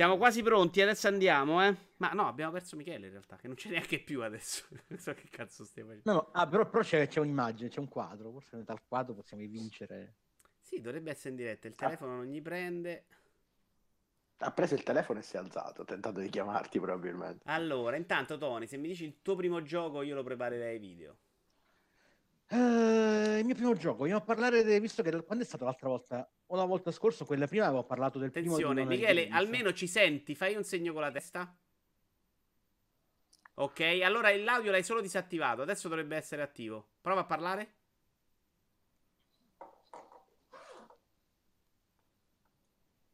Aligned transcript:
Siamo 0.00 0.16
quasi 0.16 0.42
pronti, 0.42 0.80
adesso 0.80 1.08
andiamo, 1.08 1.62
eh. 1.62 1.76
Ma 1.98 2.12
no, 2.12 2.26
abbiamo 2.26 2.52
perso 2.52 2.74
Michele 2.74 3.04
in 3.04 3.12
realtà, 3.12 3.36
che 3.36 3.48
non 3.48 3.54
c'è 3.54 3.68
neanche 3.68 3.98
più 4.00 4.22
adesso. 4.22 4.64
non 4.88 4.98
so 4.98 5.12
che 5.12 5.28
cazzo 5.28 5.62
stiamo 5.66 5.90
facendo. 5.90 6.10
No, 6.10 6.16
no, 6.16 6.28
ah, 6.32 6.48
però, 6.48 6.70
però 6.70 6.82
c'è, 6.82 7.06
c'è, 7.06 7.20
un'immagine, 7.20 7.68
c'è 7.68 7.80
un 7.80 7.88
quadro. 7.88 8.30
Forse 8.30 8.64
dal 8.64 8.80
quadro 8.88 9.12
possiamo 9.12 9.46
vincere. 9.46 10.14
Sì, 10.58 10.80
dovrebbe 10.80 11.10
essere 11.10 11.28
in 11.28 11.36
diretta. 11.36 11.68
Il 11.68 11.74
telefono 11.74 12.12
ah. 12.12 12.16
non 12.16 12.24
gli 12.24 12.40
prende. 12.40 13.04
Ha 14.38 14.50
preso 14.52 14.72
il 14.72 14.82
telefono 14.84 15.18
e 15.18 15.22
si 15.22 15.36
è 15.36 15.38
alzato, 15.38 15.84
tentando 15.84 16.20
di 16.20 16.30
chiamarti 16.30 16.80
probabilmente. 16.80 17.42
Allora, 17.44 17.96
intanto 17.96 18.38
Tony, 18.38 18.66
se 18.66 18.78
mi 18.78 18.88
dici 18.88 19.04
il 19.04 19.20
tuo 19.20 19.36
primo 19.36 19.62
gioco, 19.62 20.00
io 20.00 20.14
lo 20.14 20.22
preparerei 20.22 20.78
video. 20.78 21.18
Uh, 22.52 23.38
il 23.38 23.44
mio 23.44 23.54
primo 23.54 23.74
gioco, 23.74 23.98
vogliamo 23.98 24.22
parlare, 24.22 24.64
de, 24.64 24.80
visto 24.80 25.04
che 25.04 25.22
quando 25.22 25.44
è 25.44 25.46
stato 25.46 25.64
l'altra 25.64 25.88
volta, 25.88 26.28
o 26.46 26.56
la 26.56 26.64
volta 26.64 26.90
scorsa, 26.90 27.24
quella 27.24 27.46
prima 27.46 27.66
avevo 27.66 27.84
parlato 27.84 28.18
del 28.18 28.30
Attenzione, 28.30 28.84
primo 28.84 28.88
Michele, 28.88 29.28
almeno 29.28 29.72
ci 29.72 29.86
senti, 29.86 30.34
fai 30.34 30.56
un 30.56 30.64
segno 30.64 30.92
con 30.92 31.02
la 31.02 31.12
testa. 31.12 31.56
Ok, 33.54 33.80
allora 34.02 34.34
l'audio 34.36 34.72
l'hai 34.72 34.82
solo 34.82 35.00
disattivato, 35.00 35.62
adesso 35.62 35.86
dovrebbe 35.86 36.16
essere 36.16 36.42
attivo. 36.42 36.88
Prova 37.00 37.20
a 37.20 37.24
parlare. 37.24 37.74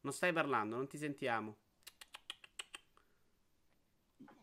Non 0.00 0.12
stai 0.14 0.32
parlando, 0.32 0.76
non 0.76 0.86
ti 0.86 0.96
sentiamo. 0.96 1.56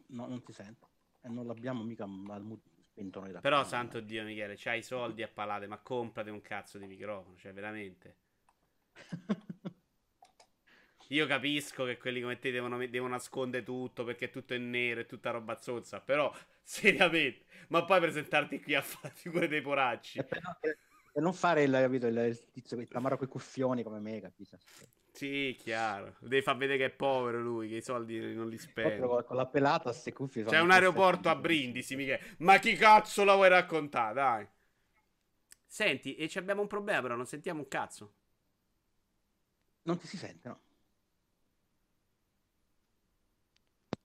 No, 0.08 0.28
non 0.28 0.44
ti 0.44 0.53
sento. 0.53 0.88
E 1.22 1.30
non 1.30 1.48
l'abbiamo 1.48 1.84
mica 1.84 2.03
al 2.03 2.44
mute 2.44 2.73
spento 2.93 3.20
noi 3.20 3.31
da 3.31 3.39
Però, 3.39 3.63
santo 3.63 3.99
no? 3.99 4.05
Dio, 4.05 4.23
Michele, 4.23 4.53
c'hai 4.55 4.79
i 4.79 4.83
soldi 4.83 5.23
a 5.23 5.27
palate, 5.27 5.67
ma 5.67 5.79
comprate 5.79 6.29
un 6.29 6.41
cazzo 6.41 6.77
di 6.77 6.85
microfono, 6.85 7.35
cioè, 7.38 7.52
veramente. 7.52 8.17
Io 11.09 11.27
capisco 11.27 11.83
che 11.85 11.97
quelli 11.97 12.21
come 12.21 12.39
te 12.39 12.52
devono, 12.52 12.77
devono, 12.88 13.11
nascondere 13.11 13.63
tutto 13.63 14.03
perché 14.03 14.29
tutto 14.29 14.53
è 14.53 14.57
nero 14.57 15.02
e 15.02 15.05
tutta 15.05 15.31
roba 15.31 15.59
zozza, 15.59 15.99
però, 15.99 16.33
seriamente, 16.63 17.45
ma 17.69 17.83
poi 17.83 18.00
presentarti 18.00 18.61
qui 18.61 18.75
a 18.75 18.81
fare 18.81 19.13
figure 19.16 19.47
dei 19.47 19.61
poracci. 19.61 20.19
E 20.19 21.19
non 21.19 21.33
fare 21.33 21.63
il, 21.63 21.72
capito, 21.72 22.07
il, 22.07 22.17
il 22.17 22.50
tizio 22.52 22.78
che 22.78 22.88
tamaro 22.88 23.17
con 23.17 23.28
i 23.28 23.30
cuffioni 23.30 23.83
come 23.83 24.00
me, 24.00 24.22
capito? 24.22 24.57
Sì, 25.14 25.56
chiaro. 25.59 26.16
Devi 26.22 26.42
far 26.42 26.58
vedere 26.58 26.80
che 26.80 26.86
è 26.86 26.89
povero 26.89 27.39
lui, 27.39 27.69
che 27.69 27.75
i 27.75 27.81
soldi 27.83 28.33
non 28.33 28.50
li 28.50 28.58
spende. 28.58 29.06
Con, 29.06 29.23
con 29.23 29.36
la 29.36 29.45
pelata 29.45 29.89
a 29.89 29.94
ste 29.94 30.11
cuffie. 30.11 30.44
C'è 30.44 30.59
un 30.59 30.72
aeroporto 30.72 31.30
a 31.30 31.36
Brindisi, 31.36 31.95
Michele. 31.95 32.36
Ma 32.39 32.58
chi 32.58 32.73
cazzo 32.75 33.23
la 33.23 33.36
vuoi 33.36 33.50
raccontare, 33.50 34.14
dai? 34.16 34.47
Senti, 35.67 36.16
e 36.16 36.31
abbiamo 36.36 36.61
un 36.61 36.67
problema 36.67 37.02
però, 37.02 37.16
non 37.16 37.28
sentiamo 37.28 37.59
un 37.59 37.67
cazzo. 37.67 38.14
Non 39.84 40.00
ti 40.00 40.08
si 40.08 40.17
sente, 40.17 40.47
no? 40.47 40.59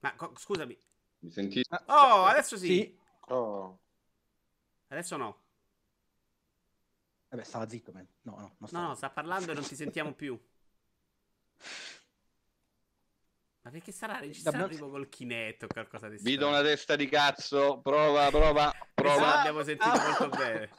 Ma 0.01 0.14
co- 0.14 0.34
scusami. 0.36 0.79
Mi 1.20 1.31
sentite? 1.31 1.75
Oh, 1.86 2.25
adesso 2.25 2.59
sì. 2.59 2.67
sì. 2.67 2.98
Oh. 3.29 3.79
Adesso 4.89 5.17
no. 5.17 5.42
Vabbè, 7.31 7.45
stava 7.45 7.69
zitto, 7.69 7.92
man. 7.92 8.06
No, 8.23 8.36
no, 8.59 8.69
no, 8.70 8.86
no, 8.89 8.95
sta 8.95 9.11
parlando 9.11 9.53
e 9.53 9.55
non 9.55 9.64
ti 9.64 9.75
sentiamo 9.77 10.12
più. 10.12 10.39
Ma 13.62 13.70
perché 13.70 13.92
sarà 13.92 14.19
registrato 14.19 14.69
tipo 14.69 14.89
col 14.89 15.09
chinetto 15.09 15.67
o 15.67 15.69
qualcosa 15.69 16.09
di 16.09 16.17
Vi 16.20 16.37
do 16.37 16.48
una 16.48 16.62
testa 16.62 16.97
di 16.97 17.06
cazzo, 17.06 17.81
prova, 17.83 18.31
prova, 18.31 18.73
prova. 18.95 19.14
Esatto, 19.17 19.39
abbiamo 19.39 19.62
sentito 19.62 19.91
ah. 19.91 20.17
molto 20.19 20.36
bene. 20.36 20.70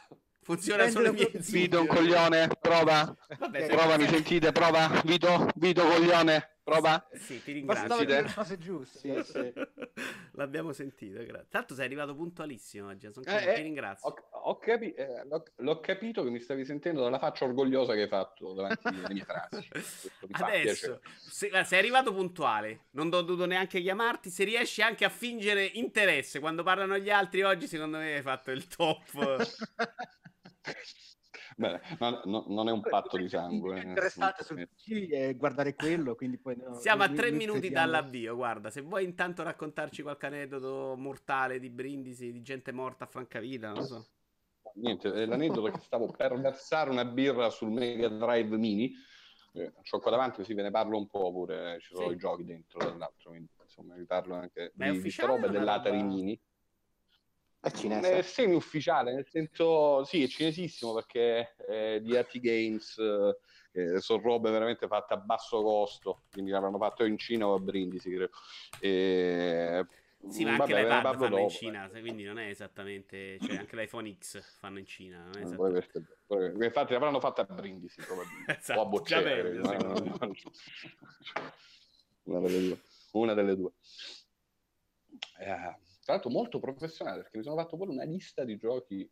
Funziona 0.41 0.89
solo 0.89 1.09
i 1.09 1.11
miei 1.11 1.31
Vito 1.33 1.81
un 1.81 1.85
coglione, 1.85 2.47
prova. 2.59 3.15
Vabbè, 3.37 3.67
prova, 3.67 3.97
mi 3.97 4.07
sentite, 4.07 4.51
prova. 4.51 5.01
Vito, 5.05 5.47
Vito 5.55 5.85
coglione. 5.85 6.58
Prova? 6.69 7.07
Sì, 7.13 7.43
ti 7.43 7.51
ringrazio. 7.51 8.03
le 8.03 8.31
cose 8.33 8.57
giuste. 8.57 8.99
Sì, 8.99 9.31
sì. 9.31 9.53
L'abbiamo 10.33 10.71
sentito, 10.71 11.23
grazie. 11.23 11.47
Tanto 11.49 11.73
sei 11.75 11.85
arrivato 11.85 12.15
puntualissimo 12.15 12.87
oggi, 12.87 13.11
sono 13.11 13.25
eh, 13.25 13.53
ti 13.55 13.61
ringrazio. 13.61 14.09
Ho, 14.09 14.15
ho 14.49 14.57
capi- 14.57 14.93
eh, 14.93 15.25
l'ho, 15.25 15.43
l'ho, 15.57 15.79
capito 15.79 16.23
che 16.23 16.29
mi 16.29 16.39
stavi 16.39 16.63
sentendo 16.65 17.01
dalla 17.01 17.19
faccia 17.19 17.45
orgogliosa 17.45 17.93
che 17.93 18.03
hai 18.03 18.07
fatto 18.07 18.53
davanti 18.53 18.87
alle 18.87 19.13
mie 19.13 19.23
frasi. 19.23 19.67
Adesso, 20.31 21.01
se, 21.17 21.49
sei 21.65 21.79
arrivato 21.79 22.13
puntuale, 22.13 22.85
non 22.91 23.07
ho 23.07 23.21
dovuto 23.21 23.45
neanche 23.45 23.81
chiamarti, 23.81 24.29
se 24.29 24.43
riesci 24.43 24.81
anche 24.81 25.05
a 25.05 25.09
fingere 25.09 25.65
interesse 25.65 26.39
quando 26.39 26.63
parlano 26.63 26.97
gli 26.97 27.09
altri 27.09 27.41
oggi, 27.41 27.67
secondo 27.67 27.97
me 27.97 28.15
hai 28.15 28.21
fatto 28.21 28.51
il 28.51 28.67
top. 28.67 29.47
Beh, 31.59 31.81
non, 31.99 32.21
non, 32.23 32.45
non, 32.47 32.69
è 32.69 32.71
un 32.71 32.79
patto 32.79 33.17
di 33.17 33.27
sangue. 33.27 33.81
È 33.81 33.85
interessante 33.85 34.45
sul 34.45 34.65
PC 34.65 35.11
e 35.11 35.35
guardare 35.35 35.75
quello, 35.75 36.15
quindi 36.15 36.37
poi... 36.37 36.55
No, 36.55 36.75
Siamo 36.75 37.03
a 37.03 37.09
tre 37.09 37.31
minuti 37.31 37.59
crediamo. 37.59 37.85
dall'avvio, 37.85 38.35
guarda, 38.35 38.69
se 38.69 38.79
vuoi 38.79 39.03
intanto 39.03 39.43
raccontarci 39.43 40.01
qualche 40.01 40.27
aneddoto 40.27 40.95
mortale 40.95 41.59
di 41.59 41.69
Brindisi, 41.69 42.31
di 42.31 42.41
gente 42.41 42.71
morta 42.71 43.03
a 43.03 43.07
Francavita, 43.07 43.73
non 43.73 43.83
so. 43.83 44.07
Niente, 44.75 45.25
l'aneddoto 45.25 45.67
è 45.67 45.71
che 45.71 45.81
stavo 45.81 46.07
per 46.07 46.39
versare 46.39 46.89
una 46.91 47.03
birra 47.03 47.49
sul 47.49 47.71
Mega 47.71 48.07
Drive 48.07 48.55
Mini, 48.55 48.93
eh, 49.53 49.73
ho 49.91 49.99
qua 49.99 50.11
davanti 50.11 50.37
così 50.37 50.53
ve 50.53 50.61
ne 50.61 50.71
parlo 50.71 50.97
un 50.97 51.07
po' 51.07 51.29
pure, 51.33 51.77
ci 51.81 51.93
sono 51.93 52.07
sì. 52.07 52.13
i 52.13 52.17
giochi 52.17 52.45
dentro 52.45 52.79
dall'altro, 52.79 53.31
quindi 53.31 53.49
insomma 53.61 53.95
vi 53.95 54.05
parlo 54.05 54.35
anche 54.35 54.71
Ma 54.75 54.91
di 54.91 55.01
questa 55.01 55.25
roba 55.25 55.47
dell'Atari 55.47 56.01
Mini. 56.03 56.39
È 57.61 57.71
cinese? 57.71 58.19
È 58.19 58.21
semi-ufficiale, 58.21 59.13
nel 59.13 59.27
senso, 59.27 60.05
sì, 60.05 60.23
è 60.23 60.27
cinesissimo 60.27 60.93
perché 60.93 61.55
è 61.55 61.99
di 62.01 62.15
Ati 62.15 62.39
Games, 62.39 62.97
eh, 63.73 63.99
sono 63.99 64.21
robe 64.21 64.49
veramente 64.49 64.87
fatte 64.87 65.13
a 65.13 65.17
basso 65.17 65.61
costo, 65.61 66.23
quindi 66.31 66.51
l'avranno 66.51 66.77
fatto 66.77 67.03
in 67.03 67.17
Cina 67.17 67.47
o 67.47 67.55
a 67.55 67.59
Brindisi, 67.59 68.09
credo. 68.11 68.31
E... 68.79 69.85
Sì, 70.29 70.45
ma 70.45 70.55
anche 70.55 70.75
l'iPad 70.75 71.01
fanno 71.01 71.27
dopo, 71.29 71.37
in 71.37 71.49
Cina, 71.49 71.89
eh. 71.91 71.99
quindi 72.01 72.23
non 72.23 72.39
è 72.39 72.47
esattamente, 72.47 73.37
cioè 73.39 73.57
anche 73.57 73.75
l'iPhone 73.75 74.17
X 74.17 74.41
fanno 74.57 74.79
in 74.79 74.85
Cina. 74.85 75.23
Non 75.23 75.37
è 75.37 75.41
esattamente... 75.43 75.89
poi, 76.25 76.51
poi, 76.51 76.65
infatti 76.65 76.93
l'avranno 76.93 77.19
fatta 77.19 77.41
a 77.41 77.45
Brindisi, 77.45 78.01
probabilmente. 78.01 78.55
esatto, 78.59 78.79
o 78.79 78.83
a 78.83 78.85
Boccere. 78.85 79.59
Una 82.23 82.39
delle 82.39 82.61
due. 82.67 82.79
Una 83.11 83.33
delle 83.33 83.55
due. 83.55 83.71
Eh, 85.39 85.77
tra 86.09 86.13
l'altro 86.13 86.31
molto 86.31 86.59
professionale 86.59 87.21
perché 87.21 87.37
mi 87.37 87.43
sono 87.43 87.55
fatto 87.55 87.77
pure 87.77 87.91
una 87.91 88.03
lista 88.03 88.43
di 88.43 88.57
giochi. 88.57 89.07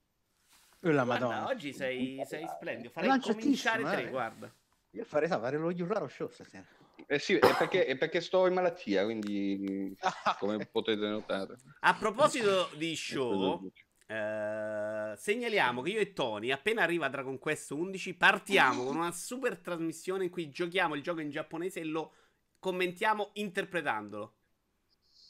Oh, 0.82 0.90
la 0.90 1.04
Madonna. 1.04 1.46
oggi 1.46 1.72
sei, 1.72 2.24
sei 2.26 2.48
splendido. 2.48 2.90
Farei 2.90 3.20
cominciare 3.20 3.84
tre, 3.84 4.08
eh. 4.08 4.10
guarda. 4.10 4.52
Io 4.92 5.04
farei 5.04 5.30
fare 5.30 5.58
lo 5.58 5.72
Juraro 5.72 6.08
Show 6.08 6.30
stasera. 6.30 6.66
Eh 7.06 7.20
sì, 7.20 7.36
è 7.36 7.56
perché, 7.56 7.86
è 7.86 7.96
perché, 7.98 8.20
sto 8.20 8.48
in 8.48 8.54
malattia, 8.54 9.04
quindi 9.04 9.96
come 10.40 10.66
potete 10.66 11.08
notare. 11.08 11.58
A 11.82 11.94
proposito 11.94 12.70
di 12.76 12.96
show, 12.98 13.72
eh, 14.08 15.14
segnaliamo 15.16 15.84
che 15.84 15.92
io 15.92 16.00
e 16.00 16.14
Tony, 16.14 16.50
appena 16.50 16.82
arriva 16.82 17.10
Dragon 17.10 17.38
Quest 17.38 17.70
11, 17.70 18.16
partiamo 18.16 18.86
con 18.86 18.96
una 18.96 19.12
super 19.12 19.60
trasmissione 19.60 20.24
in 20.24 20.30
cui 20.32 20.50
giochiamo 20.50 20.96
il 20.96 21.04
gioco 21.04 21.20
in 21.20 21.30
giapponese 21.30 21.80
e 21.80 21.84
lo 21.84 22.14
commentiamo 22.58 23.30
interpretandolo. 23.34 24.37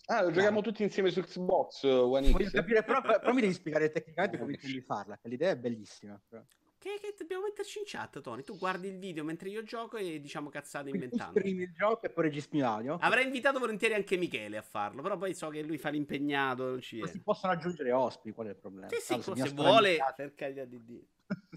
Ah, 0.10 0.24
lo 0.24 0.32
giochiamo 0.32 0.58
no. 0.58 0.62
tutti 0.62 0.84
insieme 0.84 1.10
su 1.12 1.22
Xbox 1.22 1.84
One 1.84 2.28
X. 2.28 2.32
Voglio 2.32 2.50
capire, 2.50 2.84
però, 2.84 3.02
però 3.02 3.34
mi 3.34 3.42
devi 3.42 3.54
spiegare 3.54 3.92
tecnicamente 3.92 4.38
come 4.38 4.54
intendi 4.54 4.82
farla, 4.82 5.18
che 5.18 5.28
l'idea 5.28 5.52
è 5.52 5.58
bellissima. 5.58 6.20
Però. 6.30 6.42
Che, 6.78 7.00
che, 7.02 7.16
dobbiamo 7.18 7.44
metterci 7.44 7.80
in 7.80 7.86
chat, 7.88 8.22
Tony. 8.22 8.44
Tu 8.44 8.56
guardi 8.58 8.88
il 8.88 9.00
video 9.00 9.26
mentre 9.26 9.50
io 9.50 9.64
gioco 9.64 9.98
e 9.98 10.22
diciamo 10.22 10.50
cazzate 10.50 10.90
inventando. 10.90 11.38
Streami 11.40 11.64
il 11.64 11.74
gioco 11.74 12.06
e 12.06 12.10
poi 12.10 12.24
registri 12.24 12.60
l'audio. 12.60 12.98
Avrei 13.02 13.26
invitato 13.26 13.60
volentieri 13.60 13.96
anche 13.96 14.16
Michele 14.16 14.58
a 14.58 14.62
farlo, 14.62 15.02
però 15.02 15.18
poi 15.18 15.34
so 15.34 15.50
che 15.50 15.62
lui 15.64 15.78
fa 15.78 15.90
l'impegnato. 15.90 16.70
Non 16.70 16.82
ci 16.82 17.02
si 17.06 17.22
possono 17.22 17.52
aggiungere 17.52 17.92
ospiti, 17.92 18.34
qual 18.34 18.48
è 18.48 18.52
il 18.52 18.56
problema? 18.56 18.88
Sì, 18.90 19.02
sì, 19.02 19.14
allora, 19.14 19.36
se, 19.36 19.48
se 19.48 19.54
vuole, 19.54 19.98
per 20.16 20.36
carità 20.36 20.64
di 20.64 20.84
Dio. 20.86 21.02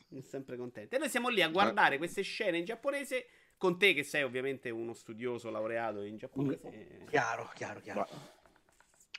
Sono 0.08 0.22
sempre 0.22 0.56
contento. 0.56 0.96
E 0.96 0.98
noi 0.98 1.08
siamo 1.08 1.28
lì 1.28 1.42
a 1.42 1.48
guardare 1.48 1.98
queste 1.98 2.22
scene 2.22 2.58
in 2.58 2.64
giapponese 2.64 3.26
con 3.56 3.78
te 3.78 3.92
che 3.92 4.02
sei 4.02 4.22
ovviamente 4.22 4.70
uno 4.70 4.94
studioso 4.94 5.50
laureato 5.50 6.02
in 6.02 6.16
giapponese. 6.16 7.04
Chiaro, 7.08 7.50
chiaro, 7.54 7.80
chiaro. 7.80 8.00
Ma... 8.00 8.38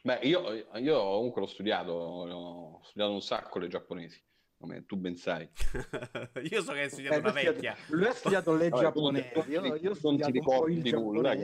Beh, 0.04 0.20
io, 0.24 0.68
io 0.78 1.00
comunque 1.00 1.42
l'ho 1.42 1.48
studiato, 1.48 1.92
ho 1.92 2.82
studiato 2.84 3.14
un 3.14 3.22
sacco 3.22 3.60
le 3.60 3.68
giapponesi, 3.68 4.20
come 4.58 4.84
tu 4.88 4.96
ben 4.96 5.16
sai. 5.16 5.48
io 6.50 6.64
so 6.64 6.74
che 6.74 6.82
hai 6.82 6.90
studiato 6.90 7.18
eh, 7.18 7.20
una 7.20 7.32
vecchia. 7.32 7.78
Lui 7.90 8.08
ha 8.08 8.12
studiato 8.12 8.56
le 8.56 8.72
giapponesi, 8.72 9.32
io, 9.50 9.76
io 9.76 9.92
ho 9.92 9.94
studiato 9.94 10.32
un 10.34 10.44
po' 10.44 10.68
il 10.68 10.90
nulla, 10.92 11.38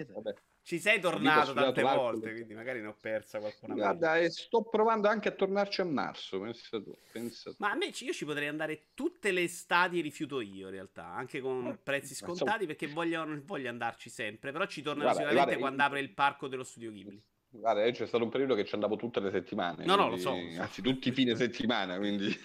Ci 0.63 0.79
sei 0.79 0.99
tornato 0.99 1.53
tante 1.53 1.83
volte, 1.83 2.31
quindi 2.33 2.55
magari 2.55 2.81
ne 2.81 2.87
ho 2.87 2.97
persa 2.99 3.37
qualcuna. 3.37 3.75
Guarda, 3.75 4.17
e 4.17 4.31
sto 4.31 4.63
provando 4.63 5.07
anche 5.07 5.29
a 5.29 5.33
tornarci 5.33 5.81
a 5.81 5.85
marzo, 5.85 6.39
pensa 6.39 6.81
tu, 6.81 6.97
pensa 7.11 7.51
tu. 7.51 7.57
Ma 7.59 7.69
a 7.69 7.75
me 7.75 7.91
io 7.95 8.11
ci 8.11 8.25
potrei 8.25 8.47
andare 8.47 8.87
tutte 8.95 9.31
le 9.31 9.43
estati 9.43 10.01
rifiuto 10.01 10.41
io 10.41 10.65
in 10.65 10.73
realtà, 10.73 11.05
anche 11.05 11.41
con 11.41 11.67
eh, 11.67 11.77
prezzi 11.77 12.15
scontati, 12.15 12.65
perché 12.65 12.87
voglio, 12.87 13.23
non 13.23 13.43
voglio 13.45 13.69
andarci 13.69 14.09
sempre, 14.09 14.51
però 14.51 14.65
ci 14.65 14.81
tornerò 14.81 15.11
sicuramente 15.11 15.43
guarda, 15.43 15.59
quando 15.59 15.83
apre 15.83 15.99
il 15.99 16.11
parco 16.11 16.47
dello 16.47 16.63
studio 16.63 16.91
Ghibli. 16.91 17.23
Guarda, 17.59 17.89
c'è 17.91 18.05
stato 18.05 18.23
un 18.23 18.29
periodo 18.29 18.55
che 18.55 18.65
ci 18.65 18.75
andavo 18.75 18.95
tutte 18.95 19.19
le 19.19 19.31
settimane. 19.31 19.85
No, 19.85 19.95
quindi, 19.95 20.23
no, 20.23 20.31
lo 20.31 20.51
so. 20.53 20.61
Anzi, 20.61 20.81
tutti 20.81 21.09
i 21.09 21.11
fine 21.11 21.35
settimana, 21.35 21.97
quindi... 21.97 22.35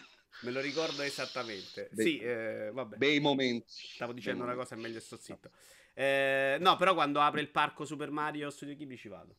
Me 0.43 0.51
lo 0.51 0.61
ricordo 0.61 1.03
esattamente. 1.03 1.89
Be- 1.93 2.03
sì, 2.03 2.19
eh, 2.19 2.71
vabbè. 2.73 2.97
Bei 2.97 3.21
momenti. 3.21 3.67
Stavo 3.69 4.13
dicendo 4.13 4.43
una 4.43 4.55
cosa, 4.55 4.75
è 4.75 4.79
meglio 4.79 4.99
sto 4.99 5.17
zitto. 5.17 5.51
Eh, 5.95 6.57
no, 6.59 6.77
però 6.77 6.95
quando 6.95 7.21
apre 7.21 7.41
il 7.41 7.51
parco 7.51 7.85
Super 7.85 8.11
Mario 8.11 8.51
Studio 8.51 8.75
Ghibli 8.75 8.97
ci 8.97 9.09
vado. 9.09 9.37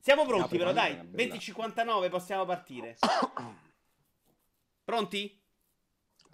Siamo 0.00 0.26
pronti, 0.26 0.58
però 0.58 0.72
dai. 0.72 0.92
20.59 0.94 2.10
possiamo 2.10 2.44
partire. 2.44 2.96
Pronti? 4.84 5.43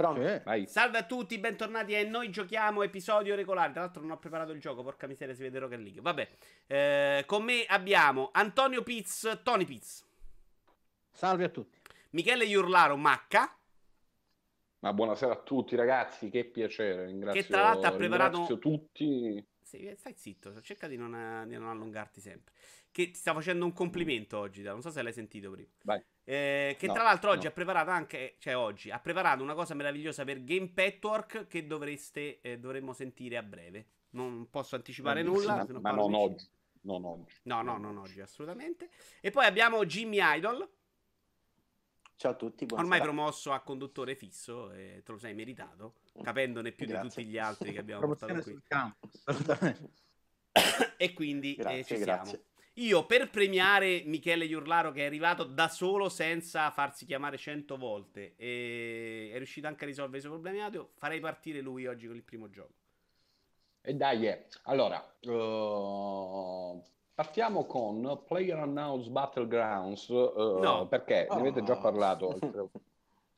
Pronto? 0.01 0.27
Sì. 0.27 0.65
Salve 0.67 0.97
a 0.97 1.03
tutti, 1.05 1.37
bentornati 1.39 1.93
e 1.93 2.05
noi 2.05 2.31
giochiamo 2.31 2.83
episodio 2.83 3.35
regolare. 3.35 3.73
Tra 3.73 3.83
l'altro 3.83 4.01
non 4.01 4.13
ho 4.13 4.19
preparato 4.19 4.51
il 4.53 4.59
gioco, 4.59 4.83
porca 4.83 5.07
miseria, 5.07 5.35
si 5.35 5.43
vede 5.43 5.59
Rocket 5.59 5.79
League. 5.79 6.01
Vabbè, 6.01 6.29
eh, 6.69 7.25
con 7.27 7.43
me 7.45 7.67
abbiamo 7.67 8.31
Antonio 8.33 8.83
Piz, 8.83 9.41
Tony 9.43 9.67
Piz, 9.67 10.03
Salve 11.11 11.45
a 11.45 11.49
tutti. 11.51 11.79
Michele 12.13 12.45
Iurlaro, 12.45 12.97
Macca, 12.97 13.55
Ma 14.79 14.95
buonasera 14.95 15.35
a 15.35 15.43
tutti 15.43 15.77
ragazzi, 15.77 16.31
che 16.31 16.47
piacere. 16.47 17.05
Ringrazio, 17.05 17.43
Che 17.43 17.49
tra 17.49 17.61
l'altro 17.61 17.89
ha 17.91 17.93
preparato- 17.95 18.37
ringrazio 18.39 18.59
tutti. 18.59 19.47
Sì, 19.71 19.89
stai 19.97 20.15
zitto, 20.17 20.61
cerca 20.63 20.89
di 20.89 20.97
non, 20.97 21.45
di 21.47 21.55
non 21.55 21.69
allungarti 21.69 22.21
sempre. 22.21 22.53
Che 22.91 23.13
ti 23.13 23.17
sta 23.17 23.33
facendo 23.33 23.65
un 23.65 23.73
complimento 23.73 24.37
oggi, 24.37 24.63
non 24.63 24.83
so 24.83 24.91
se 24.91 25.01
l'hai 25.01 25.13
sentito 25.13 25.49
prima. 25.53 25.69
Vai. 25.85 26.03
Eh, 26.25 26.75
che 26.77 26.89
No, 26.89 26.93
tra 26.95 27.05
l'altro 27.05 27.31
oggi 27.31 27.45
no. 27.45 27.51
ha 27.51 27.53
preparato 27.53 27.91
anche, 27.91 28.35
cioè 28.41 28.57
oggi, 28.57 28.91
ha 28.91 28.99
preparato 28.99 29.45
una 29.45 29.55
cosa 29.55 29.75
meravigliosa 29.75 30.25
per 30.25 30.43
Game 30.43 30.71
Petwork 30.71 31.47
che 31.47 31.69
dovreste, 31.69 32.41
eh, 32.41 32.59
dovremmo 32.59 32.93
sentire 32.93 33.37
a 33.37 33.45
breve. 33.45 33.87
Non 34.11 34.51
posso 34.51 34.75
anticipare 34.75 35.23
nulla. 35.23 35.55
Ma, 35.55 35.65
se 35.65 35.73
non 35.73 35.83
ma 35.83 35.91
parlo 35.91 36.09
non 36.09 36.21
oggi. 36.21 36.49
Non 36.81 37.05
oggi. 37.05 37.33
No, 37.45 37.63
no, 37.63 37.79
non 37.79 37.97
oggi, 37.97 38.21
assolutamente. 38.21 38.91
E 39.21 39.31
poi 39.31 39.45
abbiamo 39.45 39.85
Jimmy 39.85 40.19
Idol, 40.21 40.69
Ciao 42.17 42.33
a 42.33 42.35
tutti, 42.35 42.67
buonasera. 42.67 42.83
ormai 42.83 43.01
promosso 43.01 43.53
a 43.53 43.61
conduttore 43.61 44.17
fisso, 44.17 44.73
e 44.73 45.01
te 45.05 45.13
lo 45.13 45.19
sei 45.19 45.33
meritato, 45.33 46.00
capendone 46.23 46.73
più 46.73 46.87
di 46.87 46.93
Grazie. 46.93 47.09
tutti 47.09 47.25
gli 47.27 47.39
altri 47.39 47.73
che 47.73 47.79
abbiamo 47.81 48.07
portato 48.07 48.33
qui. 48.35 48.43
sul 48.43 48.63
campo. 48.67 49.09
E 50.97 51.13
quindi 51.15 51.55
eh, 51.55 51.63
Grazie, 51.63 51.83
ci 51.97 52.03
siamo. 52.03 52.23
grazie. 52.23 52.45
Io 52.75 53.07
per 53.07 53.31
premiare 53.31 54.03
Michele 54.05 54.45
Iurlaro 54.47 54.91
che 54.91 55.03
è 55.03 55.07
arrivato 55.07 55.45
da 55.45 55.69
solo 55.69 56.09
senza 56.09 56.71
farsi 56.71 57.05
chiamare 57.07 57.37
cento 57.39 57.77
volte 57.77 58.35
e 58.37 59.31
è 59.33 59.37
riuscito 59.37 59.67
anche 59.67 59.85
a 59.85 59.87
risolvere 59.87 60.19
i 60.19 60.21
suoi 60.21 60.33
problemi 60.33 60.61
audio, 60.61 60.91
farei 60.97 61.21
partire 61.21 61.61
lui 61.61 61.87
oggi 61.87 62.07
con 62.07 62.17
il 62.17 62.23
primo 62.23 62.51
gioco. 62.51 62.73
E 63.83 63.95
dai, 63.95 64.27
eh. 64.27 64.47
allora, 64.65 65.03
eh, 65.21 66.81
partiamo 67.15 67.65
con 67.67 68.23
Player 68.27 68.59
Announce 68.59 69.09
Battlegrounds, 69.11 70.09
eh, 70.11 70.15
No. 70.61 70.87
perché 70.89 71.27
ne 71.31 71.37
avete 71.37 71.63
già 71.63 71.77
Oh. 71.77 71.81
parlato. 71.81 72.39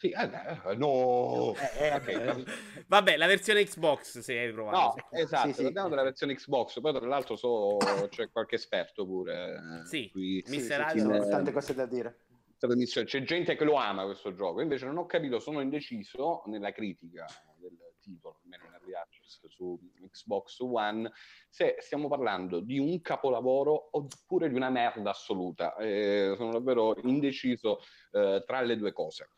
sì, 0.02 0.08
eh, 0.10 0.70
eh, 0.72 0.74
no. 0.76 1.54
Eh, 1.54 1.86
eh, 1.86 1.94
Ok, 1.94 2.08
eh. 2.08 2.44
Vabbè, 2.88 3.16
la 3.16 3.26
versione 3.28 3.62
Xbox 3.62 4.18
se 4.18 4.36
hai 4.36 4.52
provato. 4.52 4.76
No, 4.76 4.94
esatto, 5.16 5.48
Sì, 5.48 5.54
sì. 5.54 5.62
parliamo 5.62 5.88
della 5.90 6.02
versione 6.02 6.34
Xbox, 6.34 6.80
poi 6.80 6.92
tra 6.92 7.06
l'altro 7.06 7.36
so, 7.36 7.76
c'è 8.08 8.28
qualche 8.30 8.56
esperto 8.56 9.06
pure. 9.06 9.60
Sì, 9.84 10.10
qui. 10.10 10.20
mi- 10.34 10.42
Sì, 10.44 10.56
Mister 10.56 10.92
tante 11.28 11.52
cose 11.52 11.74
da 11.74 11.86
dire. 11.86 12.16
C'è 12.58 13.22
gente 13.22 13.56
che 13.56 13.64
lo 13.64 13.74
ama 13.74 14.04
questo 14.04 14.34
gioco, 14.34 14.60
invece 14.60 14.86
non 14.86 14.96
ho 14.98 15.06
capito, 15.06 15.40
sono 15.40 15.60
indeciso 15.60 16.42
nella 16.46 16.70
critica 16.70 17.26
del 17.58 17.76
titolo, 18.00 18.38
almeno 18.44 18.70
nel 18.70 18.80
reaction 18.84 19.24
su 19.48 19.80
Xbox 20.08 20.60
One, 20.60 21.10
se 21.50 21.74
stiamo 21.80 22.06
parlando 22.08 22.60
di 22.60 22.78
un 22.78 23.00
capolavoro 23.00 23.88
oppure 23.96 24.48
di 24.48 24.54
una 24.54 24.70
merda 24.70 25.10
assoluta. 25.10 25.74
Eh, 25.76 26.34
sono 26.36 26.52
davvero 26.52 26.96
indeciso 27.02 27.80
eh, 28.12 28.44
tra 28.46 28.60
le 28.60 28.76
due 28.76 28.92
cose. 28.92 29.28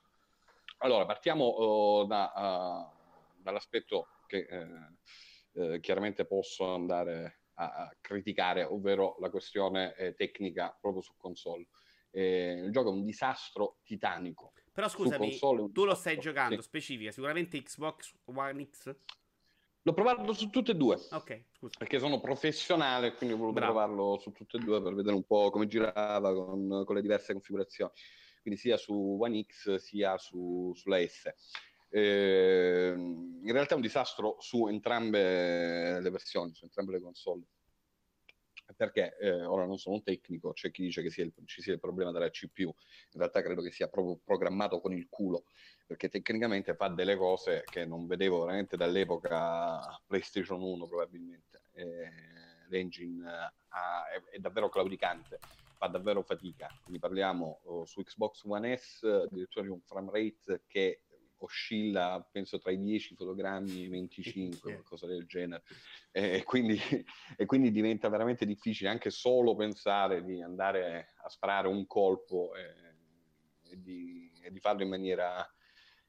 Allora, 0.85 1.07
partiamo 1.07 2.03
eh, 2.03 2.07
da, 2.07 2.33
eh, 2.35 3.41
dall'aspetto 3.41 4.09
che 4.27 4.47
eh, 4.51 5.75
eh, 5.75 5.81
chiaramente 5.81 6.27
posso 6.27 6.75
andare 6.75 7.45
a, 7.55 7.87
a 7.87 7.97
criticare, 8.03 8.65
ovvero 8.65 9.17
la 9.19 9.31
questione 9.31 9.95
eh, 9.97 10.15
tecnica 10.15 10.77
proprio 10.79 11.01
su 11.01 11.15
console. 11.17 11.69
Eh, 12.11 12.61
il 12.67 12.71
gioco 12.71 12.91
è 12.91 12.93
un 12.93 13.03
disastro 13.03 13.79
titanico. 13.83 14.53
Però 14.73 14.87
scusami, 14.87 15.39
tu 15.73 15.85
lo 15.87 15.95
stai 15.95 16.19
giocando, 16.19 16.57
sì. 16.57 16.63
specifica, 16.69 17.11
sicuramente 17.11 17.63
Xbox 17.63 18.15
One 18.27 18.69
X? 18.69 18.95
L'ho 19.83 19.93
provato 19.95 20.35
su 20.35 20.51
tutte 20.51 20.73
e 20.73 20.75
due. 20.75 20.97
Ok, 21.13 21.45
scusa. 21.53 21.79
Perché 21.79 21.99
sono 21.99 22.21
professionale, 22.21 23.15
quindi 23.15 23.35
ho 23.35 23.39
voluto 23.39 23.59
Bravo. 23.59 23.73
provarlo 23.73 24.19
su 24.19 24.33
tutte 24.33 24.59
e 24.59 24.61
due 24.61 24.83
per 24.83 24.95
vedere 24.95 25.15
un 25.15 25.25
po' 25.25 25.49
come 25.49 25.67
girava 25.67 26.35
con, 26.35 26.83
con 26.85 26.95
le 26.95 27.01
diverse 27.01 27.33
configurazioni. 27.33 27.93
Quindi 28.45 28.61
sia 28.61 28.77
su 28.77 29.17
One 29.19 29.43
X 29.43 29.77
sia 29.77 30.19
su, 30.19 30.71
sulla 30.75 30.99
S. 30.99 31.33
Eh, 31.89 32.93
in 32.95 33.51
realtà 33.51 33.73
è 33.73 33.77
un 33.77 33.81
disastro 33.81 34.37
su 34.39 34.67
entrambe 34.67 35.99
le 35.99 36.11
versioni, 36.11 36.53
su 36.55 36.65
entrambe 36.65 36.93
le 36.93 37.01
console. 37.01 37.45
Perché 38.77 39.17
eh, 39.17 39.45
ora 39.47 39.65
non 39.65 39.79
sono 39.79 39.95
un 39.97 40.03
tecnico, 40.03 40.53
c'è 40.53 40.71
chi 40.71 40.83
dice 40.83 41.01
che 41.01 41.09
sia 41.09 41.25
il- 41.25 41.33
ci 41.47 41.63
sia 41.63 41.73
il 41.73 41.81
problema 41.81 42.13
della 42.13 42.29
CPU, 42.29 42.65
in 42.69 43.19
realtà 43.21 43.41
credo 43.41 43.63
che 43.63 43.71
sia 43.71 43.89
proprio 43.89 44.21
programmato 44.23 44.79
con 44.81 44.93
il 44.93 45.07
culo, 45.09 45.45
perché 45.87 46.11
tecnicamente 46.11 46.75
fa 46.75 46.89
delle 46.89 47.17
cose 47.17 47.67
che 47.71 47.87
non 47.87 48.07
vedevo 48.07 48.41
veramente 48.41 48.77
dall'epoca 48.77 49.81
PlayStation 50.07 50.61
1 50.61 50.87
probabilmente. 50.87 51.63
Eh, 51.73 52.69
l'engine 52.69 53.27
eh, 53.27 54.17
è, 54.31 54.37
è 54.37 54.39
davvero 54.39 54.69
claudicante, 54.69 55.41
fa 55.85 55.89
davvero 55.89 56.23
fatica. 56.23 56.69
Quindi 56.83 56.99
parliamo 56.99 57.61
oh, 57.65 57.85
su 57.85 58.03
Xbox 58.03 58.43
One 58.45 58.77
S 58.77 59.03
addirittura 59.03 59.65
di 59.65 59.71
un 59.71 59.81
frame 59.81 60.11
rate 60.11 60.65
che 60.67 61.03
oscilla 61.39 62.27
penso 62.31 62.59
tra 62.59 62.71
i 62.71 62.79
10 62.79 63.17
fotogrammi 63.17 63.83
e 63.83 63.85
i 63.85 63.89
25, 63.89 64.57
Sì. 64.57 64.61
qualcosa 64.61 65.07
del 65.07 65.27
genere. 65.27 65.63
E 66.11 66.43
quindi, 66.45 66.79
e 67.37 67.45
quindi 67.45 67.71
diventa 67.71 68.09
veramente 68.09 68.47
difficile 68.47 68.89
anche 68.89 69.11
solo 69.11 69.55
pensare 69.55 70.25
di 70.25 70.41
andare 70.41 71.13
a 71.23 71.29
sparare 71.29 71.69
un 71.69 71.87
colpo 71.87 72.55
e, 72.55 73.71
e 73.71 73.83
di, 73.83 74.31
e 74.43 74.51
di 74.51 74.61
farlo 74.61 74.83
in 74.83 74.89
maniera, 74.89 75.47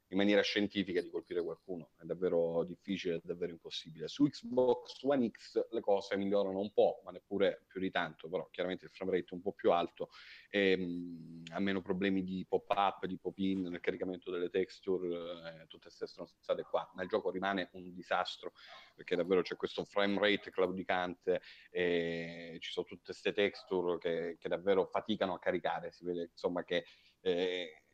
in 0.10 0.18
maniera 0.18 0.42
scientifica, 0.42 1.02
di 1.02 1.10
colpire 1.10 1.42
qualcuno. 1.42 1.92
È 1.98 2.04
davvero 2.04 2.64
difficile, 2.64 3.16
è 3.16 3.20
davvero 3.24 3.52
impossibile. 3.52 4.08
Su 4.08 4.28
Xbox 4.28 5.02
One 5.04 5.30
X 5.30 5.68
le 5.72 5.82
cose 5.82 6.16
migliorano 6.16 6.60
un 6.60 6.72
po', 6.72 7.02
ma 7.04 7.12
neppure 7.12 7.66
più 7.68 7.80
di 7.80 7.90
tanto, 7.90 8.30
però 8.30 8.48
chiaramente 8.52 8.86
il 8.86 8.92
frame 8.92 9.12
rate 9.12 9.30
è 9.32 9.34
un 9.34 9.42
po' 9.42 9.54
più 9.54 9.72
alto 9.72 10.10
e 10.50 10.78
mh, 10.78 11.44
ha 11.52 11.60
meno 11.60 11.82
problemi 11.82 12.24
di 12.24 12.46
pop-up, 12.48 13.06
di 13.06 13.18
pop-in 13.18 13.64
nel 13.64 13.80
caricamento 13.80 14.32
delle 14.32 14.50
texture, 14.50 15.08
eh, 15.08 15.68
tutte 15.68 15.88
queste 15.88 16.08
stronzate 16.08 16.64
qua. 16.64 16.90
Ma 16.94 17.02
il 17.02 17.10
gioco 17.10 17.32
rimane 17.32 17.70
un 17.74 17.94
disastro 17.94 18.54
perché 18.96 19.16
davvero 19.16 19.42
c'è 19.42 19.56
questo 19.56 19.84
frame 19.84 20.20
rate 20.20 20.52
claudicante 20.52 21.42
e 21.72 22.58
ci 22.60 22.72
sono 22.72 22.86
tutte 22.86 23.04
queste 23.06 23.34
texture 23.34 23.98
che, 23.98 24.38
che 24.40 24.48
davvero 24.48 24.86
faticano 24.86 25.34
a 25.34 25.40
caricare. 25.40 25.92
Si 25.92 26.06
vede 26.06 26.30
insomma 26.32 26.64
che, 26.64 26.86
eh, 27.22 27.85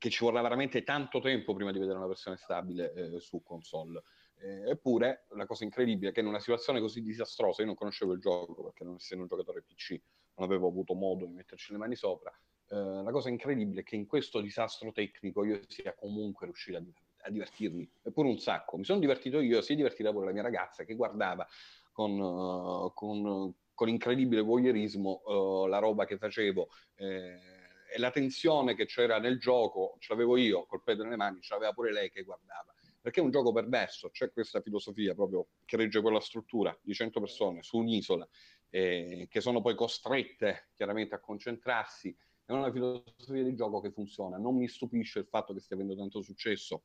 che 0.00 0.08
ci 0.08 0.24
vorrà 0.24 0.40
veramente 0.40 0.82
tanto 0.82 1.20
tempo 1.20 1.52
prima 1.52 1.72
di 1.72 1.78
vedere 1.78 1.98
una 1.98 2.06
versione 2.06 2.38
stabile 2.38 2.92
eh, 2.94 3.20
su 3.20 3.42
console. 3.42 4.02
Eh, 4.38 4.70
eppure 4.70 5.26
la 5.34 5.44
cosa 5.44 5.64
incredibile 5.64 6.08
è 6.08 6.12
che 6.14 6.20
in 6.20 6.26
una 6.26 6.40
situazione 6.40 6.80
così 6.80 7.02
disastrosa, 7.02 7.60
io 7.60 7.66
non 7.66 7.76
conoscevo 7.76 8.14
il 8.14 8.20
gioco 8.20 8.62
perché 8.64 8.82
non 8.82 8.94
essendo 8.94 9.24
un 9.24 9.28
giocatore 9.28 9.62
PC 9.62 10.00
non 10.36 10.48
avevo 10.48 10.68
avuto 10.68 10.94
modo 10.94 11.26
di 11.26 11.34
metterci 11.34 11.72
le 11.72 11.78
mani 11.78 11.96
sopra, 11.96 12.34
eh, 12.70 12.76
la 12.76 13.10
cosa 13.10 13.28
incredibile 13.28 13.82
è 13.82 13.84
che 13.84 13.96
in 13.96 14.06
questo 14.06 14.40
disastro 14.40 14.90
tecnico 14.90 15.44
io 15.44 15.60
sia 15.68 15.94
comunque 15.94 16.46
riuscito 16.46 16.78
a, 16.78 16.82
a 17.24 17.30
divertirmi, 17.30 17.86
eppure 18.00 18.28
un 18.28 18.38
sacco. 18.38 18.78
Mi 18.78 18.84
sono 18.84 19.00
divertito 19.00 19.38
io, 19.40 19.60
si 19.60 19.74
è 19.74 19.76
divertita 19.76 20.12
pure 20.12 20.24
la 20.24 20.32
mia 20.32 20.40
ragazza 20.40 20.84
che 20.84 20.94
guardava 20.94 21.46
con, 21.92 22.18
uh, 22.18 22.90
con, 22.94 23.54
con 23.74 23.88
incredibile 23.90 24.40
voyeurismo 24.40 25.20
uh, 25.26 25.66
la 25.66 25.76
roba 25.76 26.06
che 26.06 26.16
facevo. 26.16 26.68
Eh, 26.94 27.59
e 27.90 27.98
la 27.98 28.10
tensione 28.10 28.74
che 28.74 28.86
c'era 28.86 29.18
nel 29.18 29.38
gioco 29.38 29.96
ce 29.98 30.12
l'avevo 30.12 30.36
io 30.36 30.64
col 30.66 30.82
pedo 30.82 31.02
nelle 31.02 31.16
mani, 31.16 31.40
ce 31.40 31.54
l'aveva 31.54 31.72
pure 31.72 31.92
lei 31.92 32.10
che 32.10 32.22
guardava. 32.22 32.72
Perché 33.00 33.20
è 33.20 33.22
un 33.22 33.30
gioco 33.30 33.52
perverso, 33.52 34.10
c'è 34.10 34.30
questa 34.30 34.60
filosofia 34.60 35.14
proprio 35.14 35.48
che 35.64 35.76
regge 35.76 36.00
quella 36.02 36.20
struttura 36.20 36.76
di 36.82 36.92
100 36.92 37.18
persone 37.18 37.62
su 37.62 37.78
un'isola, 37.78 38.28
eh, 38.68 39.26
che 39.30 39.40
sono 39.40 39.62
poi 39.62 39.74
costrette 39.74 40.68
chiaramente 40.74 41.14
a 41.14 41.20
concentrarsi. 41.20 42.14
È 42.44 42.52
una 42.52 42.70
filosofia 42.70 43.42
di 43.42 43.54
gioco 43.54 43.80
che 43.80 43.90
funziona. 43.90 44.36
Non 44.36 44.56
mi 44.56 44.68
stupisce 44.68 45.20
il 45.20 45.26
fatto 45.26 45.54
che 45.54 45.60
stia 45.60 45.76
avendo 45.76 45.96
tanto 45.96 46.20
successo. 46.20 46.84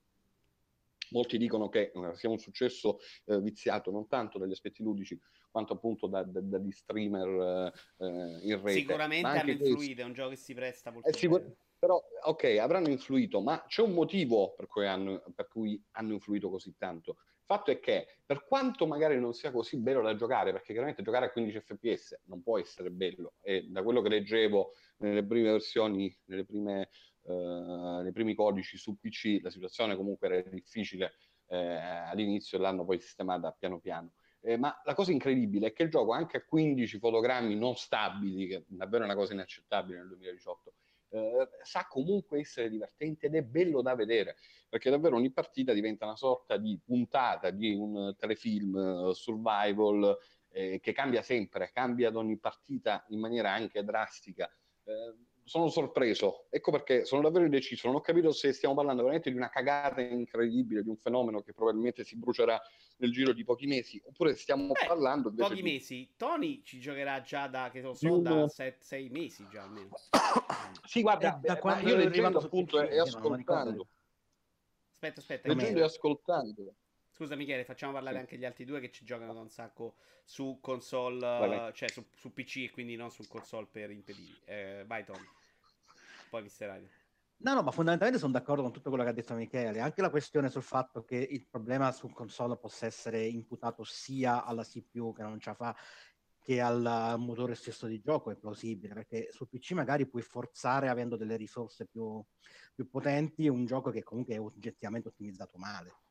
Molti 1.12 1.38
dicono 1.38 1.70
che 1.70 1.92
eh, 1.94 2.16
sia 2.16 2.30
un 2.30 2.38
successo 2.38 2.98
eh, 3.26 3.40
viziato 3.40 3.92
non 3.92 4.08
tanto 4.08 4.38
dagli 4.38 4.52
aspetti 4.52 4.84
ludici 4.84 5.20
quanto 5.52 5.74
appunto 5.74 6.08
da, 6.08 6.24
da, 6.24 6.42
dagli 6.42 6.72
streamer 6.72 7.72
eh, 7.98 8.40
in 8.42 8.62
rete. 8.62 8.80
Sicuramente 8.80 9.28
hanno 9.28 9.52
influito, 9.52 10.02
è 10.02 10.06
un 10.06 10.14
gioco 10.14 10.30
che 10.30 10.36
si 10.36 10.54
presta 10.54 10.92
molto 10.92 11.08
eh, 11.08 11.14
sicur- 11.14 11.56
però, 11.78 12.02
ok, 12.24 12.58
avranno 12.60 12.90
influito, 12.90 13.42
ma 13.42 13.64
c'è 13.68 13.84
un 13.84 13.92
motivo 13.92 14.56
per 14.56 14.66
cui, 14.66 14.88
hanno, 14.88 15.24
per 15.36 15.48
cui 15.48 15.80
hanno 15.92 16.14
influito 16.14 16.50
così 16.50 16.76
tanto. 16.78 17.12
Il 17.12 17.44
fatto 17.46 17.70
è 17.70 17.80
che, 17.80 18.08
per 18.26 18.44
quanto 18.48 18.88
magari 18.88 19.20
non 19.20 19.34
sia 19.34 19.52
così 19.52 19.78
bello 19.78 20.02
da 20.02 20.16
giocare, 20.16 20.52
perché 20.52 20.72
chiaramente 20.72 21.04
giocare 21.04 21.28
a 21.28 21.32
15 21.32 21.60
fps 21.60 22.22
non 22.26 22.42
può 22.42 22.58
essere 22.58 22.90
bello, 22.90 23.36
e 23.42 23.68
da 23.70 23.84
quello 23.84 24.02
che 24.02 24.10
leggevo 24.10 24.72
nelle 24.98 25.24
prime 25.24 25.52
versioni, 25.52 26.18
nelle 26.26 26.44
prime, 26.44 26.90
uh, 27.26 28.02
nei 28.02 28.12
primi 28.12 28.34
codici 28.34 28.78
su 28.78 28.98
PC, 29.00 29.40
la 29.42 29.50
situazione 29.50 29.96
comunque 29.96 30.28
era 30.28 30.50
difficile 30.50 31.14
eh, 31.48 31.58
all'inizio 31.58 32.58
e 32.58 32.62
l'hanno 32.62 32.86
poi 32.86 33.00
sistemata 33.00 33.52
piano 33.52 33.80
piano. 33.80 34.14
Eh, 34.42 34.58
ma 34.58 34.80
la 34.84 34.94
cosa 34.94 35.12
incredibile 35.12 35.68
è 35.68 35.74
che 35.74 35.84
il 35.84 35.90
gioco 35.90 36.12
anche 36.12 36.38
a 36.38 36.46
15 36.46 37.00
fotogrammi 37.00 37.56
non 37.56 37.76
stabili, 37.76 38.48
che 38.48 38.64
davvero 38.68 39.04
è 39.04 39.08
una 39.08 39.16
cosa 39.16 39.34
inaccettabile 39.34 39.98
nel 39.98 40.08
2018, 40.10 40.74
eh, 41.10 41.50
sa 41.64 41.88
comunque 41.88 42.40
essere 42.40 42.70
divertente 42.70 43.26
ed 43.26 43.36
è 43.36 43.42
bello 43.42 43.82
da 43.82 43.96
vedere, 43.96 44.36
perché 44.70 44.90
davvero 44.90 45.16
ogni 45.16 45.32
partita 45.32 45.74
diventa 45.74 46.06
una 46.06 46.16
sorta 46.16 46.58
di 46.58 46.80
puntata 46.84 47.50
di 47.50 47.74
un 47.74 48.16
telefilm 48.18 48.76
uh, 48.76 49.14
survival 49.14 50.16
eh, 50.50 50.80
che 50.80 50.94
cambia 50.94 51.24
sempre, 51.24 51.72
cambia 51.72 52.10
ad 52.10 52.16
ogni 52.16 52.38
partita 52.38 53.04
in 53.10 53.20
maniera 53.20 53.52
anche 53.52 53.84
drastica. 53.84 54.48
Eh, 54.84 55.34
sono 55.48 55.70
sorpreso, 55.70 56.48
ecco 56.50 56.72
perché 56.72 57.06
sono 57.06 57.22
davvero 57.22 57.46
indeciso, 57.46 57.86
non 57.86 57.98
ho 57.98 58.02
capito 58.02 58.32
se 58.32 58.52
stiamo 58.52 58.74
parlando 58.74 59.04
veramente 59.04 59.30
di 59.30 59.38
una 59.38 59.50
cagata 59.50 60.02
incredibile, 60.02 60.82
di 60.82 60.90
un 60.90 60.98
fenomeno 60.98 61.42
che 61.42 61.54
probabilmente 61.54 62.04
si 62.04 62.18
brucerà 62.18 62.60
nel 62.98 63.12
giro 63.12 63.32
di 63.32 63.44
pochi 63.44 63.68
mesi, 63.68 64.02
oppure 64.04 64.36
stiamo 64.36 64.74
Beh, 64.74 64.88
parlando... 64.88 65.32
Pochi 65.32 65.56
di... 65.56 65.62
mesi, 65.62 66.14
Tony 66.18 66.64
ci 66.64 66.80
giocherà 66.80 67.22
già 67.22 67.46
da, 67.46 67.70
che 67.72 67.82
so, 67.82 67.94
so 67.94 68.18
da 68.18 68.48
6 68.48 69.10
mesi 69.10 69.48
già 69.52 69.62
almeno. 69.62 69.90
sì, 70.84 71.04
guarda, 71.04 71.40
da 71.40 71.60
quando 71.60 71.90
io 71.90 71.96
leggendo 71.96 72.40
appunto 72.40 72.82
e 72.82 73.00
ascoltando... 73.00 73.88
Aspetta, 74.94 75.20
aspetta. 75.20 75.48
Leggendo 75.50 75.80
e 75.80 75.84
ascoltando 75.84 76.76
Scusa 77.16 77.38
Michele, 77.38 77.64
facciamo 77.64 77.94
parlare 77.94 78.18
sì. 78.18 78.22
anche 78.24 78.38
gli 78.38 78.44
altri 78.44 78.66
due 78.66 78.82
che 78.82 78.92
ci 78.92 79.06
giocano 79.06 79.34
da 79.34 79.40
un 79.40 79.48
sacco 79.50 79.96
su 80.26 80.58
console, 80.60 81.70
uh, 81.70 81.72
cioè 81.72 81.88
su, 81.88 82.06
su, 82.14 82.34
PC 82.34 82.58
e 82.58 82.72
quindi 82.72 82.98
non 82.98 83.10
su 83.10 83.26
console 83.26 83.68
per 83.72 83.90
impedire. 83.90 84.40
Eh, 84.44 84.84
vai 84.86 85.06
Tom. 85.06 85.26
Poi 86.30 86.42
Mister 86.42 86.68
Radio. 86.68 86.90
No, 87.38 87.54
no, 87.54 87.62
ma 87.62 87.72
fondamentalmente 87.72 88.20
sono 88.20 88.34
d'accordo 88.34 88.64
con 88.64 88.74
tutto 88.74 88.90
quello 88.90 89.06
che 89.06 89.12
ha 89.12 89.14
detto 89.14 89.34
Michele. 89.34 89.80
Anche 89.80 90.02
la 90.02 90.10
questione 90.10 90.50
sul 90.50 90.62
fatto 90.62 91.06
che 91.06 91.16
il 91.16 91.48
problema 91.48 91.90
su 91.94 92.10
console 92.10 92.58
possa 92.58 92.86
essere 92.86 93.26
imputato 93.26 93.86
sia 93.86 94.44
alla 94.44 94.66
CPU 94.66 95.14
che 95.14 95.24
non 95.24 95.40
ce 95.40 95.52
la 95.52 95.56
fa 95.56 95.76
che 96.42 96.60
al 96.60 97.16
motore 97.18 97.56
stesso 97.56 97.88
di 97.88 98.02
gioco 98.02 98.30
è 98.30 98.36
plausibile 98.36 98.94
perché 98.94 99.30
su 99.32 99.48
PC 99.48 99.72
magari 99.72 100.06
puoi 100.06 100.22
forzare 100.22 100.90
avendo 100.90 101.16
delle 101.16 101.38
risorse 101.38 101.88
più, 101.88 102.22
più 102.74 102.90
potenti 102.90 103.48
un 103.48 103.66
gioco 103.66 103.90
che 103.90 104.04
comunque 104.04 104.36
è 104.36 104.40
oggettivamente 104.40 105.08
ottimizzato 105.08 105.58
male 105.58 106.04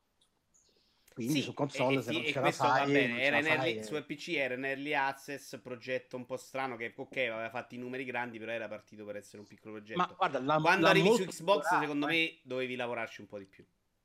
quindi 1.15 1.35
sì, 1.35 1.43
su 1.43 1.55
console 1.55 2.01
e, 2.01 2.03
se 2.03 2.13
non 2.13 2.23
e 2.23 2.33
ce 2.33 2.41
la 2.41 2.51
fai, 2.51 2.93
bene, 2.93 3.23
era 3.23 3.39
in 3.39 3.47
early, 3.47 3.85
su 3.85 4.05
PC 4.05 4.29
era 4.31 4.55
un 4.55 4.65
early 4.65 4.95
access 4.95 5.61
progetto 5.61 6.17
un 6.17 6.27
po' 6.27 6.37
strano 6.37 6.77
che 6.77 6.93
ok 6.95 7.17
aveva 7.17 7.49
fatto 7.51 7.77
i 7.77 7.79
numeri 7.79 8.05
grandi 8.05 8.39
però 8.41 8.51
era 8.51 8.67
partito 8.67 9.05
per 9.05 9.17
essere 9.17 9.39
un 9.39 9.47
piccolo 9.47 9.75
progetto. 9.75 9.99
ma 9.99 10.13
guarda, 10.17 10.41
la, 10.41 10.59
quando 10.61 10.83
la 10.83 10.91
arrivi 10.91 11.15
su 11.15 11.25
Xbox 11.25 11.79
secondo 11.79 12.09
eh. 12.09 12.11
me 12.11 12.39
dovevi 12.43 12.75
lavorarci 12.75 13.21
un 13.21 13.29
po' 13.29 13.39
di 13.39 13.47
più. 13.47 13.65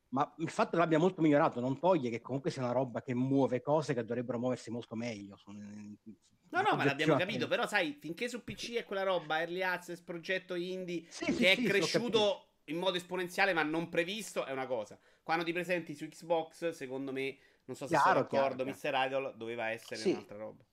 Ma 0.10 0.34
il 0.38 0.50
fatto 0.50 0.72
che 0.72 0.78
l'abbia 0.78 0.98
molto 0.98 1.22
migliorato 1.22 1.60
non 1.60 1.80
toglie 1.80 2.10
che 2.10 2.22
comunque 2.22 2.52
sia 2.52 2.64
una 2.64 2.72
roba 2.72 3.02
che 3.02 3.14
muove 3.14 3.62
cose 3.62 3.94
che 3.94 4.04
dovrebbero 4.06 4.40
muoversi 4.40 4.72
molto 4.72 4.96
meglio 4.96 5.38
No, 6.52 6.62
no, 6.62 6.76
ma 6.76 6.84
l'abbiamo 6.84 7.16
capito, 7.16 7.48
però 7.48 7.68
sai, 7.68 7.96
finché 8.00 8.28
su 8.28 8.44
PC 8.44 8.74
è 8.74 8.84
quella 8.84 9.04
roba, 9.04 9.40
early 9.40 9.62
access, 9.62 10.02
progetto 10.02 10.56
indie, 10.56 11.06
sì, 11.10 11.26
che 11.26 11.34
sì, 11.34 11.46
è 11.46 11.56
sì, 11.56 11.64
cresciuto 11.64 12.46
in 12.66 12.78
modo 12.78 12.98
esponenziale 12.98 13.54
ma 13.54 13.64
non 13.64 13.90
previsto, 13.90 14.46
è 14.46 14.52
una 14.52 14.66
cosa. 14.66 15.00
Quando 15.24 15.44
ti 15.44 15.54
presenti 15.54 15.94
su 15.94 16.08
Xbox, 16.08 16.70
secondo 16.70 17.12
me, 17.12 17.38
non 17.66 17.76
so 17.76 17.88
se 17.88 17.98
sei 17.98 18.14
d'accordo, 18.14 18.66
Mr. 18.66 18.92
Idol, 18.96 19.36
doveva 19.38 19.70
essere 19.70 20.00
Sì. 20.00 20.12
un'altra 20.12 20.38
roba. 20.38 20.64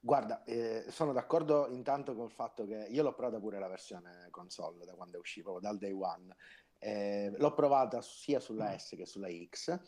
Guarda, 0.00 0.44
eh, 0.44 0.84
sono 0.88 1.12
d'accordo 1.12 1.66
intanto 1.68 2.14
col 2.14 2.30
fatto 2.30 2.64
che 2.64 2.86
io 2.88 3.02
l'ho 3.02 3.14
provata 3.14 3.40
pure 3.40 3.58
la 3.58 3.66
versione 3.66 4.28
console 4.30 4.84
da 4.84 4.94
quando 4.94 5.16
è 5.16 5.20
uscita, 5.20 5.50
dal 5.58 5.78
day 5.78 5.90
one. 5.90 6.34
Eh, 6.78 7.32
l'ho 7.36 7.54
provata 7.54 8.00
sia 8.02 8.38
sulla 8.38 8.78
S 8.78 8.94
che 8.96 9.06
sulla 9.06 9.28
X. 9.28 9.80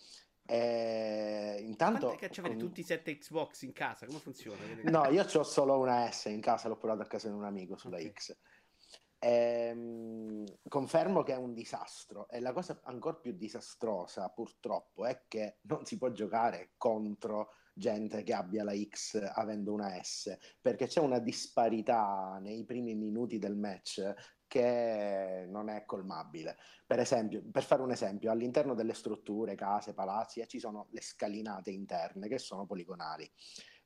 Eh, 0.44 1.58
intanto 1.60 2.06
Quanto 2.06 2.24
è 2.24 2.28
che 2.28 2.40
avete 2.40 2.56
con- 2.56 2.66
tutti 2.66 2.80
i 2.80 2.82
sette 2.82 3.16
Xbox 3.18 3.62
in 3.62 3.72
casa? 3.72 4.06
Come 4.06 4.18
funziona? 4.18 4.64
No, 4.84 5.04
io 5.12 5.22
ho 5.22 5.42
solo 5.44 5.78
una 5.78 6.10
S 6.10 6.24
in 6.24 6.40
casa, 6.40 6.68
l'ho 6.68 6.78
provato 6.78 7.02
a 7.02 7.06
casa 7.06 7.28
di 7.28 7.34
un 7.34 7.44
amico 7.44 7.76
sulla 7.76 7.98
Ok. 7.98 8.12
X. 8.12 8.36
Ehm, 9.20 10.44
confermo 10.68 11.24
che 11.24 11.32
è 11.32 11.36
un 11.36 11.52
disastro 11.52 12.28
e 12.28 12.38
la 12.38 12.52
cosa 12.52 12.80
ancora 12.84 13.16
più 13.16 13.32
disastrosa 13.32 14.28
purtroppo 14.28 15.06
è 15.06 15.24
che 15.26 15.58
non 15.62 15.84
si 15.84 15.98
può 15.98 16.12
giocare 16.12 16.74
contro 16.76 17.50
gente 17.74 18.22
che 18.22 18.32
abbia 18.32 18.62
la 18.62 18.76
X 18.76 19.20
avendo 19.34 19.72
una 19.72 20.00
S 20.00 20.36
perché 20.60 20.86
c'è 20.86 21.00
una 21.00 21.18
disparità 21.18 22.38
nei 22.40 22.64
primi 22.64 22.94
minuti 22.94 23.38
del 23.38 23.56
match 23.56 24.14
che 24.48 25.44
non 25.46 25.68
è 25.68 25.84
colmabile. 25.84 26.56
Per 26.86 26.98
esempio, 26.98 27.44
per 27.52 27.62
fare 27.62 27.82
un 27.82 27.90
esempio, 27.92 28.30
all'interno 28.30 28.74
delle 28.74 28.94
strutture, 28.94 29.54
case, 29.54 29.92
palazzi, 29.92 30.40
eh, 30.40 30.46
ci 30.46 30.58
sono 30.58 30.86
le 30.90 31.02
scalinate 31.02 31.70
interne 31.70 32.28
che 32.28 32.38
sono 32.38 32.64
poligonali. 32.64 33.30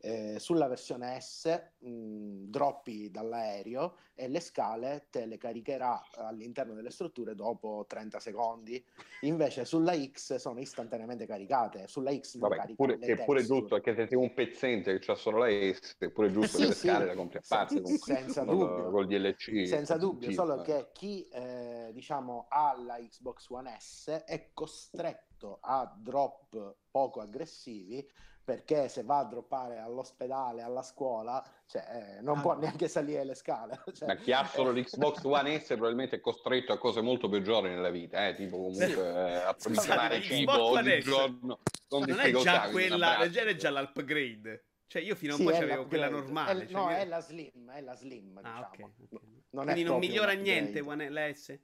Eh, 0.04 0.40
sulla 0.40 0.66
versione 0.66 1.20
S 1.20 1.46
mh, 1.78 2.46
droppi 2.50 3.08
dall'aereo 3.12 3.98
e 4.14 4.26
le 4.26 4.40
scale 4.40 5.06
te 5.10 5.26
le 5.26 5.38
caricherà 5.38 6.02
all'interno 6.16 6.74
delle 6.74 6.90
strutture 6.90 7.36
dopo 7.36 7.84
30 7.86 8.18
secondi. 8.18 8.84
Invece 9.20 9.64
sulla 9.64 9.94
X 9.94 10.34
sono 10.36 10.58
istantaneamente 10.58 11.24
caricate. 11.24 11.86
Sulla 11.86 12.12
X 12.12 12.36
non 12.38 12.48
Vabbè, 12.48 12.74
pure, 12.74 12.98
che 12.98 13.12
è 13.12 13.24
pure 13.24 13.44
giusto, 13.44 13.80
perché 13.80 13.94
se 13.94 14.08
sei 14.08 14.18
un 14.18 14.34
pezzente 14.34 14.92
che 14.92 14.98
c'ha 14.98 15.14
solo 15.14 15.38
la 15.38 15.48
S, 15.48 15.94
è 15.98 16.10
pure 16.10 16.32
giusto 16.32 16.56
Sì, 16.56 16.62
che 16.64 16.68
le 16.70 16.74
sì. 16.74 16.88
scale 16.88 17.06
le 17.06 17.14
compri 17.14 17.38
a 17.38 17.42
parte 17.46 17.80
comunque, 17.80 18.14
senza 18.16 18.42
dubbio. 18.42 18.90
col 18.90 19.06
DLC. 19.06 19.68
Senza 19.68 19.96
dubbio, 19.98 20.30
Sì, 20.30 20.34
solo 20.34 20.62
eh. 20.62 20.64
che 20.64 20.88
chi 20.92 21.28
eh, 21.28 21.90
diciamo 21.92 22.46
ha 22.48 22.74
la 22.76 22.96
Xbox 22.98 23.48
One 23.50 23.76
S 23.78 24.08
è 24.26 24.50
costretto 24.52 25.58
a 25.60 25.96
drop 25.96 26.74
poco 26.90 27.20
aggressivi 27.20 28.04
perché 28.44 28.88
se 28.88 29.02
va 29.04 29.18
a 29.18 29.24
droppare 29.24 29.78
all'ospedale, 29.78 30.62
alla 30.62 30.82
scuola, 30.82 31.44
cioè, 31.66 32.16
eh, 32.18 32.20
non 32.22 32.38
Ah. 32.38 32.40
può 32.40 32.58
neanche 32.58 32.88
salire 32.88 33.24
le 33.24 33.34
scale. 33.34 33.78
Cioè, 33.94 34.08
Ma 34.08 34.14
chi 34.16 34.32
ha 34.32 34.44
solo 34.44 34.72
l'Xbox 34.72 35.22
One 35.24 35.58
S 35.60 35.66
probabilmente 35.68 36.16
è 36.16 36.20
costretto 36.20 36.72
a 36.72 36.78
cose 36.78 37.00
molto 37.00 37.28
peggiori 37.28 37.68
nella 37.68 37.90
vita, 37.90 38.26
eh, 38.26 38.34
tipo 38.34 38.56
comunque 38.56 38.86
Sì. 38.86 38.92
eh, 38.98 39.34
approvvigionare 39.34 40.20
cibo 40.22 40.62
ogni 40.64 41.00
giorno 41.00 41.60
con 41.88 42.02
non 42.06 42.18
è 42.20 42.32
già 42.32 42.68
quella, 42.70 43.18
è 43.18 43.54
già 43.56 43.70
l'upgrade. 43.70 44.64
Cioè, 44.86 45.00
io 45.02 45.14
fino 45.14 45.32
a 45.32 45.36
un 45.36 45.40
sì, 45.42 45.46
po' 45.48 45.52
è 45.54 45.58
c'avevo 45.60 45.86
quella 45.86 46.08
normale. 46.10 46.64
È- 46.64 46.66
cioè 46.66 46.80
no, 46.80 46.86
che- 46.88 46.96
è 46.98 47.04
la 47.06 47.20
slim, 47.20 47.70
è 47.70 47.80
la 47.80 47.94
slim, 47.96 48.38
Ah, 48.42 48.68
diciamo. 48.70 48.92
ok. 49.10 49.20
Non 49.52 49.64
Quindi 49.64 49.82
è 49.82 49.84
non 49.84 49.98
migliora 49.98 50.32
niente. 50.32 50.80
One 50.80 51.08
la 51.08 51.32
S? 51.32 51.58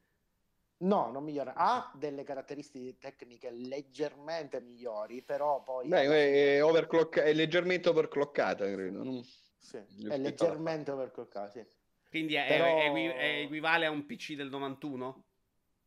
No, 0.81 1.11
non 1.11 1.25
migliora. 1.25 1.55
Ha 1.55 1.91
delle 1.97 2.23
caratteristiche 2.23 2.99
tecniche 2.99 3.51
leggermente 3.51 4.61
migliori, 4.61 5.23
però 5.23 5.63
poi... 5.63 5.89
Beh, 5.89 6.03
è, 6.03 6.57
è 6.57 6.65
overclock- 6.65 7.19
è 7.19 7.33
leggermente 7.33 7.89
overclockata, 7.89 8.65
credo. 8.71 9.03
non- 9.03 9.23
Sì, 9.25 9.79
è 10.09 10.17
leggermente 10.17 10.93
overclockata, 10.93 11.51
sì. 11.51 11.67
Quindi 12.09 12.35
è, 12.35 12.47
Però- 12.47 12.65
è 12.65 13.17
è 13.17 13.41
equivale 13.41 13.87
a 13.87 13.91
un 13.91 14.07
PC 14.07 14.35
del 14.35 14.49
91? 14.49 15.25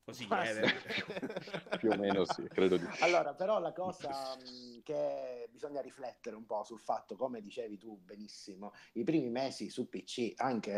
Così, 0.03 0.27
eh. 0.29 1.77
Più 1.77 1.91
o 1.91 1.95
meno 1.95 2.25
sì, 2.25 2.43
credo 2.47 2.75
di 2.77 2.87
sì. 2.91 3.03
Allora, 3.03 3.35
però 3.35 3.59
la 3.59 3.71
cosa 3.71 4.35
mh, 4.35 4.81
che 4.81 5.47
bisogna 5.51 5.79
riflettere 5.79 6.35
un 6.35 6.45
po' 6.45 6.63
sul 6.63 6.79
fatto, 6.79 7.15
come 7.15 7.39
dicevi 7.39 7.77
tu 7.77 7.99
benissimo, 8.03 8.73
i 8.93 9.03
primi 9.03 9.29
mesi 9.29 9.69
su 9.69 9.89
PC, 9.89 10.33
anche, 10.37 10.73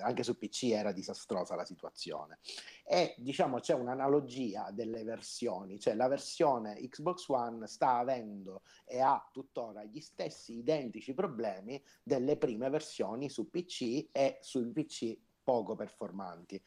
anche 0.00 0.22
su 0.22 0.38
PC 0.38 0.70
era 0.70 0.92
disastrosa 0.92 1.56
la 1.56 1.64
situazione. 1.64 2.38
E 2.84 3.16
diciamo 3.18 3.58
c'è 3.58 3.74
un'analogia 3.74 4.70
delle 4.70 5.02
versioni, 5.02 5.80
cioè 5.80 5.94
la 5.94 6.06
versione 6.06 6.78
Xbox 6.88 7.26
One 7.28 7.66
sta 7.66 7.98
avendo 7.98 8.62
e 8.84 9.00
ha 9.00 9.28
tuttora 9.32 9.82
gli 9.82 10.00
stessi 10.00 10.56
identici 10.56 11.14
problemi 11.14 11.82
delle 12.02 12.36
prime 12.36 12.70
versioni 12.70 13.28
su 13.28 13.50
PC 13.50 14.08
e 14.12 14.38
sui 14.40 14.70
PC 14.70 15.18
poco 15.42 15.76
performanti 15.76 16.60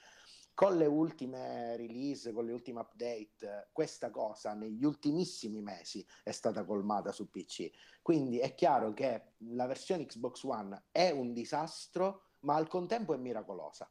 con 0.60 0.75
le 0.75 0.88
ultime 0.88 1.78
release, 1.78 2.34
con 2.34 2.46
le 2.46 2.51
ultime 2.51 2.82
update, 2.82 3.70
questa 3.72 4.10
cosa 4.10 4.54
negli 4.54 4.84
ultimissimi 4.84 5.62
mesi 5.62 6.06
è 6.22 6.32
stata 6.32 6.66
colmata 6.66 7.13
su 7.13 7.30
PC. 7.30 7.70
Quindi 8.01 8.39
è 8.39 8.54
chiaro 8.56 8.92
che 8.92 9.36
la 9.54 9.68
versione 9.68 10.06
Xbox 10.06 10.44
One 10.44 10.88
è 10.92 11.12
un 11.12 11.32
disastro, 11.32 12.32
ma 12.39 12.56
al 12.56 12.68
contempo 12.68 13.13
è 13.13 13.18
miracolosa. 13.18 13.89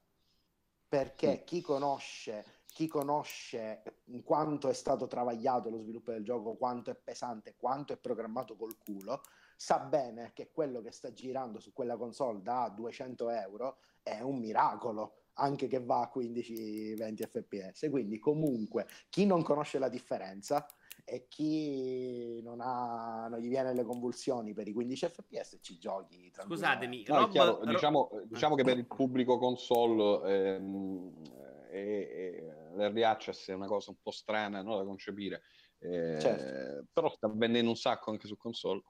Perché 0.87 1.43
chi 1.45 1.63
conosce, 1.63 2.65
chi 2.67 2.87
conosce 2.87 4.03
quanto 4.23 4.69
è 4.69 4.75
stato 4.75 5.07
travagliato 5.07 5.71
lo 5.71 5.79
sviluppo 5.79 6.11
del 6.11 6.23
gioco, 6.23 6.57
quanto 6.57 6.91
è 6.91 6.95
pesante, 6.95 7.57
quanto 7.57 7.95
è 7.95 7.97
programmato 7.97 8.57
col 8.57 8.77
culo, 8.77 9.23
sa 9.57 9.79
bene 9.79 10.33
che 10.35 10.51
quello 10.53 10.83
che 10.83 10.93
sta 10.93 11.15
girando 11.15 11.61
su 11.61 11.73
quella 11.73 11.97
console 11.97 12.43
da 12.43 12.69
200 12.69 13.31
euro 13.31 13.79
è 14.03 14.21
un 14.21 14.39
miracolo 14.39 15.18
anche 15.39 15.67
che 15.67 15.81
va 15.83 16.03
a 16.03 16.11
15-20 16.15 17.27
fps. 17.27 17.89
Quindi, 17.91 18.19
comunque, 18.19 18.87
chi 19.09 19.27
non 19.27 19.43
conosce 19.43 19.79
la 19.79 19.89
differenza 19.89 20.67
e 21.05 21.27
chi 21.29 22.41
non, 22.43 22.61
ha, 22.61 23.29
non 23.31 23.39
gli 23.39 23.49
viene 23.49 23.73
le 23.73 23.85
convulsioni 23.85 24.53
per 24.53 24.69
i 24.69 24.73
15 24.73 25.09
fps 25.09 25.59
ci 25.63 25.79
giochi 25.79 26.31
Scusatemi, 26.35 27.05
No, 27.07 27.15
è 27.15 27.19
Rob- 27.21 27.31
chiaro, 27.31 27.59
Ro- 27.61 27.65
diciamo, 27.65 28.11
diciamo 28.25 28.55
che 28.57 28.65
per 28.65 28.77
il 28.77 28.87
pubblico 28.87 29.39
console 29.39 30.55
ehm, 30.57 31.23
e- 31.71 32.09
e 32.11 32.53
l'early 32.75 33.03
access 33.03 33.49
è 33.49 33.55
una 33.55 33.67
cosa 33.67 33.91
un 33.91 33.97
po' 34.03 34.11
strana 34.11 34.63
no, 34.63 34.77
da 34.77 34.85
concepire. 34.85 35.43
Eh, 35.79 36.19
certo. 36.21 36.87
Però 36.93 37.09
sta 37.09 37.29
vendendo 37.33 37.71
un 37.71 37.77
sacco 37.77 38.11
anche 38.11 38.27
su 38.27 38.37
console. 38.37 38.83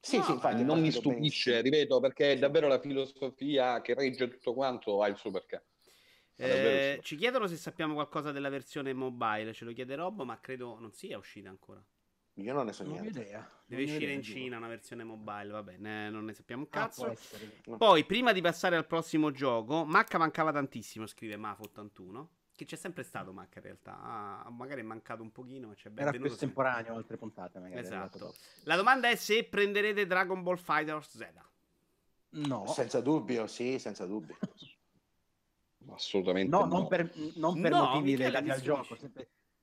Sì, 0.00 0.18
no, 0.18 0.22
sì, 0.22 0.32
infatti, 0.32 0.62
non 0.62 0.80
mi 0.80 0.92
stupisce, 0.92 1.50
benissimo. 1.50 1.76
ripeto, 1.76 2.00
perché 2.00 2.32
è 2.32 2.38
davvero 2.38 2.68
la 2.68 2.78
filosofia 2.78 3.80
che 3.80 3.94
regge 3.94 4.28
tutto 4.28 4.54
quanto 4.54 5.02
ha 5.02 5.08
il 5.08 5.16
suo 5.16 5.30
perché. 5.30 5.64
Eh, 6.38 6.98
ci 7.02 7.16
chiedono 7.16 7.46
se 7.46 7.56
sappiamo 7.56 7.94
qualcosa 7.94 8.30
della 8.30 8.50
versione 8.50 8.92
mobile, 8.92 9.54
ce 9.54 9.64
lo 9.64 9.72
chiede 9.72 9.94
Rob, 9.94 10.22
ma 10.22 10.38
credo 10.38 10.78
non 10.78 10.92
sia 10.92 11.16
uscita 11.16 11.48
ancora. 11.48 11.82
Io 12.34 12.52
non 12.52 12.66
ne 12.66 12.72
so 12.72 12.82
non 12.82 12.92
niente. 12.92 13.20
Idea. 13.20 13.50
Deve 13.64 13.84
non 13.84 13.92
uscire 13.92 14.12
in 14.12 14.22
Cina 14.22 14.56
una 14.58 14.68
versione 14.68 15.04
mobile, 15.04 15.48
va 15.48 15.62
bene, 15.62 16.10
non 16.10 16.24
ne 16.24 16.34
sappiamo 16.34 16.62
un 16.62 16.68
ah, 16.70 16.80
cazzo. 16.80 17.06
Ah, 17.06 17.76
Poi, 17.76 18.04
prima 18.04 18.32
di 18.32 18.42
passare 18.42 18.76
al 18.76 18.86
prossimo 18.86 19.30
gioco, 19.30 19.84
Macca 19.84 20.18
mancava 20.18 20.52
tantissimo, 20.52 21.06
scrive 21.06 21.36
Mafo81. 21.36 22.26
Che 22.54 22.64
c'è 22.64 22.76
sempre 22.76 23.02
stato 23.02 23.32
Mac 23.32 23.54
in 23.56 23.62
realtà. 23.62 24.00
Ah, 24.00 24.50
magari 24.50 24.80
è 24.80 24.84
mancato 24.84 25.22
un 25.22 25.30
pochino, 25.30 25.68
ma 25.68 25.74
c'è 25.74 25.90
ben 25.90 26.06
Era 26.06 26.16
più 26.16 26.24
estemporaneo 26.24 26.94
altre 26.94 27.18
puntate 27.18 27.58
magari. 27.58 27.80
Esatto. 27.80 28.34
La 28.62 28.76
domanda 28.76 29.10
è 29.10 29.16
se 29.16 29.44
prenderete 29.44 30.06
Dragon 30.06 30.42
Ball 30.42 30.56
Fighters 30.56 31.16
Z. 31.16 31.28
No. 32.30 32.66
Senza 32.66 33.00
dubbio, 33.00 33.46
sì, 33.46 33.78
senza 33.78 34.06
dubbio. 34.06 34.38
Assolutamente 35.92 36.50
no. 36.50 36.64
no. 36.64 36.78
Non 36.78 36.88
per, 36.88 37.12
non 37.36 37.60
per 37.60 37.70
no, 37.70 37.84
motivi 37.84 38.16
legati 38.16 38.50
al 38.50 38.60
gioco, 38.60 38.96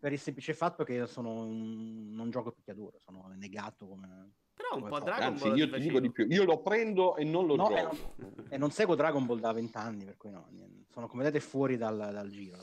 per 0.03 0.11
il 0.11 0.19
semplice 0.19 0.53
fatto 0.53 0.83
che 0.83 0.93
io 0.93 1.05
sono 1.07 1.31
un, 1.31 2.13
non 2.13 2.29
gioco 2.29 2.51
picchiaduro, 2.51 2.99
sono 2.99 3.31
negato 3.35 3.87
come... 3.87 4.33
Però 4.53 4.75
un 4.75 4.87
po' 4.87 4.99
Dragon 4.99 5.23
Anzi, 5.23 5.47
Ball. 5.47 5.57
Io 5.57 5.69
ti 5.71 5.79
dico 5.79 5.99
di 5.99 6.11
più, 6.11 6.27
io 6.29 6.43
lo 6.43 6.61
prendo 6.61 7.15
e 7.15 7.23
non 7.23 7.47
lo 7.47 7.55
no, 7.55 7.69
gioco. 7.69 7.75
E 7.77 8.21
non, 8.21 8.45
e 8.49 8.57
non 8.57 8.71
seguo 8.71 8.95
Dragon 8.95 9.25
Ball 9.25 9.39
da 9.39 9.51
vent'anni, 9.51 10.03
per 10.03 10.17
cui 10.17 10.29
no, 10.29 10.47
sono 10.89 11.07
come 11.07 11.23
vedete 11.23 11.43
fuori 11.43 11.75
dal, 11.75 11.97
dal 11.97 12.29
giro. 12.29 12.57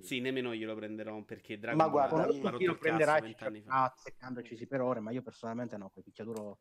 Sì, 0.00 0.20
nemmeno 0.20 0.52
io 0.52 0.66
lo 0.66 0.74
prenderò 0.74 1.22
perché 1.22 1.58
Dragon 1.58 1.78
ma 1.78 1.88
Ball 1.88 2.08
guarda, 2.08 2.56
io, 2.58 2.66
lo 2.66 2.78
prenderai 2.78 3.36
seccandoci 3.94 4.56
sì 4.56 4.66
per 4.66 4.80
ore, 4.80 5.00
ma 5.00 5.12
io 5.12 5.22
personalmente 5.22 5.76
no, 5.76 5.90
quel 5.90 6.02
picchiaduro 6.02 6.58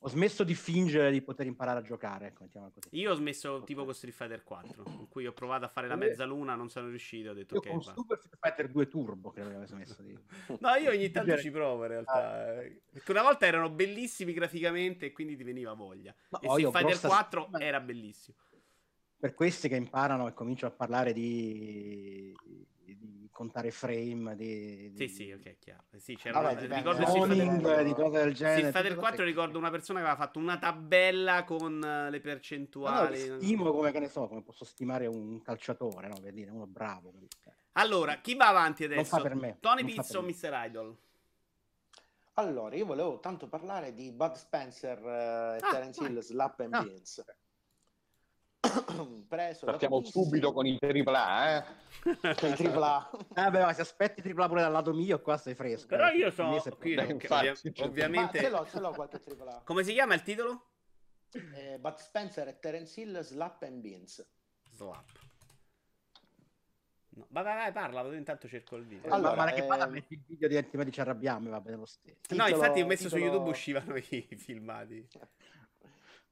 ho 0.00 0.08
smesso 0.08 0.44
di 0.44 0.54
fingere 0.54 1.10
di 1.10 1.20
poter 1.22 1.46
imparare 1.46 1.80
a 1.80 1.82
giocare. 1.82 2.28
Ecco, 2.28 2.46
così. 2.48 2.88
Io 2.90 3.10
ho 3.10 3.14
smesso 3.14 3.62
tipo 3.64 3.84
con 3.84 3.94
Street 3.94 4.14
Fighter 4.14 4.44
4, 4.44 4.84
in 4.98 5.08
cui 5.08 5.26
ho 5.26 5.32
provato 5.32 5.64
a 5.64 5.68
fare 5.68 5.88
la 5.88 5.96
mezzaluna, 5.96 6.54
non 6.54 6.68
sono 6.68 6.88
riuscito. 6.88 7.30
Ho 7.30 7.34
detto 7.34 7.54
io 7.54 7.60
ok. 7.60 7.68
Con 7.68 7.82
Super 7.82 8.18
Street 8.18 8.38
Fighter 8.40 8.68
2 8.68 8.88
Turbo, 8.88 9.30
credo 9.30 9.48
che 9.48 9.56
avessi 9.56 9.72
smesso 9.74 10.02
di. 10.02 10.12
no, 10.60 10.74
io 10.74 10.90
ogni 10.90 11.10
tanto 11.10 11.36
ci 11.38 11.50
provo 11.50 11.82
in 11.82 11.88
realtà. 11.88 12.62
Eh. 12.62 12.80
Perché 12.92 13.10
una 13.10 13.22
volta 13.22 13.46
erano 13.46 13.70
bellissimi 13.70 14.32
graficamente 14.32 15.06
e 15.06 15.12
quindi 15.12 15.36
ti 15.36 15.42
veniva 15.42 15.72
voglia. 15.72 16.14
No, 16.28 16.40
e 16.40 16.48
Street 16.48 16.76
Fighter 16.76 17.00
4 17.00 17.42
stima... 17.42 17.58
era 17.60 17.80
bellissimo. 17.80 18.36
Per 19.18 19.34
questi 19.34 19.68
che 19.68 19.74
imparano 19.74 20.28
e 20.28 20.32
cominciano 20.32 20.72
a 20.72 20.76
parlare 20.76 21.12
di 21.12 22.32
contare 23.38 23.70
frame 23.70 24.34
di, 24.34 24.90
di... 24.90 25.06
Sì, 25.06 25.14
sì, 25.14 25.30
ok, 25.30 25.58
chiaro. 25.60 25.84
Sì, 25.96 26.16
c'era 26.16 26.40
Vabbè, 26.40 26.64
una... 26.64 26.76
ricordo 26.76 27.06
Street 27.06 27.82
di 27.84 27.94
cose 27.94 28.18
del 28.24 28.34
genere. 28.34 28.58
Street 28.58 28.72
Fighter 28.72 28.96
4 28.96 29.24
ricordo 29.24 29.58
una 29.58 29.70
persona 29.70 30.00
che 30.00 30.06
aveva 30.06 30.20
fatto 30.20 30.40
una 30.40 30.58
tabella 30.58 31.44
con 31.44 31.80
eh, 31.80 32.10
le 32.10 32.20
percentuali. 32.20 33.28
No, 33.28 33.36
stimo 33.36 33.70
come 33.70 33.92
che 33.92 34.00
ne 34.00 34.08
so, 34.08 34.26
come 34.26 34.42
posso 34.42 34.64
stimare 34.64 35.06
un 35.06 35.40
calciatore, 35.40 36.08
no? 36.08 36.18
Per 36.20 36.32
dire, 36.32 36.50
uno 36.50 36.66
bravo. 36.66 37.12
Allora, 37.74 38.16
chi 38.16 38.34
va 38.34 38.48
avanti 38.48 38.82
adesso? 38.82 39.14
Non 39.16 39.22
fa 39.22 39.28
per 39.28 39.36
me. 39.36 39.58
Tony 39.60 39.84
Pizzo 39.84 40.18
o 40.18 40.22
Mr. 40.22 40.64
Idol? 40.66 40.96
Allora, 42.34 42.74
io 42.74 42.86
volevo 42.86 43.20
tanto 43.20 43.46
parlare 43.46 43.94
di 43.94 44.10
Bud 44.10 44.34
Spencer 44.34 45.00
uh, 45.00 45.08
e 45.08 45.58
ah, 45.60 45.70
Terence 45.70 46.04
Hill, 46.04 46.18
Slap 46.18 46.58
and 46.58 46.74
ah. 46.74 46.82
Beans. 46.82 47.24
Preso 49.28 49.66
Partiamo 49.66 50.02
subito 50.02 50.52
con 50.52 50.66
i 50.66 50.78
AAA, 50.80 51.56
eh? 51.56 51.64
il 52.08 52.54
tripla 52.56 53.10
eh 53.34 53.50
beh, 53.50 53.60
ma 53.60 53.72
se 53.72 53.82
aspetti 53.82 54.22
tripla 54.22 54.48
pure 54.48 54.62
dal 54.62 54.72
lato 54.72 54.92
mio 54.92 55.20
qua 55.20 55.36
sei 55.36 55.54
fresco. 55.54 55.86
Però 55.86 56.10
io 56.10 56.30
sono 56.30 56.60
qui 56.78 56.94
Dai, 56.94 57.10
infatti, 57.10 57.48
ovvia- 57.48 57.84
ovviamente 57.84 58.38
ce 58.40 58.48
l'ho, 58.48 58.66
ce 58.66 58.80
l'ho 58.80 58.90
qualche 58.90 59.20
tripla 59.20 59.62
come 59.64 59.84
si 59.84 59.92
chiama 59.92 60.14
il 60.14 60.22
titolo? 60.22 60.70
Eh, 61.54 61.78
Bud 61.78 61.96
Spencer 61.96 62.48
e 62.48 62.58
Terence 62.58 63.00
Hill 63.00 63.20
Slap 63.20 63.62
and 63.62 63.80
Beans. 63.80 64.26
Slap. 64.72 65.26
No. 67.10 67.26
vai 67.30 67.42
vai 67.42 67.56
vai 67.56 67.72
parla 67.72 68.14
intanto 68.14 68.48
cerco 68.48 68.76
il 68.76 68.86
video. 68.86 69.12
Allora, 69.12 69.34
ma, 69.34 69.44
ma 69.44 69.52
che 69.52 69.64
parla 69.64 69.86
metti 69.86 70.14
il 70.14 70.22
video 70.26 70.48
di 70.48 70.84
di 70.84 70.92
ci 70.92 71.00
arrabbiamo 71.00 71.50
va 71.50 71.60
bene 71.60 71.76
lo 71.76 71.86
stesso. 71.86 72.20
Titolo, 72.22 72.48
no 72.48 72.54
infatti 72.54 72.80
ho 72.80 72.86
messo 72.86 73.04
titolo... 73.04 73.20
su 73.20 73.26
YouTube 73.26 73.50
uscivano 73.50 73.96
i 73.96 74.28
filmati 74.38 75.08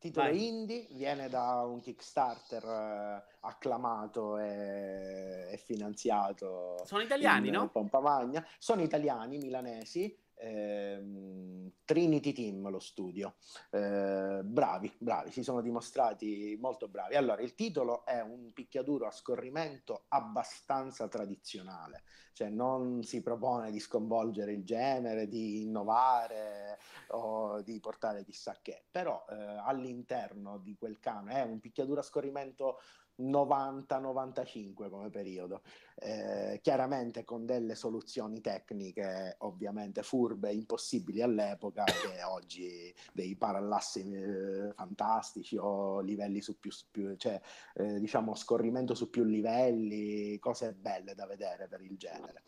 titolo 0.06 0.26
Vai. 0.28 0.46
indie, 0.46 0.86
viene 0.90 1.28
da 1.28 1.64
un 1.64 1.80
Kickstarter 1.80 2.64
eh, 2.64 3.22
acclamato 3.40 4.38
e, 4.38 5.48
e, 5.52 5.56
finanziato. 5.58 6.82
Sono 6.84 7.02
italiani, 7.02 7.50
no? 7.50 7.68
Pompa 7.68 8.00
Magna. 8.00 8.44
Sono 8.58 8.82
italiani, 8.82 9.38
milanesi. 9.38 10.16
Ehm, 10.38 11.72
Trinity 11.84 12.32
Team 12.32 12.68
lo 12.68 12.80
studio. 12.80 13.36
Eh, 13.70 14.40
bravi 14.44 14.92
bravi 14.98 15.30
si 15.30 15.42
sono 15.42 15.60
dimostrati 15.60 16.56
molto 16.60 16.88
bravi. 16.88 17.14
Allora 17.14 17.42
il 17.42 17.54
titolo 17.54 18.04
è 18.04 18.20
un 18.20 18.52
picchiaduro 18.52 19.06
a 19.06 19.10
scorrimento 19.10 20.04
abbastanza 20.08 21.08
tradizionale. 21.08 22.02
Cioè 22.32 22.50
non 22.50 23.02
si 23.02 23.22
propone 23.22 23.70
di 23.70 23.80
sconvolgere 23.80 24.52
il 24.52 24.64
genere 24.64 25.26
di 25.26 25.62
innovare 25.62 26.78
o 27.08 27.62
di 27.62 27.80
portare 27.80 28.24
chissà 28.24 28.58
che. 28.60 28.84
Però 28.90 29.24
eh, 29.28 29.34
all'interno 29.34 30.58
di 30.58 30.76
quel 30.76 30.98
cane 30.98 31.34
è 31.34 31.42
un 31.42 31.60
picchiaduro 31.60 32.00
a 32.00 32.02
scorrimento 32.02 32.78
90-95 33.18 34.90
come 34.90 35.10
periodo, 35.10 35.62
eh, 35.96 36.58
chiaramente 36.62 37.24
con 37.24 37.46
delle 37.46 37.74
soluzioni 37.74 38.40
tecniche 38.40 39.36
ovviamente 39.40 40.02
furbe, 40.02 40.52
impossibili 40.52 41.22
all'epoca, 41.22 41.84
che 41.84 42.22
oggi 42.24 42.94
dei 43.12 43.36
parallassi 43.36 44.12
eh, 44.12 44.72
fantastici 44.74 45.56
o 45.56 46.00
livelli 46.00 46.40
su 46.40 46.58
più, 46.58 46.70
più 46.90 47.16
cioè 47.16 47.40
eh, 47.74 47.98
diciamo 48.00 48.34
scorrimento 48.34 48.94
su 48.94 49.08
più 49.08 49.24
livelli, 49.24 50.38
cose 50.38 50.74
belle 50.74 51.14
da 51.14 51.26
vedere 51.26 51.68
per 51.68 51.80
il 51.80 51.96
genere. 51.96 52.42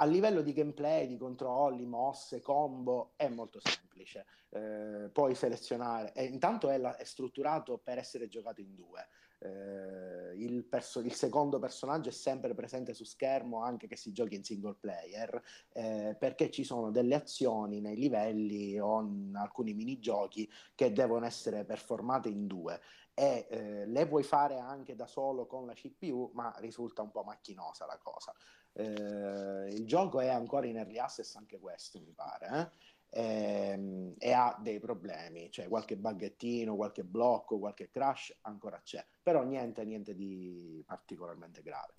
A 0.00 0.04
livello 0.04 0.42
di 0.42 0.52
gameplay, 0.52 1.08
di 1.08 1.16
controlli, 1.16 1.84
mosse, 1.84 2.40
combo, 2.40 3.14
è 3.16 3.28
molto 3.28 3.58
semplice. 3.60 4.26
Eh, 4.50 5.10
puoi 5.12 5.34
selezionare, 5.34 6.12
e 6.12 6.24
intanto 6.24 6.70
è, 6.70 6.78
la, 6.78 6.96
è 6.96 7.02
strutturato 7.02 7.78
per 7.78 7.98
essere 7.98 8.28
giocato 8.28 8.60
in 8.60 8.76
due 8.76 9.08
eh, 9.40 10.34
il, 10.36 10.64
perso- 10.64 11.00
il, 11.00 11.12
secondo 11.12 11.58
personaggio 11.58 12.08
è 12.08 12.12
sempre 12.12 12.54
presente 12.54 12.94
su 12.94 13.04
schermo 13.04 13.62
anche 13.62 13.86
che 13.86 13.96
si 13.96 14.12
giochi 14.12 14.34
in 14.34 14.44
single 14.44 14.76
player 14.78 15.42
eh, 15.72 16.16
perché 16.18 16.50
ci 16.50 16.64
sono 16.64 16.90
delle 16.90 17.14
azioni 17.14 17.80
nei 17.80 17.96
livelli 17.96 18.78
o 18.80 19.00
in 19.00 19.34
alcuni 19.36 19.74
minigiochi 19.74 20.50
che 20.74 20.92
devono 20.92 21.24
essere 21.26 21.64
performate 21.64 22.28
in 22.28 22.46
due 22.46 22.80
e 23.14 23.46
eh, 23.48 23.86
le 23.86 24.06
puoi 24.06 24.22
fare 24.22 24.58
anche 24.58 24.94
da 24.94 25.06
solo 25.06 25.46
con 25.46 25.66
la 25.66 25.74
CPU 25.74 26.30
ma 26.34 26.54
risulta 26.58 27.02
un 27.02 27.10
po' 27.10 27.22
macchinosa 27.22 27.86
la 27.86 27.98
cosa 27.98 28.32
eh, 28.72 29.68
il 29.72 29.86
gioco 29.86 30.20
è 30.20 30.28
ancora 30.28 30.66
in 30.66 30.76
early 30.76 30.98
access 30.98 31.34
anche 31.36 31.58
questo 31.58 32.00
mi 32.00 32.12
pare 32.12 32.46
eh? 32.46 32.70
Ehm, 33.10 34.14
e, 34.18 34.32
ha 34.32 34.56
dei 34.60 34.78
problemi, 34.80 35.50
cioè 35.50 35.68
qualche 35.68 35.96
baghettino, 35.96 36.76
qualche 36.76 37.04
blocco, 37.04 37.58
qualche 37.58 37.88
crash 37.88 38.38
ancora 38.42 38.80
c'è, 38.82 39.04
però 39.22 39.42
niente, 39.42 39.84
niente 39.84 40.14
di 40.14 40.82
particolarmente 40.86 41.62
grave. 41.62 41.94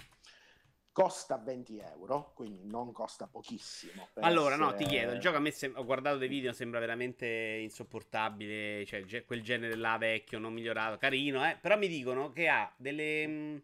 Costa 0.92 1.38
20 1.38 1.78
euro, 1.78 2.34
quindi 2.36 2.66
non 2.66 2.92
costa 2.92 3.28
pochissimo. 3.28 4.10
Allora, 4.20 4.56
essere... 4.56 4.72
no, 4.72 4.76
ti 4.76 4.86
chiedo, 4.86 5.14
il 5.14 5.20
gioco 5.20 5.38
a 5.38 5.40
me 5.40 5.52
sem- 5.52 5.78
ho 5.78 5.86
guardato 5.86 6.18
dei 6.18 6.28
video, 6.28 6.52
sembra 6.52 6.80
veramente 6.80 7.26
insopportabile, 7.62 8.86
cioè 8.86 9.04
ge- 9.06 9.24
quel 9.24 9.42
genere 9.42 9.76
là 9.76 9.98
vecchio, 9.98 10.40
non 10.40 10.54
migliorato, 10.54 10.98
carino, 10.98 11.46
eh? 11.48 11.58
però 11.62 11.78
mi 11.78 11.88
dicono 11.88 12.32
che 12.32 12.48
ha 12.50 12.72
delle... 12.78 13.28
Mh, 13.28 13.62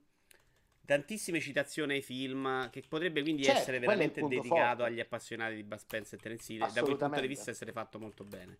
tantissime 0.85 1.39
citazioni 1.39 1.93
ai 1.93 2.01
film 2.01 2.69
che 2.69 2.83
potrebbe 2.87 3.21
quindi 3.21 3.43
certo, 3.43 3.59
essere 3.61 3.79
veramente 3.79 4.21
dedicato 4.21 4.49
forte. 4.49 4.83
agli 4.83 4.99
appassionati 4.99 5.55
di 5.55 5.63
Bud 5.63 5.79
Spencer 5.79 6.19
e 6.19 6.21
Terence 6.21 6.53
Hill 6.53 6.71
da 6.71 6.81
quel 6.81 6.97
punto 6.97 7.19
di 7.19 7.27
vista 7.27 7.51
essere 7.51 7.71
fatto 7.71 7.99
molto 7.99 8.23
bene 8.23 8.55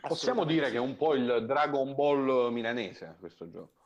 possiamo 0.00 0.44
dire 0.44 0.70
che 0.70 0.76
è 0.76 0.80
un 0.80 0.96
po' 0.96 1.14
il 1.14 1.44
Dragon 1.46 1.94
Ball 1.94 2.52
milanese 2.52 3.16
questo 3.18 3.48
gioco 3.50 3.84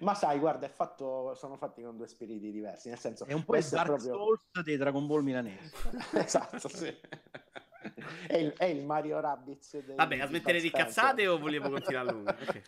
ma 0.00 0.14
sai, 0.14 0.38
guarda, 0.38 0.68
fatto, 0.68 1.34
sono 1.34 1.56
fatti 1.56 1.82
con 1.82 1.96
due 1.96 2.06
spiriti 2.06 2.50
diversi. 2.50 2.88
Nel 2.88 2.98
senso, 2.98 3.24
è 3.26 3.32
un 3.32 3.44
po' 3.44 3.56
il 3.56 3.64
Dark 3.64 3.86
proprio... 3.86 4.14
Souls 4.14 4.62
dei 4.64 4.76
Dragon 4.76 5.06
Ball 5.06 5.22
milanesi. 5.22 5.70
esatto, 6.14 6.68
sì. 6.68 6.94
è, 8.26 8.36
il, 8.36 8.52
è, 8.52 8.64
il, 8.64 8.84
Mario 8.84 9.20
Rabbids. 9.20 9.78
Dei, 9.84 9.94
Vabbè, 9.94 10.18
a 10.20 10.26
smettere 10.26 10.60
di 10.60 10.70
cazzate 10.70 11.26
o 11.26 11.38
volevo 11.38 11.70
continuare 11.70 12.08
a 12.08 12.12
lungo? 12.12 12.30
Okay. 12.30 12.62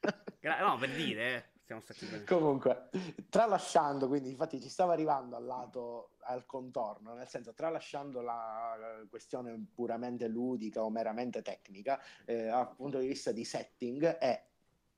No, 0.42 0.78
per 0.78 0.90
dire, 0.92 1.50
Siamo 1.70 1.84
stati 1.84 2.04
bene. 2.06 2.24
Comunque, 2.24 2.88
tralasciando, 3.28 4.08
quindi 4.08 4.30
infatti 4.30 4.60
ci 4.60 4.68
stava 4.68 4.92
arrivando 4.92 5.36
al 5.36 5.44
lato, 5.44 6.14
al 6.22 6.44
contorno, 6.44 7.14
nel 7.14 7.28
senso 7.28 7.54
tralasciando 7.54 8.22
la 8.22 8.76
questione 9.08 9.66
puramente 9.72 10.26
ludica 10.26 10.82
o 10.82 10.90
meramente 10.90 11.42
tecnica, 11.42 12.00
eh, 12.24 12.46
dal 12.46 12.74
punto 12.74 12.98
di 12.98 13.06
vista 13.06 13.30
di 13.30 13.44
setting 13.44 14.04
è 14.04 14.48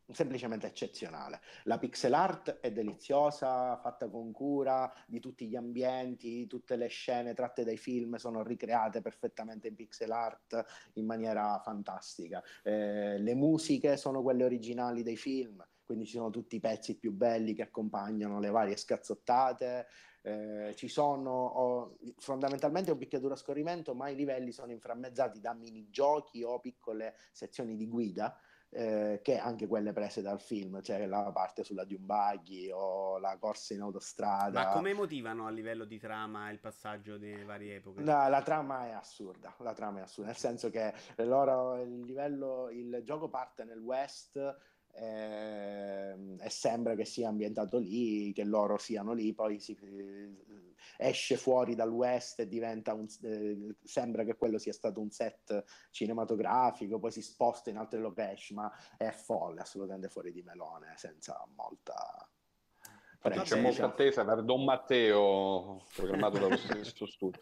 semplicemente 0.09 0.67
eccezionale. 0.67 1.43
La 1.65 1.77
pixel 1.77 2.15
art 2.15 2.61
è 2.61 2.73
deliziosa, 2.73 3.77
fatta 3.77 4.09
con 4.09 4.33
cura, 4.33 4.91
di 5.07 5.21
tutti 5.21 5.49
gli 5.49 5.57
ambienti, 5.57 6.47
tutte 6.47 6.77
le 6.77 6.87
scene 6.87 7.35
tratte 7.35 7.65
dai 7.65 7.77
film 7.77 8.15
sono 8.15 8.43
ricreate 8.43 9.03
perfettamente 9.03 9.69
in 9.69 9.75
pixel 9.75 10.11
art 10.11 10.91
in 10.95 11.05
maniera 11.05 11.61
fantastica. 11.63 12.43
Eh, 12.63 13.19
le 13.19 13.35
musiche 13.35 13.99
sono 13.99 14.23
quelle 14.23 14.45
originali 14.45 15.03
dei 15.03 15.19
film, 15.19 15.63
quindi 15.85 16.07
ci 16.07 16.16
sono 16.16 16.31
tutti 16.31 16.57
i 16.57 16.61
pezzi 16.61 16.99
più 16.99 17.12
belli 17.12 17.55
che 17.55 17.62
accompagnano 17.62 18.40
le 18.40 18.51
varie 18.51 18.77
scazzottate. 18.77 19.87
Eh, 20.23 20.73
ci 20.77 20.88
sono 20.88 21.31
oh, 21.31 21.99
fondamentalmente 22.18 22.92
un 22.92 22.99
picchiaduro 22.99 23.35
a 23.35 23.37
scorrimento, 23.37 23.95
ma 23.95 24.09
i 24.09 24.14
livelli 24.14 24.53
sono 24.53 24.71
inframmezzati 24.71 25.40
da 25.40 25.53
minigiochi 25.53 26.42
o 26.42 26.61
piccole 26.61 27.16
sezioni 27.33 27.77
di 27.77 27.88
guida 27.88 28.38
eh, 28.75 29.21
che 29.23 29.37
anche 29.37 29.66
quelle 29.66 29.92
prese 29.92 30.23
dal 30.23 30.40
film, 30.40 30.81
cioè 30.81 31.07
la 31.07 31.31
parte 31.31 31.62
sulla 31.62 31.85
Buggy 31.85 32.71
o 32.73 33.18
la 33.18 33.37
corsa 33.38 33.75
in 33.75 33.83
autostrada. 33.83 34.64
Ma 34.64 34.73
come 34.73 34.95
motivano 34.95 35.47
a 35.47 35.51
livello 35.51 35.85
di 35.85 35.99
trama 35.99 36.51
il 36.51 36.59
passaggio 36.59 37.18
delle 37.18 37.45
varie 37.45 37.77
epoche? 37.77 38.03
No, 38.03 38.29
la 38.29 38.40
trama 38.40 38.87
è 38.87 38.92
assurda, 38.92 39.55
la 39.59 39.75
trama 39.75 39.99
è 39.99 40.03
assurda, 40.03 40.31
nel 40.31 40.38
senso 40.38 40.71
che 40.71 40.95
loro 41.16 41.83
il 41.83 42.01
livello, 42.01 42.71
il 42.71 43.03
gioco 43.05 43.29
parte 43.29 43.64
nel 43.64 43.81
West 43.81 44.38
eh, 44.94 46.37
e 46.38 46.50
sembra 46.50 46.94
che 46.94 47.05
sia 47.05 47.28
ambientato 47.28 47.78
lì, 47.78 48.33
che 48.33 48.44
loro 48.44 48.76
siano 48.76 49.12
lì, 49.12 49.33
poi 49.33 49.59
si, 49.59 49.76
eh, 49.81 50.74
esce 50.98 51.37
fuori 51.37 51.74
dal 51.74 51.90
West 51.90 52.40
e 52.40 52.48
diventa 52.48 52.92
un, 52.92 53.07
eh, 53.22 53.74
sembra 53.83 54.24
che 54.24 54.37
quello 54.37 54.59
sia 54.59 54.72
stato 54.72 55.00
un 55.00 55.11
set 55.11 55.64
cinematografico, 55.90 56.98
poi 56.98 57.11
si 57.11 57.22
sposta 57.22 57.70
in 57.70 57.78
altre 57.78 58.00
location, 58.00 58.59
ma 58.59 58.72
è 58.96 59.11
folle, 59.11 59.61
assolutamente 59.61 60.09
fuori 60.09 60.33
di 60.33 60.42
melone, 60.42 60.94
senza 60.96 61.46
molta... 61.55 62.26
C'è 63.22 63.61
molta 63.61 63.85
attesa 63.85 64.24
per 64.24 64.42
Don 64.42 64.64
Matteo 64.64 65.85
programmato 65.94 66.40
dallo 66.40 66.57
stesso 66.59 67.07
studio. 67.07 67.40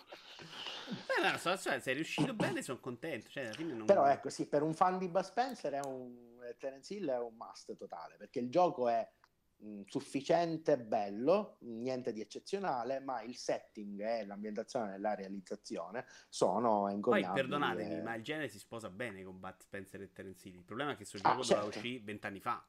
Beh, 0.90 1.26
no, 1.26 1.38
so, 1.38 1.56
cioè, 1.56 1.80
sei 1.80 1.94
riuscito 1.94 2.34
bene, 2.34 2.60
sono 2.60 2.80
contento. 2.80 3.30
Cioè, 3.30 3.50
non... 3.60 3.86
Però 3.86 4.04
ecco, 4.04 4.28
sì, 4.28 4.46
per 4.46 4.60
un 4.60 4.74
fan 4.74 4.98
di 4.98 5.08
Bud 5.08 5.22
Spencer 5.22 5.72
è 5.72 5.80
un 5.82 6.29
Terence 6.56 6.94
Hill 6.94 7.08
è 7.08 7.18
un 7.18 7.34
must 7.36 7.76
totale, 7.76 8.16
perché 8.16 8.38
il 8.38 8.50
gioco 8.50 8.88
è 8.88 9.08
mh, 9.60 9.82
sufficiente, 9.86 10.78
bello, 10.78 11.56
niente 11.60 12.12
di 12.12 12.20
eccezionale, 12.20 13.00
ma 13.00 13.22
il 13.22 13.36
setting 13.36 14.00
e 14.00 14.26
l'ambientazione 14.26 14.94
e 14.94 14.98
la 14.98 15.14
realizzazione 15.14 16.06
sono 16.28 16.90
incognabili. 16.90 17.26
Poi 17.26 17.34
perdonatemi, 17.34 17.94
e... 17.94 18.02
ma 18.02 18.14
il 18.14 18.22
genere 18.22 18.48
si 18.48 18.58
sposa 18.58 18.90
bene 18.90 19.22
con 19.22 19.38
Bud 19.38 19.56
Spencer 19.58 20.00
e 20.02 20.12
Terence 20.12 20.48
Hill. 20.48 20.56
Il 20.56 20.64
problema 20.64 20.92
è 20.92 20.96
che 20.96 21.06
questo 21.06 21.28
ah, 21.28 21.30
gioco 21.32 21.42
certo. 21.44 21.66
uscire 21.66 22.02
vent'anni 22.02 22.40
fa. 22.40 22.64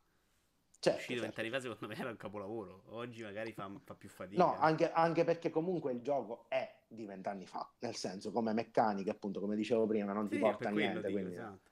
Certo, 0.81 0.97
uscito 0.97 1.21
certo. 1.21 1.35
vent'anni 1.35 1.49
fa 1.51 1.61
secondo 1.61 1.93
me 1.93 1.99
era 1.99 2.09
un 2.09 2.17
capolavoro 2.17 2.85
oggi 2.87 3.21
magari 3.21 3.51
fa, 3.51 3.71
fa 3.83 3.93
più 3.93 4.09
fatica 4.09 4.43
no 4.43 4.57
anche, 4.57 4.91
anche, 4.91 5.23
perché 5.23 5.51
comunque 5.51 5.91
il 5.91 6.01
gioco 6.01 6.45
è 6.49 6.75
di 6.87 7.05
vent'anni 7.05 7.45
fa 7.45 7.71
nel 7.81 7.93
senso 7.93 8.31
come 8.31 8.51
meccanica 8.51 9.11
appunto 9.11 9.39
come 9.39 9.55
dicevo 9.55 9.85
prima 9.85 10.11
non 10.11 10.27
sì, 10.27 10.33
ti 10.33 10.39
porta 10.39 10.69
a 10.69 10.71
niente 10.71 11.01
dico, 11.01 11.11
quindi... 11.11 11.33
esatto 11.35 11.70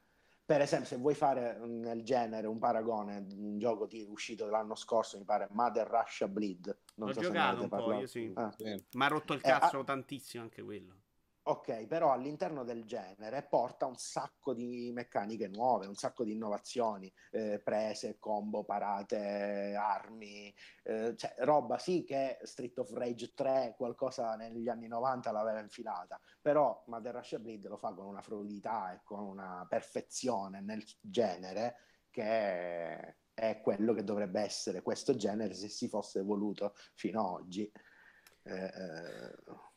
per 0.49 0.61
esempio, 0.61 0.87
se 0.87 0.97
vuoi 0.97 1.13
fare 1.13 1.59
nel 1.63 2.01
genere 2.01 2.47
un 2.47 2.57
paragone, 2.57 3.23
un 3.37 3.59
gioco 3.59 3.85
di, 3.85 4.03
uscito 4.09 4.47
l'anno 4.47 4.73
scorso, 4.73 5.19
mi 5.19 5.23
pare 5.23 5.47
Mother 5.51 5.87
Russia 5.87 6.27
Bleed. 6.27 6.75
Non 6.95 7.09
L'ho 7.09 7.13
so 7.13 7.21
giocato 7.21 7.61
un 7.61 7.69
po', 7.69 7.93
io 7.93 8.07
sì. 8.07 8.31
Ah. 8.33 8.51
Ma 8.93 9.05
ha 9.05 9.07
rotto 9.09 9.33
il 9.33 9.41
cazzo 9.41 9.81
eh, 9.81 9.83
tantissimo 9.83 10.41
anche 10.41 10.63
quello. 10.63 10.95
Ok, 11.43 11.87
però 11.87 12.11
all'interno 12.11 12.63
del 12.63 12.85
genere 12.85 13.41
porta 13.43 13.87
un 13.87 13.95
sacco 13.95 14.53
di 14.53 14.91
meccaniche 14.93 15.47
nuove, 15.47 15.87
un 15.87 15.95
sacco 15.95 16.23
di 16.23 16.33
innovazioni, 16.33 17.11
eh, 17.31 17.59
prese, 17.63 18.19
combo, 18.19 18.63
parate, 18.63 19.73
armi, 19.75 20.53
eh, 20.83 21.15
cioè 21.15 21.33
roba 21.39 21.79
sì 21.79 22.03
che 22.03 22.37
Street 22.43 22.77
of 22.77 22.91
Rage 22.91 23.33
3 23.33 23.73
qualcosa 23.77 24.35
negli 24.35 24.67
anni 24.69 24.87
90 24.87 25.31
l'aveva 25.31 25.59
infilata, 25.59 26.19
però 26.39 26.83
Mother 26.87 27.15
Russia 27.15 27.39
Bleed 27.39 27.65
lo 27.67 27.77
fa 27.77 27.93
con 27.93 28.05
una 28.05 28.21
fluidità 28.21 28.93
e 28.93 29.01
con 29.03 29.19
una 29.19 29.65
perfezione 29.67 30.61
nel 30.61 30.83
genere 31.01 31.77
che 32.11 33.17
è 33.33 33.61
quello 33.61 33.93
che 33.93 34.03
dovrebbe 34.03 34.41
essere 34.41 34.81
questo 34.81 35.15
genere 35.15 35.53
se 35.53 35.69
si 35.69 35.87
fosse 35.87 36.19
evoluto 36.19 36.75
fino 36.93 37.21
ad 37.21 37.41
oggi. 37.41 37.71
Eh, 38.43 38.65
eh 38.65 39.35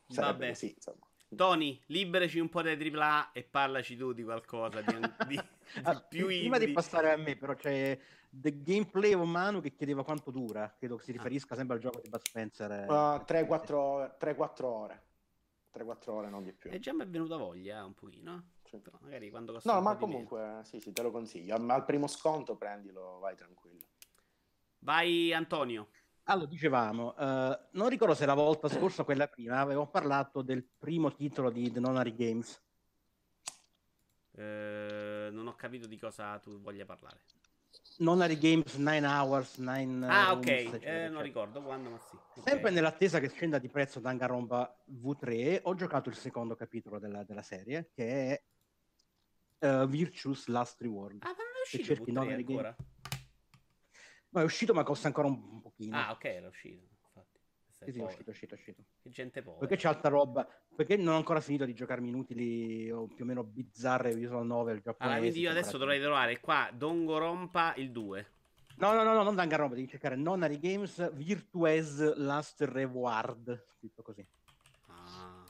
Vabbè. 0.08 0.48
così, 0.48 0.72
insomma. 0.74 1.06
Tony, 1.34 1.80
liberaci 1.86 2.38
un 2.38 2.48
po' 2.48 2.62
dai 2.62 2.76
AAA 2.76 3.32
e 3.32 3.42
parlaci 3.42 3.96
tu 3.96 4.12
di 4.12 4.22
qualcosa 4.22 4.80
di, 4.82 4.92
di, 5.28 5.40
ah, 5.82 6.00
più 6.00 6.26
Prima 6.26 6.56
indie. 6.56 6.66
di 6.66 6.72
passare 6.72 7.12
a 7.12 7.16
me, 7.16 7.36
però, 7.36 7.54
c'è 7.54 7.98
The 8.28 8.62
Gameplay 8.62 9.14
of 9.14 9.26
Manu 9.26 9.60
che 9.60 9.74
chiedeva 9.74 10.04
quanto 10.04 10.30
dura. 10.30 10.74
Credo 10.78 10.96
che 10.96 11.04
si 11.04 11.10
ah. 11.10 11.14
riferisca 11.14 11.54
ah. 11.54 11.56
sempre 11.56 11.76
al 11.76 11.82
gioco 11.82 12.00
di 12.00 12.08
Bud 12.08 12.20
Spencer. 12.26 12.86
Uh, 12.88 13.24
3-4 13.24 13.74
ore. 13.74 14.16
3-4 14.18 16.10
ore, 16.10 16.28
non 16.28 16.42
di 16.42 16.52
più. 16.52 16.70
E 16.70 16.78
già 16.78 16.92
mi 16.92 17.02
è 17.02 17.06
venuta 17.06 17.36
voglia 17.36 17.78
eh, 17.78 17.82
un 17.82 17.94
pochino. 17.94 18.50
Però 18.70 18.98
magari 19.02 19.28
quando 19.28 19.52
costa 19.52 19.72
No, 19.72 19.80
ma 19.82 19.96
comunque, 19.96 20.60
sì, 20.64 20.80
sì, 20.80 20.92
te 20.92 21.02
lo 21.02 21.10
consiglio. 21.10 21.54
Al 21.54 21.84
primo 21.84 22.06
sconto 22.06 22.56
prendilo, 22.56 23.18
vai 23.20 23.36
tranquillo. 23.36 23.84
Vai 24.78 25.32
Antonio. 25.32 25.88
Allora, 26.24 26.46
dicevamo, 26.46 27.14
uh, 27.18 27.58
non 27.72 27.88
ricordo 27.88 28.14
se 28.14 28.26
la 28.26 28.34
volta 28.34 28.68
scorsa 28.68 29.02
o 29.02 29.04
quella 29.04 29.26
prima 29.26 29.58
avevamo 29.58 29.88
parlato 29.88 30.42
del 30.42 30.64
primo 30.78 31.12
titolo 31.12 31.50
di 31.50 31.70
The 31.72 31.80
Nonary 31.80 32.14
Games. 32.14 32.62
Uh, 34.30 35.32
non 35.32 35.46
ho 35.48 35.54
capito 35.56 35.86
di 35.88 35.98
cosa 35.98 36.38
tu 36.38 36.60
voglia 36.60 36.84
parlare. 36.84 37.22
Nonary 37.98 38.38
Games 38.38 38.74
9 38.74 39.06
Hours, 39.06 39.56
9 39.56 40.06
Ah, 40.06 40.32
ok, 40.32 40.46
eh, 40.80 41.08
non 41.08 41.22
ricordo 41.22 41.60
quando, 41.60 41.90
ma 41.90 41.98
sì. 41.98 42.16
Okay. 42.36 42.52
Sempre 42.52 42.70
nell'attesa 42.70 43.18
che 43.18 43.28
scenda 43.28 43.58
di 43.58 43.68
prezzo 43.68 43.98
Danganronpa 43.98 44.82
V3, 44.90 45.60
ho 45.64 45.74
giocato 45.74 46.08
il 46.08 46.14
secondo 46.14 46.54
capitolo 46.54 46.98
della, 46.98 47.24
della 47.24 47.42
serie, 47.42 47.90
che 47.92 48.42
è 49.58 49.66
uh, 49.66 49.86
Virtuous 49.86 50.46
Last 50.46 50.80
Reward. 50.80 51.22
Ah, 51.22 51.28
ma 51.28 51.34
non 51.34 51.52
è 51.58 51.62
uscito 51.62 51.94
V3 51.94 52.32
ancora? 52.32 52.74
Games. 52.76 52.91
No, 54.32 54.40
è 54.40 54.44
uscito, 54.44 54.72
ma 54.72 54.82
costa 54.82 55.08
ancora 55.08 55.28
un, 55.28 55.40
un 55.50 55.60
pochino. 55.60 55.96
Ah, 55.96 56.10
ok, 56.12 56.24
era 56.24 56.48
uscito. 56.48 56.86
Infatti. 57.04 57.38
Sì, 57.84 57.92
sì, 57.92 58.00
è 58.00 58.04
uscito, 58.04 58.30
è 58.30 58.32
uscito, 58.32 58.54
è 58.54 58.56
uscito. 58.56 58.82
Che 59.02 59.10
gente 59.10 59.42
povera. 59.42 59.60
Perché 59.60 59.76
c'è 59.76 59.88
altra 59.88 60.08
roba. 60.08 60.48
Perché 60.74 60.96
non 60.96 61.14
ho 61.14 61.16
ancora 61.18 61.40
finito 61.40 61.66
di 61.66 61.74
giocarmi 61.74 62.08
inutili 62.08 62.90
o 62.90 63.06
più 63.06 63.24
o 63.24 63.26
meno 63.26 63.44
bizzarre 63.44 64.14
visual 64.14 64.46
novel 64.46 64.80
giapponesi. 64.80 65.02
Allora, 65.02 65.18
quindi 65.18 65.40
io 65.40 65.50
adesso 65.50 65.76
dovrei 65.76 66.00
trovare 66.00 66.40
qua 66.40 66.70
Dongorompa 66.72 67.74
il 67.76 67.92
2. 67.92 68.30
No, 68.76 68.94
no, 68.94 69.02
no, 69.02 69.12
no 69.12 69.22
non 69.22 69.34
Danganronpa, 69.34 69.74
devi 69.74 69.86
cercare 69.86 70.16
Nonary 70.16 70.58
Games 70.58 71.12
Virtues 71.12 72.16
Last 72.16 72.62
Reward, 72.62 73.66
scritto 73.76 74.02
così. 74.02 74.26
Ah. 74.86 75.44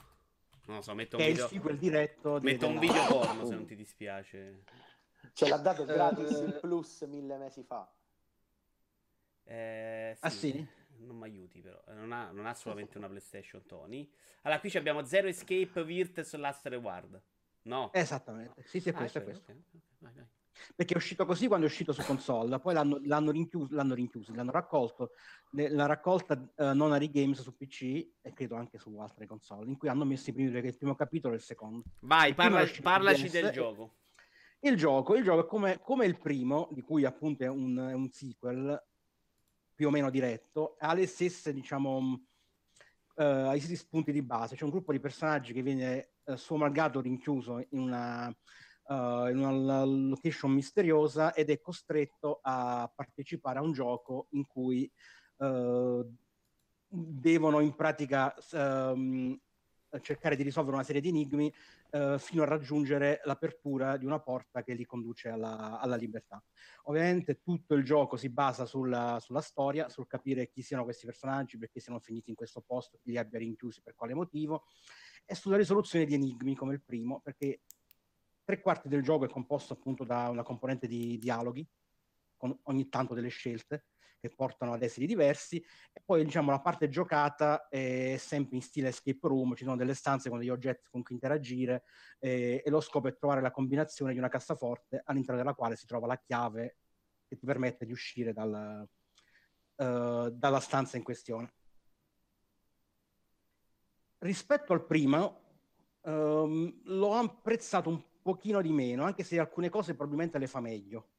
Non 0.65 0.75
lo 0.77 0.81
so, 0.81 0.93
metto 0.93 1.15
un 1.15 1.21
che 1.21 1.29
video... 1.29 1.43
è 1.43 1.47
il 1.47 1.53
sequel 1.53 1.77
diretto. 1.77 2.39
Metto 2.41 2.67
un 2.67 2.79
video 2.79 3.05
porno 3.07 3.45
se 3.45 3.55
non 3.55 3.65
ti 3.65 3.75
dispiace. 3.75 4.63
Ce 5.31 5.47
l'ha 5.47 5.57
dato 5.57 5.85
gratis 5.85 6.31
il 6.31 6.57
Plus 6.59 7.01
mille 7.03 7.37
mesi 7.37 7.63
fa. 7.63 7.89
Eh, 9.43 10.13
sì, 10.15 10.25
ah 10.25 10.29
sì? 10.29 10.67
Non 10.97 11.17
mi 11.17 11.23
aiuti 11.23 11.61
però, 11.61 11.81
eh, 11.87 11.93
non 11.93 12.11
ha, 12.11 12.31
non 12.31 12.45
ha 12.45 12.53
solamente 12.53 12.97
una 12.97 13.07
PlayStation 13.07 13.65
Tony. 13.65 14.09
Allora 14.43 14.59
qui 14.59 14.71
abbiamo 14.77 15.03
Zero 15.05 15.27
Escape 15.27 15.83
Virtus 15.83 16.35
Last 16.35 16.65
Reward. 16.67 17.21
No. 17.63 17.91
Esattamente, 17.93 18.61
sì 18.63 18.79
sì 18.79 18.89
è 18.89 18.93
ah, 18.93 18.97
questo. 18.97 19.19
È 19.19 19.23
questo. 19.23 19.51
Okay. 19.51 19.63
Vai, 19.99 20.13
vai. 20.15 20.27
Perché 20.75 20.93
è 20.93 20.97
uscito 20.97 21.25
così 21.25 21.47
quando 21.47 21.65
è 21.65 21.69
uscito 21.69 21.91
su 21.93 22.03
console, 22.03 22.59
poi 22.59 22.73
l'hanno, 22.73 22.99
l'hanno, 23.03 23.31
rinchiuso, 23.31 23.73
l'hanno 23.73 23.93
rinchiuso, 23.93 24.33
l'hanno 24.33 24.51
raccolto, 24.51 25.11
la 25.51 25.85
raccolta 25.85 26.35
uh, 26.35 26.73
non 26.73 26.93
a 26.93 26.99
Games 26.99 27.41
su 27.41 27.55
PC 27.55 27.81
e 28.21 28.33
credo 28.33 28.55
anche 28.55 28.77
su 28.77 28.95
altre 28.97 29.25
console, 29.25 29.67
in 29.67 29.77
cui 29.77 29.89
hanno 29.89 30.05
messo 30.05 30.29
i 30.29 30.33
primi, 30.33 30.55
il 30.55 30.77
primo 30.77 30.95
capitolo 30.95 31.33
e 31.33 31.37
il 31.37 31.43
secondo. 31.43 31.83
Vai, 32.01 32.33
parla, 32.33 32.65
parlaci 32.81 33.29
del 33.29 33.51
gioco. 33.51 33.95
Il 34.59 34.77
gioco, 34.77 35.15
il 35.15 35.23
gioco 35.23 35.41
è 35.41 35.45
come, 35.45 35.79
come, 35.81 36.05
il 36.05 36.17
primo, 36.17 36.69
di 36.71 36.81
cui 36.81 37.03
appunto 37.03 37.43
è 37.43 37.47
un, 37.47 37.75
è 37.89 37.93
un 37.93 38.09
sequel, 38.09 38.81
più 39.83 39.91
o 39.91 39.95
meno 39.95 40.09
diretto, 40.09 40.77
ha 40.79 40.93
le 40.93 41.05
stesse, 41.05 41.51
diciamo, 41.51 41.97
uh, 43.15 43.21
ai 43.21 43.59
stessi 43.59 43.85
punti 43.89 44.13
di 44.13 44.21
base. 44.21 44.55
C'è 44.55 44.63
un 44.63 44.69
gruppo 44.69 44.93
di 44.93 44.99
personaggi 45.01 45.51
che 45.51 45.61
viene 45.61 46.11
uh, 46.23 46.35
suo 46.35 46.55
malgrado 46.55 47.01
rinchiuso 47.01 47.65
in 47.71 47.79
una, 47.79 48.27
uh, 48.27 49.27
in 49.27 49.39
una 49.39 49.83
location 49.83 50.51
misteriosa 50.51 51.33
ed 51.33 51.49
è 51.49 51.59
costretto 51.59 52.39
a 52.41 52.89
partecipare 52.95 53.59
a 53.59 53.61
un 53.61 53.73
gioco 53.73 54.27
in 54.29 54.47
cui 54.47 54.89
uh, 55.37 56.09
devono 56.87 57.59
in 57.59 57.75
pratica 57.75 58.33
um, 58.53 59.37
cercare 59.99 60.37
di 60.37 60.43
risolvere 60.43 60.77
una 60.77 60.85
serie 60.85 61.01
di 61.01 61.09
enigmi 61.09 61.53
eh, 61.95 62.17
fino 62.17 62.41
a 62.41 62.47
raggiungere 62.47 63.21
l'apertura 63.25 63.97
di 63.97 64.05
una 64.05 64.19
porta 64.19 64.63
che 64.63 64.73
li 64.73 64.83
conduce 64.83 65.29
alla, 65.29 65.79
alla 65.79 65.95
libertà. 65.95 66.43
Ovviamente 66.85 67.39
tutto 67.43 67.75
il 67.75 67.83
gioco 67.83 68.17
si 68.17 68.29
basa 68.29 68.65
sulla, 68.65 69.19
sulla, 69.19 69.41
storia, 69.41 69.89
sul 69.89 70.07
capire 70.07 70.49
chi 70.49 70.63
siano 70.63 70.85
questi 70.85 71.05
personaggi, 71.05 71.59
perché 71.59 71.79
siano 71.79 71.99
finiti 71.99 72.31
in 72.31 72.35
questo 72.35 72.61
posto, 72.61 72.97
chi 72.99 73.11
li 73.11 73.17
abbia 73.19 73.37
rinchiusi, 73.37 73.83
per 73.83 73.93
quale 73.93 74.15
motivo, 74.15 74.65
e 75.23 75.35
sulla 75.35 75.55
risoluzione 75.55 76.05
di 76.05 76.15
enigmi 76.15 76.55
come 76.55 76.73
il 76.73 76.81
primo, 76.81 77.21
perché 77.21 77.61
tre 78.43 78.59
quarti 78.59 78.89
del 78.89 79.03
gioco 79.03 79.25
è 79.25 79.29
composto 79.29 79.73
appunto 79.73 80.03
da 80.03 80.29
una 80.29 80.41
componente 80.41 80.87
di 80.87 81.19
dialoghi, 81.19 81.63
con 82.35 82.57
ogni 82.63 82.89
tanto 82.89 83.13
delle 83.13 83.29
scelte 83.29 83.85
che 84.23 84.29
portano 84.29 84.71
ad 84.71 84.81
esiti 84.81 85.05
diversi 85.05 85.61
e 85.91 86.01
poi 86.05 86.23
diciamo 86.23 86.49
la 86.49 86.61
parte 86.61 86.87
giocata 86.87 87.67
è 87.67 88.15
sempre 88.17 88.55
in 88.55 88.61
stile 88.61 88.87
escape 88.87 89.27
room, 89.27 89.53
ci 89.53 89.65
sono 89.65 89.75
delle 89.75 89.93
stanze 89.93 90.29
con 90.29 90.39
degli 90.39 90.49
oggetti 90.49 90.87
con 90.89 91.03
cui 91.03 91.15
interagire 91.15 91.83
eh, 92.19 92.61
e 92.63 92.69
lo 92.69 92.79
scopo 92.79 93.09
è 93.09 93.17
trovare 93.17 93.41
la 93.41 93.51
combinazione 93.51 94.13
di 94.13 94.19
una 94.19 94.29
cassaforte 94.29 95.01
all'interno 95.03 95.41
della 95.41 95.53
quale 95.53 95.75
si 95.75 95.85
trova 95.85 96.07
la 96.07 96.17
chiave 96.17 96.77
che 97.27 97.35
ti 97.35 97.45
permette 97.45 97.85
di 97.85 97.91
uscire 97.91 98.31
dal, 98.31 98.87
uh, 99.75 100.29
dalla 100.29 100.59
stanza 100.61 100.95
in 100.95 101.03
questione. 101.03 101.53
Rispetto 104.19 104.71
al 104.71 104.85
primo, 104.85 105.41
um, 106.03 106.79
l'ho 106.85 107.13
apprezzato 107.15 107.89
un 107.89 108.01
pochino 108.21 108.61
di 108.61 108.71
meno, 108.71 109.03
anche 109.03 109.25
se 109.25 109.37
alcune 109.37 109.67
cose 109.67 109.95
probabilmente 109.95 110.37
le 110.37 110.47
fa 110.47 110.61
meglio. 110.61 111.09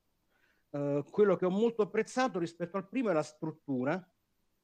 Uh, 0.74 1.04
quello 1.08 1.36
che 1.36 1.46
ho 1.46 1.50
molto 1.50 1.82
apprezzato 1.82 2.40
rispetto 2.40 2.76
al 2.76 2.88
primo 2.88 3.10
è 3.10 3.12
la 3.12 3.22
struttura 3.22 4.04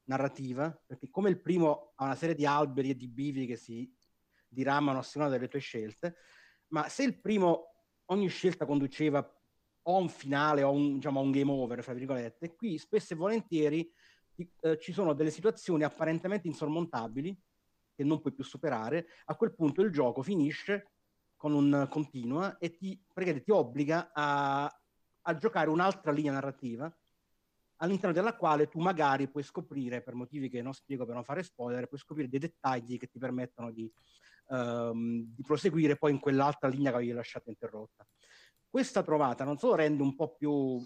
narrativa, 0.06 0.76
perché 0.84 1.08
come 1.08 1.30
il 1.30 1.40
primo 1.40 1.92
ha 1.94 2.04
una 2.06 2.16
serie 2.16 2.34
di 2.34 2.44
alberi 2.44 2.90
e 2.90 2.96
di 2.96 3.06
bivi 3.06 3.46
che 3.46 3.54
si 3.54 3.88
diramano 4.48 4.98
a 4.98 5.02
seconda 5.02 5.32
delle 5.34 5.46
tue 5.46 5.60
scelte, 5.60 6.16
ma 6.70 6.88
se 6.88 7.04
il 7.04 7.20
primo 7.20 7.74
ogni 8.06 8.26
scelta 8.26 8.66
conduceva 8.66 9.20
o 9.82 9.96
a 9.96 10.00
un 10.00 10.08
finale 10.08 10.64
o 10.64 10.72
un, 10.72 10.94
diciamo, 10.94 11.20
a 11.20 11.22
un 11.22 11.30
game 11.30 11.52
over, 11.52 11.80
fra 11.80 11.94
virgolette, 11.94 12.56
qui 12.56 12.76
spesso 12.76 13.14
e 13.14 13.16
volentieri 13.16 13.88
eh, 14.62 14.78
ci 14.80 14.92
sono 14.92 15.12
delle 15.12 15.30
situazioni 15.30 15.84
apparentemente 15.84 16.48
insormontabili 16.48 17.40
che 17.94 18.02
non 18.02 18.20
puoi 18.20 18.32
più 18.32 18.42
superare, 18.42 19.06
a 19.26 19.36
quel 19.36 19.54
punto 19.54 19.82
il 19.82 19.92
gioco 19.92 20.22
finisce 20.22 20.90
con 21.36 21.54
un 21.54 21.86
continua 21.88 22.58
e 22.58 22.74
ti, 22.76 23.00
ti 23.14 23.50
obbliga 23.50 24.10
a, 24.12 24.79
a 25.22 25.36
giocare 25.36 25.70
un'altra 25.70 26.12
linea 26.12 26.32
narrativa 26.32 26.92
all'interno 27.82 28.14
della 28.14 28.36
quale 28.36 28.68
tu 28.68 28.78
magari 28.78 29.28
puoi 29.28 29.42
scoprire, 29.42 30.02
per 30.02 30.14
motivi 30.14 30.48
che 30.48 30.62
non 30.62 30.74
spiego 30.74 31.06
per 31.06 31.14
non 31.14 31.24
fare 31.24 31.42
spoiler, 31.42 31.86
puoi 31.86 32.00
scoprire 32.00 32.28
dei 32.28 32.38
dettagli 32.38 32.98
che 32.98 33.08
ti 33.08 33.18
permettono 33.18 33.70
di, 33.70 33.90
um, 34.48 35.24
di 35.34 35.42
proseguire 35.42 35.96
poi 35.96 36.12
in 36.12 36.20
quell'altra 36.20 36.68
linea 36.68 36.90
che 36.90 36.96
avevi 36.96 37.12
lasciato 37.12 37.48
interrotta. 37.48 38.06
Questa 38.68 39.02
trovata 39.02 39.44
non 39.44 39.58
solo 39.58 39.76
rende 39.76 40.02
un 40.02 40.14
po' 40.14 40.34
più, 40.34 40.78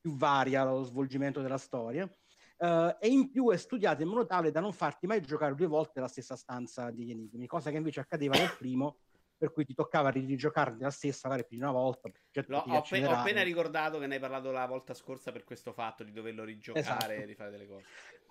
più 0.00 0.16
varia 0.16 0.64
lo 0.64 0.82
svolgimento 0.82 1.40
della 1.40 1.58
storia, 1.58 2.08
Uh, 2.56 2.94
e 3.00 3.08
in 3.08 3.32
più 3.32 3.50
è 3.50 3.56
studiata 3.56 4.02
in 4.02 4.08
modo 4.08 4.26
tale 4.26 4.52
da 4.52 4.60
non 4.60 4.72
farti 4.72 5.08
mai 5.08 5.20
giocare 5.20 5.56
due 5.56 5.66
volte 5.66 5.98
la 5.98 6.06
stessa 6.06 6.36
stanza 6.36 6.92
degli 6.92 7.10
enigmi, 7.10 7.48
cosa 7.48 7.70
che 7.70 7.76
invece 7.76 7.98
accadeva 7.98 8.36
nel 8.36 8.54
primo, 8.56 8.98
per 9.36 9.52
cui 9.52 9.64
ti 9.64 9.74
toccava 9.74 10.10
rigiocarti 10.10 10.82
la 10.82 10.90
stessa 10.90 11.28
magari 11.28 11.46
più 11.46 11.56
di 11.56 11.62
una 11.62 11.72
volta. 11.72 12.10
Lo, 12.46 12.58
ho, 12.58 12.82
pe- 12.82 13.06
ho, 13.06 13.10
appena 13.10 13.42
ricordato 13.42 13.98
che 13.98 14.06
ne 14.06 14.14
hai 14.14 14.20
parlato 14.20 14.50
la 14.50 14.66
volta 14.66 14.94
scorsa 14.94 15.32
per 15.32 15.44
questo 15.44 15.72
fatto 15.72 16.04
di 16.04 16.12
doverlo 16.12 16.44
rigiocare 16.44 16.80
esatto. 16.80 17.10
e 17.10 17.24
rifare 17.24 17.50
delle 17.50 17.66
cose. 17.66 17.84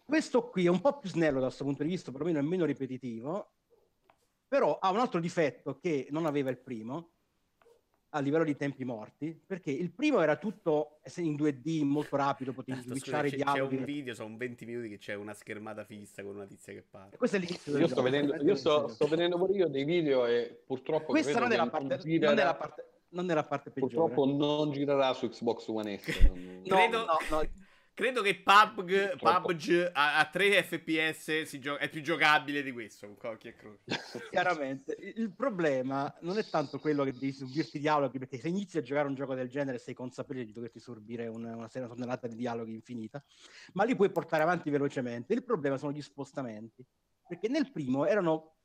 Questo 0.05 0.49
qui 0.49 0.65
è 0.65 0.69
un 0.69 0.81
po' 0.81 0.97
più 0.97 1.09
snello 1.09 1.39
da 1.39 1.45
questo 1.45 1.63
punto 1.63 1.83
di 1.83 1.89
vista, 1.89 2.11
perlomeno 2.11 2.39
è 2.39 2.41
meno 2.41 2.65
ripetitivo, 2.65 3.53
però 4.47 4.77
ha 4.79 4.91
un 4.91 4.99
altro 4.99 5.19
difetto 5.19 5.77
che 5.79 6.07
non 6.11 6.25
aveva 6.25 6.49
il 6.49 6.59
primo, 6.59 7.12
a 8.15 8.19
livello 8.19 8.43
di 8.43 8.55
tempi 8.55 8.85
morti, 8.85 9.37
perché 9.45 9.71
il 9.71 9.91
primo 9.91 10.21
era 10.21 10.35
tutto 10.35 10.99
in 11.17 11.33
2D 11.35 11.83
molto 11.83 12.15
rapido, 12.15 12.53
potevi 12.53 12.81
switchare 12.81 13.27
i 13.27 13.31
dialoghi. 13.31 13.75
C'è 13.75 13.79
un 13.79 13.85
video, 13.85 14.13
sono 14.13 14.37
20 14.37 14.65
minuti 14.65 14.89
che 14.89 14.97
c'è 14.97 15.15
una 15.15 15.33
schermata 15.33 15.83
fissa 15.83 16.23
con 16.23 16.35
una 16.35 16.45
tizia 16.45 16.73
che 16.73 16.83
parla. 16.87 17.17
questo 17.17 17.37
è 17.37 17.39
l'inizio 17.39 17.77
Io, 17.77 17.87
sto 17.87 18.01
vedendo, 18.03 18.35
io 18.35 18.55
sto, 18.55 18.87
sto, 18.87 19.07
vedendo 19.07 19.37
pure 19.37 19.53
io 19.53 19.67
dei 19.67 19.83
video 19.83 20.27
e 20.27 20.61
purtroppo... 20.65 21.07
Questa 21.07 21.39
non 21.39 21.51
è, 21.51 21.55
la 21.55 21.67
parte, 21.67 21.97
girerà, 21.97 22.29
non, 22.29 22.39
è 22.39 22.43
la 22.43 22.55
parte, 22.55 22.89
non 23.09 23.31
è 23.31 23.33
la 23.33 23.43
parte 23.43 23.71
peggiore. 23.71 23.93
Purtroppo 23.93 24.25
non 24.25 24.71
girerà 24.71 25.13
su 25.13 25.27
Xbox 25.29 25.67
One 25.67 25.97
S. 25.97 26.29
Non... 26.33 26.61
Credo... 26.63 26.97
no, 26.99 27.17
no, 27.29 27.41
no. 27.41 27.49
Credo 27.95 28.23
che 28.23 28.41
PUBG, 28.41 29.17
PUBG 29.17 29.91
a, 29.93 30.17
a 30.17 30.25
3 30.25 30.63
FPS 30.63 31.59
gio- 31.59 31.77
è 31.77 31.89
più 31.89 32.01
giocabile 32.01 32.63
di 32.63 32.71
questo 32.71 33.05
con 33.05 33.17
qualche 33.17 33.53
croce. 33.53 33.83
Chiaramente. 34.31 34.95
Il 35.15 35.31
problema 35.35 36.11
non 36.21 36.39
è 36.39 36.43
tanto 36.49 36.79
quello 36.79 37.03
che 37.03 37.11
devi 37.11 37.31
subirti 37.31 37.77
dialoghi, 37.77 38.17
perché 38.17 38.39
se 38.39 38.47
inizi 38.47 38.79
a 38.79 38.81
giocare 38.81 39.07
un 39.07 39.13
gioco 39.13 39.35
del 39.35 39.47
genere 39.47 39.77
sei 39.77 39.93
consapevole 39.93 40.43
di 40.45 40.51
doverti 40.51 40.79
sorbire 40.79 41.27
una, 41.27 41.55
una 41.55 41.67
serie 41.67 41.87
tonnellata 41.87 42.25
di 42.25 42.35
dialoghi 42.35 42.73
infinita, 42.73 43.23
ma 43.73 43.83
li 43.83 43.95
puoi 43.95 44.09
portare 44.11 44.41
avanti 44.41 44.71
velocemente. 44.71 45.33
Il 45.33 45.43
problema 45.43 45.77
sono 45.77 45.91
gli 45.91 46.01
spostamenti, 46.01 46.83
perché 47.27 47.47
nel 47.47 47.71
primo 47.71 48.07
erano 48.07 48.55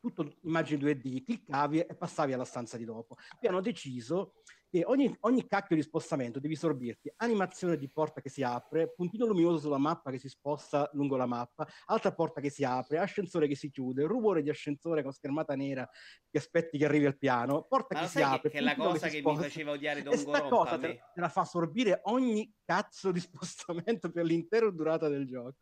tutto 0.00 0.38
immagini 0.42 0.82
2D, 0.82 1.22
cliccavi 1.22 1.80
e 1.80 1.94
passavi 1.94 2.32
alla 2.32 2.44
stanza 2.44 2.76
di 2.76 2.84
dopo. 2.84 3.16
Qui 3.38 3.46
hanno 3.46 3.60
deciso 3.60 4.42
che 4.76 4.84
ogni, 4.84 5.16
ogni 5.20 5.46
cacchio 5.46 5.74
di 5.74 5.82
spostamento 5.82 6.38
devi 6.38 6.54
sorbirti 6.54 7.10
animazione 7.16 7.78
di 7.78 7.90
porta 7.90 8.20
che 8.20 8.28
si 8.28 8.42
apre, 8.42 8.92
puntino 8.92 9.24
luminoso 9.24 9.58
sulla 9.58 9.78
mappa 9.78 10.10
che 10.10 10.18
si 10.18 10.28
sposta 10.28 10.90
lungo 10.92 11.16
la 11.16 11.26
mappa, 11.26 11.66
altra 11.86 12.12
porta 12.12 12.40
che 12.40 12.50
si 12.50 12.62
apre, 12.62 12.98
ascensore 12.98 13.48
che 13.48 13.54
si 13.54 13.70
chiude, 13.70 14.04
rumore 14.04 14.42
di 14.42 14.50
ascensore 14.50 15.02
con 15.02 15.12
schermata 15.12 15.54
nera 15.54 15.88
che 16.30 16.38
aspetti 16.38 16.76
che 16.76 16.84
arrivi 16.84 17.06
al 17.06 17.16
piano, 17.16 17.64
porta 17.64 17.94
Ma 17.94 18.00
che 18.02 18.08
si 18.08 18.20
apre. 18.20 18.50
Che 18.50 18.58
è 18.58 18.60
la 18.60 18.76
cosa 18.76 19.08
che, 19.08 19.22
che 19.22 19.30
mi 19.30 19.36
faceva 19.36 19.70
odiare 19.72 20.02
Don 20.04 20.22
Gorompa. 20.22 20.48
cosa 20.48 20.78
te, 20.78 21.00
te 21.14 21.20
la 21.20 21.28
fa 21.28 21.44
sorbire 21.44 22.00
ogni 22.04 22.52
cazzo 22.64 23.12
di 23.12 23.20
spostamento 23.20 24.10
per 24.10 24.24
l'intera 24.24 24.70
durata 24.70 25.08
del 25.08 25.26
gioco. 25.26 25.54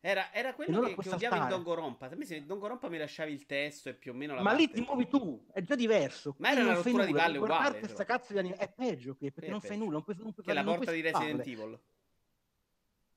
Era, 0.00 0.32
era 0.32 0.54
quello 0.54 0.82
che, 0.82 0.94
che 0.94 1.08
odiavo 1.10 1.36
in 1.36 1.48
Dongorompa. 1.48 2.06
A 2.06 2.14
me 2.14 2.24
se 2.24 2.36
in 2.36 2.46
Dongorompa 2.46 2.88
mi 2.88 2.98
lasciavi 2.98 3.32
il 3.32 3.46
testo 3.46 3.88
e 3.88 3.94
più 3.94 4.12
o 4.12 4.14
meno 4.14 4.34
la 4.34 4.42
Ma 4.42 4.52
lì 4.52 4.70
ti 4.70 4.80
muovi 4.80 5.08
tu, 5.08 5.44
è 5.52 5.60
già 5.62 5.74
diverso. 5.74 6.36
Ma 6.38 6.52
era 6.52 6.62
una 6.62 6.74
rottura 6.74 7.04
di 7.04 7.12
palle 7.12 7.38
uguale. 7.38 7.80
Questa 7.80 8.04
cazzo 8.04 8.32
di 8.32 8.38
anim- 8.38 8.54
è 8.56 8.70
peggio 8.72 9.16
che 9.16 9.32
perché 9.32 9.48
è 9.48 9.50
non 9.50 9.60
peggio. 9.60 9.72
fai 9.72 9.82
nulla, 9.82 9.92
non 9.94 10.04
puoi, 10.04 10.16
non 10.18 10.32
puoi 10.32 10.46
Che 10.46 10.52
la 10.52 10.62
porta 10.62 10.92
di 10.92 11.00
Resident 11.00 11.38
palle. 11.38 11.50
Evil. 11.50 11.80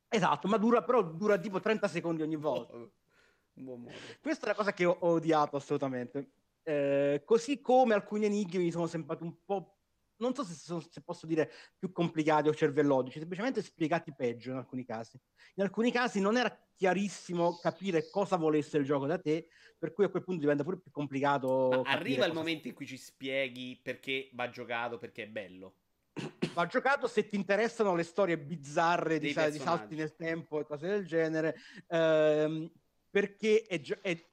Esatto, 0.09 0.47
ma 0.47 0.57
dura 0.57 0.81
però 0.81 1.03
dura 1.03 1.37
tipo 1.37 1.59
30 1.59 1.87
secondi 1.87 2.23
ogni 2.23 2.35
volta. 2.35 2.75
Oh. 2.75 2.91
Questa 4.19 4.45
è 4.45 4.49
la 4.49 4.55
cosa 4.55 4.73
che 4.73 4.85
ho 4.85 4.97
odiato 4.99 5.57
assolutamente. 5.57 6.31
Eh, 6.63 7.21
così 7.25 7.61
come 7.61 7.93
alcuni 7.93 8.25
enigmi 8.25 8.57
mi 8.57 8.71
sono 8.71 8.87
sembrati 8.87 9.23
un 9.23 9.33
po' 9.45 9.80
non 10.21 10.35
so 10.35 10.43
se, 10.43 10.53
se, 10.89 11.01
posso 11.01 11.25
dire 11.25 11.51
più 11.77 11.91
complicati 11.91 12.47
o 12.47 12.53
cervellotici, 12.53 13.19
semplicemente 13.19 13.61
spiegati 13.61 14.13
peggio 14.15 14.51
in 14.51 14.57
alcuni 14.57 14.85
casi. 14.85 15.19
In 15.55 15.63
alcuni 15.63 15.91
casi 15.91 16.21
non 16.21 16.37
era 16.37 16.55
chiarissimo 16.75 17.57
capire 17.57 18.09
cosa 18.09 18.37
volesse 18.37 18.77
il 18.77 18.85
gioco 18.85 19.07
da 19.07 19.19
te, 19.19 19.47
per 19.77 19.93
cui 19.93 20.05
a 20.05 20.09
quel 20.09 20.23
punto 20.23 20.41
diventa 20.41 20.63
pure 20.63 20.79
più 20.79 20.91
complicato. 20.91 21.81
arriva 21.81 22.25
il 22.25 22.33
momento 22.33 22.67
in 22.67 22.73
cui 22.73 22.85
ci 22.85 22.97
spieghi 22.97 23.79
perché 23.81 24.29
va 24.33 24.49
giocato, 24.49 24.97
perché 24.97 25.23
è 25.23 25.27
bello. 25.27 25.75
Va 26.53 26.65
giocato 26.65 27.07
se 27.07 27.29
ti 27.29 27.37
interessano 27.37 27.95
le 27.95 28.03
storie 28.03 28.37
bizzarre 28.37 29.19
di, 29.19 29.27
di, 29.27 29.59
salti 29.59 29.95
nel 29.95 30.15
tempo 30.15 30.59
e 30.59 30.65
cose 30.65 30.85
del 30.85 31.07
genere, 31.07 31.55
ehm, 31.87 32.69
perché 33.09 33.61
è, 33.61 33.79
è 34.01 34.30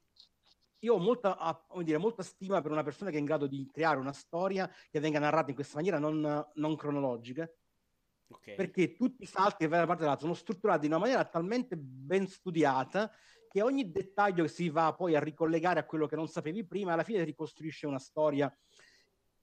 io 0.79 0.95
ho 0.95 0.99
molta, 0.99 1.37
dire, 1.83 1.97
molta, 1.97 2.23
stima 2.23 2.61
per 2.61 2.71
una 2.71 2.83
persona 2.83 3.09
che 3.09 3.17
è 3.17 3.19
in 3.19 3.25
grado 3.25 3.47
di 3.47 3.67
creare 3.71 3.99
una 3.99 4.13
storia 4.13 4.69
che 4.89 4.99
venga 4.99 5.19
narrata 5.19 5.49
in 5.49 5.55
questa 5.55 5.75
maniera 5.75 5.99
non, 5.99 6.47
non 6.53 6.75
cronologica. 6.75 7.49
Okay. 8.31 8.55
Perché 8.55 8.95
tutti 8.95 9.23
i 9.23 9.25
salti 9.25 9.57
che 9.57 9.67
vengono 9.67 9.81
da 9.81 9.87
parte 9.87 10.03
dell'altra 10.03 10.27
sono 10.27 10.37
strutturati 10.37 10.85
in 10.85 10.91
una 10.91 11.01
maniera 11.01 11.25
talmente 11.25 11.75
ben 11.75 12.27
studiata 12.27 13.11
che 13.49 13.63
ogni 13.63 13.89
dettaglio 13.89 14.43
che 14.43 14.49
si 14.49 14.69
va 14.69 14.93
poi 14.93 15.15
a 15.15 15.19
ricollegare 15.19 15.79
a 15.79 15.85
quello 15.85 16.05
che 16.05 16.15
non 16.15 16.27
sapevi 16.27 16.65
prima, 16.65 16.93
alla 16.93 17.03
fine 17.03 17.23
ricostruisce 17.23 17.87
una 17.87 17.97
storia 17.97 18.55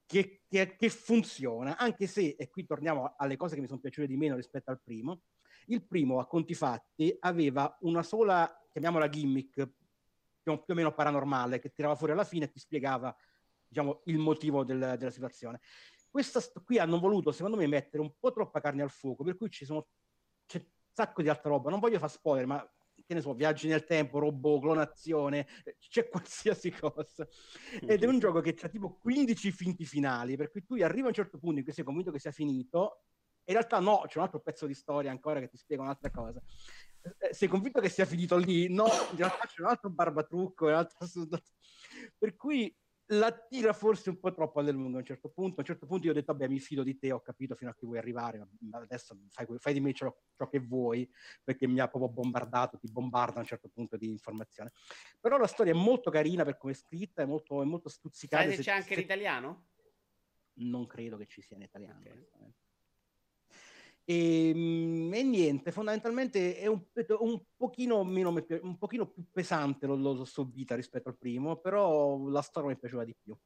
che, 0.06 0.42
che, 0.46 0.76
che 0.76 0.88
funziona, 0.88 1.76
anche 1.76 2.06
se, 2.06 2.36
e 2.38 2.48
qui 2.48 2.64
torniamo 2.64 3.14
alle 3.16 3.36
cose 3.36 3.56
che 3.56 3.60
mi 3.60 3.66
sono 3.66 3.80
piaciute 3.80 4.06
di 4.06 4.16
meno 4.16 4.36
rispetto 4.36 4.70
al 4.70 4.80
primo, 4.80 5.22
il 5.66 5.84
primo 5.84 6.20
a 6.20 6.26
conti 6.26 6.54
fatti 6.54 7.14
aveva 7.18 7.76
una 7.80 8.04
sola, 8.04 8.48
chiamiamola 8.70 9.08
gimmick, 9.08 9.68
più, 10.46 10.62
più 10.62 10.74
o 10.74 10.76
meno 10.76 10.94
paranormale 10.94 11.58
che 11.58 11.70
tirava 11.70 11.96
fuori 11.96 12.12
alla 12.12 12.24
fine 12.24 12.44
e 12.44 12.50
ti 12.50 12.60
spiegava 12.60 13.14
diciamo, 13.66 14.02
il 14.04 14.18
motivo 14.18 14.64
del, 14.64 14.94
della 14.96 15.10
situazione. 15.10 15.60
Questa 16.08 16.40
qui 16.64 16.78
hanno 16.78 16.98
voluto, 17.00 17.32
secondo 17.32 17.56
me, 17.56 17.66
mettere 17.66 18.02
un 18.02 18.12
po' 18.18 18.32
troppa 18.32 18.60
carne 18.60 18.82
al 18.82 18.90
fuoco, 18.90 19.24
per 19.24 19.36
cui 19.36 19.50
ci 19.50 19.64
sono, 19.64 19.88
c'è 20.46 20.58
un 20.58 20.66
sacco 20.92 21.20
di 21.20 21.28
altra 21.28 21.50
roba. 21.50 21.68
Non 21.68 21.80
voglio 21.80 21.98
fare 21.98 22.12
spoiler, 22.12 22.46
ma 22.46 22.70
che 23.04 23.12
ne 23.14 23.20
so, 23.20 23.34
viaggi 23.34 23.68
nel 23.68 23.84
tempo, 23.84 24.18
robot, 24.18 24.60
clonazione, 24.62 25.46
c'è 25.78 26.08
qualsiasi 26.08 26.70
cosa. 26.70 27.26
Ed 27.80 28.02
è 28.02 28.06
un 28.06 28.18
gioco 28.18 28.40
che 28.40 28.56
ha 28.62 28.68
tipo 28.68 28.98
15 29.00 29.50
finti 29.50 29.84
finali, 29.84 30.36
per 30.36 30.50
cui 30.50 30.64
tu 30.64 30.74
arrivi 30.74 31.02
a 31.02 31.08
un 31.08 31.12
certo 31.12 31.38
punto 31.38 31.58
in 31.58 31.64
cui 31.64 31.74
sei 31.74 31.84
convinto 31.84 32.12
che 32.12 32.18
sia 32.18 32.32
finito, 32.32 33.02
e 33.44 33.52
in 33.52 33.58
realtà 33.58 33.78
no, 33.78 34.04
c'è 34.06 34.18
un 34.18 34.24
altro 34.24 34.40
pezzo 34.40 34.66
di 34.66 34.74
storia 34.74 35.10
ancora 35.10 35.38
che 35.38 35.48
ti 35.48 35.56
spiega 35.56 35.82
un'altra 35.82 36.10
cosa. 36.10 36.40
Eh, 37.18 37.34
sei 37.34 37.48
convinto 37.48 37.80
che 37.80 37.88
sia 37.88 38.04
finito 38.04 38.36
lì? 38.36 38.68
No, 38.68 38.86
in 39.10 39.16
realtà 39.16 39.46
c'è 39.46 39.62
un 39.62 39.68
altro 39.68 39.90
barbatrucco, 39.90 40.66
un 40.66 40.74
altro... 40.74 41.06
per 42.18 42.36
cui 42.36 42.74
la 43.10 43.30
tira 43.30 43.72
forse 43.72 44.10
un 44.10 44.18
po' 44.18 44.32
troppo 44.32 44.58
alle 44.58 44.72
lunghe 44.72 44.96
a 44.96 45.00
un 45.00 45.04
certo 45.04 45.28
punto. 45.28 45.56
A 45.56 45.60
un 45.60 45.66
certo 45.66 45.86
punto 45.86 46.06
io 46.06 46.12
ho 46.12 46.14
detto, 46.14 46.32
vabbè, 46.32 46.48
mi 46.48 46.58
fido 46.58 46.82
di 46.82 46.98
te, 46.98 47.12
ho 47.12 47.20
capito 47.20 47.54
fino 47.54 47.70
a 47.70 47.74
che 47.74 47.86
vuoi 47.86 47.98
arrivare, 47.98 48.44
ma 48.60 48.78
adesso 48.78 49.16
fai, 49.30 49.46
fai 49.58 49.72
di 49.72 49.80
me 49.80 49.92
ciò, 49.92 50.12
ciò, 50.34 50.48
che 50.48 50.58
vuoi, 50.58 51.08
perché 51.44 51.68
mi 51.68 51.78
ha 51.78 51.88
proprio 51.88 52.10
bombardato, 52.10 52.78
ti 52.78 52.90
bombarda 52.90 53.36
a 53.36 53.40
un 53.40 53.46
certo 53.46 53.68
punto 53.68 53.96
di 53.96 54.08
informazione. 54.08 54.72
Però 55.20 55.36
la 55.38 55.46
storia 55.46 55.72
è 55.72 55.76
molto 55.76 56.10
carina 56.10 56.44
per 56.44 56.56
come 56.56 56.72
è 56.72 56.76
scritta, 56.76 57.22
è 57.22 57.26
molto, 57.26 57.62
è 57.62 57.64
molto 57.64 57.88
stuzzicata. 57.88 58.44
Sai 58.44 58.56
se 58.56 58.62
c'è 58.62 58.72
anche 58.72 58.94
se... 58.94 59.00
l'italiano? 59.00 59.68
Non 60.58 60.86
credo 60.86 61.16
che 61.16 61.26
ci 61.26 61.42
sia 61.42 61.56
in 61.56 61.62
italiano. 61.62 62.00
Okay. 62.00 62.54
E, 64.08 64.52
mm, 64.54 65.12
e, 65.12 65.22
niente, 65.24 65.72
fondamentalmente 65.72 66.56
è 66.56 66.68
un, 66.68 66.80
un, 67.18 67.42
pochino, 67.56 68.04
meno, 68.04 68.32
un 68.60 68.78
pochino 68.78 69.08
più 69.08 69.24
pesante 69.32 69.86
l'ho, 69.86 69.96
l'ho 69.96 70.24
subita 70.24 70.76
rispetto 70.76 71.08
al 71.08 71.18
primo, 71.18 71.56
però 71.56 72.28
la 72.28 72.40
storia 72.40 72.70
mi 72.70 72.78
piaceva 72.78 73.02
di 73.04 73.16
più. 73.20 73.36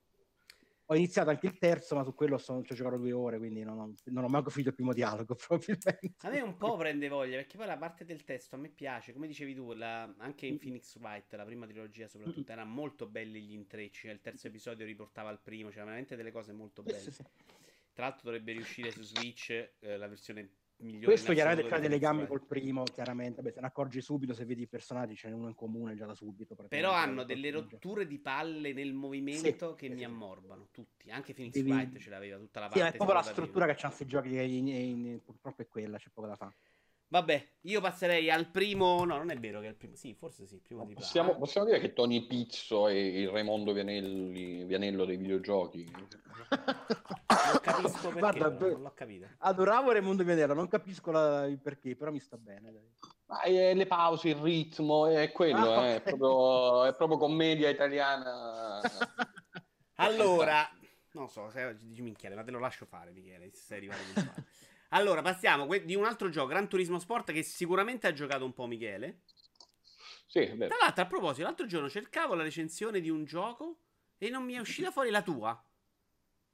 Ho 0.87 0.95
iniziato 0.95 1.31
anche 1.31 1.47
il 1.47 1.57
terzo, 1.57 1.95
ma 1.95 2.05
su 2.05 2.15
quello 2.15 2.37
sono, 2.37 2.63
ci 2.63 2.73
ho 2.73 2.75
giocato 2.75 2.99
due 2.99 3.13
ore, 3.13 3.39
quindi 3.39 3.63
non 3.63 3.79
ho, 3.79 3.95
non 4.07 4.25
ho 4.25 4.29
manco 4.29 4.51
finito 4.51 4.69
il 4.69 4.75
primo 4.75 4.93
dialogo, 4.93 5.35
probabilmente. 5.49 6.15
A 6.19 6.29
me 6.29 6.41
un 6.43 6.57
po' 6.59 6.77
prende 6.77 7.09
voglia, 7.09 7.37
perché 7.37 7.57
poi 7.57 7.67
la 7.67 7.79
parte 7.79 8.05
del 8.05 8.25
testo 8.25 8.57
a 8.57 8.59
me 8.59 8.69
piace, 8.69 9.15
come 9.15 9.29
dicevi 9.29 9.55
tu, 9.55 9.73
la, 9.73 10.03
anche 10.19 10.45
in 10.45 10.59
Phoenix 10.59 10.95
White, 10.99 11.37
la 11.37 11.45
prima 11.47 11.65
trilogia 11.67 12.07
soprattutto, 12.07 12.53
erano 12.53 12.71
molto 12.71 13.07
belli 13.07 13.41
gli 13.41 13.55
intrecci, 13.55 14.09
il 14.09 14.21
terzo 14.21 14.49
episodio 14.49 14.85
riportava 14.85 15.31
al 15.31 15.41
primo, 15.41 15.69
c'erano 15.69 15.87
veramente 15.87 16.17
delle 16.17 16.33
cose 16.33 16.53
molto 16.53 16.83
belle. 16.83 16.99
Sì, 16.99 17.13
sì, 17.13 17.23
sì. 17.23 17.23
Tra 18.01 18.09
l'altro 18.09 18.31
dovrebbe 18.31 18.53
riuscire 18.53 18.91
su 18.91 19.03
Switch 19.03 19.51
eh, 19.51 19.99
la 19.99 20.09
versione 20.09 20.53
migliore. 20.77 21.05
Questo 21.05 21.35
chiaramente 21.35 21.67
crea 21.67 21.81
dei 21.81 21.91
legami 21.91 22.27
col 22.27 22.47
primo, 22.47 22.83
chiaramente. 22.85 23.43
Beh, 23.43 23.53
se 23.53 23.61
ne 23.61 23.67
accorgi 23.67 24.01
subito 24.01 24.33
se 24.33 24.47
vedi 24.47 24.63
i 24.63 24.67
personaggi, 24.67 25.15
ce 25.17 25.29
n'è 25.29 25.35
uno 25.35 25.49
in 25.49 25.55
comune 25.55 25.95
già 25.95 26.07
da 26.07 26.15
subito. 26.15 26.55
Però 26.55 26.93
hanno 26.93 27.25
delle 27.25 27.51
rotture 27.51 28.07
di 28.07 28.19
palle 28.19 28.73
nel 28.73 28.95
movimento 28.95 29.73
sì, 29.73 29.75
che 29.77 29.89
sì, 29.89 29.95
mi 29.95 30.05
ammorbano, 30.05 30.69
tutti. 30.71 31.11
Anche 31.11 31.35
Phoenix 31.35 31.53
Devi... 31.53 31.73
White 31.73 31.99
ce 31.99 32.09
l'aveva 32.09 32.39
tutta 32.39 32.61
la 32.61 32.69
parte. 32.69 32.81
Sì, 32.81 32.89
è 32.89 32.97
proprio 32.97 33.17
la 33.17 33.23
struttura 33.23 33.67
che 33.67 33.75
c'hanno 33.75 33.95
questi 33.95 34.07
giochi, 34.07 34.29
in, 34.31 34.69
in, 34.69 35.07
in, 35.07 35.23
purtroppo 35.23 35.61
è 35.61 35.69
quella, 35.69 35.99
c'è 35.99 36.09
poco 36.09 36.27
da 36.27 36.37
fare. 36.37 36.55
Vabbè, 37.11 37.45
io 37.63 37.81
passerei 37.81 38.31
al 38.31 38.49
primo. 38.51 39.05
No, 39.05 39.17
non 39.17 39.31
è 39.31 39.37
vero 39.37 39.59
che 39.59 39.67
è 39.67 39.71
il 39.71 39.75
primo. 39.75 39.97
Sì, 39.97 40.15
forse 40.15 40.47
sì. 40.47 40.61
Primo 40.61 40.85
di 40.85 40.95
possiamo, 40.95 41.37
possiamo 41.37 41.67
dire 41.67 41.81
che 41.81 41.93
Tony 41.93 42.25
Pizzo 42.25 42.87
è 42.87 42.93
il 42.93 43.29
Raimondo 43.29 43.73
Vianelli, 43.73 44.65
Vianello 44.65 45.05
dei 45.05 45.17
videogiochi. 45.17 45.91
non 45.91 46.09
capisco 47.61 48.09
perché. 48.15 48.19
Guarda, 48.21 48.49
non 48.51 48.83
l'ho 48.83 48.93
capito. 48.95 49.27
Adoravo 49.39 49.91
Raimondo 49.91 50.23
Vianello, 50.23 50.55
non 50.55 50.69
capisco 50.69 51.11
la, 51.11 51.47
il 51.47 51.59
perché, 51.59 51.97
però 51.97 52.13
mi 52.13 52.21
sta 52.21 52.37
bene. 52.37 52.73
Ma 53.27 53.41
è 53.41 53.75
le 53.75 53.87
pause, 53.87 54.29
il 54.29 54.37
ritmo, 54.37 55.07
è 55.09 55.33
quello, 55.33 55.73
ah, 55.73 55.87
eh, 55.87 55.97
okay. 55.97 55.97
è, 55.97 56.03
proprio, 56.03 56.85
è, 56.85 56.95
proprio, 56.95 57.19
commedia 57.19 57.69
italiana. 57.69 58.81
allora, 59.97 60.69
non 61.13 61.29
so, 61.29 61.51
se 61.51 61.77
dici 61.77 62.03
minchiale, 62.03 62.37
ma 62.37 62.45
te 62.45 62.53
lo 62.53 62.61
lascio 62.61 62.87
fare, 62.87 63.11
Michele, 63.11 63.51
se 63.51 63.63
sei 63.63 63.79
arrivato 63.79 64.01
a 64.01 64.23
fare. 64.23 64.45
Allora, 64.91 65.23
passiamo 65.23 65.67
di 65.85 65.95
un 65.95 66.05
altro 66.05 66.29
gioco, 66.31 66.49
Gran 66.49 66.69
Turismo 66.69 66.99
Sport, 66.99 67.33
che 67.33 67.43
sicuramente 67.43 68.07
ha 68.07 68.13
giocato 68.13 68.45
un 68.45 68.53
po' 68.53 68.67
Michele. 68.67 69.21
Sì, 70.27 70.47
vero. 70.47 70.69
Tra 70.69 70.79
l'altro, 70.81 71.03
a 71.03 71.07
proposito, 71.07 71.43
l'altro 71.45 71.67
giorno 71.67 71.89
cercavo 71.89 72.35
la 72.35 72.43
recensione 72.43 73.01
di 73.01 73.11
un 73.11 73.25
gioco 73.25 73.79
e 74.19 74.31
non 74.31 74.45
mi 74.45 74.55
è 74.55 74.59
uscita 74.59 74.91
fuori 74.91 75.11
la 75.11 75.23
tua. 75.23 75.65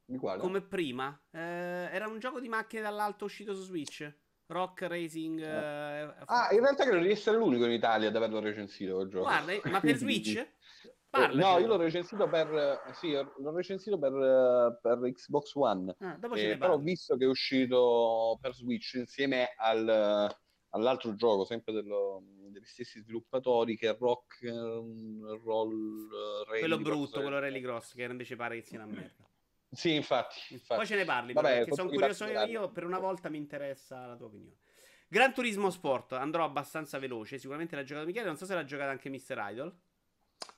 Di 0.04 0.18
quale? 0.18 0.40
Come 0.40 0.60
prima. 0.60 1.18
Eh, 1.30 1.40
era 1.40 2.06
un 2.08 2.18
gioco 2.18 2.40
di 2.40 2.48
macchine 2.48 2.82
dall'alto 2.82 3.24
uscito 3.24 3.54
su 3.54 3.62
Switch. 3.62 4.14
Rock 4.48 4.82
Racing. 4.82 5.40
Eh. 5.40 6.02
Eh, 6.02 6.14
ah, 6.26 6.48
in 6.52 6.60
realtà 6.60 6.84
credo 6.84 7.02
di 7.02 7.10
essere 7.10 7.36
l'unico 7.36 7.64
in 7.64 7.72
Italia 7.72 8.08
ad 8.08 8.16
averlo 8.16 8.40
recensito 8.40 8.94
quel 8.96 9.08
gioco. 9.08 9.24
Guarda, 9.24 9.52
ma 9.70 9.80
per 9.80 9.96
Switch? 9.96 10.46
Parla, 11.16 11.50
no, 11.50 11.58
io 11.58 11.66
l'ho 11.66 11.76
recensito 11.76 12.28
per, 12.28 12.80
sì, 12.94 13.12
l'ho 13.12 13.54
recensito 13.54 13.98
per, 13.98 14.78
per 14.80 14.98
Xbox 15.12 15.54
One. 15.54 15.94
Ah, 15.98 16.18
eh, 16.34 16.56
però 16.56 16.74
ho 16.74 16.78
visto 16.78 17.16
che 17.16 17.24
è 17.24 17.28
uscito 17.28 18.38
per 18.40 18.54
Switch 18.54 18.94
insieme 18.94 19.54
al, 19.56 20.34
all'altro 20.70 21.14
gioco, 21.14 21.44
sempre 21.44 21.72
dello, 21.72 22.22
degli 22.50 22.64
stessi 22.64 23.00
sviluppatori, 23.00 23.76
che 23.76 23.90
è 23.90 23.96
Rock 23.98 24.38
um, 24.42 25.42
Roll 25.44 26.08
Rally. 26.46 26.58
Quello 26.60 26.78
brutto, 26.78 27.20
quello 27.20 27.38
Rally 27.38 27.60
Cross, 27.60 27.94
che 27.94 28.02
invece 28.02 28.36
pare 28.36 28.56
che 28.56 28.62
sia 28.62 28.82
una 28.82 28.92
merda. 28.92 29.28
Sì, 29.70 29.94
infatti, 29.94 30.38
infatti. 30.50 30.76
Poi 30.76 30.86
ce 30.86 30.96
ne 30.96 31.04
parli, 31.04 31.32
Vabbè, 31.32 31.56
perché 31.58 31.74
sono 31.74 31.88
curioso 31.88 32.24
io, 32.26 32.70
per 32.70 32.84
una 32.84 32.98
volta 32.98 33.28
mi 33.28 33.38
interessa 33.38 34.06
la 34.06 34.16
tua 34.16 34.26
opinione. 34.26 34.56
Gran 35.08 35.32
Turismo 35.32 35.70
Sport, 35.70 36.12
andrò 36.12 36.44
abbastanza 36.44 36.98
veloce, 36.98 37.38
sicuramente 37.38 37.76
l'ha 37.76 37.84
giocato 37.84 38.06
Michele, 38.06 38.26
non 38.26 38.36
so 38.36 38.44
se 38.44 38.54
l'ha 38.54 38.64
giocato 38.64 38.90
anche 38.90 39.08
Mr. 39.08 39.44
Idol. 39.50 39.76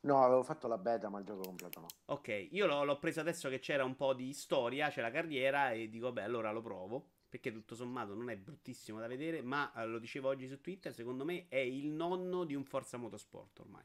No, 0.01 0.23
avevo 0.23 0.43
fatto 0.43 0.69
la 0.69 0.79
beta, 0.79 1.09
ma 1.09 1.19
il 1.19 1.25
gioco 1.25 1.43
completo 1.43 1.81
no. 1.81 1.87
Ok, 2.07 2.49
io 2.51 2.67
l'ho, 2.67 2.85
l'ho 2.85 2.99
preso 2.99 3.21
adesso 3.21 3.49
che 3.49 3.59
c'era 3.59 3.85
un 3.85 3.97
po' 3.97 4.14
di 4.14 4.33
storia, 4.33 4.91
c'è 4.91 5.01
la 5.01 5.11
carriera 5.11 5.73
e 5.73 5.88
dico, 5.88 6.12
beh, 6.12 6.23
allora 6.23 6.53
lo 6.53 6.62
provo. 6.62 7.11
Perché 7.29 7.53
tutto 7.53 7.75
sommato 7.75 8.14
non 8.14 8.31
è 8.31 8.37
bruttissimo 8.37 8.99
da 8.99 9.07
vedere, 9.07 9.43
ma 9.43 9.71
eh, 9.75 9.85
lo 9.85 9.99
dicevo 9.99 10.29
oggi 10.29 10.49
su 10.49 10.62
Twitter, 10.62 10.95
secondo 10.95 11.27
me 11.27 11.47
è 11.49 11.59
il 11.59 11.88
nonno 11.88 12.45
di 12.45 12.55
un 12.55 12.64
Forza 12.64 12.97
Motorsport 12.97 13.59
ormai. 13.59 13.83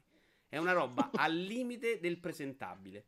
È 0.47 0.57
una 0.57 0.71
roba 0.71 1.09
al 1.15 1.35
limite 1.35 1.99
del 1.99 2.19
presentabile. 2.19 3.05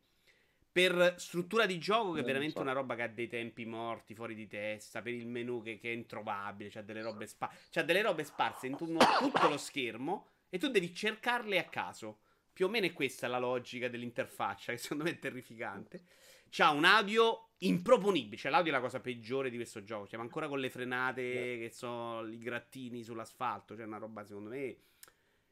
Per 0.70 1.14
struttura 1.16 1.64
di 1.64 1.78
gioco, 1.78 2.12
che 2.12 2.20
è 2.20 2.24
veramente 2.24 2.56
so. 2.56 2.60
una 2.60 2.72
roba 2.72 2.94
che 2.96 3.02
ha 3.04 3.08
dei 3.08 3.28
tempi 3.28 3.64
morti, 3.64 4.14
fuori 4.14 4.34
di 4.34 4.46
testa, 4.46 5.00
per 5.00 5.14
il 5.14 5.26
menu 5.26 5.62
che, 5.62 5.78
che 5.78 5.90
è 5.90 5.94
introvabile, 5.94 6.68
c'ha 6.68 6.82
delle 6.82 7.00
robe, 7.00 7.26
spa- 7.26 7.50
c'ha 7.70 7.82
delle 7.82 8.02
robe 8.02 8.24
sparse 8.24 8.66
in 8.66 8.76
tutto 8.76 9.48
lo 9.48 9.56
schermo 9.56 10.26
e 10.50 10.58
tu 10.58 10.68
devi 10.68 10.92
cercarle 10.94 11.58
a 11.58 11.64
caso. 11.64 12.18
Più 12.56 12.64
o 12.64 12.68
meno 12.70 12.86
è 12.86 12.94
questa 12.94 13.28
la 13.28 13.38
logica 13.38 13.86
dell'interfaccia, 13.86 14.72
che 14.72 14.78
secondo 14.78 15.04
me 15.04 15.10
è 15.10 15.18
terrificante. 15.18 16.04
C'ha 16.48 16.70
un 16.70 16.86
audio 16.86 17.50
improponibile. 17.58 18.38
Cioè, 18.38 18.50
l'audio 18.50 18.72
è 18.72 18.74
la 18.74 18.80
cosa 18.80 18.98
peggiore 18.98 19.50
di 19.50 19.56
questo 19.56 19.84
gioco. 19.84 20.08
Ma 20.16 20.22
ancora 20.22 20.48
con 20.48 20.58
le 20.58 20.70
frenate, 20.70 21.22
che 21.58 21.68
sono 21.70 22.26
i 22.26 22.38
grattini 22.38 23.02
sull'asfalto. 23.02 23.76
Cioè, 23.76 23.84
una 23.84 23.98
roba, 23.98 24.24
secondo 24.24 24.48
me, 24.48 24.74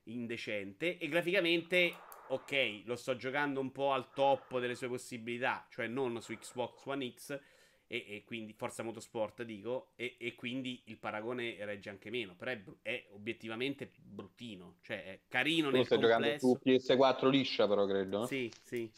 indecente. 0.04 0.96
E 0.96 1.06
graficamente, 1.08 1.94
ok, 2.28 2.84
lo 2.86 2.96
sto 2.96 3.16
giocando 3.16 3.60
un 3.60 3.70
po' 3.70 3.92
al 3.92 4.10
top 4.14 4.58
delle 4.58 4.74
sue 4.74 4.88
possibilità. 4.88 5.66
Cioè, 5.68 5.86
non 5.86 6.22
su 6.22 6.32
Xbox 6.32 6.86
One 6.86 7.12
X 7.12 7.38
e, 7.86 8.04
e, 8.08 8.24
quindi 8.24 8.52
Forza 8.52 8.82
Motorsport 8.82 9.42
dico 9.42 9.92
e, 9.96 10.16
e, 10.18 10.34
quindi 10.34 10.82
il 10.86 10.98
paragone 10.98 11.56
regge 11.64 11.90
anche 11.90 12.10
meno 12.10 12.34
però 12.34 12.50
è, 12.50 12.62
è 12.82 13.06
obiettivamente 13.10 13.90
bruttino 13.96 14.76
cioè 14.82 15.04
è 15.04 15.20
carino 15.28 15.68
tu 15.68 15.76
nel 15.76 15.84
stai 15.84 15.98
complesso. 16.00 16.56
giocando 16.56 16.82
su 16.82 16.92
PS4 16.92 17.28
liscia 17.28 17.68
però 17.68 17.86
credo 17.86 18.18
no? 18.18 18.26
sì 18.26 18.50
sì 18.62 18.90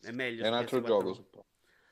è 0.00 0.10
meglio 0.10 0.44
è 0.44 0.48
un 0.48 0.54
altro 0.54 0.80
PS4 0.80 0.86
gioco 0.86 1.44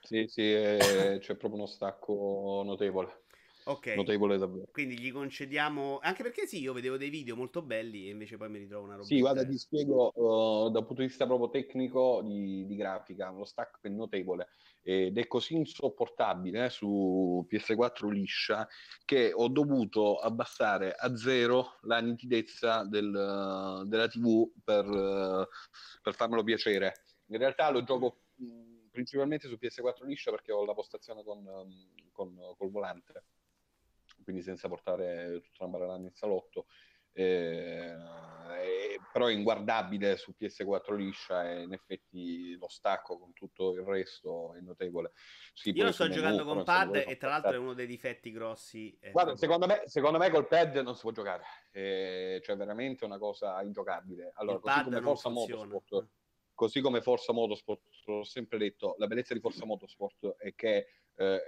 sì 0.02 0.26
sì 0.28 0.50
è, 0.50 1.18
c'è 1.20 1.34
proprio 1.34 1.60
uno 1.60 1.66
stacco 1.66 2.62
notevole 2.64 3.24
Ok. 3.70 3.86
Notevole 3.94 4.36
davvero. 4.36 4.68
Quindi 4.72 4.98
gli 4.98 5.12
concediamo. 5.12 6.00
Anche 6.02 6.24
perché 6.24 6.46
sì, 6.46 6.60
io 6.60 6.72
vedevo 6.72 6.96
dei 6.96 7.08
video 7.08 7.36
molto 7.36 7.62
belli 7.62 8.08
e 8.08 8.10
invece 8.10 8.36
poi 8.36 8.50
mi 8.50 8.58
ritrovo 8.58 8.84
una 8.84 8.94
roba. 8.94 9.06
Sì, 9.06 9.20
guarda, 9.20 9.46
ti 9.46 9.56
spiego 9.56 10.10
uh, 10.12 10.70
dal 10.70 10.84
punto 10.84 11.02
di 11.02 11.06
vista 11.08 11.24
proprio 11.24 11.50
tecnico 11.50 12.20
di, 12.24 12.66
di 12.66 12.74
grafica. 12.74 13.30
Lo 13.30 13.44
stack 13.44 13.78
è 13.82 13.88
notevole 13.88 14.48
ed 14.82 15.16
è 15.18 15.26
così 15.28 15.54
insopportabile 15.54 16.64
eh, 16.64 16.70
su 16.70 17.46
PS4 17.48 18.08
liscia 18.08 18.66
che 19.04 19.30
ho 19.32 19.48
dovuto 19.48 20.16
abbassare 20.16 20.94
a 20.94 21.14
zero 21.16 21.78
la 21.82 22.00
nitidezza 22.00 22.84
del, 22.84 23.84
della 23.86 24.08
TV 24.08 24.50
per, 24.64 25.48
per 26.02 26.14
farmelo 26.14 26.42
piacere. 26.42 27.04
In 27.26 27.38
realtà 27.38 27.70
lo 27.70 27.84
gioco 27.84 28.22
principalmente 28.90 29.46
su 29.46 29.58
PS4 29.60 30.06
liscia 30.06 30.32
perché 30.32 30.50
ho 30.50 30.64
la 30.64 30.74
postazione 30.74 31.22
con, 31.22 31.44
con, 32.10 32.34
col 32.56 32.70
volante 32.70 33.24
quindi 34.22 34.42
senza 34.42 34.68
portare 34.68 35.40
tutta 35.42 35.64
una 35.64 35.78
barella 35.78 35.96
in 35.96 36.14
salotto. 36.14 36.66
Eh, 37.12 37.92
eh, 38.60 39.00
però 39.12 39.26
è 39.26 39.32
inguardabile 39.32 40.16
su 40.16 40.34
PS4 40.38 40.94
liscia 40.94 41.50
e 41.50 41.62
in 41.62 41.72
effetti 41.72 42.56
lo 42.56 42.68
stacco 42.68 43.18
con 43.18 43.32
tutto 43.32 43.72
il 43.72 43.82
resto 43.82 44.54
è 44.54 44.60
notevole. 44.60 45.12
Sì, 45.52 45.70
Io 45.70 45.84
lo 45.84 45.92
sto 45.92 46.08
giocando 46.08 46.44
con 46.44 46.62
pad 46.62 47.04
e 47.06 47.16
tra 47.16 47.30
l'altro 47.30 47.52
è 47.52 47.56
uno 47.56 47.74
dei 47.74 47.86
difetti 47.86 48.30
grossi. 48.30 48.96
Guarda, 49.10 49.36
secondo 49.36 49.66
me, 49.66 49.82
secondo 49.86 50.18
me 50.18 50.30
col 50.30 50.46
pad 50.46 50.76
non 50.76 50.94
si 50.94 51.00
può 51.02 51.10
giocare, 51.10 51.42
eh, 51.72 52.40
cioè 52.44 52.56
veramente 52.56 53.04
una 53.04 53.18
cosa 53.18 53.60
ingiocabile. 53.62 54.32
Allora, 54.36 54.60
così 54.60 54.84
come 54.84 55.00
Forza 55.00 55.28
Motorsport, 55.28 56.08
così 56.54 56.80
come 56.80 57.00
Forza 57.00 57.32
Motorsport, 57.32 57.82
l'ho 58.04 58.24
sempre 58.24 58.58
detto, 58.58 58.94
la 58.98 59.06
bellezza 59.06 59.34
di 59.34 59.40
Forza 59.40 59.64
Motorsport 59.64 60.36
è 60.36 60.54
che 60.54 60.86
eh, 61.16 61.42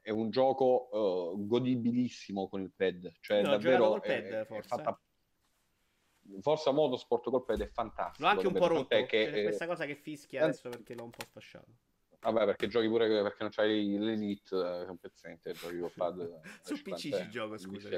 è 0.00 0.10
un 0.10 0.30
gioco 0.30 0.88
uh, 0.90 1.46
godibilissimo 1.46 2.48
con 2.48 2.60
il 2.60 2.72
pad. 2.74 3.12
Cioè, 3.20 3.42
no, 3.42 3.50
davvero 3.50 3.88
col 3.88 4.00
pad, 4.00 4.10
è, 4.10 4.44
forse. 4.44 4.74
È 4.74 4.76
fatta... 4.76 5.00
Forza 6.40 6.70
Motorsport 6.72 7.30
col 7.30 7.44
pad 7.44 7.60
è 7.62 7.68
fantastico. 7.68 8.22
L'ho 8.22 8.32
anche 8.34 8.46
un 8.46 8.52
po' 8.52 8.66
rotto. 8.66 9.04
Che, 9.06 9.30
è 9.30 9.42
questa 9.42 9.66
cosa 9.66 9.86
che 9.86 9.94
fischia 9.96 10.44
adesso 10.44 10.68
perché 10.68 10.94
l'ho 10.94 11.04
un 11.04 11.10
po' 11.10 11.24
sfasciato. 11.24 11.72
Vabbè, 12.20 12.44
perché 12.46 12.66
giochi 12.66 12.88
pure 12.88 13.06
perché 13.22 13.42
non 13.42 13.50
c'hai 13.52 13.96
l'Elite, 13.96 14.56
è 14.56 14.80
eh, 14.82 14.88
un 14.88 14.96
pezzente, 14.96 15.52
giochi 15.52 15.78
col 15.78 15.92
pad. 15.94 16.40
Su 16.62 16.82
PC 16.82 16.96
ci 16.96 17.28
gioco, 17.30 17.56
scusa. 17.56 17.88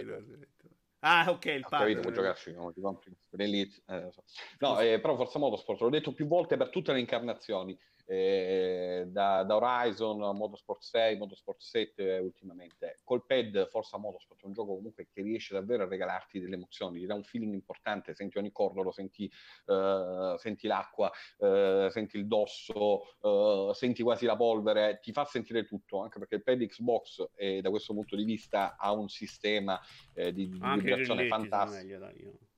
Ah, 1.00 1.30
ok, 1.30 1.44
il 1.46 1.66
pad. 1.66 1.80
Capito, 1.80 2.00
puoi 2.00 2.12
giocarci 2.12 2.54
come 2.54 2.72
ti 2.72 2.80
compri 2.80 3.16
l'Elite. 3.30 3.82
Eh, 3.86 4.10
so. 4.12 4.22
No, 4.58 4.78
eh, 4.80 5.00
però 5.00 5.16
Forza 5.16 5.38
Motorsport, 5.38 5.80
l'ho 5.80 5.88
detto 5.88 6.12
più 6.12 6.26
volte 6.26 6.58
per 6.58 6.68
tutte 6.68 6.92
le 6.92 7.00
incarnazioni, 7.00 7.78
eh, 8.10 9.04
da, 9.06 9.44
da, 9.44 9.54
Horizon, 9.54 10.18
Motorsport 10.36 10.82
6, 10.82 11.16
Motorsport 11.16 11.60
7 11.60 12.18
ultimamente. 12.18 12.98
Col 13.04 13.24
pad 13.24 13.68
Forza 13.68 13.98
Motorsport 13.98 14.42
è 14.42 14.46
un 14.46 14.52
gioco 14.52 14.74
comunque 14.74 15.06
che 15.12 15.22
riesce 15.22 15.54
davvero 15.54 15.84
a 15.84 15.88
regalarti 15.88 16.40
delle 16.40 16.56
emozioni, 16.56 16.98
ti 16.98 17.06
dà 17.06 17.14
un 17.14 17.22
feeling 17.22 17.54
importante, 17.54 18.14
senti 18.14 18.38
ogni 18.38 18.50
cordolo, 18.50 18.90
senti, 18.90 19.30
uh, 19.66 20.36
senti 20.38 20.66
l'acqua, 20.66 21.08
uh, 21.38 21.88
senti 21.88 22.16
il 22.16 22.26
dosso, 22.26 23.16
uh, 23.20 23.72
senti 23.74 24.02
quasi 24.02 24.26
la 24.26 24.36
polvere, 24.36 24.98
ti 25.00 25.12
fa 25.12 25.24
sentire 25.24 25.64
tutto, 25.64 26.00
anche 26.02 26.18
perché 26.18 26.34
il 26.34 26.42
pad 26.42 26.66
Xbox 26.66 27.30
eh, 27.36 27.60
da 27.60 27.70
questo 27.70 27.94
punto 27.94 28.16
di 28.16 28.24
vista 28.24 28.76
ha 28.76 28.90
un 28.90 29.08
sistema 29.08 29.80
eh, 30.14 30.32
di, 30.32 30.48
di 30.48 30.58
vibrazione 30.58 31.28
fantastico. 31.28 32.48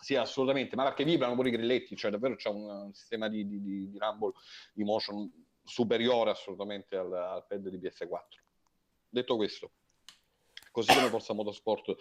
Sì, 0.00 0.14
assolutamente, 0.14 0.76
ma 0.76 0.84
perché 0.84 1.04
vibrano 1.04 1.34
pure 1.34 1.48
i 1.48 1.52
grilletti, 1.52 1.96
cioè 1.96 2.10
davvero 2.10 2.36
c'è 2.36 2.48
un, 2.48 2.68
un 2.68 2.94
sistema 2.94 3.28
di, 3.28 3.46
di, 3.46 3.60
di, 3.60 3.90
di, 3.90 3.98
rumble, 3.98 4.32
di 4.72 4.84
motion 4.84 5.30
superiore 5.64 6.30
assolutamente 6.30 6.96
al, 6.96 7.12
al 7.12 7.44
pad 7.46 7.68
di 7.68 7.78
PS4. 7.78 8.20
Detto 9.08 9.36
questo, 9.36 9.72
così 10.70 10.94
come 10.94 11.08
Forza 11.08 11.34
Motorsport 11.34 11.96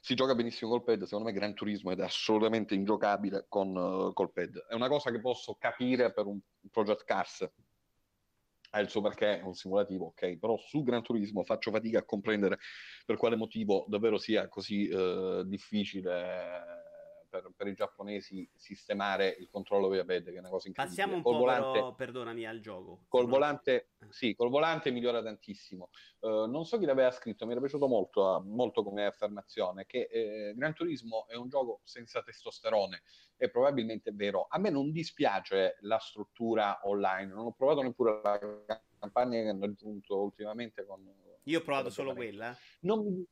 si 0.00 0.14
gioca 0.14 0.34
benissimo 0.34 0.70
col 0.70 0.82
pad, 0.82 1.02
secondo 1.04 1.26
me 1.26 1.32
Gran 1.32 1.54
Turismo 1.54 1.90
ed 1.90 2.00
è 2.00 2.04
assolutamente 2.04 2.74
ingiocabile 2.74 3.46
con, 3.48 3.74
uh, 3.74 4.12
col 4.12 4.32
pad. 4.32 4.66
È 4.68 4.74
una 4.74 4.88
cosa 4.88 5.10
che 5.10 5.20
posso 5.20 5.56
capire 5.58 6.12
per 6.12 6.26
un 6.26 6.38
Project 6.70 7.04
Cars, 7.04 7.50
ha 8.72 8.80
il 8.80 8.88
suo 8.88 9.00
perché, 9.00 9.40
è 9.40 9.42
un 9.42 9.54
simulativo, 9.54 10.06
ok, 10.06 10.38
però 10.38 10.56
su 10.58 10.82
Gran 10.82 11.02
Turismo 11.02 11.42
faccio 11.42 11.70
fatica 11.70 12.00
a 12.00 12.04
comprendere 12.04 12.58
per 13.04 13.16
quale 13.16 13.36
motivo 13.36 13.84
davvero 13.88 14.18
sia 14.18 14.48
così 14.48 14.88
uh, 14.88 15.42
difficile 15.44 16.79
per, 17.30 17.50
per, 17.56 17.68
i 17.68 17.74
giapponesi 17.74 18.48
sistemare 18.54 19.28
il 19.38 19.48
controllo 19.48 19.88
via 19.88 20.04
pad, 20.04 20.24
che 20.24 20.34
è 20.34 20.38
una 20.38 20.50
cosa 20.50 20.68
incredibile. 20.68 21.02
Passiamo 21.04 21.16
un 21.16 21.22
col 21.22 21.32
po' 21.32 21.38
volante, 21.38 21.78
però, 21.78 21.94
perdonami, 21.94 22.46
al 22.46 22.60
gioco. 22.60 23.04
Col 23.08 23.26
volante, 23.26 23.92
sì, 24.10 24.34
col 24.34 24.50
volante 24.50 24.90
migliora 24.90 25.22
tantissimo. 25.22 25.90
Uh, 26.18 26.46
non 26.46 26.66
so 26.66 26.78
chi 26.78 26.84
l'aveva 26.84 27.10
scritto, 27.10 27.46
mi 27.46 27.52
era 27.52 27.60
piaciuto 27.60 27.86
molto, 27.86 28.42
molto 28.44 28.82
come 28.82 29.06
affermazione, 29.06 29.86
che 29.86 30.08
eh, 30.10 30.52
Gran 30.54 30.74
Turismo 30.74 31.26
è 31.28 31.36
un 31.36 31.48
gioco 31.48 31.80
senza 31.84 32.22
testosterone, 32.22 33.02
e 33.36 33.48
probabilmente 33.48 34.10
è 34.10 34.12
vero. 34.12 34.46
A 34.50 34.58
me 34.58 34.68
non 34.68 34.90
dispiace 34.90 35.78
la 35.80 35.98
struttura 35.98 36.80
online, 36.82 37.32
non 37.32 37.46
ho 37.46 37.52
provato 37.52 37.82
neppure 37.82 38.20
la 38.22 38.82
campagna 38.98 39.40
che 39.40 39.48
hanno 39.48 39.64
aggiunto 39.64 40.20
ultimamente 40.20 40.84
con... 40.84 41.08
Io 41.44 41.58
ho 41.58 41.62
provato 41.62 41.88
solo 41.88 42.12
quella. 42.12 42.54
Non 42.80 43.02
mi 43.02 43.26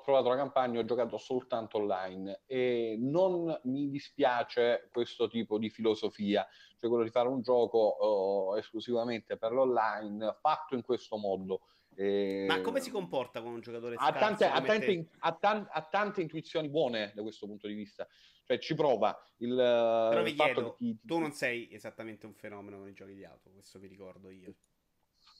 provato 0.00 0.28
la 0.28 0.36
campagna, 0.36 0.80
ho 0.80 0.84
giocato 0.84 1.18
soltanto 1.18 1.78
online 1.78 2.42
e 2.46 2.96
non 2.98 3.58
mi 3.64 3.88
dispiace 3.88 4.88
questo 4.92 5.28
tipo 5.28 5.58
di 5.58 5.70
filosofia, 5.70 6.46
cioè 6.78 6.88
quello 6.88 7.04
di 7.04 7.10
fare 7.10 7.28
un 7.28 7.40
gioco 7.40 8.50
uh, 8.52 8.56
esclusivamente 8.56 9.36
per 9.36 9.52
l'online 9.52 10.36
fatto 10.40 10.74
in 10.74 10.82
questo 10.82 11.16
modo. 11.16 11.62
E... 11.94 12.44
Ma 12.46 12.60
come 12.60 12.80
si 12.80 12.90
comporta 12.90 13.42
con 13.42 13.52
un 13.52 13.60
giocatore 13.60 13.96
ha 13.98 14.12
tante, 14.12 14.46
ha, 14.46 14.60
tante, 14.62 15.08
ha, 15.18 15.32
tan- 15.32 15.68
ha 15.68 15.82
tante, 15.82 16.20
intuizioni 16.20 16.68
buone 16.68 17.12
da 17.14 17.22
questo 17.22 17.46
punto 17.46 17.66
di 17.66 17.74
vista. 17.74 18.06
Cioè 18.44 18.58
ci 18.58 18.74
prova 18.74 19.18
il, 19.38 19.54
Però 19.54 20.22
vi 20.22 20.32
chiedo, 20.32 20.76
ti, 20.78 20.96
ti... 20.96 21.06
tu 21.06 21.18
non 21.18 21.32
sei 21.32 21.68
esattamente 21.72 22.24
un 22.24 22.34
fenomeno 22.34 22.78
con 22.78 22.88
i 22.88 22.94
giochi 22.94 23.14
di 23.14 23.24
auto, 23.24 23.50
questo 23.50 23.78
vi 23.78 23.88
ricordo 23.88 24.30
io. 24.30 24.54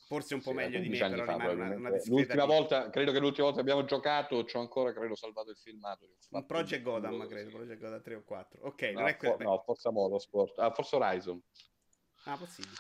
Forse 0.09 0.35
un 0.35 0.41
po' 0.41 0.51
sì, 0.51 0.57
meglio 0.57 0.79
di 0.81 0.89
me, 0.89 0.97
però 0.97 1.25
fa, 1.27 1.33
rimane 1.33 1.53
una, 1.53 1.77
una 1.77 1.99
L'ultima 2.07 2.47
volta, 2.47 2.89
credo 2.89 3.13
che 3.13 3.19
l'ultima 3.19 3.45
volta 3.49 3.61
abbiamo 3.61 3.85
giocato, 3.85 4.43
ci 4.47 4.57
ho 4.57 4.61
ancora, 4.61 4.91
credo, 4.95 5.15
salvato 5.15 5.51
il 5.51 5.59
filmato. 5.59 6.09
Un 6.31 6.47
Project 6.47 6.83
Gotham, 6.83 7.27
credo, 7.27 7.51
Project 7.51 7.79
Gotham 7.79 8.01
3 8.01 8.15
o 8.15 8.23
4. 8.25 8.63
Ok, 8.63 8.83
no, 8.85 9.01
non 9.01 9.09
è 9.09 9.17
for- 9.21 9.39
no, 9.43 9.63
Forza 9.67 9.91
Motorsport, 9.91 10.59
ah, 10.61 10.73
Forza 10.73 10.97
Horizon. 10.97 11.39
Ah, 12.25 12.39
possibile. 12.39 12.73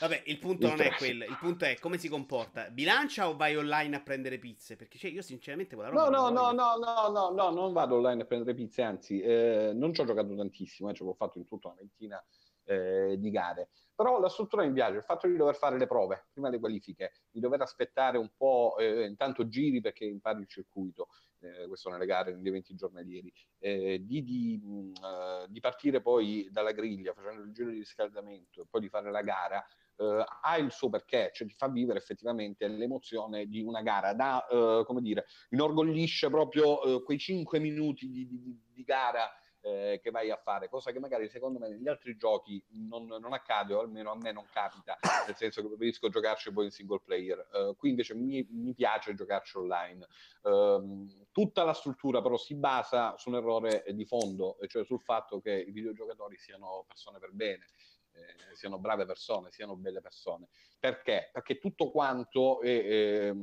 Vabbè, 0.00 0.22
il 0.26 0.38
punto 0.40 0.66
il 0.66 0.72
non 0.72 0.80
è 0.80 0.90
quello, 0.94 1.24
il 1.24 1.38
punto 1.38 1.64
è 1.66 1.78
come 1.78 1.98
si 1.98 2.08
comporta. 2.08 2.68
Bilancia 2.68 3.28
o 3.28 3.36
vai 3.36 3.54
online 3.54 3.94
a 3.94 4.00
prendere 4.00 4.38
pizze? 4.38 4.74
Perché 4.74 4.98
cioè, 4.98 5.12
io 5.12 5.22
sinceramente 5.22 5.76
quella 5.76 5.90
roba 5.90 6.08
No, 6.08 6.30
no, 6.30 6.30
no, 6.30 6.50
no, 6.50 6.76
no, 6.78 7.08
no, 7.10 7.30
no, 7.30 7.50
non 7.50 7.72
vado 7.72 7.94
online 7.94 8.22
a 8.22 8.24
prendere 8.24 8.54
pizze, 8.54 8.82
anzi, 8.82 9.20
eh, 9.20 9.70
non 9.72 9.94
ci 9.94 10.00
ho 10.00 10.04
giocato 10.04 10.34
tantissimo, 10.34 10.90
eh, 10.90 10.94
ci 10.94 11.04
ho 11.04 11.14
fatto 11.14 11.38
in 11.38 11.46
tutto 11.46 11.68
una 11.68 11.76
ventina 11.76 12.20
eh, 12.64 13.16
di 13.18 13.30
gare. 13.30 13.70
Però 13.94 14.18
la 14.18 14.28
struttura 14.28 14.64
mi 14.64 14.72
piace, 14.72 14.96
il 14.96 15.02
fatto 15.02 15.26
di 15.26 15.36
dover 15.36 15.54
fare 15.54 15.78
le 15.78 15.86
prove, 15.86 16.26
prima 16.32 16.48
le 16.48 16.58
qualifiche, 16.58 17.12
di 17.30 17.40
dover 17.40 17.60
aspettare 17.60 18.18
un 18.18 18.30
po', 18.36 18.76
eh, 18.78 19.04
intanto 19.04 19.46
giri 19.48 19.80
perché 19.80 20.04
impari 20.04 20.40
il 20.40 20.48
circuito, 20.48 21.08
eh, 21.40 21.66
questo 21.66 21.90
nelle 21.90 22.06
gare, 22.06 22.34
negli 22.34 22.48
eventi 22.48 22.74
giornalieri, 22.74 23.32
eh, 23.58 24.00
di, 24.02 24.22
di, 24.24 24.60
mh, 24.62 24.92
uh, 25.02 25.46
di, 25.48 25.60
partire 25.60 26.00
poi 26.00 26.48
dalla 26.50 26.72
griglia 26.72 27.12
facendo 27.12 27.42
il 27.42 27.52
giro 27.52 27.70
di 27.70 27.78
riscaldamento 27.78 28.62
e 28.62 28.66
poi 28.68 28.80
di 28.80 28.88
fare 28.88 29.10
la 29.10 29.22
gara, 29.22 29.64
Uh, 29.94 30.24
ha 30.40 30.56
il 30.56 30.72
suo 30.72 30.88
perché, 30.88 31.30
cioè 31.34 31.46
ti 31.46 31.54
fa 31.54 31.68
vivere 31.68 31.98
effettivamente 31.98 32.66
l'emozione 32.66 33.46
di 33.46 33.60
una 33.60 33.82
gara, 33.82 34.14
da, 34.14 34.44
uh, 34.50 34.84
come 34.84 35.02
dire, 35.02 35.26
inorgoglisce 35.50 36.30
proprio 36.30 37.02
quei 37.02 37.18
5 37.18 37.58
minuti 37.58 38.08
di, 38.08 38.26
di 38.72 38.84
gara 38.84 39.30
eh, 39.62 40.00
che 40.02 40.10
vai 40.10 40.30
a 40.30 40.36
fare, 40.36 40.68
cosa 40.68 40.90
che 40.90 40.98
magari 40.98 41.28
secondo 41.28 41.58
me 41.58 41.68
negli 41.68 41.88
altri 41.88 42.16
giochi 42.16 42.62
non, 42.70 43.06
non, 43.06 43.32
accade, 43.32 43.74
o 43.74 43.80
almeno 43.80 44.10
a 44.10 44.16
me 44.16 44.32
non 44.32 44.44
capita, 44.50 44.98
nel 45.26 45.36
senso 45.36 45.62
che 45.62 45.68
preferisco 45.68 46.08
giocarci 46.08 46.52
poi 46.52 46.66
in 46.66 46.70
single 46.70 47.00
player. 47.04 47.48
Uh, 47.52 47.76
qui 47.76 47.90
invece 47.90 48.14
mi, 48.14 48.46
mi, 48.50 48.74
piace 48.74 49.14
giocarci 49.14 49.56
online. 49.58 50.06
Uh, 50.42 51.06
tutta 51.30 51.62
la 51.62 51.74
struttura 51.74 52.20
però 52.20 52.36
si 52.36 52.56
basa 52.56 53.16
su 53.16 53.28
un 53.28 53.36
errore 53.36 53.84
di 53.94 54.04
fondo, 54.04 54.58
cioè 54.66 54.84
sul 54.84 55.00
fatto 55.00 55.40
che 55.40 55.52
i 55.52 55.70
videogiocatori 55.70 56.36
siano 56.38 56.84
persone 56.86 57.18
per 57.18 57.30
bene. 57.32 57.66
Eh, 58.14 58.54
siano 58.54 58.78
brave 58.78 59.06
persone, 59.06 59.50
siano 59.50 59.74
belle 59.74 60.02
persone. 60.02 60.48
Perché? 60.78 61.30
Perché 61.32 61.58
tutto 61.58 61.90
quanto 61.90 62.60
è, 62.60 63.30
è 63.30 63.34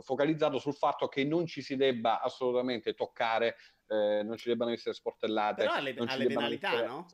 focalizzato 0.00 0.58
sul 0.58 0.74
fatto 0.74 1.08
che 1.08 1.24
non 1.24 1.46
ci 1.46 1.60
si 1.60 1.76
debba 1.76 2.20
assolutamente 2.22 2.94
toccare 2.94 3.56
eh, 3.88 4.22
non 4.22 4.36
ci 4.36 4.48
debbano 4.48 4.70
essere 4.70 4.94
sportellate. 4.94 5.62
Però 5.64 5.74
alle, 5.74 5.94
alle 5.96 6.26
penalità, 6.26 6.72
essere... 6.72 6.86
no? 6.86 7.06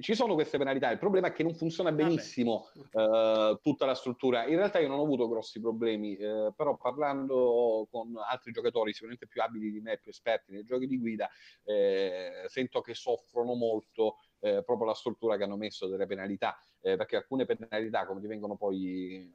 Ci 0.00 0.14
sono 0.14 0.34
queste 0.34 0.58
penalità, 0.58 0.92
il 0.92 0.98
problema 0.98 1.26
è 1.26 1.32
che 1.32 1.42
non 1.42 1.56
funziona 1.56 1.90
benissimo 1.90 2.70
uh, 2.92 3.58
tutta 3.60 3.84
la 3.84 3.96
struttura. 3.96 4.46
In 4.46 4.54
realtà 4.54 4.78
io 4.78 4.86
non 4.86 5.00
ho 5.00 5.02
avuto 5.02 5.28
grossi 5.28 5.60
problemi, 5.60 6.14
uh, 6.14 6.54
però 6.54 6.76
parlando 6.76 7.88
con 7.90 8.14
altri 8.16 8.52
giocatori 8.52 8.92
sicuramente 8.92 9.26
più 9.26 9.42
abili 9.42 9.72
di 9.72 9.80
me, 9.80 9.98
più 9.98 10.12
esperti 10.12 10.52
nei 10.52 10.62
giochi 10.62 10.86
di 10.86 11.00
guida, 11.00 11.28
eh, 11.64 12.44
sento 12.46 12.80
che 12.80 12.94
soffrono 12.94 13.54
molto 13.54 14.18
eh, 14.38 14.62
proprio 14.62 14.86
la 14.86 14.94
struttura 14.94 15.36
che 15.36 15.42
hanno 15.42 15.56
messo 15.56 15.88
delle 15.88 16.06
penalità, 16.06 16.56
eh, 16.80 16.94
perché 16.94 17.16
alcune 17.16 17.44
penalità, 17.44 18.06
come 18.06 18.20
ti 18.20 18.28
vengono 18.28 18.56
poi 18.56 19.28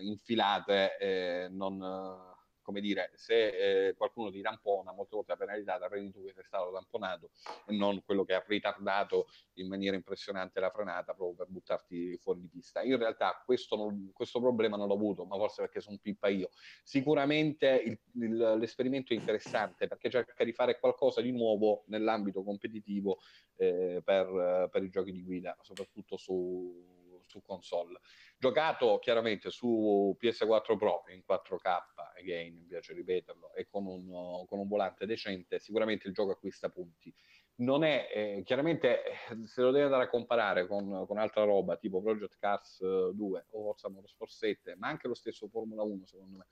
infilate, 0.00 1.48
non 1.52 2.29
come 2.62 2.80
dire, 2.80 3.10
se 3.14 3.88
eh, 3.88 3.94
qualcuno 3.94 4.30
ti 4.30 4.40
tampona, 4.40 4.92
molte 4.92 5.16
volte 5.16 5.32
la 5.32 5.38
penalità 5.38 5.78
la 5.78 5.88
prendi 5.88 6.12
tu 6.12 6.24
che 6.24 6.32
sei 6.32 6.44
stato 6.44 6.72
tamponato 6.72 7.30
e 7.66 7.74
non 7.76 8.02
quello 8.04 8.24
che 8.24 8.34
ha 8.34 8.44
ritardato 8.46 9.28
in 9.54 9.68
maniera 9.68 9.96
impressionante 9.96 10.60
la 10.60 10.70
frenata 10.70 11.14
proprio 11.14 11.36
per 11.36 11.46
buttarti 11.48 12.16
fuori 12.18 12.40
di 12.40 12.48
pista. 12.48 12.82
Io 12.82 12.94
in 12.94 13.00
realtà 13.00 13.42
questo, 13.44 13.76
non, 13.76 14.10
questo 14.12 14.40
problema 14.40 14.76
non 14.76 14.86
l'ho 14.86 14.94
avuto, 14.94 15.24
ma 15.24 15.36
forse 15.36 15.62
perché 15.62 15.80
sono 15.80 15.98
pippa 16.00 16.28
io. 16.28 16.50
Sicuramente 16.82 17.82
il, 17.84 17.98
il, 18.14 18.56
l'esperimento 18.58 19.12
è 19.12 19.16
interessante 19.16 19.86
perché 19.86 20.10
cerca 20.10 20.44
di 20.44 20.52
fare 20.52 20.78
qualcosa 20.78 21.20
di 21.20 21.32
nuovo 21.32 21.84
nell'ambito 21.86 22.42
competitivo 22.42 23.18
eh, 23.56 24.00
per, 24.04 24.68
per 24.70 24.82
i 24.82 24.90
giochi 24.90 25.12
di 25.12 25.22
guida, 25.22 25.56
soprattutto 25.60 26.16
su 26.16 26.99
su 27.30 27.40
console. 27.42 28.00
Giocato 28.36 28.98
chiaramente 28.98 29.50
su 29.50 30.16
PS4 30.20 30.76
Pro 30.76 31.04
in 31.08 31.22
4K, 31.26 31.82
again, 32.18 32.54
mi 32.56 32.66
piace 32.66 32.92
ripeterlo, 32.92 33.54
e 33.54 33.66
con 33.68 33.86
un, 33.86 34.44
con 34.46 34.58
un 34.58 34.68
volante 34.68 35.06
decente, 35.06 35.60
sicuramente 35.60 36.08
il 36.08 36.14
gioco 36.14 36.32
acquista 36.32 36.68
punti. 36.68 37.14
Non 37.56 37.84
è, 37.84 38.08
eh, 38.12 38.42
chiaramente, 38.44 39.04
eh, 39.04 39.46
se 39.46 39.60
lo 39.60 39.70
deve 39.70 39.84
andare 39.84 40.04
a 40.04 40.08
comparare 40.08 40.66
con, 40.66 41.04
con 41.06 41.18
altra 41.18 41.44
roba, 41.44 41.76
tipo 41.76 42.02
Project 42.02 42.38
Cars 42.38 42.80
2 42.80 43.46
o 43.50 43.62
Forza 43.62 43.88
Motorsport 43.90 44.30
7, 44.30 44.76
ma 44.76 44.88
anche 44.88 45.06
lo 45.06 45.14
stesso 45.14 45.46
Formula 45.48 45.82
1, 45.82 46.06
secondo 46.06 46.38
me, 46.38 46.46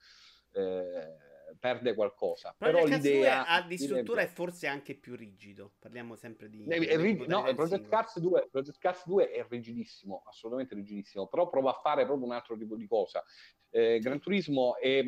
eh, 0.51 1.17
perde 1.57 1.93
qualcosa. 1.93 2.53
Project 2.57 2.85
Però 2.85 2.97
l'idea 2.97 3.45
ha 3.45 3.61
di 3.61 3.77
struttura 3.77 4.21
è 4.21 4.27
forse 4.27 4.67
anche 4.67 4.95
più 4.95 5.15
rigido. 5.15 5.73
Parliamo 5.79 6.15
sempre 6.15 6.49
di. 6.49 6.65
È 6.65 6.97
rig- 6.97 7.25
no, 7.27 7.43
Project 7.55 7.87
Cars, 7.87 8.19
2, 8.19 8.49
Project 8.51 8.77
Cars 8.77 9.05
2 9.05 9.31
è 9.31 9.45
rigidissimo, 9.49 10.23
assolutamente 10.25 10.75
rigidissimo. 10.75 11.27
Però 11.27 11.49
prova 11.49 11.71
a 11.71 11.79
fare 11.81 12.05
proprio 12.05 12.27
un 12.27 12.33
altro 12.33 12.57
tipo 12.57 12.75
di 12.75 12.87
cosa. 12.87 13.23
Eh, 13.69 13.99
Gran 13.99 14.19
Turismo 14.19 14.77
è, 14.77 14.99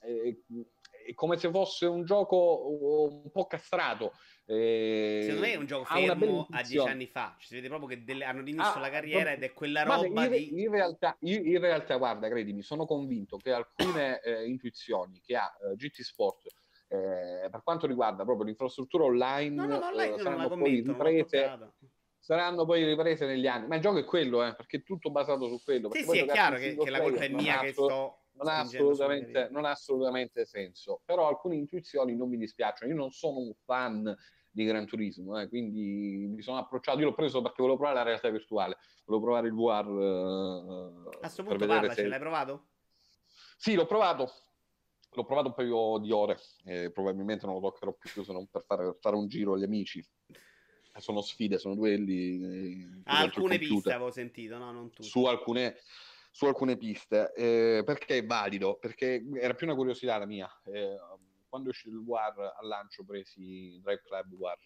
è, 0.00 0.36
è 1.06 1.14
come 1.14 1.36
se 1.36 1.50
fosse 1.50 1.86
un 1.86 2.04
gioco 2.04 3.18
un 3.22 3.30
po' 3.30 3.46
castrato. 3.46 4.12
Eh, 4.52 5.20
Secondo 5.22 5.40
me 5.42 5.52
è 5.52 5.56
un 5.56 5.66
gioco 5.66 5.84
fermo 5.84 6.48
a 6.50 6.62
dieci 6.62 6.88
anni 6.88 7.06
fa. 7.06 7.36
Ci 7.38 7.46
si 7.46 7.54
vede 7.54 7.68
proprio 7.68 7.88
che 7.88 8.02
delle, 8.02 8.24
hanno 8.24 8.40
iniziato 8.40 8.78
ah, 8.78 8.80
la 8.80 8.90
carriera 8.90 9.30
ed 9.30 9.44
è 9.44 9.52
quella 9.52 9.84
roba 9.84 10.24
in, 10.24 10.30
di... 10.32 10.60
in, 10.60 10.70
realtà, 10.70 11.16
in, 11.20 11.46
in, 11.46 11.60
realtà, 11.60 11.96
guarda, 11.96 12.28
credimi, 12.28 12.62
sono 12.62 12.84
convinto 12.84 13.36
che 13.36 13.52
alcune 13.52 14.20
eh, 14.22 14.48
intuizioni 14.48 15.20
che 15.20 15.36
ha 15.36 15.48
eh, 15.62 15.76
GT 15.76 16.00
Sport 16.00 16.46
eh, 16.88 17.48
per 17.48 17.60
quanto 17.62 17.86
riguarda 17.86 18.24
proprio 18.24 18.46
l'infrastruttura 18.46 19.04
online 19.04 19.54
no, 19.54 19.66
no, 19.66 19.86
online 19.86 20.16
eh, 20.16 20.18
saranno 20.18 20.48
poi 20.48 20.80
riprese 20.80 21.72
saranno 22.18 22.64
poi 22.64 22.84
riprese 22.84 23.26
negli 23.26 23.46
anni. 23.46 23.68
Ma 23.68 23.76
il 23.76 23.80
gioco 23.80 23.98
è 23.98 24.04
quello, 24.04 24.44
eh, 24.44 24.54
perché 24.54 24.78
è 24.78 24.82
tutto 24.82 25.10
basato 25.10 25.46
su 25.46 25.62
quello. 25.62 25.90
Sì, 25.92 26.02
sì, 26.02 26.18
è 26.18 26.26
chiaro 26.26 26.56
che, 26.56 26.76
che 26.76 26.90
la 26.90 27.00
colpa 27.00 27.20
è 27.20 27.28
mia 27.28 27.60
che 27.60 27.72
sto 27.72 28.22
non 28.32 28.48
ha, 28.48 28.58
assolutamente, 28.60 29.48
non 29.50 29.64
ha 29.64 29.70
assolutamente 29.70 30.44
senso. 30.44 31.02
Però 31.04 31.28
alcune 31.28 31.56
intuizioni 31.56 32.16
non 32.16 32.28
mi 32.28 32.36
dispiacciono. 32.36 32.90
Io 32.90 32.96
non 32.96 33.10
sono 33.10 33.38
un 33.38 33.52
fan 33.64 34.14
di 34.50 34.64
Gran 34.64 34.86
Turismo, 34.86 35.38
eh, 35.38 35.48
quindi 35.48 36.26
mi 36.28 36.42
sono 36.42 36.58
approcciato, 36.58 36.98
io 36.98 37.06
l'ho 37.06 37.14
preso 37.14 37.40
perché 37.40 37.62
volevo 37.62 37.78
provare 37.78 37.98
la 37.98 38.04
realtà 38.04 38.28
virtuale, 38.30 38.76
volevo 39.04 39.24
provare 39.24 39.46
il 39.46 39.54
VR. 39.54 39.88
Uh, 39.88 41.08
A 41.08 41.18
questo 41.18 41.44
punto 41.44 41.66
parla, 41.66 41.92
se... 41.92 42.02
ce 42.02 42.08
l'hai 42.08 42.18
provato? 42.18 42.68
Sì, 43.56 43.74
l'ho 43.74 43.86
provato, 43.86 44.30
l'ho 45.12 45.24
provato 45.24 45.48
un 45.48 45.54
paio 45.54 45.98
di 45.98 46.10
ore, 46.10 46.38
e 46.64 46.90
probabilmente 46.90 47.46
non 47.46 47.56
lo 47.56 47.60
toccherò 47.60 47.92
più 47.92 48.22
se 48.22 48.32
non 48.32 48.48
per 48.48 48.64
fare, 48.64 48.96
fare 49.00 49.16
un 49.16 49.28
giro 49.28 49.54
agli 49.54 49.64
amici. 49.64 50.04
Sono 50.96 51.22
sfide, 51.22 51.58
sono 51.58 51.76
duelli. 51.76 52.42
Eh, 52.42 53.02
ah, 53.04 53.20
alcune 53.20 53.58
piste 53.58 53.92
avevo 53.92 54.10
sentito, 54.10 54.58
no? 54.58 54.72
Non 54.72 54.90
tutte. 54.90 55.08
Su 55.08 55.24
alcune, 55.24 55.76
su 56.30 56.46
alcune 56.46 56.76
piste. 56.76 57.32
Eh, 57.34 57.82
perché 57.84 58.18
è 58.18 58.26
valido? 58.26 58.76
Perché 58.76 59.24
era 59.34 59.54
più 59.54 59.66
una 59.66 59.76
curiosità 59.76 60.18
la 60.18 60.26
mia. 60.26 60.50
Eh, 60.66 60.96
quando 61.50 61.68
è 61.68 61.70
uscito 61.72 61.94
il 61.94 62.02
War 62.02 62.38
al 62.38 62.66
lancio 62.66 63.04
presi 63.04 63.78
Drive 63.82 64.00
Club 64.02 64.32
War 64.32 64.58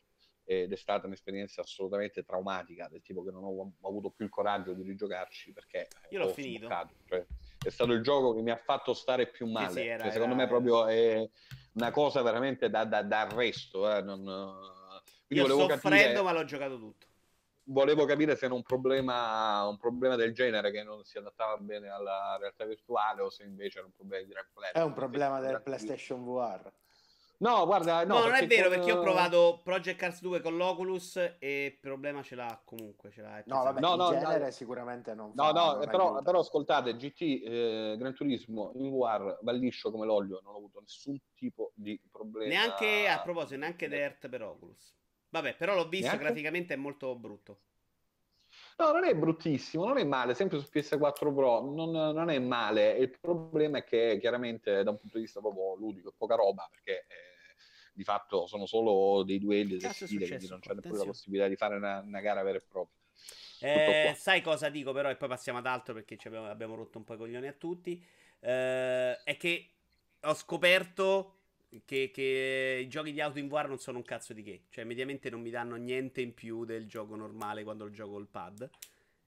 ed 0.46 0.70
è 0.70 0.76
stata 0.76 1.06
un'esperienza 1.06 1.62
assolutamente 1.62 2.22
traumatica 2.22 2.86
del 2.88 3.02
tipo 3.02 3.24
che 3.24 3.30
non 3.30 3.44
ho, 3.44 3.72
avuto 3.88 4.10
più 4.10 4.26
il 4.26 4.30
coraggio 4.30 4.74
di 4.74 4.82
rigiocarci 4.82 5.52
perché 5.52 5.88
io 6.10 6.18
l'ho 6.18 6.28
finito. 6.28 6.68
cioè, 7.08 7.26
è 7.64 7.70
stato 7.70 7.92
il 7.92 8.02
gioco 8.02 8.34
che 8.34 8.42
mi 8.42 8.50
ha 8.50 8.58
fatto 8.58 8.92
stare 8.92 9.28
più 9.28 9.50
male. 9.50 9.68
sì, 9.68 9.80
sì, 9.80 9.86
era, 9.86 10.02
cioè, 10.02 10.12
secondo 10.12 10.34
era, 10.34 10.44
me 10.44 10.48
proprio 10.48 10.86
è 10.86 11.28
una 11.72 11.90
cosa 11.90 12.22
veramente 12.22 12.68
da, 12.68 12.84
da, 12.84 13.02
da 13.02 13.22
arresto 13.22 13.90
eh, 13.90 14.02
non, 14.02 14.22
io 15.28 15.46
sto 15.46 15.66
capire... 15.66 16.20
ma 16.20 16.32
l'ho 16.32 16.44
giocato 16.44 16.78
tutto 16.78 17.06
volevo 17.64 18.04
capire 18.04 18.36
se 18.36 18.46
era 18.46 18.54
un 18.54 18.62
problema, 18.62 19.66
un 19.66 19.76
problema 19.76 20.16
del 20.16 20.32
genere 20.32 20.70
che 20.70 20.82
non 20.82 21.04
si 21.04 21.18
adattava 21.18 21.56
bene 21.56 21.88
alla 21.88 22.36
realtà 22.38 22.64
virtuale 22.64 23.22
o 23.22 23.30
se 23.30 23.44
invece 23.44 23.78
era 23.78 23.86
un 23.86 23.92
problema 23.92 24.26
di 24.26 24.32
Play. 24.52 24.70
È 24.72 24.82
un 24.82 24.92
problema 24.92 25.40
del 25.40 25.62
PlayStation 25.62 26.24
VR. 26.24 26.72
No, 27.36 27.66
guarda, 27.66 28.04
no, 28.04 28.14
no 28.14 28.26
non 28.26 28.34
è 28.34 28.46
vero 28.46 28.68
con... 28.68 28.76
perché 28.76 28.90
io 28.90 28.98
ho 28.98 29.02
provato 29.02 29.60
Project 29.62 29.98
Cars 29.98 30.20
2 30.20 30.40
con 30.40 30.56
l'Oculus 30.56 31.16
e 31.38 31.64
il 31.64 31.78
problema 31.78 32.22
ce 32.22 32.36
l'ha 32.36 32.62
comunque. 32.64 33.10
Ce 33.10 33.20
l'ha, 33.20 33.42
no, 33.46 33.64
vabbè, 33.64 33.80
no, 33.80 33.96
no, 33.96 34.10
genere 34.10 34.44
no, 34.44 34.50
sicuramente 34.50 35.14
non 35.14 35.32
No, 35.34 35.44
fa, 35.44 35.52
no, 35.52 35.78
però, 35.78 36.22
però, 36.22 36.38
ascoltate, 36.38 36.94
GT 36.94 37.20
eh, 37.44 37.96
Gran 37.98 38.14
Turismo 38.14 38.70
in 38.76 38.90
VR 38.90 39.38
va 39.42 39.52
liscio 39.52 39.90
come 39.90 40.06
l'olio, 40.06 40.40
non 40.42 40.54
ho 40.54 40.58
avuto 40.58 40.80
nessun 40.80 41.18
tipo 41.34 41.72
di 41.74 42.00
problema. 42.10 42.48
Neanche, 42.48 43.08
a 43.08 43.20
proposito, 43.20 43.58
neanche 43.58 43.88
Dirt 43.88 44.28
per 44.28 44.42
Oculus. 44.42 44.94
Vabbè, 45.34 45.56
però 45.56 45.74
l'ho 45.74 45.88
visto, 45.88 46.06
Neanche? 46.06 46.22
graficamente 46.22 46.74
è 46.74 46.76
molto 46.76 47.16
brutto. 47.16 47.58
No, 48.76 48.92
non 48.92 49.02
è 49.02 49.16
bruttissimo, 49.16 49.84
non 49.84 49.98
è 49.98 50.04
male, 50.04 50.32
sempre 50.32 50.60
su 50.60 50.68
PS4 50.72 51.34
Pro, 51.34 51.60
non, 51.72 51.90
non, 51.90 52.30
è 52.30 52.38
male. 52.38 52.92
Il 52.92 53.10
problema 53.18 53.78
è 53.78 53.84
che 53.84 54.16
chiaramente 54.20 54.84
da 54.84 54.90
un 54.90 54.98
punto 55.00 55.16
di 55.16 55.24
vista 55.24 55.40
proprio 55.40 55.74
ludico 55.74 56.10
è 56.10 56.12
poca 56.16 56.36
roba, 56.36 56.68
perché 56.70 57.00
eh, 57.08 57.56
di 57.92 58.04
fatto 58.04 58.46
sono 58.46 58.64
solo 58.64 59.24
dei 59.24 59.40
duelli, 59.40 59.76
delle 59.76 59.92
sfide, 59.92 60.24
quindi 60.24 60.46
non 60.46 60.60
c'è 60.60 60.72
neppure 60.72 60.98
la 60.98 61.04
possibilità 61.04 61.48
di 61.48 61.56
fare 61.56 61.74
una, 61.74 61.98
una 61.98 62.20
gara 62.20 62.44
vera 62.44 62.58
e 62.58 62.62
propria. 62.68 62.96
Eh, 63.58 64.14
sai 64.16 64.40
cosa 64.40 64.68
dico 64.68 64.92
però, 64.92 65.10
e 65.10 65.16
poi 65.16 65.28
passiamo 65.28 65.58
ad 65.58 65.66
altro 65.66 65.94
perché 65.94 66.16
abbiamo, 66.26 66.46
abbiamo, 66.46 66.76
rotto 66.76 66.98
un 66.98 67.02
po' 67.02 67.14
i 67.14 67.16
coglioni 67.16 67.48
a 67.48 67.52
tutti, 67.54 68.00
eh, 68.38 69.20
è 69.24 69.36
che 69.36 69.70
ho 70.20 70.34
scoperto 70.34 71.38
che, 71.84 72.10
che, 72.12 72.80
i 72.82 72.88
giochi 72.88 73.12
di 73.12 73.20
auto 73.20 73.38
in 73.38 73.48
VR 73.48 73.68
non 73.68 73.78
sono 73.78 73.98
un 73.98 74.04
cazzo 74.04 74.32
di 74.32 74.42
che. 74.42 74.62
Cioè, 74.68 74.84
mediamente 74.84 75.30
non 75.30 75.40
mi 75.40 75.50
danno 75.50 75.76
niente 75.76 76.20
in 76.20 76.34
più 76.34 76.64
del 76.64 76.86
gioco 76.86 77.16
normale 77.16 77.64
quando 77.64 77.84
lo 77.84 77.90
gioco 77.90 78.12
col 78.12 78.28
pad. 78.28 78.68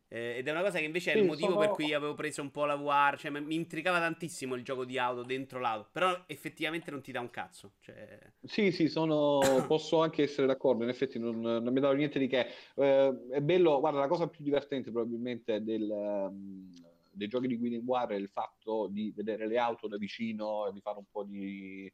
Eh, 0.09 0.37
ed 0.37 0.47
è 0.47 0.51
una 0.51 0.61
cosa 0.61 0.79
che 0.79 0.85
invece 0.85 1.11
sì, 1.11 1.17
è 1.17 1.19
il 1.19 1.27
motivo 1.27 1.49
sono... 1.49 1.59
per 1.59 1.69
cui 1.71 1.93
avevo 1.93 2.13
preso 2.13 2.41
un 2.41 2.51
po' 2.51 2.65
la 2.65 2.75
VR. 2.75 3.17
Cioè, 3.17 3.31
mi 3.31 3.55
intrigava 3.55 3.99
tantissimo 3.99 4.55
il 4.55 4.63
gioco 4.63 4.85
di 4.85 4.97
auto 4.97 5.23
dentro 5.23 5.59
l'auto. 5.59 5.89
Però 5.91 6.23
effettivamente 6.27 6.91
non 6.91 7.01
ti 7.01 7.11
dà 7.11 7.19
un 7.19 7.29
cazzo. 7.29 7.73
Cioè... 7.79 8.19
Sì, 8.43 8.71
sì, 8.71 8.87
sono... 8.87 9.39
posso 9.67 10.01
anche 10.01 10.23
essere 10.23 10.47
d'accordo. 10.47 10.83
In 10.83 10.89
effetti 10.89 11.19
non, 11.19 11.39
non 11.39 11.73
mi 11.73 11.79
dà 11.79 11.91
niente 11.93 12.19
di 12.19 12.27
che. 12.27 12.47
Eh, 12.75 13.27
è 13.31 13.41
bello, 13.41 13.79
guarda, 13.79 13.99
la 13.99 14.07
cosa 14.07 14.27
più 14.27 14.43
divertente 14.43 14.91
probabilmente 14.91 15.61
del. 15.61 15.89
Um 15.89 16.71
dei 17.17 17.27
giochi 17.27 17.47
di 17.47 17.57
guida 17.57 17.75
in 17.75 17.83
VR 17.83 18.09
è 18.09 18.15
il 18.15 18.29
fatto 18.29 18.87
di 18.89 19.11
vedere 19.13 19.47
le 19.47 19.57
auto 19.57 19.87
da 19.87 19.97
vicino 19.97 20.67
e 20.67 20.71
di 20.71 20.79
fare 20.79 20.99
un 20.99 21.05
po' 21.09 21.23
di, 21.23 21.91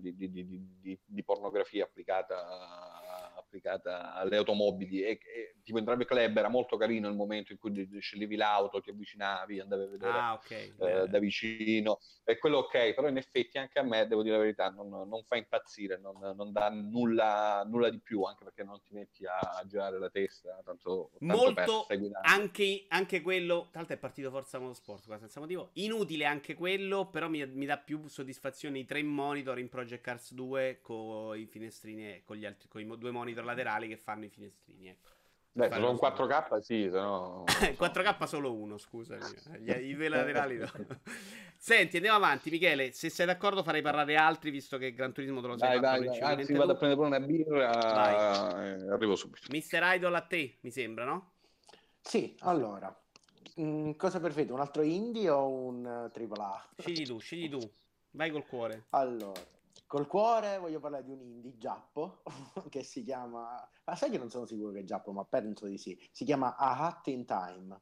di, 0.00 0.14
di, 0.16 0.30
di, 0.80 0.98
di 1.04 1.24
pornografia 1.24 1.84
applicata, 1.84 2.44
applicata, 3.48 4.14
alle 4.14 4.36
automobili 4.36 5.02
e, 5.02 5.10
e 5.10 5.56
tipo 5.64 5.78
in 5.78 5.84
Drive 5.84 6.04
Club 6.04 6.36
era 6.36 6.48
molto 6.48 6.76
carino 6.76 7.08
il 7.08 7.14
momento 7.14 7.52
in 7.52 7.58
cui 7.58 7.88
sceglievi 8.00 8.36
l'auto, 8.36 8.80
ti 8.80 8.90
avvicinavi, 8.90 9.60
andavi 9.60 9.82
a 9.82 9.88
vedere 9.88 10.18
ah, 10.18 10.32
okay. 10.34 10.74
eh, 10.78 11.08
da 11.08 11.18
vicino. 11.18 11.98
E 12.24 12.38
quello 12.38 12.58
ok, 12.58 12.94
però 12.94 13.08
in 13.08 13.16
effetti 13.16 13.58
anche 13.58 13.78
a 13.78 13.82
me, 13.82 14.06
devo 14.06 14.22
dire 14.22 14.36
la 14.36 14.42
verità, 14.42 14.68
non, 14.70 14.88
non 14.88 15.24
fa 15.26 15.36
impazzire, 15.36 15.98
non, 15.98 16.18
non 16.36 16.52
dà 16.52 16.68
nulla, 16.70 17.64
nulla, 17.66 17.90
di 17.90 18.00
più, 18.00 18.22
anche 18.22 18.44
perché 18.44 18.62
non 18.62 18.80
ti 18.82 18.92
metti 18.92 19.24
a 19.24 19.62
girare 19.66 19.98
la 19.98 20.10
testa, 20.10 20.60
tanto, 20.64 21.10
tanto 21.18 21.36
molto 21.36 21.86
anche, 22.22 22.84
anche, 22.88 23.22
quello, 23.22 23.68
tra 23.70 23.80
l'altro 23.80 23.96
è 23.96 23.98
partito 23.98 24.30
Forza 24.30 24.58
Motorsport 24.58 25.06
qua 25.06 25.18
senza 25.18 25.40
motivo, 25.40 25.70
inutile 25.74 26.26
anche 26.26 26.54
quello, 26.54 27.08
però 27.08 27.28
mi, 27.28 27.44
mi 27.46 27.66
dà 27.66 27.78
più 27.78 28.06
soddisfazione 28.06 28.78
i 28.78 28.84
tre 28.84 29.02
monitor 29.02 29.48
monitor 29.48 29.58
in 29.58 29.68
Project 29.68 30.02
Cars 30.02 30.32
2 30.34 30.78
con 30.82 31.38
i 31.38 31.46
finestrini, 31.46 32.22
con, 32.24 32.36
gli 32.36 32.44
altri, 32.44 32.68
con 32.68 32.80
i 32.80 32.98
due 32.98 33.10
monitor 33.10 33.37
laterali 33.44 33.88
che 33.88 33.96
fanno 33.96 34.24
i 34.24 34.28
finestrini. 34.28 34.88
Ecco. 34.88 35.16
Beh, 35.58 35.70
se 35.72 35.74
sono 35.74 35.92
4K 35.94 36.58
sì, 36.60 36.88
se 36.90 37.00
no... 37.00 37.44
4K 37.50 38.24
solo 38.24 38.54
uno, 38.54 38.78
scusami. 38.78 39.24
Gli, 39.58 39.70
I 40.00 40.08
laterali 40.08 40.58
no. 40.58 40.70
Senti, 41.58 41.96
andiamo 41.96 42.16
avanti, 42.16 42.48
Michele. 42.48 42.92
Se 42.92 43.10
sei 43.10 43.26
d'accordo 43.26 43.64
farei 43.64 43.82
parlare 43.82 44.14
altri, 44.14 44.50
visto 44.50 44.78
che 44.78 44.92
Gran 44.92 45.12
Turismo 45.12 45.40
te 45.40 45.46
lo 45.48 45.58
sai 45.58 45.80
dai, 45.80 46.04
dai, 46.04 46.20
Anzi, 46.20 46.52
vado 46.52 46.72
a 46.72 46.76
prendere 46.76 46.94
pure 46.94 47.08
una 47.08 47.20
birra 47.20 48.64
e 48.64 48.88
arrivo 48.88 49.16
subito. 49.16 49.48
Mister 49.50 49.82
Idol 49.96 50.14
a 50.14 50.20
te, 50.20 50.58
mi 50.60 50.70
sembra, 50.70 51.04
no? 51.04 51.32
Sì, 52.00 52.36
allora. 52.40 52.96
Mh, 53.56 53.62
mm, 53.62 53.90
cosa 53.96 54.20
preferite, 54.20 54.52
un 54.52 54.60
altro 54.60 54.82
indie 54.82 55.28
o 55.28 55.48
un 55.48 55.84
AAA? 55.84 56.68
Scegli 56.78 57.04
tu, 57.04 57.18
scegli 57.18 57.50
tu. 57.50 57.58
Vai 58.12 58.30
col 58.30 58.46
cuore. 58.46 58.86
Allora, 58.90 59.40
col 59.88 60.06
cuore 60.06 60.58
voglio 60.58 60.78
parlare 60.78 61.02
di 61.02 61.10
un 61.10 61.20
indie 61.20 61.56
giappo 61.56 62.22
che 62.70 62.84
si 62.84 63.02
chiama... 63.02 63.68
Ma 63.84 63.96
sai 63.96 64.10
che 64.10 64.18
non 64.18 64.30
sono 64.30 64.44
sicuro 64.44 64.70
che 64.70 64.80
è 64.80 64.84
giappo, 64.84 65.10
ma 65.10 65.24
penso 65.24 65.66
di 65.66 65.78
sì. 65.78 65.98
Si 66.12 66.24
chiama 66.24 66.54
A 66.56 66.86
Hat 66.86 67.08
in 67.08 67.24
Time. 67.24 67.80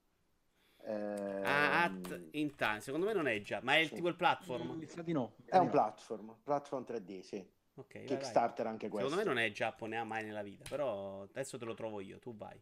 Eh... 0.85 1.43
A 1.45 1.83
Hat 1.83 2.29
in 2.31 2.55
Time, 2.55 2.81
secondo 2.81 3.05
me 3.05 3.13
non 3.13 3.27
è 3.27 3.39
già, 3.41 3.61
ma 3.63 3.77
è 3.77 3.85
sì. 3.85 3.97
tipo 3.97 4.09
il 4.09 4.17
platform? 4.17 4.79
Mi 4.79 4.89
di 5.05 5.13
no. 5.13 5.35
È 5.45 5.59
un 5.59 5.69
platform, 5.69 6.37
platform 6.43 6.85
3D, 6.89 7.21
sì. 7.21 7.55
Ok. 7.75 8.05
Kickstarter 8.05 8.65
vai. 8.65 8.73
anche 8.73 8.89
questo. 8.89 9.11
Secondo 9.11 9.29
me 9.29 9.37
non 9.37 9.45
è 9.45 9.51
giappo, 9.53 9.87
ne 9.87 9.99
ha 9.99 10.05
mai 10.05 10.25
nella 10.25 10.43
vita, 10.43 10.65
però 10.67 11.23
adesso 11.23 11.59
te 11.59 11.65
lo 11.65 11.75
trovo 11.75 12.01
io, 12.01 12.19
tu 12.19 12.35
vai. 12.35 12.59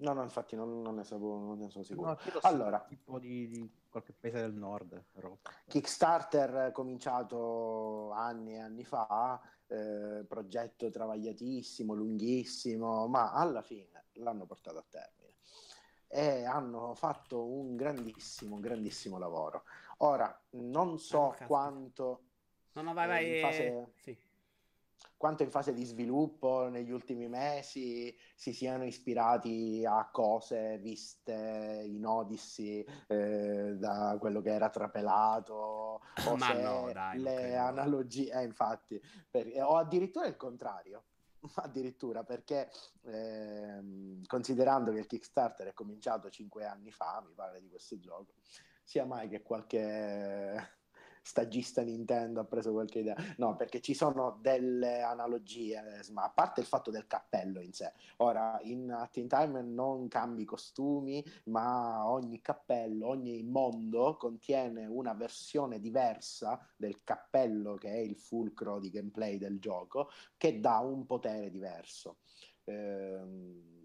No, 0.00 0.12
no, 0.12 0.22
infatti 0.22 0.54
non, 0.54 0.80
non, 0.80 0.94
ne, 0.94 1.04
so, 1.04 1.18
non 1.18 1.58
ne 1.58 1.70
sono 1.70 1.82
sicuro. 1.82 2.10
No, 2.10 2.18
allora, 2.42 2.84
tipo 2.86 3.18
di, 3.18 3.48
di, 3.48 3.68
qualche 3.98 4.12
paese 4.12 4.40
del 4.40 4.54
nord. 4.54 5.04
Però. 5.12 5.36
Kickstarter 5.66 6.72
cominciato 6.72 8.10
anni 8.12 8.54
e 8.54 8.58
anni 8.58 8.84
fa, 8.84 9.40
eh, 9.66 10.24
progetto 10.26 10.90
travagliatissimo, 10.90 11.94
lunghissimo, 11.94 13.06
ma 13.08 13.32
alla 13.32 13.62
fine 13.62 14.06
l'hanno 14.14 14.46
portato 14.46 14.78
a 14.78 14.84
termine 14.88 15.16
e 16.10 16.44
hanno 16.44 16.94
fatto 16.94 17.44
un 17.44 17.76
grandissimo, 17.76 18.58
grandissimo 18.58 19.18
lavoro. 19.18 19.64
Ora, 19.98 20.40
non 20.50 20.98
so 20.98 21.30
ah, 21.30 21.44
quanto... 21.44 22.22
No, 22.72 22.82
no, 22.82 22.94
vai, 22.94 23.06
vai. 23.06 23.40
Fase... 23.40 23.66
Eh, 23.66 23.86
sì 23.96 24.27
quanto 25.18 25.42
in 25.42 25.50
fase 25.50 25.74
di 25.74 25.84
sviluppo 25.84 26.68
negli 26.68 26.92
ultimi 26.92 27.28
mesi 27.28 28.16
si 28.34 28.52
siano 28.54 28.84
ispirati 28.84 29.84
a 29.84 30.08
cose 30.10 30.78
viste 30.78 31.82
in 31.84 32.06
Odyssey 32.06 32.86
eh, 33.08 33.74
da 33.76 34.16
quello 34.18 34.40
che 34.40 34.52
era 34.52 34.70
trapelato 34.70 35.54
o 35.54 36.36
Ma 36.36 36.52
no, 36.52 36.90
dai, 36.92 37.18
le 37.18 37.56
analogie, 37.56 38.32
eh, 38.32 38.44
infatti, 38.44 39.02
per, 39.28 39.52
o 39.60 39.76
addirittura 39.76 40.26
il 40.26 40.36
contrario. 40.36 41.02
Addirittura 41.54 42.24
perché 42.24 42.68
eh, 43.02 44.20
considerando 44.26 44.92
che 44.92 44.98
il 44.98 45.06
Kickstarter 45.06 45.68
è 45.68 45.72
cominciato 45.72 46.30
cinque 46.30 46.64
anni 46.64 46.90
fa, 46.90 47.22
mi 47.24 47.32
pare 47.32 47.60
di 47.60 47.68
questo 47.68 47.98
gioco, 48.00 48.34
sia 48.82 49.04
mai 49.04 49.28
che 49.28 49.42
qualche 49.42 50.77
stagista 51.22 51.82
Nintendo 51.82 52.40
ha 52.40 52.44
preso 52.44 52.72
qualche 52.72 53.00
idea. 53.00 53.16
No, 53.36 53.56
perché 53.56 53.80
ci 53.80 53.94
sono 53.94 54.38
delle 54.40 55.00
analogie, 55.02 56.02
ma 56.12 56.24
a 56.24 56.30
parte 56.30 56.60
il 56.60 56.66
fatto 56.66 56.90
del 56.90 57.06
cappello 57.06 57.60
in 57.60 57.72
sé. 57.72 57.92
Ora, 58.18 58.58
in 58.62 58.90
At 58.90 59.16
in 59.16 59.28
Time 59.28 59.62
non 59.62 60.08
cambi 60.08 60.44
costumi, 60.44 61.24
ma 61.44 62.08
ogni 62.08 62.40
cappello, 62.40 63.08
ogni 63.08 63.42
mondo 63.42 64.16
contiene 64.16 64.86
una 64.86 65.14
versione 65.14 65.80
diversa 65.80 66.58
del 66.76 67.02
cappello 67.04 67.74
che 67.74 67.90
è 67.90 67.98
il 67.98 68.16
fulcro 68.16 68.78
di 68.78 68.90
gameplay 68.90 69.38
del 69.38 69.58
gioco, 69.58 70.10
che 70.36 70.60
dà 70.60 70.78
un 70.78 71.06
potere 71.06 71.50
diverso. 71.50 72.18
Ehm 72.64 73.76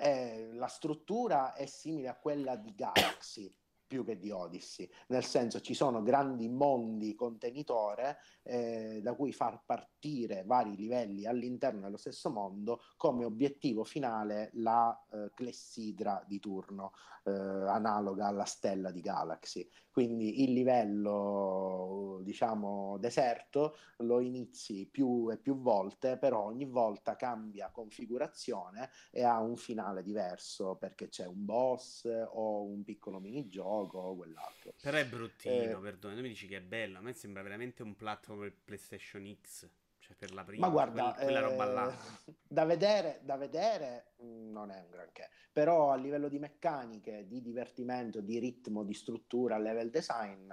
è, 0.00 0.48
la 0.54 0.66
struttura 0.66 1.52
è 1.52 1.66
simile 1.66 2.08
a 2.08 2.16
quella 2.16 2.56
di 2.56 2.74
Galaxy 2.74 3.54
più 3.90 4.04
che 4.04 4.20
di 4.20 4.30
Odyssey, 4.30 4.88
nel 5.08 5.24
senso 5.24 5.60
ci 5.60 5.74
sono 5.74 6.00
grandi 6.00 6.48
mondi 6.48 7.16
contenitore 7.16 8.18
eh, 8.44 9.00
da 9.02 9.14
cui 9.14 9.32
far 9.32 9.64
partire 9.66 10.44
vari 10.46 10.76
livelli 10.76 11.26
all'interno 11.26 11.80
dello 11.80 11.96
stesso 11.96 12.30
mondo 12.30 12.82
come 12.96 13.24
obiettivo 13.24 13.82
finale 13.82 14.50
la 14.54 14.96
eh, 15.10 15.32
clessidra 15.34 16.24
di 16.24 16.38
turno, 16.38 16.92
eh, 17.24 17.32
analoga 17.32 18.28
alla 18.28 18.44
stella 18.44 18.92
di 18.92 19.00
Galaxy. 19.00 19.68
Quindi 20.00 20.44
il 20.44 20.54
livello, 20.54 22.20
diciamo, 22.22 22.96
deserto 22.96 23.76
lo 23.98 24.20
inizi 24.20 24.88
più 24.90 25.30
e 25.30 25.36
più 25.36 25.60
volte, 25.60 26.16
però 26.16 26.44
ogni 26.44 26.64
volta 26.64 27.16
cambia 27.16 27.68
configurazione 27.68 28.88
e 29.10 29.24
ha 29.24 29.38
un 29.40 29.58
finale 29.58 30.02
diverso 30.02 30.76
perché 30.76 31.10
c'è 31.10 31.26
un 31.26 31.44
boss 31.44 32.06
o 32.06 32.62
un 32.62 32.82
piccolo 32.82 33.20
minigioco 33.20 33.98
o 33.98 34.16
quell'altro. 34.16 34.72
Però 34.80 34.96
è 34.96 35.06
bruttino, 35.06 35.52
eh, 35.52 35.82
perdone, 35.82 36.14
tu 36.14 36.22
mi 36.22 36.28
dici 36.28 36.46
che 36.46 36.56
è 36.56 36.62
bello, 36.62 36.96
a 36.96 37.02
me 37.02 37.12
sembra 37.12 37.42
veramente 37.42 37.82
un 37.82 37.94
platform 37.94 38.38
per 38.38 38.54
PlayStation 38.64 39.36
X. 39.38 39.68
Cioè 40.10 40.18
per 40.18 40.34
la 40.34 40.42
prima, 40.42 40.66
ma 40.66 40.72
guarda, 40.72 41.14
quella, 41.14 41.22
quella 41.22 41.40
roba 41.40 41.64
là. 41.66 41.92
Eh, 42.24 42.34
da 42.48 42.64
vedere, 42.64 43.20
da 43.22 43.36
vedere 43.36 44.14
mm, 44.22 44.50
non 44.50 44.70
è 44.72 44.80
un 44.80 44.90
granché, 44.90 45.30
però 45.52 45.92
a 45.92 45.96
livello 45.96 46.28
di 46.28 46.40
meccaniche, 46.40 47.26
di 47.28 47.40
divertimento, 47.40 48.20
di 48.20 48.40
ritmo, 48.40 48.82
di 48.82 48.92
struttura, 48.92 49.56
level 49.56 49.90
design, 49.90 50.50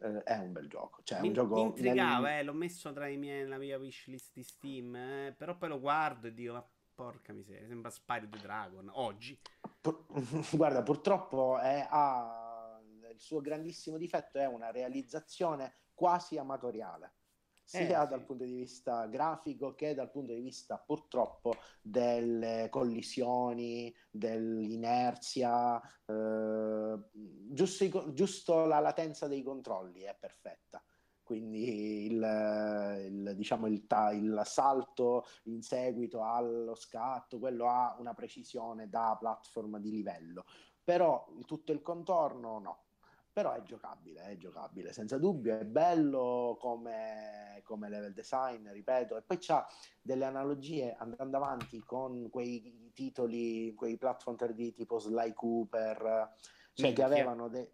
eh, 0.00 0.22
è 0.24 0.36
un 0.36 0.52
bel 0.52 0.68
gioco. 0.68 1.02
Cioè, 1.02 1.20
mi, 1.20 1.28
un 1.28 1.32
gioco 1.32 1.54
mi 1.54 1.62
intrigava, 1.62 2.28
nel... 2.28 2.38
eh, 2.40 2.42
l'ho 2.42 2.52
messo 2.52 2.92
tra 2.92 3.08
i 3.08 3.16
miei, 3.16 3.46
la 3.46 3.56
mia 3.56 3.78
wishlist 3.78 4.32
di 4.34 4.42
Steam, 4.42 4.94
eh, 4.94 5.34
però 5.36 5.56
poi 5.56 5.70
lo 5.70 5.80
guardo 5.80 6.26
e 6.26 6.34
dico, 6.34 6.52
ma 6.52 6.68
porca 6.94 7.32
miseria, 7.32 7.66
sembra 7.66 7.88
Spyro 7.88 8.28
the 8.28 8.38
Dragon, 8.38 8.90
oggi. 8.92 9.40
Pur... 9.80 10.04
guarda, 10.52 10.82
purtroppo 10.82 11.58
è, 11.58 11.86
ha... 11.88 12.78
il 13.10 13.20
suo 13.20 13.40
grandissimo 13.40 13.96
difetto 13.96 14.38
è 14.38 14.46
una 14.46 14.70
realizzazione 14.70 15.72
quasi 15.94 16.36
amatoriale 16.36 17.14
sia 17.68 18.04
eh, 18.04 18.08
dal 18.08 18.24
punto 18.24 18.44
di 18.44 18.54
vista 18.54 19.04
grafico 19.04 19.74
che 19.74 19.92
dal 19.92 20.10
punto 20.10 20.32
di 20.32 20.40
vista 20.40 20.78
purtroppo 20.78 21.54
delle 21.82 22.68
collisioni, 22.70 23.94
dell'inerzia, 24.10 25.78
eh, 26.06 26.98
giusto, 27.12 28.12
giusto, 28.14 28.64
la 28.64 28.80
latenza 28.80 29.26
dei 29.26 29.42
controlli 29.42 30.00
è 30.00 30.16
perfetta. 30.18 30.82
Quindi 31.22 32.06
il, 32.06 33.02
il, 33.06 33.32
diciamo 33.36 33.66
il, 33.66 33.84
il 34.14 34.42
salto 34.46 35.26
in 35.42 35.60
seguito 35.60 36.22
allo 36.22 36.74
scatto, 36.74 37.38
quello 37.38 37.68
ha 37.68 37.94
una 37.98 38.14
precisione 38.14 38.88
da 38.88 39.14
platform 39.20 39.76
di 39.78 39.90
livello, 39.90 40.46
però 40.82 41.26
tutto 41.44 41.72
il 41.72 41.82
contorno 41.82 42.58
no, 42.60 42.84
però 43.32 43.52
è 43.52 43.62
giocabile, 43.62 44.22
è 44.22 44.36
giocabile, 44.36 44.92
senza 44.92 45.18
dubbio, 45.18 45.58
è 45.58 45.64
bello 45.64 46.56
come, 46.60 47.60
come 47.64 47.88
level 47.88 48.12
design, 48.12 48.68
ripeto, 48.68 49.16
e 49.16 49.22
poi 49.22 49.38
c'ha 49.38 49.66
delle 50.00 50.24
analogie 50.24 50.94
andando 50.98 51.36
avanti 51.36 51.78
con 51.80 52.28
quei 52.30 52.90
titoli, 52.92 53.74
quei 53.74 53.96
platform 53.96 54.36
3D 54.36 54.74
tipo 54.74 54.98
Sly 54.98 55.32
Cooper, 55.34 56.32
cioè 56.72 56.86
Minchia. 56.86 56.92
che 56.92 57.02
avevano 57.02 57.48
dei... 57.48 57.68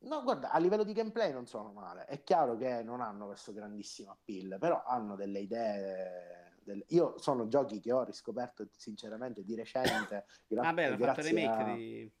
No, 0.00 0.22
guarda, 0.22 0.52
a 0.52 0.58
livello 0.58 0.84
di 0.84 0.92
gameplay 0.92 1.32
non 1.32 1.46
sono 1.46 1.72
male, 1.72 2.04
è 2.04 2.22
chiaro 2.22 2.56
che 2.56 2.82
non 2.84 3.00
hanno 3.00 3.26
questo 3.26 3.52
grandissimo 3.52 4.12
appeal, 4.12 4.58
però 4.58 4.84
hanno 4.84 5.16
delle 5.16 5.40
idee... 5.40 6.56
Del... 6.62 6.84
Io 6.88 7.18
sono 7.18 7.48
giochi 7.48 7.80
che 7.80 7.90
ho 7.92 8.04
riscoperto 8.04 8.68
sinceramente 8.76 9.42
di 9.42 9.56
recente. 9.56 10.26
Gra- 10.46 10.62
Vabbè, 10.62 10.84
hanno 10.84 10.98
fatto 10.98 11.22
remake 11.22 11.62
a... 11.62 11.74
di 11.74 12.12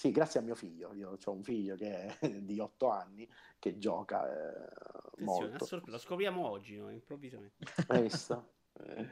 sì, 0.00 0.12
grazie 0.12 0.40
a 0.40 0.42
mio 0.42 0.54
figlio. 0.54 0.94
Io 0.94 1.18
ho 1.22 1.30
un 1.30 1.42
figlio 1.42 1.76
che 1.76 2.16
è 2.18 2.30
di 2.40 2.58
8 2.58 2.88
anni 2.88 3.28
che 3.58 3.76
gioca 3.76 4.26
eh, 4.32 5.22
molto. 5.24 5.82
Lo 5.84 5.98
scopriamo 5.98 6.48
oggi, 6.48 6.78
no? 6.78 6.88
improvvisamente. 6.88 7.66
Hai 7.86 8.00
visto? 8.00 8.52
e, 8.82 9.08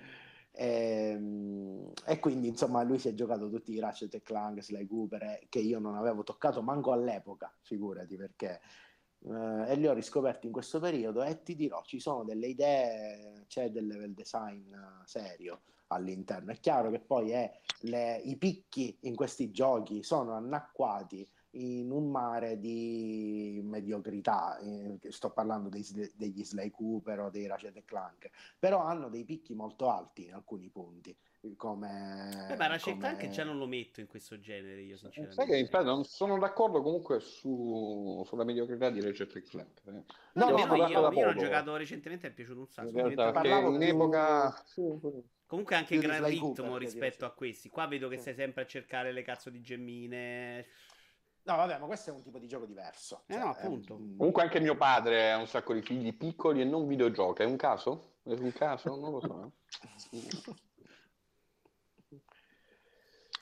ehm, 0.53 1.93
e, 2.07 2.19
quindi 2.21 2.49
insomma 2.49 2.83
lui 2.85 2.99
si 2.99 3.09
è 3.09 3.13
giocato 3.13 3.51
tutti 3.51 3.75
i 3.75 3.79
Ratchet 3.79 4.15
e 4.15 4.23
Clank, 4.23 4.63
Sly 4.63 4.87
Cooper 4.87 5.23
eh, 5.25 5.47
che 5.51 5.59
io 5.59 5.79
non 5.79 5.95
avevo 5.95 6.23
toccato 6.23 6.63
manco 6.63 6.93
all'epoca, 6.93 7.55
figurati 7.61 8.17
perché 8.17 8.59
eh, 9.27 9.65
e 9.69 9.75
li 9.75 9.87
ho 9.87 9.93
riscoperti 9.93 10.47
in 10.47 10.55
questo 10.55 10.81
periodo 10.81 11.23
e 11.23 11.43
ti 11.43 11.55
dirò 11.55 11.83
ci 11.83 12.01
sono 12.01 12.25
delle 12.25 12.47
idee, 12.47 13.45
c'è 13.47 13.71
del 13.71 13.89
level 13.89 14.15
design 14.15 14.75
serio 15.05 15.65
all'interno. 15.89 16.53
È 16.53 16.59
chiaro 16.59 16.91
che 16.91 17.01
poi 17.01 17.31
è 17.31 17.51
le, 17.83 18.21
i 18.25 18.37
picchi 18.37 18.97
in 19.03 19.15
questi 19.15 19.51
giochi 19.51 20.03
sono 20.03 20.33
annacquati 20.33 21.29
in 21.53 21.91
un 21.91 22.11
mare 22.11 22.59
di 22.59 23.59
mediocrità, 23.65 24.59
eh, 24.59 24.99
sto 25.09 25.31
parlando 25.31 25.69
dei, 25.69 25.85
degli 26.15 26.45
Sly 26.45 26.71
Cooper 26.71 27.21
o 27.21 27.31
dei 27.31 27.47
Ratchet 27.47 27.85
Clank, 27.85 28.29
però 28.59 28.83
hanno 28.85 29.09
dei 29.09 29.25
picchi 29.25 29.55
molto 29.55 29.89
alti 29.89 30.27
in 30.27 30.35
alcuni 30.35 30.69
punti. 30.69 31.17
Come, 31.57 32.49
eh, 32.51 32.57
ma 32.57 32.67
Ratchet 32.67 32.95
come... 32.95 33.15
Clank 33.15 33.29
già 33.31 33.45
non 33.45 33.59
lo 33.59 33.67
metto 33.67 34.01
in 34.01 34.07
questo 34.09 34.39
genere, 34.39 34.83
io 34.83 34.97
sinceramente. 34.97 35.37
Sai 35.37 35.47
che 35.47 35.57
infatti 35.57 35.85
non 35.85 36.05
sono 36.05 36.37
d'accordo 36.37 36.83
comunque 36.83 37.21
su, 37.21 38.23
sulla 38.27 38.45
mediocrità 38.45 38.91
di 38.91 39.01
Ratchet 39.01 39.41
Clank. 39.43 39.81
Eh. 39.87 40.05
No, 40.35 40.51
no, 40.51 40.67
no 40.67 40.75
io, 40.75 40.87
io, 40.87 41.13
io 41.13 41.25
l'ho 41.25 41.35
giocato 41.35 41.77
recentemente 41.77 42.27
e 42.27 42.31
è 42.31 42.33
piaciuto 42.35 42.61
un 42.61 42.67
sacco. 42.67 42.89
In 42.89 43.15
realtà, 43.15 43.69
in 43.69 43.83
epoca... 43.83 44.63
Sì, 44.67 44.83
Comunque 45.49 45.77
anche 45.77 45.97
gran 45.97 46.23
ritmo 46.27 46.53
Cooper, 46.53 46.79
rispetto 46.79 47.25
a 47.25 47.31
questi. 47.31 47.71
Qua 47.71 47.87
vedo 47.87 48.09
che 48.09 48.19
sì. 48.19 48.25
sei 48.25 48.35
sempre 48.35 48.63
a 48.63 48.67
cercare 48.67 49.13
le 49.13 49.23
cazzo 49.23 49.49
di 49.49 49.63
gemmine. 49.63 50.67
No, 51.45 51.57
vabbè, 51.57 51.79
ma 51.79 51.87
questo 51.87 52.11
è 52.11 52.13
un 52.13 52.23
tipo 52.23 52.39
di 52.39 52.47
gioco 52.47 52.67
diverso. 52.67 53.23
Eh, 53.29 53.33
cioè, 53.33 53.43
no, 53.43 53.51
appunto. 53.53 53.95
Un... 53.95 54.17
Comunque 54.19 54.43
anche 54.43 54.61
mio 54.61 54.77
padre 54.77 55.33
ha 55.33 55.39
un 55.39 55.47
sacco 55.47 55.73
di 55.73 55.81
figli 55.81 56.15
piccoli 56.15 56.61
e 56.61 56.65
non 56.65 56.87
videogioca. 56.87 57.45
È 57.45 57.47
un 57.47 57.57
caso? 57.57 58.17
È 58.25 58.33
un 58.33 58.53
caso? 58.53 58.95
Non 58.95 59.11
lo 59.11 59.21
so. 59.21 59.53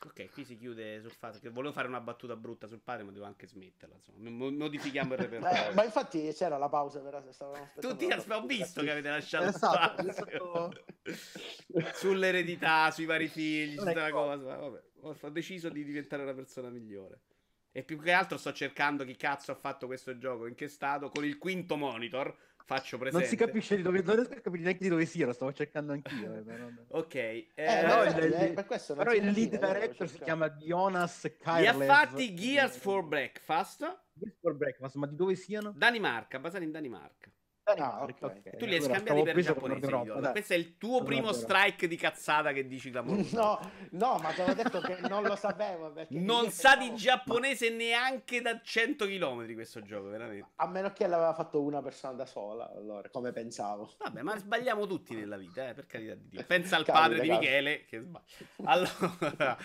Ok, 0.07 0.31
qui 0.31 0.45
si 0.45 0.57
chiude 0.57 1.01
sul 1.01 1.11
fatto 1.11 1.41
che 1.41 1.51
volevo 1.51 1.73
fare 1.73 1.89
una 1.89 2.01
battuta 2.01 2.37
brutta 2.37 2.69
sul 2.69 2.81
padre, 2.81 3.03
ma 3.03 3.11
devo 3.11 3.25
anche 3.25 3.49
smetterla. 3.49 3.97
Insomma, 3.97 4.31
modifichiamo 4.51 5.15
il 5.15 5.19
repertorio. 5.27 5.71
Eh, 5.71 5.75
ma 5.75 5.85
infatti 5.85 6.33
c'era 6.33 6.57
la 6.59 6.69
pausa, 6.69 7.01
però 7.01 7.21
se 7.21 7.33
stavamo 7.33 7.71
Tutti 7.81 8.07
aspettano, 8.07 8.45
ho 8.45 8.47
visto 8.47 8.83
che 8.83 8.91
avete 8.93 9.09
lasciato 9.09 9.49
esatto, 9.49 10.07
esatto. 10.07 10.73
sull'eredità, 11.95 12.91
sui 12.93 13.05
vari 13.05 13.27
figli, 13.27 13.77
tutta 13.77 13.95
la 13.95 14.11
cosa. 14.11 14.57
Vabbè, 14.57 14.83
ho 15.01 15.31
deciso 15.31 15.69
di 15.71 15.83
diventare 15.83 16.23
una 16.23 16.35
persona 16.35 16.71
migliore. 16.71 17.23
E 17.73 17.83
più 17.83 18.01
che 18.01 18.13
altro 18.13 18.39
sto 18.39 18.53
cercando 18.53 19.05
chi 19.05 19.17
cazzo 19.17 19.51
ha 19.51 19.57
fatto 19.57 19.87
questo 19.87 20.17
gioco, 20.17 20.47
in 20.47 20.55
che 20.55 20.69
stato, 20.69 21.11
con 21.11 21.25
il 21.25 21.37
quinto 21.37 21.77
monitor 21.77 22.35
faccio 22.67 22.99
presente. 22.99 23.25
Non 23.25 23.29
si 23.29 23.37
capisce 23.37 23.77
di 23.77 23.83
dove, 23.83 24.03
non 24.03 24.17
riesco 24.17 24.33
a 24.33 24.41
capire 24.41 24.65
neanche 24.65 24.83
di 24.83 24.89
dove 24.89 25.07
sia, 25.07 25.25
lo 25.25 25.33
stavo 25.33 25.53
cercando 25.53 25.93
anch'io. 25.93 26.35
Eh, 26.35 26.75
ok, 26.89 27.15
eh, 27.15 27.53
eh, 27.55 27.87
no, 27.87 28.03
il, 28.03 28.39
il, 28.49 28.53
per 28.53 28.67
questo 28.67 28.95
però 28.95 29.13
il 29.13 29.31
lead 29.31 29.59
director 29.59 30.09
si 30.09 30.19
chiama 30.19 30.51
Jonas 30.51 31.33
Kairlev. 31.41 31.77
Li 31.77 31.83
ha 31.85 31.95
fatti 31.95 32.35
Gears 32.35 32.77
for 32.77 33.05
Breakfast. 33.05 33.81
Gears 34.13 34.37
for 34.41 34.55
Breakfast, 34.55 34.97
ma 34.97 35.07
di 35.07 35.15
dove 35.15 35.37
siano? 35.37 35.73
Danimarca, 35.75 36.41
basati 36.41 36.65
in 36.65 36.73
Danimarca. 36.73 37.31
Ah, 37.69 38.05
okay. 38.05 38.15
Okay. 38.21 38.57
Tu 38.59 38.65
li 38.65 38.75
hai 38.75 38.79
allora, 38.79 38.95
scambiati 38.95 39.23
per 39.23 39.41
giapponesi. 39.41 40.31
Questo 40.31 40.53
è 40.53 40.57
il 40.57 40.79
tuo 40.79 41.03
primo 41.03 41.33
strike 41.33 41.89
di 41.89 41.97
cazzata 41.97 42.53
che 42.53 42.69
dici 42.69 42.91
clamoroso. 42.91 43.37
No, 43.37 43.71
no, 43.91 44.19
ma 44.19 44.31
ti 44.31 44.41
avevo 44.41 44.63
detto 44.63 44.81
che 44.81 44.99
non 45.09 45.25
lo 45.25 45.35
sapevo. 45.35 45.93
Non 46.11 46.51
sa 46.51 46.77
di 46.77 46.95
giapponese 46.95 47.71
neanche 47.71 48.41
da 48.41 48.61
100 48.63 49.07
km 49.07 49.53
questo 49.55 49.83
gioco, 49.83 50.09
veramente. 50.09 50.51
A 50.55 50.69
meno 50.69 50.93
che 50.93 51.09
l'aveva 51.09 51.35
fatto 51.35 51.61
una 51.61 51.83
persona 51.83 52.13
da 52.13 52.27
sola, 52.27 52.71
allora, 52.73 53.09
come 53.11 53.33
pensavo. 53.33 53.93
Vabbè, 53.99 54.23
ma 54.23 54.39
sbagliamo 54.39 54.87
tutti 54.87 55.17
nella 55.17 55.37
vita, 55.37 55.69
eh, 55.69 55.75
per 55.75 55.87
carità 55.87 56.15
di 56.15 56.29
Dio. 56.29 56.45
Pensa 56.47 56.77
al 56.77 56.85
padre 56.85 57.21
di 57.21 57.29
Michele 57.29 57.85
che 57.85 57.99
sbaglia. 57.99 58.25
Allora... 58.63 59.59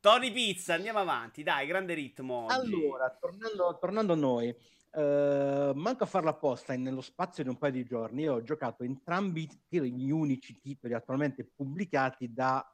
Tony 0.00 0.32
Pizza, 0.32 0.72
andiamo 0.72 1.00
avanti, 1.00 1.42
dai, 1.42 1.66
grande 1.66 1.92
ritmo. 1.92 2.46
Oggi. 2.46 2.72
Allora, 2.72 3.14
tornando, 3.20 3.76
tornando 3.78 4.14
a 4.14 4.16
noi. 4.16 4.56
Uh, 4.92 5.72
manco 5.74 6.02
a 6.02 6.06
farla 6.06 6.30
apposta, 6.30 6.74
nello 6.74 7.00
spazio 7.00 7.44
di 7.44 7.48
un 7.48 7.56
paio 7.58 7.72
di 7.72 7.84
giorni 7.84 8.28
ho 8.28 8.42
giocato 8.42 8.82
entrambi 8.82 9.48
gli 9.68 10.10
unici 10.10 10.58
titoli 10.58 10.94
attualmente 10.94 11.44
pubblicati 11.44 12.32
da 12.32 12.68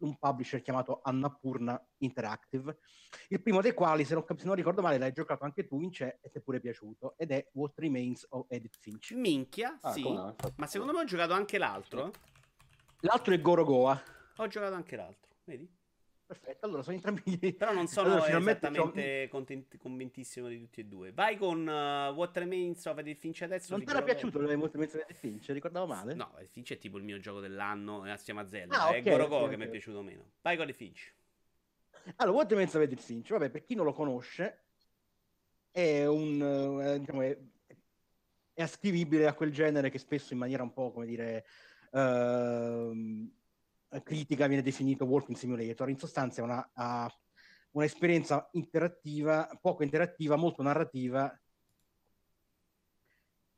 un 0.00 0.16
publisher 0.16 0.62
chiamato 0.62 1.00
Annapurna 1.02 1.78
Interactive, 1.98 2.78
il 3.28 3.42
primo 3.42 3.60
dei 3.60 3.74
quali, 3.74 4.04
se 4.04 4.14
non, 4.14 4.24
se 4.26 4.46
non 4.46 4.54
ricordo 4.54 4.82
male, 4.82 4.98
l'hai 4.98 5.12
giocato 5.12 5.44
anche 5.44 5.66
tu, 5.66 5.78
Vince, 5.78 6.18
e 6.22 6.30
ti 6.30 6.38
è 6.38 6.40
pure 6.40 6.60
piaciuto, 6.60 7.14
ed 7.18 7.30
è 7.30 7.46
What 7.52 7.78
Remains 7.78 8.26
of 8.30 8.46
Edith 8.48 8.76
Finch. 8.78 9.12
Minchia, 9.12 9.78
ah, 9.80 9.92
sì, 9.92 10.02
ma 10.02 10.66
secondo 10.66 10.92
me 10.92 11.00
ho 11.00 11.04
giocato 11.04 11.32
anche 11.32 11.58
l'altro. 11.58 12.10
L'altro 13.00 13.34
è 13.34 13.40
Gorogoa. 13.40 14.02
Ho 14.36 14.46
giocato 14.46 14.74
anche 14.74 14.96
l'altro, 14.96 15.36
vedi? 15.44 15.70
Perfetto, 16.30 16.64
allora 16.64 16.82
sono 16.84 16.94
entrambi. 16.94 17.36
Però 17.54 17.72
non 17.72 17.88
sono 17.88 18.12
allora, 18.12 18.38
esattamente 18.38 19.26
contenti, 19.28 19.76
convintissimo 19.76 20.46
di 20.46 20.60
tutti 20.60 20.78
e 20.78 20.84
due. 20.84 21.10
Vai 21.10 21.36
con 21.36 21.66
uh, 21.66 22.14
What 22.14 22.36
Remains 22.36 22.84
of 22.86 22.96
Edith 22.98 23.18
Finch 23.18 23.42
adesso. 23.42 23.74
Non 23.74 23.84
ti 23.84 23.90
era 23.90 24.00
piaciuto 24.00 24.38
il 24.38 24.44
What 24.44 24.70
Remains 24.70 24.94
of 24.94 25.00
Edith 25.00 25.16
Finch? 25.16 25.48
Ricordavo 25.48 25.86
male? 25.86 26.14
No, 26.14 26.32
Edith 26.38 26.52
Finch 26.52 26.72
è 26.74 26.78
tipo 26.78 26.98
il 26.98 27.02
mio 27.02 27.18
gioco 27.18 27.40
dell'anno 27.40 28.04
assieme 28.04 28.42
a 28.42 28.46
Zelda. 28.46 28.78
Ah, 28.78 28.88
okay, 28.90 29.00
è 29.00 29.02
Gorogo 29.02 29.24
okay, 29.24 29.38
che 29.38 29.44
okay. 29.46 29.56
mi 29.56 29.64
è 29.64 29.68
piaciuto 29.70 30.02
meno. 30.02 30.30
Vai 30.40 30.54
con 30.56 30.66
Edith 30.66 30.76
Finch. 30.76 31.14
Allora, 32.14 32.36
What 32.36 32.50
Remains 32.50 32.74
of 32.74 32.82
Edith 32.82 33.02
Finch, 33.02 33.30
vabbè, 33.30 33.50
per 33.50 33.64
chi 33.64 33.74
non 33.74 33.84
lo 33.84 33.92
conosce, 33.92 34.66
è 35.72 36.06
un... 36.06 36.40
Uh, 36.40 36.96
diciamo, 36.96 37.22
è, 37.22 37.36
è 38.52 38.62
ascrivibile 38.62 39.26
a 39.26 39.34
quel 39.34 39.50
genere 39.50 39.90
che 39.90 39.98
spesso 39.98 40.32
in 40.32 40.38
maniera 40.38 40.62
un 40.62 40.72
po', 40.72 40.92
come 40.92 41.06
dire... 41.06 41.44
Uh, 41.90 43.28
critica 44.02 44.46
viene 44.46 44.62
definito 44.62 45.04
walking 45.04 45.36
simulator, 45.36 45.88
in 45.88 45.98
sostanza 45.98 46.40
è 46.40 46.44
una, 46.44 46.70
uh, 46.74 47.10
un'esperienza 47.72 48.48
interattiva, 48.52 49.48
poco 49.60 49.82
interattiva, 49.82 50.36
molto 50.36 50.62
narrativa, 50.62 51.36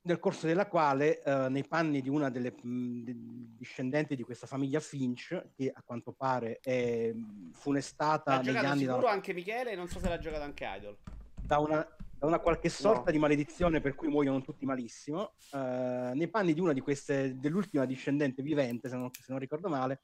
nel 0.05 0.19
corso 0.19 0.47
della 0.47 0.67
quale, 0.67 1.23
uh, 1.25 1.49
nei 1.49 1.67
panni 1.67 2.01
di 2.01 2.09
una 2.09 2.29
delle 2.29 2.53
mh, 2.61 3.57
discendenti 3.57 4.17
di 4.17 4.25
questa 4.25 4.47
famiglia 4.47 4.81
Finch, 4.81 5.51
che 5.55 5.71
a 5.73 5.83
quanto 5.85 6.13
pare 6.13 6.59
è 6.61 7.13
funestata 7.53 8.37
l'ha 8.37 8.43
negli 8.43 8.57
anni... 8.57 8.79
sicuro 8.81 9.03
da... 9.03 9.11
anche 9.11 9.33
Michele, 9.33 9.77
non 9.77 9.89
so 9.89 10.01
se 10.01 10.09
l'ha 10.09 10.19
giocato 10.19 10.43
anche 10.43 10.65
Idol. 10.67 10.99
Da 11.41 11.59
una, 11.59 11.87
da 12.23 12.29
una 12.29 12.39
qualche 12.39 12.69
sorta 12.69 13.07
no. 13.07 13.11
di 13.11 13.19
maledizione 13.19 13.81
per 13.81 13.97
cui 13.97 14.07
muoiono 14.07 14.41
tutti 14.43 14.65
malissimo, 14.65 15.35
uh, 15.51 16.15
nei 16.15 16.29
panni 16.29 16.55
di 16.55 16.61
una 16.61 16.73
di 16.73 16.81
queste, 16.81 17.37
dell'ultima 17.37 17.85
discendente 17.85 18.43
vivente, 18.43 18.89
se 18.89 18.97
non, 18.97 19.11
se 19.13 19.25
non, 19.27 19.41
ricordo 19.41 19.69
male, 19.69 20.03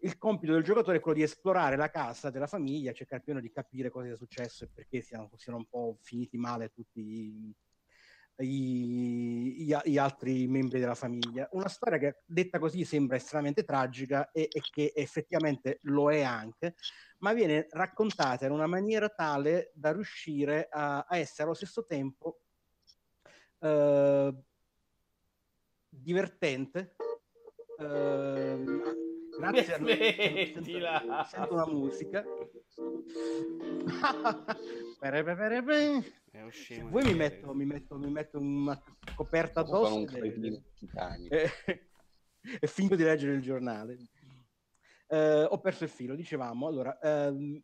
il 0.00 0.16
compito 0.16 0.54
del 0.54 0.62
giocatore 0.62 0.96
è 0.96 1.00
quello 1.00 1.18
di 1.18 1.24
esplorare 1.24 1.76
la 1.76 1.90
casa 1.90 2.30
della 2.30 2.46
famiglia, 2.46 2.92
cercare 2.92 3.20
più 3.20 3.32
o 3.32 3.34
meno 3.34 3.46
di 3.46 3.52
capire 3.52 3.90
cosa 3.90 4.06
sia 4.06 4.16
successo 4.16 4.64
e 4.64 4.68
perché 4.72 5.02
siano, 5.02 5.28
siano 5.36 5.58
un 5.58 5.66
po' 5.66 5.98
finiti 6.00 6.38
male 6.38 6.72
tutti 6.72 7.54
i, 8.42 9.68
i, 9.68 9.76
i, 9.84 9.98
altri 9.98 10.46
membri 10.46 10.78
della 10.80 10.94
famiglia. 10.94 11.48
Una 11.52 11.68
storia 11.68 11.98
che 11.98 12.22
detta 12.24 12.58
così 12.58 12.84
sembra 12.84 13.16
estremamente 13.16 13.64
tragica 13.64 14.30
e, 14.30 14.48
e 14.50 14.60
che 14.70 14.92
effettivamente 14.94 15.78
lo 15.82 16.10
è 16.10 16.22
anche, 16.22 16.74
ma 17.18 17.32
viene 17.32 17.66
raccontata 17.70 18.46
in 18.46 18.52
una 18.52 18.66
maniera 18.66 19.08
tale 19.08 19.70
da 19.74 19.92
riuscire 19.92 20.68
a, 20.70 21.06
a 21.08 21.16
essere 21.16 21.44
allo 21.44 21.54
stesso 21.54 21.84
tempo 21.84 22.40
eh, 23.60 24.34
divertente. 25.88 26.94
Eh, 27.78 29.01
grazie 29.38 29.74
a 29.74 29.78
noi 29.78 29.96
sento, 29.96 31.24
sento 31.28 31.54
una 31.54 31.66
musica. 31.66 32.24
Voi 36.88 37.04
mi 37.04 37.14
metto, 37.14 37.54
mi, 37.54 37.64
metto, 37.64 37.98
mi 37.98 38.10
metto 38.10 38.38
una 38.38 38.80
coperta 39.14 39.60
addosso 39.60 40.16
e, 40.16 40.62
e, 41.28 41.50
e 42.60 42.66
fingo 42.66 42.96
di 42.96 43.02
leggere 43.02 43.34
il 43.34 43.42
giornale. 43.42 43.96
Uh, 45.08 45.46
ho 45.48 45.60
perso 45.60 45.84
il 45.84 45.90
filo, 45.90 46.14
dicevamo. 46.14 46.66
Allora, 46.66 46.98
um, 47.02 47.60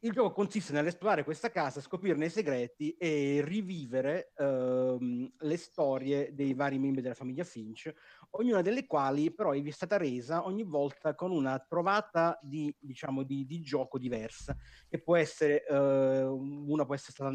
il 0.00 0.12
gioco 0.12 0.32
consiste 0.32 0.72
nell'esplorare 0.72 1.22
questa 1.22 1.50
casa, 1.50 1.80
scoprirne 1.80 2.26
i 2.26 2.30
segreti 2.30 2.96
e 2.96 3.40
rivivere 3.44 4.32
um, 4.38 5.30
le 5.38 5.56
storie 5.56 6.34
dei 6.34 6.54
vari 6.54 6.78
membri 6.78 7.02
della 7.02 7.14
famiglia 7.14 7.44
Finch, 7.44 7.92
ognuna 8.30 8.62
delle 8.62 8.86
quali 8.86 9.32
però 9.32 9.52
è 9.52 9.70
stata 9.70 9.96
resa 9.96 10.44
ogni 10.44 10.64
volta 10.64 11.14
con 11.14 11.30
una 11.30 11.58
trovata 11.58 12.38
di, 12.42 12.74
diciamo, 12.78 13.22
di, 13.22 13.46
di 13.46 13.60
gioco 13.60 13.98
diversa, 13.98 14.56
che 14.88 15.00
può 15.00 15.16
essere, 15.16 15.64
uh, 15.68 15.76
una 15.76 16.84
può 16.84 16.94
essere 16.94 17.12
stata 17.12 17.30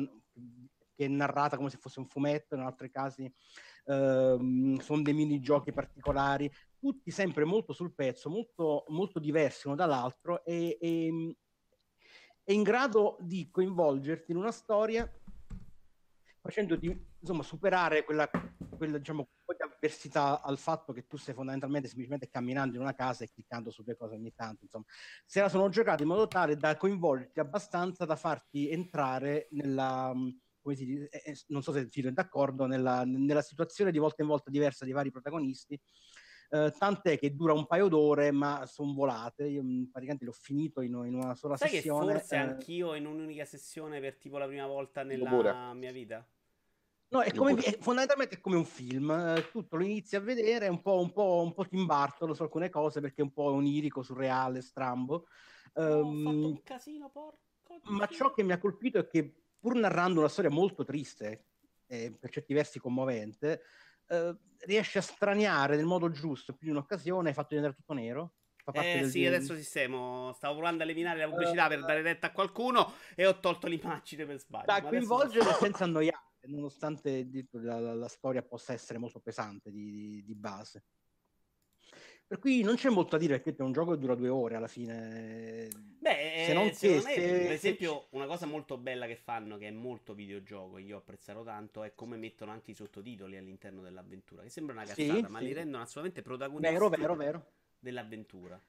che 0.93 1.06
è 1.06 1.08
narrata 1.08 1.56
come 1.56 1.70
se 1.70 1.78
fosse 1.78 1.99
un 1.99 2.08
fumetto, 2.08 2.56
in 2.56 2.62
altri 2.62 2.91
casi 2.91 3.24
uh, 3.86 4.80
sono 4.82 5.02
dei 5.02 5.14
minigiochi 5.14 5.72
particolari, 5.72 6.52
tutti 6.78 7.12
sempre 7.12 7.45
molto 7.45 7.72
sul 7.72 7.93
pezzo, 7.93 8.30
molto, 8.30 8.84
molto 8.89 9.20
diversi 9.20 9.68
uno 9.68 9.78
dall'altro 9.78 10.43
e, 10.43 10.78
e 10.80 11.36
è 12.52 12.54
in 12.54 12.64
grado 12.64 13.18
di 13.22 13.49
coinvolgerti 13.49 14.32
in 14.32 14.38
una 14.38 14.52
storia 14.52 15.10
facendoti 16.41 17.10
insomma 17.20 17.43
superare 17.43 18.04
quella, 18.04 18.30
quella 18.78 18.97
diciamo 18.97 19.30
di 19.45 19.64
avversità 19.64 20.41
al 20.41 20.58
fatto 20.58 20.91
che 20.91 21.06
tu 21.08 21.18
stai 21.18 21.34
fondamentalmente 21.34 21.88
semplicemente 21.88 22.30
camminando 22.30 22.76
in 22.76 22.82
una 22.82 22.93
casa 22.93 23.24
e 23.24 23.30
cliccando 23.32 23.70
su 23.70 23.84
due 23.84 23.95
cose 23.95 24.16
ogni 24.16 24.34
tanto 24.34 24.64
insomma. 24.64 24.86
Se 25.26 25.39
la 25.39 25.49
sono 25.49 25.70
giocata 25.70 26.04
in 26.04 26.10
modo 26.10 26.28
tale 26.28 26.58
da 26.58 26.76
coinvolgerti 26.78 27.39
abbastanza 27.39 28.06
da 28.06 28.16
farti 28.16 28.70
entrare 28.70 29.47
nella 29.52 30.14
si 30.76 30.86
dice, 30.86 31.10
eh, 31.10 31.36
non 31.47 31.64
so 31.64 31.72
se 31.72 31.88
Filo 31.89 32.10
è 32.10 32.12
d'accordo 32.12 32.68
nella, 32.68 33.04
nella 33.04 33.41
situazione 33.41 33.91
di 33.91 33.97
volta 33.97 34.22
in 34.22 34.28
volta 34.28 34.52
diversa 34.52 34.86
dei 34.86 34.93
vari 34.93 35.10
protagonisti 35.10 35.80
eh, 36.52 36.74
tant'è 36.78 37.18
che 37.18 37.34
dura 37.34 37.54
un 37.54 37.66
paio 37.66 37.88
d'ore, 37.88 38.32
ma 38.32 38.66
sono 38.66 38.93
volate. 38.93 39.47
Io 39.47 39.64
mm, 39.64 39.86
praticamente 39.86 40.26
l'ho 40.26 40.34
finito 40.34 40.82
in, 40.82 40.93
in 41.06 41.16
una 41.16 41.34
sola 41.34 41.56
Sai 41.56 41.70
sessione. 41.70 41.99
Sai 41.99 42.14
che 42.14 42.20
forse 42.20 42.36
eh... 42.36 42.39
anch'io 42.39 42.93
in 42.95 43.06
un'unica 43.06 43.45
sessione 43.45 44.02
per 44.02 44.18
tipo 44.18 44.38
la 44.38 44.47
prima 44.47 44.68
volta 44.68 45.04
nella 45.04 45.74
mia 45.74 45.91
vita? 45.93 46.28
No, 47.08 47.22
è, 47.22 47.34
come, 47.34 47.56
è 47.56 47.78
fondamentalmente 47.78 48.36
è 48.36 48.39
come 48.39 48.56
un 48.56 48.64
film, 48.64 49.12
eh, 49.12 49.49
tutto 49.52 49.76
lo 49.76 49.84
inizi 49.84 50.16
a 50.16 50.22
vedere, 50.22 50.68
è 50.68 50.70
un 50.70 50.82
po', 50.82 50.99
un 50.99 51.12
po', 51.12 51.41
un 51.41 51.54
po' 51.54 51.68
Tim 51.68 51.86
su 52.34 52.41
alcune 52.41 52.70
cose 52.70 53.02
perché 53.02 53.22
è 53.22 53.24
un 53.26 53.34
po' 53.34 53.52
onirico, 53.52 54.02
surreale, 54.02 54.62
strambo. 54.62 55.28
Oh, 55.74 56.06
um, 56.06 56.26
un 56.26 56.64
casino, 56.64 57.10
porco. 57.10 57.80
Ma 57.84 58.08
ciò 58.08 58.32
che 58.32 58.43
mi 58.43 58.54
ha 58.54 58.60
colpito 58.60 58.97
è 58.97 59.08
che 59.08 59.41
pur 59.60 59.76
narrando 59.76 60.20
una 60.20 60.30
storia 60.30 60.49
molto 60.49 60.86
triste, 60.86 61.47
e 61.86 62.16
per 62.18 62.30
certi 62.30 62.54
versi 62.54 62.80
commovente, 62.80 63.62
eh, 64.12 64.36
riesce 64.66 64.99
a 64.99 65.01
straniare 65.01 65.76
nel 65.76 65.86
modo 65.86 66.12
giusto 66.12 66.53
più 66.53 66.68
di 66.68 66.72
un'occasione, 66.72 67.30
hai 67.30 67.34
fatto 67.34 67.55
diventare 67.55 67.76
tutto 67.76 67.93
nero. 67.93 68.34
Eh 68.74 69.07
sì, 69.09 69.22
del... 69.22 69.34
adesso 69.34 69.55
sistemo. 69.55 70.34
Stavo 70.34 70.55
provando 70.55 70.84
a 70.84 70.86
eliminare 70.86 71.20
la 71.20 71.30
pubblicità 71.30 71.66
uh, 71.66 71.70
per 71.70 71.84
dare 71.84 72.01
retta 72.01 72.28
a 72.28 72.32
qualcuno 72.32 72.93
e 73.16 73.26
ho 73.26 73.39
tolto 73.39 73.68
l'immagine 73.68 74.26
per 74.26 74.38
sbaglio. 74.38 74.66
Da 74.66 74.82
coinvolgere 74.84 75.45
adesso... 75.45 75.64
senza 75.64 75.84
annoiare, 75.86 76.22
nonostante 76.47 77.28
la, 77.51 77.80
la, 77.80 77.95
la, 77.95 78.07
storia 78.07 78.43
possa 78.43 78.74
essere 78.74 78.99
molto 78.99 79.20
pesante 79.20 79.72
di, 79.72 79.91
di, 79.91 80.24
di 80.24 80.36
base. 80.36 80.84
Per 82.32 82.40
cui 82.40 82.62
non 82.62 82.76
c'è 82.76 82.88
molto 82.88 83.18
da 83.18 83.22
dire 83.22 83.42
perché 83.42 83.62
è 83.62 83.66
un 83.66 83.74
gioco 83.74 83.92
che 83.92 83.98
dura 83.98 84.16
due 84.16 84.30
ore 84.30 84.56
alla 84.56 84.70
fine. 84.70 85.68
Beh, 86.00 86.46
se 86.46 86.54
non 86.54 86.70
che, 86.70 87.02
se, 87.02 87.02
per 87.02 87.52
esempio, 87.52 88.06
una 88.12 88.26
cosa 88.26 88.46
molto 88.46 88.78
bella 88.78 89.06
che 89.06 89.18
fanno, 89.18 89.58
che 89.58 89.68
è 89.68 89.72
molto 89.72 90.14
videogioco, 90.14 90.78
e 90.78 90.84
io 90.84 90.96
apprezzerò 90.96 91.44
tanto, 91.44 91.84
è 91.84 91.94
come 91.94 92.16
mettono 92.16 92.52
anche 92.52 92.72
i 92.72 92.74
sottotitoli 92.74 93.36
all'interno 93.36 93.82
dell'avventura, 93.82 94.44
che 94.44 94.50
sembra 94.50 94.76
una 94.76 94.86
cazzata, 94.86 95.14
sì, 95.14 95.26
ma 95.28 95.40
sì. 95.40 95.44
li 95.44 95.52
rendono 95.52 95.84
assolutamente 95.84 96.22
protagonisti 96.22 96.72
vero, 96.72 96.88
vero, 96.88 97.16
vero. 97.16 97.46
dell'avventura. 97.78 98.62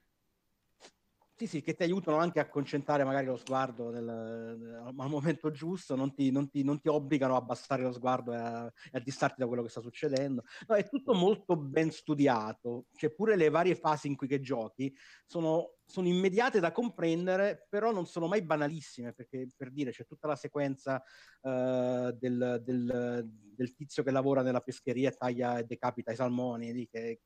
Sì, 1.42 1.48
sì, 1.48 1.60
che 1.60 1.74
ti 1.74 1.82
aiutano 1.82 2.18
anche 2.18 2.38
a 2.38 2.48
concentrare 2.48 3.02
magari 3.02 3.26
lo 3.26 3.36
sguardo 3.36 3.90
nel, 3.90 4.08
al 4.08 4.94
momento 4.94 5.50
giusto, 5.50 5.96
non 5.96 6.14
ti, 6.14 6.30
non, 6.30 6.48
ti, 6.48 6.62
non 6.62 6.80
ti, 6.80 6.86
obbligano 6.86 7.34
a 7.34 7.38
abbassare 7.38 7.82
lo 7.82 7.90
sguardo 7.90 8.32
e 8.32 8.36
a, 8.36 8.64
a, 8.92 9.00
distarti 9.00 9.40
da 9.40 9.48
quello 9.48 9.64
che 9.64 9.68
sta 9.68 9.80
succedendo. 9.80 10.44
No, 10.68 10.76
è 10.76 10.88
tutto 10.88 11.14
molto 11.14 11.56
ben 11.56 11.90
studiato, 11.90 12.86
cioè 12.94 13.12
pure 13.12 13.34
le 13.34 13.48
varie 13.48 13.74
fasi 13.74 14.06
in 14.06 14.14
cui 14.14 14.28
che 14.28 14.38
giochi 14.38 14.96
sono, 15.26 15.78
sono 15.84 16.06
immediate 16.06 16.60
da 16.60 16.70
comprendere, 16.70 17.66
però 17.68 17.90
non 17.90 18.06
sono 18.06 18.28
mai 18.28 18.42
banalissime, 18.42 19.12
perché 19.12 19.48
per 19.56 19.72
dire 19.72 19.90
c'è 19.90 20.06
tutta 20.06 20.28
la 20.28 20.36
sequenza 20.36 21.02
uh, 21.40 22.12
del, 22.12 22.62
del, 22.62 23.28
del, 23.56 23.74
tizio 23.74 24.04
che 24.04 24.12
lavora 24.12 24.42
nella 24.42 24.60
pescheria 24.60 25.08
e 25.08 25.16
taglia 25.16 25.58
e 25.58 25.64
decapita 25.64 26.12
i 26.12 26.16
salmoni, 26.16 26.86
che, 26.86 27.22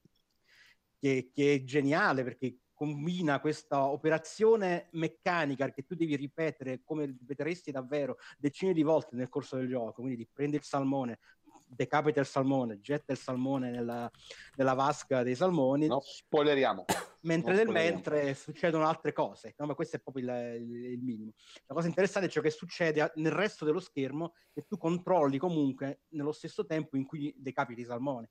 che, 0.98 1.28
che 1.30 1.54
è 1.54 1.64
geniale 1.64 2.24
perché 2.24 2.60
combina 2.77 3.41
questa 3.41 3.87
operazione 3.87 4.89
meccanica 4.93 5.70
che 5.70 5.85
tu 5.85 5.95
devi 5.95 6.14
ripetere 6.14 6.83
come 6.85 7.07
ripeteresti 7.07 7.70
davvero 7.70 8.18
decine 8.37 8.74
di 8.74 8.83
volte 8.83 9.16
nel 9.16 9.31
corso 9.31 9.57
del 9.57 9.66
gioco, 9.66 10.03
quindi 10.03 10.16
di 10.16 10.29
prendere 10.31 10.59
il 10.59 10.68
salmone, 10.68 11.18
decapita 11.66 12.20
il 12.20 12.27
salmone, 12.27 12.79
getta 12.81 13.12
il 13.12 13.18
salmone 13.18 13.70
nella, 13.70 14.11
nella 14.57 14.74
vasca 14.74 15.22
dei 15.22 15.35
salmoni. 15.35 15.87
No, 15.87 16.01
spoileriamo. 16.01 16.85
Mentre 17.22 17.55
nel 17.55 17.68
mentre 17.68 18.35
succedono 18.35 18.87
altre 18.87 19.12
cose, 19.12 19.55
no, 19.57 19.66
ma 19.66 19.74
questo 19.74 19.97
è 19.97 20.01
proprio 20.01 20.24
il, 20.24 20.61
il, 20.61 20.85
il, 20.93 21.03
minimo. 21.03 21.33
La 21.66 21.74
cosa 21.74 21.89
interessante 21.89 22.29
è 22.29 22.31
ciò 22.31 22.41
che 22.41 22.51
succede 22.51 23.11
nel 23.16 23.33
resto 23.33 23.64
dello 23.64 23.81
schermo 23.81 24.35
che 24.53 24.66
tu 24.68 24.77
controlli 24.77 25.39
comunque 25.39 26.03
nello 26.11 26.31
stesso 26.31 26.66
tempo 26.66 26.97
in 26.97 27.05
cui 27.05 27.35
decapiti 27.37 27.81
i 27.81 27.85
salmoni. 27.85 28.29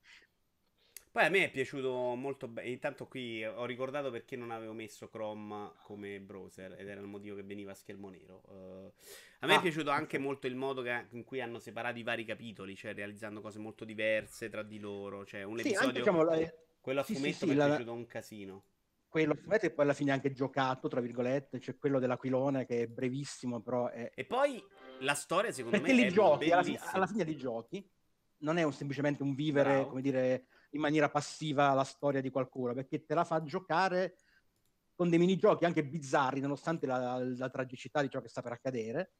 Poi 1.15 1.23
a 1.23 1.29
me 1.29 1.45
è 1.45 1.49
piaciuto 1.49 2.13
molto 2.15 2.49
bene. 2.49 2.67
Intanto 2.67 3.07
qui 3.07 3.41
ho 3.45 3.63
ricordato 3.63 4.11
perché 4.11 4.35
non 4.35 4.51
avevo 4.51 4.73
messo 4.73 5.07
Chrome 5.07 5.71
come 5.83 6.19
browser 6.19 6.75
ed 6.77 6.89
era 6.89 6.99
il 6.99 7.07
motivo 7.07 7.37
che 7.37 7.43
veniva 7.43 7.71
a 7.71 7.73
schermo 7.73 8.09
nero. 8.09 8.41
Uh, 8.47 8.91
a 9.39 9.47
me 9.47 9.53
ah, 9.53 9.57
è 9.59 9.61
piaciuto 9.61 9.91
anche 9.91 10.17
molto 10.17 10.45
il 10.47 10.55
modo 10.55 10.81
che, 10.81 11.05
in 11.11 11.23
cui 11.23 11.39
hanno 11.39 11.57
separato 11.57 11.97
i 11.97 12.03
vari 12.03 12.25
capitoli, 12.25 12.75
cioè 12.75 12.93
realizzando 12.93 13.39
cose 13.39 13.59
molto 13.59 13.85
diverse 13.85 14.49
tra 14.49 14.61
di 14.61 14.77
loro. 14.77 15.23
Cioè 15.23 15.43
un 15.43 15.57
sì, 15.59 15.67
episodio. 15.69 15.87
Anche, 15.87 15.99
diciamo, 15.99 16.23
la... 16.23 16.53
Quello 16.81 16.99
a 16.99 17.03
fumetto 17.03 17.27
sì, 17.27 17.33
sì, 17.33 17.45
mi 17.45 17.51
è 17.51 17.55
la... 17.55 17.65
piaciuto 17.67 17.93
un 17.93 18.07
casino 18.07 18.63
quello 19.07 19.35
fumetto 19.35 19.67
e 19.67 19.71
poi 19.71 19.85
alla 19.85 19.93
fine 19.93 20.11
anche 20.11 20.33
giocato, 20.33 20.89
tra 20.89 20.99
virgolette, 20.99 21.59
c'è 21.59 21.77
quello 21.77 21.99
dell'aquilone 21.99 22.65
che 22.65 22.81
è 22.81 22.87
brevissimo, 22.87 23.61
però 23.61 23.87
è... 23.87 24.11
E 24.13 24.25
poi 24.25 24.61
la 24.99 25.13
storia 25.13 25.53
secondo 25.53 25.77
Perché 25.77 25.93
me 25.93 26.01
li 26.01 26.07
è 26.07 26.11
giochi, 26.11 26.51
alla, 26.51 26.61
fi- 26.61 26.71
bellissima. 26.71 26.91
alla 26.91 27.07
fine 27.07 27.23
di 27.23 27.37
giochi, 27.37 27.89
non 28.39 28.57
è 28.57 28.63
un- 28.63 28.73
semplicemente 28.73 29.23
un 29.23 29.33
vivere, 29.33 29.69
Bravo. 29.69 29.87
come 29.87 30.01
dire, 30.01 30.47
in 30.75 30.81
maniera 30.81 31.09
passiva 31.09 31.73
la 31.73 31.83
storia 31.83 32.21
di 32.21 32.29
qualcuno, 32.29 32.73
perché 32.73 33.05
te 33.05 33.13
la 33.13 33.23
fa 33.23 33.41
giocare 33.43 34.17
con 34.93 35.09
dei 35.09 35.19
minigiochi 35.19 35.65
anche 35.65 35.85
bizzarri, 35.85 36.41
nonostante 36.41 36.85
la, 36.85 37.17
la 37.17 37.49
tragicità 37.49 38.01
di 38.01 38.09
ciò 38.09 38.21
che 38.21 38.29
sta 38.29 38.41
per 38.41 38.51
accadere. 38.51 39.13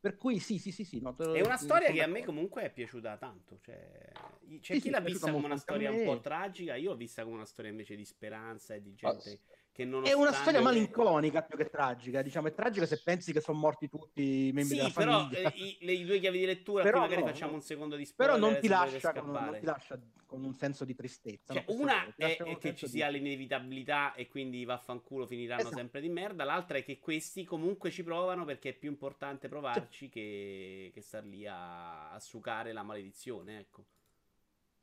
Per 0.00 0.16
cui 0.16 0.38
sì, 0.38 0.58
sì, 0.58 0.70
sì, 0.70 0.84
sì. 0.84 1.00
no, 1.00 1.16
È 1.16 1.40
una 1.40 1.56
storia 1.56 1.90
che 1.90 2.02
a 2.02 2.06
me 2.06 2.24
comunque 2.24 2.62
è 2.62 2.72
piaciuta 2.72 3.16
tanto. 3.16 3.58
Cioè, 3.60 4.12
c'è 4.60 4.74
Sì, 4.74 4.80
chi 4.80 4.90
l'ha 4.90 5.00
vista 5.00 5.30
come 5.30 5.46
una 5.46 5.56
storia 5.56 5.90
un 5.90 6.04
po' 6.04 6.20
tragica, 6.20 6.76
io 6.76 6.90
l'ho 6.90 6.96
vista 6.96 7.24
come 7.24 7.34
una 7.34 7.44
storia 7.44 7.70
invece 7.70 7.96
di 7.96 8.04
speranza 8.04 8.74
e 8.74 8.80
di 8.80 8.94
gente 8.94 9.40
che 9.78 9.84
non 9.84 10.04
È 10.04 10.12
una 10.12 10.32
storia 10.32 10.60
malinconica 10.60 11.42
più 11.42 11.56
che 11.56 11.70
tragica, 11.70 12.20
diciamo, 12.20 12.48
è 12.48 12.52
tragica 12.52 12.84
se 12.84 13.00
pensi 13.00 13.32
che 13.32 13.40
sono 13.40 13.58
morti 13.58 13.88
tutti 13.88 14.48
i 14.48 14.52
membri 14.52 14.74
Sì, 14.74 14.76
della 14.76 14.90
però 14.90 15.20
famiglia. 15.20 15.52
eh, 15.52 15.52
i, 15.54 15.78
le 15.82 16.04
due 16.04 16.18
chiavi 16.18 16.38
di 16.40 16.46
lettura, 16.46 16.82
Però 16.82 16.98
qui 16.98 17.08
magari 17.08 17.22
no, 17.22 17.28
facciamo 17.28 17.50
no. 17.52 17.56
un 17.58 17.62
secondo 17.62 17.94
di 17.94 18.12
Però 18.16 18.34
spoiler 18.34 18.50
non 18.52 18.60
ti, 18.60 18.66
se 18.66 18.74
volete 18.74 18.92
lascia 19.00 19.20
con, 19.20 19.30
non 19.30 19.56
ti 19.60 19.64
lascia 19.64 20.00
con 20.26 20.42
un 20.42 20.54
senso 20.54 20.84
di 20.84 20.96
tristezza. 20.96 21.52
Cioè, 21.54 21.64
una 21.68 22.12
ti 22.16 22.24
è, 22.24 22.36
è 22.38 22.42
un 22.42 22.58
che 22.58 22.74
ci 22.74 22.86
di- 22.86 22.90
sia 22.90 23.06
l'inevitabilità 23.06 24.14
e 24.14 24.26
quindi 24.26 24.64
vaffanculo 24.64 25.26
finiranno 25.26 25.60
Esatto. 25.60 25.76
sempre 25.76 26.00
di 26.00 26.08
merda. 26.08 26.42
L'altra 26.42 26.78
è 26.78 26.82
che 26.82 26.98
questi 26.98 27.44
comunque 27.44 27.92
ci 27.92 28.02
provano 28.02 28.44
perché 28.44 28.70
è 28.70 28.74
più 28.74 28.90
importante 28.90 29.46
provarci 29.46 30.08
che, 30.08 30.90
che 30.92 31.00
star 31.00 31.22
lì 31.22 31.46
a, 31.46 32.10
a 32.10 32.18
sucare 32.18 32.72
la 32.72 32.82
maledizione. 32.82 33.60
Ecco. 33.60 33.84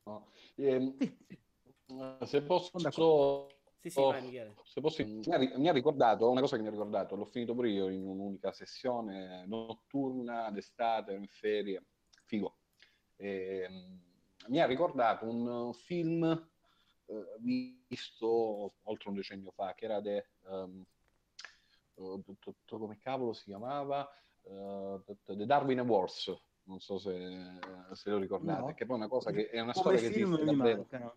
No. 0.05 0.29
Eh, 0.55 0.95
se 2.25 2.41
posso. 2.43 3.49
Sì, 3.85 3.91
sì, 3.91 3.99
Oh. 3.99 4.09
vai 4.09 4.21
Michele. 4.23 4.55
se 4.63 4.81
posso- 4.81 5.05
mi, 5.05 5.21
ha, 5.29 5.37
mi 5.59 5.69
ha 5.69 5.71
ricordato 5.71 6.27
una 6.27 6.41
cosa 6.41 6.55
che 6.55 6.63
mi 6.63 6.69
ha 6.69 6.71
ricordato, 6.71 7.15
l'ho 7.15 7.25
finito 7.25 7.53
pure 7.53 7.69
io 7.69 7.87
in 7.89 8.03
un'unica 8.07 8.51
sessione 8.51 9.45
notturna 9.45 10.49
d'estate, 10.49 11.13
in 11.13 11.27
ferie, 11.27 11.85
figo. 12.23 12.55
Ehm, 13.17 14.01
mi 14.47 14.59
ha 14.59 14.65
ricordato 14.65 15.27
un 15.27 15.71
film 15.73 16.23
eh, 17.05 17.35
visto 17.87 18.73
oltre 18.81 19.09
un 19.09 19.15
decennio 19.15 19.51
fa, 19.51 19.75
che 19.75 19.85
era 19.85 19.99
de, 20.01 20.29
t- 21.93 22.53
t- 22.65 22.77
come 22.77 22.97
cavolo 22.97 23.33
si 23.33 23.43
chiamava? 23.43 24.09
T- 24.41 25.15
The 25.35 25.45
Darwin 25.45 25.77
Awards, 25.79 26.35
non 26.63 26.79
so 26.79 26.97
se, 26.97 27.59
se 27.93 28.09
lo 28.09 28.17
ricordate, 28.17 28.61
No. 28.61 28.73
che 28.73 28.85
poi 28.87 28.95
è 28.95 28.99
una 28.99 29.07
cosa 29.07 29.29
che 29.31 29.47
è 29.49 29.59
una 29.59 29.73
Come 29.73 29.97
storia 29.97 29.99
che 29.99 30.05
esiste 30.07 30.43
mi 30.43 30.57
davvero. 30.57 30.77
mancano. 30.77 31.15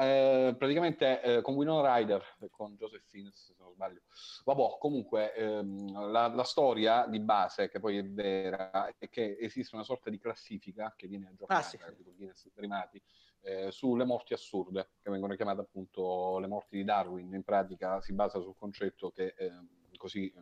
Eh, 0.00 0.54
praticamente 0.56 1.20
eh, 1.22 1.42
con 1.42 1.56
Winona 1.56 1.96
Ryder 1.96 2.24
con 2.50 2.76
Joseph 2.76 3.02
Fiennes 3.08 3.34
se 3.46 3.54
non 3.58 3.72
sbaglio 3.72 4.02
vabbè 4.44 4.76
comunque 4.78 5.34
ehm, 5.34 6.10
la, 6.12 6.28
la 6.28 6.44
storia 6.44 7.04
di 7.08 7.18
base 7.18 7.68
che 7.68 7.80
poi 7.80 7.98
è 7.98 8.04
vera 8.04 8.94
è 8.96 9.08
che 9.08 9.36
esiste 9.40 9.74
una 9.74 9.82
sorta 9.82 10.08
di 10.08 10.18
classifica 10.18 10.94
che 10.96 11.08
viene 11.08 11.26
aggiornata 11.26 11.60
Ah, 11.60 11.62
sì, 11.64 11.78
sì. 11.78 12.12
Guinness 12.14 12.48
primati 12.54 13.02
eh, 13.40 13.72
sulle 13.72 14.04
morti 14.04 14.34
assurde 14.34 14.90
che 15.02 15.10
vengono 15.10 15.34
chiamate 15.34 15.62
appunto 15.62 16.38
le 16.38 16.46
morti 16.46 16.76
di 16.76 16.84
Darwin 16.84 17.34
in 17.34 17.42
pratica 17.42 18.00
si 18.00 18.12
basa 18.12 18.38
sul 18.40 18.54
concetto 18.56 19.10
che 19.10 19.34
ehm, 19.36 19.68
così 19.96 20.28
eh, 20.30 20.34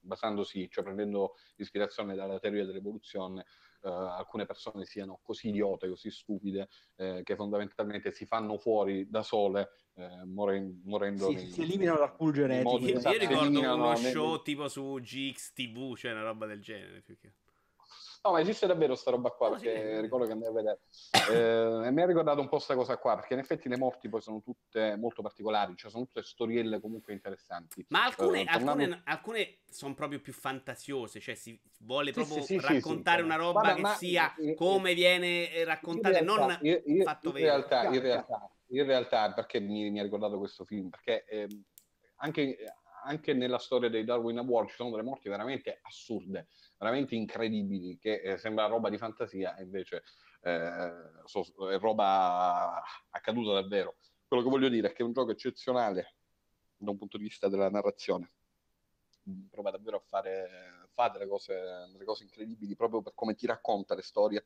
basandosi 0.00 0.68
cioè 0.68 0.82
prendendo 0.82 1.34
ispirazione 1.56 2.16
dalla 2.16 2.40
teoria 2.40 2.64
dell'evoluzione 2.64 3.46
alcune 3.90 4.46
persone 4.46 4.84
siano 4.84 5.20
così 5.22 5.48
idiote 5.48 5.88
così 5.88 6.10
stupide 6.10 6.68
eh, 6.96 7.20
che 7.22 7.36
fondamentalmente 7.36 8.12
si 8.12 8.24
fanno 8.26 8.56
fuori 8.58 9.08
da 9.08 9.22
sole 9.22 9.70
eh, 9.94 10.24
moren- 10.24 10.80
morendo 10.84 11.28
Sì, 11.28 11.34
nei- 11.34 11.50
si 11.50 11.62
eliminano 11.62 11.98
dal 11.98 12.16
pool 12.16 12.32
genetico. 12.32 12.78
Io, 12.78 12.96
esatto, 12.96 13.14
io 13.14 13.20
ricordo 13.28 13.58
uno 13.60 13.88
nel- 13.92 13.96
show 14.12 14.42
tipo 14.42 14.68
su 14.68 14.98
GX 15.00 15.52
TV, 15.52 15.96
cioè 15.96 16.12
una 16.12 16.22
roba 16.22 16.46
del 16.46 16.60
genere. 16.60 17.00
Più 17.02 17.16
che... 17.18 17.34
No, 18.26 18.32
ma 18.32 18.40
esiste 18.40 18.66
davvero 18.66 18.94
sta 18.94 19.10
roba 19.10 19.28
qua, 19.28 19.58
sì. 19.58 19.64
perché 19.66 20.00
ricordo 20.00 20.24
che 20.24 20.32
andai 20.32 20.48
a 20.48 20.52
vedere. 20.52 20.80
Eh, 21.30 21.86
e 21.88 21.90
mi 21.90 22.00
ha 22.00 22.06
ricordato 22.06 22.40
un 22.40 22.46
po' 22.46 22.56
questa 22.56 22.74
cosa 22.74 22.96
qua, 22.96 23.16
perché 23.16 23.34
in 23.34 23.40
effetti 23.40 23.68
le 23.68 23.76
morti 23.76 24.08
poi 24.08 24.22
sono 24.22 24.40
tutte 24.40 24.96
molto 24.96 25.20
particolari, 25.20 25.76
cioè 25.76 25.90
sono 25.90 26.04
tutte 26.06 26.22
storielle 26.22 26.80
comunque 26.80 27.12
interessanti. 27.12 27.84
Ma 27.90 28.04
alcune, 28.04 28.40
Eh, 28.40 28.44
tornando- 28.46 28.82
alcune, 28.82 29.02
alcune 29.04 29.58
sono 29.68 29.92
proprio 29.92 30.22
più 30.22 30.32
fantasiose, 30.32 31.20
cioè 31.20 31.34
si 31.34 31.60
vuole 31.80 32.12
proprio 32.12 32.40
sì, 32.40 32.58
sì, 32.58 32.66
raccontare 32.66 33.18
sì, 33.18 33.24
una 33.24 33.36
roba 33.36 33.60
Guarda, 33.60 33.90
che 33.90 33.96
sia 33.98 34.34
eh, 34.36 34.48
eh, 34.52 34.54
come 34.54 34.94
viene 34.94 35.52
eh, 35.52 35.64
raccontata, 35.64 36.18
realtà, 36.18 36.46
non 36.46 36.58
in- 36.62 36.82
in- 36.86 37.02
fatto 37.02 37.28
in 37.28 37.34
vero. 37.34 37.46
realtà, 37.46 37.88
in 37.92 38.00
realtà, 38.00 38.50
in 38.68 38.86
realtà, 38.86 39.32
perché 39.34 39.60
mi, 39.60 39.90
mi 39.90 40.00
ha 40.00 40.02
ricordato 40.02 40.38
questo 40.38 40.64
film? 40.64 40.88
Perché 40.88 41.26
ehm, 41.26 41.62
anche, 42.16 42.56
anche 43.04 43.34
nella 43.34 43.58
storia 43.58 43.90
dei 43.90 44.04
Darwin 44.04 44.38
Award 44.38 44.70
ci 44.70 44.76
sono 44.76 44.88
delle 44.92 45.02
morti 45.02 45.28
veramente 45.28 45.78
assurde, 45.82 46.46
veramente 46.84 47.14
incredibili, 47.14 47.96
che 47.98 48.20
eh, 48.20 48.36
sembra 48.36 48.66
roba 48.66 48.90
di 48.90 48.98
fantasia 48.98 49.56
e 49.56 49.62
invece 49.62 50.02
eh, 50.42 50.92
so- 51.24 51.70
è 51.70 51.78
roba 51.78 52.82
accaduta 53.08 53.54
davvero. 53.54 53.96
Quello 54.28 54.42
che 54.42 54.50
voglio 54.50 54.68
dire 54.68 54.88
è 54.88 54.92
che 54.92 55.02
è 55.02 55.06
un 55.06 55.12
gioco 55.12 55.30
eccezionale 55.30 56.16
da 56.76 56.90
un 56.90 56.98
punto 56.98 57.16
di 57.16 57.22
vista 57.24 57.48
della 57.48 57.70
narrazione. 57.70 58.30
Mm, 59.30 59.46
Prova 59.46 59.70
davvero 59.70 59.96
a 59.96 60.00
fare, 60.00 60.88
fa 60.92 61.08
delle 61.08 61.26
cose, 61.26 61.54
delle 61.90 62.04
cose 62.04 62.24
incredibili 62.24 62.76
proprio 62.76 63.00
per 63.00 63.14
come 63.14 63.34
ti 63.34 63.46
racconta 63.46 63.94
le 63.94 64.02
storie, 64.02 64.44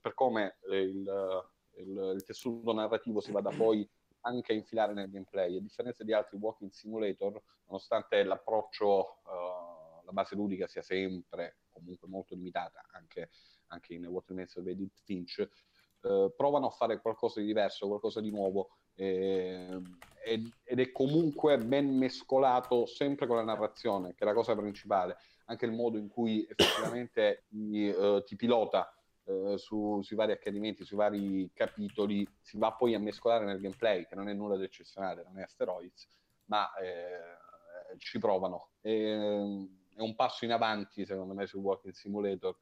per 0.00 0.14
come 0.14 0.56
eh, 0.70 0.80
il, 0.80 1.50
il- 1.76 2.12
il 2.14 2.24
tessuto 2.24 2.72
narrativo 2.72 3.20
si 3.20 3.30
vada 3.30 3.50
poi 3.50 3.86
anche 4.20 4.52
a 4.52 4.56
infilare 4.56 4.94
nel 4.94 5.10
gameplay. 5.10 5.58
A 5.58 5.60
differenza 5.60 6.02
di 6.02 6.14
altri 6.14 6.38
walking 6.38 6.70
simulator, 6.70 7.38
nonostante 7.66 8.22
l'approccio, 8.22 9.18
eh, 9.26 10.04
la 10.06 10.12
base 10.12 10.34
ludica 10.34 10.66
sia 10.66 10.80
sempre 10.82 11.56
comunque 11.74 12.08
molto 12.08 12.34
limitata, 12.34 12.86
anche, 12.92 13.30
anche 13.66 13.94
in 13.94 14.06
What 14.06 14.28
Remains 14.28 14.56
of 14.56 14.66
Edith 14.66 15.00
Finch, 15.04 15.38
eh, 15.40 16.32
provano 16.36 16.68
a 16.68 16.70
fare 16.70 17.00
qualcosa 17.00 17.40
di 17.40 17.46
diverso, 17.46 17.88
qualcosa 17.88 18.20
di 18.20 18.30
nuovo, 18.30 18.70
eh, 18.94 19.80
ed, 20.24 20.50
ed 20.62 20.80
è 20.80 20.92
comunque 20.92 21.58
ben 21.58 21.96
mescolato 21.96 22.86
sempre 22.86 23.26
con 23.26 23.36
la 23.36 23.42
narrazione, 23.42 24.14
che 24.14 24.24
è 24.24 24.26
la 24.26 24.34
cosa 24.34 24.54
principale, 24.54 25.16
anche 25.46 25.66
il 25.66 25.72
modo 25.72 25.98
in 25.98 26.08
cui 26.08 26.46
effettivamente 26.48 27.44
ti, 27.48 27.88
eh, 27.88 28.22
ti 28.24 28.36
pilota 28.36 28.94
eh, 29.24 29.56
su- 29.56 30.00
sui 30.02 30.16
vari 30.16 30.32
accadimenti, 30.32 30.84
sui 30.84 30.96
vari 30.96 31.50
capitoli, 31.52 32.26
si 32.40 32.58
va 32.58 32.72
poi 32.72 32.94
a 32.94 32.98
mescolare 32.98 33.44
nel 33.44 33.60
gameplay, 33.60 34.06
che 34.06 34.14
non 34.14 34.28
è 34.28 34.34
nulla 34.34 34.56
di 34.56 34.64
eccezionale, 34.64 35.22
non 35.24 35.38
è 35.38 35.42
Asteroids, 35.42 36.06
ma 36.46 36.72
eh, 36.76 37.96
ci 37.98 38.18
provano. 38.18 38.72
E, 38.80 39.68
è 39.94 40.00
un 40.00 40.14
passo 40.14 40.44
in 40.44 40.52
avanti, 40.52 41.04
secondo 41.04 41.34
me, 41.34 41.46
su 41.46 41.58
Walking 41.60 41.92
Simulator. 41.94 42.56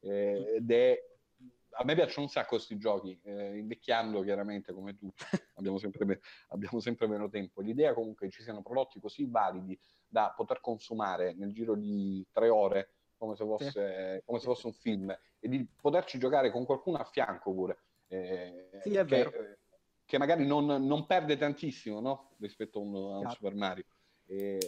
Eh, 0.00 0.54
ed 0.56 0.70
è 0.70 0.96
a 1.80 1.84
me 1.84 1.94
piacciono 1.94 2.26
un 2.26 2.28
sacco 2.30 2.56
questi 2.56 2.76
giochi, 2.76 3.18
eh, 3.22 3.56
invecchiando 3.56 4.22
chiaramente 4.22 4.72
come 4.72 4.96
tutti, 4.96 5.24
abbiamo 5.54 5.78
sempre, 5.78 6.04
me- 6.04 6.20
abbiamo 6.48 6.80
sempre 6.80 7.06
meno 7.06 7.28
tempo. 7.28 7.60
L'idea 7.60 7.94
comunque 7.94 8.26
che 8.26 8.32
ci 8.32 8.42
siano 8.42 8.62
prodotti 8.62 9.00
così 9.00 9.26
validi 9.26 9.78
da 10.06 10.32
poter 10.34 10.60
consumare 10.60 11.34
nel 11.34 11.52
giro 11.52 11.74
di 11.74 12.26
tre 12.32 12.48
ore 12.48 12.92
come 13.16 13.34
se 13.34 13.44
fosse, 13.44 14.22
come 14.24 14.38
se 14.38 14.44
fosse 14.44 14.66
un 14.66 14.72
film 14.72 15.16
e 15.40 15.48
di 15.48 15.66
poterci 15.80 16.18
giocare 16.18 16.50
con 16.50 16.64
qualcuno 16.64 16.98
a 16.98 17.04
fianco 17.04 17.52
pure. 17.52 17.78
eh, 18.08 18.68
Sì, 18.82 18.94
è 18.94 19.04
che, 19.04 19.16
vero. 19.16 19.32
eh, 19.32 19.58
che 20.04 20.18
magari 20.18 20.46
non, 20.46 20.66
non 20.66 21.06
perde 21.06 21.36
tantissimo 21.36 22.00
no? 22.00 22.36
rispetto 22.38 22.78
a 22.78 22.82
un, 22.82 22.94
a 22.94 23.18
un. 23.18 23.30
Super 23.30 23.54
Mario. 23.54 23.84
E, 24.26 24.58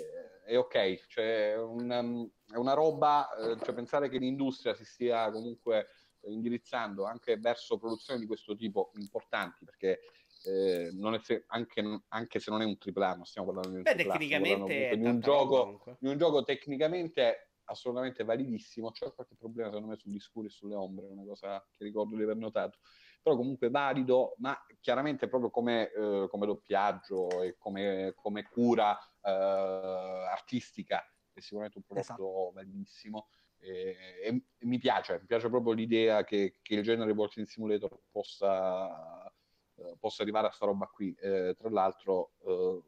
è 0.51 0.59
ok, 0.59 1.07
cioè, 1.07 1.53
è 1.53 1.59
una, 1.59 2.01
è 2.01 2.57
una 2.57 2.72
roba, 2.74 3.32
eh, 3.36 3.57
cioè 3.62 3.72
pensare 3.72 4.09
che 4.09 4.18
l'industria 4.18 4.74
si 4.74 4.84
stia 4.84 5.30
comunque 5.30 5.86
indirizzando 6.24 7.05
anche 7.05 7.38
verso 7.38 7.78
produzioni 7.78 8.18
di 8.18 8.26
questo 8.26 8.57
tipo 8.57 8.90
importanti, 8.96 9.64
perché 9.64 10.01
eh, 10.42 10.90
non 10.92 11.14
è 11.14 11.20
se- 11.20 11.44
anche, 11.46 12.03
anche 12.09 12.40
se 12.40 12.51
non 12.51 12.62
è 12.62 12.64
un 12.64 12.76
non 12.84 13.24
stiamo 13.24 13.53
parlando 13.53 13.68
di 13.70 13.76
un 13.76 13.82
Beh, 13.82 13.94
tecnicamente 13.94 14.96
di 14.96 15.05
un 15.05 15.20
gioco 15.20 15.96
di 16.01 16.09
un 16.09 16.18
gioco 16.18 16.42
tecnicamente 16.42 17.53
assolutamente 17.66 18.24
validissimo. 18.24 18.90
C'è 18.90 19.14
qualche 19.14 19.36
problema, 19.36 19.68
secondo 19.68 19.92
me, 19.92 19.96
sugli 19.96 20.18
scuri 20.18 20.48
e 20.48 20.51
sulle 20.51 20.74
ombre, 20.74 21.07
è 21.07 21.11
una 21.11 21.24
cosa 21.24 21.64
che 21.76 21.84
ricordo 21.84 22.16
di 22.16 22.22
aver 22.24 22.36
notato. 22.36 22.80
Però 23.23 23.37
comunque 23.37 23.68
valido, 23.68 24.35
ma 24.39 24.59
chiaramente 24.81 25.29
proprio 25.29 25.51
come, 25.51 25.91
eh, 25.93 26.27
come 26.31 26.47
doppiaggio 26.47 27.43
e 27.43 27.57
come, 27.59 28.14
come 28.16 28.45
cura 28.45 28.99
eh, 29.23 29.31
artistica 29.31 31.05
è 31.33 31.41
sicuramente 31.41 31.79
un 31.79 31.85
prodotto 31.85 32.12
Esatto. 32.12 32.53
bellissimo. 32.53 33.29
E, 33.59 33.97
e- 34.25 34.43
e 34.57 34.66
mi 34.66 34.79
piace, 34.79 35.18
mi 35.21 35.27
piace 35.27 35.51
proprio 35.51 35.75
l'idea 35.75 36.25
che, 36.25 36.57
che 36.62 36.77
il 36.77 36.83
genere 36.83 37.12
Walking 37.12 37.47
Simulator 37.47 37.91
possa, 38.11 39.27
eh, 39.75 39.97
possa 39.99 40.23
arrivare 40.23 40.47
a 40.47 40.51
sta 40.51 40.64
roba 40.64 40.87
qui. 40.87 41.14
Eh, 41.21 41.55
tra 41.59 41.68
l'altro, 41.68 42.33
eh, 42.47 42.83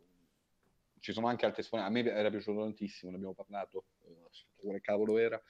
ci 0.99 1.13
sono 1.13 1.27
anche 1.27 1.45
altre 1.45 1.61
esponenti. 1.61 1.91
A 1.91 2.03
me 2.03 2.11
era 2.11 2.31
piaciuto 2.31 2.61
tantissimo, 2.61 3.11
ne 3.11 3.17
abbiamo 3.17 3.35
parlato. 3.35 3.85
Eh, 4.05 4.31
quale 4.57 4.81
cavolo 4.81 5.19
era? 5.19 5.41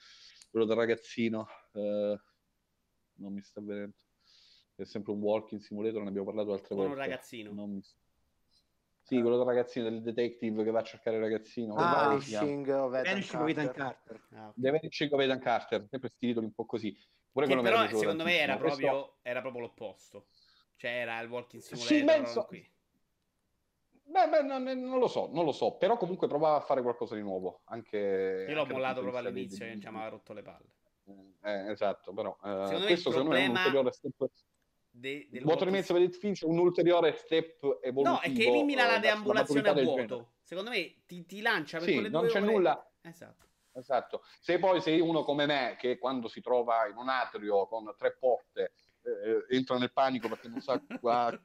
Quello 0.49 0.65
del 0.65 0.75
ragazzino, 0.75 1.47
eh, 1.73 2.19
non 3.13 3.33
mi 3.33 3.41
sta 3.41 3.61
venendo. 3.61 3.95
È 4.75 4.83
sempre 4.85 5.11
un 5.11 5.19
walking 5.21 5.61
simulator, 5.61 6.01
ne 6.01 6.07
abbiamo 6.09 6.25
parlato 6.25 6.51
altre 6.53 6.69
Con 6.69 6.79
un 6.79 6.85
volte. 6.87 7.03
ragazzino. 7.03 7.53
Non 7.53 7.69
mi- 7.73 7.83
Sì, 9.05 9.19
quello 9.19 9.37
del 9.37 9.45
ragazzino, 9.45 9.89
del 9.89 10.01
detective 10.01 10.63
che 10.63 10.71
va 10.71 10.79
a 10.79 10.83
cercare 10.83 11.17
il 11.17 11.21
ragazzino. 11.21 11.75
Ah, 11.75 12.07
Vanishing 12.07 12.67
of 12.69 12.93
Ethan 12.93 13.03
Vanishing 13.03 13.41
of 13.41 13.49
Ethan 13.49 13.71
Carter. 13.71 14.21
Carter. 14.21 14.39
Ah. 14.39 14.53
The 14.55 14.71
Vanishing 14.71 15.11
of 15.11 15.19
Ethan 15.19 15.39
Carter, 15.39 15.87
sempre 15.89 16.09
sti 16.09 16.27
titoli 16.27 16.45
un 16.45 16.53
po' 16.53 16.65
così. 16.65 16.97
Pure 17.31 17.47
Che 17.47 17.57
però 17.59 17.87
secondo 17.87 18.23
me 18.23 18.37
era 18.37 18.57
proprio, 18.57 19.17
era 19.21 19.41
proprio 19.41 19.61
l'opposto. 19.61 20.27
Cioè 20.75 20.89
era 20.89 21.19
il 21.19 21.29
walking 21.29 21.61
Sì, 21.61 21.75
simulator. 21.75 22.05
penso- 22.05 22.33
roba 22.33 22.45
qui. 22.47 22.71
Beh, 24.05 24.29
beh, 24.29 24.41
non, 24.43 24.63
non 24.63 24.99
lo 24.99 25.07
so, 25.07 25.29
non 25.31 25.45
lo 25.45 25.51
so, 25.51 25.75
però 25.77 25.97
comunque 25.97 26.27
provava 26.27 26.57
a 26.57 26.61
fare 26.61 26.81
qualcosa 26.81 27.15
di 27.15 27.21
nuovo. 27.21 27.61
Anche, 27.65 28.45
Io 28.47 28.53
l'ho 28.53 28.61
anche 28.61 28.73
mollato 28.73 29.01
proprio 29.01 29.19
all'inizio 29.27 29.65
che 29.65 29.79
ci 29.79 29.87
aveva 29.87 30.07
rotto 30.07 30.33
le 30.33 30.41
palle. 30.41 30.71
Eh, 31.41 31.71
esatto, 31.71 32.13
però 32.13 32.31
eh, 32.43 32.47
Secondo 32.47 32.79
me 32.79 32.85
questo 32.85 33.09
il 33.09 33.15
secondo 33.15 33.31
me 33.31 33.37
è 33.43 33.47
un 33.47 33.53
problema 33.53 33.79
ulteriore 33.89 33.91
step. 33.91 34.29
De- 34.95 35.27
del 35.31 35.43
walking- 35.43 35.71
Mezzo 35.71 35.93
per 35.93 36.07
Finch 36.11 36.41
un 36.43 36.59
ulteriore 36.59 37.13
step 37.13 37.79
evolutivo. 37.81 38.15
No, 38.15 38.19
è 38.21 38.31
che 38.31 38.45
elimina 38.45 38.83
eh, 38.83 38.85
la 38.85 38.99
verso 38.99 39.07
deambulazione 39.23 39.69
a 39.69 39.73
vuoto. 39.73 40.33
Secondo 40.43 40.69
me 40.69 41.01
ti, 41.07 41.25
ti 41.25 41.41
lancia 41.41 41.79
per 41.79 41.87
Sì, 41.87 41.93
quelle 41.95 42.09
non 42.09 42.27
c'è 42.27 42.41
ore- 42.41 42.51
nulla. 42.51 42.91
Esatto. 43.01 43.47
Esatto. 43.75 44.21
Se 44.39 44.59
poi 44.59 44.81
sei 44.81 44.99
uno 44.99 45.23
come 45.23 45.47
me 45.47 45.75
che 45.79 45.97
quando 45.97 46.27
si 46.27 46.41
trova 46.41 46.85
in 46.87 46.95
un 46.95 47.09
atrio 47.09 47.65
con 47.65 47.91
tre 47.97 48.15
porte 48.19 48.73
eh, 49.01 49.45
entra 49.55 49.79
nel 49.79 49.91
panico 49.91 50.27
perché 50.29 50.47
non 50.47 50.61
sa 50.61 50.79
qua- 51.01 51.41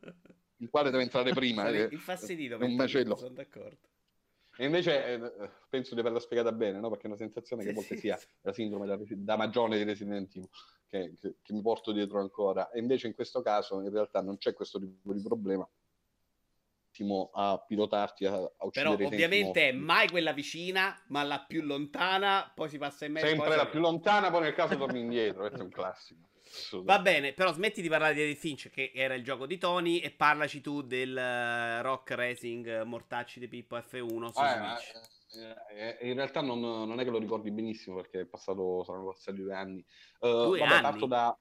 in 0.58 0.68
quale 0.68 0.90
deve 0.90 1.04
entrare 1.04 1.32
prima. 1.32 1.62
Sarei 1.62 1.80
eh, 1.84 1.88
infastidito 1.90 2.58
un 2.58 2.74
macello. 2.74 3.16
sono 3.16 3.32
d'accordo. 3.34 3.86
E 4.58 4.64
invece 4.66 5.04
eh, 5.06 5.50
penso 5.70 5.94
di 5.94 6.00
averla 6.00 6.20
spiegata 6.20 6.52
bene, 6.52 6.80
no? 6.80 6.90
perché 6.90 7.04
è 7.04 7.06
una 7.06 7.16
sensazione 7.16 7.62
che 7.62 7.68
a 7.68 7.72
Sì, 7.72 7.76
volte 7.78 7.94
sì, 7.94 8.00
sia 8.00 8.16
sì. 8.18 8.26
la 8.42 8.52
sindrome 8.52 8.86
da, 8.86 8.98
da 9.00 9.36
magione 9.36 9.78
di 9.78 9.84
Resident 9.84 10.34
Evil, 10.36 10.48
che, 10.88 11.14
che- 11.20 11.36
che 11.42 11.52
mi 11.52 11.60
porto 11.62 11.92
dietro 11.92 12.18
ancora. 12.20 12.70
E 12.70 12.78
invece 12.78 13.06
in 13.06 13.14
questo 13.14 13.42
caso 13.42 13.80
in 13.80 13.90
realtà 13.90 14.20
non 14.22 14.38
c'è 14.38 14.52
questo 14.54 14.78
tipo 14.80 15.12
di 15.12 15.22
problema. 15.22 15.68
A 17.34 17.62
pilotarti 17.64 18.24
a, 18.26 18.34
a 18.34 18.40
Però 18.48 18.66
uccidere 18.66 18.96
tempi 18.96 19.14
ovviamente 19.14 19.70
mai 19.72 20.08
quella 20.08 20.32
vicina, 20.32 21.00
ma 21.08 21.22
la 21.22 21.44
più 21.46 21.62
lontana, 21.62 22.50
poi 22.52 22.68
si 22.68 22.76
passa 22.76 23.04
in 23.04 23.12
mezzo. 23.12 23.26
sempre 23.26 23.46
poi 23.46 23.56
la 23.56 23.66
più 23.68 23.78
lontana, 23.78 24.30
poi 24.32 24.40
nel 24.40 24.54
caso 24.54 24.76
torni 24.76 24.98
indietro. 24.98 25.42
Questo 25.42 25.58
è 25.58 25.62
un 25.62 25.70
classico. 25.70 26.26
Va 26.82 26.98
bene, 26.98 27.34
però 27.34 27.52
smetti 27.52 27.82
di 27.82 27.88
parlare 27.88 28.14
di 28.14 28.22
Edith 28.22 28.38
Finch, 28.38 28.70
che 28.70 28.90
era 28.94 29.14
il 29.14 29.22
gioco 29.22 29.46
di 29.46 29.58
Tony, 29.58 29.98
e 29.98 30.10
parlaci 30.10 30.60
tu 30.60 30.82
del 30.82 31.16
eh, 31.16 31.82
Rock 31.82 32.10
Racing 32.12 32.66
eh, 32.66 32.84
Mortacci 32.84 33.38
di 33.38 33.46
Pippo 33.46 33.76
F1 33.76 34.32
su 34.32 34.40
Ah, 34.40 34.76
Switch. 34.76 34.94
eh, 34.94 34.98
eh, 34.98 35.17
in 36.02 36.14
realtà 36.14 36.40
non, 36.40 36.60
non 36.60 36.98
è 37.00 37.04
che 37.04 37.10
lo 37.10 37.18
ricordi 37.18 37.50
benissimo 37.50 37.96
perché 37.96 38.20
è 38.20 38.24
passato, 38.26 38.82
saranno 38.84 39.06
passati 39.06 39.42
due 39.42 39.54
anni. 39.54 39.78
Eh, 40.20 40.28
Due 40.46 40.58
vabbè, 40.58 40.72
anni? 40.72 40.82
parto 40.82 41.06
da. 41.06 41.38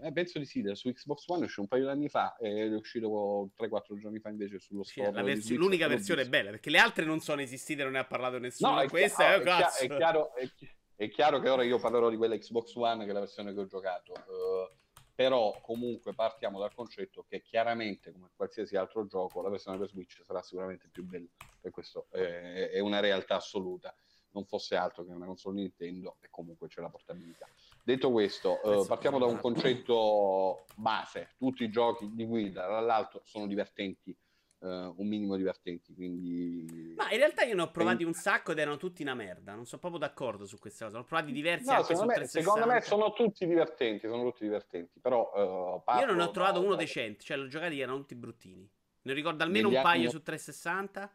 eh, 0.00 0.12
penso 0.12 0.38
di 0.38 0.44
sì, 0.46 0.62
su 0.72 0.90
Xbox 0.90 1.26
One 1.28 1.40
è 1.42 1.44
uscito 1.44 1.60
un 1.62 1.68
paio 1.68 1.84
di 1.84 1.90
anni 1.90 2.08
fa 2.08 2.36
e 2.36 2.66
è 2.66 2.74
uscito 2.74 3.50
3-4 3.56 3.96
giorni 3.98 4.20
fa 4.20 4.30
invece 4.30 4.58
sullo 4.58 4.82
Sì, 4.84 5.00
store. 5.00 5.12
la 5.12 5.20
di 5.22 5.26
vers- 5.28 5.44
Switch, 5.44 5.60
l'unica 5.60 5.86
versione 5.88 6.22
è 6.22 6.28
bella, 6.28 6.50
perché 6.50 6.70
le 6.70 6.78
altre 6.78 7.04
non 7.04 7.20
sono 7.20 7.40
esistite, 7.42 7.82
non 7.82 7.92
ne 7.92 7.98
ha 7.98 8.06
parlato 8.06 8.38
nessuno. 8.38 8.72
No, 8.74 8.80
è, 8.80 8.88
Questa 8.88 9.24
chiaro, 9.24 9.40
è, 9.40 9.44
cazzo. 9.44 9.82
è 9.84 9.86
chiaro, 9.96 10.34
è 10.34 10.50
chi- 10.54 10.70
è 10.96 11.08
chiaro 11.10 11.40
che 11.40 11.48
ora 11.48 11.64
io 11.64 11.78
parlerò 11.78 12.08
di 12.08 12.16
quella 12.16 12.36
Xbox 12.36 12.74
One 12.76 13.04
che 13.04 13.10
è 13.10 13.12
la 13.12 13.20
versione 13.20 13.52
che 13.52 13.60
ho 13.60 13.66
giocato. 13.66 14.14
eh, 14.14 14.72
però 15.14 15.56
comunque 15.60 16.12
partiamo 16.12 16.58
dal 16.58 16.74
concetto 16.74 17.24
che 17.28 17.40
chiaramente 17.40 18.12
come 18.12 18.30
qualsiasi 18.34 18.76
altro 18.76 19.06
gioco 19.06 19.42
la 19.42 19.48
versione 19.48 19.78
per 19.78 19.88
Switch 19.88 20.22
sarà 20.24 20.42
sicuramente 20.42 20.88
più 20.88 21.04
bella 21.04 21.28
e 21.60 21.70
questo 21.70 22.06
è, 22.10 22.70
è 22.70 22.78
una 22.80 23.00
realtà 23.00 23.36
assoluta. 23.36 23.94
Non 24.32 24.44
fosse 24.46 24.74
altro 24.74 25.04
che 25.04 25.12
una 25.12 25.26
console 25.26 25.60
Nintendo 25.60 26.16
e 26.20 26.26
comunque 26.28 26.66
c'è 26.66 26.80
la 26.80 26.88
portabilità. 26.88 27.46
Detto 27.84 28.10
questo 28.10 28.60
eh, 28.62 28.84
partiamo 28.84 29.20
da 29.20 29.26
un 29.26 29.38
concetto 29.38 30.64
base. 30.74 31.34
Tutti 31.38 31.62
i 31.62 31.70
giochi 31.70 32.10
di 32.12 32.24
guida 32.24 32.66
dall'alto 32.66 33.20
sono 33.24 33.46
divertenti 33.46 34.16
eh, 34.64 34.92
un 34.96 35.06
minimo 35.06 35.36
divertenti 35.36 35.92
quindi 35.94 36.94
Ma 36.96 37.10
in 37.10 37.18
realtà 37.18 37.42
io 37.42 37.54
ne 37.54 37.62
ho 37.62 37.70
provati 37.70 38.02
un 38.02 38.14
sacco 38.14 38.52
ed 38.52 38.58
erano 38.58 38.76
tutti 38.78 39.02
una 39.02 39.14
merda. 39.14 39.54
Non 39.54 39.66
sono 39.66 39.80
proprio 39.80 40.00
d'accordo 40.00 40.46
su 40.46 40.58
questa 40.58 40.84
cosa. 40.86 40.96
Ne 40.96 41.02
ho 41.02 41.06
provati 41.06 41.32
diversi 41.32 41.70
No, 41.70 41.82
secondo 41.82 42.06
me, 42.06 42.14
360. 42.14 42.50
secondo 42.52 42.74
me 42.74 42.80
sono 42.80 43.12
tutti 43.12 43.46
divertenti, 43.46 44.06
sono 44.08 44.22
tutti 44.22 44.44
divertenti, 44.44 44.98
però 45.00 45.82
eh, 45.86 45.98
Io 45.98 46.06
non 46.06 46.16
ne 46.16 46.22
ho 46.22 46.30
trovato 46.30 46.60
da- 46.60 46.66
uno 46.66 46.74
decente, 46.76 47.22
cioè 47.22 47.36
l'ho 47.36 47.46
giocati 47.48 47.78
erano 47.78 47.98
tutti 47.98 48.14
bruttini. 48.14 48.68
Ne 49.02 49.12
ricordo 49.12 49.42
almeno 49.42 49.68
Negli 49.68 49.76
un 49.76 49.82
paio 49.82 50.00
anni- 50.00 50.10
su 50.10 50.22
360 50.22 51.12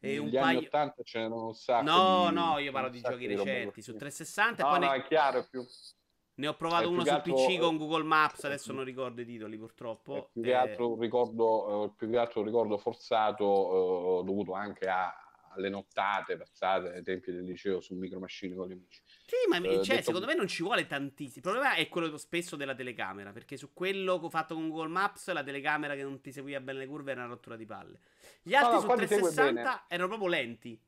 e 0.00 0.08
Negli 0.08 0.18
un 0.18 0.24
anni 0.26 0.38
paio 0.38 0.58
80 0.60 1.02
c'erano 1.02 1.46
un 1.48 1.54
sacco 1.54 1.84
No, 1.84 2.26
di- 2.28 2.34
no, 2.34 2.58
io 2.58 2.72
parlo 2.72 2.88
di 2.88 3.00
giochi 3.00 3.26
recenti 3.26 3.82
su 3.82 3.94
360 3.94 4.62
No, 4.62 4.68
e 4.68 4.78
poi 4.78 4.86
no, 4.86 4.92
ne... 4.92 4.98
è 4.98 5.06
chiaro, 5.06 5.46
più, 5.50 5.66
ne 6.38 6.46
ho 6.46 6.54
provato 6.54 6.84
è 6.84 6.86
uno 6.86 7.04
su 7.04 7.10
che 7.12 7.20
PC 7.20 7.28
altro- 7.38 7.58
con 7.66 7.76
Google 7.76 8.04
Maps, 8.04 8.42
è 8.42 8.46
adesso 8.46 8.72
non 8.72 8.84
ricordo 8.84 9.20
i 9.20 9.26
titoli 9.26 9.58
purtroppo. 9.58 10.30
più 10.32 10.42
che 10.42 10.50
eh, 10.50 10.54
altro 10.54 10.92
un 10.92 11.00
ricordo, 11.00 11.84
eh, 11.84 11.90
più 11.96 12.08
che 12.10 12.16
altro 12.16 12.40
un 12.40 12.46
ricordo 12.46 12.78
forzato 12.78 14.20
eh, 14.20 14.24
dovuto 14.24 14.52
anche 14.54 14.88
a- 14.88 15.14
alle 15.50 15.70
nottate 15.70 16.36
passate 16.36 16.90
ai 16.92 17.02
tempi 17.02 17.32
del 17.32 17.42
liceo 17.44 17.80
su 17.80 17.94
micro 17.94 18.20
machine 18.20 18.54
con 18.54 18.68
gli 18.68 18.72
amici. 18.72 19.02
Sì, 19.26 19.34
ma 19.48 19.56
Eh, 19.56 19.82
cioè, 19.82 19.96
detto- 19.96 20.02
secondo 20.02 20.26
me 20.26 20.34
non 20.34 20.46
ci 20.46 20.62
vuole 20.62 20.86
tantissimo. 20.86 21.36
Il 21.36 21.42
problema 21.42 21.74
è 21.74 21.88
quello 21.88 22.16
spesso 22.16 22.54
della 22.54 22.74
telecamera. 22.76 23.32
Perché 23.32 23.56
su 23.56 23.72
quello 23.72 24.20
che 24.20 24.26
ho 24.26 24.30
fatto 24.30 24.54
con 24.54 24.68
Google 24.68 24.88
Maps, 24.90 25.32
la 25.32 25.42
telecamera 25.42 25.94
che 25.96 26.02
non 26.04 26.20
ti 26.20 26.30
seguiva 26.30 26.60
bene 26.60 26.78
le 26.80 26.86
curve 26.86 27.10
era 27.10 27.22
una 27.24 27.30
rottura 27.30 27.56
di 27.56 27.66
palle. 27.66 27.98
Gli 28.42 28.54
altri 28.54 28.74
no, 28.74 28.80
su 28.82 28.86
ti 28.86 29.06
segue 29.06 29.06
360 29.32 29.84
erano 29.88 30.08
proprio 30.08 30.28
lenti. 30.28 30.80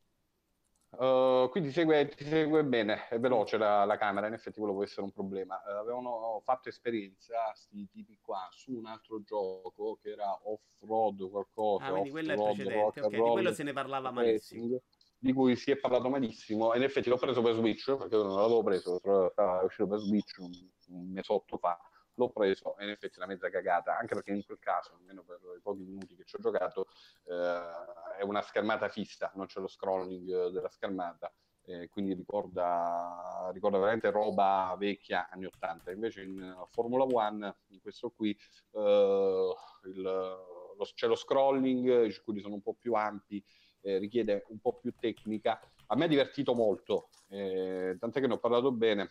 Uh, 0.91 1.49
quindi 1.51 1.71
segue, 1.71 2.09
ti 2.09 2.25
segue 2.25 2.65
bene, 2.65 3.07
è 3.09 3.19
veloce 3.21 3.57
la, 3.57 3.85
la 3.85 3.97
camera, 3.97 4.27
in 4.27 4.33
effetti 4.33 4.59
quello 4.59 4.75
può 4.75 4.83
essere 4.83 5.03
un 5.03 5.13
problema. 5.13 5.63
Uh, 5.65 5.79
avevano 5.79 6.41
fatto 6.45 6.69
esperienza, 6.69 7.53
sti 7.55 7.89
tipi 7.89 8.19
qua, 8.21 8.49
su 8.51 8.73
un 8.73 8.87
altro 8.87 9.23
gioco 9.23 9.99
che 10.03 10.11
era 10.11 10.37
off-road 10.43 11.31
qualcosa, 11.31 11.87
Ah, 11.87 11.91
quindi 11.91 12.11
quello 12.11 12.33
è 12.33 12.35
precedente. 12.35 12.75
rock 12.75 12.97
Ok, 12.99 13.15
and 13.15 13.25
di 13.25 13.31
quello 13.31 13.53
se 13.53 13.63
ne 13.63 13.73
parlava 13.73 14.11
malissimo. 14.11 14.81
Di 15.23 15.33
cui 15.33 15.55
si 15.55 15.71
è 15.71 15.77
parlato 15.77 16.09
malissimo, 16.09 16.73
e 16.73 16.79
in 16.79 16.83
effetti 16.83 17.09
l'ho 17.09 17.19
preso 17.19 17.43
per 17.43 17.55
Switch, 17.55 17.95
perché 17.95 18.17
non 18.17 18.35
l'avevo 18.37 18.63
preso, 18.63 18.99
stava 18.99 19.63
uscito 19.63 19.87
per 19.87 19.99
Switch 19.99 20.39
un, 20.39 20.51
un 20.89 21.13
mesotto 21.13 21.59
fa, 21.59 21.79
l'ho 22.21 22.31
preso 22.31 22.77
e 22.77 22.85
in 22.85 22.91
effetti 22.91 23.15
è 23.15 23.23
una 23.23 23.33
mezza 23.33 23.51
cagata, 23.51 23.97
anche 23.97 24.15
perché 24.15 24.33
in 24.33 24.45
quel 24.45 24.59
caso, 24.59 24.95
almeno 24.95 25.23
per 25.23 25.41
i 25.57 25.61
pochi 25.61 25.83
minuti 25.83 26.15
che 26.15 26.25
ci 26.25 26.37
ho 26.37 26.39
giocato, 26.39 26.87
eh, 27.25 28.19
è 28.19 28.23
una 28.23 28.43
schermata 28.43 28.89
fissa, 28.89 29.31
non 29.35 29.47
c'è 29.47 29.61
lo 29.61 29.69
scrolling 29.69 30.49
della 30.49 30.69
schermata, 30.69 31.33
eh, 31.65 31.89
quindi 31.89 32.15
ricorda, 32.15 33.51
ricorda 33.53 33.79
veramente 33.79 34.11
roba 34.11 34.75
vecchia 34.79 35.29
anni 35.31 35.47
80. 35.47 35.91
Invece 35.93 36.23
in 36.23 36.41
uh, 36.41 36.67
Formula 36.71 37.05
One, 37.05 37.55
in 37.69 37.81
questo 37.81 38.11
qui, 38.11 38.31
eh, 38.73 39.55
il, 39.85 40.01
lo, 40.01 40.85
c'è 40.95 41.07
lo 41.07 41.15
scrolling, 41.15 42.07
i 42.07 42.13
circuiti 42.13 42.41
sono 42.41 42.55
un 42.55 42.63
po' 42.63 42.75
più 42.75 42.95
ampi, 42.95 43.43
eh, 43.83 43.99
richiede 43.99 44.45
un 44.49 44.59
po' 44.59 44.79
più 44.79 44.93
tecnica. 44.99 45.61
A 45.87 45.97
me 45.97 46.05
ha 46.05 46.09
divertito 46.09 46.55
molto, 46.55 47.09
eh, 47.29 47.97
tant'è 47.99 48.21
che 48.21 48.27
ne 48.27 48.35
ho 48.35 48.39
parlato 48.39 48.73
bene. 48.73 49.09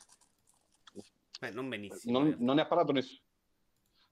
Beh, 1.40 1.52
non 1.52 1.70
benissimo. 1.70 2.12
Non, 2.14 2.24
realtà. 2.28 2.44
non 2.44 2.56
ne 2.56 2.62
ha 2.62 2.68
parlato 2.68 2.92
nessuno. 2.92 3.22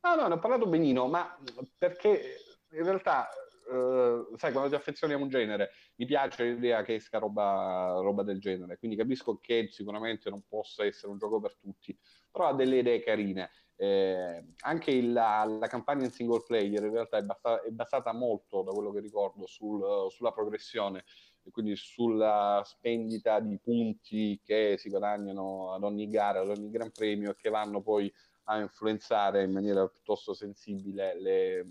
No, 0.02 0.16
no, 0.16 0.28
ne 0.28 0.34
ho 0.36 0.40
parlato 0.40 0.68
benino, 0.68 1.08
ma 1.08 1.38
perché 1.78 2.36
in 2.72 2.84
realtà, 2.84 3.28
eh, 3.30 4.28
sai, 4.38 4.52
quando 4.54 4.70
ti 4.70 4.76
affezioni 4.76 5.14
a 5.14 5.18
un 5.18 5.28
genere, 5.28 5.72
mi 5.96 6.06
piace 6.06 6.46
l'idea 6.46 6.84
che 6.84 6.96
esca 6.96 7.18
roba, 7.20 7.98
roba 8.02 8.24
del 8.24 8.40
genere, 8.40 8.78
quindi 8.78 8.96
capisco 8.96 9.38
che 9.40 9.68
sicuramente 9.70 10.30
non 10.30 10.44
possa 10.48 10.86
essere 10.86 11.12
un 11.12 11.18
gioco 11.18 11.42
per 11.42 11.58
tutti, 11.58 11.98
però 12.32 12.48
ha 12.48 12.54
delle 12.54 12.78
idee 12.78 13.02
carine. 13.02 13.50
Eh, 13.80 14.54
anche 14.62 14.92
il- 14.92 15.12
la, 15.12 15.44
la 15.46 15.68
campagna 15.68 16.06
in 16.06 16.12
single 16.12 16.44
player 16.48 16.84
in 16.84 16.92
realtà 16.92 17.18
è, 17.18 17.24
basa- 17.24 17.62
è 17.62 17.70
basata 17.70 18.12
molto, 18.14 18.64
da 18.64 18.72
quello 18.72 18.92
che 18.92 19.02
ricordo, 19.02 19.46
sul- 19.46 20.10
sulla 20.10 20.32
progressione 20.32 21.04
e 21.48 21.52
quindi 21.52 21.78
sulla 21.78 22.62
spendita 22.66 23.39
di 23.39 23.58
punti 23.58 24.38
che 24.43 24.76
si 24.78 24.89
guadagnano 24.89 25.72
ad 25.72 25.84
ogni 25.84 26.10
gara, 26.10 26.41
ad 26.41 26.50
ogni 26.50 26.70
gran 26.70 26.91
premio 26.91 27.32
e 27.32 27.36
che 27.36 27.50
vanno 27.50 27.82
poi 27.82 28.14
a 28.50 28.60
influenzare 28.60 29.43
in 29.43 29.52
maniera 29.54 29.88
piuttosto 29.88 30.34
sensibile 30.34 31.18
le, 31.20 31.66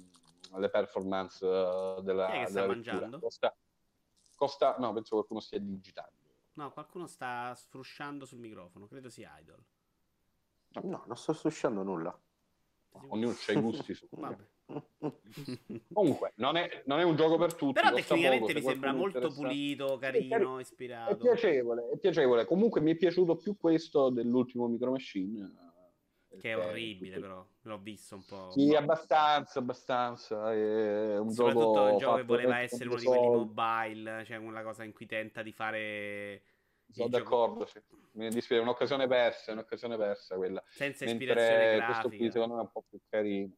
le 0.56 0.70
performance 0.70 1.44
eh, 1.44 2.00
della, 2.02 2.26
Chi 2.26 2.32
è 2.32 2.44
che 2.44 2.50
sta 2.50 2.66
mangiando? 2.66 3.18
Costa, 3.18 3.54
costa- 4.34 4.76
no, 4.78 4.94
penso 4.94 5.16
qualcuno 5.16 5.40
stia 5.40 5.58
digitando. 5.58 6.14
No, 6.54 6.72
qualcuno 6.72 7.06
sta 7.06 7.54
sfrusciando 7.54 8.24
sul 8.24 8.38
microfono. 8.38 8.86
Credo 8.86 9.10
sia 9.10 9.38
Idol. 9.38 9.62
No, 10.82 11.04
non 11.06 11.16
sto 11.16 11.34
susciando 11.34 11.82
nulla. 11.82 12.18
Ognuno 13.10 13.34
ha 13.46 13.52
i 13.52 13.60
gusti 13.60 13.92
su. 13.92 14.08
Vabbè. 14.10 14.48
Comunque, 15.92 16.32
non 16.36 16.56
è, 16.56 16.82
non 16.86 16.98
è 16.98 17.04
un 17.04 17.16
gioco 17.16 17.36
per 17.38 17.54
tutti. 17.54 17.80
Però 17.80 17.92
tecnicamente 17.94 18.38
poco, 18.52 18.52
mi 18.54 18.60
se 18.60 18.68
sembra 18.70 18.92
molto 18.92 19.32
pulito, 19.32 19.96
cari- 19.98 20.28
carino, 20.28 20.58
È 20.58 20.60
ispirato. 20.60 21.16
piacevole, 21.16 21.90
è 21.90 21.98
piacevole. 21.98 22.44
Comunque 22.44 22.80
mi 22.80 22.92
è 22.92 22.96
piaciuto 22.96 23.36
più 23.36 23.56
questo 23.56 24.10
dell'ultimo 24.10 24.66
Micro 24.66 24.90
Machine. 24.90 25.40
eh, 26.30 26.38
Che 26.38 26.52
è 26.52 26.54
perché 26.54 26.68
orribile, 26.70 27.18
però. 27.20 27.46
L'ho 27.62 27.78
visto 27.78 28.16
un 28.16 28.24
po'. 28.24 28.50
Sì, 28.50 28.74
abbastanza, 28.74 29.58
abbastanza. 29.60 30.52
È 30.52 31.16
un 31.18 31.30
Soprattutto 31.30 31.72
gioco 31.74 31.92
un 31.92 31.98
gioco 31.98 32.16
che 32.16 32.22
voleva 32.24 32.58
essere 32.60 32.88
uno 32.88 32.98
di 32.98 33.04
quelli 33.04 33.26
mobile, 33.26 34.24
cioè 34.24 34.36
una 34.36 34.62
cosa 34.62 34.84
in 34.84 34.92
cui 34.92 35.06
tenta 35.06 35.42
di 35.42 35.52
fare 35.52 36.42
Sono 36.90 37.08
gioco 37.08 37.22
d'accordo, 37.24 37.66
sì. 37.66 37.80
mi 38.12 38.28
dispiace, 38.30 38.60
è 38.60 38.64
un'occasione 38.64 39.06
persa, 39.06 39.50
è 39.50 39.54
un'occasione 39.54 39.96
persa 39.96 40.36
quella. 40.36 40.62
senza 40.68 41.04
ispirazione 41.04 41.56
Mentre 41.58 41.84
questo 41.84 42.08
qui 42.08 42.16
grafica. 42.18 42.32
secondo 42.32 42.54
me 42.54 42.60
è 42.60 42.64
un 42.64 42.70
po' 42.72 42.84
più 42.88 42.98
carino. 43.08 43.52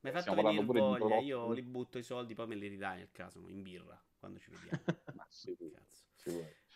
Mi 0.00 0.10
hai 0.10 0.12
fatto 0.12 0.32
Stiamo 0.32 0.48
venire 0.48 0.64
voglia. 0.80 1.18
Io 1.18 1.52
li 1.52 1.62
butto 1.62 1.98
i 1.98 2.02
soldi, 2.02 2.34
poi 2.34 2.46
me 2.46 2.54
li 2.54 2.68
ridai 2.68 2.98
nel 2.98 3.10
caso, 3.12 3.48
in 3.48 3.62
birra, 3.62 4.00
quando 4.18 4.38
ci 4.38 4.50
vediamo. 4.50 4.82
Ma 5.14 5.26
sì, 5.28 5.56
Cazzo. 5.56 6.04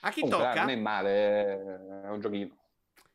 A 0.01 0.11
chi 0.11 0.21
Comunque, 0.23 0.47
tocca? 0.47 0.61
non 0.61 0.71
è 0.71 0.77
male, 0.77 2.03
è 2.03 2.09
un 2.09 2.21
giochino. 2.21 2.57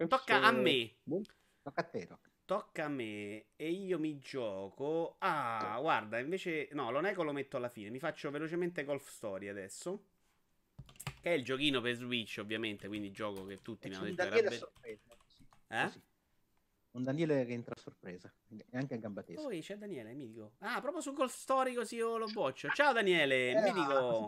Tocca 0.08 0.41
a 0.41 0.51
me. 0.51 0.95
Boh. 1.03 1.22
Tocca 1.64 1.82
a 1.82 1.84
te, 1.84 2.06
tocca. 2.06 2.30
Tocca 2.45 2.86
a 2.86 2.89
me 2.89 3.45
e 3.56 3.72
io 3.72 3.97
mi 3.97 4.20
gioco. 4.20 5.16
Ah, 5.20 5.78
guarda, 5.80 6.20
invece 6.20 6.70
no, 6.74 6.91
l'Oneco 6.91 7.24
lo 7.24 7.32
metto 7.34 7.58
alla 7.58 7.70
fine. 7.70 7.89
Mi 7.89 7.97
faccio 7.99 8.30
velocemente 8.30 8.84
Golf 8.84 9.10
Story 9.10 9.47
adesso. 9.47 10.06
Che 11.22 11.32
è 11.32 11.34
il 11.34 11.43
giochino 11.43 11.82
per 11.82 11.95
Switch, 11.95 12.38
ovviamente. 12.39 12.88
Quindi 12.88 13.12
gioco 13.12 13.45
che 13.45 13.62
tutti 13.64 13.88
mi 13.88 13.93
E 13.93 13.97
hanno 13.97 14.08
un 14.10 14.14
detto 14.14 14.30
che 14.30 14.38
era 14.38 14.49
bello. 14.49 14.72
Eh? 15.68 15.84
così. 15.86 16.01
Un 16.95 17.03
Daniele 17.03 17.45
che 17.45 17.51
entra 17.51 17.75
a 17.75 17.77
sorpresa, 17.77 18.33
quindi 18.47 18.65
anche 18.71 18.93
a 18.93 18.97
gamba 18.97 19.21
tesa. 19.21 19.41
Poi 19.41 19.59
c'è 19.61 19.75
Daniele, 19.77 20.13
mi 20.13 20.27
dico. 20.27 20.53
Ah, 20.59 20.79
proprio 20.79 21.01
su 21.01 21.11
Golf 21.11 21.33
Story 21.35 21.73
così 21.73 21.95
io 21.95 22.17
lo 22.17 22.27
boccio. 22.27 22.69
Ciao 22.69 22.93
Daniele, 22.93 23.51
Eh, 23.51 23.61
mi 23.61 23.73
dico. 23.73 24.27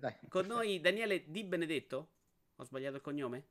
dai. 0.00 0.16
Con 0.28 0.46
noi 0.46 0.80
Daniele 0.80 1.30
Di 1.30 1.44
Benedetto? 1.44 2.10
Ho 2.56 2.64
sbagliato 2.64 2.96
il 2.96 3.02
cognome? 3.02 3.50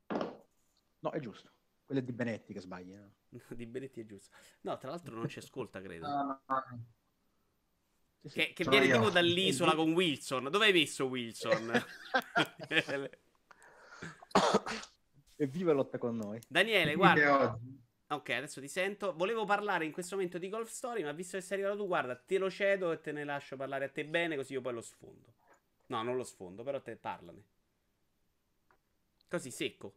No, 1.00 1.12
è 1.12 1.20
giusto. 1.22 1.52
Quello 1.86 2.02
è 2.02 2.04
di 2.04 2.12
Benetti 2.12 2.52
che 2.52 2.60
sbaglia. 2.60 3.00
no? 3.00 3.12
Di 3.56 3.66
Benetti 3.66 4.02
è 4.02 4.06
giusto. 4.06 4.36
No, 4.62 4.78
tra 4.78 4.90
l'altro 4.90 5.16
non 5.16 5.30
ci 5.30 5.40
ascolta, 5.40 5.82
credo. 5.82 6.06
No. 6.08 6.44
Sì, 8.24 8.30
sì. 8.30 8.40
Che, 8.40 8.54
che 8.54 8.70
viene 8.70 8.86
io. 8.88 8.96
tipo 8.98 9.10
dall'isola 9.10 9.74
con 9.74 9.94
Wilson. 9.94 10.50
Dove 10.50 10.66
hai 10.66 10.74
messo 10.74 11.06
Wilson? 11.06 11.72
E 15.36 15.48
vive 15.48 15.74
lotta 15.74 15.98
con 15.98 16.16
noi. 16.16 16.40
Daniele, 16.48 16.92
Che 16.92 16.96
guarda. 16.96 17.60
Ok, 18.14 18.30
adesso 18.30 18.62
ti 18.62 18.68
sento. 18.68 19.14
Volevo 19.16 19.46
parlare 19.46 19.86
in 19.86 19.92
questo 19.92 20.16
momento 20.16 20.38
di 20.38 20.50
Golf 20.50 20.70
Story, 20.70 21.04
ma 21.04 21.12
visto 21.12 21.38
che 21.38 21.44
sei 21.44 21.60
arrivato 21.60 21.82
tu, 21.82 21.88
guarda, 21.88 22.16
te 22.16 22.38
lo 22.38 22.50
cedo 22.50 22.92
e 22.92 23.02
te 23.02 23.12
ne 23.12 23.24
lascio 23.24 23.56
parlare 23.56 23.86
a 23.86 23.90
te 23.90 24.06
bene, 24.06 24.36
così 24.36 24.54
io 24.54 24.62
poi 24.62 24.74
lo 24.74 24.82
sfondo. 24.82 25.34
No, 25.88 26.02
non 26.04 26.16
lo 26.16 26.24
sfondo, 26.24 26.64
però 26.64 26.82
te 26.82 26.96
parlane. 26.96 27.44
Così 29.28 29.52
secco. 29.52 29.96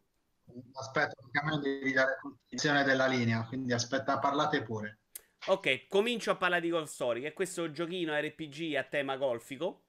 Aspetta, 0.73 1.13
me 1.43 1.59
devi 1.59 1.91
dare 1.91 2.17
condizione 2.19 2.83
della 2.83 3.07
linea, 3.07 3.45
quindi 3.45 3.73
aspetta, 3.73 4.17
parlate 4.17 4.63
pure. 4.63 4.99
Ok, 5.47 5.87
comincio 5.87 6.31
a 6.31 6.35
parlare 6.35 6.61
di 6.61 6.69
Golf 6.69 6.89
Story, 6.89 7.21
che 7.21 7.27
è 7.27 7.33
questo 7.33 7.71
giochino 7.71 8.17
RPG 8.17 8.75
a 8.75 8.83
tema 8.83 9.17
golfico. 9.17 9.83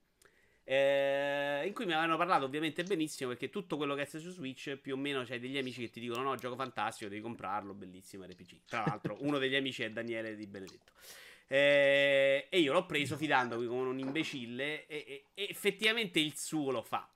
Eh, 0.71 1.63
in 1.65 1.73
cui 1.73 1.87
mi 1.87 1.95
avevano 1.95 2.19
parlato 2.19 2.45
ovviamente 2.45 2.83
benissimo 2.83 3.31
perché 3.31 3.49
tutto 3.49 3.79
quello 3.79 3.95
che 3.95 4.03
esce 4.03 4.19
su 4.19 4.31
Switch 4.31 4.77
più 4.77 4.97
o 4.97 4.97
meno 4.99 5.25
c'hai 5.25 5.39
degli 5.39 5.57
amici 5.57 5.81
che 5.81 5.89
ti 5.89 5.99
dicono 5.99 6.21
no 6.21 6.35
gioco 6.35 6.57
fantastico 6.57 7.09
devi 7.09 7.23
comprarlo 7.23 7.73
bellissimo 7.73 8.25
RPG 8.25 8.65
tra 8.67 8.85
l'altro 8.87 9.17
uno 9.25 9.39
degli 9.39 9.55
amici 9.55 9.83
è 9.83 9.91
Daniele 9.91 10.37
Di 10.37 10.47
Benedetto. 10.47 10.93
Eh, 11.47 12.49
e 12.51 12.61
io 12.61 12.75
l'ho 12.75 12.85
preso 12.85 13.17
fidandomi 13.17 13.67
come 13.67 13.89
un 13.89 13.99
imbecille 13.99 14.87
e, 14.87 15.25
e- 15.33 15.47
effettivamente 15.49 16.21
il 16.21 16.37
suo 16.37 16.71
lo 16.71 16.83
fa. 16.83 17.11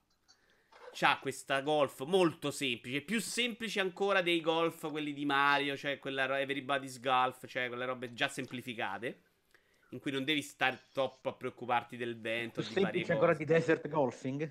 C'ha 0.94 1.18
questa 1.20 1.60
golf 1.60 2.04
molto 2.04 2.50
semplice, 2.50 3.02
più 3.02 3.20
semplice 3.20 3.80
ancora 3.80 4.22
dei 4.22 4.40
golf 4.40 4.90
quelli 4.90 5.12
di 5.12 5.26
Mario, 5.26 5.76
cioè 5.76 5.98
quella 5.98 6.40
Everybody's 6.40 7.00
Golf, 7.00 7.46
cioè 7.46 7.68
quelle 7.68 7.84
robe 7.84 8.14
già 8.14 8.28
semplificate, 8.28 9.20
in 9.92 10.00
cui 10.00 10.10
non 10.10 10.24
devi 10.24 10.42
stare 10.42 10.86
troppo 10.92 11.28
a 11.28 11.32
preoccuparti 11.32 11.96
del 11.96 12.18
vento, 12.18 12.62
Più 12.62 12.74
di 12.74 12.80
varie 12.80 13.04
ancora 13.08 13.34
di 13.34 13.44
Desert 13.44 13.88
Golfing? 13.88 14.50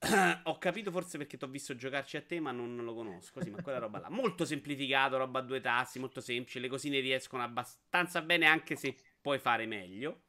Ho 0.44 0.58
capito 0.58 0.90
forse 0.90 1.18
perché 1.18 1.36
ti 1.36 1.44
ho 1.44 1.48
visto 1.48 1.76
giocarci 1.76 2.16
a 2.16 2.22
te, 2.22 2.40
ma 2.40 2.52
non 2.52 2.74
lo 2.76 2.94
conosco. 2.94 3.42
Sì, 3.42 3.50
ma 3.50 3.60
quella 3.60 3.78
roba 3.78 3.98
là. 3.98 4.08
Molto 4.08 4.46
semplificato, 4.46 5.18
roba 5.18 5.40
a 5.40 5.42
due 5.42 5.60
tassi, 5.60 5.98
molto 5.98 6.22
semplice. 6.22 6.58
Le 6.58 6.68
cosine 6.68 7.00
riescono 7.00 7.42
abbastanza 7.42 8.22
bene, 8.22 8.46
anche 8.46 8.76
se 8.76 8.96
puoi 9.20 9.38
fare 9.38 9.66
meglio. 9.66 10.22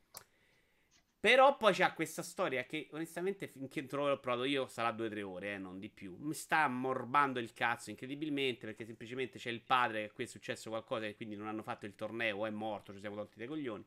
Però 1.22 1.56
poi 1.56 1.72
c'ha 1.72 1.94
questa 1.94 2.24
storia 2.24 2.64
che 2.66 2.90
onestamente 2.94 3.48
finché 3.48 3.86
non 3.92 4.10
l'ho 4.10 4.20
provato 4.20 4.44
io 4.44 4.66
sarà 4.66 4.90
2-3 4.92 5.22
ore, 5.22 5.54
eh, 5.54 5.58
non 5.60 5.78
di 5.78 5.88
più. 5.88 6.18
Mi 6.20 6.34
sta 6.34 6.64
ammorbando 6.64 7.40
il 7.40 7.54
cazzo 7.54 7.92
incredibilmente 7.92 8.66
perché 8.66 8.86
semplicemente 8.86 9.38
c'è 9.38 9.52
il 9.52 9.62
padre 9.62 10.08
che 10.08 10.14
qui 10.14 10.24
è 10.24 10.28
successo 10.28 10.70
qualcosa 10.72 11.06
e 11.06 11.16
quindi 11.16 11.36
non 11.36 11.46
hanno 11.46 11.62
fatto 11.62 11.86
il 11.86 11.94
torneo 11.94 12.38
o 12.40 12.46
è 12.48 12.50
morto, 12.50 12.92
ci 12.92 13.00
siamo 13.00 13.16
tolti 13.16 13.38
dei 13.38 13.46
coglioni. 13.46 13.86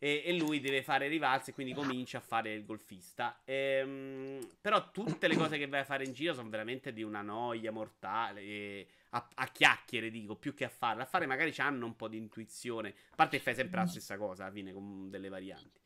E, 0.00 0.22
e 0.24 0.32
lui 0.34 0.60
deve 0.60 0.82
fare 0.82 1.08
rivalse 1.08 1.52
quindi 1.52 1.74
comincia 1.74 2.18
a 2.18 2.20
fare 2.20 2.52
il 2.52 2.64
golfista. 2.64 3.40
Ehm, 3.44 4.48
però 4.60 4.90
tutte 4.90 5.26
le 5.26 5.36
cose 5.36 5.58
che 5.58 5.66
vai 5.66 5.80
a 5.80 5.84
fare 5.84 6.04
in 6.04 6.12
giro 6.12 6.34
sono 6.34 6.48
veramente 6.48 6.92
di 6.92 7.02
una 7.02 7.22
noia 7.22 7.72
mortale. 7.72 8.86
a, 9.10 9.28
a 9.34 9.46
chiacchiere, 9.48 10.10
dico, 10.10 10.36
più 10.36 10.54
che 10.54 10.64
a 10.64 10.68
fare. 10.68 11.02
A 11.02 11.06
fare 11.06 11.26
magari 11.26 11.52
hanno 11.58 11.86
un 11.86 11.96
po' 11.96 12.08
di 12.08 12.16
intuizione. 12.16 12.90
A 13.10 13.14
parte 13.16 13.38
che 13.38 13.42
fai 13.42 13.54
sempre 13.54 13.80
la 13.80 13.86
stessa 13.86 14.16
cosa 14.16 14.44
alla 14.44 14.52
fine 14.52 14.72
con 14.72 15.10
delle 15.10 15.28
varianti. 15.28 15.80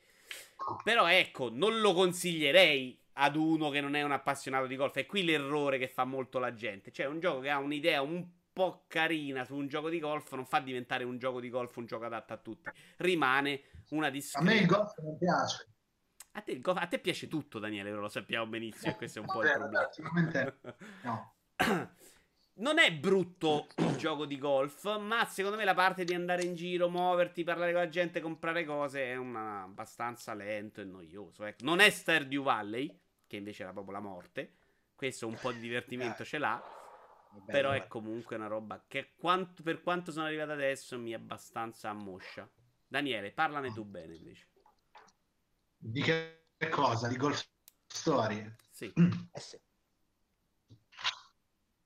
Però 0.84 1.06
ecco, 1.06 1.50
non 1.50 1.80
lo 1.80 1.92
consiglierei 1.92 2.98
ad 3.14 3.36
uno 3.36 3.68
che 3.70 3.80
non 3.80 3.94
è 3.94 4.02
un 4.02 4.12
appassionato 4.12 4.66
di 4.66 4.76
golf. 4.76 4.94
È 4.96 5.06
qui 5.06 5.24
l'errore 5.24 5.78
che 5.78 5.88
fa 5.88 6.04
molto 6.04 6.38
la 6.38 6.54
gente. 6.54 6.90
Cioè, 6.92 7.06
un 7.06 7.20
gioco 7.20 7.40
che 7.40 7.50
ha 7.50 7.58
un'idea 7.58 8.02
un 8.02 8.24
po' 8.52 8.84
carina 8.88 9.44
su 9.44 9.54
un 9.56 9.66
gioco 9.68 9.88
di 9.88 9.98
golf 9.98 10.32
non 10.34 10.44
fa 10.46 10.60
diventare 10.60 11.04
un 11.04 11.18
gioco 11.18 11.40
di 11.40 11.48
golf 11.48 11.74
un 11.76 11.86
gioco 11.86 12.04
adatto 12.04 12.32
a 12.32 12.36
tutti. 12.36 12.70
Rimane 12.98 13.62
una 13.90 14.06
A 14.08 14.10
discreta. 14.10 14.44
me 14.50 14.56
il 14.60 14.66
golf 14.66 14.96
non 14.98 15.16
piace. 15.18 15.66
A 16.32 16.40
te, 16.40 16.60
golf- 16.60 16.80
a 16.80 16.86
te 16.86 16.98
piace 16.98 17.28
tutto, 17.28 17.58
Daniele, 17.58 17.90
lo 17.90 18.08
sappiamo 18.08 18.46
benissimo. 18.46 18.94
Questo 18.94 19.18
è 19.18 19.22
un 19.22 19.28
po' 19.28 19.42
il 19.42 19.50
problema. 19.52 19.88
No. 21.02 21.34
Non 22.54 22.78
è 22.78 22.92
brutto 22.92 23.66
il 23.78 23.96
gioco 23.96 24.26
di 24.26 24.36
golf, 24.36 24.98
ma 24.98 25.24
secondo 25.24 25.56
me 25.56 25.64
la 25.64 25.72
parte 25.72 26.04
di 26.04 26.12
andare 26.12 26.42
in 26.42 26.54
giro, 26.54 26.90
muoverti, 26.90 27.44
parlare 27.44 27.72
con 27.72 27.80
la 27.80 27.88
gente, 27.88 28.20
comprare 28.20 28.66
cose 28.66 29.04
è 29.06 29.16
una- 29.16 29.62
abbastanza 29.62 30.34
lento 30.34 30.82
e 30.82 30.84
noioso. 30.84 31.44
ecco. 31.44 31.64
Non 31.64 31.80
è 31.80 31.88
Stardew 31.88 32.42
Valley, 32.42 32.94
che 33.26 33.36
invece 33.36 33.62
era 33.62 33.72
proprio 33.72 33.94
la 33.94 34.00
morte. 34.00 34.56
Questo 34.94 35.26
un 35.26 35.36
po' 35.40 35.50
di 35.50 35.60
divertimento 35.60 36.22
Eh. 36.22 36.26
ce 36.26 36.36
l'ha. 36.38 36.62
Però 37.46 37.70
è 37.72 37.86
comunque 37.86 38.36
una 38.36 38.46
roba 38.46 38.84
che 38.86 39.12
quanto- 39.16 39.62
per 39.62 39.82
quanto 39.82 40.12
sono 40.12 40.26
arrivato 40.26 40.52
adesso 40.52 40.98
mi 40.98 41.10
è 41.10 41.14
abbastanza 41.14 41.90
ammoscia. 41.90 42.48
Daniele, 42.86 43.32
parlane 43.32 43.72
tu 43.72 43.84
bene 43.84 44.14
invece. 44.14 44.48
Di 45.78 46.02
che 46.02 46.46
cosa? 46.70 47.08
Di 47.08 47.16
golf 47.16 47.46
story? 47.86 48.54
Sì. 48.70 48.92
Eh 49.32 49.40
sì. 49.40 49.58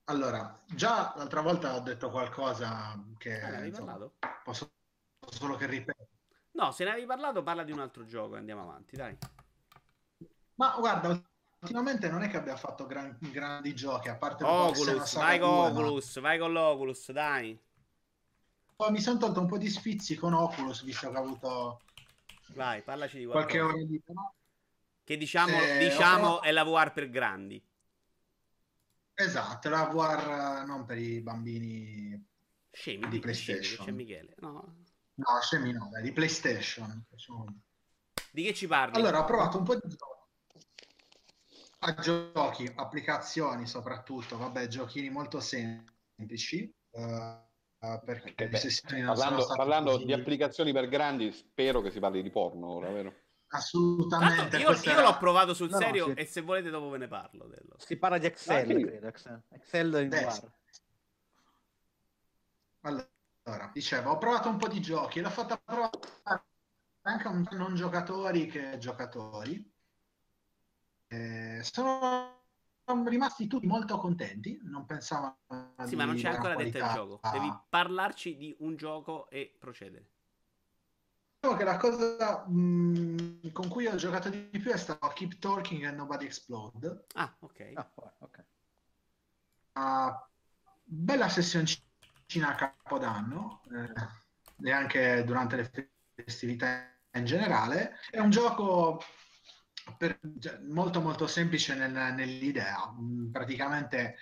Allora, 0.09 0.63
già 0.67 1.13
l'altra 1.17 1.41
volta 1.41 1.75
ho 1.75 1.81
detto 1.81 2.11
qualcosa 2.11 2.95
che 3.19 3.41
Ah, 3.41 3.61
ne 3.61 3.67
insomma, 3.69 3.93
parlato? 3.93 4.17
posso 4.45 4.71
posso 5.19 5.39
solo 5.39 5.57
che 5.57 5.67
ripeto. 5.67 6.09
No, 6.53 6.71
se 6.71 6.85
ne 6.85 6.91
avevi 6.91 7.07
parlato, 7.07 7.43
parla 7.43 7.65
di 7.65 7.73
un 7.73 7.81
altro 7.81 8.05
gioco 8.07 8.37
e 8.37 8.39
andiamo 8.39 8.63
avanti, 8.63 8.97
dai. 8.97 9.17
Ma 10.55 10.75
guarda, 10.79 11.21
ultimamente 11.61 12.09
non 12.09 12.23
è 12.23 12.29
che 12.29 12.37
abbia 12.37 12.57
fatto 12.57 12.87
gran- 12.87 13.17
grandi 13.21 13.75
giochi, 13.75 14.09
a 14.09 14.17
parte 14.17 14.45
Oculus, 14.45 15.15
vai 15.15 15.39
con 15.39 15.49
2, 15.49 15.59
ma- 15.59 15.69
Oculus, 15.69 16.21
vai 16.21 16.39
con 16.39 16.53
l'Oculus, 16.53 17.13
dai. 17.13 17.59
Poi 18.77 18.91
mi 18.91 19.01
sono 19.01 19.19
tolto 19.19 19.41
un 19.41 19.47
po' 19.47 19.57
di 19.59 19.71
sfizi 19.71 20.17
con 20.17 20.35
Oculus, 20.35 20.83
visto 20.85 21.11
che 21.11 21.17
ho 21.17 21.21
avuto 21.23 21.81
Vai, 22.49 22.83
parlaci 22.83 23.19
di 23.19 23.25
qualche 23.27 23.61
ora 23.61 23.75
di 23.83 24.01
no? 24.07 24.35
Che 25.03 25.17
diciamo, 25.17 25.61
Eh, 25.61 25.79
diciamo 25.79 26.43
è 26.43 26.53
la 26.53 26.63
VR 26.65 26.93
per 26.93 27.09
grandi. 27.11 27.63
Esatto, 29.15 29.69
la 29.71 29.85
VR 29.87 30.65
non 30.67 30.85
per 30.85 30.99
i 30.99 31.21
bambini, 31.21 32.23
Scemi, 32.71 32.99
Di 32.99 33.07
scemi, 33.07 33.21
PlayStation. 33.21 33.87
c'è 33.87 33.93
Michele. 33.93 34.35
No. 34.41 34.77
no, 35.15 35.41
scemi 35.41 35.73
no, 35.73 35.89
dai, 35.91 36.03
di 36.03 36.13
PlayStation. 36.13 37.07
Di 38.31 38.43
che 38.43 38.53
ci 38.53 38.67
parli? 38.67 38.97
Allora, 38.97 39.21
ho 39.21 39.25
provato 39.25 39.57
un 39.57 39.65
po' 39.65 39.75
di 39.75 39.89
giochi. 39.89 40.16
A 41.79 41.95
giochi, 41.95 42.71
applicazioni 42.75 43.67
soprattutto, 43.67 44.39
vabbè, 44.39 44.67
giochini 44.67 45.11
molto 45.11 45.41
semplici. 45.41 46.73
eh, 46.91 48.01
perché 48.05 48.33
Eh 48.45 48.49
beh, 48.49 49.05
Parlando, 49.05 49.47
parlando 49.55 49.91
così- 49.93 50.07
di 50.07 50.13
applicazioni 50.15 50.73
per 50.73 50.89
grandi, 50.89 51.31
spero 51.31 51.83
che 51.83 51.91
si 51.91 52.01
parli 52.01 52.23
di 52.23 52.31
porno 52.31 52.69
ora, 52.69 52.91
vero? 52.91 53.15
Assolutamente. 53.49 54.37
Tanto 54.37 54.57
io, 54.57 54.71
io 54.71 54.91
era- 54.91 55.03
l'ho 55.03 55.19
provato 55.19 55.55
sul 55.55 55.69
No, 55.71 55.79
no, 55.79 55.85
serio 55.85 56.07
sì. 56.07 56.13
e 56.13 56.25
se 56.25 56.41
volete 56.41 56.71
dopo 56.71 56.89
ve 56.89 56.99
ne 56.99 57.07
parlo. 57.07 57.47
Dello. 57.47 57.77
Si 57.77 57.97
parla 57.97 58.19
di 58.19 58.27
Excel, 58.27 58.57
Ah, 58.57 58.75
sì. 58.75 58.83
credo. 58.83 59.07
Excel, 59.07 59.43
Excel 59.51 59.95
in. 60.03 60.51
Allora, 62.81 63.71
dicevo, 63.73 64.11
ho 64.11 64.19
provato 64.19 64.49
un 64.49 64.57
po' 64.57 64.69
di 64.69 64.81
giochi, 64.81 65.21
l'ho 65.21 65.31
fatta 65.31 65.61
provare 65.63 65.91
anche 67.03 67.29
a 67.29 67.31
un 67.31 67.47
non 67.53 67.75
giocatori 67.75 68.47
che 68.47 68.79
giocatori. 68.79 69.75
Eh, 71.09 71.61
sono 71.63 72.45
rimasti 73.07 73.47
tutti 73.47 73.67
molto 73.67 73.99
contenti, 73.99 74.59
non 74.63 74.87
pensavano 74.87 75.37
Sì, 75.85 75.91
di 75.91 75.97
ma 75.97 76.05
non 76.05 76.17
c'è 76.17 76.29
ancora 76.29 76.55
detto 76.57 76.79
il 76.79 76.83
qualità. 76.83 76.95
gioco. 76.95 77.21
Devi 77.31 77.53
parlarci 77.69 78.37
di 78.37 78.57
un 78.61 78.77
gioco 78.77 79.29
e 79.31 79.55
procedere. 79.59 80.11
Diciamo 81.39 81.59
che 81.59 81.65
la 81.65 81.77
cosa 81.77 82.45
mh, 82.47 83.53
con 83.53 83.69
cui 83.69 83.87
ho 83.87 83.95
giocato 83.95 84.31
di 84.31 84.49
più 84.59 84.71
è 84.73 84.77
stato 84.77 85.07
Keep 85.09 85.39
Talking 85.39 85.85
and 85.85 85.97
Nobody 85.97 86.25
Explode. 86.25 87.07
Ah, 87.15 87.37
ok. 87.41 87.71
Ah, 87.75 87.93
ok. 88.21 88.45
Ah, 89.75 90.29
bella 90.83 91.29
sessioncina 91.29 92.49
a 92.49 92.55
Capodanno, 92.55 93.61
eh, 93.71 93.93
e 94.69 94.73
anche 94.73 95.23
durante 95.25 95.57
le 95.57 95.91
festività 96.15 96.91
in 97.13 97.25
generale. 97.25 97.99
È 98.11 98.19
un 98.19 98.31
gioco 98.31 99.01
per, 99.97 100.19
cioè, 100.41 100.59
molto 100.59 101.01
molto 101.01 101.27
semplice 101.27 101.75
nel, 101.75 101.93
nell'idea. 102.15 102.93
Mm, 102.93 103.31
praticamente 103.31 104.17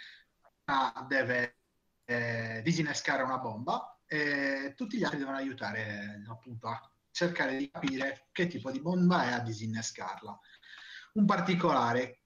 deve 1.08 1.58
eh, 2.04 2.60
disinnescare 2.62 3.22
una 3.22 3.38
bomba 3.38 3.98
e 4.06 4.72
tutti 4.76 4.96
gli 4.96 5.04
altri 5.04 5.18
devono 5.18 5.36
aiutare 5.36 6.22
appunto 6.28 6.68
a 6.68 6.90
cercare 7.10 7.56
di 7.56 7.70
capire 7.70 8.26
che 8.32 8.46
tipo 8.46 8.70
di 8.70 8.80
bomba 8.80 9.24
è 9.24 9.32
a 9.32 9.40
disinnescarla. 9.40 10.38
Un 11.14 11.26
particolare, 11.26 12.22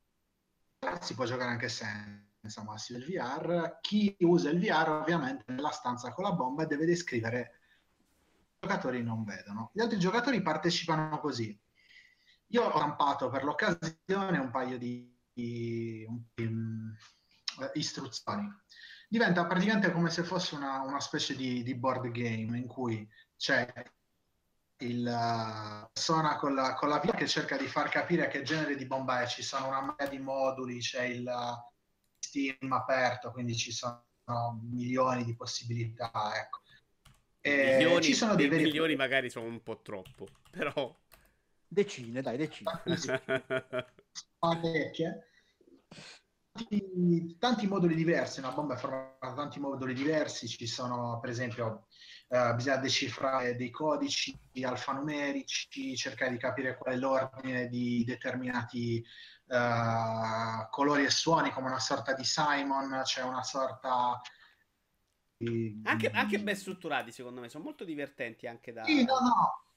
si 1.01 1.15
può 1.15 1.24
giocare 1.24 1.51
anche 1.51 1.69
senza 1.69 2.62
massi 2.65 2.93
del 2.93 3.05
VR, 3.05 3.78
chi 3.81 4.16
usa 4.20 4.51
il 4.51 4.59
VR 4.59 4.89
ovviamente 4.89 5.44
nella 5.48 5.70
stanza 5.70 6.12
con 6.12 6.24
la 6.24 6.32
bomba 6.32 6.65
deve 6.65 6.86
descrivere 6.86 7.60
i 8.60 8.66
giocatori 8.66 9.02
non 9.02 9.24
vedono. 9.24 9.70
Gli 9.74 9.81
altri 9.81 9.98
giocatori 9.98 10.40
partecipano 10.40 11.20
così. 11.20 11.59
Io 12.48 12.64
ho 12.64 12.70
stampato 12.70 13.28
per 13.28 13.44
l'occasione 13.44 14.38
un 14.38 14.50
paio 14.50 14.78
di, 14.78 15.14
di, 15.32 16.06
um, 16.36 16.96
istruzioni. 17.74 18.48
Diventa 19.08 19.46
praticamente 19.46 19.92
come 19.92 20.10
se 20.10 20.22
fosse 20.22 20.54
una, 20.54 20.80
una 20.80 21.00
specie 21.00 21.34
di, 21.34 21.62
di, 21.62 21.74
board 21.74 22.10
game 22.10 22.58
in 22.58 22.66
cui 22.66 23.06
c'è 23.36 23.70
la 24.80 25.88
persona 25.92 26.36
con 26.36 26.54
la, 26.54 26.74
con 26.74 26.88
la 26.88 27.00
via 27.00 27.12
che 27.12 27.26
cerca 27.26 27.56
di 27.56 27.66
far 27.66 27.88
capire 27.88 28.28
che 28.28 28.42
genere 28.42 28.76
di 28.76 28.86
bomba 28.86 29.22
è. 29.22 29.26
Ci 29.26 29.42
sono 29.42 29.68
una 29.68 29.80
marea 29.80 30.08
di 30.08 30.18
moduli, 30.18 30.78
c'è 30.78 31.04
il 31.04 31.30
Steam 32.18 32.72
aperto, 32.72 33.30
quindi 33.30 33.56
ci 33.56 33.72
sono 33.72 34.04
milioni 34.62 35.24
di 35.24 35.34
possibilità. 35.34 36.10
Ecco. 36.34 36.60
E 37.40 37.76
milioni, 37.78 38.04
ci 38.04 38.14
sono 38.14 38.34
dei 38.34 38.48
veri... 38.48 38.64
milioni 38.64 38.96
magari 38.96 39.30
sono 39.30 39.46
un 39.46 39.62
po' 39.62 39.80
troppo, 39.82 40.26
però... 40.50 40.96
Decine, 41.69 42.23
dai, 42.23 42.36
decine. 42.36 42.70
Parecchie. 44.39 45.27
Tanti, 46.51 47.36
tanti 47.39 47.66
moduli 47.66 47.95
diversi, 47.95 48.40
una 48.40 48.53
bomba 48.53 48.74
è 48.74 48.78
formata 48.78 49.28
da 49.28 49.35
tanti 49.35 49.61
moduli 49.61 49.95
diversi, 49.95 50.49
ci 50.49 50.66
sono 50.66 51.19
per 51.20 51.31
esempio 51.31 51.86
Uh, 52.28 52.55
bisogna 52.55 52.77
decifrare 52.77 53.57
dei 53.57 53.70
codici 53.70 54.39
alfanumerici, 54.62 55.97
cercare 55.97 56.31
di 56.31 56.36
capire 56.36 56.77
qual 56.77 56.93
è 56.93 56.99
l'ordine 56.99 57.69
di 57.69 58.05
determinati 58.05 59.03
uh, 59.47 60.69
colori 60.69 61.05
e 61.05 61.11
suoni, 61.11 61.51
come 61.51 61.69
una 61.69 61.78
sorta 61.78 62.12
di 62.12 62.24
Simon, 62.24 62.90
c'è 62.90 63.05
cioè 63.05 63.24
una 63.24 63.43
sorta 63.43 64.20
di... 65.39 65.81
Anche, 65.85 66.11
anche, 66.11 66.39
ben 66.40 66.55
strutturati, 66.55 67.12
secondo 67.12 67.40
me, 67.40 67.49
sono 67.49 67.65
molto 67.65 67.85
divertenti 67.85 68.47
anche 68.47 68.74
da... 68.74 68.85
Sì, 68.85 69.05
no, 69.05 69.19
no, 69.20 69.68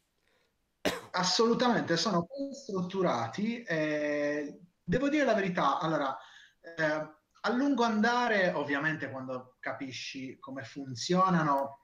assolutamente, 1.12 1.98
sono 1.98 2.28
ben 2.28 2.54
strutturati. 2.54 3.64
Eh, 3.64 4.60
devo 4.84 5.10
dire 5.10 5.26
la 5.26 5.34
verità, 5.34 5.80
allora... 5.80 6.16
Eh, 6.62 7.20
a 7.44 7.50
lungo 7.50 7.84
andare, 7.84 8.52
ovviamente, 8.52 9.10
quando 9.10 9.56
capisci 9.60 10.38
come 10.40 10.64
funzionano, 10.64 11.80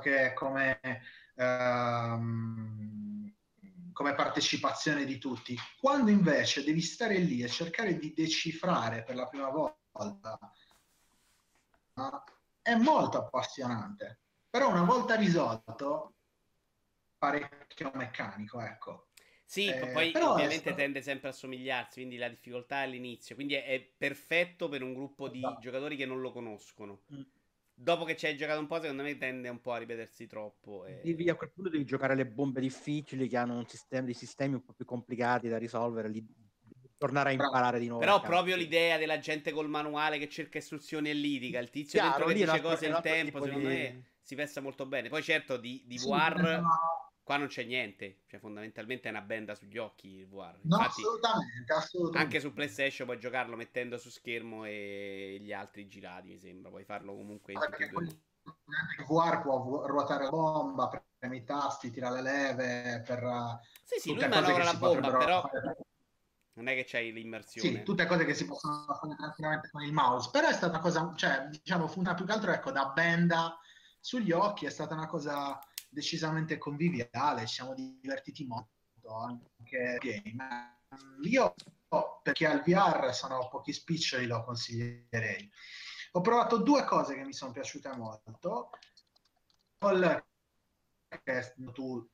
che 0.00 0.32
come, 0.34 0.80
ehm, 1.34 3.34
come 3.92 4.14
partecipazione 4.14 5.04
di 5.04 5.18
tutti. 5.18 5.56
Quando 5.80 6.12
invece 6.12 6.62
devi 6.62 6.80
stare 6.80 7.18
lì 7.18 7.42
e 7.42 7.48
cercare 7.48 7.98
di 7.98 8.14
decifrare 8.14 9.02
per 9.02 9.16
la 9.16 9.26
prima 9.26 9.48
volta, 9.48 10.38
è 12.62 12.76
molto 12.76 13.18
appassionante. 13.18 14.20
Però 14.48 14.70
una 14.70 14.84
volta 14.84 15.16
risolto, 15.16 16.17
parecchio 17.18 17.90
meccanico, 17.94 18.60
ecco. 18.60 19.08
Sì, 19.44 19.66
eh, 19.66 19.88
poi 19.88 20.12
ovviamente 20.14 20.56
stato... 20.58 20.76
tende 20.76 21.00
sempre 21.02 21.30
a 21.30 21.32
somigliarsi, 21.32 22.00
quindi 22.00 22.16
la 22.16 22.28
difficoltà 22.28 22.80
è 22.80 22.84
all'inizio. 22.84 23.34
Quindi 23.34 23.54
è, 23.54 23.64
è 23.64 23.80
perfetto 23.80 24.68
per 24.68 24.82
un 24.82 24.92
gruppo 24.92 25.28
di 25.28 25.38
esatto. 25.38 25.60
giocatori 25.60 25.96
che 25.96 26.06
non 26.06 26.20
lo 26.20 26.32
conoscono. 26.32 27.02
Mm 27.12 27.22
dopo 27.80 28.04
che 28.04 28.16
ci 28.16 28.26
hai 28.26 28.36
giocato 28.36 28.58
un 28.58 28.66
po', 28.66 28.80
secondo 28.80 29.04
me 29.04 29.16
tende 29.16 29.48
un 29.48 29.60
po' 29.60 29.72
a 29.72 29.78
ripetersi 29.78 30.26
troppo. 30.26 30.84
E... 30.84 31.00
Devi, 31.04 31.30
a 31.30 31.36
quel 31.36 31.52
punto 31.52 31.70
devi 31.70 31.84
giocare 31.84 32.16
le 32.16 32.26
bombe 32.26 32.60
difficili 32.60 33.28
che 33.28 33.36
hanno 33.36 33.56
un 33.56 33.68
sistema, 33.68 34.04
dei 34.04 34.14
sistemi 34.14 34.54
un 34.54 34.64
po' 34.64 34.72
più 34.72 34.84
complicati 34.84 35.48
da 35.48 35.58
risolvere. 35.58 36.08
Li, 36.08 36.26
tornare 36.98 37.30
a 37.30 37.32
imparare 37.32 37.78
di 37.78 37.86
nuovo. 37.86 38.00
Però 38.00 38.20
proprio 38.20 38.56
l'idea 38.56 38.98
della 38.98 39.20
gente 39.20 39.52
col 39.52 39.68
manuale 39.68 40.18
che 40.18 40.28
cerca 40.28 40.58
istruzioni 40.58 41.10
e 41.10 41.14
litiga, 41.14 41.60
il 41.60 41.70
tizio 41.70 42.00
Chiaro, 42.00 42.26
dentro 42.26 42.26
che 42.26 42.34
dice 42.34 42.60
cose 42.60 42.86
in 42.86 42.98
tempo, 43.00 43.40
secondo 43.40 43.68
di... 43.68 43.74
me 43.74 44.04
si 44.20 44.34
pensa 44.34 44.60
molto 44.60 44.84
bene. 44.84 45.08
Poi 45.08 45.22
certo 45.22 45.56
di, 45.56 45.84
di 45.86 45.96
sì, 45.96 46.08
VR... 46.08 46.58
No 46.60 47.07
Qua 47.28 47.36
non 47.36 47.48
c'è 47.48 47.62
niente, 47.62 48.20
cioè 48.26 48.40
fondamentalmente 48.40 49.06
è 49.06 49.10
una 49.10 49.20
benda 49.20 49.54
sugli 49.54 49.76
occhi 49.76 50.20
il 50.20 50.28
VR. 50.28 50.60
No, 50.62 50.76
Infatti, 50.78 51.02
assolutamente, 51.02 51.72
assolutamente. 51.74 52.24
Anche 52.24 52.40
su 52.40 52.54
PlayStation 52.54 53.06
puoi 53.06 53.20
giocarlo 53.20 53.54
mettendo 53.54 53.98
su 53.98 54.08
schermo 54.08 54.64
e 54.64 55.36
gli 55.38 55.52
altri 55.52 55.86
girati, 55.88 56.28
mi 56.28 56.38
sembra. 56.38 56.70
Puoi 56.70 56.84
farlo 56.84 57.14
comunque 57.14 57.52
in 57.52 57.60
tutti 57.60 57.82
e 57.82 57.88
due. 57.88 58.04
Il 58.04 59.04
VR 59.06 59.42
può 59.42 59.84
ruotare 59.86 60.24
la 60.24 60.30
bomba, 60.30 60.88
preme 61.18 61.36
i 61.36 61.44
tasti, 61.44 61.90
tira 61.90 62.08
le 62.08 62.22
leve 62.22 63.02
per... 63.04 63.60
Sì, 63.82 64.00
sì, 64.00 64.14
lui 64.14 64.26
manovra 64.26 64.64
la 64.64 64.74
bomba, 64.74 65.14
però... 65.14 65.42
Fare... 65.42 65.76
Non 66.54 66.68
è 66.68 66.74
che 66.74 66.86
c'hai 66.86 67.12
l'immersione. 67.12 67.68
Sì, 67.68 67.82
tutte 67.82 68.06
cose 68.06 68.24
che 68.24 68.32
si 68.32 68.46
possono 68.46 68.86
fare 68.86 69.14
tranquillamente 69.14 69.68
con 69.70 69.82
il 69.82 69.92
mouse. 69.92 70.30
Però 70.32 70.48
è 70.48 70.54
stata 70.54 70.72
una 70.72 70.80
cosa, 70.80 71.12
cioè, 71.14 71.46
diciamo, 71.50 71.88
funziona 71.88 72.14
più 72.14 72.24
che 72.24 72.32
altro, 72.32 72.52
ecco, 72.52 72.70
da 72.70 72.86
benda 72.86 73.60
sugli 74.00 74.32
occhi, 74.32 74.64
è 74.64 74.70
stata 74.70 74.94
una 74.94 75.06
cosa 75.08 75.60
decisamente 75.88 76.58
conviviale, 76.58 77.46
ci 77.46 77.54
siamo 77.54 77.74
divertiti 77.74 78.46
molto 78.46 79.14
anche 79.14 79.98
game. 80.00 80.76
Io, 81.22 81.54
perché 82.22 82.46
al 82.46 82.62
VR 82.62 83.12
sono 83.14 83.48
pochi 83.48 83.72
spiccioli, 83.72 84.26
lo 84.26 84.44
consiglierei. 84.44 85.50
Ho 86.12 86.20
provato 86.20 86.58
due 86.58 86.84
cose 86.84 87.14
che 87.14 87.24
mi 87.24 87.32
sono 87.32 87.52
piaciute 87.52 87.90
molto. 87.96 88.70
Che 91.24 91.54
tu, 91.72 92.08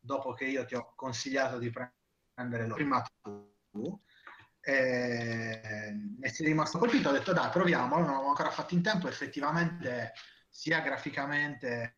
dopo 0.00 0.32
che 0.32 0.46
io 0.46 0.64
ti 0.64 0.74
ho 0.74 0.92
consigliato 0.96 1.58
di 1.58 1.70
prendere 1.70 2.66
lo 2.66 2.74
prima 2.74 3.04
tu, 3.70 4.00
eh, 4.64 5.92
ne 6.18 6.28
sei 6.28 6.46
rimasto 6.46 6.78
colpito, 6.78 7.08
ho 7.08 7.12
detto 7.12 7.32
dai 7.32 7.50
proviamo, 7.50 7.98
non 7.98 8.14
l'ho 8.14 8.28
ancora 8.28 8.50
fatto 8.50 8.74
in 8.74 8.82
tempo, 8.82 9.08
effettivamente 9.08 10.12
sia 10.48 10.80
graficamente 10.80 11.96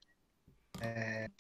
eh, 0.81 1.33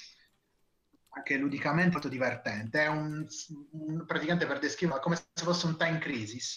anche 1.08 1.36
ludicamente 1.36 1.92
molto 1.92 2.08
divertente. 2.08 2.82
È 2.82 2.86
un, 2.88 3.26
un, 3.72 4.04
praticamente 4.06 4.46
per 4.46 4.58
descriverlo 4.58 5.02
come 5.02 5.16
se 5.16 5.44
fosse 5.44 5.66
un 5.66 5.76
time 5.76 5.98
crisis. 5.98 6.56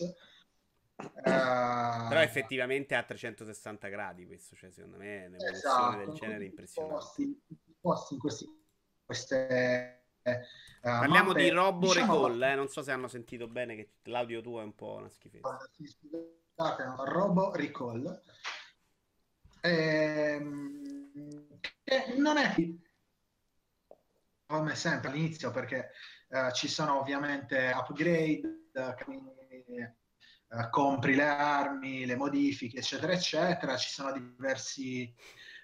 Uh, 0.98 1.22
Però 1.22 2.22
effettivamente 2.22 2.96
a 2.96 3.04
360 3.04 3.88
gradi 3.88 4.26
questo, 4.26 4.56
cioè 4.56 4.72
secondo 4.72 4.98
me 4.98 5.24
è 5.24 5.28
un'evoluzione 5.28 5.56
esatto, 5.56 5.98
del 5.98 6.14
genere 6.16 6.46
impressionante. 6.46 6.96
Posti, 6.96 7.42
posti 7.80 8.14
in 8.16 8.20
questi, 8.20 8.46
queste 9.06 10.06
uh, 10.24 10.32
Parliamo 10.82 11.28
mappe, 11.30 11.44
di 11.44 11.50
Robo 11.50 11.88
diciamo, 11.88 12.28
Recall, 12.28 12.42
eh? 12.42 12.56
non 12.56 12.68
so 12.68 12.82
se 12.82 12.92
hanno 12.92 13.08
sentito 13.08 13.48
bene 13.48 13.76
che 13.76 13.92
l'audio 14.04 14.42
tuo 14.42 14.62
è 14.62 14.64
un 14.64 14.74
po' 14.74 14.96
una 14.96 15.10
schifezza. 15.10 15.58
Scusate, 16.56 16.84
Robo 17.06 17.54
Recall. 17.54 18.22
Ehm, 19.62 20.87
che 21.88 22.16
non 22.18 22.36
è 22.36 22.54
come 24.46 24.76
sempre 24.76 25.10
all'inizio 25.10 25.52
perché 25.52 25.92
uh, 26.28 26.52
ci 26.52 26.68
sono 26.68 27.00
ovviamente 27.00 27.72
upgrade, 27.74 28.42
uh, 28.74 28.94
compri 30.70 31.16
le 31.16 31.24
armi, 31.24 32.06
le 32.06 32.18
modifiche, 32.18 32.80
eccetera, 32.80 33.14
eccetera. 33.14 33.78
Ci 33.78 33.90
sono 33.90 34.12
diversi, 34.12 35.14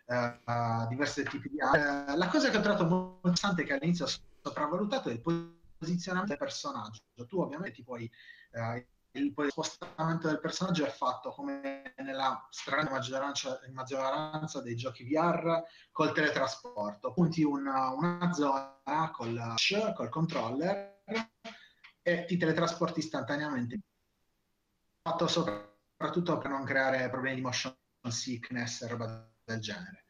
uh, 0.06 0.88
diversi 0.88 1.24
tipi 1.24 1.50
di 1.50 1.60
armi. 1.60 2.18
la 2.18 2.28
cosa 2.30 2.50
che 2.50 2.56
ho 2.58 2.62
trovato 2.62 2.86
molto 2.86 3.28
interessante 3.28 3.66
che 3.66 3.74
all'inizio 3.74 4.06
ho 4.06 4.10
sopravvalutato 4.42 5.10
è 5.10 5.14
il 5.14 5.22
posizionamento 5.78 6.36
del 6.36 6.46
personaggio. 6.46 7.02
Tu 7.28 7.38
ovviamente 7.38 7.76
ti 7.76 7.84
puoi 7.84 8.10
il 9.16 9.34
spostamento 9.50 10.28
del 10.28 10.40
personaggio 10.40 10.86
è 10.86 10.90
fatto 10.90 11.30
come 11.32 11.94
nella 11.98 12.48
strana 12.50 12.90
maggioranza, 12.90 13.60
maggioranza 13.72 14.62
dei 14.62 14.76
giochi 14.76 15.04
VR 15.04 15.62
col 15.92 16.14
teletrasporto. 16.14 17.14
Punti 17.14 17.44
una, 17.44 17.90
una 17.92 18.34
zona 18.34 19.12
col, 19.14 19.56
col 19.94 20.10
controller 20.10 21.02
e 22.02 22.26
ti 22.26 22.38
teletrasporti 22.38 23.00
istantaneamente. 23.00 23.80
Fatto 25.02 25.28
soprattutto 25.28 26.38
per 26.38 26.50
non 26.50 26.64
creare 26.64 27.10
problemi 27.10 27.36
di 27.36 27.42
motion 27.42 27.76
sickness 28.10 28.82
e 28.82 28.88
roba 28.88 29.32
del 29.44 29.60
genere. 29.60 30.06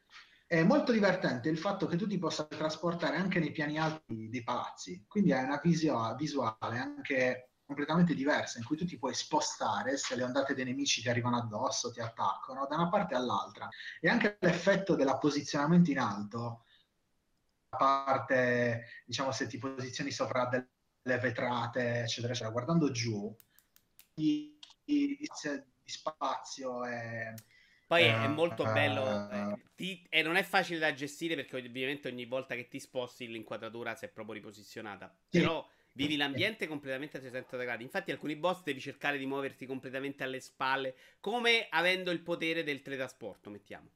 È 0.47 0.63
molto 0.63 0.91
divertente 0.91 1.49
il 1.49 1.57
fatto 1.57 1.87
che 1.87 1.97
tu 1.97 2.07
ti 2.07 2.19
possa 2.19 2.45
trasportare 2.45 3.17
anche 3.17 3.39
nei 3.39 3.51
piani 3.51 3.79
alti 3.79 4.29
dei 4.29 4.43
palazzi, 4.43 5.03
quindi 5.07 5.33
hai 5.33 5.43
una 5.43 5.59
visio- 5.61 6.15
visuale 6.15 6.77
anche 6.77 7.52
completamente 7.65 8.13
diversa 8.13 8.57
in 8.57 8.65
cui 8.65 8.77
tu 8.77 8.85
ti 8.85 8.97
puoi 8.97 9.13
spostare 9.13 9.97
se 9.97 10.15
le 10.15 10.23
ondate 10.23 10.53
dei 10.53 10.65
nemici 10.65 11.01
ti 11.01 11.09
arrivano 11.09 11.37
addosso, 11.37 11.91
ti 11.91 12.01
attaccano 12.01 12.67
da 12.67 12.75
una 12.75 12.89
parte 12.89 13.15
all'altra 13.15 13.69
e 13.99 14.09
anche 14.09 14.37
l'effetto 14.39 14.95
del 14.95 15.17
posizionamento 15.19 15.91
in 15.91 15.99
alto 15.99 16.65
parte, 17.77 18.85
diciamo, 19.05 19.31
se 19.31 19.47
ti 19.47 19.57
posizioni 19.57 20.11
sopra 20.11 20.47
delle 20.47 21.19
vetrate, 21.19 22.01
eccetera, 22.01 22.33
eccetera, 22.33 22.51
guardando 22.51 22.91
giù, 22.91 23.35
di, 24.13 24.57
di, 24.83 25.17
di 25.17 25.89
spazio 25.89 26.85
e... 26.85 27.33
Poi 27.85 28.05
è 28.05 28.27
molto 28.27 28.63
bello 28.63 29.29
eh, 29.29 29.61
ti, 29.75 30.03
e 30.09 30.23
non 30.23 30.35
è 30.35 30.41
facile 30.41 30.79
da 30.79 30.93
gestire 30.93 31.35
perché 31.35 31.57
ovviamente 31.57 32.07
ogni 32.07 32.25
volta 32.25 32.55
che 32.55 32.67
ti 32.67 32.79
sposti 32.79 33.27
l'inquadratura 33.27 33.93
si 33.93 34.05
è 34.05 34.09
proprio 34.09 34.35
riposizionata. 34.35 35.15
Sì. 35.29 35.39
Però 35.39 35.67
vivi 35.93 36.15
l'ambiente 36.15 36.67
completamente 36.67 37.17
a 37.17 37.19
360 37.19 37.63
gradi. 37.63 37.83
Infatti 37.83 38.11
alcuni 38.11 38.35
boss 38.35 38.63
devi 38.63 38.79
cercare 38.79 39.17
di 39.17 39.25
muoverti 39.25 39.65
completamente 39.65 40.23
alle 40.23 40.39
spalle, 40.39 40.95
come 41.19 41.67
avendo 41.69 42.11
il 42.11 42.19
potere 42.19 42.63
del 42.63 42.81
teletrasporto, 42.81 43.49
mettiamo. 43.49 43.89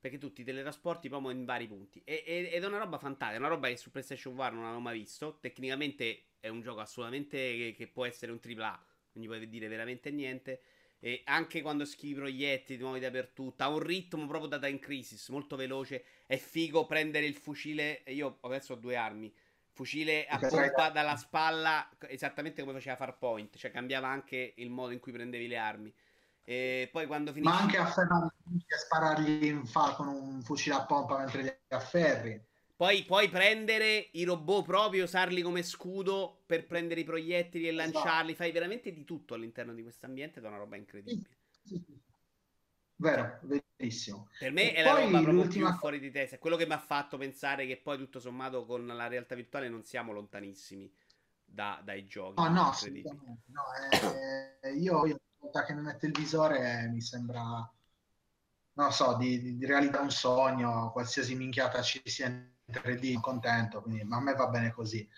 Perché 0.00 0.18
tu 0.18 0.32
ti 0.32 0.44
teletrasporti 0.44 1.08
proprio 1.08 1.30
in 1.30 1.44
vari 1.44 1.66
punti. 1.66 2.00
E, 2.04 2.22
e, 2.26 2.50
ed 2.52 2.62
è 2.62 2.66
una 2.66 2.78
roba 2.78 2.98
fantastica, 2.98 3.36
è 3.36 3.38
una 3.38 3.48
roba 3.48 3.68
che 3.68 3.76
su 3.76 3.90
PlayStation 3.90 4.34
4 4.34 4.54
non 4.54 4.64
avevo 4.64 4.80
mai 4.80 4.98
visto. 4.98 5.38
Tecnicamente 5.40 6.22
è 6.40 6.48
un 6.48 6.60
gioco 6.60 6.80
assolutamente 6.80 7.36
che, 7.36 7.74
che 7.76 7.86
può 7.88 8.04
essere 8.04 8.30
un 8.30 8.38
AAA, 8.42 8.86
non 9.12 9.24
gli 9.24 9.26
potete 9.26 9.48
dire 9.48 9.68
veramente 9.68 10.10
niente. 10.10 10.60
E 10.98 11.22
anche 11.24 11.60
quando 11.60 11.84
schivi 11.84 12.14
proiettili, 12.14 12.78
ti 12.78 12.84
muovi 12.84 13.00
dappertutto. 13.00 13.62
Ha 13.62 13.68
un 13.68 13.80
ritmo 13.80 14.26
proprio 14.26 14.48
da 14.48 14.58
Time 14.58 14.78
Crisis, 14.78 15.28
molto 15.28 15.56
veloce. 15.56 16.04
È 16.26 16.36
figo 16.36 16.86
prendere 16.86 17.26
il 17.26 17.34
fucile. 17.34 18.02
Io 18.06 18.38
adesso 18.42 18.72
ho 18.72 18.76
due 18.76 18.96
armi. 18.96 19.32
Fucile 19.76 20.26
a 20.26 20.38
pompa 20.38 20.88
dalla 20.88 21.16
spalla, 21.16 21.86
esattamente 22.08 22.62
come 22.62 22.72
faceva 22.72 22.96
Farpoint. 22.96 23.58
Cioè 23.58 23.70
cambiava 23.70 24.08
anche 24.08 24.54
il 24.56 24.70
modo 24.70 24.92
in 24.92 25.00
cui 25.00 25.12
prendevi 25.12 25.46
le 25.46 25.58
armi. 25.58 25.94
E 26.42 26.88
poi 26.90 27.06
quando 27.06 27.30
finisci... 27.30 27.52
Ma 27.52 27.60
anche 27.60 27.76
afferrarli, 27.76 28.30
sparargli 28.68 29.44
in 29.44 29.66
fa 29.66 29.92
con 29.92 30.08
un 30.08 30.40
fucile 30.40 30.76
a 30.76 30.86
pompa 30.86 31.18
mentre 31.18 31.42
li 31.42 31.54
afferri. 31.68 32.42
Poi 32.74 33.04
puoi 33.04 33.28
prendere 33.28 34.08
i 34.12 34.24
robot 34.24 34.64
proprio, 34.64 35.04
usarli 35.04 35.42
come 35.42 35.62
scudo 35.62 36.40
per 36.46 36.66
prendere 36.66 37.00
i 37.00 37.04
proiettili 37.04 37.68
e 37.68 37.74
esatto. 37.74 37.92
lanciarli. 37.92 38.34
Fai 38.34 38.52
veramente 38.52 38.94
di 38.94 39.04
tutto 39.04 39.34
all'interno 39.34 39.74
di 39.74 39.82
questo 39.82 40.06
ambiente 40.06 40.38
ed 40.38 40.46
è 40.46 40.48
una 40.48 40.56
roba 40.56 40.76
incredibile. 40.76 41.36
Sì, 41.64 41.82
sì, 41.84 42.00
Vero, 42.96 43.38
verissimo. 43.42 44.28
Per 44.38 44.52
me 44.52 44.72
e 44.72 44.74
è 44.74 44.82
la 44.82 44.94
roba 44.94 45.20
l'ultima... 45.20 45.70
più 45.70 45.78
fuori 45.78 45.98
di 45.98 46.10
testa. 46.10 46.36
È 46.36 46.38
quello 46.38 46.56
che 46.56 46.66
mi 46.66 46.72
ha 46.72 46.78
fatto 46.78 47.18
pensare 47.18 47.66
che 47.66 47.76
poi 47.76 47.98
tutto 47.98 48.20
sommato 48.20 48.64
con 48.64 48.86
la 48.86 49.06
realtà 49.06 49.34
virtuale 49.34 49.68
non 49.68 49.84
siamo 49.84 50.12
lontanissimi 50.12 50.90
da, 51.44 51.80
dai 51.84 52.06
giochi. 52.06 52.40
Oh, 52.40 52.48
no, 52.48 52.74
no 53.46 53.62
eh, 54.62 54.72
io, 54.72 55.06
io 55.06 55.20
volta 55.38 55.64
che 55.64 55.74
mi 55.74 55.82
metto 55.82 56.06
il 56.06 56.12
visore 56.12 56.88
mi 56.90 57.00
sembra 57.00 57.70
non 58.76 58.92
so, 58.92 59.16
di, 59.16 59.56
di 59.56 59.66
realizzare 59.66 60.02
un 60.02 60.10
sogno, 60.10 60.90
qualsiasi 60.92 61.34
minchiata 61.34 61.80
ci 61.80 62.00
sia 62.04 62.26
in 62.26 62.50
3D, 62.70 63.20
contento, 63.20 63.80
quindi 63.80 64.06
a 64.08 64.20
me 64.20 64.34
va 64.34 64.48
bene 64.48 64.70
così. 64.70 65.08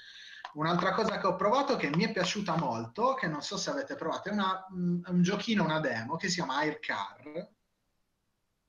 Un'altra 0.55 0.93
cosa 0.93 1.19
che 1.19 1.27
ho 1.27 1.35
provato 1.35 1.77
che 1.77 1.91
mi 1.95 2.05
è 2.05 2.13
piaciuta 2.13 2.57
molto, 2.57 3.15
che 3.15 3.27
non 3.27 3.43
so 3.43 3.57
se 3.57 3.71
avete 3.71 3.97
provato, 3.97 4.29
è 4.29 4.33
una, 4.33 4.65
un 4.71 5.23
giochino, 5.23 5.65
una 5.65 5.81
demo 5.81 6.17
che 6.17 6.29
si 6.29 6.37
chiama 6.37 6.59
Aircar. 6.59 7.51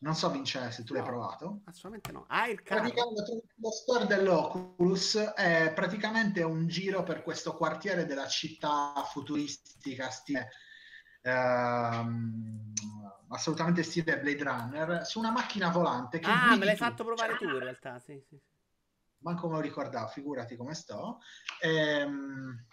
Non 0.01 0.15
so, 0.15 0.29
Vincenzo, 0.29 0.71
se 0.71 0.83
tu 0.83 0.93
no, 0.93 0.99
l'hai 0.99 1.07
provato. 1.07 1.61
Assolutamente 1.65 2.11
no. 2.11 2.25
Aircar. 2.29 2.79
Praticamente 2.79 3.43
lo 3.55 3.71
store 3.71 4.05
dell'Oculus 4.05 5.17
è 5.17 5.73
praticamente 5.73 6.41
un 6.41 6.67
giro 6.67 7.03
per 7.03 7.21
questo 7.21 7.55
quartiere 7.55 8.05
della 8.05 8.27
città 8.27 8.93
futuristica, 9.11 10.09
stile 10.09 10.51
ehm, 11.21 12.73
assolutamente 13.27 13.83
stile 13.83 14.19
Blade 14.19 14.43
Runner, 14.43 15.05
su 15.05 15.19
una 15.19 15.31
macchina 15.31 15.69
volante. 15.69 16.19
Ah, 16.23 16.55
me 16.55 16.63
l'hai 16.63 16.77
tu. 16.77 16.83
fatto 16.83 17.03
provare 17.03 17.35
tu 17.35 17.43
in 17.43 17.59
realtà, 17.59 17.99
sì, 17.99 18.23
sì. 18.25 18.39
Manco 19.21 19.49
me 19.49 19.55
lo 19.55 19.61
ricordavo, 19.61 20.07
figurati 20.07 20.55
come 20.55 20.73
sto. 20.75 21.19
Ehm... 21.61 22.65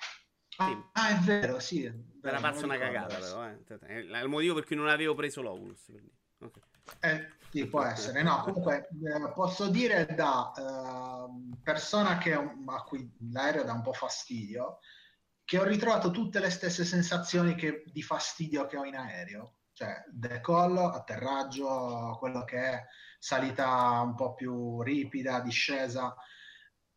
Ah, 0.59 0.91
ah, 0.93 1.09
è 1.11 1.19
vero, 1.19 1.59
sì. 1.59 1.85
Era 2.23 2.39
una 2.39 2.79
cagata, 2.79 3.19
però. 3.19 3.47
Eh. 3.47 3.65
È 3.81 3.93
il 4.23 4.29
motivo 4.29 4.55
per 4.55 4.65
cui 4.65 4.77
non 4.77 4.89
avevo 4.89 5.15
preso 5.15 5.43
l'Oculus. 5.43 5.85
Quindi. 5.85 6.11
Okay. 6.39 6.63
Eh, 7.01 7.29
sì, 7.51 7.67
può 7.67 7.83
essere. 7.83 8.23
No, 8.23 8.43
comunque 8.43 8.89
eh, 8.89 9.33
posso 9.33 9.69
dire 9.69 10.07
da 10.15 10.53
eh, 10.57 11.57
persona 11.63 12.19
che, 12.19 12.35
a 12.35 12.83
cui 12.85 13.11
l'aereo 13.31 13.65
dà 13.65 13.73
un 13.73 13.83
po' 13.83 13.93
fastidio, 13.93 14.79
che 15.45 15.59
ho 15.59 15.65
ritrovato 15.65 16.11
tutte 16.11 16.41
le 16.41 16.51
stesse 16.51 16.85
sensazioni 16.85 17.55
che, 17.55 17.85
di 17.87 18.03
fastidio 18.03 18.67
che 18.67 18.77
ho 18.77 18.85
in 18.85 18.97
aereo, 18.97 19.59
cioè 19.73 20.05
decollo, 20.11 20.91
atterraggio, 20.91 22.17
quello 22.19 22.45
che 22.45 22.59
è 22.59 22.85
salita 23.19 24.01
un 24.01 24.15
po' 24.15 24.35
più 24.35 24.83
ripida, 24.83 25.41
discesa, 25.41 26.15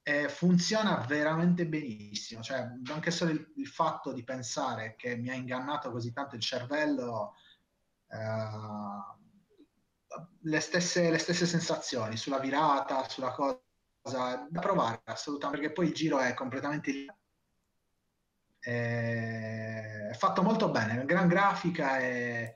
e 0.01 0.27
funziona 0.29 0.95
veramente 1.07 1.67
benissimo, 1.67 2.41
cioè 2.41 2.67
anche 2.91 3.11
solo 3.11 3.31
il, 3.31 3.53
il, 3.57 3.67
fatto 3.67 4.11
di 4.11 4.23
pensare 4.23 4.95
che 4.95 5.15
mi 5.15 5.29
ha 5.29 5.35
ingannato 5.35 5.91
così 5.91 6.11
tanto 6.11 6.35
il 6.35 6.41
cervello, 6.41 7.35
eh, 8.07 9.17
le, 10.41 10.59
stesse, 10.59 11.09
le 11.09 11.17
stesse 11.17 11.45
sensazioni 11.45 12.17
sulla 12.17 12.39
virata, 12.39 13.07
sulla 13.07 13.31
cosa, 13.31 13.61
da 14.49 14.59
provare 14.59 15.01
assolutamente, 15.05 15.61
perché 15.61 15.73
poi 15.73 15.87
il 15.87 15.93
giro 15.93 16.19
è 16.19 16.33
completamente 16.33 17.05
è 18.59 20.11
fatto 20.15 20.43
molto 20.43 20.69
bene, 20.69 21.05
gran 21.05 21.27
grafica 21.27 21.99
e, 21.99 22.55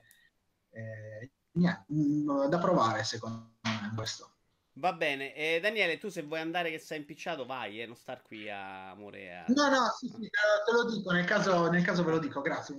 e 0.70 1.30
niente, 1.52 1.84
mm, 1.92 2.44
da 2.46 2.58
provare 2.58 3.04
secondo 3.04 3.56
me 3.62 3.92
questo. 3.96 4.30
Va 4.74 4.92
bene, 4.92 5.34
eh, 5.34 5.60
Daniele, 5.60 5.98
tu 5.98 6.08
se 6.08 6.22
vuoi 6.22 6.40
andare 6.40 6.70
che 6.70 6.78
sei 6.78 6.98
impicciato, 6.98 7.46
vai, 7.46 7.80
eh, 7.80 7.86
non 7.86 7.94
star 7.94 8.22
qui 8.22 8.50
a 8.50 8.92
Morea. 8.94 9.44
No, 9.48 9.68
no, 9.70 9.94
sì, 9.96 10.08
sì, 10.08 10.28
te 10.28 10.72
lo 10.72 10.90
dico, 10.90 11.12
nel 11.12 11.24
caso, 11.24 11.70
nel 11.70 11.84
caso 11.84 12.02
ve 12.02 12.10
lo 12.10 12.18
dico, 12.18 12.40
grazie. 12.40 12.76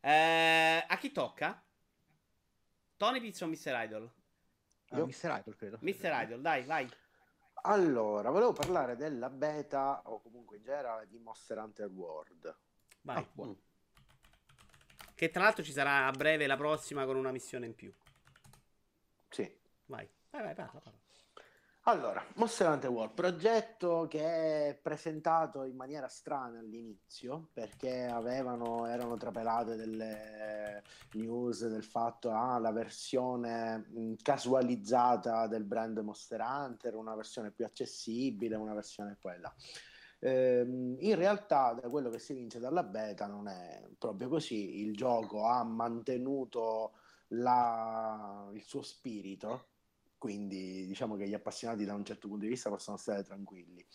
Eh, 0.00 0.84
a 0.86 0.98
chi 0.98 1.12
tocca? 1.12 1.62
Tony 2.98 3.20
Pizzo 3.20 3.44
o 3.44 3.48
Mr. 3.48 3.72
Idol? 3.84 4.10
Uh, 4.90 5.04
Mr. 5.04 5.38
Idol, 5.38 5.56
credo. 5.56 5.78
Mr. 5.80 6.10
Idol, 6.24 6.40
dai, 6.40 6.64
vai. 6.64 6.88
Allora, 7.62 8.30
volevo 8.30 8.52
parlare 8.52 8.96
della 8.96 9.30
beta 9.30 10.02
o 10.04 10.20
comunque 10.20 10.56
in 10.56 10.64
generale 10.64 11.06
di 11.06 11.16
Monster 11.18 11.58
Hunter 11.58 11.86
World. 11.86 12.58
Vai, 13.02 13.18
ah, 13.18 13.28
buono. 13.32 13.56
Che 15.14 15.30
tra 15.30 15.44
l'altro 15.44 15.62
ci 15.62 15.72
sarà 15.72 16.06
a 16.06 16.10
breve 16.10 16.48
la 16.48 16.56
prossima 16.56 17.04
con 17.04 17.14
una 17.14 17.30
missione 17.30 17.66
in 17.66 17.74
più. 17.76 17.92
Sì. 19.28 19.48
Vai, 19.86 20.08
vai, 20.30 20.42
vai, 20.42 20.54
parla, 20.54 20.80
parla. 20.80 20.98
Allora, 21.88 22.22
Monster 22.34 22.68
Hunter 22.68 22.90
World, 22.90 23.14
progetto 23.14 24.06
che 24.10 24.20
è 24.68 24.74
presentato 24.74 25.64
in 25.64 25.74
maniera 25.74 26.06
strana 26.06 26.58
all'inizio 26.58 27.48
perché 27.54 28.04
avevano, 28.04 28.84
erano 28.84 29.16
trapelate 29.16 29.74
delle 29.74 30.82
news 31.14 31.66
del 31.66 31.82
fatto 31.82 32.30
ah, 32.30 32.58
la 32.58 32.72
versione 32.72 33.86
casualizzata 34.20 35.46
del 35.46 35.64
brand 35.64 35.96
Monster 36.00 36.42
Hunter, 36.42 36.94
una 36.94 37.14
versione 37.14 37.52
più 37.52 37.64
accessibile, 37.64 38.54
una 38.56 38.74
versione 38.74 39.16
quella. 39.18 39.50
Ehm, 40.18 40.94
in 40.98 41.14
realtà, 41.14 41.72
da 41.72 41.88
quello 41.88 42.10
che 42.10 42.18
si 42.18 42.34
vince 42.34 42.58
dalla 42.58 42.82
beta, 42.82 43.26
non 43.26 43.48
è 43.48 43.82
proprio 43.96 44.28
così. 44.28 44.82
Il 44.82 44.94
gioco 44.94 45.46
ha 45.46 45.64
mantenuto 45.64 46.98
la, 47.28 48.46
il 48.52 48.62
suo 48.62 48.82
spirito, 48.82 49.68
quindi 50.18 50.86
diciamo 50.86 51.16
che 51.16 51.28
gli 51.28 51.34
appassionati 51.34 51.84
da 51.84 51.94
un 51.94 52.04
certo 52.04 52.28
punto 52.28 52.44
di 52.44 52.50
vista 52.50 52.68
possono 52.68 52.96
stare 52.96 53.22
tranquilli. 53.22 53.86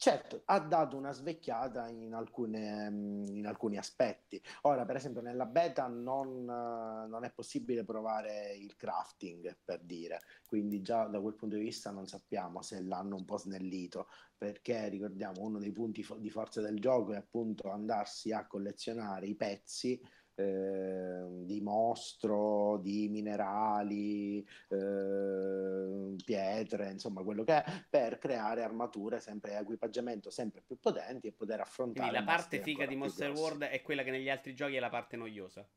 Certo, 0.00 0.42
ha 0.44 0.60
dato 0.60 0.96
una 0.96 1.10
svecchiata 1.10 1.88
in, 1.88 2.14
alcune, 2.14 2.86
in 2.86 3.44
alcuni 3.48 3.78
aspetti. 3.78 4.40
Ora, 4.62 4.84
per 4.84 4.94
esempio, 4.94 5.20
nella 5.20 5.44
beta 5.44 5.88
non, 5.88 6.44
non, 6.44 7.24
è 7.24 7.32
possibile 7.32 7.82
provare 7.82 8.54
il 8.54 8.76
crafting, 8.76 9.58
per 9.64 9.80
dire, 9.82 10.20
quindi 10.46 10.82
già 10.82 11.06
da 11.06 11.20
quel 11.20 11.34
punto 11.34 11.56
di 11.56 11.62
vista 11.62 11.90
non 11.90 12.06
sappiamo 12.06 12.62
se 12.62 12.80
l'hanno 12.80 13.16
un 13.16 13.24
po' 13.24 13.38
snellito, 13.38 14.06
perché 14.36 14.88
ricordiamo 14.88 15.42
uno 15.42 15.58
dei 15.58 15.72
punti 15.72 16.06
di 16.18 16.30
forza 16.30 16.60
del 16.60 16.78
gioco 16.78 17.14
è 17.14 17.16
appunto 17.16 17.72
andarsi 17.72 18.30
a 18.30 18.46
collezionare 18.46 19.26
i 19.26 19.34
pezzi 19.34 20.00
eh, 20.38 21.26
di 21.44 21.60
mostro, 21.60 22.78
di 22.78 23.08
minerali, 23.08 24.46
eh, 24.68 26.14
pietre, 26.24 26.92
insomma 26.92 27.24
quello 27.24 27.42
che 27.42 27.64
è, 27.64 27.84
per 27.90 28.18
creare 28.18 28.62
armature 28.62 29.18
sempre, 29.18 29.58
equipaggiamento 29.58 30.30
sempre 30.30 30.62
più 30.64 30.78
potenti 30.78 31.26
e 31.26 31.32
poter 31.32 31.60
affrontare. 31.60 32.08
Quindi 32.08 32.24
la 32.24 32.32
parte 32.32 32.60
figa 32.60 32.86
di 32.86 32.94
Monster 32.94 33.32
World 33.32 33.64
è 33.64 33.82
quella 33.82 34.04
che 34.04 34.12
negli 34.12 34.30
altri 34.30 34.54
giochi 34.54 34.76
è 34.76 34.80
la 34.80 34.90
parte 34.90 35.16
noiosa. 35.16 35.68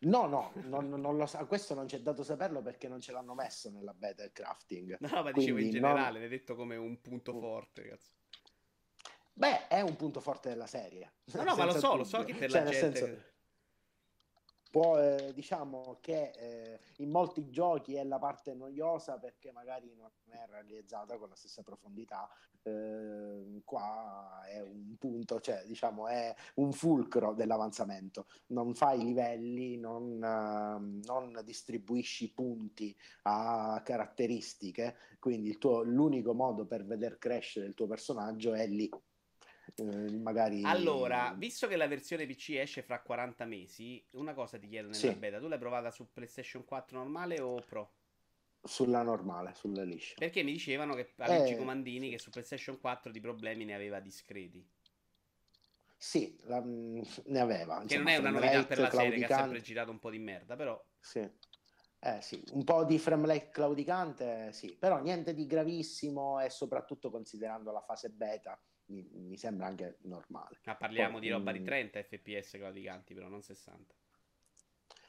No, 0.00 0.26
no, 0.26 0.52
non, 0.64 0.88
non 0.88 1.16
lo 1.16 1.26
sa- 1.26 1.44
questo 1.44 1.74
non 1.74 1.86
c'è 1.86 2.00
dato 2.00 2.22
saperlo 2.22 2.62
perché 2.62 2.88
non 2.88 3.00
ce 3.00 3.12
l'hanno 3.12 3.34
messo 3.34 3.70
nella 3.70 3.92
beta 3.92 4.24
il 4.24 4.32
crafting. 4.32 4.96
No, 5.00 5.22
ma 5.22 5.30
dicevo 5.32 5.58
in 5.58 5.70
generale, 5.70 6.10
non... 6.12 6.20
l'hai 6.20 6.28
detto 6.28 6.54
come 6.54 6.76
un 6.76 7.00
punto 7.00 7.32
forte, 7.38 7.82
cazzo. 7.82 8.10
Beh, 9.38 9.68
è 9.68 9.80
un 9.82 9.94
punto 9.94 10.18
forte 10.18 10.48
della 10.48 10.66
serie. 10.66 11.12
No, 11.34 11.44
no, 11.44 11.54
ma 11.54 11.64
lo 11.64 11.78
so, 11.78 11.94
lo 11.94 12.02
so 12.02 12.24
che 12.24 12.34
per 12.34 12.50
cioè, 12.50 12.64
la 12.64 12.70
gente... 12.70 12.98
Senso... 12.98 13.22
può, 14.68 14.98
eh, 14.98 15.32
diciamo 15.32 15.98
che 16.00 16.32
eh, 16.36 16.80
in 16.96 17.10
molti 17.10 17.48
giochi 17.48 17.94
è 17.94 18.02
la 18.02 18.18
parte 18.18 18.52
noiosa 18.54 19.16
perché 19.18 19.52
magari 19.52 19.94
non 19.94 20.10
è 20.30 20.44
realizzata 20.50 21.16
con 21.18 21.28
la 21.28 21.36
stessa 21.36 21.62
profondità. 21.62 22.28
Eh, 22.64 23.62
qua 23.64 24.42
è 24.44 24.60
un 24.60 24.96
punto, 24.98 25.38
cioè 25.38 25.62
diciamo 25.66 26.08
è 26.08 26.34
un 26.54 26.72
fulcro 26.72 27.32
dell'avanzamento. 27.32 28.26
Non 28.46 28.74
fai 28.74 29.04
livelli, 29.04 29.78
non, 29.78 30.14
uh, 30.14 31.06
non 31.06 31.40
distribuisci 31.44 32.32
punti 32.32 32.92
a 33.22 33.80
caratteristiche, 33.84 34.96
quindi 35.20 35.56
tuo, 35.58 35.82
l'unico 35.82 36.34
modo 36.34 36.66
per 36.66 36.84
veder 36.84 37.18
crescere 37.18 37.66
il 37.66 37.74
tuo 37.74 37.86
personaggio 37.86 38.52
è 38.52 38.66
lì 38.66 38.90
eh, 39.76 40.10
magari... 40.18 40.62
Allora, 40.64 41.34
visto 41.36 41.66
che 41.66 41.76
la 41.76 41.86
versione 41.86 42.26
PC 42.26 42.50
esce 42.50 42.82
fra 42.82 43.00
40 43.00 43.44
mesi, 43.44 44.04
una 44.12 44.34
cosa 44.34 44.58
ti 44.58 44.68
chiedo 44.68 44.88
nella 44.88 44.98
sì. 44.98 45.14
beta, 45.14 45.38
tu 45.38 45.48
l'hai 45.48 45.58
provata 45.58 45.90
su 45.90 46.10
PlayStation 46.12 46.64
4 46.64 46.96
normale 46.98 47.40
o 47.40 47.60
Pro? 47.66 47.92
Sulla 48.62 49.02
normale, 49.02 49.54
sulla 49.54 49.84
liscia. 49.84 50.14
Perché 50.18 50.42
mi 50.42 50.52
dicevano 50.52 50.94
che 50.94 51.12
Luigi 51.16 51.52
eh... 51.52 51.56
Comandini 51.56 52.10
che 52.10 52.18
su 52.18 52.30
PlayStation 52.30 52.78
4 52.78 53.10
di 53.10 53.20
problemi 53.20 53.64
ne 53.64 53.74
aveva 53.74 54.00
discreti. 54.00 54.66
Sì, 55.96 56.38
la, 56.44 56.62
ne 56.62 57.40
aveva. 57.40 57.82
Che 57.84 57.96
non 57.96 58.08
è 58.08 58.16
una 58.16 58.30
novità 58.30 58.64
per 58.64 58.78
la 58.78 58.90
serie 58.90 59.26
che 59.26 59.32
ha 59.32 59.38
sempre 59.38 59.60
girato 59.60 59.90
un 59.90 59.98
po' 59.98 60.10
di 60.10 60.18
merda, 60.18 60.56
però... 60.56 60.80
Sì. 61.00 61.28
Eh 62.00 62.20
sì, 62.22 62.40
un 62.52 62.62
po' 62.62 62.84
di 62.84 62.96
framerate 62.96 63.48
claudicante, 63.50 64.52
sì, 64.52 64.76
però 64.78 65.00
niente 65.00 65.34
di 65.34 65.46
gravissimo 65.46 66.38
e 66.38 66.48
soprattutto 66.48 67.10
considerando 67.10 67.72
la 67.72 67.80
fase 67.80 68.10
beta 68.10 68.56
mi, 68.88 69.08
mi 69.12 69.36
sembra 69.36 69.66
anche 69.66 69.98
normale. 70.02 70.60
Ma 70.64 70.76
parliamo 70.76 71.12
Poi, 71.12 71.20
di 71.20 71.30
roba 71.30 71.52
di 71.52 71.62
30 71.62 72.02
fps 72.02 72.50
claudicanti, 72.52 73.14
però 73.14 73.28
non 73.28 73.42
60. 73.42 73.94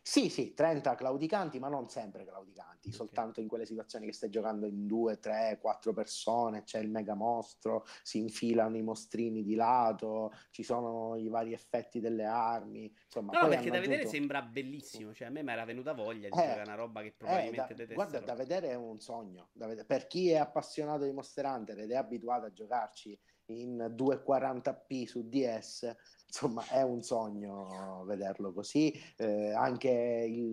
Sì, 0.09 0.29
sì, 0.29 0.55
30 0.55 0.95
claudicanti, 0.95 1.59
ma 1.59 1.67
non 1.67 1.87
sempre 1.87 2.25
claudicanti, 2.25 2.87
okay. 2.87 2.91
soltanto 2.93 3.41
in 3.41 3.47
quelle 3.47 3.67
situazioni 3.67 4.07
che 4.07 4.13
stai 4.13 4.31
giocando 4.31 4.65
in 4.65 4.87
2, 4.87 5.19
3, 5.19 5.59
4 5.61 5.93
persone, 5.93 6.63
c'è 6.63 6.79
il 6.79 6.89
mega 6.89 7.13
mostro, 7.13 7.85
si 8.01 8.17
infilano 8.17 8.75
i 8.75 8.81
mostrini 8.81 9.43
di 9.43 9.53
lato, 9.53 10.33
ci 10.49 10.63
sono 10.63 11.15
i 11.15 11.27
vari 11.27 11.53
effetti 11.53 11.99
delle 11.99 12.25
armi. 12.25 12.91
Insomma, 13.05 13.33
no, 13.33 13.49
perché 13.49 13.69
da 13.69 13.77
aggiunto... 13.77 13.89
vedere 13.89 14.07
sembra 14.07 14.41
bellissimo, 14.41 15.13
cioè 15.13 15.27
a 15.27 15.29
me 15.29 15.43
mi 15.43 15.51
era 15.51 15.65
venuta 15.65 15.93
voglia 15.93 16.27
di 16.27 16.39
eh, 16.39 16.41
giocare 16.41 16.61
una 16.63 16.75
roba 16.75 17.01
che 17.03 17.13
probabilmente 17.15 17.73
eh, 17.73 17.85
da, 17.85 17.93
Guarda, 17.93 18.19
da 18.19 18.33
vedere 18.33 18.69
è 18.69 18.75
un 18.75 18.99
sogno, 18.99 19.49
vedere... 19.53 19.85
per 19.85 20.07
chi 20.07 20.31
è 20.31 20.37
appassionato 20.37 21.03
di 21.03 21.11
Monster 21.11 21.45
Hunter 21.45 21.77
ed 21.81 21.91
è 21.91 21.95
abituato 21.95 22.47
a 22.47 22.51
giocarci 22.51 23.19
in 23.49 23.93
240p 23.95 25.05
su 25.05 25.27
DS, 25.27 25.95
insomma 26.27 26.65
è 26.67 26.81
un 26.81 27.01
sogno 27.01 28.03
vederlo 28.05 28.53
così, 28.53 28.93
eh, 29.17 29.51
anche 29.51 30.25
il, 30.27 30.51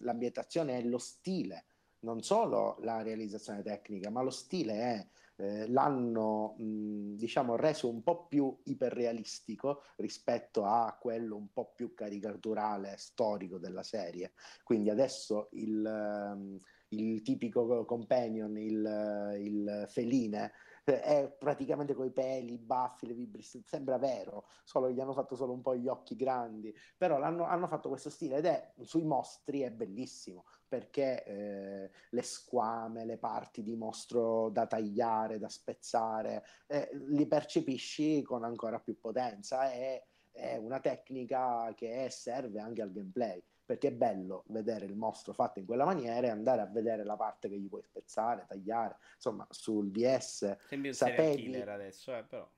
l'ambientazione 0.00 0.78
e 0.78 0.84
lo 0.84 0.98
stile, 0.98 1.66
non 2.00 2.22
solo 2.22 2.78
la 2.80 3.02
realizzazione 3.02 3.62
tecnica, 3.62 4.10
ma 4.10 4.22
lo 4.22 4.30
stile 4.30 4.74
è... 4.74 5.06
Eh, 5.38 5.68
l'hanno 5.68 6.54
mh, 6.56 7.16
diciamo 7.16 7.56
reso 7.56 7.90
un 7.90 8.02
po' 8.02 8.24
più 8.26 8.56
iperrealistico 8.64 9.82
rispetto 9.96 10.64
a 10.64 10.96
quello 10.98 11.36
un 11.36 11.52
po' 11.52 11.72
più 11.76 11.92
caricaturale 11.92 12.94
storico 12.96 13.58
della 13.58 13.82
serie. 13.82 14.32
Quindi 14.64 14.88
adesso 14.88 15.48
il, 15.52 16.58
il 16.88 17.20
tipico 17.20 17.84
companion 17.84 18.56
il, 18.56 19.34
il 19.38 19.86
feline 19.90 20.52
è 20.94 21.34
praticamente 21.36 21.94
coi 21.94 22.10
peli, 22.10 22.54
i 22.54 22.58
baffi, 22.58 23.06
le 23.06 23.14
vibris, 23.14 23.60
sembra 23.64 23.98
vero, 23.98 24.46
solo 24.64 24.90
gli 24.90 25.00
hanno 25.00 25.12
fatto 25.12 25.34
solo 25.34 25.52
un 25.52 25.60
po' 25.60 25.74
gli 25.76 25.88
occhi 25.88 26.14
grandi, 26.14 26.74
però 26.96 27.20
hanno 27.20 27.66
fatto 27.66 27.88
questo 27.88 28.10
stile 28.10 28.36
ed 28.36 28.46
è 28.46 28.72
sui 28.82 29.04
mostri 29.04 29.60
è 29.60 29.70
bellissimo 29.70 30.44
perché 30.68 31.24
eh, 31.24 31.90
le 32.10 32.22
squame, 32.22 33.04
le 33.04 33.18
parti 33.18 33.62
di 33.62 33.76
mostro 33.76 34.48
da 34.50 34.66
tagliare, 34.66 35.38
da 35.38 35.48
spezzare, 35.48 36.44
eh, 36.66 36.88
li 37.08 37.26
percepisci 37.26 38.22
con 38.22 38.44
ancora 38.44 38.78
più 38.80 38.98
potenza. 38.98 39.72
E 39.72 40.06
è 40.32 40.56
una 40.56 40.80
tecnica 40.80 41.72
che 41.74 42.08
serve 42.10 42.60
anche 42.60 42.82
al 42.82 42.92
gameplay 42.92 43.42
perché 43.66 43.88
è 43.88 43.92
bello 43.92 44.44
vedere 44.46 44.86
il 44.86 44.96
mostro 44.96 45.32
fatto 45.32 45.58
in 45.58 45.66
quella 45.66 45.84
maniera 45.84 46.28
e 46.28 46.30
andare 46.30 46.62
a 46.62 46.66
vedere 46.66 47.04
la 47.04 47.16
parte 47.16 47.48
che 47.48 47.58
gli 47.58 47.68
puoi 47.68 47.82
spezzare, 47.82 48.46
tagliare, 48.46 48.96
insomma 49.14 49.46
sul 49.50 49.90
DS 49.90 50.56
sembri 50.68 50.88
un 50.90 50.94
sapevi... 50.94 51.42
killer 51.42 51.68
adesso, 51.68 52.16
eh, 52.16 52.22
però 52.22 52.48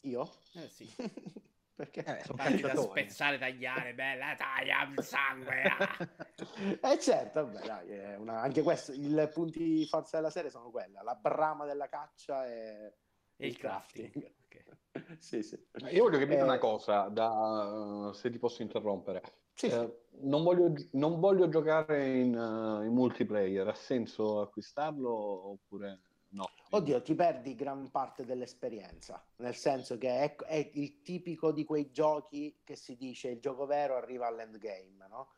io? 0.00 0.30
Eh 0.54 0.68
sì 0.68 0.88
perché 1.74 2.04
eh, 2.04 2.22
sono 2.24 2.36
da 2.36 2.76
spezzare, 2.76 3.38
tagliare, 3.38 3.94
bella, 3.94 4.34
taglia 4.36 4.86
il 4.94 5.02
sangue. 5.02 5.62
Ah. 5.62 6.90
eh 6.92 6.98
certo, 7.00 7.46
vabbè, 7.46 7.66
dai, 7.66 8.14
una... 8.16 8.40
anche 8.40 8.62
questo, 8.62 8.92
i 8.92 9.28
punti 9.32 9.58
di 9.58 9.86
forza 9.86 10.18
della 10.18 10.30
serie 10.30 10.50
sono 10.50 10.70
quella, 10.70 11.02
la 11.02 11.14
brama 11.14 11.64
della 11.64 11.88
caccia 11.88 12.46
e, 12.46 12.94
e 13.36 13.46
il 13.46 13.56
crafting. 13.56 14.10
crafting. 14.10 14.34
Okay. 14.44 15.16
sì, 15.18 15.42
sì. 15.42 15.58
Io 15.90 16.04
voglio 16.04 16.18
capire 16.18 16.40
eh... 16.40 16.42
una 16.42 16.58
cosa, 16.58 17.08
da, 17.08 18.10
se 18.14 18.30
ti 18.30 18.38
posso 18.38 18.62
interrompere. 18.62 19.22
Sì, 19.54 19.66
eh, 19.66 20.06
non, 20.22 20.42
voglio, 20.42 20.72
non, 20.92 21.20
voglio, 21.20 21.48
giocare 21.48 22.18
in, 22.18 22.36
uh, 22.36 22.82
in, 22.82 22.92
multiplayer, 22.92 23.68
ha 23.68 23.74
senso 23.74 24.40
acquistarlo 24.40 25.10
oppure 25.50 26.00
no? 26.30 26.48
Oddio, 26.70 27.02
ti 27.02 27.14
perdi 27.14 27.54
gran 27.54 27.90
parte 27.90 28.24
dell'esperienza, 28.24 29.24
nel 29.36 29.54
senso 29.54 29.98
che 29.98 30.08
è, 30.08 30.36
è 30.36 30.70
il 30.74 31.02
tipico 31.02 31.52
di 31.52 31.64
quei 31.64 31.90
giochi 31.90 32.60
che 32.64 32.76
si 32.76 32.96
dice 32.96 33.28
il 33.28 33.40
gioco 33.40 33.66
vero 33.66 33.96
arriva 33.96 34.26
all'endgame, 34.26 35.06
no? 35.08 35.28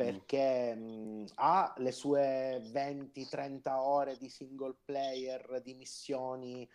perché 0.00 0.74
mm. 0.74 1.20
mh, 1.20 1.24
ha 1.34 1.74
le 1.76 1.92
sue 1.92 2.62
20-30 2.72 3.68
ore 3.76 4.16
di 4.16 4.30
single 4.30 4.76
player, 4.82 5.60
di 5.62 5.74
missioni 5.74 6.66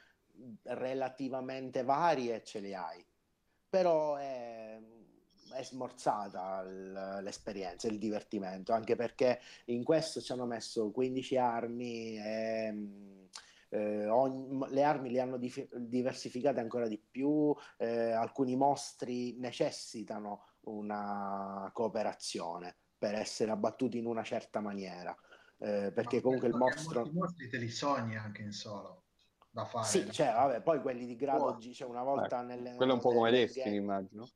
relativamente 0.61 1.83
varie, 1.83 2.43
ce 2.43 2.59
le 2.59 2.75
hai. 2.75 3.03
Però 3.67 4.15
è, 4.15 4.79
è 5.51 5.63
smorzata 5.63 6.63
l'esperienza, 6.63 7.87
il 7.87 7.97
divertimento, 7.97 8.73
anche 8.73 8.95
perché 8.95 9.39
in 9.65 9.83
questo 9.83 10.21
ci 10.21 10.31
hanno 10.31 10.45
messo 10.45 10.91
15 10.91 11.37
armi 11.37 12.17
e 12.17 12.73
eh, 13.69 14.07
ogni, 14.07 14.65
le 14.69 14.83
armi 14.83 15.11
le 15.11 15.19
hanno 15.19 15.37
dif- 15.37 15.75
diversificate 15.75 16.59
ancora 16.59 16.87
di 16.87 16.97
più, 16.97 17.53
eh, 17.77 18.11
alcuni 18.11 18.55
mostri 18.55 19.37
necessitano 19.37 20.45
una 20.61 21.69
cooperazione 21.73 22.77
per 22.97 23.15
essere 23.15 23.51
abbattuti 23.51 23.97
in 23.97 24.05
una 24.05 24.23
certa 24.23 24.59
maniera. 24.61 25.15
Eh, 25.57 25.91
perché 25.93 26.17
Ma 26.17 26.21
comunque 26.21 26.47
il 26.47 26.55
mostro. 26.55 27.05
I 27.05 27.11
mostri 27.11 27.47
te 27.49 27.57
li 27.57 27.69
sogni 27.69 28.17
anche 28.17 28.41
in 28.41 28.51
solo 28.51 29.03
da 29.49 29.65
fare. 29.65 29.87
Sì, 29.87 30.11
cioè, 30.11 30.33
vabbè, 30.33 30.61
poi 30.61 30.81
quelli 30.81 31.05
di 31.05 31.15
grado 31.15 31.55
G, 31.57 31.71
cioè 31.71 31.87
una 31.87 32.03
volta 32.03 32.41
eh, 32.41 32.45
nelle. 32.45 32.75
Quello 32.75 32.91
è 32.91 32.95
un 32.95 33.01
po' 33.01 33.13
come 33.13 33.31
Destiny, 33.31 33.75
immagino. 33.75 34.27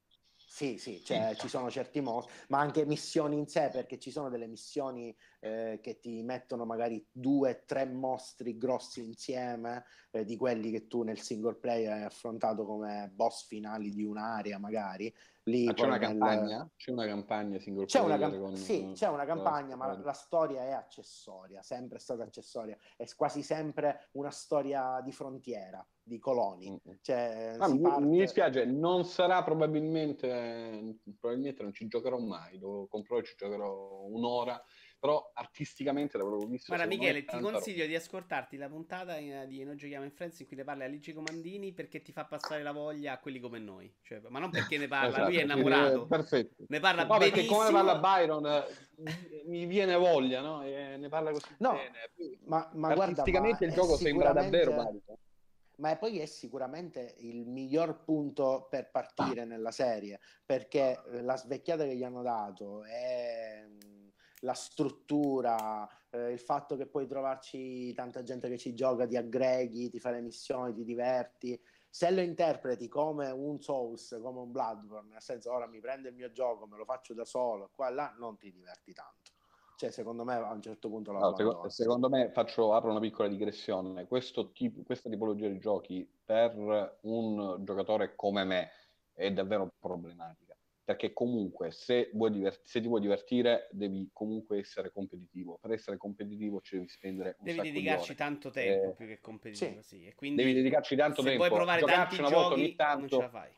Sì, 0.51 0.79
sì, 0.79 0.99
cioè, 1.03 1.35
ci 1.35 1.47
sono 1.47 1.69
certi 1.69 2.01
mostri, 2.01 2.33
ma 2.47 2.57
anche 2.59 2.83
missioni 2.83 3.37
in 3.37 3.47
sé, 3.47 3.69
perché 3.71 3.99
ci 3.99 4.09
sono 4.09 4.29
delle 4.29 4.47
missioni 4.47 5.15
eh, 5.41 5.77
che 5.79 5.99
ti 5.99 6.23
mettono 6.23 6.65
magari 6.65 7.05
due, 7.11 7.65
tre 7.67 7.85
mostri 7.85 8.57
grossi 8.57 9.05
insieme, 9.05 9.85
eh, 10.09 10.25
di 10.25 10.35
quelli 10.35 10.71
che 10.71 10.87
tu 10.87 11.03
nel 11.03 11.19
single 11.19 11.53
player 11.53 11.93
hai 11.93 12.03
affrontato 12.03 12.65
come 12.65 13.11
boss 13.13 13.45
finali 13.45 13.91
di 13.91 14.03
un'area, 14.03 14.57
magari. 14.57 15.13
Lì 15.49 15.73
c'è 15.73 15.85
una 15.85 15.97
nel... 15.97 16.07
campagna? 16.07 16.69
C'è 16.75 16.91
una 16.91 17.05
campagna 17.05 17.59
single 17.59 17.85
c'è 17.85 18.03
player? 18.03 18.29
Una 18.29 18.37
con... 18.37 18.55
Sì, 18.55 18.91
c'è 18.93 19.07
una 19.07 19.25
campagna, 19.25 19.75
ma 19.75 19.97
la 19.97 20.13
storia 20.13 20.63
è 20.63 20.71
accessoria, 20.71 21.61
sempre 21.61 21.99
stata 21.99 22.23
accessoria, 22.23 22.77
è 22.95 23.05
quasi 23.15 23.41
sempre 23.41 24.09
una 24.13 24.31
storia 24.31 25.01
di 25.03 25.11
frontiera 25.11 25.85
di 26.01 26.19
coloni. 26.19 26.79
Cioè, 27.01 27.55
ah, 27.57 27.67
mi, 27.67 27.81
parte... 27.81 28.05
mi, 28.05 28.19
dispiace, 28.19 28.65
non 28.65 29.05
sarà 29.05 29.43
probabilmente, 29.43 30.97
probabilmente 31.19 31.63
non 31.63 31.73
ci 31.73 31.87
giocherò 31.87 32.17
mai, 32.17 32.57
lo 32.57 32.87
comprerò 32.89 33.21
e 33.21 33.23
ci 33.23 33.35
giocherò 33.37 34.05
un'ora, 34.07 34.61
però 34.99 35.31
artisticamente 35.33 36.17
l'avrò 36.17 36.37
visto. 36.39 36.73
Guarda 36.73 36.85
Michele, 36.85 37.23
ti 37.23 37.39
consiglio 37.39 37.77
roba. 37.77 37.87
di 37.87 37.95
ascoltarti 37.95 38.57
la 38.57 38.67
puntata 38.67 39.15
di 39.17 39.63
Noi 39.63 39.75
giochiamo 39.77 40.03
in 40.03 40.11
Friends 40.11 40.39
in 40.41 40.47
cui 40.47 40.57
ne 40.57 40.63
parla 40.65 40.87
Luigi 40.87 41.13
Comandini 41.13 41.71
perché 41.71 42.01
ti 42.01 42.11
fa 42.11 42.25
passare 42.25 42.63
la 42.63 42.73
voglia 42.73 43.13
a 43.13 43.19
quelli 43.19 43.39
come 43.39 43.59
noi, 43.59 43.91
cioè, 44.01 44.21
ma 44.27 44.39
non 44.39 44.49
perché 44.49 44.77
ne 44.77 44.87
parla, 44.87 45.09
esatto, 45.09 45.25
lui 45.29 45.37
è 45.37 45.43
innamorato. 45.43 46.05
Perfetto. 46.07 46.65
Ne 46.67 46.79
parla 46.79 47.03
no, 47.03 47.17
benissimo. 47.17 47.35
perché 47.35 47.49
come 47.49 47.71
parla 47.71 47.97
Byron 47.97 48.63
mi 49.45 49.65
viene 49.65 49.95
voglia, 49.95 50.41
no? 50.41 50.63
E 50.63 50.97
ne 50.97 51.07
parla 51.07 51.31
così 51.31 51.55
no, 51.59 51.71
bene. 51.71 52.37
Ma, 52.45 52.69
ma 52.73 52.89
artisticamente 52.89 53.65
guarda, 53.65 53.65
il 53.65 53.73
gioco 53.73 53.95
sembra 53.95 54.33
davvero 54.33 54.75
valido 54.75 55.17
ma 55.79 55.95
poi 55.95 56.19
è 56.19 56.25
sicuramente 56.25 57.15
il 57.19 57.47
miglior 57.47 58.03
punto 58.03 58.67
per 58.69 58.91
partire 58.91 59.45
nella 59.45 59.71
serie, 59.71 60.19
perché 60.45 61.01
la 61.21 61.37
svecchiata 61.37 61.85
che 61.85 61.95
gli 61.95 62.03
hanno 62.03 62.21
dato 62.21 62.83
è 62.83 63.65
la 64.39 64.53
struttura, 64.53 65.87
eh, 66.09 66.31
il 66.31 66.39
fatto 66.39 66.75
che 66.75 66.85
puoi 66.85 67.07
trovarci 67.07 67.93
tanta 67.93 68.23
gente 68.23 68.49
che 68.49 68.57
ci 68.57 68.73
gioca, 68.73 69.05
ti 69.05 69.17
aggreghi, 69.17 69.89
ti 69.89 69.99
fai 69.99 70.13
le 70.13 70.21
missioni, 70.21 70.73
ti 70.73 70.83
diverti, 70.83 71.59
Se 71.91 72.11
lo 72.11 72.21
interpreti 72.21 72.87
come 72.87 73.31
un 73.31 73.59
Souls, 73.61 74.17
come 74.21 74.39
un 74.39 74.51
Bloodborne, 74.51 75.09
nel 75.09 75.21
senso 75.21 75.51
ora 75.51 75.67
mi 75.67 75.79
prendo 75.79 76.07
il 76.07 76.13
mio 76.13 76.31
gioco, 76.31 76.67
me 76.67 76.77
lo 76.77 76.85
faccio 76.85 77.13
da 77.13 77.25
solo, 77.25 77.71
qua 77.73 77.89
e 77.89 77.93
là, 77.93 78.13
non 78.17 78.37
ti 78.37 78.51
diverti 78.51 78.93
tanto. 78.93 79.31
Cioè, 79.75 79.91
secondo 79.91 80.25
me 80.25 80.35
a 80.35 80.51
un 80.51 80.61
certo 80.61 80.89
punto 80.89 81.13
la 81.13 81.19
no, 81.19 81.35
secondo, 81.35 81.69
secondo 81.69 82.09
me 82.09 82.31
faccio, 82.31 82.73
apro 82.73 82.91
una 82.91 82.99
piccola 82.99 83.29
digressione. 83.29 84.05
Tipo, 84.53 84.83
questa 84.83 85.09
tipologia 85.09 85.47
di 85.47 85.57
giochi 85.57 86.07
per 86.23 86.99
un 87.03 87.63
giocatore 87.63 88.13
come 88.15 88.43
me 88.43 88.69
è 89.13 89.31
davvero 89.31 89.71
problematica 89.79 90.48
perché 90.89 91.13
comunque 91.13 91.69
se, 91.69 92.09
divert- 92.11 92.61
se, 92.63 92.81
ti 92.81 92.87
vuoi 92.87 92.99
divertire 92.99 93.67
devi 93.69 94.09
comunque 94.11 94.57
essere 94.57 94.91
competitivo. 94.91 95.59
Per 95.61 95.69
essere 95.69 95.97
competitivo 95.97 96.61
ci 96.61 96.77
devi 96.77 96.87
spendere 96.87 97.35
un 97.37 97.45
devi 97.45 97.61
dedicarci 97.61 98.15
tanto 98.15 98.49
tempo 98.49 98.89
eh, 98.89 98.95
più 98.95 99.05
che 99.05 99.19
competitivo, 99.21 99.83
sì. 99.83 99.99
sì. 99.99 100.13
Quindi, 100.15 100.41
devi 100.41 100.55
dedicarci 100.55 100.95
tanto 100.95 101.21
se 101.21 101.27
tempo. 101.27 101.43
Se 101.43 101.49
vuoi 101.49 101.59
provare 101.59 101.81
tanti 101.83 102.17
una 102.17 102.29
giochi, 102.29 102.41
volta 102.41 102.55
ogni 102.55 102.75
tanto, 102.75 102.99
non 103.01 103.09
ce 103.09 103.17
la 103.17 103.29
fai. 103.29 103.51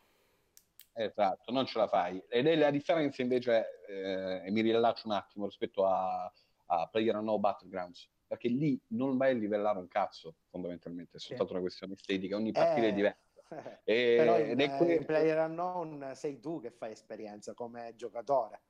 Esatto, 0.92 1.52
non 1.54 1.66
ce 1.66 1.78
la 1.78 1.88
fai. 1.88 2.22
Ed 2.28 2.48
è 2.48 2.56
la 2.58 2.70
differenza 2.70 3.22
invece, 3.22 3.82
eh, 3.88 4.48
e 4.48 4.52
mi 4.52 4.60
rilascio 4.60 5.08
un 5.08 5.14
attimo 5.14 5.46
rispetto 5.46 5.86
a, 5.86 6.30
a 6.66 6.88
Player 6.88 7.16
No 7.22 7.40
Battlegrounds, 7.40 8.10
perché 8.28 8.50
lì 8.50 8.78
non 8.88 9.16
vai 9.16 9.32
a 9.32 9.36
livellare 9.36 9.80
un 9.80 9.88
cazzo, 9.88 10.36
fondamentalmente, 10.50 11.16
è 11.16 11.20
soltanto 11.22 11.46
sì. 11.46 11.54
una 11.54 11.62
questione 11.62 11.94
estetica, 11.94 12.36
ogni 12.36 12.52
partita 12.52 12.88
eh... 12.88 12.90
è 12.90 12.94
diversa 12.94 13.20
e, 13.84 14.16
Però 14.18 14.40
in, 14.40 14.50
ed 14.50 14.62
è 14.62 14.78
que- 14.78 14.96
in 14.96 15.06
Player 15.06 15.38
Unknown 15.50 16.12
sei 16.14 16.40
tu 16.40 16.60
che 16.62 16.72
fai 16.72 16.92
esperienza 16.92 17.54
come 17.54 17.94
giocatore. 17.96 18.62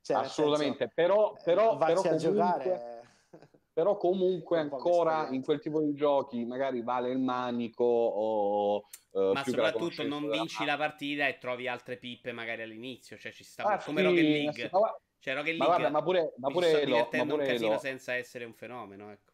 Cioè, 0.00 0.16
Assolutamente, 0.16 0.78
senso, 0.78 0.94
però, 0.94 1.34
eh, 1.34 1.42
però, 1.42 1.76
però 1.76 2.02
comunque, 2.02 2.18
giocare... 2.18 3.02
però 3.72 3.96
comunque 3.96 4.58
ancora 4.58 5.28
in 5.28 5.42
quel 5.42 5.60
tipo 5.60 5.80
di 5.80 5.94
giochi 5.94 6.44
magari 6.44 6.82
vale 6.82 7.10
il 7.10 7.18
manico 7.18 7.84
o... 7.84 8.86
Uh, 9.10 9.32
Ma 9.32 9.42
soprattutto 9.42 10.02
non 10.04 10.28
vinci 10.28 10.64
la 10.64 10.76
partita 10.76 11.26
e 11.26 11.38
trovi 11.38 11.66
altre 11.66 11.96
pippe 11.96 12.32
magari 12.32 12.62
all'inizio, 12.62 13.16
cioè 13.16 13.32
ci 13.32 13.42
sta 13.42 13.64
ah, 13.64 13.78
come 13.78 14.00
sì, 14.00 14.06
Rocket 14.06 14.24
League. 14.24 14.70
Ma, 14.70 15.00
cioè 15.18 15.34
Rocket 15.34 15.56
League 15.56 15.66
ma, 15.66 15.66
guarda, 15.66 15.90
ma 15.90 16.02
pure, 16.02 16.34
ma 16.36 16.50
pure 16.50 16.80
Elo, 16.82 17.08
ma 17.12 17.24
pure 17.24 17.32
un 17.32 17.48
casino 17.48 17.70
Elo. 17.70 17.78
senza 17.78 18.14
essere 18.14 18.44
un 18.44 18.54
fenomeno, 18.54 19.10
ecco. 19.10 19.32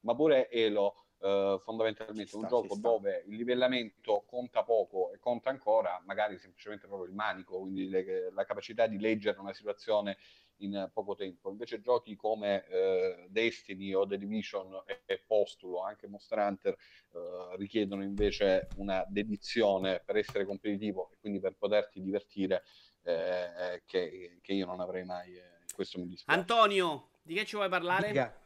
Ma 0.00 0.14
pure 0.14 0.50
Elo 0.50 1.03
Uh, 1.24 1.58
fondamentalmente 1.60 2.36
un 2.36 2.46
gioco 2.46 2.76
dove 2.76 3.24
il 3.28 3.36
livellamento 3.36 4.24
conta 4.26 4.62
poco 4.62 5.10
e 5.10 5.18
conta 5.18 5.48
ancora 5.48 5.98
magari 6.04 6.36
semplicemente 6.36 6.86
proprio 6.86 7.08
il 7.08 7.14
manico, 7.14 7.60
quindi 7.60 7.88
le, 7.88 8.30
la 8.30 8.44
capacità 8.44 8.86
di 8.86 8.98
leggere 8.98 9.40
una 9.40 9.54
situazione 9.54 10.18
in 10.58 10.90
poco 10.92 11.14
tempo. 11.14 11.48
Invece 11.48 11.80
giochi 11.80 12.14
come 12.14 12.64
uh, 12.68 13.26
Destiny 13.30 13.94
o 13.94 14.06
The 14.06 14.18
Division 14.18 14.82
e, 14.84 15.00
e 15.06 15.22
Postulo, 15.26 15.82
anche 15.82 16.06
Monster 16.08 16.38
Hunter, 16.38 16.76
uh, 17.12 17.56
richiedono 17.56 18.02
invece 18.02 18.68
una 18.76 19.02
dedizione 19.08 20.02
per 20.04 20.16
essere 20.16 20.44
competitivo 20.44 21.08
e 21.10 21.16
quindi 21.20 21.40
per 21.40 21.56
poterti 21.56 22.02
divertire 22.02 22.64
eh, 23.02 23.82
che, 23.86 24.38
che, 24.40 24.52
io 24.52 24.66
non 24.66 24.80
avrei 24.80 25.04
mai. 25.04 25.34
Eh, 25.36 25.42
questo 25.74 25.98
mi 25.98 26.06
dispiace. 26.06 26.38
Antonio, 26.38 27.10
di 27.22 27.34
che 27.34 27.44
ci 27.44 27.56
vuoi 27.56 27.68
parlare? 27.68 28.08
Dica. 28.08 28.43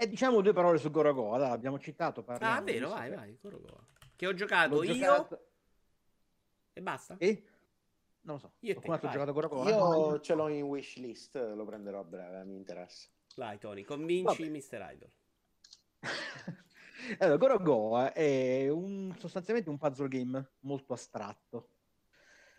E 0.00 0.06
diciamo 0.06 0.40
due 0.42 0.52
parole 0.52 0.78
su 0.78 0.92
Gorogoa, 0.92 1.38
dai, 1.38 1.48
l'abbiamo 1.48 1.76
citato. 1.80 2.24
Ah, 2.24 2.60
vero, 2.60 2.90
vai, 2.90 3.10
vai, 3.10 3.36
Gorogoa. 3.42 3.84
Che 4.14 4.26
ho 4.28 4.32
giocato 4.32 4.76
L'ho 4.76 4.84
io 4.84 4.94
giocato... 4.94 5.46
e 6.72 6.80
basta? 6.80 7.16
E? 7.18 7.42
Non 8.20 8.36
lo 8.36 8.40
so. 8.40 8.52
Io 8.60 8.78
te, 8.78 8.92
ha 8.92 8.98
giocato 9.00 9.32
Gorogoa? 9.32 9.68
Io 9.68 10.20
ce 10.20 10.34
l'ho 10.34 10.46
in 10.46 10.62
wishlist, 10.62 11.34
lo 11.34 11.64
prenderò 11.64 11.98
a 11.98 12.04
breve, 12.04 12.44
mi 12.44 12.54
interessa. 12.54 13.08
Vai, 13.34 13.58
Tony, 13.58 13.82
convinci 13.82 14.48
Vabbè. 14.48 14.56
Mr. 14.56 14.88
Idol. 14.94 15.10
allora, 17.18 17.36
Gorogoa 17.36 18.12
è 18.12 18.68
un, 18.68 19.12
sostanzialmente 19.18 19.68
un 19.68 19.78
puzzle 19.78 20.06
game 20.06 20.50
molto 20.60 20.92
astratto. 20.92 21.70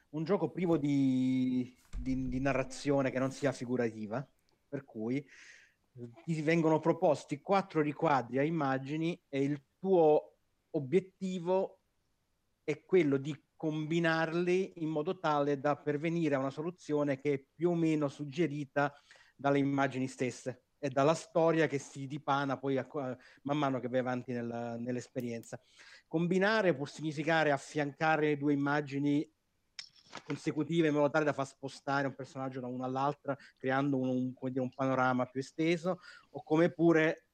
Un 0.10 0.26
gioco 0.26 0.50
privo 0.50 0.76
di, 0.76 1.74
di, 1.98 2.28
di 2.28 2.40
narrazione 2.42 3.12
che 3.12 3.20
non 3.20 3.32
sia 3.32 3.54
figurativa, 3.54 4.28
per 4.68 4.84
cui 4.84 5.26
ti 6.24 6.42
vengono 6.42 6.80
proposti 6.80 7.42
quattro 7.42 7.82
riquadri 7.82 8.38
a 8.38 8.44
immagini 8.44 9.20
e 9.28 9.44
il 9.44 9.62
tuo 9.78 10.38
obiettivo 10.72 11.80
è 12.64 12.84
quello 12.84 13.18
di 13.18 13.36
combinarli 13.56 14.82
in 14.82 14.90
modo 14.90 15.20
tale 15.20 15.60
da 15.60 15.76
pervenire 15.76 16.36
a 16.36 16.40
una 16.40 16.50
soluzione 16.50 17.20
che 17.20 17.34
è 17.34 17.44
più 17.54 17.72
o 17.72 17.76
meno 17.76 18.08
suggerita 18.08 18.94
dalle 19.36 19.60
immagini 19.60 20.08
stesse 20.08 20.64
e 20.80 20.90
dalla 20.90 21.14
storia 21.14 21.68
che 21.68 21.78
si 21.78 22.08
dipana 22.08 22.58
poi 22.58 22.78
a, 22.78 22.88
man 23.44 23.58
mano 23.58 23.80
che 23.80 23.90
vai 23.90 24.00
avanti 24.00 24.32
nel, 24.32 24.78
nell'esperienza. 24.80 25.60
Combinare 26.08 26.74
può 26.74 26.86
significare 26.86 27.52
affiancare 27.52 28.38
due 28.38 28.54
immagini 28.54 29.30
consecutive 30.24 30.88
in 30.88 30.94
modo 30.94 31.10
tale 31.10 31.26
da 31.26 31.34
far 31.34 31.46
spostare 31.46 32.08
un 32.08 32.16
personaggio 32.16 32.60
da 32.60 32.68
una 32.68 32.86
all'altra 32.86 33.38
creando 33.58 33.98
un, 33.98 34.34
un, 34.36 34.52
dire, 34.52 34.62
un 34.62 34.74
panorama 34.74 35.26
più 35.26 35.40
esteso 35.40 36.00
o 36.32 36.44
come 36.44 36.70
pure 36.70 37.26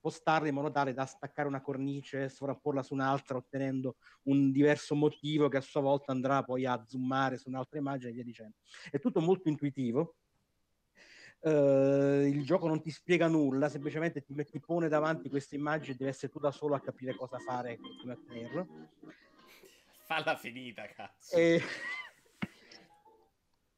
spostarli 0.00 0.48
in 0.48 0.54
modo 0.54 0.70
tale 0.70 0.94
da 0.94 1.04
staccare 1.04 1.46
una 1.46 1.60
cornice, 1.60 2.30
sovrapporla 2.30 2.82
su 2.82 2.94
un'altra 2.94 3.36
ottenendo 3.36 3.96
un 4.24 4.50
diverso 4.50 4.94
motivo 4.94 5.48
che 5.48 5.58
a 5.58 5.60
sua 5.60 5.82
volta 5.82 6.10
andrà 6.10 6.42
poi 6.42 6.64
a 6.64 6.82
zoomare 6.86 7.36
su 7.36 7.50
un'altra 7.50 7.78
immagine 7.78 8.10
e 8.10 8.14
via 8.14 8.24
dicendo. 8.24 8.56
È 8.90 8.98
tutto 8.98 9.20
molto 9.20 9.50
intuitivo. 9.50 10.16
Uh, 11.42 12.26
il 12.26 12.44
gioco 12.44 12.66
non 12.66 12.82
ti 12.82 12.90
spiega 12.90 13.26
nulla, 13.26 13.68
semplicemente 13.70 14.22
ti, 14.22 14.34
ti 14.44 14.60
pone 14.60 14.88
davanti 14.88 15.28
queste 15.30 15.56
immagini 15.56 15.94
e 15.94 15.96
devi 15.96 16.10
essere 16.10 16.30
tu 16.30 16.38
da 16.38 16.50
solo 16.50 16.74
a 16.74 16.80
capire 16.80 17.14
cosa 17.14 17.38
fare 17.38 17.72
e 17.72 17.78
come 17.78 18.12
ottenerlo. 18.12 18.66
Falla 20.04 20.36
finita, 20.36 20.86
cazzo. 20.86 21.36
E... 21.36 21.62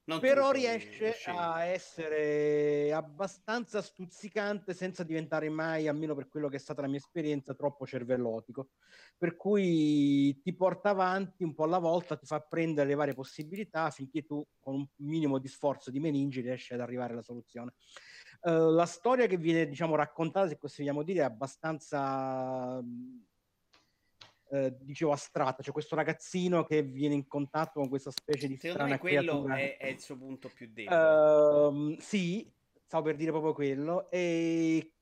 Non 0.05 0.19
però 0.19 0.51
riesce 0.51 1.15
a 1.27 1.65
essere 1.65 2.93
abbastanza 2.93 3.81
stuzzicante 3.81 4.75
senza 4.75 5.05
diventare 5.05 5.49
mai, 5.49 5.87
almeno 5.87 6.17
per 6.17 6.29
quello 6.29 6.49
che 6.49 6.57
è 6.57 6.59
stata 6.59 6.81
la 6.81 6.89
mia 6.89 6.99
esperienza, 6.99 7.55
troppo 7.55 7.87
cervellotico. 7.87 8.71
Per 9.17 9.37
cui 9.37 10.41
ti 10.43 10.57
porta 10.57 10.91
avanti 10.91 11.45
un 11.45 11.55
po' 11.55 11.65
alla 11.65 11.79
volta, 11.79 12.17
ti 12.17 12.27
fa 12.27 12.41
prendere 12.41 12.89
le 12.89 12.95
varie 12.97 13.15
possibilità 13.15 13.91
finché 13.91 14.25
tu 14.25 14.45
con 14.59 14.75
un 14.75 14.87
minimo 14.97 15.39
di 15.39 15.47
sforzo 15.47 15.93
di 15.93 16.01
meningi 16.01 16.41
riesci 16.41 16.75
ad 16.75 16.81
arrivare 16.81 17.13
alla 17.13 17.23
soluzione. 17.23 17.75
Uh, 18.41 18.71
la 18.71 18.87
storia 18.87 19.29
che 19.29 19.37
viene 19.37 19.69
diciamo 19.69 19.95
raccontata, 19.95 20.49
se 20.49 20.59
così 20.59 20.83
vogliamo 20.83 21.05
dire, 21.05 21.21
è 21.21 21.25
abbastanza 21.25 22.83
eh, 24.53 24.77
dicevo 24.81 25.13
astratta, 25.13 25.63
cioè 25.63 25.73
questo 25.73 25.97
ragazzino 25.97 26.65
che 26.65 26.83
viene 26.83 27.15
in 27.15 27.27
contatto 27.27 27.81
con 27.81 27.89
questa 27.89 28.11
specie 28.11 28.47
di 28.47 28.57
Secondo 28.57 28.75
strana 28.75 28.93
me 28.93 28.99
quello 28.99 29.49
è, 29.49 29.79
è, 29.79 29.87
il 29.87 29.99
suo 29.99 30.19
punto 30.19 30.51
più 30.55 30.69
debole. 30.71 30.97
Uh, 30.97 31.97
sì, 31.99 32.53
stavo 32.85 33.05
per 33.05 33.17
dire 33.17 33.31
proprio 33.31 33.55
quello, 33.55 34.11
e 34.11 34.93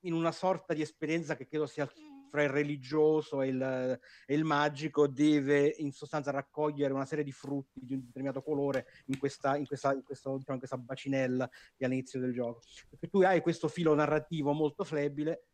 in 0.00 0.12
una 0.12 0.32
sorta 0.32 0.74
di 0.74 0.82
esperienza 0.82 1.36
che 1.36 1.46
credo 1.46 1.66
sia 1.66 1.88
fra 2.28 2.42
il 2.42 2.48
religioso 2.48 3.42
e 3.42 3.48
il, 3.48 4.00
e 4.26 4.34
il, 4.34 4.42
magico 4.42 5.06
deve 5.06 5.74
in 5.78 5.92
sostanza 5.92 6.32
raccogliere 6.32 6.92
una 6.92 7.04
serie 7.04 7.22
di 7.22 7.30
frutti 7.30 7.78
di 7.84 7.94
un 7.94 8.06
determinato 8.06 8.42
colore 8.42 8.86
in 9.06 9.18
questa, 9.18 9.56
in 9.56 9.66
questa, 9.66 9.92
in 9.92 10.02
questo, 10.02 10.38
diciamo, 10.38 10.54
in 10.54 10.58
questa 10.58 10.78
bacinella 10.78 11.48
che 11.76 11.84
all'inizio 11.84 12.18
del 12.18 12.32
gioco. 12.32 12.62
Perché 12.88 13.06
tu 13.06 13.20
hai 13.20 13.42
questo 13.42 13.68
filo 13.68 13.94
narrativo 13.94 14.52
molto 14.52 14.82
flebile 14.82 15.44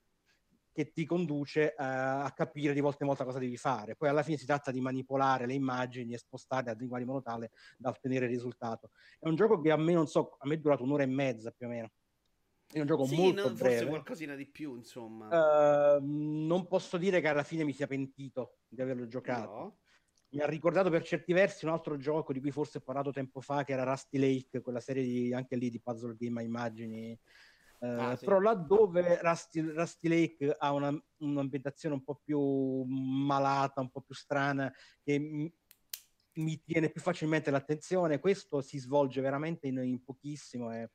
che 0.79 0.93
ti 0.93 1.05
conduce 1.05 1.75
uh, 1.77 1.83
a 1.83 2.33
capire 2.37 2.73
di 2.73 2.79
volta 2.79 2.99
in 3.01 3.09
volta 3.09 3.25
cosa 3.25 3.41
devi 3.41 3.57
fare. 3.57 3.97
Poi 3.97 4.09
alla 4.09 4.23
fine 4.23 4.37
si 4.37 4.47
tratta 4.47 4.71
di 4.71 4.81
manipolare 4.81 5.45
le 5.45 5.55
immagini 5.55 6.15
e 6.15 6.19
spostarle 6.19 6.71
ad 6.71 6.81
in 6.81 6.89
modo 7.05 7.21
tale 7.21 7.51
da 7.77 7.89
ottenere 7.89 8.27
il 8.27 8.31
risultato. 8.31 8.93
È 9.19 9.27
un 9.27 9.35
gioco 9.35 9.61
che 9.61 9.73
a 9.73 9.77
me 9.77 9.93
non 9.93 10.07
so, 10.07 10.37
a 10.39 10.47
me 10.47 10.55
è 10.55 10.59
durato 10.59 10.85
un'ora 10.85 11.03
e 11.03 11.07
mezza 11.07 11.51
più 11.51 11.67
o 11.67 11.69
meno. 11.71 11.91
È 12.71 12.79
un 12.79 12.87
gioco 12.87 13.07
sì, 13.07 13.17
molto 13.17 13.49
non, 13.49 13.55
breve. 13.55 13.75
Forse 13.75 13.89
qualcosina 13.89 14.35
di 14.37 14.47
più, 14.47 14.77
insomma. 14.77 15.97
Uh, 15.97 16.01
non 16.01 16.69
posso 16.69 16.97
dire 16.97 17.21
che 17.21 17.27
alla 17.27 17.43
fine 17.43 17.65
mi 17.65 17.73
sia 17.73 17.89
pentito 17.89 18.59
di 18.69 18.81
averlo 18.81 19.09
giocato. 19.09 19.51
No. 19.51 19.79
Mi 20.31 20.41
ha 20.41 20.47
ricordato 20.47 20.91
per 20.91 21.03
certi 21.03 21.33
versi 21.33 21.65
un 21.65 21.73
altro 21.73 21.97
gioco 21.97 22.33
di 22.33 22.39
cui 22.39 22.53
forse 22.53 22.79
ho 22.79 22.83
parlato 22.83 23.11
tempo 23.11 23.41
fa, 23.41 23.65
che 23.65 23.73
era 23.73 23.83
Rusty 23.83 24.19
Lake, 24.19 24.61
quella 24.61 24.79
serie 24.79 25.03
di, 25.03 25.35
anche 25.35 25.57
lì 25.57 25.71
di 25.71 25.81
puzzle 25.81 26.15
game 26.17 26.41
a 26.41 26.45
immagini 26.45 27.19
ah, 27.81 28.17
sì. 28.17 28.25
Però 28.25 28.41
laddove 28.41 29.21
Rusty, 29.23 29.61
Rusty 29.61 30.09
Lake 30.09 30.57
ha 30.59 30.73
una, 30.73 31.05
un'ambientazione 31.19 31.95
un 31.95 32.03
po' 32.03 32.21
più 32.23 32.83
malata, 32.85 33.81
un 33.81 33.91
po' 33.91 34.01
più 34.01 34.15
strana, 34.15 34.73
che 35.03 35.19
mi, 35.19 35.53
mi 36.35 36.63
tiene 36.65 36.91
più 36.91 37.01
facilmente 37.01 37.51
l'attenzione, 37.51 38.21
questo 38.21 38.61
si 38.61 38.79
svolge 38.79 39.21
veramente 39.21 39.67
in, 39.67 39.79
in 39.79 40.03
pochissimo. 40.03 40.73
E, 40.75 40.91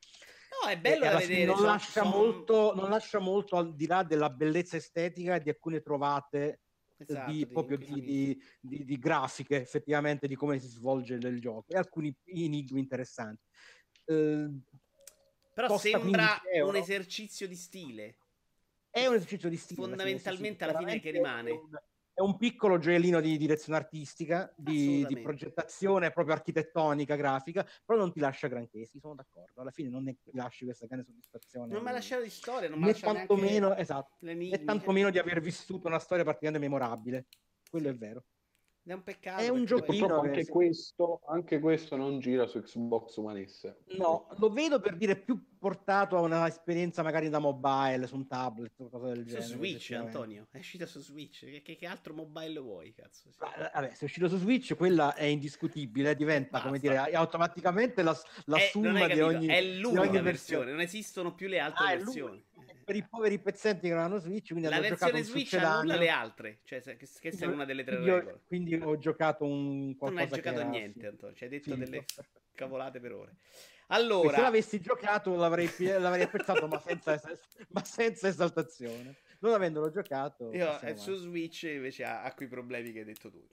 No, 0.62 0.70
è 0.70 0.78
bello 0.80 1.06
da 1.06 1.18
vedere. 1.18 1.46
Non, 1.46 1.62
lascia 1.62 2.04
sono... 2.04 2.16
molto, 2.16 2.76
non 2.76 2.90
lascia 2.90 3.20
molto 3.20 3.58
al 3.58 3.76
di 3.76 3.86
là 3.86 4.04
della 4.04 4.30
bellezza 4.30 4.78
estetica 4.78 5.40
di 5.40 5.50
alcune 5.50 5.82
trovate 5.82 6.62
esatto, 6.98 7.32
di, 7.32 7.48
proprio 7.48 7.78
di, 7.78 8.40
di, 8.60 8.86
di, 8.86 9.00
grafiche 9.00 9.60
effettivamente 9.62 10.28
di 10.28 10.36
come 10.36 10.60
si 10.60 10.68
svolge 10.68 11.16
il 11.16 11.42
gioco 11.42 11.74
e 11.74 11.78
alcuni 11.78 12.16
enigmi 12.24 12.80
interessanti. 12.80 13.44
Eh, 14.06 14.50
però 15.54 15.78
sembra 15.78 16.42
un 16.64 16.76
esercizio 16.76 17.48
di 17.48 17.56
stile. 17.56 18.18
È 18.90 19.06
un 19.08 19.16
esercizio 19.16 19.50
di 19.50 19.58
stile. 19.58 19.82
Fondamentalmente 19.82 20.64
alla 20.64 20.78
fine 20.78 21.00
che 21.00 21.12
rimane. 21.12 21.52
Un, 21.52 21.80
è 22.14 22.22
un 22.22 22.38
piccolo 22.38 22.78
gioiellino 22.78 23.20
di 23.20 23.38
direzione 23.38 23.80
artistica, 23.80 24.54
di, 24.56 25.04
di, 25.08 25.20
progettazione 25.20 26.12
proprio 26.12 26.36
architettonica, 26.36 27.16
grafica, 27.16 27.68
però 27.84 27.98
non 27.98 28.12
ti 28.12 28.20
lascia 28.20 28.48
granché, 28.48 28.86
sì, 28.86 29.00
sono 29.00 29.16
d'accordo. 29.16 29.62
Alla 29.62 29.72
fine 29.72 29.90
non 29.90 30.04
ne 30.04 30.18
lasci 30.34 30.66
questa 30.66 30.86
grande 30.86 31.06
soddisfazione. 31.06 31.74
Non 31.74 31.82
mi 31.82 31.90
ha 31.90 31.94
lasciato 31.94 32.22
di 32.22 32.30
storia, 32.30 32.70
non 32.70 32.80
mi 32.80 32.86
né 32.86 32.94
tantomeno, 32.94 33.76
esatto, 33.76 34.18
né 34.20 34.64
tantomeno 34.64 35.10
di 35.10 35.18
aver 35.18 35.42
vissuto 35.42 35.88
una 35.88 36.00
storia 36.00 36.24
particolarmente 36.24 36.68
memorabile. 36.68 37.26
Quello 37.68 37.88
sì. 37.88 37.94
è 37.94 37.98
vero. 37.98 38.26
È 38.86 38.92
un 38.92 39.04
peccato. 39.04 39.42
È 39.42 39.48
un 39.48 39.64
giochino. 39.64 40.20
Anche, 40.20 40.46
questo, 40.46 41.22
anche 41.28 41.60
questo 41.60 41.96
non 41.96 42.20
gira 42.20 42.46
su 42.48 42.62
Xbox 42.62 43.16
One 43.16 43.48
S. 43.48 43.74
No, 43.98 44.28
lo 44.36 44.50
vedo 44.50 44.82
per 44.82 44.98
dire 44.98 45.16
più 45.16 45.42
portato 45.58 46.18
a 46.18 46.20
una 46.20 46.46
esperienza 46.48 47.02
magari 47.02 47.30
da 47.30 47.40
mobile, 47.40 48.06
su 48.08 48.16
un 48.16 48.28
tablet 48.28 48.74
o 48.82 48.90
cosa 48.90 49.08
del 49.08 49.20
su 49.20 49.24
genere. 49.24 49.46
Su 49.46 49.54
Switch, 49.54 49.92
Antonio. 49.92 50.48
È 50.52 50.58
uscita 50.58 50.86
su 50.86 51.00
Switch. 51.00 51.46
Che, 51.46 51.62
che, 51.62 51.76
che 51.78 51.86
altro 51.86 52.14
mobile 52.14 52.60
vuoi, 52.60 52.94
cazzo? 52.94 53.32
Sì. 53.32 53.38
Vabbè, 53.40 53.92
se 53.94 54.02
è 54.02 54.04
uscito 54.04 54.28
su 54.28 54.36
Switch, 54.38 54.76
quella 54.76 55.16
è 55.16 55.24
indiscutibile. 55.24 56.14
Diventa, 56.14 56.50
Basta. 56.52 56.68
come 56.68 56.80
dire, 56.80 56.98
automaticamente 56.98 58.04
la, 58.04 58.18
la 58.46 58.58
è, 58.58 58.68
summa 58.70 59.08
di 59.08 59.22
ogni... 59.22 59.48
È 59.48 59.62
l'unica 59.62 60.02
versione. 60.02 60.22
versione. 60.22 60.72
Non 60.72 60.82
esistono 60.82 61.34
più 61.34 61.48
le 61.48 61.60
altre 61.60 61.86
ah, 61.86 61.96
versioni 61.96 62.44
per 62.84 62.96
i 62.96 63.04
poveri 63.04 63.40
pezzenti 63.40 63.88
che 63.88 63.94
non 63.94 64.04
hanno 64.04 64.18
Switch. 64.18 64.50
Quindi 64.50 64.70
la 64.70 64.80
versione 64.80 65.24
Switch 65.24 65.54
annulla 65.54 65.96
le 65.96 66.10
altre, 66.10 66.60
cioè 66.64 66.82
questa 66.82 67.46
è 67.46 67.48
una 67.48 67.66
delle 67.66 67.84
tre 67.84 67.98
regole. 67.98 68.42
Quindi 68.46 68.76
ho 68.76 68.98
giocato 68.98 69.46
un 69.46 69.96
qualcosa 69.96 70.24
Non 70.24 70.34
hai 70.34 70.42
giocato 70.42 70.60
era, 70.60 70.70
niente, 70.70 71.00
sì. 71.00 71.06
Antonio, 71.06 71.36
ci 71.36 71.44
hai 71.44 71.50
detto 71.50 71.72
sì, 71.72 71.78
delle 71.78 72.06
cavolate 72.54 73.00
per 73.00 73.14
ore. 73.14 73.36
Allora, 73.88 74.36
se 74.36 74.42
l'avessi 74.42 74.80
giocato 74.80 75.36
l'avrei, 75.36 75.70
l'avrei 75.80 76.24
apprezzato, 76.24 76.68
ma, 76.68 76.80
senza, 76.80 77.20
ma 77.70 77.84
senza 77.84 78.28
esaltazione. 78.28 79.16
Non 79.40 79.54
avendolo 79.54 79.92
giocato, 79.92 80.54
io 80.54 80.80
eh, 80.80 80.96
su 80.96 81.16
Switch 81.16 81.64
invece 81.64 82.06
ha, 82.06 82.24
ha 82.24 82.34
quei 82.34 82.48
problemi 82.48 82.94
che 82.94 83.00
hai 83.00 83.06
detto 83.06 83.30
tu. 83.30 83.46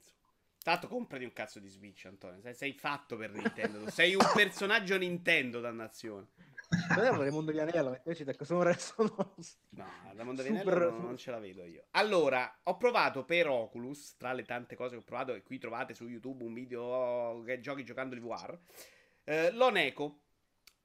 Tanto 0.63 0.87
comprati 0.87 1.23
un 1.23 1.33
cazzo 1.33 1.59
di 1.59 1.67
Switch, 1.67 2.05
Antonio. 2.05 2.39
Sei, 2.41 2.53
sei 2.53 2.73
fatto 2.73 3.17
per 3.17 3.31
Nintendo. 3.31 3.89
sei 3.89 4.13
un 4.13 4.21
personaggio 4.33 4.95
Nintendo, 4.95 5.59
dannazione. 5.59 6.27
Non 6.71 7.05
era 7.05 7.17
Raimondo 7.17 7.51
Vianello, 7.51 7.99
invece 8.03 8.23
da 8.23 8.33
sono, 8.43 8.73
sono... 8.77 9.35
No, 9.69 9.85
Raimondo 10.15 10.41
Vianello 10.41 10.71
super... 10.71 10.91
non, 10.91 11.01
non, 11.03 11.17
ce 11.17 11.31
la 11.31 11.39
vedo 11.39 11.65
io. 11.65 11.85
Allora, 11.91 12.59
ho 12.63 12.77
provato 12.77 13.25
per 13.25 13.47
Oculus, 13.47 14.15
tra 14.17 14.31
le 14.31 14.43
tante 14.43 14.75
cose 14.75 14.95
che 14.95 15.01
ho 15.01 15.03
provato, 15.03 15.33
e 15.33 15.43
qui 15.43 15.57
trovate 15.57 15.93
su 15.93 16.07
YouTube 16.07 16.45
un 16.45 16.53
video 16.53 17.43
che 17.45 17.59
giochi 17.59 17.83
giocando 17.83 18.15
il 18.15 18.21
VR, 18.21 18.57
eh, 19.25 19.51
l'Oneco. 19.51 20.19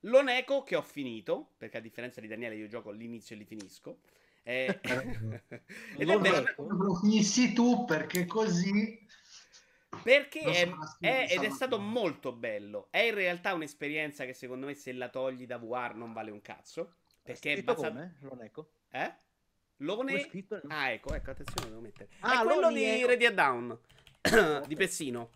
L'Oneco 0.00 0.62
che 0.62 0.76
ho 0.76 0.82
finito, 0.82 1.52
perché 1.56 1.78
a 1.78 1.80
differenza 1.80 2.20
di 2.20 2.28
Daniele 2.28 2.56
io 2.56 2.66
gioco 2.66 2.90
all'inizio 2.90 3.36
e 3.36 3.38
li 3.38 3.44
finisco. 3.44 3.98
Eh... 4.42 4.66
ed 5.96 6.08
è 6.08 6.18
bello... 6.18 6.54
Lo 6.56 6.94
finissi 6.96 7.52
tu 7.52 7.84
perché 7.84 8.26
così 8.26 9.06
perché 10.02 10.40
è, 10.40 10.68
è, 11.00 11.26
ed 11.30 11.42
è 11.42 11.50
stato 11.50 11.78
molto 11.78 12.32
bello. 12.32 12.88
È 12.90 12.98
in 12.98 13.14
realtà 13.14 13.54
un'esperienza 13.54 14.24
che 14.24 14.34
secondo 14.34 14.66
me 14.66 14.74
se 14.74 14.92
la 14.92 15.08
togli 15.08 15.46
da 15.46 15.58
VR 15.58 15.94
non 15.94 16.12
vale 16.12 16.30
un 16.30 16.42
cazzo. 16.42 16.94
Perché 17.22 17.54
è 17.54 17.62
basato... 17.62 17.88
Come? 17.88 18.16
L'Oneco? 18.20 18.70
Eh? 18.90 19.14
Lone... 19.78 20.20
Scritto... 20.20 20.60
Ah, 20.68 20.90
ecco, 20.90 21.12
ecco, 21.14 21.30
attenzione, 21.30 21.68
devo 21.68 21.80
mettere. 21.80 22.08
Ah, 22.20 22.42
è 22.42 22.44
quello 22.44 22.72
di 22.72 22.84
ecco. 22.84 23.06
Ready 23.08 23.34
Down. 23.34 23.78
di 24.66 24.74
Pessino. 24.74 25.30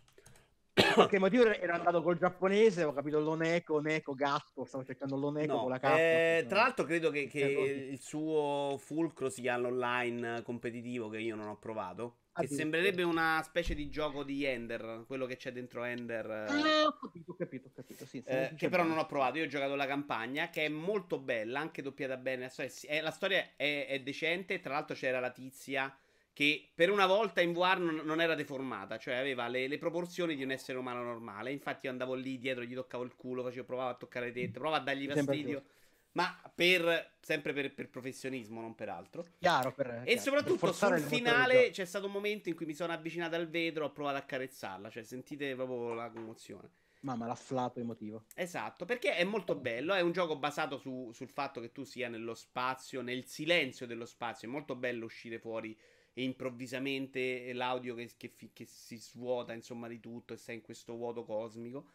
Perché 0.73 1.19
motivo 1.19 1.45
era 1.45 1.75
andato 1.75 2.01
col 2.01 2.17
giapponese, 2.17 2.83
ho 2.83 2.93
capito 2.93 3.19
l'Oneco, 3.19 3.75
Oneco, 3.75 4.13
gatto, 4.13 4.63
stavo 4.63 4.85
cercando 4.85 5.17
l'Oneco 5.17 5.53
no, 5.53 5.59
con 5.61 5.69
la 5.69 5.79
K. 5.79 5.83
Eh, 5.83 6.45
tra 6.47 6.61
l'altro 6.61 6.85
credo 6.85 7.09
che, 7.09 7.27
che 7.27 7.41
il 7.91 7.99
suo 7.99 8.77
fulcro 8.79 9.29
sia 9.29 9.57
l'online 9.57 10.41
competitivo 10.43 11.09
che 11.09 11.19
io 11.19 11.35
non 11.35 11.49
ho 11.49 11.57
provato. 11.57 12.17
Che 12.33 12.47
sembrerebbe 12.47 13.03
una 13.03 13.41
specie 13.43 13.75
di 13.75 13.89
gioco 13.89 14.23
di 14.23 14.45
Ender, 14.45 15.03
quello 15.05 15.25
che 15.25 15.35
c'è 15.35 15.51
dentro 15.51 15.83
Ender. 15.83 16.29
Ah, 16.29 16.85
ho 16.85 16.97
capito, 16.97 17.31
ho 17.31 17.35
capito, 17.35 17.67
ho 17.67 17.71
capito. 17.73 18.05
Sì, 18.05 18.23
eh, 18.25 18.53
che 18.55 18.69
però 18.69 18.83
non 18.83 18.97
ho 18.97 19.05
provato. 19.05 19.37
Io 19.37 19.43
ho 19.43 19.47
giocato 19.47 19.75
la 19.75 19.85
campagna, 19.85 20.49
che 20.49 20.65
è 20.65 20.69
molto 20.69 21.19
bella, 21.19 21.59
anche 21.59 21.81
doppiata 21.81 22.15
bene. 22.15 22.43
La 22.43 22.49
storia, 22.49 22.71
è, 22.87 23.01
la 23.01 23.11
storia 23.11 23.49
è, 23.57 23.87
è 23.87 23.99
decente. 24.01 24.61
Tra 24.61 24.73
l'altro 24.73 24.95
c'era 24.95 25.19
la 25.19 25.31
tizia 25.31 25.93
che 26.33 26.71
per 26.73 26.89
una 26.89 27.05
volta 27.05 27.41
in 27.41 27.51
VR 27.51 27.79
non, 27.79 28.01
non 28.05 28.21
era 28.21 28.35
deformata, 28.35 28.97
cioè 28.97 29.15
aveva 29.15 29.47
le, 29.47 29.67
le, 29.67 29.77
proporzioni 29.77 30.35
di 30.35 30.43
un 30.43 30.51
essere 30.51 30.77
umano 30.77 31.03
normale. 31.03 31.51
Infatti 31.51 31.85
io 31.85 31.91
andavo 31.91 32.13
lì 32.13 32.39
dietro, 32.39 32.63
gli 32.63 32.73
toccavo 32.73 33.03
il 33.03 33.15
culo, 33.15 33.43
facevo, 33.43 33.65
provavo 33.65 33.89
a 33.89 33.95
toccare 33.95 34.27
le 34.27 34.31
tette, 34.31 34.59
provavo 34.59 34.75
a 34.75 34.79
dargli 34.79 35.09
fastidio. 35.09 35.63
Ma 36.13 36.37
per, 36.53 37.13
sempre 37.21 37.53
per, 37.53 37.73
per, 37.73 37.89
professionismo, 37.89 38.59
non 38.59 38.75
per 38.75 38.89
altro. 38.89 39.25
Chiaro, 39.39 39.71
per, 39.71 40.01
e 40.05 40.19
soprattutto 40.19 40.73
sul 40.73 40.99
finale 40.99 41.69
c'è 41.69 41.85
stato 41.85 42.07
un 42.07 42.11
momento 42.11 42.49
in 42.49 42.55
cui 42.55 42.65
mi 42.65 42.73
sono 42.73 42.91
avvicinato 42.91 43.35
al 43.35 43.49
vetro, 43.49 43.85
ho 43.85 43.91
provato 43.91 44.17
a 44.17 44.21
carezzarla, 44.21 44.89
cioè 44.89 45.03
sentite 45.03 45.55
proprio 45.55 45.93
la 45.93 46.09
commozione. 46.09 46.69
Mamma, 47.01 47.25
l'afflato 47.25 47.79
emotivo. 47.79 48.25
Esatto, 48.35 48.85
perché 48.85 49.15
è 49.15 49.23
molto 49.23 49.55
bello, 49.55 49.93
è 49.93 50.01
un 50.01 50.11
gioco 50.11 50.37
basato 50.37 50.77
su, 50.77 51.11
sul 51.13 51.29
fatto 51.29 51.59
che 51.59 51.71
tu 51.71 51.83
sia 51.83 52.09
nello 52.09 52.35
spazio, 52.35 53.01
nel 53.01 53.25
silenzio 53.25 53.87
dello 53.87 54.05
spazio, 54.05 54.47
è 54.47 54.51
molto 54.51 54.75
bello 54.75 55.05
uscire 55.05 55.39
fuori 55.39 55.75
e 56.13 56.23
improvvisamente 56.23 57.51
l'audio 57.53 57.95
che, 57.95 58.11
che, 58.17 58.33
che 58.53 58.65
si 58.65 58.97
svuota, 58.97 59.53
insomma, 59.53 59.87
di 59.87 59.99
tutto 59.99 60.33
e 60.33 60.37
sei 60.37 60.55
in 60.55 60.61
questo 60.61 60.95
vuoto 60.95 61.23
cosmico. 61.23 61.91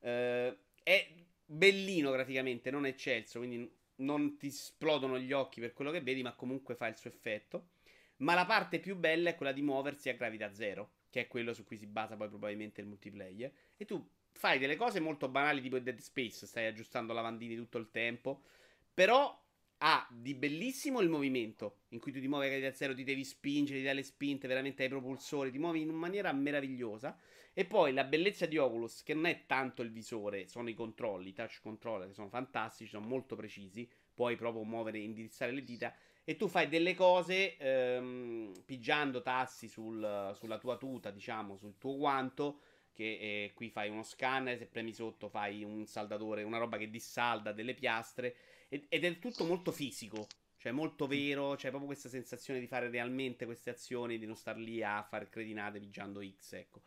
Uh, 0.00 0.54
è 0.82 1.08
bellino 1.50 2.12
graficamente, 2.12 2.70
non 2.70 2.86
eccelso, 2.86 3.38
quindi 3.38 3.68
non 3.96 4.36
ti 4.36 4.46
esplodono 4.46 5.18
gli 5.18 5.32
occhi 5.32 5.60
per 5.60 5.72
quello 5.72 5.90
che 5.90 6.00
vedi, 6.00 6.22
ma 6.22 6.34
comunque 6.34 6.74
fa 6.74 6.86
il 6.86 6.96
suo 6.96 7.10
effetto. 7.10 7.70
Ma 8.18 8.34
la 8.34 8.46
parte 8.46 8.78
più 8.78 8.96
bella 8.96 9.30
è 9.30 9.34
quella 9.34 9.52
di 9.52 9.62
muoversi 9.62 10.08
a 10.08 10.14
gravità 10.14 10.52
zero, 10.54 10.92
che 11.10 11.22
è 11.22 11.26
quello 11.26 11.52
su 11.52 11.64
cui 11.64 11.76
si 11.76 11.86
basa 11.86 12.16
poi 12.16 12.28
probabilmente 12.28 12.80
il 12.80 12.86
multiplayer. 12.86 13.52
E 13.76 13.84
tu 13.84 14.06
fai 14.32 14.58
delle 14.58 14.76
cose 14.76 15.00
molto 15.00 15.28
banali 15.28 15.60
tipo 15.60 15.78
Dead 15.78 15.98
Space, 15.98 16.46
stai 16.46 16.66
aggiustando 16.66 17.12
lavandini 17.12 17.56
tutto 17.56 17.78
il 17.78 17.90
tempo, 17.90 18.42
però 18.92 19.38
ha 19.78 20.06
di 20.10 20.34
bellissimo 20.34 21.00
il 21.00 21.08
movimento, 21.08 21.80
in 21.88 21.98
cui 21.98 22.12
tu 22.12 22.20
ti 22.20 22.28
muovi 22.28 22.46
a 22.46 22.48
gravità 22.50 22.72
zero, 22.72 22.94
ti 22.94 23.02
devi 23.02 23.24
spingere, 23.24 23.78
ti 23.78 23.84
dai 23.84 23.94
le 23.94 24.02
spinte, 24.02 24.46
veramente 24.46 24.82
ai 24.82 24.90
propulsori, 24.90 25.50
ti 25.50 25.58
muovi 25.58 25.80
in 25.80 25.88
maniera 25.88 26.30
meravigliosa. 26.32 27.18
E 27.52 27.64
poi 27.64 27.92
la 27.92 28.04
bellezza 28.04 28.46
di 28.46 28.56
Oculus, 28.58 29.02
che 29.02 29.12
non 29.12 29.26
è 29.26 29.44
tanto 29.46 29.82
il 29.82 29.90
visore, 29.90 30.46
sono 30.46 30.68
i 30.68 30.74
controlli, 30.74 31.30
i 31.30 31.32
touch 31.32 31.60
controller, 31.60 32.06
che 32.08 32.14
sono 32.14 32.28
fantastici, 32.28 32.88
sono 32.88 33.06
molto 33.06 33.34
precisi, 33.34 33.88
puoi 34.14 34.36
proprio 34.36 34.62
muovere 34.62 34.98
e 34.98 35.02
indirizzare 35.02 35.52
le 35.52 35.64
dita, 35.64 35.92
e 36.24 36.36
tu 36.36 36.46
fai 36.46 36.68
delle 36.68 36.94
cose 36.94 37.56
ehm, 37.56 38.52
pigiando 38.64 39.20
tassi 39.20 39.66
sul, 39.66 40.30
sulla 40.34 40.58
tua 40.58 40.76
tuta, 40.76 41.10
diciamo, 41.10 41.56
sul 41.56 41.76
tuo 41.76 41.96
guanto, 41.96 42.60
che 42.92 43.18
eh, 43.20 43.52
qui 43.54 43.68
fai 43.68 43.88
uno 43.88 44.04
scanner, 44.04 44.56
se 44.56 44.66
premi 44.66 44.92
sotto 44.92 45.28
fai 45.28 45.64
un 45.64 45.86
saldatore, 45.86 46.44
una 46.44 46.58
roba 46.58 46.76
che 46.76 46.88
dissalda 46.88 47.52
delle 47.52 47.74
piastre, 47.74 48.36
ed, 48.68 48.86
ed 48.88 49.04
è 49.04 49.18
tutto 49.18 49.44
molto 49.44 49.72
fisico, 49.72 50.28
cioè 50.56 50.70
molto 50.70 51.06
vero, 51.06 51.54
c'è 51.56 51.68
proprio 51.68 51.86
questa 51.86 52.08
sensazione 52.08 52.60
di 52.60 52.66
fare 52.66 52.90
realmente 52.90 53.44
queste 53.44 53.70
azioni, 53.70 54.18
di 54.18 54.26
non 54.26 54.36
star 54.36 54.56
lì 54.56 54.82
a 54.82 55.02
fare 55.02 55.28
cretinate 55.28 55.80
pigiando 55.80 56.22
X, 56.22 56.52
ecco. 56.52 56.82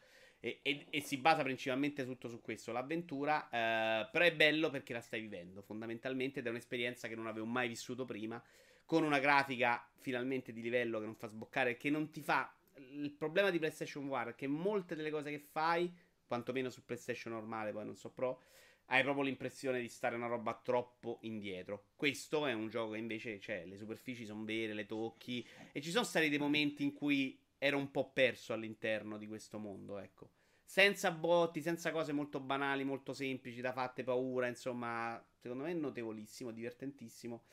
E, 0.45 0.59
e, 0.61 0.87
e, 0.89 0.99
si 0.99 1.15
basa 1.19 1.41
principalmente 1.41 2.03
tutto 2.03 2.27
su 2.27 2.41
questo, 2.41 2.73
l'avventura, 2.73 3.45
eh, 3.45 4.09
però 4.11 4.25
è 4.25 4.35
bello 4.35 4.69
perché 4.69 4.91
la 4.91 4.99
stai 4.99 5.21
vivendo 5.21 5.61
fondamentalmente 5.61 6.39
ed 6.39 6.47
è 6.47 6.49
un'esperienza 6.49 7.07
che 7.07 7.15
non 7.15 7.27
avevo 7.27 7.45
mai 7.45 7.69
vissuto 7.69 8.03
prima, 8.03 8.43
con 8.83 9.05
una 9.05 9.19
grafica 9.19 9.87
finalmente 9.99 10.51
di 10.51 10.61
livello 10.61 10.99
che 10.99 11.05
non 11.05 11.15
fa 11.15 11.27
sboccare, 11.27 11.77
che 11.77 11.89
non 11.89 12.11
ti 12.11 12.19
fa... 12.19 12.53
Il 12.91 13.13
problema 13.13 13.51
di 13.51 13.57
PlayStation 13.57 14.05
VR 14.05 14.31
è 14.31 14.35
che 14.35 14.47
molte 14.47 14.95
delle 14.95 15.11
cose 15.11 15.29
che 15.29 15.39
fai, 15.39 15.89
quantomeno 16.27 16.69
su 16.69 16.83
PlayStation 16.83 17.31
normale, 17.31 17.71
poi 17.71 17.85
non 17.85 17.95
so 17.95 18.09
pro, 18.09 18.41
hai 18.87 19.01
proprio 19.01 19.23
l'impressione 19.23 19.79
di 19.79 19.87
stare 19.87 20.17
una 20.17 20.27
roba 20.27 20.59
troppo 20.61 21.19
indietro. 21.21 21.85
Questo 21.95 22.47
è 22.47 22.51
un 22.51 22.67
gioco 22.67 22.91
che 22.91 22.97
invece, 22.97 23.39
cioè, 23.39 23.63
le 23.65 23.77
superfici 23.77 24.25
sono 24.25 24.43
vere, 24.43 24.73
le 24.73 24.85
tocchi, 24.85 25.47
e 25.71 25.79
ci 25.79 25.89
sono 25.89 26.03
stati 26.03 26.27
dei 26.27 26.37
momenti 26.37 26.83
in 26.83 26.91
cui 26.91 27.39
ero 27.63 27.77
un 27.77 27.91
po' 27.91 28.11
perso 28.11 28.51
all'interno 28.51 29.17
di 29.17 29.25
questo 29.25 29.57
mondo, 29.57 29.97
ecco. 29.97 30.31
Senza 30.65 31.11
botti, 31.11 31.61
senza 31.61 31.91
cose 31.91 32.11
molto 32.11 32.41
banali, 32.41 32.83
molto 32.83 33.13
semplici, 33.13 33.61
da 33.61 33.71
fatte 33.71 34.03
paura, 34.03 34.47
insomma, 34.47 35.23
secondo 35.37 35.63
me 35.63 35.71
è 35.71 35.73
notevolissimo, 35.73 36.51
divertentissimo 36.51 37.45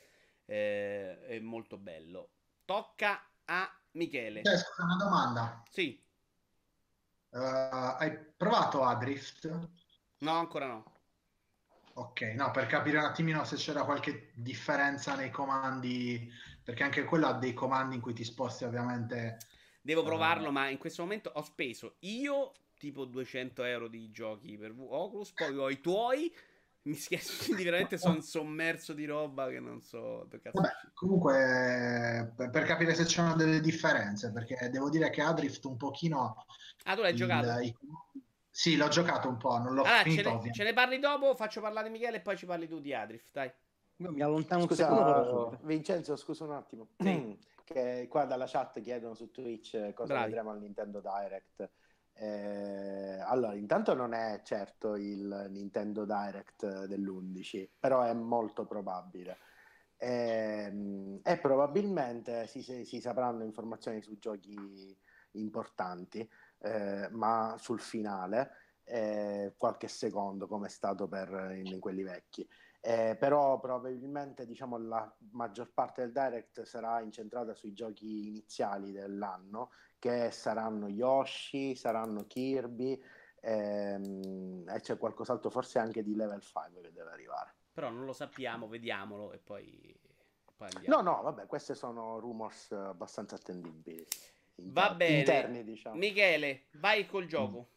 eh, 0.43 1.25
è 1.27 1.39
molto 1.39 1.77
bello. 1.77 2.31
Tocca 2.65 3.25
a 3.45 3.73
Michele. 3.91 4.41
Eh, 4.41 4.57
scusa, 4.57 4.83
una 4.83 4.97
domanda. 4.97 5.63
Sì. 5.69 6.03
Uh, 7.29 7.37
hai 7.97 8.17
provato 8.35 8.83
Adrift? 8.83 9.69
No, 10.17 10.31
ancora 10.33 10.67
no. 10.67 10.83
Ok, 11.93 12.21
no, 12.35 12.51
per 12.51 12.65
capire 12.67 12.97
un 12.97 13.05
attimino 13.05 13.45
se 13.45 13.55
c'era 13.55 13.85
qualche 13.85 14.31
differenza 14.33 15.15
nei 15.15 15.29
comandi, 15.29 16.29
perché 16.61 16.83
anche 16.83 17.05
quello 17.05 17.27
ha 17.27 17.33
dei 17.33 17.53
comandi 17.53 17.95
in 17.95 18.01
cui 18.01 18.13
ti 18.13 18.25
sposti 18.25 18.65
ovviamente 18.65 19.37
Devo 19.81 20.03
provarlo, 20.03 20.49
uh, 20.49 20.51
ma 20.51 20.69
in 20.69 20.77
questo 20.77 21.01
momento 21.01 21.31
ho 21.33 21.41
speso 21.41 21.95
io 21.99 22.53
tipo 22.77 23.05
200 23.05 23.63
euro 23.63 23.87
di 23.87 24.11
giochi 24.11 24.57
per 24.57 24.73
Oculus, 24.77 25.31
poi 25.33 25.57
ho 25.57 25.69
i 25.69 25.79
tuoi 25.79 26.31
Mi 26.83 26.95
scherzo, 26.95 27.43
quindi 27.45 27.63
veramente 27.65 27.97
sono 27.97 28.21
sommerso 28.21 28.93
di 28.93 29.05
roba 29.05 29.49
che 29.49 29.59
non 29.59 29.81
so. 29.81 30.27
Vabbè, 30.29 30.69
comunque, 30.93 32.33
per 32.35 32.63
capire 32.63 32.95
se 32.95 33.05
c'erano 33.05 33.35
delle 33.35 33.59
differenze, 33.59 34.31
perché 34.31 34.69
devo 34.69 34.89
dire 34.89 35.09
che 35.11 35.21
Adrift 35.21 35.63
un 35.65 35.77
pochino. 35.77 36.45
Ah, 36.85 36.95
tu 36.95 37.01
l'hai 37.01 37.11
il, 37.11 37.17
giocato? 37.17 37.59
I... 37.59 37.75
Sì, 38.49 38.75
l'ho 38.75 38.87
giocato 38.87 39.29
un 39.29 39.37
po', 39.37 39.57
non 39.59 39.75
l'ho 39.75 39.83
allora, 39.83 40.01
finito. 40.01 40.29
Ce 40.29 40.47
ne, 40.47 40.53
ce 40.53 40.63
ne, 40.63 40.73
parli 40.73 40.97
dopo, 40.97 41.35
faccio 41.35 41.61
parlare 41.61 41.89
Michele 41.89 42.17
e 42.17 42.21
poi 42.21 42.35
ci 42.35 42.47
parli 42.47 42.67
tu 42.67 42.79
di 42.79 42.93
Adrift, 42.93 43.29
dai. 43.31 43.51
Mi 43.97 44.21
allontano 44.21 44.65
scusa, 44.65 44.89
un 44.89 44.97
secondo. 44.97 45.59
Vincenzo, 45.61 46.15
scusa 46.15 46.45
un 46.45 46.53
attimo. 46.53 46.87
Sì. 46.97 47.37
che 47.63 48.07
qua 48.09 48.25
dalla 48.25 48.45
chat 48.47 48.81
chiedono 48.81 49.13
su 49.13 49.31
Twitch 49.31 49.93
cosa 49.93 50.13
Bravi. 50.13 50.29
vedremo 50.29 50.51
al 50.51 50.59
Nintendo 50.59 51.01
Direct. 51.01 51.69
Eh, 52.13 53.19
allora, 53.19 53.55
intanto 53.55 53.93
non 53.93 54.13
è 54.13 54.41
certo 54.43 54.95
il 54.95 55.47
Nintendo 55.49 56.05
Direct 56.05 56.85
dell'11, 56.85 57.69
però 57.79 58.01
è 58.03 58.13
molto 58.13 58.65
probabile. 58.65 59.37
Eh, 59.97 61.19
e 61.23 61.37
probabilmente 61.39 62.47
si, 62.47 62.61
si, 62.61 62.99
sapranno 62.99 63.43
informazioni 63.43 64.01
su 64.01 64.17
giochi 64.17 64.97
importanti, 65.33 66.27
eh, 66.59 67.07
ma 67.11 67.55
sul 67.57 67.79
finale, 67.79 68.51
eh, 68.83 69.53
qualche 69.57 69.87
secondo, 69.87 70.47
come 70.47 70.67
è 70.67 70.69
stato 70.69 71.07
per 71.07 71.53
in, 71.55 71.67
in 71.67 71.79
quelli 71.79 72.03
vecchi. 72.03 72.47
Eh, 72.83 73.15
però 73.15 73.59
probabilmente 73.59 74.47
diciamo, 74.47 74.79
la 74.79 75.15
maggior 75.33 75.71
parte 75.71 76.01
del 76.01 76.11
direct 76.11 76.63
sarà 76.63 76.99
incentrata 77.01 77.53
sui 77.53 77.73
giochi 77.73 78.27
iniziali 78.27 78.91
dell'anno 78.91 79.69
che 79.99 80.31
saranno 80.31 80.87
Yoshi, 80.87 81.75
saranno 81.75 82.25
Kirby 82.25 82.99
ehm, 83.41 84.67
e 84.67 84.79
c'è 84.79 84.97
qualcos'altro 84.97 85.51
forse 85.51 85.77
anche 85.77 86.01
di 86.01 86.15
level 86.15 86.41
5 86.41 86.81
che 86.81 86.91
deve 86.91 87.11
arrivare. 87.11 87.53
Però 87.71 87.91
non 87.91 88.03
lo 88.05 88.13
sappiamo, 88.13 88.67
vediamolo 88.67 89.31
e 89.31 89.37
poi, 89.37 89.95
poi 90.57 90.69
andiamo. 90.73 91.01
No, 91.01 91.17
no, 91.17 91.21
vabbè, 91.21 91.45
questi 91.45 91.75
sono 91.75 92.17
rumors 92.17 92.71
abbastanza 92.71 93.35
attendibili. 93.35 94.03
Inter- 94.55 94.73
Va 94.73 94.95
bene. 94.95 95.19
Interni, 95.19 95.63
diciamo. 95.63 95.97
Michele, 95.97 96.63
vai 96.73 97.05
col 97.05 97.27
gioco. 97.27 97.67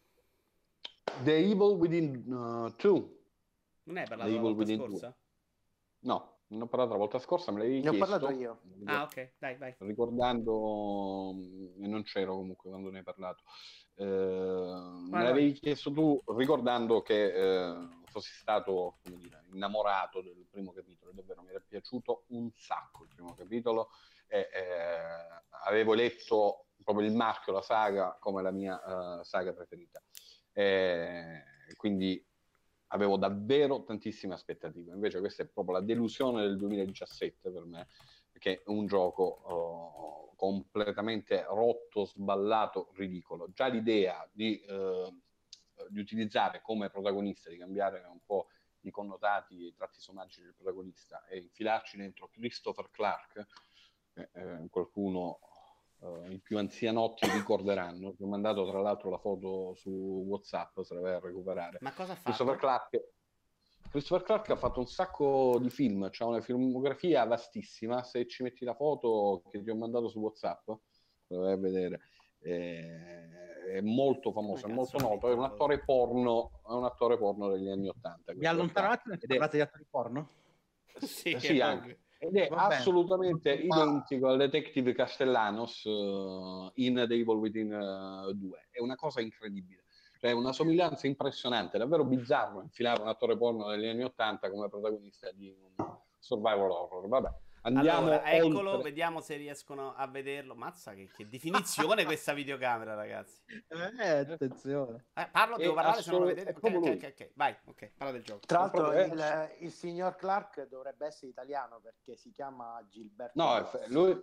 The 1.22 1.36
Evil 1.36 1.76
Within 1.76 2.72
2. 2.76 2.90
Uh, 2.90 3.22
non 3.84 3.96
è 3.98 4.04
parlato 4.06 4.30
la 4.32 4.40
volta 4.40 4.66
scorsa? 4.66 5.08
Two. 5.08 5.16
No, 6.00 6.38
ne 6.48 6.62
ho 6.62 6.66
parlato 6.66 6.92
la 6.92 6.98
volta 6.98 7.18
scorsa, 7.18 7.52
me 7.52 7.58
l'avevi 7.58 7.80
ne 7.80 7.90
chiesto. 7.90 7.98
Ne 7.98 8.04
ho 8.04 8.18
parlato 8.18 8.38
io. 8.38 8.60
Ah, 8.84 9.02
ok, 9.04 9.32
dai, 9.38 9.56
vai. 9.56 9.74
Ricordando, 9.78 11.34
e 11.80 11.86
non 11.86 12.02
c'ero 12.02 12.34
comunque 12.34 12.70
quando 12.70 12.90
ne 12.90 12.98
hai 12.98 13.04
parlato, 13.04 13.42
eh, 13.94 14.04
me 14.04 15.22
l'avevi 15.22 15.52
chiesto 15.52 15.92
tu 15.92 16.22
ricordando 16.36 17.00
che 17.02 17.32
eh, 17.32 17.88
fossi 18.04 18.32
stato, 18.34 18.98
come 19.02 19.16
dire, 19.16 19.44
innamorato 19.52 20.20
del 20.20 20.46
primo 20.50 20.72
capitolo, 20.72 21.12
davvero 21.12 21.42
mi 21.42 21.50
era 21.50 21.64
piaciuto 21.66 22.24
un 22.28 22.50
sacco 22.54 23.04
il 23.04 23.10
primo 23.14 23.34
capitolo 23.34 23.90
e 24.26 24.48
eh, 24.52 25.42
avevo 25.64 25.94
letto 25.94 26.66
proprio 26.82 27.06
il 27.06 27.14
marchio, 27.14 27.52
la 27.52 27.62
saga, 27.62 28.16
come 28.20 28.42
la 28.42 28.50
mia 28.50 29.18
uh, 29.18 29.22
saga 29.24 29.52
preferita. 29.52 30.02
E, 30.52 31.42
quindi 31.76 32.24
avevo 32.94 33.16
davvero 33.16 33.82
tantissime 33.82 34.34
aspettative. 34.34 34.92
Invece 34.92 35.18
questa 35.18 35.42
è 35.42 35.46
proprio 35.46 35.76
la 35.76 35.84
delusione 35.84 36.42
del 36.42 36.56
2017 36.56 37.50
per 37.50 37.64
me, 37.64 37.88
perché 38.30 38.62
è 38.62 38.68
un 38.70 38.86
gioco 38.86 39.22
oh, 39.22 40.34
completamente 40.36 41.44
rotto, 41.44 42.04
sballato, 42.04 42.92
ridicolo. 42.94 43.50
Già 43.52 43.66
l'idea 43.66 44.28
di, 44.32 44.60
eh, 44.60 45.12
di, 45.88 45.98
utilizzare 45.98 46.62
come 46.62 46.88
protagonista, 46.88 47.50
di 47.50 47.58
cambiare 47.58 48.04
un 48.08 48.20
po' 48.24 48.46
i 48.82 48.90
connotati, 48.90 49.66
i 49.66 49.74
tratti 49.74 50.00
somatici 50.00 50.42
del 50.42 50.54
protagonista 50.54 51.26
e 51.26 51.38
infilarci 51.38 51.96
dentro 51.96 52.28
Christopher 52.28 52.90
Clark, 52.90 53.46
eh, 54.14 54.28
eh, 54.34 54.66
qualcuno 54.70 55.40
uh, 56.04 56.30
i 56.30 56.38
più 56.38 56.58
anzianotti 56.58 57.28
ricorderanno. 57.30 58.14
Ti 58.14 58.22
ho 58.22 58.26
mandato 58.26 58.68
tra 58.68 58.80
l'altro 58.80 59.10
la 59.10 59.18
foto 59.18 59.74
su 59.74 59.90
WhatsApp 59.90 60.80
se 60.80 60.94
la 60.94 61.00
vai 61.00 61.14
a 61.14 61.20
recuperare. 61.20 61.78
Ma 61.80 61.92
cosa 61.92 62.14
fa? 62.14 62.22
Christopher 62.22 62.56
Clark, 62.56 63.02
Christopher 63.90 64.24
Clark 64.24 64.50
ha 64.50 64.56
fatto 64.56 64.80
un 64.80 64.86
sacco 64.86 65.58
di 65.60 65.70
film, 65.70 66.08
c'ha 66.10 66.26
una 66.26 66.40
filmografia 66.40 67.24
vastissima. 67.24 68.02
Se 68.02 68.26
ci 68.26 68.42
metti 68.42 68.64
la 68.64 68.74
foto 68.74 69.42
che 69.50 69.62
ti 69.62 69.70
ho 69.70 69.76
mandato 69.76 70.08
su 70.08 70.18
WhatsApp, 70.18 70.68
la 71.28 71.38
vai 71.38 71.52
a 71.52 71.56
vedere. 71.56 72.00
è 72.40 73.80
molto 73.80 74.32
famoso, 74.32 74.66
è 74.66 74.72
molto 74.72 74.98
noto. 74.98 75.28
È 75.28 75.32
un 75.32 75.44
attore 75.44 75.82
porno, 75.84 76.60
è 76.68 76.72
un 76.72 76.84
attore 76.84 77.16
porno 77.16 77.48
degli 77.50 77.68
anni 77.68 77.88
Ottanta. 77.88 78.34
Mi 78.34 78.46
attimo 78.46 78.64
e 78.64 79.26
parlate 79.26 79.56
di 79.56 79.62
attori 79.62 79.86
porno? 79.88 80.28
sì, 80.98 81.36
sì 81.38 81.60
anche. 81.60 82.03
Ed 82.24 82.36
è 82.36 82.48
Va 82.48 82.66
assolutamente 82.68 83.56
bene. 83.56 83.64
identico 83.64 84.28
al 84.28 84.38
Detective 84.38 84.94
Castellanos 84.94 85.84
uh, 85.84 86.70
in 86.76 86.94
The 87.06 87.14
Evil 87.14 87.36
Within 87.36 87.70
uh, 87.70 88.30
eh, 88.30 88.34
2. 88.34 88.68
È 88.70 88.80
una 88.80 88.94
cosa 88.94 89.20
incredibile. 89.20 89.84
Cioè, 90.18 90.32
una 90.32 90.52
somiglianza 90.52 91.06
impressionante, 91.06 91.76
davvero 91.76 92.02
bizzarro 92.02 92.62
infilare 92.62 93.02
un 93.02 93.08
attore 93.08 93.36
porno 93.36 93.68
degli 93.68 93.86
anni 93.86 94.04
80 94.04 94.50
come 94.50 94.70
protagonista 94.70 95.30
di 95.32 95.48
un 95.48 95.86
survival 96.18 96.70
horror. 96.70 97.08
Vabbè. 97.08 97.28
Andiamo 97.66 97.98
allora, 98.08 98.30
eccolo, 98.30 98.70
oltre. 98.72 98.90
vediamo 98.90 99.20
se 99.20 99.36
riescono 99.36 99.94
a 99.94 100.06
vederlo. 100.06 100.54
Mazza, 100.54 100.92
che, 100.92 101.08
che 101.14 101.26
definizione 101.28 102.04
questa 102.04 102.34
videocamera, 102.34 102.94
ragazzi. 102.94 103.40
Eh, 103.68 104.08
attenzione. 104.18 105.06
Eh, 105.14 105.28
parlo, 105.32 105.56
devo 105.56 105.72
parlare, 105.72 106.02
se 106.02 106.10
non 106.10 106.20
lo 106.20 106.26
vedete. 106.26 106.54
Okay, 106.56 106.74
okay, 106.74 106.94
okay, 106.96 107.10
ok, 107.10 107.30
vai, 107.34 107.56
ok, 107.64 107.90
parla 107.96 108.12
del 108.12 108.22
gioco. 108.22 108.40
Tra 108.46 108.58
l'altro 108.58 108.92
il, 108.92 109.56
il, 109.60 109.70
signor 109.70 110.14
Clark 110.16 110.68
dovrebbe 110.68 111.06
essere 111.06 111.28
italiano 111.28 111.80
perché 111.80 112.16
si 112.16 112.30
chiama 112.32 112.84
Gilberto. 112.90 113.42
No, 113.42 113.70
lui, 113.86 114.22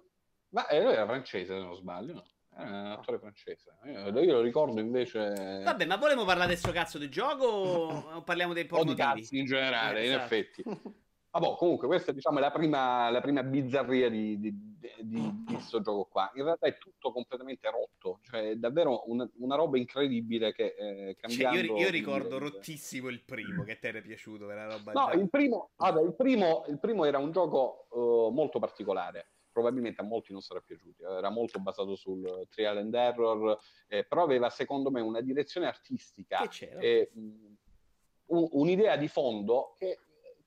ma 0.50 0.68
eh, 0.68 0.84
lui 0.84 0.94
era 0.94 1.08
francese, 1.08 1.56
se 1.56 1.60
non 1.60 1.76
sbaglio, 1.76 2.14
no? 2.14 2.26
È 2.54 2.64
un 2.64 2.92
attore 2.92 3.18
francese. 3.18 3.74
Io, 3.86 4.20
io, 4.20 4.34
lo 4.34 4.42
ricordo 4.42 4.80
invece. 4.80 5.64
Vabbè, 5.64 5.86
ma 5.86 5.96
volevamo 5.96 6.28
parlare 6.28 6.52
adesso 6.52 6.72
cazzo 6.72 7.00
del 7.00 7.10
gioco 7.10 7.46
o 7.46 8.22
parliamo 8.22 8.54
dei 8.54 8.66
porno? 8.66 8.92
O 8.92 8.94
di 8.94 9.00
cazzi 9.00 9.40
in 9.40 9.46
generale, 9.46 10.02
eh, 10.02 10.06
in 10.06 10.12
esatto. 10.12 10.24
effetti. 10.26 10.64
Vabbè, 11.32 11.56
comunque 11.56 11.88
questa 11.88 12.12
diciamo, 12.12 12.40
è 12.40 12.42
la 12.42 12.52
prima, 12.52 13.10
la 13.10 13.22
prima 13.22 13.42
bizzarria 13.42 14.10
di, 14.10 14.38
di, 14.38 14.54
di, 15.00 15.44
questo 15.46 15.80
gioco 15.80 16.04
qua. 16.12 16.30
In 16.36 16.44
realtà 16.44 16.68
è 16.68 16.78
tutto 16.78 17.14
completamente 17.14 17.70
rotto, 17.70 18.20
cioè 18.24 18.50
è 18.50 18.56
davvero 18.58 19.10
una, 19.10 19.30
una 19.38 19.56
roba 19.56 19.78
incredibile 19.78 20.52
che 20.52 20.76
eh, 20.78 21.16
cambiando... 21.18 21.58
Cioè, 21.58 21.68
io, 21.68 21.86
io, 21.86 21.90
ricordo 21.90 22.38
rottissimo 22.38 23.08
il 23.08 23.22
primo, 23.22 23.64
che 23.64 23.80
te 23.80 23.88
era 23.88 24.02
piaciuto, 24.02 24.50
era 24.50 24.68
roba 24.68 24.92
No, 24.92 25.12
il 25.14 25.30
primo, 25.30 25.70
vabbè, 25.78 26.02
il, 26.02 26.14
primo, 26.16 26.66
il 26.68 26.80
primo, 26.80 27.06
era 27.06 27.18
un 27.18 27.32
gioco 27.32 27.88
uh, 27.92 28.30
molto 28.34 28.60
particolare, 28.60 29.28
probabilmente 29.54 30.02
a 30.02 30.04
molti 30.04 30.34
non 30.34 30.42
sarà 30.42 30.60
piaciuto, 30.60 31.18
era 31.18 31.30
molto 31.30 31.60
basato 31.60 31.96
sul 31.96 32.46
trial 32.50 32.78
and 32.80 32.94
error, 32.94 33.58
eh, 33.88 34.04
però 34.04 34.24
aveva 34.24 34.50
secondo 34.50 34.92
me 34.92 35.00
una 35.00 35.22
direzione 35.22 35.68
artistica 35.68 36.42
e 36.78 37.10
un, 37.14 38.48
un'idea 38.52 38.98
di 38.98 39.08
fondo 39.08 39.76
che 39.78 39.98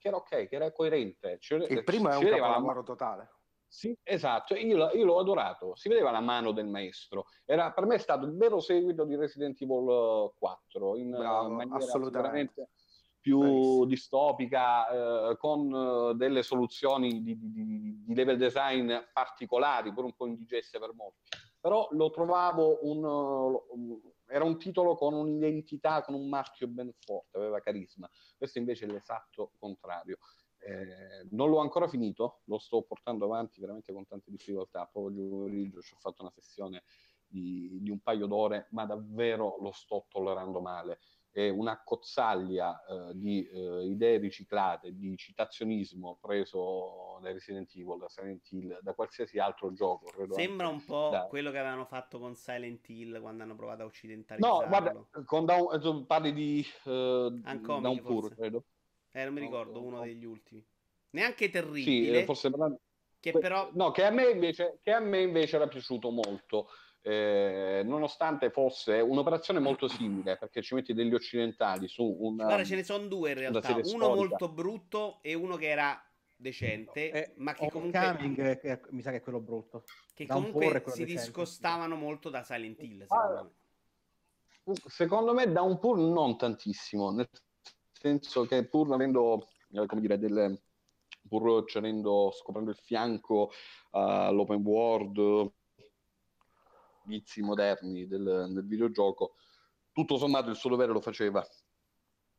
che 0.05 0.09
era 0.09 0.17
ok, 0.19 0.49
che 0.49 0.55
era 0.55 0.71
coerente. 0.71 1.39
Ci, 1.41 1.55
il 1.55 1.83
primo 1.83 2.11
è 2.11 2.17
un 2.17 2.27
capolavoro 2.27 2.83
totale. 2.83 3.31
Sì, 3.67 3.97
esatto, 4.03 4.55
io, 4.55 4.91
io, 4.93 5.05
l'ho 5.05 5.19
adorato, 5.19 5.75
si 5.75 5.89
vedeva 5.89 6.11
la 6.11 6.21
mano 6.21 6.53
del 6.53 6.69
maestro. 6.69 7.27
Era, 7.45 7.73
per 7.73 7.87
me 7.87 7.97
è 7.97 7.99
stato 7.99 8.27
il 8.27 8.37
vero 8.37 8.61
seguito 8.61 9.05
di 9.05 9.17
Resident 9.17 9.61
Evil 9.61 10.33
4, 10.39 10.97
in 10.97 11.11
Bravo, 11.11 11.49
maniera 11.49 11.99
veramente 12.11 12.69
più 13.19 13.39
Bravissimo. 13.39 13.85
distopica, 13.87 15.31
eh, 15.31 15.37
con 15.39 15.73
uh, 15.73 16.13
delle 16.13 16.43
soluzioni 16.43 17.23
di, 17.23 17.37
di, 17.41 18.05
di, 18.05 18.15
level 18.15 18.37
design 18.37 18.95
particolari, 19.13 19.93
pure 19.93 20.07
un 20.07 20.15
po' 20.15 20.27
indigeste 20.27 20.79
per 20.79 20.93
molti. 20.95 21.31
Però 21.59 21.89
lo 21.93 22.11
trovavo 22.11 22.79
un, 22.83 23.03
uh, 23.03 24.14
era 24.27 24.45
un 24.45 24.59
titolo 24.59 24.95
con 24.95 25.15
un'identità, 25.15 26.03
con 26.03 26.15
un 26.15 26.29
marchio 26.29 26.67
ben 26.69 26.93
forte, 26.99 27.37
aveva 27.37 27.61
carisma. 27.61 28.09
Questo 28.37 28.59
invece 28.59 28.87
è 28.87 28.89
l'esatto 28.89 29.53
contrario. 29.59 30.19
Eh, 30.59 31.27
non 31.31 31.51
l'ho 31.51 31.59
ancora 31.59 31.87
finito, 31.87 32.41
lo 32.45 32.59
sto 32.59 32.83
portando 32.83 33.27
avanti 33.27 33.61
veramente 33.61 33.93
con 33.93 34.07
tante 34.07 34.31
difficoltà. 34.31 34.89
Proprio 34.91 35.11
oggi 35.13 35.29
pomeriggio 35.29 35.81
ci 35.83 35.95
ho 35.95 35.99
fatto 35.99 36.23
una 36.23 36.31
sessione 36.31 36.85
di, 37.27 37.79
di 37.81 37.91
un 37.91 38.01
paio 38.01 38.27
d'ore, 38.27 38.69
ma 38.71 38.87
davvero 38.87 39.57
lo 39.61 39.73
sto 39.73 40.07
tollerando 40.09 40.61
male 40.61 40.99
è 41.35 41.49
una 41.49 41.83
cozzaglia 41.83 42.85
eh, 42.85 43.11
di 43.15 43.45
eh, 43.49 43.87
idee 43.87 44.19
riciclate, 44.19 44.95
di 44.95 45.17
citazionismo 45.17 46.17
preso 46.21 47.19
da 47.21 47.33
Resident 47.33 47.75
Evil, 47.75 47.99
da 47.99 48.09
Silent 48.09 48.49
Hill, 48.53 48.79
da 48.81 48.95
qualsiasi 48.95 49.41
altro 49.41 49.73
gioco. 49.73 50.13
Sembra 50.31 50.69
un 50.69 50.85
po' 50.85 51.09
da... 51.11 51.25
quello 51.25 51.51
che 51.51 51.59
avevano 51.59 51.87
fatto 51.87 52.21
con 52.21 52.37
Silent 52.37 52.89
Hill 52.89 53.21
quando 53.21 53.43
hanno 53.43 53.57
provato 53.57 53.83
a 53.83 53.87
occidentalizzarlo. 53.87 54.61
No, 54.61 54.69
guarda, 54.69 55.25
con 55.25 55.45
Down, 55.45 56.07
parli 56.07 56.33
di 56.33 56.65
uh, 56.85 57.31
Downpour, 57.31 58.33
credo. 58.37 58.65
Eh, 59.11 59.25
non 59.25 59.35
mi 59.35 59.41
ricordo, 59.41 59.83
uno 59.83 60.03
degli 60.03 60.25
ultimi. 60.25 60.65
Neanche 61.11 61.51
terribile. 61.51 62.21
Sì, 62.21 62.25
forse... 62.25 62.53
Che 63.19 63.33
però... 63.33 63.71
No, 63.73 63.91
che 63.91 64.05
a 64.05 64.11
me 64.11 64.29
invece, 64.31 64.79
che 64.83 64.93
a 64.93 65.01
me 65.01 65.21
invece 65.23 65.57
era 65.57 65.67
piaciuto 65.67 66.11
molto. 66.11 66.69
Eh, 67.07 67.83
nonostante 67.85 68.51
fosse 68.51 68.99
un'operazione 69.01 69.61
molto 69.61 69.89
simile, 69.89 70.39
perché 70.39 70.63
ci 70.63 70.75
metti 70.75 70.95
degli 70.95 71.13
occidentali 71.13 71.87
su 71.87 72.03
un... 72.03 72.37
Guarda, 72.37 72.65
ce 72.65 72.77
ne 72.77 72.83
sono 72.83 73.07
due 73.07 73.33
in 73.33 73.39
realtà, 73.39 73.73
uno 73.73 73.85
storica. 73.85 74.07
molto 74.07 74.49
brutto 74.49 75.19
e 75.21 75.35
uno 75.35 75.57
che 75.57 75.69
era 75.69 76.03
decente, 76.35 77.11
eh, 77.11 77.33
ma 77.37 77.53
che 77.53 77.69
comunque... 77.71 78.15
Coming, 78.17 78.39
eh, 78.63 78.81
mi 78.91 79.03
sa 79.03 79.11
che 79.11 79.19
è 79.19 79.21
quello 79.21 79.41
brutto. 79.41 79.85
Che 80.15 80.25
da 80.25 80.33
comunque 80.33 80.83
si 80.87 81.05
decente. 81.05 81.05
discostavano 81.05 81.95
molto 81.95 82.31
da 82.31 82.43
Silent 82.43 82.83
Hill, 82.83 83.05
secondo 83.07 83.39
ah, 83.39 83.43
me. 84.65 84.75
Secondo 84.87 85.35
me 85.35 85.53
da 85.53 85.61
un 85.61 85.79
pur 85.79 85.99
non 85.99 86.39
tantissimo, 86.39 87.11
nel 87.11 87.29
senso 87.93 88.47
che 88.47 88.65
pur 88.65 88.91
avendo, 88.95 89.49
eh, 89.73 89.85
come 89.85 90.01
dire, 90.01 90.19
delle... 90.19 90.63
pur 91.29 91.65
scoprendo 91.69 92.71
il 92.71 92.79
fianco 92.83 93.51
uh, 93.91 93.99
all'open 93.99 94.63
world 94.63 95.53
vizi 97.05 97.43
moderni 97.43 98.07
del, 98.07 98.49
del 98.51 98.67
videogioco, 98.67 99.35
tutto 99.93 100.17
sommato 100.17 100.51
il 100.51 100.57
suo 100.57 100.71
dovere 100.71 100.93
lo 100.93 101.01
faceva, 101.01 101.47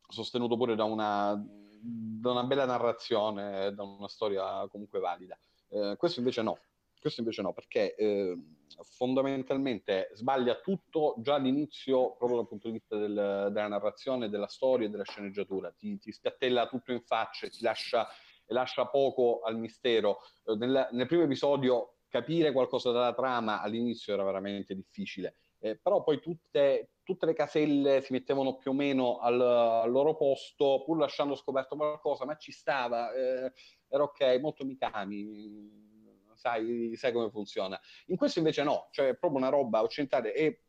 sostenuto 0.08 0.58
pure 0.58 0.76
da 0.76 0.84
una, 0.84 1.36
da 1.82 2.32
una 2.32 2.44
bella 2.44 2.66
narrazione, 2.66 3.74
da 3.74 3.84
una 3.84 4.08
storia 4.08 4.68
comunque 4.68 5.00
valida. 5.00 5.38
Eh, 5.70 5.96
questo 5.98 6.20
invece 6.20 6.42
no, 6.42 6.60
questo 7.06 7.22
invece 7.22 7.44
no, 7.44 7.54
perché 7.54 7.94
eh, 7.96 8.36
fondamentalmente 8.96 10.10
sbaglia 10.14 10.56
tutto 10.56 11.16
già 11.20 11.36
all'inizio, 11.36 12.16
proprio 12.16 12.40
dal 12.40 12.48
punto 12.48 12.68
di 12.68 12.74
vista 12.74 12.98
del, 12.98 13.50
della 13.52 13.68
narrazione, 13.68 14.28
della 14.28 14.48
storia 14.48 14.88
e 14.88 14.90
della 14.90 15.04
sceneggiatura. 15.04 15.72
Ti, 15.72 16.00
ti 16.00 16.12
spiattella 16.12 16.68
tutto 16.68 16.92
in 16.92 17.02
faccia, 17.02 17.48
ti 17.48 17.62
lascia, 17.62 18.08
lascia 18.48 18.88
poco 18.88 19.42
al 19.42 19.58
mistero. 19.58 20.18
Eh, 20.46 20.56
nel, 20.56 20.88
nel, 20.94 21.06
primo 21.06 21.22
episodio 21.22 21.95
capire 22.16 22.54
qualcosa 22.54 22.92
dalla 22.92 23.14
trama 23.14 23.62
all'inizio 23.62 24.14
era 24.14 24.24
veramente 24.24 24.74
difficile, 24.74 25.36
eh, 25.60 25.76
però 25.76 26.02
poi 26.02 26.22
tutte, 26.22 26.92
tutte, 27.04 27.26
le 27.26 27.34
caselle 27.34 28.00
si 28.02 28.14
mettevano 28.14 28.56
più 28.56 28.72
o 28.72 28.74
meno 28.74 29.20
al, 29.20 29.42
al, 29.42 29.92
loro 29.92 30.16
posto, 30.16 30.84
pur 30.86 30.98
lasciando 30.98 31.36
scoperto 31.36 31.76
qualcosa, 31.76 32.24
ma 32.24 32.38
ci 32.38 32.54
stava, 32.54 33.12
eh, 33.14 33.52
era 33.90 34.04
ok, 34.04 34.40
molto 34.40 34.64
Mikami, 34.64 36.32
sai, 36.36 36.94
sai 36.96 37.12
come 37.12 37.30
funziona. 37.30 37.78
In 38.08 38.16
questo 38.16 38.40
invece 38.40 38.64
no, 38.64 38.88
cioè 38.92 39.10
è 39.10 39.16
proprio 39.16 39.42
una 39.42 39.50
roba 39.50 39.82
occidentale 39.82 40.34
e 40.34 40.62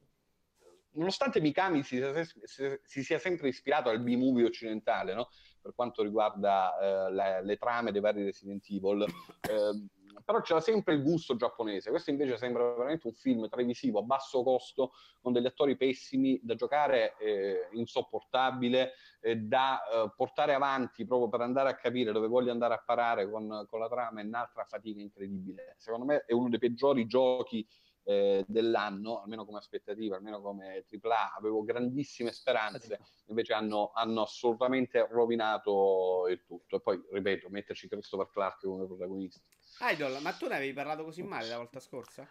nonostante 0.94 1.40
Mikami 1.40 1.85
si, 1.85 2.02
si, 2.43 2.81
si, 2.82 3.05
sia 3.05 3.18
sempre 3.20 3.48
ispirato 3.48 3.89
al 3.89 4.01
B-movie 4.01 4.47
occidentale, 4.47 5.14
no? 5.14 5.28
per 5.60 5.74
quanto 5.74 6.02
riguarda 6.02 6.78
eh, 6.78 7.12
le, 7.12 7.44
le, 7.44 7.56
trame 7.56 7.93
dei 7.93 8.01
vari 8.01 8.24
Resident 8.24 8.64
Evil, 8.68 9.02
eh, 9.02 9.86
però 10.24 10.40
c'era 10.40 10.60
sempre 10.60 10.94
il 10.94 11.02
gusto 11.02 11.36
giapponese. 11.36 11.90
Questo 11.90 12.10
invece 12.10 12.36
sembra 12.36 12.74
veramente 12.74 13.06
un 13.06 13.14
film 13.14 13.48
televisivo 13.48 14.01
a 14.01 14.02
basso 14.02 14.43
costo, 14.43 14.93
con 15.20 15.32
degli 15.32 15.47
attori 15.47 15.76
pessimi, 15.76 16.38
da 16.43 16.55
giocare 16.55 17.16
eh, 17.18 17.68
insopportabile, 17.72 18.93
eh, 19.20 19.36
da 19.36 19.80
eh, 19.82 20.12
portare 20.16 20.55
avanti 20.55 21.05
proprio 21.05 21.28
per 21.28 21.40
andare 21.40 21.70
a 21.70 21.76
capire 21.76 22.12
dove 22.12 22.28
voglio 22.28 22.51
andare 22.51 22.74
a 22.74 22.82
parare 22.84 23.30
con, 23.30 23.66
con 23.68 23.80
la 23.80 23.88
trama, 23.88 24.20
è 24.20 24.24
un'altra 24.24 24.64
fatica 24.64 25.01
incredibile. 25.01 25.74
Secondo 25.78 26.06
me 26.06 26.24
è 26.26 26.32
uno 26.32 26.48
dei 26.48 26.59
peggiori 26.59 27.06
giochi 27.06 27.66
eh, 28.09 28.44
dell'anno, 28.47 29.20
almeno 29.20 29.44
come 29.44 29.59
aspettativa, 29.59 30.16
almeno 30.16 30.40
come 30.40 30.84
AAA, 30.88 31.34
avevo 31.34 31.64
grandissime 31.64 32.30
speranze, 32.30 33.01
invece 33.26 33.52
hanno, 33.52 33.90
hanno, 33.94 34.22
assolutamente 34.22 35.06
rovinato 35.10 36.28
il 36.28 36.44
tutto. 36.44 36.76
E 36.76 36.80
poi, 36.80 37.02
ripeto, 37.10 37.48
metterci 37.51 37.88
Christopher 37.88 38.28
Clark 38.30 38.60
come 38.60 38.86
protagonista. 38.86 39.40
Idol, 39.80 40.20
ma 40.22 40.32
tu 40.32 40.46
ne 40.46 40.56
avevi 40.56 40.72
parlato 40.72 41.04
così 41.04 41.22
male 41.22 41.48
la 41.48 41.58
volta 41.58 41.80
scorsa? 41.80 42.26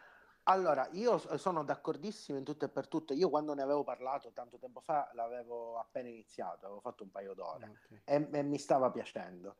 Allora, 0.48 0.88
io 0.92 1.18
sono 1.38 1.64
d'accordissimo 1.64 2.38
in 2.38 2.44
tutto 2.44 2.66
e 2.66 2.70
per 2.70 2.88
tutto. 2.88 3.14
Io 3.14 3.30
quando 3.30 3.54
ne 3.54 3.64
avevo 3.64 3.84
parlato 3.84 4.32
tanto 4.32 4.58
tempo 4.58 4.80
fa 4.80 5.10
l'avevo 5.14 5.80
appena 5.80 6.10
iniziato, 6.10 6.66
avevo 6.66 6.82
fatto 6.82 7.04
un 7.04 7.10
paio 7.10 7.34
d'ore 7.34 7.70
okay. 7.70 8.02
e, 8.04 8.30
e 8.32 8.44
mi 8.44 8.58
stava 8.60 8.92
piacendo 8.92 9.58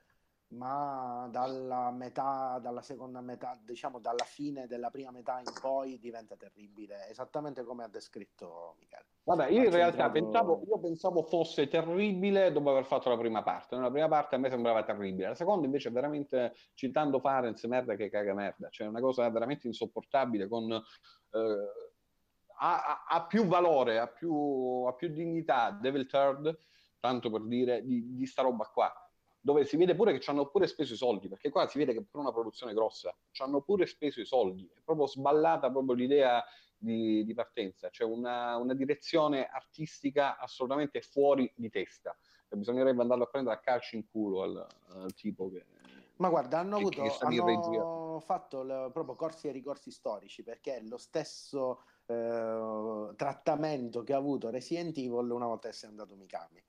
ma 0.50 1.28
dalla 1.32 1.92
metà, 1.92 2.60
dalla 2.62 2.82
seconda 2.82 3.20
metà, 3.22 3.60
diciamo 3.64 4.00
dalla 4.00 4.24
fine 4.24 4.68
della 4.68 4.90
prima 4.90 5.12
metà 5.12 5.40
in 5.40 5.52
poi 5.60 5.98
diventa 6.00 6.36
terribile, 6.36 7.10
esattamente 7.10 7.64
come 7.64 7.84
ha 7.84 7.88
descritto 7.88 8.76
Michele. 8.80 9.06
Vabbè, 9.24 9.48
io 9.48 9.64
in 9.64 9.72
realtà 9.72 10.10
pensavo, 10.12 10.62
io 10.68 10.80
pensavo 10.80 11.24
fosse 11.24 11.68
terribile 11.68 12.52
dopo 12.52 12.70
aver 12.70 12.86
fatto 12.86 13.10
la 13.10 13.18
prima 13.18 13.42
parte. 13.42 13.76
La 13.76 13.90
prima 13.90 14.08
parte 14.08 14.36
a 14.36 14.38
me 14.38 14.50
sembrava 14.50 14.84
terribile, 14.84 15.30
la 15.30 15.36
seconda 15.36 15.66
invece 15.66 15.90
veramente, 15.90 16.54
citando 16.76 17.20
Farenz, 17.20 17.64
merda 17.64 17.96
che 17.96 18.10
caga 18.10 18.34
merda, 18.36 18.70
cioè 18.70 18.88
una 18.88 19.02
cosa 19.02 19.28
veramente 19.30 19.68
insopportabile 19.68 20.48
con... 20.48 20.72
Eh, 20.72 21.94
ha, 22.58 23.04
ha, 23.06 23.26
più 23.26 23.48
valore, 23.48 24.00
ha 24.00 24.08
più, 24.08 24.86
ha 24.88 24.94
più 24.94 25.10
dignità 25.10 25.72
Devil 25.72 26.08
Third, 26.08 26.58
tanto 27.02 27.30
per 27.30 27.42
dire, 27.42 27.84
di, 27.84 28.16
di 28.16 28.26
sta 28.26 28.44
roba 28.44 28.64
qua 28.74 29.05
dove 29.46 29.64
si 29.64 29.78
vede 29.78 29.94
pure 29.94 30.12
che 30.12 30.20
ci 30.20 30.32
hanno 30.32 30.48
pure 30.48 30.66
speso 30.66 30.94
i 30.94 30.98
soldi, 30.98 31.28
perché 31.28 31.52
qua 31.52 31.68
si 31.68 31.78
vede 31.78 31.94
che 31.94 32.02
per 32.02 32.20
una 32.20 32.32
produzione 32.32 32.74
grossa 32.74 33.16
ci 33.30 33.44
hanno 33.44 33.62
pure 33.62 33.86
speso 33.86 34.20
i 34.20 34.26
soldi, 34.26 34.68
è 34.74 34.82
proprio 34.84 35.06
sballata 35.06 35.70
proprio 35.70 35.94
l'idea 35.94 36.44
di, 36.76 37.24
di 37.24 37.34
partenza, 37.36 37.92
c'è 37.92 38.04
una, 38.04 38.56
una, 38.56 38.74
direzione 38.74 39.46
artistica 39.46 40.40
assolutamente 40.40 41.00
fuori 41.02 41.52
di 41.56 41.70
testa, 41.70 42.18
e 42.50 42.58
bisognerebbe 42.58 43.04
andarlo 43.04 43.26
a 43.26 43.28
prendere 43.28 43.56
a 43.56 43.60
calci 43.60 43.98
in 43.98 44.08
culo 44.10 44.42
al, 44.42 44.68
al 44.94 45.14
tipo 45.14 45.52
che... 45.52 45.64
Ma 46.16 46.30
guarda, 46.30 46.58
hanno, 46.58 46.78
avuto, 46.78 47.04
che 47.04 47.16
hanno 47.20 48.20
fatto 48.22 48.64
le, 48.64 48.90
proprio 48.92 49.14
corsi 49.14 49.48
e 49.48 49.52
ricorsi 49.52 49.92
storici, 49.92 50.42
perché 50.42 50.78
è 50.78 50.82
lo 50.82 50.98
stesso 50.98 51.84
eh, 52.08 53.12
trattamento 53.16 54.02
che 54.02 54.14
ha 54.14 54.18
avuto 54.18 54.50
Resident 54.50 54.98
Evil 54.98 55.30
una 55.30 55.46
volta 55.46 55.70
che 55.70 55.78
è 55.80 55.88
andato 55.88 56.16
Mikami 56.16 56.64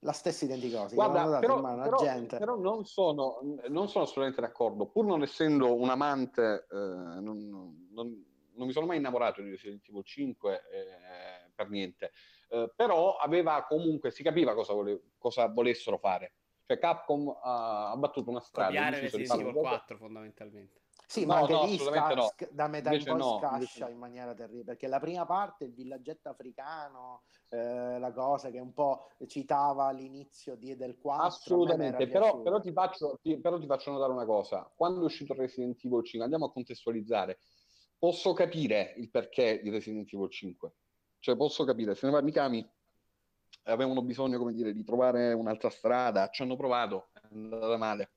la 0.00 0.12
stessa 0.12 0.44
identica 0.44 0.82
cosa. 0.82 0.94
Guarda, 0.94 1.38
però, 1.38 1.60
però, 1.60 2.26
però 2.26 2.56
non, 2.56 2.84
sono, 2.84 3.40
non, 3.68 3.88
sono, 3.88 4.04
assolutamente 4.04 4.40
d'accordo. 4.40 4.86
Pur 4.86 5.04
non 5.04 5.22
essendo 5.22 5.74
un 5.74 5.88
amante, 5.88 6.66
eh, 6.70 6.76
non, 6.76 7.88
non, 7.90 8.24
non, 8.54 8.66
mi 8.66 8.72
sono 8.72 8.86
mai 8.86 8.98
innamorato 8.98 9.42
di 9.42 9.50
Resident 9.50 9.88
Evil 9.88 10.04
5 10.04 10.54
eh, 10.54 11.50
per 11.54 11.68
niente. 11.70 12.12
Eh, 12.48 12.72
però 12.74 13.16
aveva 13.16 13.64
comunque, 13.66 14.10
si 14.10 14.22
capiva 14.22 14.54
cosa, 14.54 14.72
vole, 14.72 15.00
cosa 15.18 15.46
volessero 15.48 15.98
fare. 15.98 16.34
Cioè 16.66 16.78
Capcom 16.78 17.28
ha, 17.42 17.90
ha 17.90 17.96
battuto 17.96 18.30
una 18.30 18.40
strada. 18.40 18.68
Copiare 18.68 19.00
Resident 19.00 19.40
Evil 19.40 19.52
4 19.54 19.96
fondamentalmente. 19.96 20.80
Sì, 21.08 21.24
no, 21.24 21.34
ma 21.34 21.38
anche 21.38 21.52
no, 21.52 21.64
lì 21.64 21.78
sca- 21.78 22.14
no. 22.14 22.34
da 22.50 22.66
metà 22.66 22.90
invece 22.90 23.10
in 23.10 23.16
poi 23.16 23.26
no, 23.26 23.38
scascia 23.38 23.88
in 23.88 23.96
maniera 23.96 24.34
terribile, 24.34 24.64
perché 24.64 24.88
la 24.88 24.98
prima 24.98 25.24
parte, 25.24 25.64
il 25.64 25.72
villaggetto 25.72 26.28
africano, 26.28 27.22
eh, 27.48 27.98
la 28.00 28.12
cosa 28.12 28.50
che 28.50 28.58
un 28.58 28.72
po' 28.72 29.10
citava 29.28 29.84
all'inizio 29.84 30.56
di, 30.56 30.74
del 30.74 30.98
4. 30.98 31.26
Assolutamente, 31.26 32.08
però, 32.08 32.42
però, 32.42 32.58
ti 32.58 32.72
faccio, 32.72 33.20
ti, 33.22 33.38
però 33.38 33.56
ti 33.60 33.66
faccio 33.66 33.92
notare 33.92 34.10
una 34.10 34.24
cosa, 34.24 34.68
quando 34.74 35.02
è 35.02 35.04
uscito 35.04 35.32
Resident 35.34 35.78
Evil 35.84 36.04
5, 36.04 36.22
andiamo 36.22 36.46
a 36.46 36.52
contestualizzare, 36.52 37.38
posso 37.96 38.32
capire 38.32 38.94
il 38.96 39.08
perché 39.08 39.60
di 39.62 39.70
Resident 39.70 40.12
Evil 40.12 40.28
5, 40.28 40.72
cioè 41.20 41.36
posso 41.36 41.62
capire, 41.62 41.94
se 41.94 42.06
ne 42.06 42.12
va 42.12 42.20
Mikami 42.20 42.68
avevano 43.68 44.02
bisogno, 44.02 44.38
come 44.38 44.52
dire, 44.52 44.72
di 44.72 44.82
trovare 44.82 45.32
un'altra 45.32 45.70
strada, 45.70 46.30
ci 46.30 46.42
hanno 46.42 46.56
provato, 46.56 47.10
è 47.12 47.20
andata 47.30 47.76
male 47.76 48.10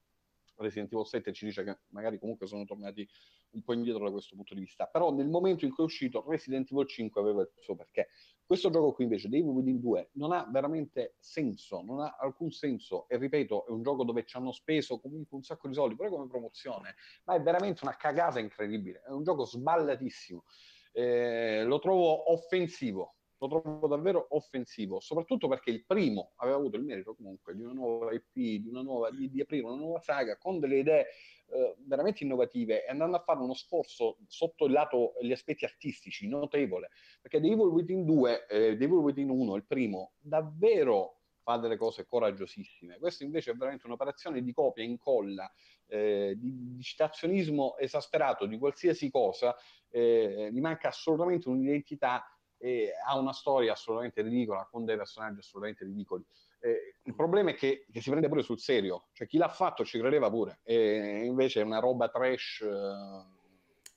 Resident 0.59 0.91
Evil 0.93 1.05
7 1.05 1.33
ci 1.33 1.45
dice 1.45 1.63
che 1.63 1.79
magari 1.89 2.19
comunque 2.19 2.47
sono 2.47 2.65
tornati 2.65 3.07
un 3.51 3.63
po' 3.63 3.73
indietro 3.73 4.03
da 4.03 4.11
questo 4.11 4.35
punto 4.35 4.53
di 4.53 4.61
vista, 4.61 4.85
però 4.85 5.11
nel 5.13 5.27
momento 5.27 5.65
in 5.65 5.71
cui 5.71 5.83
è 5.83 5.87
uscito 5.87 6.23
Resident 6.27 6.71
Evil 6.71 6.87
5 6.87 7.21
aveva 7.21 7.41
il 7.41 7.51
suo 7.57 7.75
perché. 7.75 8.09
Questo 8.45 8.69
gioco 8.69 8.93
qui 8.93 9.03
invece, 9.03 9.29
Devil 9.29 9.49
Within 9.49 9.79
2, 9.79 10.09
non 10.13 10.31
ha 10.31 10.47
veramente 10.51 11.15
senso, 11.19 11.83
non 11.83 12.01
ha 12.01 12.17
alcun 12.19 12.49
senso 12.51 13.07
e 13.07 13.17
ripeto, 13.17 13.67
è 13.67 13.69
un 13.69 13.83
gioco 13.83 14.03
dove 14.03 14.25
ci 14.25 14.37
hanno 14.37 14.51
speso 14.51 14.99
comunque 14.99 15.37
un 15.37 15.43
sacco 15.43 15.67
di 15.67 15.75
soldi, 15.75 15.95
pure 15.95 16.09
come 16.09 16.27
promozione, 16.27 16.95
ma 17.25 17.35
è 17.35 17.41
veramente 17.41 17.81
una 17.83 17.95
cagata 17.95 18.39
incredibile, 18.39 19.03
è 19.05 19.11
un 19.11 19.23
gioco 19.23 19.45
sballatissimo. 19.45 20.43
Eh, 20.91 21.63
lo 21.63 21.77
trovo 21.77 22.31
offensivo, 22.31 23.18
lo 23.39 23.47
trovo 23.47 23.87
davvero 23.87 24.27
offensivo, 24.31 24.99
soprattutto 24.99 25.47
perché 25.47 25.71
il 25.71 25.85
primo 25.85 26.33
aveva 26.35 26.57
avuto 26.57 26.77
il 26.77 26.83
merito 26.83 27.15
comunque 27.15 27.55
di 27.55 27.61
una 27.61 27.73
nuova 27.73 28.13
IP, 28.13 28.33
di, 28.33 28.67
una 28.67 28.81
nuova, 28.81 29.09
di, 29.11 29.29
di 29.29 29.41
aprire 29.41 29.65
una 29.65 29.75
nuova 29.75 30.01
saga 30.01 30.37
con 30.37 30.59
delle 30.59 30.79
idee 30.79 31.07
eh, 31.51 31.75
veramente 31.79 32.23
innovative 32.23 32.85
e 32.85 32.89
andando 32.89 33.17
a 33.17 33.23
fare 33.23 33.39
uno 33.39 33.53
sforzo 33.53 34.17
sotto 34.27 34.65
il 34.65 34.73
lato, 34.73 35.13
gli 35.21 35.31
aspetti 35.31 35.65
artistici 35.65 36.27
notevole, 36.27 36.89
perché 37.21 37.39
The 37.39 37.47
Evil 37.47 37.67
Within 37.67 38.05
2, 38.05 38.47
eh, 38.47 38.77
The 38.77 38.83
Evil 38.83 38.97
Within 38.97 39.29
1, 39.29 39.55
il 39.55 39.65
primo, 39.65 40.11
davvero 40.19 41.21
fa 41.41 41.57
delle 41.57 41.77
cose 41.77 42.05
coraggiosissime. 42.05 42.99
Questo 42.99 43.23
invece 43.23 43.51
è 43.51 43.55
veramente 43.55 43.87
un'operazione 43.87 44.43
di 44.43 44.53
copia, 44.53 44.83
incolla, 44.83 45.51
eh, 45.87 46.35
di, 46.37 46.75
di 46.75 46.83
citazionismo 46.83 47.77
esasperato 47.77 48.45
di 48.45 48.57
qualsiasi 48.59 49.09
cosa, 49.09 49.55
eh, 49.89 50.49
gli 50.51 50.59
manca 50.59 50.89
assolutamente 50.89 51.49
un'identità 51.49 52.23
e 52.59 52.91
ha 53.07 53.17
una 53.17 53.33
storia 53.33 53.71
assolutamente 53.71 54.21
ridicola, 54.21 54.67
con 54.69 54.85
dei 54.85 54.97
personaggi 54.97 55.39
assolutamente 55.39 55.85
ridicoli. 55.85 56.23
Eh, 56.59 56.95
il 57.03 57.15
problema 57.15 57.51
è 57.51 57.55
che, 57.55 57.85
che, 57.91 58.01
si 58.01 58.09
prende 58.09 58.27
pure 58.27 58.43
sul 58.43 58.59
serio, 58.59 59.07
cioè 59.13 59.27
chi 59.27 59.37
l'ha 59.37 59.47
fatto 59.47 59.85
ci 59.85 59.97
credeva 59.97 60.29
pure, 60.29 60.59
e 60.63 61.23
invece 61.23 61.61
è 61.61 61.63
una 61.63 61.79
roba 61.79 62.09
trash. 62.09 62.61
Eh, 62.61 63.37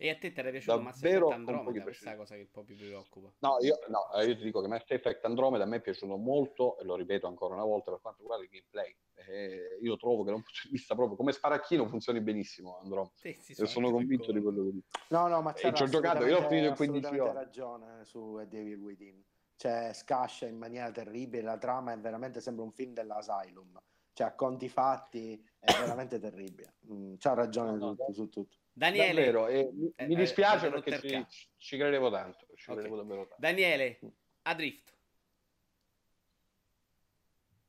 E 0.02 0.10
a 0.10 0.16
te 0.16 0.32
ti 0.32 0.40
era 0.40 0.50
piaciuto 0.50 0.80
Mass 0.80 0.98
Davvero 1.00 1.28
Effect 1.28 1.44
con 1.44 1.54
Andromeda, 1.54 1.82
questa 1.84 2.16
cosa 2.16 2.34
che 2.34 2.48
poi 2.50 2.64
mi 2.66 2.74
preoccupa. 2.74 3.32
No, 3.38 3.56
io, 3.60 3.78
no, 3.86 4.12
eh, 4.14 4.26
io 4.26 4.36
ti 4.36 4.42
dico 4.42 4.60
che 4.60 4.66
Mass 4.66 4.90
Effect 4.90 5.24
Andromeda 5.24 5.62
a 5.62 5.66
me 5.68 5.76
è 5.76 5.80
piaciuto 5.80 6.16
molto, 6.16 6.76
e 6.80 6.84
lo 6.84 6.96
ripeto 6.96 7.28
ancora 7.28 7.54
una 7.54 7.62
volta 7.62 7.92
per 7.92 8.00
quanto 8.00 8.20
riguarda 8.22 8.42
il 8.42 8.50
gameplay. 8.50 8.96
Eh, 9.14 9.78
io 9.80 9.96
trovo 9.96 10.24
che 10.24 10.30
da 10.30 10.36
un 10.36 10.42
punto 10.42 10.58
di 10.64 10.70
vista 10.70 10.96
proprio 10.96 11.16
come 11.16 11.30
sparacchino 11.30 11.86
funzioni 11.86 12.20
benissimo 12.20 12.78
Andromeda. 12.82 13.12
Sì, 13.14 13.32
sì, 13.40 13.52
E 13.52 13.66
sono 13.66 13.86
anche 13.86 13.98
convinto 14.00 14.32
di 14.32 14.38
d'accordo. 14.40 14.60
quello 14.60 14.70
che 14.70 14.74
dico. 14.74 14.86
No, 15.10 15.28
no, 15.28 15.40
ma 15.40 15.52
ci 15.54 15.66
ho 15.66 15.70
giocato, 15.72 16.26
io 16.26 16.38
ho 16.38 16.48
finito 16.48 16.66
in 16.66 16.74
15 16.74 17.04
assolutamente 17.06 17.20
ore. 17.20 17.32
ragione 17.32 18.04
su 18.04 18.18
A 18.40 18.44
Devil 18.44 18.80
Within. 18.80 19.24
Cioè, 19.54 19.92
scascia 19.92 20.46
in 20.48 20.58
maniera 20.58 20.90
terribile, 20.90 21.42
la 21.44 21.58
trama 21.58 21.92
è 21.92 21.98
veramente 22.00 22.40
sembra 22.40 22.64
un 22.64 22.72
film 22.72 22.92
dell'Asylum. 22.92 23.80
Cioè, 24.14 24.26
a 24.26 24.34
conti 24.34 24.68
fatti 24.68 25.40
è 25.60 25.72
veramente 25.78 26.18
terribile. 26.18 26.74
Mm, 26.92 27.14
c'ha 27.18 27.34
ragione 27.34 27.76
No, 27.78 27.94
no, 27.96 27.96
su, 28.06 28.12
su 28.12 28.28
tutto. 28.28 28.56
Daniele, 28.74 29.24
Davvero, 29.26 29.46
e 29.48 29.70
mi, 29.72 29.92
Eh, 29.94 30.06
mi 30.06 30.14
eh, 30.14 30.16
dispiace 30.16 30.66
eh, 30.66 30.70
perché 30.70 30.98
ci, 30.98 31.26
ci 31.58 31.76
credevo 31.76 32.10
tanto, 32.10 32.46
ci 32.54 32.70
Ok. 32.70 32.76
credevo 32.76 32.96
davvero 32.96 33.20
tanto. 33.22 33.36
Daniele, 33.38 34.00
Adrift. 34.42 34.90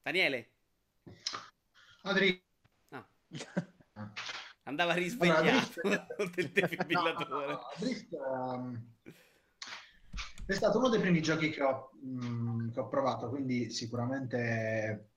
Daniele, 0.02 0.52
Adri, 2.04 2.42
Ah. 2.90 3.08
andava 4.64 4.92
Allora, 4.94 5.06
risvegliato 5.06 5.82
Adrift-. 6.18 6.88
No, 6.92 7.02
no, 7.02 7.28
no, 7.28 7.60
Adrift, 7.76 8.14
ehm, 8.14 8.96
è 10.46 10.54
stato 10.54 10.78
uno 10.78 10.90
dei 10.90 11.00
primi 11.00 11.22
giochi 11.22 11.50
che 11.50 11.64
ho, 11.64 11.92
mh, 12.02 12.72
che 12.72 12.80
ho 12.80 12.88
provato, 12.90 13.30
quindi 13.30 13.70
sicuramente 13.72 15.13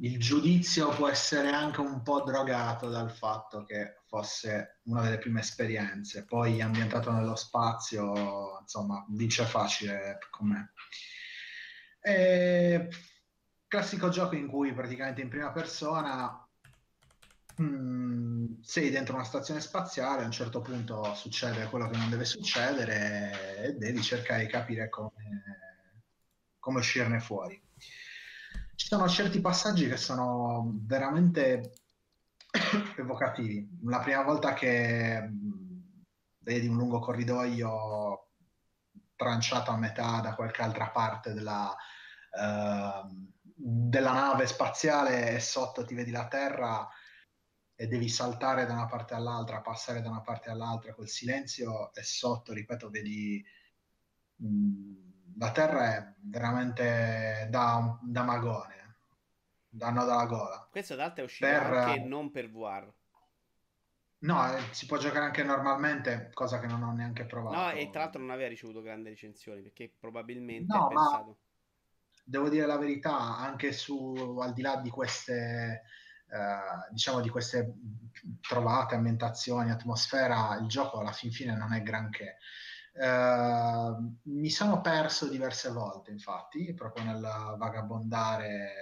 il 0.00 0.18
giudizio 0.18 0.90
può 0.90 1.08
essere 1.08 1.50
anche 1.50 1.80
un 1.80 2.02
po' 2.02 2.22
drogato 2.22 2.88
dal 2.88 3.10
fatto 3.10 3.64
che 3.64 4.00
fosse 4.06 4.80
una 4.84 5.02
delle 5.02 5.18
prime 5.18 5.40
esperienze. 5.40 6.24
Poi 6.24 6.60
ambientato 6.60 7.10
nello 7.10 7.36
spazio, 7.36 8.58
insomma, 8.60 9.04
vince 9.08 9.44
facile 9.44 10.18
con 10.30 10.48
me. 10.48 10.72
E, 12.00 12.88
classico 13.66 14.08
gioco 14.08 14.34
in 14.34 14.46
cui 14.46 14.72
praticamente 14.72 15.20
in 15.20 15.28
prima 15.28 15.52
persona 15.52 16.48
Mm, 17.60 18.60
sei 18.62 18.90
dentro 18.90 19.14
una 19.14 19.24
stazione 19.24 19.60
spaziale, 19.60 20.22
a 20.22 20.26
un 20.26 20.30
certo 20.30 20.60
punto 20.60 21.12
succede 21.14 21.66
quello 21.66 21.88
che 21.88 21.96
non 21.96 22.08
deve 22.08 22.24
succedere 22.24 23.64
e 23.64 23.72
devi 23.72 24.00
cercare 24.00 24.44
di 24.44 24.50
capire 24.50 24.88
come, 24.88 26.02
come 26.60 26.78
uscirne 26.78 27.18
fuori. 27.18 27.60
Ci 28.78 28.86
sono 28.86 29.08
certi 29.08 29.40
passaggi 29.40 29.88
che 29.88 29.96
sono 29.96 30.70
veramente 30.84 31.72
evocativi. 32.96 33.68
La 33.82 33.98
prima 33.98 34.22
volta 34.22 34.54
che 34.54 35.20
mm, 35.20 35.80
vedi 36.38 36.68
un 36.68 36.76
lungo 36.76 37.00
corridoio 37.00 38.28
tranciato 39.16 39.72
a 39.72 39.76
metà 39.76 40.20
da 40.20 40.36
qualche 40.36 40.62
altra 40.62 40.90
parte 40.90 41.32
della, 41.32 41.74
ehm, 42.38 43.32
della 43.42 44.12
nave 44.12 44.46
spaziale 44.46 45.34
e 45.34 45.40
sotto 45.40 45.84
ti 45.84 45.96
vedi 45.96 46.12
la 46.12 46.28
Terra 46.28 46.88
e 47.74 47.88
devi 47.88 48.08
saltare 48.08 48.64
da 48.64 48.74
una 48.74 48.86
parte 48.86 49.14
all'altra, 49.14 49.60
passare 49.60 50.00
da 50.02 50.08
una 50.08 50.22
parte 50.22 50.50
all'altra 50.50 50.94
col 50.94 51.08
silenzio 51.08 51.92
e 51.94 52.04
sotto, 52.04 52.52
ripeto, 52.52 52.90
vedi 52.90 53.44
mh, 54.36 55.07
la 55.38 55.52
terra 55.52 55.94
è 55.96 56.14
veramente 56.22 57.46
da, 57.50 57.98
da 58.02 58.22
magone, 58.22 58.96
da 59.68 59.90
nodo 59.90 60.12
alla 60.12 60.26
gola. 60.26 60.68
Questo 60.70 60.94
l'altro 60.94 61.22
è 61.22 61.26
uscito 61.26 61.50
Per- 61.50 61.62
anche 61.62 61.98
non 61.98 62.30
per 62.30 62.48
VR. 62.50 62.94
No, 64.20 64.52
eh, 64.56 64.60
si 64.74 64.86
può 64.86 64.96
giocare 64.96 65.26
anche 65.26 65.44
normalmente, 65.44 66.30
cosa 66.32 66.58
che 66.58 66.66
non 66.66 66.82
ho 66.82 66.92
neanche 66.92 67.24
provato. 67.24 67.56
No, 67.56 67.70
e 67.70 67.90
tra 67.90 68.00
l'altro 68.02 68.20
non 68.20 68.30
aveva 68.30 68.48
ricevuto 68.48 68.80
grandi 68.80 69.08
recensioni 69.10 69.60
perché 69.62 69.94
probabilmente 69.98 70.66
No, 70.72 70.88
pensato. 70.88 71.38
devo 72.24 72.48
dire 72.48 72.66
la 72.66 72.76
verità, 72.76 73.36
anche 73.38 73.72
su, 73.72 74.14
al 74.40 74.52
di 74.52 74.62
là 74.62 74.76
di 74.76 74.90
queste, 74.90 75.82
eh, 76.30 76.90
diciamo, 76.92 77.20
di 77.20 77.28
queste 77.28 77.74
trovate, 78.40 78.94
ambientazioni, 78.96 79.70
atmosfera, 79.70 80.56
il 80.60 80.66
gioco 80.68 80.98
alla 81.00 81.12
fin 81.12 81.30
fine 81.32 81.56
non 81.56 81.72
è 81.72 81.82
granché. 81.82 82.38
Eh, 83.00 83.94
mi 84.22 84.50
sono 84.50 84.80
perso 84.80 85.28
diverse 85.28 85.70
volte, 85.70 86.10
infatti, 86.10 86.74
proprio 86.74 87.04
nel 87.04 87.20
vagabondare, 87.20 88.72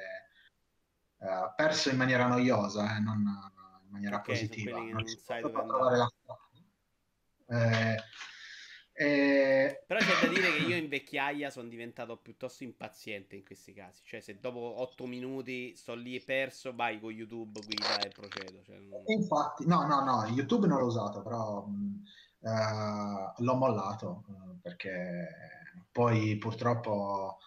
eh, 1.18 1.52
perso 1.55 1.90
in 1.90 1.97
maniera 1.97 2.26
noiosa, 2.26 2.97
eh, 2.97 3.01
non 3.01 3.18
in 3.18 3.90
maniera 3.90 4.16
Ok, 4.16 4.24
sono 4.24 4.48
positiva. 4.48 4.78
Non 4.80 5.06
sai 5.06 5.43
dove 5.43 5.59
a 5.59 5.62
trovare 5.64 5.97
la. 5.97 6.09
Eh, 7.48 7.97
e- 8.98 9.84
Però 9.86 10.01
c'è 10.01 10.26
da 10.26 10.32
dire 10.32 10.51
che 10.52 10.62
io 10.62 10.76
in 10.82 10.88
vecchiaia 10.88 11.51
sono 11.51 11.68
diventato 11.68 12.16
piuttosto 12.16 12.64
impaziente 12.64 13.36
in 13.36 13.44
questi 13.44 13.74
casi. 13.74 14.01
Cioè, 14.02 14.20
se 14.20 14.40
dopo 14.40 14.59
8 14.59 15.06
minuti 15.06 15.76
sto 15.76 15.94
lì 15.94 16.18
perso, 16.20 16.74
vai 16.74 16.98
con 16.98 17.10
YouTube, 17.12 17.60
guida 17.66 17.98
e 17.98 18.09
procedo. 18.09 18.62
Cioè, 18.62 18.78
non- 18.78 19.02
Infatti, 19.06 19.66
no, 19.66 19.86
no, 19.86 20.02
no, 20.02 20.24
YouTube 20.28 20.66
non 20.66 20.78
l'ho 20.78 20.86
usato, 20.86 21.20
però 21.22 21.66
mh, 21.66 22.02
eh, 22.47 23.32
l'ho 23.43 23.55
mollato 23.56 24.24
eh, 24.28 24.59
perché 24.62 25.28
poi 25.90 26.36
purtroppo 26.39 27.39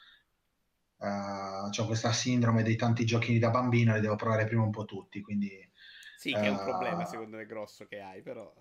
ho 1.02 1.86
questa 1.86 2.12
sindrome 2.12 2.64
dei 2.64 2.76
tanti 2.76 3.06
giochini 3.06 3.40
da 3.40 3.50
bambino 3.50 3.96
e 3.96 4.00
devo 4.02 4.16
provare 4.16 4.46
prima 4.46 4.64
un 4.64 4.72
po' 4.72 4.86
tutti, 4.86 5.22
quindi 5.22 5.50
eh, 5.52 5.72
Sì, 6.14 6.36
che 6.38 6.46
è 6.48 6.50
un 6.50 6.58
Eh, 6.58 6.64
problema 6.64 7.06
secondo 7.06 7.38
me 7.38 7.46
grosso 7.48 7.86
che 7.88 8.00
hai, 8.02 8.22
però... 8.22 8.54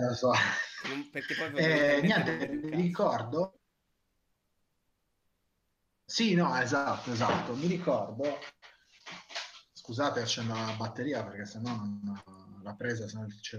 lo 0.00 0.14
so. 0.14 0.32
non- 0.88 1.08
perché 1.10 1.34
poi 1.34 1.50
Eh, 1.56 2.00
niente, 2.02 2.48
mi 2.48 2.82
ricordo. 2.82 3.58
Sì, 6.04 6.34
no, 6.34 6.56
esatto, 6.56 7.12
esatto, 7.12 7.54
mi 7.54 7.66
ricordo. 7.66 8.38
Scusate, 9.72 10.20
accendo 10.20 10.54
la 10.54 10.74
batteria 10.76 11.22
perché 11.24 11.46
sennò 11.46 11.70
non 11.76 12.22
l'ha 12.66 12.74
presa, 12.74 13.04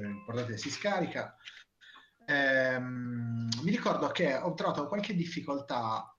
importante 0.03 0.51
che 0.51 0.57
si 0.57 0.69
scarica. 0.69 1.35
Ehm, 2.25 3.47
mi 3.63 3.71
ricordo 3.71 4.09
che 4.09 4.35
ho 4.35 4.53
trovato 4.53 4.87
qualche 4.87 5.15
difficoltà 5.15 6.13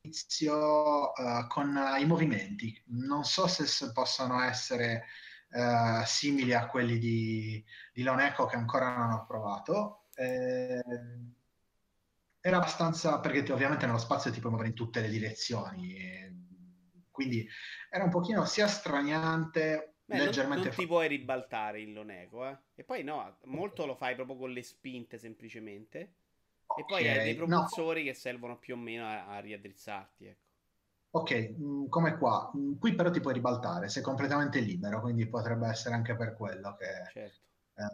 all'inizio 0.00 1.14
eh, 1.14 1.46
con 1.48 1.76
eh, 1.76 2.00
i 2.00 2.06
movimenti. 2.06 2.82
Non 2.86 3.24
so 3.24 3.46
se, 3.46 3.92
possono 3.92 4.42
essere 4.42 5.04
eh, 5.50 6.02
simili 6.06 6.54
a 6.54 6.66
quelli 6.66 6.98
di, 6.98 7.64
di 7.92 8.06
Echo 8.06 8.46
che 8.46 8.56
ancora 8.56 8.96
non 8.96 9.12
ho 9.12 9.26
provato. 9.26 10.06
Eh, 10.14 10.82
era 12.40 12.56
abbastanza 12.58 13.18
perché 13.20 13.52
ovviamente 13.52 13.86
nello 13.86 13.98
spazio 13.98 14.30
ti 14.30 14.38
puoi 14.38 14.52
muovere 14.52 14.70
in 14.70 14.76
tutte 14.76 15.00
le 15.00 15.08
direzioni, 15.08 15.96
e 15.96 16.34
quindi 17.10 17.46
era 17.90 18.04
un 18.04 18.10
pochino 18.10 18.44
sia 18.44 18.68
straniante, 18.68 19.95
Beh, 20.06 20.20
non, 20.22 20.34
leggermente 20.34 20.50
non 20.52 20.72
ti 20.72 20.86
puoi 20.86 21.06
ribaltare 21.08 21.80
in 21.80 21.92
Loneco, 21.92 22.46
eh. 22.48 22.56
E 22.74 22.84
poi 22.84 23.02
no, 23.04 23.38
molto 23.44 23.84
lo 23.86 23.94
fai 23.94 24.14
proprio 24.14 24.36
con 24.36 24.50
le 24.52 24.62
spinte 24.62 25.18
semplicemente. 25.18 26.14
E 26.72 26.84
poi 26.84 27.08
hai 27.08 27.20
dei 27.20 27.34
Ok, 27.34 27.46
no. 27.46 27.66
propulsori 27.66 28.04
che 28.04 28.14
servono 28.14 28.58
più 28.58 28.74
o 28.74 28.76
meno 28.78 29.04
a, 29.06 29.26
a 29.28 29.38
riaddrizzarti, 29.40 30.26
ecco. 30.26 30.44
Ok, 31.10 31.30
mh, 31.56 31.88
come 31.88 32.18
qua. 32.18 32.50
Mh, 32.52 32.78
Qui 32.78 32.94
però 32.94 33.10
ti 33.10 33.20
puoi 33.20 33.32
ribaltare, 33.34 33.88
sei 33.88 34.02
completamente 34.02 34.60
libero, 34.60 35.00
quindi 35.00 35.26
potrebbe 35.28 35.66
essere 35.68 35.94
anche 35.94 36.14
per 36.16 36.34
quello 36.34 36.74
che 36.76 36.84
Certo. 37.12 37.46
eh, 37.82 37.84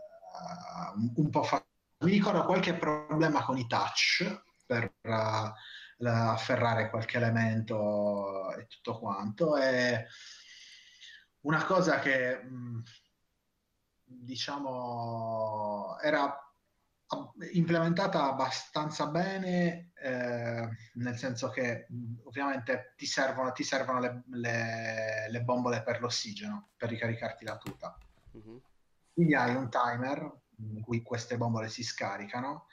un, 0.97 1.13
un 1.17 1.31
po' 1.31 1.43
fa... 1.45 1.65
Mi 2.05 2.11
ricordo 2.13 2.45
qualche 2.45 2.75
problema 2.75 3.45
con 3.45 3.57
i 3.59 3.67
touch 3.67 4.43
per 4.67 4.85
eh, 5.03 5.53
la- 5.99 6.33
afferrare 6.33 6.91
qualche 6.91 7.17
elemento 7.19 8.53
e 8.57 8.67
tutto 8.67 8.99
quanto. 8.99 9.57
E 9.57 10.07
una 11.43 11.65
cosa 11.65 11.99
che 11.99 12.43
mh, 12.43 12.83
diciamo 14.05 15.99
era 16.01 16.37
implementata 17.53 18.25
abbastanza 18.25 19.07
bene, 19.09 19.93
eh, 19.95 20.69
nel 20.95 21.17
senso 21.17 21.51
che 21.51 21.87
mh, 21.89 22.21
ovviamente 22.25 22.95
ti 22.97 23.07
servono, 23.07 23.53
ti 23.53 23.65
servono 23.65 24.01
le, 24.01 24.23
le- 24.31 25.29
le 25.29 25.43
bombole 25.43 25.83
per 25.83 26.01
l'ossigeno 26.01 26.71
per 26.77 26.89
ricaricarti 26.89 27.45
la 27.45 27.59
tuta. 27.59 27.99
Mhm. 28.33 28.61
Quindi 29.13 29.35
hai 29.35 29.55
un 29.55 29.69
timer 29.69 30.41
in 30.57 30.81
cui 30.81 31.03
queste 31.03 31.37
bombole 31.37 31.69
si 31.69 31.83
scaricano. 31.83 32.67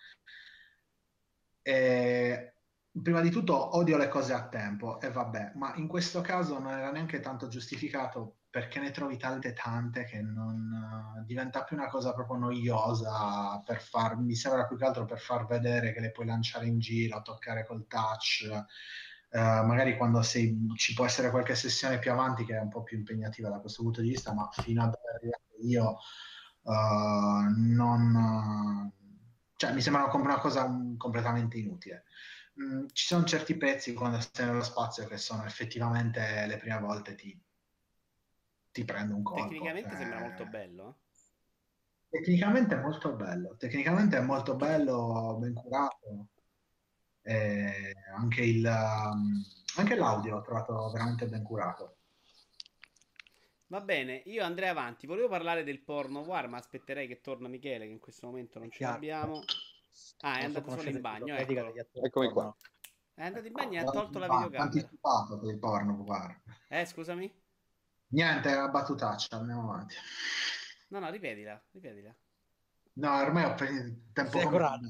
E 1.62 2.54
prima 2.92 3.22
di 3.22 3.30
tutto 3.30 3.76
odio 3.76 3.98
le 3.98 4.08
cose 4.08 4.34
a 4.34 4.48
tempo 4.48 5.02
e 5.02 5.12
vabbè, 5.12 5.54
ma 5.56 5.76
in 5.76 5.88
questo 5.88 6.22
caso 6.22 6.60
non 6.60 6.72
era 6.72 6.92
neanche 6.92 7.20
tanto 7.20 7.48
giustificato 7.48 8.39
perché 8.50 8.80
ne 8.80 8.92
trovi 8.92 9.18
tante 9.18 9.54
tante 9.54 10.06
che 10.06 10.22
non 10.22 11.20
eh, 11.22 11.24
diventa 11.26 11.64
più 11.64 11.76
una 11.78 11.88
cosa 11.88 12.14
proprio 12.14 12.38
noiosa 12.38 13.62
per 13.64 13.82
far, 13.82 14.18
mi 14.18 14.36
sembra 14.36 14.66
più 14.66 14.78
che 14.78 14.86
altro 14.86 15.06
per 15.06 15.20
far 15.20 15.46
vedere 15.46 15.94
che 15.94 16.00
le 16.00 16.12
puoi 16.12 16.26
lanciare 16.26 16.66
in 16.66 16.80
giro, 16.80 17.22
toccare 17.22 17.66
col 17.66 17.86
touch. 17.88 18.48
Eh, 19.32 19.40
magari 19.40 19.96
quando 19.98 20.22
sei, 20.24 20.58
ci 20.76 20.94
può 20.96 21.06
essere 21.06 21.30
qualche 21.30 21.54
sessione 21.54 22.00
più 22.00 22.12
avanti 22.12 22.46
che 22.46 22.56
è 22.56 22.60
un 22.60 22.70
po' 22.70 22.82
più 22.84 22.98
impegnativa 22.98 23.50
da 23.50 23.60
questo 23.60 23.84
punto 23.84 24.02
di 24.02 24.10
vista, 24.10 24.34
ma 24.34 24.50
fino 24.52 24.84
ad 24.84 24.94
arrivare 25.14 25.44
io 25.62 25.98
Uh, 26.62 27.48
non, 27.56 28.92
cioè 29.56 29.74
mi 29.74 29.82
sembra 29.82 30.10
una 30.14 30.40
cosa 30.40 30.64
un, 30.64 30.98
completamente 30.98 31.58
inutile. 31.58 32.04
Mm, 32.62 32.88
ci 32.92 33.06
sono 33.06 33.24
certi 33.24 33.56
pezzi 33.58 33.94
quando 33.94 34.20
stai 34.20 34.46
nello 34.46 34.64
spazio 34.64 35.08
che 35.08 35.18
sono 35.18 35.46
effettivamente 35.46 36.46
le 36.48 36.58
prime 36.58 36.80
volte 36.80 37.16
ti, 37.16 37.36
ti 38.80 38.86
prende 38.86 39.14
un 39.14 39.24
colpo. 39.24 39.44
Tecnicamente 39.44 39.94
eh... 39.94 39.98
sembra 39.98 40.20
molto 40.20 40.46
bello. 40.46 41.00
Tecnicamente 42.10 42.76
è 42.76 42.80
molto 42.80 43.16
bello, 43.16 43.56
tecnicamente 43.58 44.18
è 44.18 44.22
molto 44.22 44.56
bello, 44.56 45.38
ben 45.40 45.54
curato. 45.54 46.28
Eh, 47.22 47.94
anche, 48.16 48.42
il, 48.42 48.66
um, 48.66 49.44
anche 49.76 49.96
l'audio 49.96 50.36
l'ho 50.36 50.42
trovato 50.42 50.90
veramente 50.92 51.28
ben 51.28 51.44
curato. 51.44 51.98
Va 53.68 53.82
bene, 53.82 54.24
io 54.26 54.44
andrei 54.44 54.70
avanti. 54.70 55.06
Volevo 55.06 55.28
parlare 55.28 55.64
del 55.64 55.84
porno 55.84 56.22
war, 56.22 56.48
ma 56.48 56.58
aspetterei 56.58 57.08
che 57.08 57.22
torna 57.22 57.48
Michele, 57.48 57.86
che 57.86 57.92
in 57.92 58.00
questo 58.00 58.26
momento 58.26 58.58
non 58.58 58.72
ce 58.72 58.84
l'abbiamo. 58.84 59.44
Ah, 60.22 60.40
è 60.40 60.46
andato 60.46 60.72
solo 60.72 60.90
in 60.90 61.02
bagno. 61.02 61.36
Ecco. 61.36 62.04
Eccomi 62.04 62.32
qua. 62.32 62.56
È 63.14 63.24
andato 63.24 63.46
in 63.46 63.54
bagno 63.54 63.74
e 63.74 63.84
ha 63.84 63.92
tolto 63.92 64.18
la 64.18 64.28
videocamera. 64.28 64.64
anticipato 64.64 65.38
per 65.40 65.50
il 65.54 65.60
porno 65.60 65.94
war. 66.08 66.42
Eh, 66.70 66.86
scusami? 66.86 67.32
Niente, 68.10 68.50
è 68.50 68.58
una 68.58 68.70
battutaccia, 68.70 69.38
andiamo 69.38 69.72
avanti. 69.72 69.96
No, 70.90 71.00
no, 71.00 71.10
ripetila, 71.12 71.62
ripetila. 71.72 72.16
No, 72.94 73.18
ormai 73.18 73.44
ho 73.44 73.54
preso 73.54 73.94
tempo 74.14 74.40
come... 74.40 74.82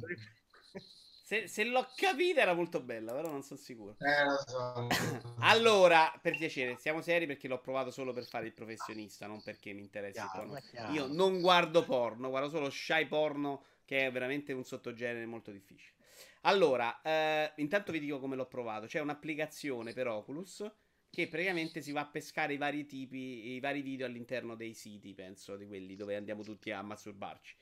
Se, 1.29 1.47
se, 1.47 1.63
l'ho 1.63 1.87
capita 1.95 2.41
era 2.41 2.53
molto 2.53 2.81
bella, 2.81 3.13
però 3.13 3.29
non 3.29 3.43
sono 3.43 3.59
sicuro. 3.59 3.97
Eh, 3.99 4.47
so. 4.47 4.87
allora, 5.41 6.11
per 6.19 6.35
piacere, 6.35 6.77
siamo 6.77 7.01
seri 7.01 7.27
perché 7.27 7.47
l'ho 7.47 7.59
provato 7.59 7.91
solo 7.91 8.13
per 8.13 8.25
fare 8.25 8.47
il 8.47 8.53
professionista, 8.53 9.27
non 9.27 9.43
perché 9.43 9.71
mi 9.73 9.81
interessi 9.81 10.19
il 10.19 10.29
porno. 10.33 10.59
Io 10.91 11.05
non 11.05 11.39
guardo 11.39 11.83
porno, 11.83 12.29
guardo 12.29 12.49
solo 12.49 12.71
shy 12.71 13.05
porno, 13.05 13.65
che 13.85 14.07
è 14.07 14.11
veramente 14.11 14.53
un 14.53 14.63
sottogenere 14.63 15.27
molto 15.27 15.51
difficile. 15.51 15.97
Allora, 16.41 16.99
eh, 17.03 17.51
intanto 17.57 17.91
vi 17.91 17.99
dico 17.99 18.19
come 18.19 18.35
l'ho 18.35 18.47
provato. 18.47 18.87
C'è 18.87 18.99
un'applicazione 18.99 19.93
per 19.93 20.07
Oculus 20.07 20.67
che 21.09 21.27
praticamente 21.27 21.81
si 21.81 21.91
va 21.91 22.01
a 22.01 22.07
pescare 22.07 22.53
i 22.53 22.57
vari 22.57 22.85
tipi, 22.85 23.53
i 23.53 23.59
vari 23.59 23.81
video 23.81 24.05
all'interno 24.05 24.55
dei 24.55 24.73
siti, 24.73 25.13
penso, 25.13 25.57
di 25.57 25.65
quelli 25.65 25.95
dove 25.95 26.15
andiamo 26.15 26.43
tutti 26.43 26.71
a 26.71 26.81
masturbarci. 26.81 27.55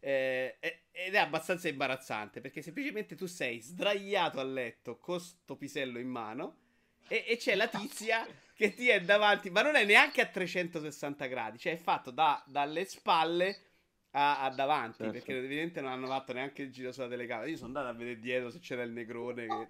Eh, 0.00 0.58
ed 0.90 1.14
è 1.14 1.18
abbastanza 1.18 1.68
imbarazzante 1.68 2.42
perché 2.42 2.60
semplicemente 2.60 3.16
tu 3.16 3.26
sei 3.26 3.60
sdraiato 3.60 4.38
a 4.38 4.44
letto 4.44 4.98
con 4.98 5.18
sto 5.18 5.56
pisello 5.56 5.98
in 5.98 6.08
mano 6.08 6.58
e, 7.08 7.24
e 7.26 7.38
c'è 7.38 7.54
la 7.54 7.66
tizia 7.66 8.26
che 8.54 8.74
ti 8.74 8.88
è 8.88 9.00
davanti, 9.00 9.50
ma 9.50 9.62
non 9.62 9.76
è 9.76 9.84
neanche 9.84 10.20
a 10.20 10.26
360 10.26 11.26
gradi, 11.26 11.58
cioè 11.58 11.72
è 11.72 11.76
fatto 11.76 12.10
da, 12.10 12.42
dalle 12.46 12.84
spalle 12.84 13.70
a, 14.12 14.42
a 14.42 14.50
davanti 14.50 14.98
certo. 14.98 15.12
perché 15.12 15.36
evidentemente 15.36 15.80
non 15.80 15.92
hanno 15.92 16.08
fatto 16.08 16.32
neanche 16.32 16.62
il 16.62 16.70
giro 16.70 16.92
sulla 16.92 17.08
telecamera. 17.08 17.48
Io 17.48 17.56
sono 17.56 17.68
andato 17.68 17.88
a 17.88 17.92
vedere 17.92 18.18
dietro 18.18 18.50
se 18.50 18.58
c'era 18.58 18.82
il 18.82 18.92
negrone 18.92 19.46
che. 19.46 19.68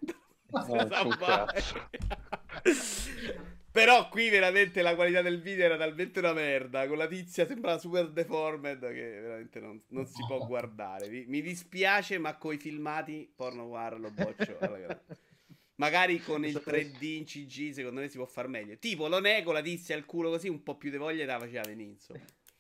Però 3.72 4.08
qui 4.08 4.28
veramente 4.30 4.82
la 4.82 4.96
qualità 4.96 5.22
del 5.22 5.40
video 5.40 5.66
era 5.66 5.76
talmente 5.76 6.18
una 6.18 6.32
merda. 6.32 6.88
Con 6.88 6.98
la 6.98 7.06
tizia 7.06 7.46
sembrava 7.46 7.78
super 7.78 8.08
deformed 8.10 8.80
che 8.80 9.20
veramente 9.20 9.60
non, 9.60 9.80
non 9.88 10.06
si 10.06 10.24
può 10.26 10.44
guardare. 10.44 11.08
Mi, 11.08 11.24
mi 11.26 11.40
dispiace, 11.40 12.18
ma 12.18 12.36
coi 12.36 12.58
filmati 12.58 13.32
porno 13.34 13.64
war 13.64 14.00
lo 14.00 14.10
boccio. 14.10 14.58
Magari 15.76 16.20
con 16.20 16.44
il 16.44 16.60
3D 16.62 17.04
in 17.04 17.24
CG 17.24 17.70
secondo 17.70 18.00
me 18.00 18.08
si 18.08 18.16
può 18.16 18.26
far 18.26 18.48
meglio. 18.48 18.76
Tipo 18.78 19.06
lo 19.06 19.20
nego, 19.20 19.52
la 19.52 19.62
tizia 19.62 19.94
al 19.94 20.04
culo 20.04 20.30
così, 20.30 20.48
un 20.48 20.62
po' 20.62 20.76
più 20.76 20.90
di 20.90 20.96
voglia 20.96 21.24
te 21.24 21.30
la 21.30 21.38
faceva 21.38 21.62
venire, 21.62 21.96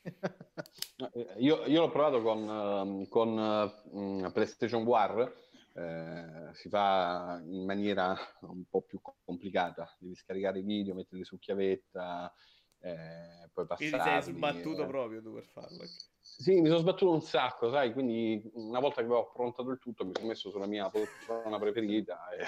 eh, 0.02 1.26
io, 1.38 1.64
io, 1.66 1.80
l'ho 1.80 1.90
provato 1.90 2.22
con, 2.22 2.48
uh, 2.48 3.08
con 3.08 3.72
uh, 3.92 4.32
PlayStation 4.32 4.84
War 4.84 5.30
eh, 5.74 6.54
si 6.54 6.68
fa 6.68 7.40
in 7.44 7.64
maniera 7.64 8.16
un 8.40 8.64
po' 8.68 8.82
più 8.82 9.00
complicata. 9.24 9.94
Devi 9.98 10.14
scaricare 10.14 10.60
i 10.60 10.62
video, 10.62 10.94
metterli 10.94 11.24
su 11.24 11.38
chiavetta, 11.38 12.32
eh, 12.80 13.48
poi 13.52 13.66
passarli. 13.66 13.90
Quindi 13.90 14.22
sei 14.22 14.34
sbattuto 14.34 14.82
eh. 14.82 14.86
proprio 14.86 15.22
tu 15.22 15.34
per 15.34 15.44
farlo. 15.44 15.84
Sì, 16.22 16.60
mi 16.60 16.68
sono 16.68 16.78
sbattuto 16.78 17.12
un 17.12 17.22
sacco, 17.22 17.70
sai, 17.70 17.92
quindi 17.92 18.50
una 18.54 18.78
volta 18.78 18.96
che 18.96 19.02
avevo 19.02 19.28
approntato 19.28 19.70
il 19.70 19.78
tutto 19.78 20.04
mi 20.04 20.12
sono 20.14 20.28
messo 20.28 20.50
sulla 20.50 20.66
mia 20.66 20.88
poltrona 20.88 21.58
preferita 21.58 22.28
e, 22.30 22.44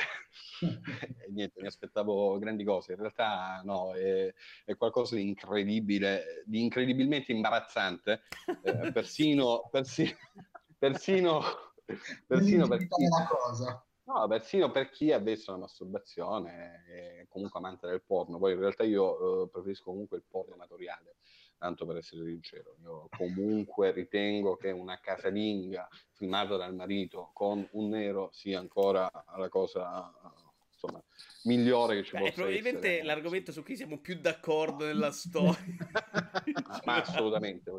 e, 1.27 1.31
niente, 1.31 1.61
mi 1.61 1.67
aspettavo 1.67 2.39
grandi 2.39 2.65
cose. 2.65 2.93
In 2.93 2.99
realtà 2.99 3.61
no, 3.65 3.93
è, 3.95 4.33
è 4.65 4.77
qualcosa 4.77 5.17
di 5.17 5.29
incredibile, 5.29 6.43
di 6.47 6.63
incredibilmente 6.63 7.33
imbarazzante, 7.33 8.23
eh, 8.63 8.93
persino, 8.93 9.69
persino, 9.71 10.17
persino 10.79 11.43
persino 12.27 12.69
per 12.69 12.87
chi... 12.87 13.09
cosa. 13.29 13.85
No, 14.05 14.27
persino 14.27 14.71
per 14.71 14.91
chi 14.91 15.11
è 15.11 15.15
avvezzo 15.15 15.51
alla 15.51 15.61
masturbazione 15.61 16.85
e 16.89 17.27
comunque 17.29 17.61
amante 17.61 17.87
del 17.87 18.03
porno. 18.03 18.39
Poi 18.39 18.53
in 18.53 18.59
realtà 18.59 18.83
io 18.83 19.45
eh, 19.45 19.49
preferisco 19.49 19.85
comunque 19.85 20.17
il 20.17 20.25
porno 20.29 20.55
amatoriale, 20.55 21.17
tanto 21.57 21.87
per 21.87 21.99
essere 21.99 22.25
sincero. 22.25 22.77
Io 22.83 23.09
comunque 23.17 23.93
ritengo 23.93 24.57
che 24.57 24.71
una 24.73 24.99
casalinga 25.01 25.89
filmata 26.13 26.57
dal 26.57 26.75
marito 26.75 27.31
con 27.33 27.67
un 27.73 27.89
nero 27.89 28.31
sia 28.33 28.59
ancora 28.59 29.09
la 29.37 29.49
cosa 29.49 30.13
insomma, 30.83 31.03
migliore 31.45 31.97
che 31.97 32.03
ci 32.03 32.13
Beh, 32.13 32.19
possa 32.19 32.33
probabilmente 32.33 32.89
essere. 32.89 33.05
l'argomento 33.05 33.53
su 33.53 33.63
cui 33.63 33.77
siamo 33.77 33.99
più 33.99 34.17
d'accordo 34.17 34.85
nella 34.85 35.13
storia. 35.13 35.77
Ma 36.85 36.97
assolutamente. 36.97 37.71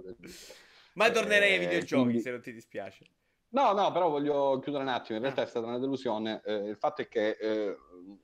Ma 0.93 1.11
tornerei 1.11 1.51
ai 1.51 1.57
eh, 1.57 1.67
videogiochi 1.67 2.03
quindi... 2.03 2.21
se 2.21 2.31
non 2.31 2.41
ti 2.41 2.53
dispiace. 2.53 3.05
No, 3.53 3.71
no, 3.73 3.91
però 3.91 4.09
voglio 4.09 4.59
chiudere 4.59 4.83
un 4.83 4.89
attimo. 4.89 5.17
In 5.17 5.23
realtà 5.23 5.41
ah. 5.41 5.45
è 5.45 5.47
stata 5.47 5.67
una 5.67 5.77
delusione. 5.77 6.41
Eh, 6.43 6.69
il 6.69 6.77
fatto 6.77 7.01
è 7.01 7.07
che 7.07 7.37
eh, 7.39 7.77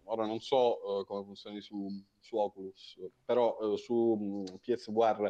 ora 0.05 0.25
non 0.25 0.39
so 0.39 1.01
eh, 1.01 1.05
come 1.05 1.23
funzioni 1.23 1.61
su, 1.61 1.87
su, 2.19 2.35
Oculus, 2.35 2.97
però 3.23 3.57
eh, 3.61 3.77
su 3.77 4.17
mh, 4.19 4.51
mm, 4.51 4.55
PSVR 4.59 5.21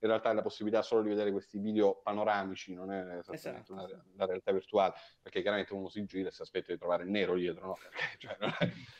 in 0.00 0.08
realtà 0.08 0.30
è 0.30 0.34
la 0.34 0.42
possibilità 0.42 0.82
solo 0.82 1.02
di 1.02 1.08
vedere 1.08 1.32
questi 1.32 1.58
video 1.58 2.00
panoramici, 2.04 2.72
non 2.72 2.92
è 2.92 3.18
esattamente 3.18 3.72
esatto. 3.72 3.72
una, 3.72 4.04
una, 4.14 4.26
realtà 4.26 4.52
virtuale, 4.52 4.94
perché 5.20 5.40
chiaramente 5.42 5.74
uno 5.74 5.88
si 5.88 6.04
gira 6.04 6.28
e 6.28 6.32
si 6.32 6.42
aspetta 6.42 6.72
di 6.72 6.78
trovare 6.78 7.02
il 7.02 7.10
nero 7.10 7.34
dietro, 7.34 7.66
no? 7.66 7.78
cioè, 8.18 8.36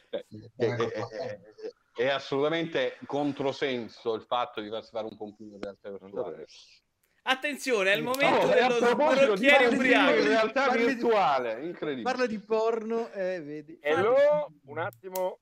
è, 0.08 0.24
è, 0.56 0.74
è, 0.74 1.40
è, 1.94 2.08
assolutamente 2.08 2.98
controsenso 3.06 4.14
il 4.14 4.22
fatto 4.22 4.60
di 4.60 4.68
farsi 4.70 4.90
fare 4.90 5.06
un 5.06 5.16
computer 5.16 5.54
in 5.54 5.60
realtà 5.60 5.90
virtuale. 5.90 6.46
Attenzione, 7.22 7.92
è 7.92 7.96
il 7.96 8.02
momento 8.02 8.38
oh, 8.38 8.46
dello 8.48 8.86
sbrocchiere 8.86 9.66
ubriaco. 9.66 10.18
In 10.18 10.28
realtà 10.28 10.70
virtuale, 10.70 11.64
incredibile. 11.64 12.02
Parla 12.02 12.26
di 12.26 12.38
porno 12.38 13.10
e 13.10 13.34
eh, 13.34 13.40
vedi. 13.42 13.78
Hello, 13.82 14.50
un 14.64 14.78
attimo. 14.78 15.40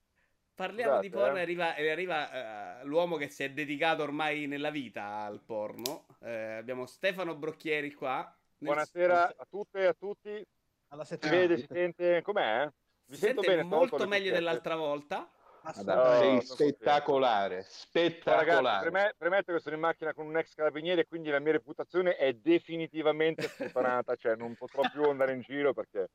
Parliamo 0.54 0.92
Scusate, 0.92 1.08
di 1.08 1.12
porno 1.12 1.36
e 1.36 1.38
eh. 1.38 1.42
arriva, 1.42 1.74
arriva 1.74 2.80
uh, 2.80 2.86
l'uomo 2.86 3.16
che 3.16 3.28
si 3.28 3.44
è 3.44 3.50
dedicato 3.50 4.02
ormai 4.02 4.46
nella 4.46 4.70
vita 4.70 5.18
al 5.18 5.40
porno. 5.44 6.06
Uh, 6.20 6.56
abbiamo 6.58 6.86
Stefano 6.86 7.34
Brocchieri 7.34 7.92
qua. 7.92 8.34
Buonasera 8.58 9.34
a 9.36 9.46
tutte 9.48 9.80
e 9.80 9.84
a 9.84 9.92
tutti. 9.92 10.46
Alla 10.88 11.04
si 11.04 11.18
vede, 11.20 11.58
si 11.58 11.66
sente, 11.70 12.22
com'è? 12.22 12.66
Vi 13.04 13.14
si 13.14 13.20
sento 13.20 13.42
bene, 13.42 13.62
molto 13.62 14.06
meglio 14.06 14.32
dell'altra 14.32 14.76
volta. 14.76 15.28
Madonna, 15.74 16.40
sei 16.40 16.40
spettacolare, 16.42 17.64
spettacolare. 17.68 18.44
Ragazzi, 18.54 18.90
preme- 18.90 19.14
premetto 19.16 19.52
che 19.52 19.60
sono 19.60 19.74
in 19.74 19.80
macchina 19.80 20.14
con 20.14 20.26
un 20.26 20.36
ex 20.36 20.54
carabiniere, 20.54 21.06
quindi 21.06 21.30
la 21.30 21.40
mia 21.40 21.52
reputazione 21.52 22.16
è 22.16 22.32
definitivamente 22.34 23.48
sputtanata, 23.48 24.14
cioè 24.16 24.36
non 24.36 24.54
potrò 24.54 24.82
più 24.92 25.02
andare 25.04 25.32
in 25.32 25.40
giro 25.40 25.72
perché... 25.72 26.08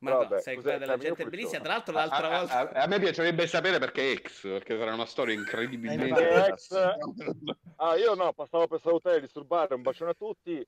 Ma 0.00 0.10
no, 0.12 0.18
vabbè, 0.18 0.40
sei 0.40 0.54
quella 0.54 0.78
della 0.78 0.96
gente 0.96 1.24
bellissima. 1.26 1.60
Tra 1.60 1.72
l'altro, 1.72 1.92
l'altra 1.92 2.30
a, 2.30 2.38
volta. 2.38 2.54
A, 2.54 2.60
a, 2.60 2.82
a, 2.84 2.86
me 2.86 3.00
piacerebbe 3.00 3.48
sapere 3.48 3.80
perché 3.80 4.12
ex, 4.12 4.42
perché 4.42 4.78
sarà 4.78 4.94
una 4.94 5.06
storia 5.06 5.34
incredibilmente. 5.34 6.46
ex... 6.46 6.70
ah, 7.76 7.96
io 7.96 8.14
no, 8.14 8.32
passavo 8.32 8.68
per 8.68 8.80
salutare 8.80 9.16
e 9.16 9.20
disturbare. 9.22 9.74
Un 9.74 9.82
bacione 9.82 10.12
a 10.12 10.14
tutti. 10.14 10.64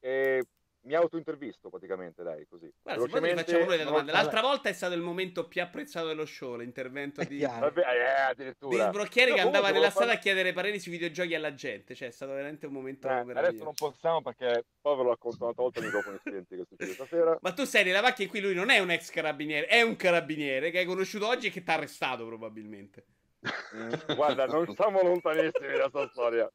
E 0.00 0.44
mi 0.84 0.94
autointervisto 0.94 1.68
praticamente, 1.68 2.22
dai, 2.22 2.46
così. 2.48 2.70
Guarda, 2.82 3.02
se 3.04 3.34
facciamo 3.34 3.64
noi 3.64 3.76
le 3.76 3.84
domande. 3.84 4.12
L'altra 4.12 4.40
volta 4.40 4.68
è 4.68 4.72
stato 4.72 4.94
il 4.94 5.00
momento 5.00 5.46
più 5.46 5.62
apprezzato 5.62 6.06
dello 6.06 6.26
show, 6.26 6.56
l'intervento 6.56 7.22
di, 7.24 7.40
Vabbè, 7.40 7.80
eh, 7.80 8.20
addirittura. 8.30 8.84
di 8.84 8.90
Sbrocchieri 8.90 9.30
no, 9.30 9.36
che 9.36 9.42
andava 9.42 9.70
nella 9.70 9.90
fare... 9.90 10.06
sala 10.06 10.18
a 10.18 10.20
chiedere 10.20 10.52
pareri 10.52 10.80
sui 10.80 10.92
videogiochi 10.92 11.34
alla 11.34 11.54
gente. 11.54 11.94
Cioè, 11.94 12.08
è 12.08 12.10
stato 12.10 12.32
veramente 12.32 12.66
un 12.66 12.72
momento 12.72 13.08
eh, 13.08 13.12
Adesso 13.12 13.64
non 13.64 13.74
possiamo 13.74 14.22
perché 14.22 14.64
poi 14.80 14.96
ve 14.96 15.02
l'ho 15.02 15.08
raccontato 15.10 15.44
una 15.44 15.54
volta 15.56 15.78
ai 15.78 15.84
microfoni 15.86 16.18
spenti 16.18 16.56
che 16.56 16.64
succede 16.68 16.92
stasera. 16.92 17.38
Ma 17.40 17.52
tu 17.52 17.64
sei 17.64 17.84
nella 17.84 18.02
macchina 18.02 18.24
in 18.24 18.30
cui 18.30 18.40
lui 18.40 18.54
non 18.54 18.70
è 18.70 18.78
un 18.78 18.90
ex 18.90 19.10
carabiniere, 19.10 19.66
è 19.66 19.82
un 19.82 19.96
carabiniere 19.96 20.70
che 20.70 20.78
hai 20.78 20.84
conosciuto 20.84 21.28
oggi 21.28 21.46
e 21.46 21.50
che 21.50 21.62
ti 21.62 21.70
ha 21.70 21.74
arrestato 21.74 22.26
probabilmente. 22.26 23.06
Guarda, 24.16 24.46
non 24.46 24.72
siamo 24.74 25.02
lontanissimi 25.02 25.76
da 25.76 25.90
questa 25.90 26.08
storia. 26.10 26.52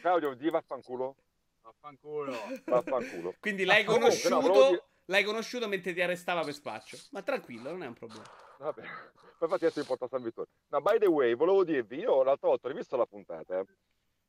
Claudio, 0.00 0.34
di 0.34 0.48
vaffanculo. 0.48 1.16
Vaffanculo. 1.68 2.32
Vaffanculo. 2.64 3.34
Quindi 3.38 3.64
l'hai 3.64 3.84
conosciuto, 3.84 4.40
Comunque, 4.40 4.70
no, 4.70 4.84
l'hai 5.06 5.24
conosciuto 5.24 5.68
mentre 5.68 5.92
ti 5.92 6.00
arrestava 6.00 6.42
per 6.42 6.54
spaccio. 6.54 6.96
Ma 7.10 7.22
tranquillo, 7.22 7.70
non 7.70 7.82
è 7.82 7.86
un 7.86 7.92
problema. 7.92 8.24
Vabbè, 8.58 8.82
infatti 9.40 9.64
adesso 9.64 9.80
importa 9.80 10.08
San 10.08 10.22
Vittorio. 10.22 10.50
No, 10.68 10.80
by 10.80 10.98
the 10.98 11.06
way, 11.06 11.34
volevo 11.34 11.64
dirvi, 11.64 11.98
io 11.98 12.22
l'altra 12.22 12.48
volta 12.48 12.66
ho 12.66 12.70
rivisto 12.70 12.96
la 12.96 13.06
puntata 13.06 13.60
eh, 13.60 13.64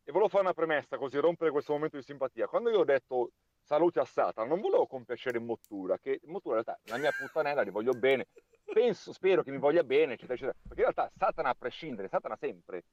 e 0.04 0.12
volevo 0.12 0.30
fare 0.30 0.44
una 0.44 0.54
premessa 0.54 0.98
così 0.98 1.18
rompere 1.18 1.52
questo 1.52 1.74
momento 1.74 1.96
di 1.96 2.04
simpatia. 2.04 2.48
Quando 2.48 2.70
io 2.70 2.80
ho 2.80 2.86
detto 2.86 3.32
saluti 3.62 4.00
a 4.00 4.06
Satana, 4.06 4.48
non 4.48 4.60
volevo 4.60 4.86
compiacere 4.86 5.40
Mottura, 5.40 5.98
che 5.98 6.20
Mottura 6.26 6.58
in 6.58 6.64
realtà 6.64 6.82
è 6.84 6.90
la 6.92 6.98
mia 6.98 7.12
puttanella, 7.12 7.64
gli 7.64 7.72
voglio 7.72 7.94
bene, 7.94 8.28
penso, 8.66 9.14
spero 9.14 9.44
che 9.44 9.52
mi 9.52 9.58
voglia 9.58 9.84
bene, 9.84 10.14
eccetera, 10.14 10.34
eccetera. 10.34 10.58
Perché 10.62 10.84
in 10.84 10.92
realtà 10.94 11.12
Satana 11.18 11.50
a 11.50 11.56
prescindere, 11.56 12.08
Satana 12.08 12.36
sempre. 12.36 12.84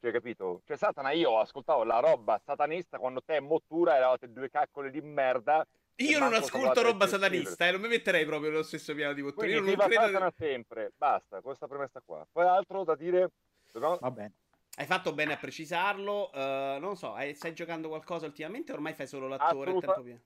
Cioè, 0.00 0.12
capito? 0.12 0.62
Cioè, 0.66 0.76
Satana, 0.76 1.10
io 1.12 1.38
ascoltavo 1.38 1.84
la 1.84 1.98
roba 1.98 2.40
satanista 2.44 2.98
quando 2.98 3.22
te 3.22 3.36
e 3.36 3.40
Mottura 3.40 3.96
eravate 3.96 4.30
due 4.30 4.50
caccole 4.50 4.90
di 4.90 5.00
merda. 5.00 5.66
Io 5.96 6.18
non 6.18 6.34
ascolto 6.34 6.82
roba 6.82 7.06
satanista, 7.06 7.64
e 7.64 7.68
eh, 7.68 7.72
non 7.72 7.80
mi 7.80 7.88
metterei 7.88 8.26
proprio 8.26 8.50
nello 8.50 8.62
stesso 8.62 8.94
piano 8.94 9.14
di 9.14 9.22
Mottura. 9.22 9.46
Quindi, 9.46 9.70
io 9.70 9.76
non 9.76 9.86
credo... 9.86 10.02
Satana 10.02 10.32
sempre, 10.36 10.92
basta, 10.96 11.40
questa 11.40 11.66
premessa 11.66 12.02
qua. 12.04 12.26
Poi 12.30 12.46
altro 12.46 12.84
da 12.84 12.94
dire... 12.94 13.30
No? 13.72 13.98
Va 14.00 14.10
bene. 14.10 14.32
Hai 14.76 14.84
fatto 14.86 15.14
bene 15.14 15.32
a 15.32 15.36
precisarlo. 15.38 16.30
Uh, 16.34 16.78
non 16.78 16.96
so, 16.96 17.14
stai 17.32 17.54
giocando 17.54 17.88
qualcosa 17.88 18.26
ultimamente 18.26 18.72
ormai 18.72 18.92
fai 18.92 19.06
solo 19.06 19.26
l'attore 19.26 19.70
Assoluta... 19.70 19.86
tempo 19.86 20.02
pieno? 20.02 20.20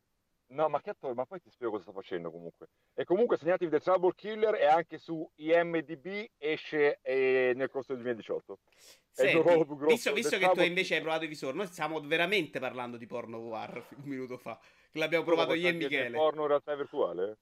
No, 0.51 0.69
ma 0.69 0.81
che 0.81 0.91
attore? 0.91 1.15
Ma 1.15 1.27
poi 1.27 1.41
ti 1.41 1.49
spiego 1.49 1.73
cosa 1.73 1.85
sto 1.85 1.93
facendo 1.93 2.31
comunque. 2.31 2.69
E 2.95 3.05
comunque 3.05 3.37
segnatevi 3.37 3.71
The 3.71 3.81
Trouble 3.81 4.15
Killer 4.17 4.55
e 4.55 4.67
anche 4.67 4.99
su 4.99 5.29
IMDB 5.37 6.27
esce 6.39 6.99
eh, 7.03 7.53
nel 7.55 7.71
corso 7.71 7.93
del 7.93 8.03
2018. 8.03 8.59
Senti, 9.13 9.43
grosso, 9.43 9.77
visto, 9.87 10.13
visto 10.13 10.39
che 10.39 10.49
tu 10.49 10.63
invece 10.63 10.97
hai 10.97 11.03
provato 11.03 11.25
i 11.25 11.29
visori, 11.29 11.57
noi 11.57 11.67
stiamo 11.67 12.01
veramente 12.01 12.59
parlando 12.59 12.97
di 12.97 13.07
porno 13.07 13.39
war 13.39 13.75
un 14.03 14.09
minuto 14.09 14.39
fa. 14.39 14.59
Che 14.91 14.99
l'abbiamo 14.99 15.25
provato 15.25 15.55
io 15.55 15.69
e 15.69 15.73
Michele. 15.73 16.17
porno 16.17 16.43
in 16.43 16.49
realtà 16.49 16.75
virtuale? 16.75 17.39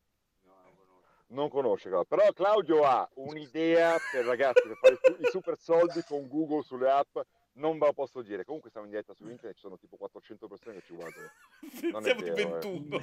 non 1.30 1.50
conosce 1.50 1.90
Claudio. 1.90 2.06
però 2.08 2.32
Claudio 2.32 2.84
ha 2.84 3.06
un'idea 3.14 3.96
per 4.10 4.24
ragazzi 4.24 4.62
per 4.66 4.76
fare 4.76 4.98
i 5.18 5.26
super 5.30 5.58
soldi 5.58 6.02
con 6.06 6.26
Google 6.26 6.62
sulle 6.62 6.90
app 6.90 7.18
non 7.58 7.78
ve 7.78 7.86
lo 7.86 7.92
posso 7.92 8.22
dire. 8.22 8.44
Comunque 8.44 8.70
siamo 8.70 8.86
in 8.86 8.92
diretta 8.92 9.14
su 9.14 9.24
internet 9.28 9.54
ci 9.54 9.60
sono 9.60 9.78
tipo 9.78 9.96
400 9.96 10.48
persone 10.48 10.74
che 10.76 10.82
ci 10.86 10.94
guardano. 10.94 11.28
Non 11.92 12.02
siamo 12.02 12.22
di 12.22 12.30
21 12.30 12.96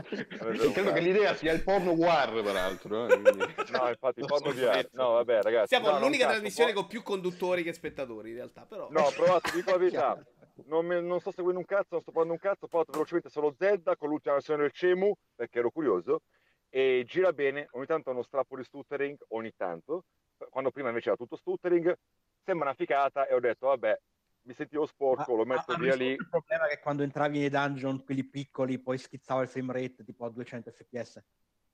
eh. 0.00 0.26
credo 0.26 0.92
che 0.92 1.00
l'idea 1.00 1.34
sia 1.34 1.52
il 1.52 1.62
porno 1.62 1.92
war 1.92 2.30
peraltro 2.42 3.06
eh? 3.06 3.16
no 3.70 3.88
infatti 3.88 4.20
il 4.20 4.26
porno 4.26 4.52
VR 4.52 4.88
no 4.92 5.12
vabbè 5.12 5.42
ragazzi 5.42 5.68
siamo 5.68 5.90
no, 5.90 5.98
l'unica 6.00 6.26
trasmissione 6.26 6.72
con 6.72 6.86
più 6.86 7.02
conduttori 7.02 7.62
che 7.62 7.72
spettatori 7.72 8.30
in 8.30 8.36
realtà 8.36 8.66
però 8.66 8.88
no 8.90 9.10
provate 9.14 9.50
dico 9.52 9.70
la 9.70 9.78
verità. 9.78 10.22
Non, 10.66 10.86
mi, 10.86 11.02
non, 11.02 11.18
sto 11.18 11.32
seguendo 11.32 11.58
un 11.58 11.66
cazzo, 11.66 11.88
non 11.90 12.00
sto 12.02 12.12
parlando 12.12 12.40
un 12.40 12.48
cazzo, 12.48 12.66
ho 12.66 12.68
fatto 12.68 12.92
velocemente 12.92 13.28
solo 13.28 13.56
Zelda 13.58 13.96
con 13.96 14.08
l'ultima 14.08 14.34
versione 14.34 14.60
del 14.62 14.70
Cemu 14.70 15.12
perché 15.34 15.58
ero 15.58 15.70
curioso 15.72 16.20
e 16.68 17.02
gira 17.08 17.32
bene, 17.32 17.66
ogni 17.72 17.86
tanto 17.86 18.10
ha 18.10 18.12
uno 18.12 18.22
strappo 18.22 18.56
di 18.56 18.62
stuttering, 18.62 19.16
ogni 19.30 19.52
tanto, 19.56 20.04
quando 20.50 20.70
prima 20.70 20.88
invece 20.88 21.08
era 21.08 21.16
tutto 21.16 21.36
stuttering, 21.36 21.96
sembra 22.42 22.68
una 22.68 22.76
ficata 22.76 23.26
e 23.26 23.34
ho 23.34 23.40
detto 23.40 23.66
vabbè, 23.66 23.98
mi 24.42 24.54
sentivo 24.54 24.86
sporco, 24.86 25.32
ma, 25.32 25.38
lo 25.38 25.44
metto 25.44 25.74
via 25.76 25.94
lì. 25.94 26.12
Il 26.12 26.28
problema 26.28 26.66
è 26.66 26.70
che 26.70 26.80
quando 26.80 27.02
entravi 27.02 27.38
nei 27.38 27.48
dungeon, 27.48 28.04
quelli 28.04 28.24
piccoli, 28.24 28.78
poi 28.78 28.98
schizzava 28.98 29.42
il 29.42 29.48
frame 29.48 29.72
rate 29.72 30.04
tipo 30.04 30.24
a 30.24 30.30
200 30.30 30.70
fps. 30.70 31.22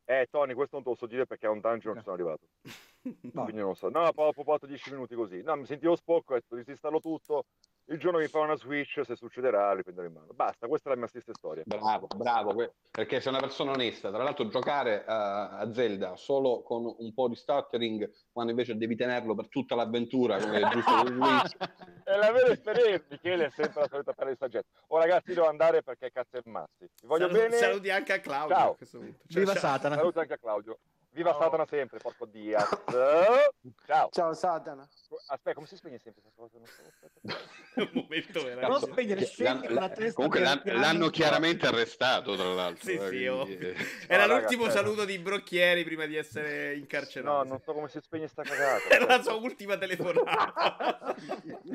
Eh, 0.04 0.26
Tony, 0.28 0.54
questo 0.54 0.74
non 0.74 0.84
te 0.84 0.90
lo 0.90 0.96
so 0.96 1.06
dire 1.06 1.24
perché 1.24 1.46
a 1.46 1.50
un 1.50 1.60
dungeon 1.60 1.94
non 1.94 2.02
ci 2.02 2.08
sono 2.08 2.14
arrivato. 2.14 2.48
No. 3.32 3.44
Quindi 3.44 3.62
non 3.62 3.74
so. 3.74 3.88
No, 3.88 4.00
ho 4.14 4.32
provato 4.32 4.66
10 4.66 4.90
minuti 4.90 5.14
così. 5.14 5.40
No, 5.40 5.56
mi 5.56 5.64
sentivo 5.64 5.96
sporco, 5.96 6.34
ho 6.34 6.36
detto 6.36 6.54
disinstallo 6.54 7.00
tutto, 7.00 7.46
il 7.90 7.98
giorno 7.98 8.18
che 8.18 8.24
mi 8.24 8.30
fa 8.30 8.38
una 8.38 8.56
Switch, 8.56 9.00
se 9.04 9.16
succederà, 9.16 9.72
riprenderò 9.74 10.06
in 10.06 10.14
mano. 10.14 10.32
Basta, 10.32 10.68
questa 10.68 10.90
è 10.90 10.92
la 10.92 10.98
mia 10.98 11.08
stessa 11.08 11.32
storia. 11.34 11.64
Bravo, 11.66 12.06
bravo, 12.06 12.72
perché 12.90 13.20
sei 13.20 13.32
una 13.32 13.40
persona 13.40 13.72
onesta. 13.72 14.10
Tra 14.10 14.22
l'altro, 14.22 14.46
giocare 14.48 15.04
a, 15.04 15.58
a 15.58 15.72
Zelda 15.72 16.16
solo 16.16 16.62
con 16.62 16.84
un 16.98 17.12
po' 17.12 17.28
di 17.28 17.34
stuttering, 17.34 18.08
quando 18.32 18.52
invece 18.52 18.76
devi 18.76 18.94
tenerlo 18.94 19.34
per 19.34 19.48
tutta 19.48 19.74
l'avventura, 19.74 20.38
come 20.38 20.60
è 20.60 20.68
giusto 20.68 21.02
per 21.02 21.12
lui. 21.12 21.28
è 22.04 22.16
la 22.16 22.32
vera 22.32 22.52
esperienza, 22.52 23.06
Michele 23.08 23.46
è 23.46 23.50
sempre 23.50 23.80
la 23.80 23.88
solita 23.88 24.12
pelle 24.12 24.30
di 24.30 24.36
saggezza. 24.36 24.68
Oh, 24.86 24.98
ragazzi, 24.98 25.34
devo 25.34 25.48
andare 25.48 25.82
perché 25.82 26.12
cazzo 26.12 26.36
è 26.36 26.40
mazzi. 26.44 26.88
Vi 27.00 27.06
voglio 27.06 27.26
Saluti, 27.26 27.40
bene. 27.40 27.56
Saluti 27.56 27.90
anche 27.90 28.12
a 28.12 28.20
Claudio. 28.20 28.54
Ciao. 28.54 28.76
Ciao, 28.88 29.00
Viva 29.26 29.54
Satana. 29.56 29.96
Saluti 29.96 30.18
anche 30.18 30.34
a 30.34 30.38
Claudio. 30.38 30.78
Viva 31.12 31.30
Ciao. 31.32 31.40
Satana 31.40 31.66
sempre, 31.66 31.98
porco 31.98 32.24
Dio. 32.26 32.58
Ciao. 33.86 34.08
Ciao 34.12 34.32
Satana. 34.32 34.86
Aspetta, 35.26 35.54
come 35.54 35.66
si 35.66 35.76
spegne 35.76 35.98
sempre 35.98 36.22
questa 36.22 36.40
cosa? 36.40 36.58
Non 36.58 36.66
so, 36.66 37.80
un 37.80 37.90
momento 37.92 38.48
era. 38.48 38.68
Non 38.68 38.80
spegnere, 38.80 39.28
la 39.70 39.88
testa. 39.88 40.12
Comunque 40.12 40.38
l'hanno, 40.38 40.62
l'hanno 40.64 41.08
chiaramente 41.08 41.66
arrestato, 41.66 42.36
tra 42.36 42.54
l'altro. 42.54 42.84
Sì, 42.84 43.00
sì, 43.08 43.26
oh. 43.26 43.44
Era 44.06 44.26
no, 44.26 44.38
l'ultimo 44.38 44.66
raga, 44.66 44.76
saluto 44.76 45.04
di 45.04 45.18
Brocchieri 45.18 45.82
prima 45.82 46.06
di 46.06 46.14
essere 46.14 46.76
incarcerato. 46.76 47.42
No, 47.42 47.48
non 47.48 47.60
so 47.60 47.72
come 47.72 47.88
si 47.88 47.98
spegne 48.00 48.28
sta 48.28 48.42
cagata. 48.42 48.88
Era 48.94 49.06
la 49.06 49.22
sua 49.22 49.34
ultima 49.34 49.76
telefonata. 49.76 51.16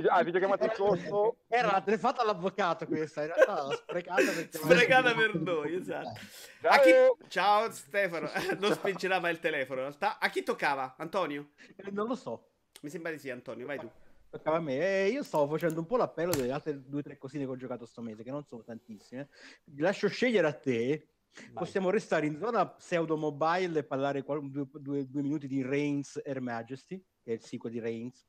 ah, 0.08 0.24
videochiamata 0.24 0.64
in 0.64 0.72
corso. 0.74 1.38
Era 1.50 1.72
la 1.72 1.82
telefonata 1.82 2.22
all'avvocato 2.22 2.86
questa, 2.86 3.24
in 3.24 3.34
realtà 3.34 3.76
sprecata, 3.76 4.22
sprecata 4.50 5.14
per 5.14 5.36
noi, 5.36 5.76
esatto. 5.76 6.20
Ciao. 6.62 6.82
Chi... 6.82 7.28
Ciao 7.28 7.72
Stefano, 7.72 8.30
non 8.60 8.74
spingerà 8.74 9.20
mai 9.26 9.34
il 9.34 9.40
telefono 9.40 9.82
in 9.82 9.88
realtà. 9.88 10.20
A 10.20 10.30
chi 10.30 10.44
toccava? 10.44 10.96
Antonio? 10.98 11.50
Eh, 11.76 11.92
non 11.92 12.08
lo 12.08 12.16
so. 12.16 12.52
Mi 12.82 12.90
sembra 12.90 13.12
di 13.12 13.18
sì, 13.18 13.30
Antonio, 13.30 13.66
vai 13.66 13.80
tu. 13.80 13.90
Toccava 14.30 14.58
a 14.58 14.60
me. 14.60 15.06
Eh, 15.06 15.10
io 15.10 15.24
stavo 15.24 15.48
facendo 15.48 15.80
un 15.80 15.86
po' 15.86 15.98
l'appello 15.98 16.32
delle 16.32 16.52
altre 16.52 16.80
due 16.88 17.00
o 17.00 17.04
tre 17.04 17.18
cosine 17.18 17.46
che 17.46 17.50
ho 17.50 17.56
giocato 17.56 17.86
sto 17.86 18.02
mese, 18.02 18.24
che 18.24 18.32
non 18.32 18.44
sono 18.44 18.64
tantissime. 18.64 19.30
Lascio 19.78 20.08
scegliere 20.08 20.48
a 20.48 20.54
te. 20.54 21.08
Vai. 21.36 21.54
Possiamo 21.54 21.90
restare 21.90 22.28
in 22.28 22.38
zona 22.38 22.68
pseudo 22.68 23.18
mobile 23.18 23.80
e 23.80 23.84
parlare 23.84 24.24
qual- 24.24 24.50
due, 24.50 24.68
due, 24.72 25.10
due, 25.10 25.22
minuti 25.22 25.48
di 25.48 25.62
Reigns 25.62 26.22
Air 26.24 26.40
Majesty, 26.40 27.04
che 27.24 27.32
è 27.32 27.34
il 27.34 27.42
sequel 27.42 27.74
di 27.74 27.80
Reigns. 27.80 28.26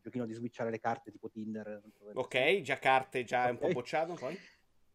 Giochino 0.00 0.26
di 0.26 0.32
switchare 0.32 0.70
le 0.70 0.80
carte 0.80 1.10
tipo 1.10 1.28
Tinder. 1.28 1.82
Ok, 2.14 2.60
già 2.62 2.78
carte, 2.78 3.24
già 3.24 3.42
okay. 3.42 3.50
un 3.52 3.58
po' 3.58 3.68
bocciato 3.68 4.14
poi. 4.14 4.38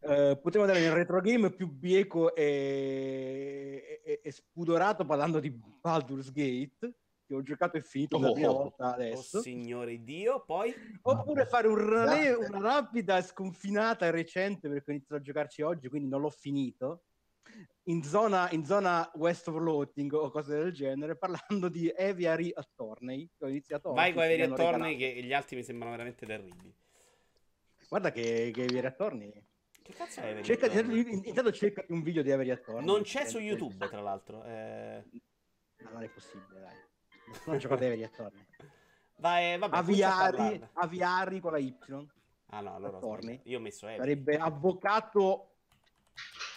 Uh, 0.03 0.37
potremmo 0.41 0.65
andare 0.65 0.81
nel 0.81 0.91
retro 0.91 1.21
game 1.21 1.49
più 1.49 1.69
bieco 1.69 2.35
e, 2.35 4.01
e, 4.03 4.19
e, 4.21 4.31
spudorato 4.31 5.05
parlando 5.05 5.39
di 5.39 5.49
Baldur's 5.49 6.29
Gate 6.29 6.95
che 7.25 7.33
ho 7.33 7.41
giocato 7.41 7.77
e 7.77 7.81
finito 7.81 8.17
oh, 8.17 8.19
la 8.19 8.31
prima 8.31 8.51
volta 8.51 8.93
adesso. 8.93 9.37
Oh, 9.37 9.41
signore 9.41 10.03
Dio, 10.03 10.43
poi? 10.45 10.73
Oppure 11.03 11.45
fare 11.45 11.67
un 11.67 11.77
rale, 11.77 12.33
una 12.33 12.59
rapida 12.59 13.21
sconfinata 13.21 14.09
recente 14.09 14.69
perché 14.69 14.91
ho 14.91 14.93
iniziato 14.93 15.21
a 15.21 15.23
giocarci 15.23 15.61
oggi, 15.61 15.87
quindi 15.87 16.09
non 16.09 16.21
l'ho 16.21 16.29
finito. 16.29 17.03
In 17.83 18.03
zona, 18.03 18.49
in 18.51 18.65
zona 18.65 19.09
West 19.15 19.47
of 19.47 19.55
Floating 19.55 20.11
o 20.13 20.29
cose 20.29 20.55
del 20.55 20.71
genere, 20.71 21.15
parlando 21.15 21.69
di 21.69 21.89
Aviary 21.89 22.51
Attorney. 22.53 23.29
Che 23.37 23.45
ho 23.45 23.49
iniziato 23.49 23.93
Vai 23.93 24.13
con 24.13 24.23
Aviary 24.23 24.51
Attorney, 24.51 24.97
che 24.97 25.21
gli 25.23 25.33
altri 25.33 25.55
mi 25.55 25.63
sembrano 25.63 25.91
veramente 25.91 26.25
terribili. 26.25 26.73
Guarda 27.89 28.11
che, 28.11 28.51
che 28.53 28.63
Aviary 28.63 28.87
Attorney 28.87 29.45
che 29.83 29.93
cazzo 29.93 30.21
è 30.21 30.41
cerca, 30.41 30.67
intanto 30.71 31.51
cerca 31.51 31.85
un 31.89 32.01
video 32.01 32.23
di 32.23 32.31
Avery 32.31 32.49
Attorney. 32.49 32.85
Non 32.85 33.03
c'è 33.03 33.25
su 33.25 33.37
YouTube, 33.37 33.87
tra 33.87 34.01
l'altro. 34.01 34.43
Eh... 34.45 35.03
No, 35.79 35.89
non 35.91 36.03
è 36.03 36.09
possibile, 36.09 36.59
dai. 36.59 36.75
Non 37.45 37.57
giocato 37.57 37.83
Avery 37.83 38.03
Attorney. 38.03 38.45
Vai, 39.17 39.57
vabbè, 39.57 39.75
Aviari, 39.75 40.69
Aviari 40.73 41.39
con 41.39 41.51
la 41.51 41.57
Y. 41.57 41.75
Ah 42.47 42.61
no, 42.61 42.75
allora 42.75 42.97
Attorney. 42.97 43.41
io 43.43 43.57
ho 43.57 43.61
messo 43.61 43.85
Avery. 43.85 43.99
Sarebbe 43.99 44.37
avvocato 44.37 45.55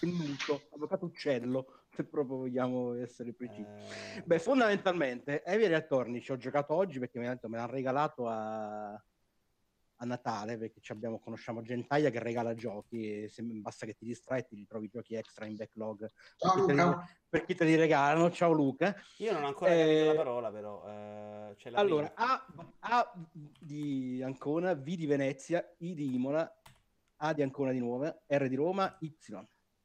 tenuto, 0.01 0.69
avvocato 0.73 1.07
uccello, 1.07 1.83
se 1.91 2.05
proprio 2.05 2.37
vogliamo 2.39 2.95
essere 2.95 3.33
precisi. 3.33 3.69
Eh... 4.15 4.23
Beh, 4.25 4.39
fondamentalmente, 4.39 5.43
Avery 5.45 5.75
Attorney 5.75 6.21
ci 6.21 6.33
ho 6.33 6.37
giocato 6.37 6.75
oggi 6.75 6.99
perché 6.99 7.19
me 7.19 7.27
l'hanno 7.27 7.67
regalato 7.67 8.29
a 8.29 9.03
a 9.97 10.05
Natale 10.05 10.59
perché 10.59 10.81
abbiamo, 10.93 11.19
conosciamo 11.19 11.63
Gentaglia 11.63 12.11
che 12.11 12.19
regala 12.19 12.55
giochi 12.55 13.25
e 13.25 13.29
se, 13.29 13.43
basta 13.43 13.87
che 13.87 13.95
ti 13.95 14.05
distrai 14.05 14.41
e 14.41 14.45
ti 14.45 14.55
ritrovi 14.57 14.89
giochi 14.89 15.15
extra 15.15 15.47
in 15.47 15.57
backlog. 15.57 16.11
Ciao, 16.37 16.55
per, 16.55 16.65
chi 16.65 16.73
li, 16.75 16.95
per, 17.29 17.45
chi 17.45 17.55
te 17.55 17.65
li 17.65 17.77
regalano. 17.77 18.31
Ciao 18.31 18.53
Luca. 18.53 18.95
Io 19.19 19.33
non 19.33 19.45
ho 19.45 19.47
ancora 19.47 19.73
eh, 19.73 19.79
capito 19.79 20.05
la 20.05 20.15
parola 20.15 20.51
però 20.51 20.87
eh, 20.89 21.57
allora 21.73 22.13
A, 22.15 22.47
A, 22.81 23.13
di 23.33 24.23
Ancona 24.23 24.75
V 24.75 24.83
di 24.83 25.07
Venezia 25.07 25.75
I 25.79 25.95
di 25.95 26.15
Imola 26.15 26.61
A 27.17 27.33
di 27.33 27.43
Ancona 27.43 27.73
di 27.73 27.79
Nuova 27.79 28.23
R 28.27 28.49
di 28.49 28.55
Roma 28.55 28.97
Y. 29.01 29.15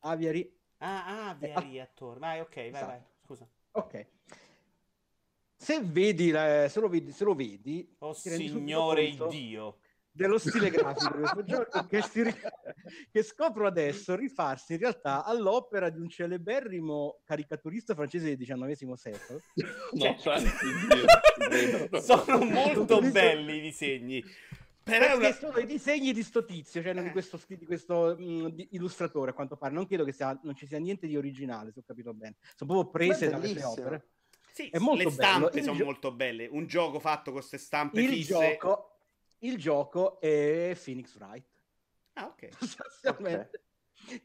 Aviari 0.03 0.59
ah, 0.77 1.05
ah 1.05 1.29
Aviari 1.29 1.77
eh, 1.77 1.81
attore 1.81 2.19
vai 2.19 2.39
ok 2.39 2.55
vai 2.55 2.67
esatto. 2.67 2.85
vai 2.85 3.01
scusa. 3.23 3.47
Ok. 3.71 4.07
Se 5.55 5.79
vedi, 5.79 6.31
la, 6.31 6.67
se, 6.67 6.79
lo 6.79 6.89
vedi 6.89 7.11
se 7.11 7.23
lo 7.23 7.35
vedi 7.35 7.95
oh 7.99 8.13
signore 8.13 9.15
Dio 9.29 9.77
dello 10.11 10.37
stile 10.37 10.69
grafico 10.69 11.13
di 11.13 11.19
questo 11.19 11.43
gioco 11.43 11.85
che, 11.87 12.01
si, 12.01 12.23
che, 13.11 13.23
scopro 13.23 13.65
adesso 13.65 14.15
rifarsi 14.15 14.73
in 14.73 14.79
realtà 14.79 15.23
all'opera 15.23 15.89
di 15.89 15.99
un 15.99 16.09
celeberrimo 16.09 17.21
caricaturista 17.23 17.95
francese 17.95 18.35
del 18.35 18.37
XIX 18.37 18.93
secolo. 18.93 19.41
No, 19.93 20.17
cioè, 20.19 20.39
sono 22.01 22.43
molto 22.43 23.01
belli 23.01 23.57
i 23.57 23.61
disegni. 23.61 24.23
Però 24.83 25.15
una... 25.15 25.31
sono 25.31 25.57
i 25.59 25.65
disegni 25.65 26.11
di 26.11 26.23
sto 26.23 26.43
tizio, 26.43 26.81
cioè 26.81 26.93
di 26.93 27.11
questo, 27.11 27.39
di 27.47 27.65
questo 27.65 28.15
mh, 28.17 28.49
di 28.49 28.67
illustratore 28.71 29.31
a 29.31 29.33
quanto 29.33 29.55
pare. 29.55 29.73
Non 29.73 29.87
credo 29.87 30.03
che 30.03 30.11
sia, 30.11 30.37
non 30.43 30.55
ci 30.55 30.65
sia 30.65 30.79
niente 30.79 31.07
di 31.07 31.15
originale, 31.15 31.71
se 31.71 31.79
ho 31.79 31.83
capito 31.85 32.13
bene. 32.13 32.35
Sono 32.55 32.73
proprio 32.73 32.91
prese 32.91 33.29
da 33.29 33.37
queste 33.37 33.63
opere. 33.63 34.07
Sì, 34.51 34.67
è 34.67 34.79
molto 34.79 35.03
le 35.03 35.11
stampe 35.11 35.49
bello. 35.49 35.63
sono 35.63 35.77
gio- 35.77 35.85
molto 35.85 36.11
belle. 36.11 36.47
Un 36.47 36.65
gioco 36.65 36.99
fatto 36.99 37.31
con 37.31 37.39
queste 37.39 37.57
stampe 37.57 38.01
il 38.01 38.09
fisse. 38.09 38.33
Gioco 38.33 38.90
il 39.41 39.57
gioco 39.57 40.19
è 40.19 40.77
Phoenix 40.83 41.17
Wright. 41.17 41.45
Ah, 42.13 42.25
ok. 42.25 42.49
Sostanzialmente. 42.59 43.65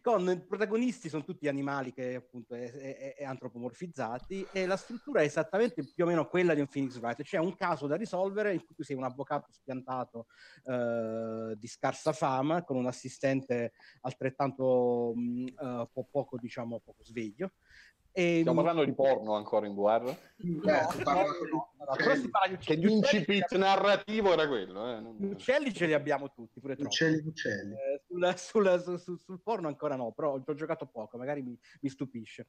Con 0.01 0.27
i 0.31 0.41
protagonisti 0.41 1.11
sono 1.11 1.23
tutti 1.23 1.49
animali 1.49 1.93
che 1.93 2.15
appunto 2.15 2.55
è, 2.55 2.73
è, 2.73 3.15
è 3.17 3.25
antropomorfizzati 3.25 4.49
e 4.51 4.65
la 4.65 4.77
struttura 4.77 5.21
è 5.21 5.25
esattamente 5.25 5.85
più 5.95 6.05
o 6.05 6.07
meno 6.07 6.27
quella 6.29 6.55
di 6.55 6.61
un 6.61 6.67
Phoenix 6.67 6.99
Wright, 6.99 7.23
c'è 7.23 7.37
un 7.37 7.55
caso 7.55 7.87
da 7.87 7.95
risolvere 7.95 8.55
in 8.55 8.65
cui 8.65 8.75
tu 8.75 8.83
sei 8.83 8.97
un 8.97 9.05
avvocato 9.05 9.53
spiantato 9.53 10.29
eh, 10.65 11.55
di 11.59 11.67
scarsa 11.67 12.15
fama 12.15 12.65
con 12.65 12.77
un 12.77 12.87
assistente 12.87 13.73
altrettanto 14.01 15.13
mh, 15.15 15.47
uh, 15.59 15.91
po- 15.93 16.09
poco 16.11 16.39
diciamo 16.39 16.81
poco 16.81 17.05
sveglio 17.05 17.53
e, 18.19 18.39
Stiamo 18.41 18.63
parlando 18.63 18.83
di 18.83 18.95
porno 18.95 19.35
ancora 19.35 19.67
in 19.67 19.75
guerra? 19.75 20.17
No, 20.37 20.63
no, 20.63 21.13
no, 21.13 21.23
no 21.53 22.57
che 22.59 22.75
l'incipit 22.75 23.55
narrativo 23.57 24.33
era 24.33 24.49
quello. 24.49 24.91
Eh? 24.91 25.15
Gli 25.19 25.31
uccelli 25.31 25.73
ce 25.73 25.87
li 25.87 25.93
abbiamo 25.93 26.33
tutti, 26.33 26.59
pure 26.59 26.75
troppo. 26.75 26.89
Uccelli, 26.89 27.27
uccelli. 27.27 27.75
Eh, 27.75 28.03
sulla, 28.07 28.37
sulla, 28.37 28.79
su, 28.79 28.97
su, 28.97 29.17
sul 29.17 29.41
porno 29.41 29.69
ancora 29.69 29.95
no, 29.95 30.13
però 30.13 30.41
ho 30.45 30.55
giocato 30.55 30.87
poco, 30.87 31.17
magari 31.17 31.43
mi, 31.43 31.57
mi 31.81 31.89
stupisce. 31.89 32.49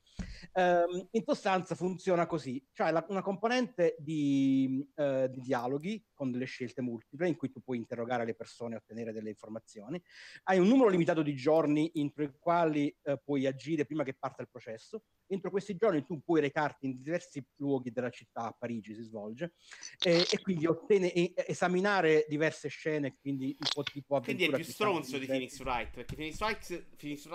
Um, 0.54 1.08
in 1.12 1.24
sostanza 1.24 1.76
funziona 1.76 2.26
così, 2.26 2.66
cioè 2.72 2.92
la, 2.92 3.06
una 3.10 3.22
componente 3.22 3.96
di, 4.00 4.88
uh, 4.96 5.28
di, 5.28 5.42
dialoghi 5.42 6.04
con 6.14 6.32
delle 6.32 6.46
scelte 6.46 6.82
multiple 6.82 7.28
in 7.28 7.36
cui 7.36 7.52
tu 7.52 7.62
puoi 7.62 7.78
interrogare 7.78 8.26
le 8.26 8.34
persone 8.34 8.74
e 8.74 8.78
ottenere 8.78 9.12
delle 9.12 9.30
informazioni. 9.30 10.02
Hai 10.44 10.58
un 10.58 10.68
numero 10.68 10.90
limitato 10.90 11.22
di 11.22 11.36
giorni 11.36 11.92
entro 11.94 12.24
i 12.24 12.32
quali 12.40 12.96
uh, 13.04 13.20
puoi 13.24 13.46
agire 13.46 13.86
prima 13.86 14.04
che 14.04 14.16
parta 14.16 14.42
il 14.42 14.50
processo. 14.50 15.04
Entro 15.28 15.52
questi 15.58 15.76
giorni 15.76 16.06
tu 16.06 16.22
puoi 16.22 16.40
recarti 16.40 16.86
in 16.86 17.02
diversi 17.02 17.44
luoghi 17.56 17.92
della 17.92 18.12
città, 18.12 18.44
a 18.44 18.56
Parigi 18.58 18.94
si 18.94 19.02
svolge, 19.02 19.54
e, 20.00 20.24
e 20.30 20.42
quindi 20.42 20.68
ottene, 20.68 21.12
e, 21.12 21.34
esaminare 21.36 22.26
diverse 22.30 22.68
scene, 22.68 23.18
quindi 23.20 23.58
un 23.60 23.68
po' 23.74 23.82
tipo 23.82 24.20
Quindi 24.22 24.46
è 24.46 24.52
più 24.52 24.64
stronzo 24.64 25.18
di 25.18 25.26
Phoenix 25.26 25.60
Wright, 25.62 25.90
perché 25.96 26.16
Phoenix 26.16 26.40
Wright, 26.40 26.96
Phoenix 26.96 27.26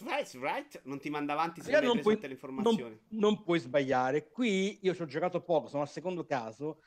Wright, 0.00 0.34
Wright 0.34 0.80
non 0.84 0.98
ti 0.98 1.08
manda 1.08 1.32
avanti 1.32 1.62
se 1.62 1.80
non, 1.80 2.00
puoi, 2.00 2.18
le 2.20 2.28
informazioni. 2.28 3.00
Non, 3.08 3.20
non 3.20 3.42
puoi 3.42 3.58
sbagliare. 3.58 4.28
Qui 4.28 4.80
io 4.82 4.94
ci 4.94 5.00
ho 5.00 5.06
giocato 5.06 5.42
poco, 5.42 5.68
sono 5.68 5.82
al 5.82 5.88
secondo 5.88 6.26
caso, 6.26 6.80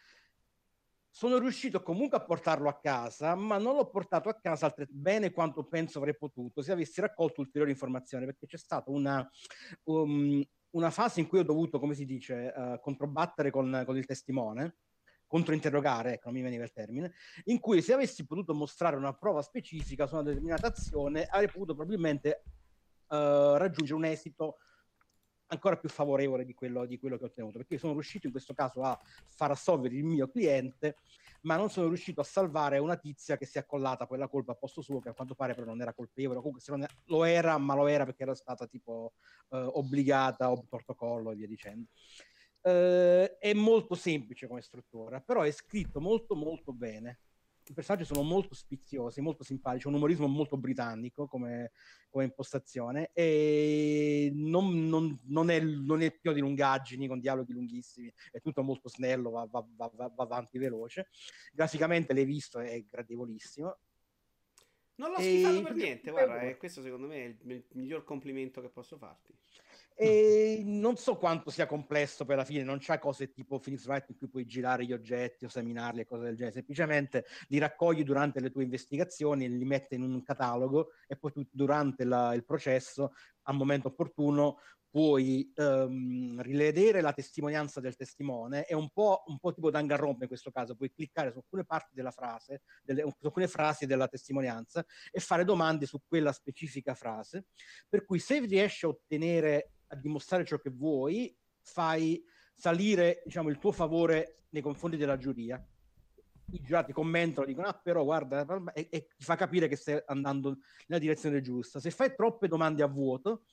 sono 1.15 1.37
riuscito 1.37 1.83
comunque 1.83 2.17
a 2.17 2.23
portarlo 2.23 2.67
a 2.67 2.79
casa, 2.79 3.35
ma 3.35 3.59
non 3.59 3.75
l'ho 3.75 3.87
portato 3.87 4.29
a 4.29 4.33
casa 4.33 4.65
altre, 4.65 4.87
bene 4.89 5.31
quanto 5.31 5.63
penso 5.63 5.99
avrei 5.99 6.17
potuto 6.17 6.63
se 6.63 6.71
avessi 6.71 7.01
raccolto 7.01 7.39
ulteriori 7.41 7.69
informazioni, 7.69 8.25
perché 8.25 8.47
c'è 8.47 8.57
stata 8.57 8.89
una, 8.89 9.29
um, 9.83 10.43
una 10.73 10.89
fase 10.91 11.19
in 11.19 11.27
cui 11.27 11.39
ho 11.39 11.43
dovuto, 11.43 11.79
come 11.79 11.95
si 11.95 12.05
dice, 12.05 12.53
uh, 12.55 12.79
controbattere 12.79 13.51
con, 13.51 13.83
con 13.85 13.97
il 13.97 14.05
testimone, 14.05 14.75
controinterrogare, 15.27 16.13
ecco, 16.13 16.29
non 16.29 16.35
mi 16.35 16.43
veniva 16.43 16.63
il 16.63 16.71
termine, 16.71 17.13
in 17.45 17.59
cui 17.59 17.81
se 17.81 17.93
avessi 17.93 18.25
potuto 18.25 18.53
mostrare 18.53 18.95
una 18.95 19.13
prova 19.13 19.41
specifica 19.41 20.05
su 20.05 20.13
una 20.13 20.23
determinata 20.23 20.67
azione, 20.67 21.25
avrei 21.25 21.47
potuto 21.47 21.73
probabilmente 21.73 22.43
uh, 23.07 23.55
raggiungere 23.55 23.97
un 23.97 24.05
esito 24.05 24.57
ancora 25.47 25.77
più 25.77 25.89
favorevole 25.89 26.45
di 26.45 26.53
quello, 26.53 26.85
di 26.85 26.99
quello 26.99 27.17
che 27.17 27.23
ho 27.23 27.27
ottenuto, 27.27 27.57
perché 27.59 27.77
sono 27.77 27.93
riuscito 27.93 28.25
in 28.25 28.31
questo 28.31 28.53
caso 28.53 28.81
a 28.81 28.99
far 29.27 29.51
assolvere 29.51 29.95
il 29.95 30.03
mio 30.03 30.27
cliente, 30.29 30.97
ma 31.43 31.55
non 31.55 31.69
sono 31.69 31.87
riuscito 31.87 32.21
a 32.21 32.23
salvare 32.23 32.77
una 32.77 32.97
tizia 32.97 33.37
che 33.37 33.45
si 33.45 33.57
è 33.57 33.61
accollata 33.61 34.07
quella 34.07 34.27
colpa 34.27 34.53
a 34.53 34.55
posto 34.55 34.81
suo, 34.81 34.99
che 34.99 35.09
a 35.09 35.13
quanto 35.13 35.35
pare 35.35 35.53
però 35.53 35.67
non 35.67 35.81
era 35.81 35.93
colpevole, 35.93 36.37
comunque 36.37 36.61
se 36.61 36.71
non 36.71 36.83
è, 36.83 36.87
lo 37.05 37.23
era, 37.23 37.57
ma 37.57 37.75
lo 37.75 37.87
era 37.87 38.05
perché 38.05 38.23
era 38.23 38.35
stata 38.35 38.67
tipo 38.67 39.13
eh, 39.49 39.57
obbligata 39.57 40.51
o 40.51 40.65
protocollo 40.67 41.31
e 41.31 41.35
via 41.35 41.47
dicendo. 41.47 41.89
Eh, 42.61 43.37
è 43.37 43.53
molto 43.53 43.95
semplice 43.95 44.47
come 44.47 44.61
struttura, 44.61 45.19
però 45.19 45.41
è 45.41 45.51
scritto 45.51 45.99
molto 45.99 46.35
molto 46.35 46.73
bene 46.73 47.19
i 47.65 47.73
personaggi 47.73 48.05
sono 48.05 48.23
molto 48.23 48.53
spiziosi, 48.53 49.21
molto 49.21 49.43
simpatici, 49.43 49.87
un 49.87 49.93
umorismo 49.93 50.27
molto 50.27 50.57
britannico 50.57 51.27
come, 51.27 51.71
come 52.09 52.25
impostazione 52.25 53.11
e 53.13 54.31
non, 54.33 54.87
non, 54.87 55.19
non, 55.25 55.49
è, 55.49 55.59
non 55.61 56.01
è 56.01 56.11
più 56.11 56.33
di 56.33 56.41
lungaggini 56.41 57.07
con 57.07 57.19
dialoghi 57.19 57.53
lunghissimi, 57.53 58.13
è 58.31 58.41
tutto 58.41 58.63
molto 58.63 58.89
snello, 58.89 59.29
va, 59.29 59.47
va, 59.49 59.65
va, 59.75 59.91
va 59.95 60.11
avanti 60.17 60.57
veloce. 60.57 61.09
Graficamente 61.51 62.13
l'hai 62.13 62.25
visto, 62.25 62.59
è 62.59 62.83
gradevolissimo. 62.89 63.77
Non 64.95 65.09
l'ho 65.11 65.19
schifato 65.19 65.61
per 65.63 65.73
niente, 65.73 66.11
guarda, 66.11 66.41
eh, 66.41 66.57
questo 66.57 66.81
secondo 66.81 67.07
me 67.07 67.15
è 67.15 67.35
il 67.45 67.65
miglior 67.71 68.03
complimento 68.03 68.61
che 68.61 68.69
posso 68.69 68.97
farti. 68.97 69.33
E 69.95 70.61
non 70.65 70.97
so 70.97 71.17
quanto 71.17 71.51
sia 71.51 71.65
complesso 71.65 72.25
per 72.25 72.37
la 72.37 72.45
fine, 72.45 72.63
non 72.63 72.79
c'è 72.79 72.97
cose 72.97 73.31
tipo 73.31 73.59
Phoenix 73.59 73.85
Wright 73.85 74.09
in 74.09 74.17
cui 74.17 74.27
puoi 74.27 74.45
girare 74.45 74.85
gli 74.85 74.93
oggetti 74.93 75.45
o 75.45 75.49
seminarli 75.49 76.01
e 76.01 76.05
cose 76.05 76.23
del 76.23 76.35
genere, 76.35 76.55
semplicemente 76.55 77.25
li 77.49 77.59
raccogli 77.59 78.03
durante 78.03 78.39
le 78.39 78.49
tue 78.49 78.63
investigazioni, 78.63 79.47
li 79.47 79.65
metti 79.65 79.95
in 79.95 80.01
un 80.01 80.23
catalogo 80.23 80.89
e 81.07 81.15
poi 81.15 81.31
tu 81.31 81.47
durante 81.51 82.05
la, 82.05 82.33
il 82.33 82.43
processo, 82.43 83.13
al 83.43 83.55
momento 83.55 83.89
opportuno, 83.89 84.57
puoi 84.93 85.51
um, 85.55 86.39
rivedere 86.43 87.01
la 87.01 87.13
testimonianza 87.13 87.79
del 87.79 87.95
testimone, 87.95 88.65
è 88.65 88.75
un 88.75 88.91
po', 88.91 89.23
un 89.25 89.39
po' 89.39 89.51
tipo 89.51 89.71
Danganronpa 89.71 90.21
in 90.21 90.27
questo 90.27 90.51
caso, 90.51 90.75
puoi 90.75 90.91
cliccare 90.91 91.31
su 91.31 91.39
alcune 91.39 91.65
parti 91.65 91.95
della 91.95 92.11
frase, 92.11 92.61
delle, 92.83 93.01
su 93.01 93.25
alcune 93.25 93.47
frasi 93.47 93.87
della 93.87 94.07
testimonianza 94.07 94.85
e 95.11 95.19
fare 95.19 95.45
domande 95.45 95.87
su 95.87 95.99
quella 96.07 96.31
specifica 96.31 96.93
frase, 96.93 97.47
per 97.89 98.05
cui 98.05 98.19
se 98.19 98.39
riesci 98.41 98.85
a 98.85 98.89
ottenere 98.89 99.72
a 99.93 99.95
dimostrare 99.95 100.45
ciò 100.45 100.57
che 100.57 100.69
vuoi, 100.69 101.35
fai 101.61 102.23
salire 102.53 103.21
diciamo, 103.25 103.49
il 103.49 103.59
tuo 103.59 103.71
favore 103.71 104.43
nei 104.49 104.61
confronti 104.61 104.97
della 104.97 105.17
giuria. 105.17 105.65
I 106.51 106.61
giurati 106.61 106.91
commentano, 106.91 107.47
dicono: 107.47 107.67
Ah, 107.67 107.73
però 107.73 108.03
guarda, 108.03 108.45
e, 108.73 108.87
e 108.91 109.07
ti 109.15 109.23
fa 109.23 109.35
capire 109.35 109.67
che 109.67 109.75
stai 109.75 110.01
andando 110.05 110.57
nella 110.87 111.01
direzione 111.01 111.41
giusta. 111.41 111.79
Se 111.79 111.89
fai 111.89 112.13
troppe 112.15 112.47
domande 112.47 112.83
a 112.83 112.87
vuoto, 112.87 113.45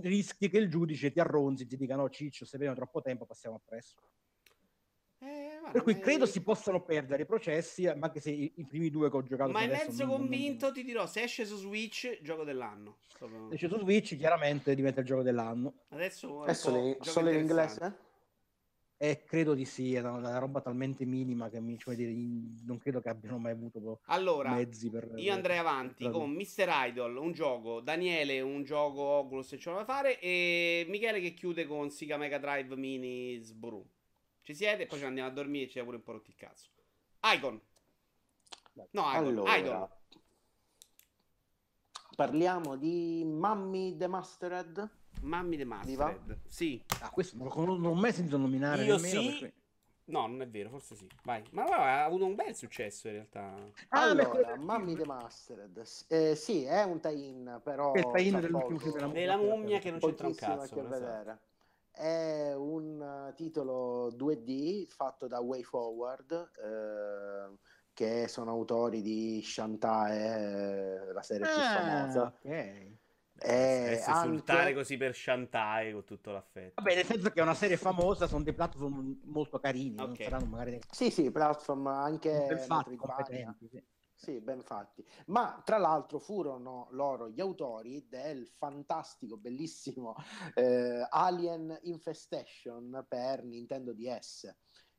rischi 0.00 0.48
che 0.48 0.58
il 0.58 0.70
giudice 0.70 1.12
ti 1.12 1.20
arronzi, 1.20 1.66
ti 1.66 1.76
dica: 1.76 1.94
No, 1.94 2.08
Ciccio, 2.08 2.44
se 2.44 2.56
abbiamo 2.56 2.74
troppo 2.74 3.00
tempo, 3.00 3.26
passiamo 3.26 3.56
appresso. 3.56 3.96
Eh, 5.66 5.70
per 5.70 5.82
cui 5.82 5.98
credo 5.98 6.26
si 6.26 6.42
possano 6.42 6.82
perdere 6.82 7.22
i 7.22 7.26
processi, 7.26 7.86
anche 7.86 8.20
se 8.20 8.30
i, 8.30 8.52
i 8.56 8.64
primi 8.64 8.90
due 8.90 9.10
che 9.10 9.16
ho 9.16 9.22
giocato. 9.22 9.50
Ma 9.50 9.60
è 9.60 9.68
mezzo 9.68 10.04
non, 10.04 10.16
convinto, 10.16 10.66
non... 10.66 10.74
ti 10.74 10.84
dirò, 10.84 11.06
se 11.06 11.22
esce 11.22 11.44
su 11.44 11.56
Switch, 11.56 12.18
gioco 12.22 12.44
dell'anno. 12.44 12.98
Se 13.06 13.26
esce 13.50 13.68
su 13.68 13.78
Switch, 13.78 14.16
chiaramente 14.16 14.74
diventa 14.74 15.00
il 15.00 15.06
gioco 15.06 15.22
dell'anno. 15.22 15.74
Adesso 15.90 16.44
è 16.44 16.54
solo, 16.54 16.78
in, 16.78 16.96
solo 17.00 17.30
in 17.30 17.38
inglese? 17.38 18.10
Eh, 19.02 19.24
credo 19.24 19.54
di 19.54 19.64
sì, 19.64 19.94
è 19.94 19.98
una, 19.98 20.12
una 20.12 20.38
roba 20.38 20.60
talmente 20.60 21.04
minima 21.04 21.50
che 21.50 21.58
mi, 21.58 21.76
cioè, 21.76 21.96
dire, 21.96 22.12
non 22.64 22.78
credo 22.78 23.00
che 23.00 23.08
abbiano 23.08 23.36
mai 23.36 23.50
avuto 23.50 23.98
allora, 24.04 24.54
mezzi 24.54 24.90
per... 24.90 25.10
Io 25.16 25.32
andrei 25.32 25.58
avanti 25.58 26.04
per... 26.04 26.12
con 26.12 26.30
Mr. 26.30 26.68
Idol, 26.86 27.16
un 27.16 27.32
gioco, 27.32 27.80
Daniele 27.80 28.40
un 28.40 28.62
gioco 28.62 29.00
Oculus 29.00 29.48
se 29.48 29.58
ce 29.58 29.70
lo 29.70 29.76
da 29.78 29.84
fare 29.84 30.20
e 30.20 30.86
Michele 30.88 31.20
che 31.20 31.34
chiude 31.34 31.66
con 31.66 31.90
Sega 31.90 32.16
Mega 32.16 32.38
Drive 32.38 32.76
Mini 32.76 33.40
Sburu. 33.42 33.84
Ci 34.52 34.58
siete 34.58 34.82
e 34.82 34.86
poi 34.86 34.98
ci 34.98 35.04
andiamo 35.06 35.30
a 35.30 35.32
dormire 35.32 35.66
ci 35.66 35.82
pure 35.82 35.96
un 35.96 36.02
po' 36.02 36.12
rotti 36.12 36.28
il 36.28 36.36
cazzo. 36.36 36.68
Icon. 37.22 37.58
No, 38.74 38.86
Icon. 38.90 39.14
Allora, 39.14 39.56
Idol. 39.56 39.88
Parliamo 42.14 42.76
di 42.76 43.22
Mummy 43.24 43.96
The 43.96 44.06
Mastered. 44.08 44.90
Mummy 45.22 45.56
The 45.56 45.64
Mastered. 45.64 46.40
Sì. 46.46 46.84
Ah, 47.00 47.08
questo 47.08 47.38
non, 47.38 47.48
non 47.80 47.84
ho 47.86 47.94
mai 47.94 48.12
sentito 48.12 48.36
nominare 48.36 48.84
Io 48.84 48.96
nemmeno. 48.96 49.20
Sì. 49.22 49.38
Perché... 49.38 49.54
No, 50.04 50.26
non 50.26 50.42
è 50.42 50.48
vero, 50.48 50.68
forse 50.68 50.96
sì. 50.96 51.06
Vai. 51.22 51.42
Ma 51.52 51.62
no, 51.62 51.70
ha 51.70 52.04
avuto 52.04 52.26
un 52.26 52.34
bel 52.34 52.54
successo 52.54 53.06
in 53.06 53.14
realtà. 53.14 53.54
Ah, 53.88 54.02
allora, 54.02 54.56
Mummy 54.56 54.94
The 54.94 55.06
Mastered. 55.06 55.82
Eh, 56.08 56.34
sì, 56.34 56.64
è 56.64 56.82
un 56.82 57.00
tie-in, 57.00 57.58
però... 57.64 57.94
Il 57.94 58.10
tie-in 58.12 58.38
dell'ultimo 58.38 58.78
film 58.78 58.92
della, 58.92 59.08
della 59.08 59.36
mummia 59.38 59.78
che 59.78 59.90
non 59.90 59.98
c'entra 59.98 60.26
un 60.26 60.34
cazzo. 60.34 60.74
che 60.74 60.82
vedere. 60.82 61.40
È 61.92 62.54
un 62.54 63.32
titolo 63.36 64.10
2D 64.12 64.86
fatto 64.88 65.26
da 65.28 65.40
WayForward, 65.40 66.32
eh, 66.32 67.58
che 67.92 68.28
sono 68.28 68.50
autori 68.50 69.02
di 69.02 69.42
Shantae, 69.44 71.12
la 71.12 71.22
serie 71.22 71.46
più 71.46 71.62
ah, 71.62 71.80
famosa. 71.80 72.34
Okay. 72.38 72.98
E 73.44 74.02
anche... 74.06 74.74
così 74.74 74.96
per 74.96 75.14
Shantae 75.14 75.92
con 75.92 76.04
tutto 76.04 76.30
l'affetto. 76.30 76.74
Vabbè, 76.76 76.94
nel 76.94 77.04
senso 77.04 77.30
che 77.30 77.40
è 77.40 77.42
una 77.42 77.54
serie 77.54 77.76
famosa, 77.76 78.26
sono 78.26 78.42
dei 78.42 78.54
platform 78.54 79.20
molto 79.24 79.58
carini, 79.58 79.94
okay. 79.94 80.06
non 80.06 80.16
saranno 80.16 80.46
magari... 80.46 80.80
Sì, 80.90 81.10
sì, 81.10 81.30
platform 81.30 81.86
anche... 81.88 82.46
Ben 82.48 82.58
fatti, 82.58 82.96
competenti, 82.96 83.68
sì. 83.68 83.82
Sì, 84.22 84.40
ben 84.40 84.62
fatti. 84.62 85.04
Ma 85.26 85.60
tra 85.64 85.78
l'altro 85.78 86.20
furono 86.20 86.86
loro 86.92 87.28
gli 87.28 87.40
autori 87.40 88.06
del 88.08 88.46
fantastico, 88.46 89.36
bellissimo 89.36 90.14
eh, 90.54 91.04
Alien 91.10 91.76
Infestation 91.82 93.04
per 93.08 93.42
Nintendo 93.42 93.92
DS, 93.92 94.54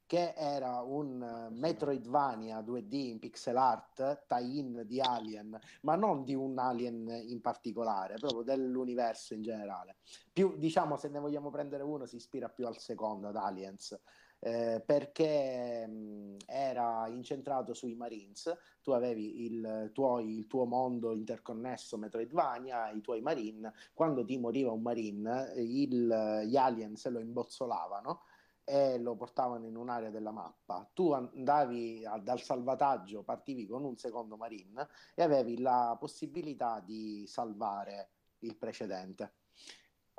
che 0.05 0.33
era 0.35 0.81
un 0.81 1.47
Metroidvania 1.51 2.59
2D 2.59 2.93
in 2.95 3.19
pixel 3.19 3.55
art, 3.55 4.25
tie-in 4.27 4.83
di 4.85 4.99
Alien, 4.99 5.57
ma 5.83 5.95
non 5.95 6.25
di 6.25 6.35
un 6.35 6.59
Alien 6.59 7.07
in 7.07 7.39
particolare, 7.39 8.15
proprio 8.15 8.41
dell'universo 8.41 9.35
in 9.35 9.41
generale. 9.41 9.99
Più, 10.33 10.57
diciamo, 10.57 10.97
se 10.97 11.07
ne 11.07 11.19
vogliamo 11.19 11.49
prendere 11.49 11.83
uno, 11.83 12.05
si 12.05 12.17
ispira 12.17 12.49
più 12.49 12.67
al 12.67 12.77
secondo, 12.77 13.29
ad 13.29 13.37
Aliens 13.37 13.97
eh, 14.45 14.83
perché 14.85 15.87
mh, 15.87 16.37
era 16.45 17.07
incentrato 17.07 17.73
sui 17.73 17.95
Marines, 17.95 18.53
tu 18.81 18.91
avevi 18.91 19.45
il 19.45 19.91
tuo, 19.93 20.19
il 20.19 20.47
tuo, 20.47 20.65
mondo 20.65 21.13
interconnesso 21.13 21.97
Metroidvania, 21.97 22.89
i 22.91 22.99
tuoi 22.99 23.21
Marine, 23.21 23.73
quando 23.93 24.25
ti 24.25 24.37
moriva 24.37 24.71
un 24.71 24.81
Marine, 24.81 25.53
il, 25.55 26.43
gli 26.45 26.57
alien 26.57 26.97
se 26.97 27.09
lo 27.09 27.19
imbozzolavano 27.19 28.23
e 28.65 28.97
lo 28.97 29.15
portavano 29.15 29.65
in 29.65 29.77
un'area 29.77 30.09
della 30.09 30.31
mappa. 30.31 30.89
Tu 30.93 31.13
andavi 31.13 32.05
a, 32.05 32.17
dal 32.17 32.41
salvataggio, 32.41 33.23
partivi 33.23 33.65
con 33.65 33.85
un 33.85 33.95
secondo 33.95 34.35
marine 34.35 34.87
e 35.15 35.23
avevi 35.23 35.59
la 35.59 35.95
possibilità 35.97 36.81
di 36.81 37.23
salvare 37.27 38.09
il 38.39 38.57
precedente. 38.57 39.42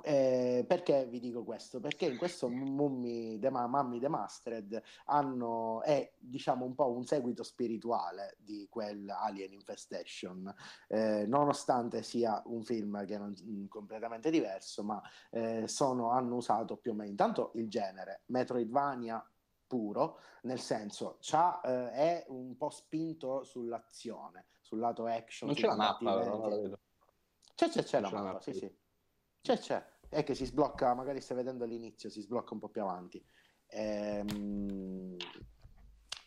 Eh, 0.02 0.64
perché 0.66 1.06
vi 1.06 1.20
dico 1.20 1.44
questo? 1.44 1.80
Perché 1.80 2.06
in 2.06 2.18
questo 2.18 2.48
Mummy 2.48 3.38
The, 3.38 3.50
Mummy 3.50 3.98
The 4.00 4.08
Mastered 4.08 4.82
hanno, 5.06 5.82
è 5.82 6.12
diciamo 6.18 6.64
un 6.64 6.74
po' 6.74 6.90
un 6.90 7.04
seguito 7.04 7.42
spirituale 7.42 8.36
di 8.38 8.66
quel 8.68 9.08
Alien 9.08 9.52
Infestation, 9.52 10.52
eh, 10.88 11.26
nonostante 11.26 12.02
sia 12.02 12.42
un 12.46 12.62
film 12.64 13.04
che 13.06 13.16
non 13.16 13.34
mm, 13.40 13.66
completamente 13.66 14.30
diverso, 14.30 14.82
ma 14.82 15.00
eh, 15.30 15.66
sono, 15.68 16.10
hanno 16.10 16.36
usato 16.36 16.76
più 16.76 16.90
o 16.90 16.94
meno 16.94 17.10
intanto 17.10 17.52
il 17.54 17.68
genere 17.68 18.22
Metroidvania 18.26 19.26
puro, 19.66 20.18
nel 20.42 20.60
senso 20.60 21.18
eh, 21.64 21.90
è 21.90 22.24
un 22.28 22.56
po' 22.56 22.70
spinto 22.70 23.42
sull'azione, 23.44 24.48
sul 24.60 24.80
lato 24.80 25.06
action. 25.06 25.48
Non 25.48 25.56
c'è 25.56 25.66
la 25.66 25.76
mappa, 25.76 26.18
però, 26.18 26.40
la 26.40 26.56
vedo. 26.56 26.78
C'è, 27.54 27.68
c'è, 27.68 27.84
c'è, 27.84 28.00
la 28.00 28.10
mappa, 28.10 28.22
mappa, 28.24 28.40
sì, 28.40 28.52
sì. 28.52 28.82
C'è, 29.44 29.58
c'è. 29.58 29.84
È 30.08 30.24
che 30.24 30.34
si 30.34 30.46
sblocca, 30.46 30.94
magari 30.94 31.20
stai 31.20 31.36
vedendo 31.36 31.64
all'inizio, 31.64 32.08
si 32.08 32.22
sblocca 32.22 32.54
un 32.54 32.60
po' 32.60 32.70
più 32.70 32.80
avanti. 32.80 33.22
Ehm... 33.66 35.16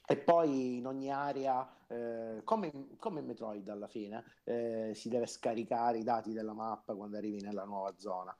E 0.10 0.18
poi 0.18 0.78
in 0.78 0.86
ogni 0.86 1.12
area, 1.12 1.68
eh, 1.88 2.42
come, 2.44 2.96
come 2.98 3.20
in 3.22 3.26
Metroid 3.26 3.68
alla 3.70 3.88
fine, 3.88 4.24
eh, 4.44 4.92
si 4.94 5.10
deve 5.10 5.26
scaricare 5.26 5.98
i 5.98 6.04
dati 6.04 6.32
della 6.32 6.54
mappa 6.54 6.94
quando 6.94 7.18
arrivi 7.18 7.42
nella 7.42 7.66
nuova 7.66 7.94
zona 7.98 8.38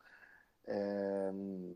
ehm, 0.68 1.74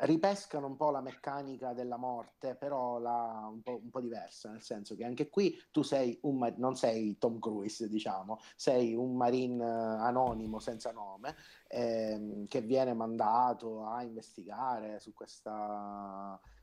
ripescano 0.00 0.66
un 0.66 0.76
po' 0.76 0.90
la 0.90 1.00
meccanica 1.00 1.72
della 1.72 1.96
morte, 1.96 2.54
però 2.54 2.98
la, 2.98 3.48
un, 3.50 3.60
po', 3.62 3.80
un, 3.82 3.90
po', 3.90 4.00
diversa, 4.00 4.50
nel 4.50 4.62
senso 4.62 4.96
che 4.96 5.04
anche 5.04 5.28
qui 5.28 5.54
tu 5.70 5.82
sei 5.82 6.18
un, 6.22 6.54
non 6.56 6.74
sei 6.74 7.18
Tom 7.18 7.38
Cruise, 7.38 7.88
diciamo, 7.88 8.38
sei 8.56 8.94
un 8.94 9.14
marine 9.14 9.64
anonimo 9.64 10.58
senza 10.58 10.90
nome 10.90 11.34
ehm, 11.68 12.46
che 12.46 12.62
viene 12.62 12.94
mandato 12.94 13.84
a 13.84 14.02
investigare 14.02 15.00
su 15.00 15.12
questo 15.12 15.50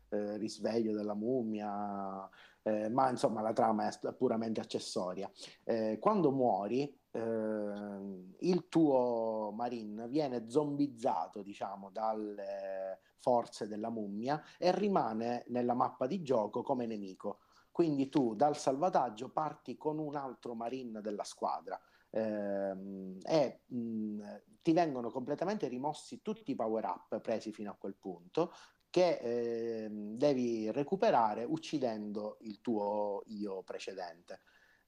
eh, 0.10 0.38
risveglio 0.38 0.94
della 0.94 1.14
mummia, 1.14 2.28
eh, 2.64 2.90
ma 2.90 3.10
insomma 3.10 3.42
la 3.42 3.54
trama 3.54 3.88
è 3.88 4.14
puramente 4.14 4.62
accessoria. 4.62 5.30
Eh, 5.64 5.98
quando 6.00 6.32
muori 6.32 6.84
eh, 6.84 6.97
il 7.12 8.68
tuo 8.70 9.52
marine 9.56 10.08
viene 10.08 10.50
zombizzato, 10.50 11.42
diciamo, 11.42 11.90
dalle 11.90 13.00
forze 13.18 13.68
della 13.68 13.90
mummia 13.90 14.42
e 14.58 14.72
rimane 14.72 15.46
nella 15.48 15.74
mappa 15.74 16.08
di 16.08 16.22
gioco 16.22 16.62
come 16.62 16.86
nemico. 16.86 17.40
Quindi 17.72 18.10
tu 18.10 18.34
dal 18.36 18.58
salvataggio 18.58 19.30
parti 19.30 19.78
con 19.78 20.00
un 20.00 20.16
altro 20.16 20.56
marine 20.56 21.02
della 21.02 21.24
squadra. 21.24 21.80
Ehm, 22.10 23.18
e 23.24 23.62
mh, 23.68 24.42
ti 24.62 24.74
vengono 24.74 25.12
completamente 25.12 25.68
rimossi 25.68 26.22
tutti 26.22 26.52
i 26.52 26.56
power 26.56 26.86
up 26.86 27.20
presi 27.22 27.52
fino 27.52 27.72
a 27.72 27.76
quel 27.76 27.96
punto 27.96 28.52
che 28.90 29.20
eh, 29.20 29.90
devi 29.92 30.72
recuperare 30.72 31.44
uccidendo 31.44 32.38
il 32.42 32.62
tuo 32.62 33.22
io 33.28 33.62
precedente. 33.64 34.42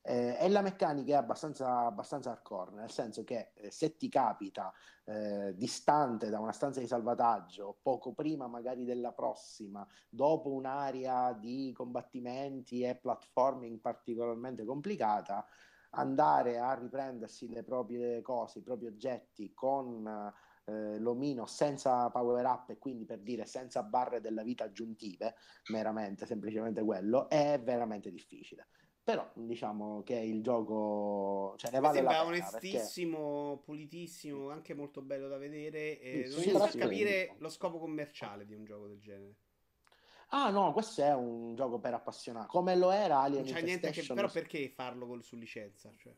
Eh, 0.10 0.38
e 0.40 0.50
la 0.50 0.64
meccanica 0.64 1.14
è 1.14 1.18
abbastanza, 1.18 1.86
abbastanza 1.86 2.32
hardcore, 2.32 2.72
nel 2.72 2.90
senso 2.90 3.24
che 3.24 3.52
eh, 3.54 3.70
se 3.70 3.96
ti 3.96 4.10
capita 4.10 4.74
eh, 5.06 5.54
distante 5.56 6.32
da 6.32 6.40
una 6.40 6.52
stanza 6.52 6.80
di 6.80 6.88
salvataggio, 6.88 7.78
poco 7.80 8.14
prima 8.14 8.48
magari 8.48 8.86
della 8.86 9.12
prossima, 9.12 9.86
dopo 10.10 10.50
un'area 10.50 11.34
di 11.34 11.72
combattimenti 11.76 12.82
e 12.82 12.96
platforming 12.96 13.80
particolarmente 13.80 14.66
complicata, 14.66 15.46
andare 15.92 16.58
a 16.58 16.74
riprendersi 16.74 17.48
le 17.48 17.62
proprie 17.62 18.24
cose, 18.24 18.60
i 18.60 18.64
propri 18.64 18.88
oggetti 18.88 19.54
con 19.54 20.34
eh, 20.66 20.98
l'omino 20.98 21.46
senza 21.46 22.10
power 22.10 22.46
up 22.46 22.72
e 22.72 22.80
quindi 22.80 23.06
per 23.06 23.20
dire 23.20 23.46
senza 23.46 23.84
barre 23.84 24.22
della 24.22 24.42
vita 24.42 24.64
aggiuntive, 24.64 25.36
meramente, 25.68 26.26
semplicemente 26.26 26.84
quello, 26.84 27.30
è 27.30 27.62
veramente 27.64 28.10
difficile 28.10 28.70
però 29.10 29.28
diciamo 29.34 30.04
che 30.04 30.14
il 30.14 30.44
gioco 30.44 31.56
cioè, 31.58 31.72
ne 31.72 31.80
vale 31.80 31.96
sembra 31.96 32.14
la 32.14 32.20
pena 32.20 32.30
onestissimo, 32.30 33.48
perché... 33.50 33.64
pulitissimo, 33.64 34.50
anche 34.52 34.76
molto 34.76 35.02
bello 35.02 35.28
da 35.28 35.38
vedere. 35.38 36.00
E 36.00 36.26
sì, 36.28 36.34
non 36.36 36.44
riesco 36.44 36.64
a 36.64 36.80
capire 36.80 37.36
lo 37.40 37.50
scopo 37.50 37.80
commerciale 37.80 38.46
di 38.46 38.54
un 38.54 38.66
gioco 38.66 38.86
del 38.88 39.00
genere. 39.00 39.36
Ah 40.28 40.52
no, 40.52 40.74
questo 40.74 41.02
è 41.02 41.12
un 41.16 41.56
gioco 41.56 41.80
per 41.80 41.96
appassionati, 41.96 42.48
come 42.50 42.76
lo 42.76 42.92
era 42.92 43.22
Alien 43.22 43.46
non 43.46 43.54
c'è 43.54 43.62
niente 43.64 43.90
che... 43.90 44.06
Però 44.06 44.30
perché 44.30 44.70
farlo 44.70 45.08
col, 45.08 45.24
su 45.24 45.36
licenza? 45.36 45.92
Cioè? 45.98 46.14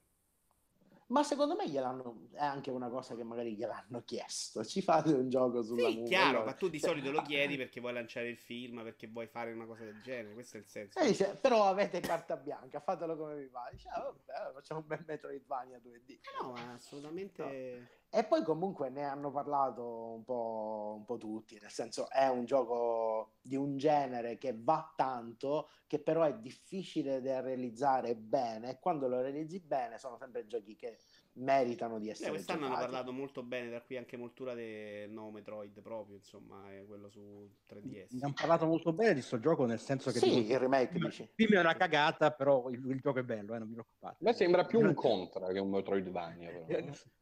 Ma 1.11 1.23
secondo 1.23 1.55
me 1.55 1.67
gliel'hanno, 1.67 2.29
è 2.31 2.43
anche 2.43 2.71
una 2.71 2.87
cosa 2.87 3.15
che 3.15 3.23
magari 3.23 3.53
gliel'hanno 3.53 4.01
chiesto. 4.05 4.63
Ci 4.63 4.81
fate 4.81 5.11
un 5.11 5.27
gioco 5.29 5.61
sulla 5.61 5.89
sì, 5.89 6.03
chiaro, 6.03 6.29
allora. 6.29 6.45
ma 6.45 6.53
tu 6.53 6.69
di 6.69 6.79
solito 6.79 7.11
lo 7.11 7.21
chiedi 7.27 7.57
perché 7.57 7.81
vuoi 7.81 7.91
lanciare 7.93 8.29
il 8.29 8.37
film, 8.37 8.81
perché 8.81 9.07
vuoi 9.07 9.27
fare 9.27 9.51
una 9.51 9.65
cosa 9.65 9.83
del 9.83 10.01
genere. 10.01 10.33
Questo 10.33 10.55
è 10.55 10.59
il 10.61 10.67
senso. 10.67 10.99
E 10.99 11.07
dice, 11.07 11.35
però 11.35 11.65
avete 11.65 11.99
carta 11.99 12.37
bianca, 12.37 12.79
fatelo 12.79 13.17
come 13.17 13.35
vi 13.35 13.47
pare. 13.47 13.73
Dice, 13.73 13.89
ah, 13.89 14.03
vabbè, 14.03 14.53
facciamo 14.53 14.79
un 14.79 14.87
bel 14.87 15.03
Metroidvania 15.05 15.79
2D. 15.79 16.19
No, 16.41 16.53
assolutamente. 16.73 17.43
No. 17.43 17.99
E 18.13 18.25
poi 18.25 18.43
comunque 18.43 18.89
ne 18.89 19.05
hanno 19.05 19.31
parlato 19.31 20.15
un 20.15 20.25
po', 20.25 20.95
un 20.97 21.05
po' 21.05 21.17
tutti, 21.17 21.57
nel 21.61 21.71
senso 21.71 22.09
è 22.09 22.27
un 22.27 22.43
gioco 22.43 23.35
di 23.41 23.55
un 23.55 23.77
genere 23.77 24.37
che 24.37 24.53
va 24.53 24.91
tanto, 24.97 25.69
che 25.87 25.97
però 25.97 26.23
è 26.23 26.33
difficile 26.33 27.21
da 27.21 27.39
realizzare 27.39 28.17
bene 28.17 28.71
e 28.71 28.79
quando 28.81 29.07
lo 29.07 29.21
realizzi 29.21 29.61
bene 29.61 29.97
sono 29.97 30.17
sempre 30.17 30.45
giochi 30.45 30.75
che 30.75 30.97
meritano 31.35 31.99
di 31.99 32.09
essere 32.09 32.27
eh, 32.27 32.31
quest'anno 32.33 32.63
giocati. 32.63 32.81
hanno 32.81 32.91
parlato 32.91 33.11
molto 33.13 33.43
bene, 33.43 33.69
da 33.69 33.81
qui 33.81 33.95
anche 33.95 34.17
moltura 34.17 34.53
del 34.53 35.09
nuovo 35.09 35.31
Metroid 35.31 35.81
proprio, 35.81 36.17
insomma, 36.17 36.69
è 36.69 36.83
quello 36.85 37.07
su 37.07 37.49
3DS. 37.69 38.07
Ne 38.09 38.19
hanno 38.23 38.33
parlato 38.33 38.65
molto 38.65 38.91
bene 38.91 39.13
di 39.13 39.19
questo 39.19 39.39
gioco, 39.39 39.65
nel 39.65 39.79
senso 39.79 40.11
che... 40.11 40.19
Sì, 40.19 40.29
dico, 40.31 40.51
il 40.51 40.59
remake 40.59 40.99
dici. 40.99 41.21
Il 41.21 41.29
film 41.33 41.53
è 41.53 41.59
una 41.61 41.75
cagata, 41.75 42.31
però 42.31 42.69
il, 42.69 42.85
il 42.89 42.99
gioco 42.99 43.19
è 43.19 43.23
bello, 43.23 43.55
eh, 43.55 43.59
non 43.59 43.67
vi 43.69 43.73
preoccupate. 43.75 44.15
A 44.15 44.17
me 44.19 44.33
sembra 44.33 44.65
più 44.65 44.81
un 44.81 44.93
Contra 44.93 45.47
che 45.47 45.59
un 45.59 45.69
Metroidvania, 45.69 46.49
però. 46.49 46.65
Eh, 46.67 46.91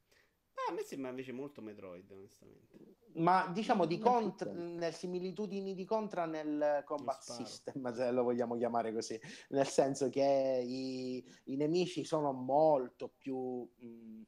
a 0.69 0.71
me 0.71 0.83
sembra 0.83 1.09
invece 1.09 1.31
molto 1.31 1.61
Metroid, 1.61 2.09
onestamente. 2.11 2.97
Ma 3.13 3.47
diciamo 3.51 3.85
di 3.85 3.97
contra, 3.97 4.51
nel 4.51 4.93
similitudini 4.93 5.73
di 5.73 5.83
Contra 5.83 6.25
nel 6.25 6.83
combat 6.85 7.21
system, 7.21 7.91
se 7.93 8.11
lo 8.11 8.23
vogliamo 8.23 8.55
chiamare 8.55 8.93
così, 8.93 9.19
nel 9.49 9.67
senso 9.67 10.09
che 10.09 10.63
i, 10.65 11.23
i 11.45 11.55
nemici 11.55 12.05
sono 12.05 12.31
molto 12.31 13.11
più 13.17 13.67
mh, 13.77 14.21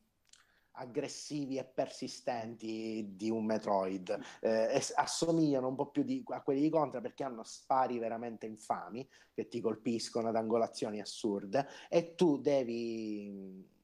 aggressivi 0.72 1.58
e 1.58 1.66
persistenti 1.66 3.14
di 3.16 3.30
un 3.30 3.46
Metroid, 3.46 4.20
eh, 4.42 4.82
assomigliano 4.96 5.68
un 5.68 5.76
po' 5.76 5.92
più 5.92 6.04
di, 6.04 6.24
a 6.28 6.42
quelli 6.42 6.62
di 6.62 6.70
Contra 6.70 7.02
perché 7.02 7.24
hanno 7.24 7.44
spari 7.44 8.00
veramente 8.00 8.48
infami 8.48 9.08
che 9.34 9.48
ti 9.48 9.62
colpiscono 9.62 10.30
ad 10.30 10.36
angolazioni 10.36 11.00
assurde 11.00 11.68
e 11.88 12.16
tu 12.16 12.40
devi 12.40 13.80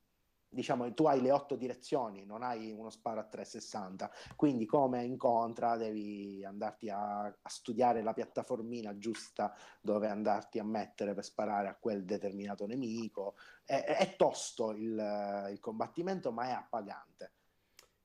diciamo 0.49 0.91
tu 0.93 1.05
hai 1.05 1.21
le 1.21 1.31
otto 1.31 1.55
direzioni, 1.55 2.25
non 2.25 2.41
hai 2.41 2.71
uno 2.71 2.89
sparo 2.89 3.19
a 3.19 3.25
360, 3.25 4.11
quindi 4.35 4.65
come 4.65 5.03
incontra 5.03 5.75
devi 5.75 6.43
andarti 6.45 6.89
a, 6.89 7.23
a, 7.23 7.49
studiare 7.49 8.01
la 8.01 8.13
piattaformina 8.13 8.97
giusta 8.97 9.53
dove 9.81 10.07
andarti 10.07 10.59
a 10.59 10.63
mettere 10.63 11.13
per 11.13 11.23
sparare 11.23 11.67
a 11.67 11.75
quel 11.75 12.05
determinato 12.05 12.65
nemico. 12.65 13.35
È, 13.63 13.83
è 13.83 14.15
tosto 14.15 14.71
il, 14.71 15.47
il, 15.51 15.59
combattimento, 15.59 16.31
ma 16.31 16.47
è 16.47 16.51
appagante. 16.51 17.33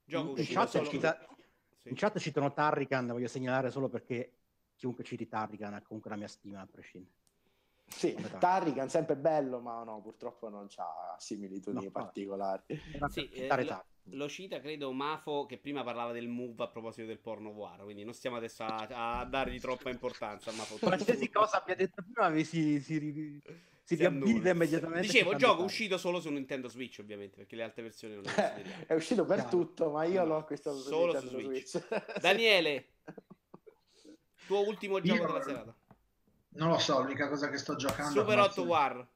Gioco 0.05 0.39
in, 0.39 0.47
chat 0.47 0.69
solo... 0.69 0.89
cita... 0.89 1.17
sì. 1.79 1.89
in 1.89 1.95
chat 1.95 2.19
citano 2.19 2.53
Tarrican, 2.53 3.07
voglio 3.07 3.29
segnalare 3.29 3.71
solo 3.71 3.89
perché 3.89 4.39
chiunque 4.75 5.05
citi 5.05 5.29
Tarrican 5.29 5.75
ha 5.75 5.83
comunque 5.83 6.11
la 6.11 6.17
mia 6.17 6.29
stima 6.29 6.61
a 6.61 6.69
prescindere. 6.71 7.21
Sì, 7.87 8.17
Tarrican 8.39 8.89
sempre 8.89 9.17
bello, 9.17 9.61
ma 9.61 9.83
no, 9.85 10.01
purtroppo 10.01 10.49
non 10.49 10.67
ha 10.77 11.17
similitudini 11.19 11.85
no, 11.85 11.91
particolari. 11.91 12.63
Sì, 13.09 13.29
eh, 13.31 13.65
lo, 13.65 13.85
lo, 14.05 14.29
cita, 14.29 14.61
credo, 14.61 14.93
Mafo, 14.93 15.47
che 15.47 15.59
prima 15.59 15.85
parlava 15.85 16.13
del 16.13 16.29
move 16.29 16.65
a 16.65 16.69
proposito 16.69 17.07
del 17.07 17.19
porno 17.19 17.53
voir, 17.53 17.83
quindi 17.83 18.05
non 18.05 18.15
stiamo 18.15 18.37
adesso 18.37 18.65
a, 18.65 19.21
a 19.21 19.25
dargli 19.25 19.61
troppa 19.61 19.91
importanza 19.91 20.51
a 20.51 20.55
Mafo. 20.55 20.79
Qualsiasi 20.79 21.29
cosa 21.31 21.61
abbia 21.61 21.77
detto 21.77 22.03
prima 22.03 22.29
mi 22.31 22.45
si, 22.45 22.81
si, 22.81 23.41
si, 23.85 23.97
si 23.97 24.05
immediatamente. 24.05 25.01
Dicevo, 25.07 25.37
gioco 25.37 25.55
fare. 25.55 25.65
uscito 25.65 25.99
solo 25.99 26.21
su 26.21 26.31
Nintendo 26.31 26.69
Switch, 26.69 26.99
ovviamente, 27.01 27.37
perché 27.37 27.57
le 27.57 27.63
altre 27.63 27.83
versioni 27.83 28.15
non 28.15 28.25
le 28.25 28.87
È 28.87 28.95
uscito 28.95 29.25
per 29.25 29.41
Chiaro. 29.41 29.51
tutto, 29.51 29.91
ma 29.91 30.05
io 30.05 30.21
no, 30.21 30.29
l'ho 30.29 30.37
acquistato 30.39 30.79
solo 30.79 31.19
su 31.21 31.29
Switch. 31.29 31.67
Switch. 31.67 32.19
Daniele, 32.21 32.95
tuo 34.47 34.67
ultimo 34.67 35.01
gioco 35.01 35.21
io... 35.21 35.27
della 35.27 35.43
serata. 35.43 35.77
Non 36.55 36.69
lo 36.69 36.79
so, 36.79 37.01
l'unica 37.01 37.29
cosa 37.29 37.49
che 37.49 37.59
sto 37.59 37.77
giocando... 37.77 38.21
Super 38.21 38.37
come 38.37 38.41
8 38.47 38.61
al- 38.63 38.67
War. 38.67 39.09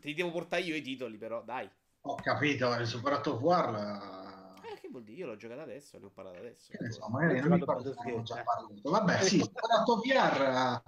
Ti 0.00 0.14
devo 0.14 0.30
portare 0.30 0.62
io 0.62 0.74
i 0.74 0.82
titoli, 0.82 1.16
però, 1.16 1.42
dai. 1.42 1.70
Ho 2.04 2.14
capito, 2.16 2.72
il 2.74 2.86
Super 2.86 3.12
8 3.14 3.34
War... 3.36 4.60
Eh, 4.64 4.80
che 4.80 4.88
vuol 4.88 5.04
dire? 5.04 5.18
Io 5.20 5.26
l'ho 5.26 5.36
giocato 5.36 5.60
adesso, 5.60 5.98
ne 5.98 6.06
ho 6.06 6.10
parlato 6.10 6.38
adesso. 6.38 6.72
Che 6.72 6.78
ne 6.80 6.90
so, 6.90 7.08
magari 7.08 7.38
Ho 7.38 7.42
non 7.42 7.50
mi 7.52 7.58
ricordo 7.58 7.92
se 7.92 8.00
Gate, 8.02 8.22
già 8.22 8.42
parlato. 8.42 8.80
Vabbè, 8.82 9.22
sì, 9.22 9.38
Super 9.40 9.62
8 9.80 9.96
VR 9.96 10.82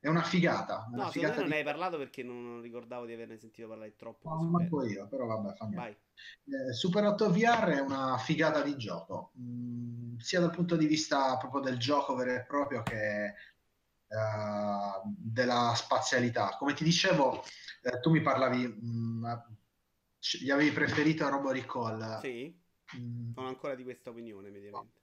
è 0.00 0.08
una 0.08 0.22
figata. 0.22 0.86
Una 0.92 1.04
No, 1.04 1.10
figata 1.10 1.32
me 1.34 1.40
non 1.40 1.44
di... 1.48 1.50
ne 1.52 1.58
hai 1.58 1.64
parlato 1.64 1.96
perché 1.98 2.22
non 2.22 2.60
ricordavo 2.62 3.04
di 3.06 3.12
averne 3.12 3.36
sentito 3.38 3.68
parlare 3.68 3.94
troppo. 3.96 4.28
No, 4.28 4.42
manco 4.42 4.84
io, 4.84 5.06
però 5.08 5.26
vabbè, 5.26 5.54
fa 5.54 5.66
niente. 5.66 5.76
Vai. 5.76 6.68
Eh, 6.70 6.72
Super 6.72 7.04
8 7.04 7.30
VR 7.30 7.64
è 7.76 7.80
una 7.80 8.16
figata 8.18 8.62
di 8.62 8.76
gioco, 8.76 9.32
mm, 9.38 10.16
sia 10.18 10.40
dal 10.40 10.50
punto 10.50 10.76
di 10.76 10.86
vista 10.86 11.36
proprio 11.38 11.60
del 11.62 11.78
gioco 11.78 12.14
vero 12.14 12.32
e 12.34 12.44
proprio 12.44 12.82
che 12.82 13.24
eh, 13.26 13.34
della 15.06 15.72
spazialità. 15.76 16.56
Come 16.58 16.74
ti 16.74 16.84
dicevo, 16.84 17.42
eh, 17.82 18.00
tu 18.00 18.10
mi 18.10 18.20
parlavi, 18.22 18.66
mm, 18.66 19.24
c- 20.18 20.38
gli 20.42 20.50
avevi 20.50 20.72
preferito 20.72 21.28
Robo 21.28 21.50
Recall. 21.50 22.00
Sì, 22.20 22.58
Mm, 22.96 23.32
sono 23.34 23.48
ancora 23.48 23.74
di 23.74 23.82
questa 23.82 24.10
opinione, 24.10 24.50
mediamente. 24.50 25.02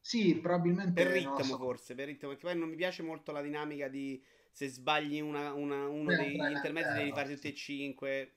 sì, 0.00 0.36
probabilmente 0.40 1.02
Per 1.02 1.06
ritmo, 1.08 1.42
so. 1.42 1.58
forse, 1.58 1.94
per 1.94 2.06
ritmo, 2.06 2.28
perché 2.28 2.44
poi 2.46 2.56
non 2.56 2.68
mi 2.68 2.76
piace 2.76 3.02
molto 3.02 3.32
la 3.32 3.42
dinamica 3.42 3.88
di 3.88 4.22
se 4.52 4.68
sbagli 4.68 5.20
una- 5.20 5.52
una- 5.52 5.88
uno 5.88 6.12
Eh, 6.12 6.16
degli 6.16 6.50
beh, 6.52 6.52
intermedi 6.52 6.92
eh, 6.92 6.92
devi 6.92 7.12
fare 7.12 7.28
sì. 7.28 7.34
tutti 7.34 7.48
e 7.48 7.54
cinque, 7.54 8.32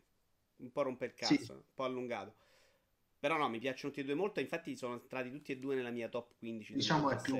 un 0.57 0.71
po' 0.71 0.81
rompe 0.83 1.05
il 1.05 1.13
cazzo, 1.13 1.53
Sì. 1.53 1.53
un 1.53 1.61
po' 1.75 1.83
allungato. 1.83 2.35
Però 3.19 3.37
no, 3.37 3.47
mi 3.49 3.59
piacciono 3.59 3.89
tutti 3.93 4.01
e 4.03 4.05
due 4.05 4.15
molto, 4.15 4.39
infatti 4.39 4.75
sono 4.75 4.93
entrati 4.95 5.29
tutti 5.31 5.51
e 5.51 5.57
due 5.59 5.75
nella 5.75 5.91
mia 5.91 6.09
top 6.09 6.35
15. 6.37 6.73
Diciamo 6.73 7.09
è 7.09 7.19
più... 7.19 7.37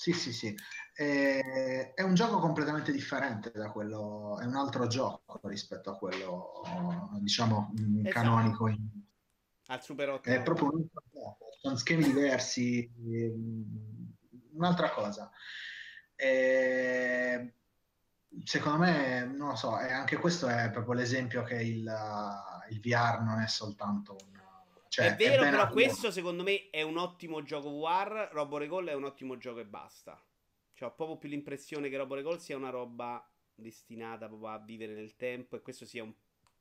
2017. 0.00 0.12
Sì, 0.12 0.12
sì, 0.12 0.32
sì. 0.32 0.54
Eh, 0.94 1.92
è 1.94 2.02
un 2.02 2.14
gioco 2.14 2.38
completamente 2.38 2.90
differente 2.90 3.50
da 3.52 3.70
quello, 3.70 4.38
è 4.40 4.46
un 4.46 4.56
altro 4.56 4.86
gioco 4.86 5.40
rispetto 5.44 5.90
a 5.90 5.96
quello, 5.96 6.62
diciamo, 7.20 7.72
mm, 7.78 8.06
Esatto. 8.06 8.14
canonico 8.14 8.68
in- 8.68 8.88
Al 9.66 9.82
Super 9.82 10.08
8. 10.08 10.28
È 10.30 10.42
proprio 10.42 10.72
un 10.72 10.80
altro 10.80 11.02
gioco, 11.12 11.48
sono 11.60 11.76
schemi 11.76 12.04
diversi, 12.04 12.90
ehm, 12.96 14.14
un'altra 14.54 14.90
cosa. 14.90 15.30
E, 16.16 17.54
secondo 18.44 18.78
me, 18.78 19.24
non 19.24 19.48
lo 19.48 19.56
so, 19.56 19.74
anche 19.74 20.16
questo 20.16 20.48
è 20.48 20.70
proprio 20.70 20.94
l'esempio 20.94 21.42
che 21.42 21.56
il, 21.56 21.90
il 22.70 22.80
VR 22.80 23.20
non 23.22 23.40
è 23.40 23.46
soltanto 23.46 24.16
un... 24.18 24.39
Cioè, 24.90 25.12
è 25.12 25.14
vero, 25.14 25.42
ben 25.42 25.50
però 25.52 25.62
atto- 25.62 25.72
questo 25.72 26.10
secondo 26.10 26.42
me 26.42 26.68
è 26.68 26.82
un 26.82 26.96
ottimo 26.96 27.42
gioco 27.44 27.70
VR. 27.70 28.28
Robo 28.32 28.56
Recall 28.56 28.88
è 28.88 28.94
un 28.94 29.04
ottimo 29.04 29.36
gioco 29.36 29.60
e 29.60 29.64
basta. 29.64 30.20
Cioè, 30.72 30.88
ho 30.88 30.94
proprio 30.94 31.16
più 31.16 31.28
l'impressione 31.28 31.88
che 31.88 31.96
Robo 31.96 32.16
Recall 32.16 32.38
sia 32.38 32.56
una 32.56 32.70
roba 32.70 33.24
destinata 33.54 34.26
proprio 34.26 34.48
a 34.48 34.58
vivere 34.58 34.94
nel 34.94 35.14
tempo 35.14 35.54
e 35.54 35.60
questo 35.60 35.86
sia 35.86 36.02
un 36.02 36.12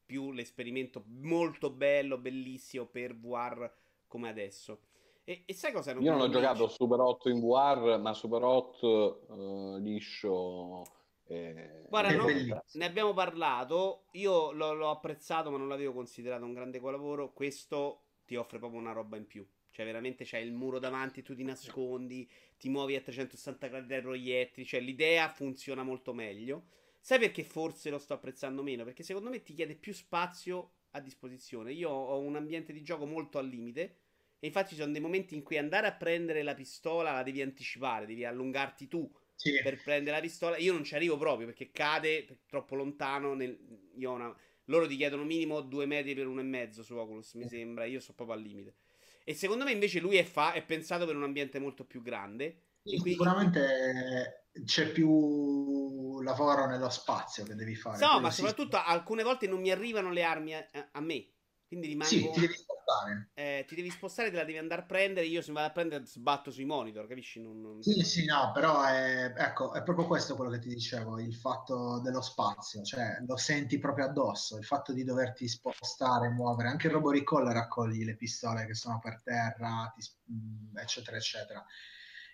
più 0.06 0.32
l'esperimento 0.32 1.04
molto 1.08 1.72
bello, 1.72 2.20
bellissimo 2.20 2.86
per 2.86 3.16
VR 3.16 3.68
come 4.06 4.30
adesso. 4.30 4.82
E, 5.24 5.42
e 5.48 5.54
sai 5.56 5.72
cosa? 5.72 5.94
Io 5.94 6.12
non 6.12 6.22
ho 6.22 6.30
giocato 6.30 6.68
Super 6.68 7.00
8 7.00 7.30
in 7.30 7.40
VR, 7.40 7.98
ma 8.00 8.14
Super 8.14 8.44
8 8.44 9.76
eh, 9.76 9.80
liscio. 9.80 10.84
eh, 11.26 11.86
Guarda, 11.90 12.10
È 12.10 12.16
no, 12.16 12.64
ne 12.74 12.86
abbiamo 12.86 13.14
parlato. 13.14 14.06
Io 14.12 14.52
l'ho, 14.52 14.74
l'ho 14.74 14.92
apprezzato, 14.92 15.50
ma 15.50 15.58
non 15.58 15.68
l'avevo 15.68 15.94
considerato 15.94 16.46
un 16.46 16.54
grande 16.54 16.78
capolavoro. 16.78 17.34
Questo 17.34 18.04
ti 18.30 18.36
offre 18.36 18.60
proprio 18.60 18.80
una 18.80 18.92
roba 18.92 19.18
in 19.18 19.26
più. 19.26 19.46
Cioè, 19.72 19.86
veramente 19.86 20.24
c'hai 20.24 20.46
il 20.46 20.54
muro 20.54 20.78
davanti, 20.80 21.24
tu 21.24 21.34
ti 21.36 21.44
nascondi, 21.44 22.30
ti 22.60 22.70
muovi 22.70 22.96
a 22.96 23.02
360 23.02 23.68
gradi 23.68 23.88
dai 23.88 24.02
proiettili. 24.02 24.66
Cioè, 24.68 24.80
l'idea 24.82 25.30
funziona 25.30 25.82
molto 25.84 26.14
meglio. 26.14 26.66
Sai 27.00 27.18
perché 27.20 27.44
forse 27.44 27.90
lo 27.90 27.98
sto 27.98 28.14
apprezzando 28.14 28.62
meno? 28.62 28.84
Perché 28.84 29.04
secondo 29.04 29.30
me 29.30 29.42
ti 29.42 29.54
chiede 29.54 29.76
più 29.76 29.94
spazio 29.94 30.74
a 30.92 31.00
disposizione. 31.00 31.72
Io 31.72 31.90
ho 31.90 32.20
un 32.20 32.36
ambiente 32.36 32.72
di 32.74 32.84
gioco 32.84 33.06
molto 33.06 33.38
al 33.40 33.48
limite. 33.48 33.98
E 34.40 34.48
infatti 34.48 34.70
ci 34.76 34.80
sono 34.82 34.92
dei 34.92 35.02
momenti 35.02 35.36
in 35.36 35.44
cui 35.44 35.58
andare 35.58 35.88
a 35.88 35.94
prendere 35.94 36.44
la 36.44 36.54
pistola 36.54 37.12
la 37.12 37.24
devi 37.24 37.42
anticipare, 37.42 38.06
devi 38.06 38.24
allungarti 38.26 38.88
tu 38.88 39.10
Sì, 39.36 39.52
per 39.62 39.82
prendere 39.82 40.16
la 40.18 40.22
pistola. 40.22 40.58
Io 40.58 40.74
non 40.74 40.84
ci 40.84 40.96
arrivo 40.96 41.18
proprio 41.18 41.48
perché 41.48 41.72
cade 41.72 42.26
troppo 42.48 42.76
lontano. 42.76 43.34
Nel... 43.34 43.58
io 43.96 44.12
ho 44.12 44.14
una- 44.14 44.36
Loro 44.70 44.88
ti 44.88 44.96
chiedono 44.96 45.24
minimo 45.24 45.62
due 45.62 45.86
metri 45.86 46.14
per 46.16 46.28
uno 46.28 46.40
e 46.42 46.44
mezzo 46.44 46.84
su 46.84 46.96
Oculus, 46.96 47.34
mi 47.34 47.48
sembra. 47.48 47.86
Io 47.86 48.00
sto 48.00 48.14
proprio 48.14 48.38
al 48.38 48.42
limite. 48.44 48.76
E 49.24 49.34
secondo 49.34 49.64
me 49.64 49.72
invece 49.72 50.00
lui 50.00 50.16
è, 50.18 50.24
fa- 50.24 50.54
è 50.54 50.64
pensato 50.64 51.06
per 51.06 51.16
un 51.16 51.24
ambiente 51.24 51.60
molto 51.60 51.86
più 51.86 52.02
grande. 52.02 52.62
sì, 52.84 52.96
E 52.96 53.00
qui- 53.00 53.12
sicuramente 53.12 54.46
c'è 54.66 54.92
più 54.92 56.22
lavoro 56.22 56.66
nello 56.68 56.90
spazio 56.90 57.44
che 57.44 57.56
devi 57.56 57.76
fare. 57.76 57.98
No, 58.00 58.20
ma 58.20 58.30
sì. 58.32 58.38
soprattutto 58.42 58.78
alcune 58.78 59.24
volte 59.24 59.48
non 59.48 59.60
mi 59.60 59.72
arrivano 59.72 60.12
le 60.12 60.24
armi 60.24 60.54
a, 60.56 60.66
a 60.92 61.02
me. 61.02 61.26
Quindi 61.70 61.88
rimango. 61.88 62.10
Sì, 62.10 62.30
ti 62.32 62.40
devi 62.42 62.54
spostare. 62.54 63.30
eh, 63.36 63.64
ti 63.68 63.76
devi 63.76 63.92
spostare, 63.92 64.30
te 64.32 64.36
la 64.38 64.44
devi 64.44 64.58
andare 64.58 64.82
a 64.82 64.86
prendere. 64.86 65.28
Io 65.28 65.42
se 65.42 65.50
mi 65.52 65.56
vado 65.56 65.68
a 65.70 65.72
prendere 65.72 66.06
sbatto 66.06 66.52
sui 66.52 66.66
monitor, 66.66 67.08
capisci? 67.08 67.40
Non, 67.42 67.62
non- 67.62 67.82
Sì, 67.82 68.02
sì, 68.04 68.26
no, 68.26 68.52
però 68.52 68.84
è, 68.84 69.32
ecco, 69.38 69.74
è 69.74 69.84
proprio 69.84 70.06
questo 70.08 70.36
quello 70.36 70.52
che 70.52 70.60
ti 70.60 70.68
dicevo, 70.68 71.20
il 71.20 71.34
fatto 71.34 72.02
dello 72.02 72.22
spazio, 72.22 72.82
cioè 72.84 73.20
lo 73.26 73.38
senti 73.38 73.78
proprio 73.80 74.06
addosso, 74.06 74.58
il 74.58 74.66
fatto 74.66 74.92
di 74.92 75.04
doverti 75.06 75.48
spostare, 75.48 76.30
muovere, 76.30 76.68
anche 76.70 76.88
il 76.88 76.94
Robo 76.94 77.12
Recall 77.12 77.48
raccogli 77.52 78.04
le 78.04 78.16
pistole 78.18 78.66
che 78.66 78.74
sono 78.74 79.00
per 79.00 79.22
terra, 79.24 79.94
ti 79.96 80.02
mh, 80.34 80.78
eccetera, 80.80 81.16
eccetera. 81.18 81.66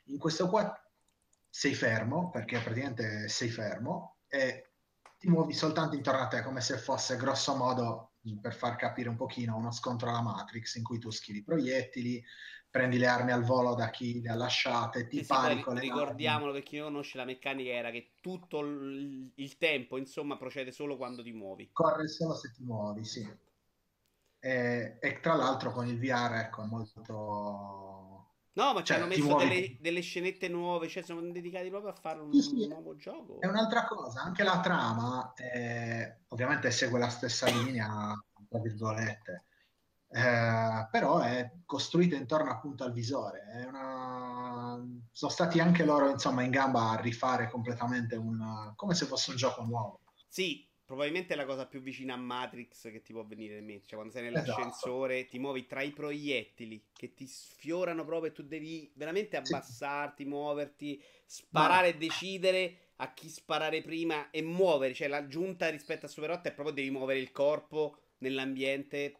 In 0.05 0.17
questo 0.17 0.47
qua 0.49 0.73
sei 1.49 1.73
fermo, 1.75 2.29
perché 2.31 2.59
praticamente 2.59 3.27
sei 3.27 3.49
fermo 3.49 4.17
e 4.27 4.71
ti 5.17 5.27
muovi 5.29 5.53
soltanto 5.53 5.95
intorno 5.95 6.21
a 6.21 6.27
te, 6.27 6.41
come 6.43 6.61
se 6.61 6.77
fosse 6.77 7.15
grosso 7.17 7.55
modo, 7.55 8.14
per 8.39 8.53
far 8.53 8.75
capire 8.75 9.09
un 9.09 9.15
pochino, 9.15 9.55
uno 9.55 9.71
scontro 9.71 10.09
alla 10.09 10.21
Matrix 10.21 10.75
in 10.75 10.83
cui 10.83 10.99
tu 10.99 11.09
schivi 11.11 11.43
proiettili, 11.43 12.23
prendi 12.69 12.97
le 12.97 13.07
armi 13.07 13.31
al 13.31 13.43
volo 13.43 13.75
da 13.75 13.89
chi 13.89 14.21
le 14.21 14.29
ha 14.29 14.35
lasciate, 14.35 15.07
ti 15.07 15.23
Sì, 15.23 15.25
pari 15.25 15.59
con 15.59 15.75
le 15.75 15.81
ricordiamolo 15.81 16.51
per 16.53 16.61
chi 16.63 16.77
non 16.77 16.87
conosce 16.89 17.17
la 17.17 17.25
meccanica 17.25 17.69
era 17.71 17.89
che 17.91 18.13
tutto 18.21 18.59
il, 18.59 19.31
il 19.35 19.57
tempo, 19.57 19.97
insomma, 19.97 20.37
procede 20.37 20.71
solo 20.71 20.95
quando 20.97 21.23
ti 21.23 21.31
muovi. 21.31 21.69
corre 21.71 22.07
solo 22.07 22.33
se 22.33 22.51
ti 22.51 22.63
muovi, 22.63 23.05
sì. 23.05 23.23
E, 24.39 24.97
e 25.01 25.19
tra 25.19 25.35
l'altro 25.35 25.71
con 25.71 25.87
il 25.87 25.97
VR, 25.99 26.35
ecco, 26.35 26.63
è 26.63 26.65
molto... 26.67 27.94
No, 28.55 28.73
ma 28.73 28.79
ci 28.79 28.85
Cioè, 28.93 28.97
hanno 28.97 29.07
messo 29.07 29.35
delle, 29.35 29.77
delle 29.79 29.99
scenette 29.99 30.47
nuove, 30.47 30.87
cioè 30.87 31.03
sono 31.03 31.19
dedicati 31.21 31.69
proprio 31.69 31.91
a 31.91 31.95
fare 31.95 32.19
un, 32.19 32.31
Sì, 32.33 32.41
sì. 32.41 32.61
un 32.61 32.69
nuovo 32.69 32.95
gioco. 32.95 33.41
È 33.41 33.47
un'altra 33.47 33.85
cosa, 33.85 34.21
anche 34.21 34.43
la 34.43 34.61
trama, 34.61 35.33
eh, 35.33 36.19
ovviamente 36.29 36.71
segue 36.71 36.97
la 36.97 37.09
stessa 37.09 37.47
linea, 37.47 38.13
tra 38.47 38.59
virgolette, 38.59 39.43
eh, 40.07 40.87
però 40.89 41.19
è 41.19 41.51
costruita 41.65 42.15
intorno 42.15 42.49
appunto 42.49 42.85
al 42.85 42.93
visore. 42.93 43.41
È 43.41 43.65
una... 43.65 44.81
Sono 45.11 45.31
stati 45.31 45.59
anche 45.59 45.83
loro, 45.83 46.09
insomma, 46.09 46.43
in 46.43 46.51
gamba 46.51 46.91
a 46.91 47.01
rifare 47.01 47.49
completamente 47.49 48.15
un... 48.15 48.71
come 48.77 48.93
se 48.95 49.05
fosse 49.05 49.31
un 49.31 49.37
gioco 49.37 49.63
nuovo. 49.63 49.99
Sì, 50.29 50.65
probabilmente 50.85 51.33
è 51.33 51.35
la 51.35 51.45
cosa 51.45 51.65
più 51.65 51.81
vicina 51.81 52.13
a 52.13 52.17
Matrix 52.17 52.91
che 52.91 53.01
ti 53.01 53.11
può 53.11 53.25
venire 53.25 53.57
in 53.57 53.65
mente. 53.65 53.87
Cioè, 53.87 53.95
quando 53.95 54.13
sei 54.13 54.27
Esatto. 54.27 54.39
nell'ascensore, 54.39 55.25
ti 55.27 55.39
muovi 55.39 55.65
tra 55.65 55.81
i 55.81 55.91
proiettili 55.91 56.85
che 56.93 57.13
ti 57.13 57.25
sfiorano 57.25 58.05
proprio 58.05 58.31
e 58.31 58.33
tu 58.33 58.43
devi 58.43 58.91
veramente 58.95 59.35
Sì. 59.41 59.43
abbassarti, 59.43 60.25
muoverti, 60.25 61.01
sparare 61.25 61.89
e 61.89 61.97
decidere 61.97 62.77
a 62.97 63.13
chi 63.13 63.27
sparare 63.29 63.81
prima 63.81 64.29
e 64.29 64.41
muovere. 64.41 64.93
Cioè, 64.93 65.07
l'aggiunta 65.07 65.69
rispetto 65.69 66.05
a 66.05 66.09
Super 66.09 66.31
8 66.31 66.49
è 66.49 66.53
proprio 66.53 66.75
devi 66.75 66.91
muovere 66.91 67.19
il 67.19 67.31
corpo 67.31 67.97
nell'ambiente 68.19 69.15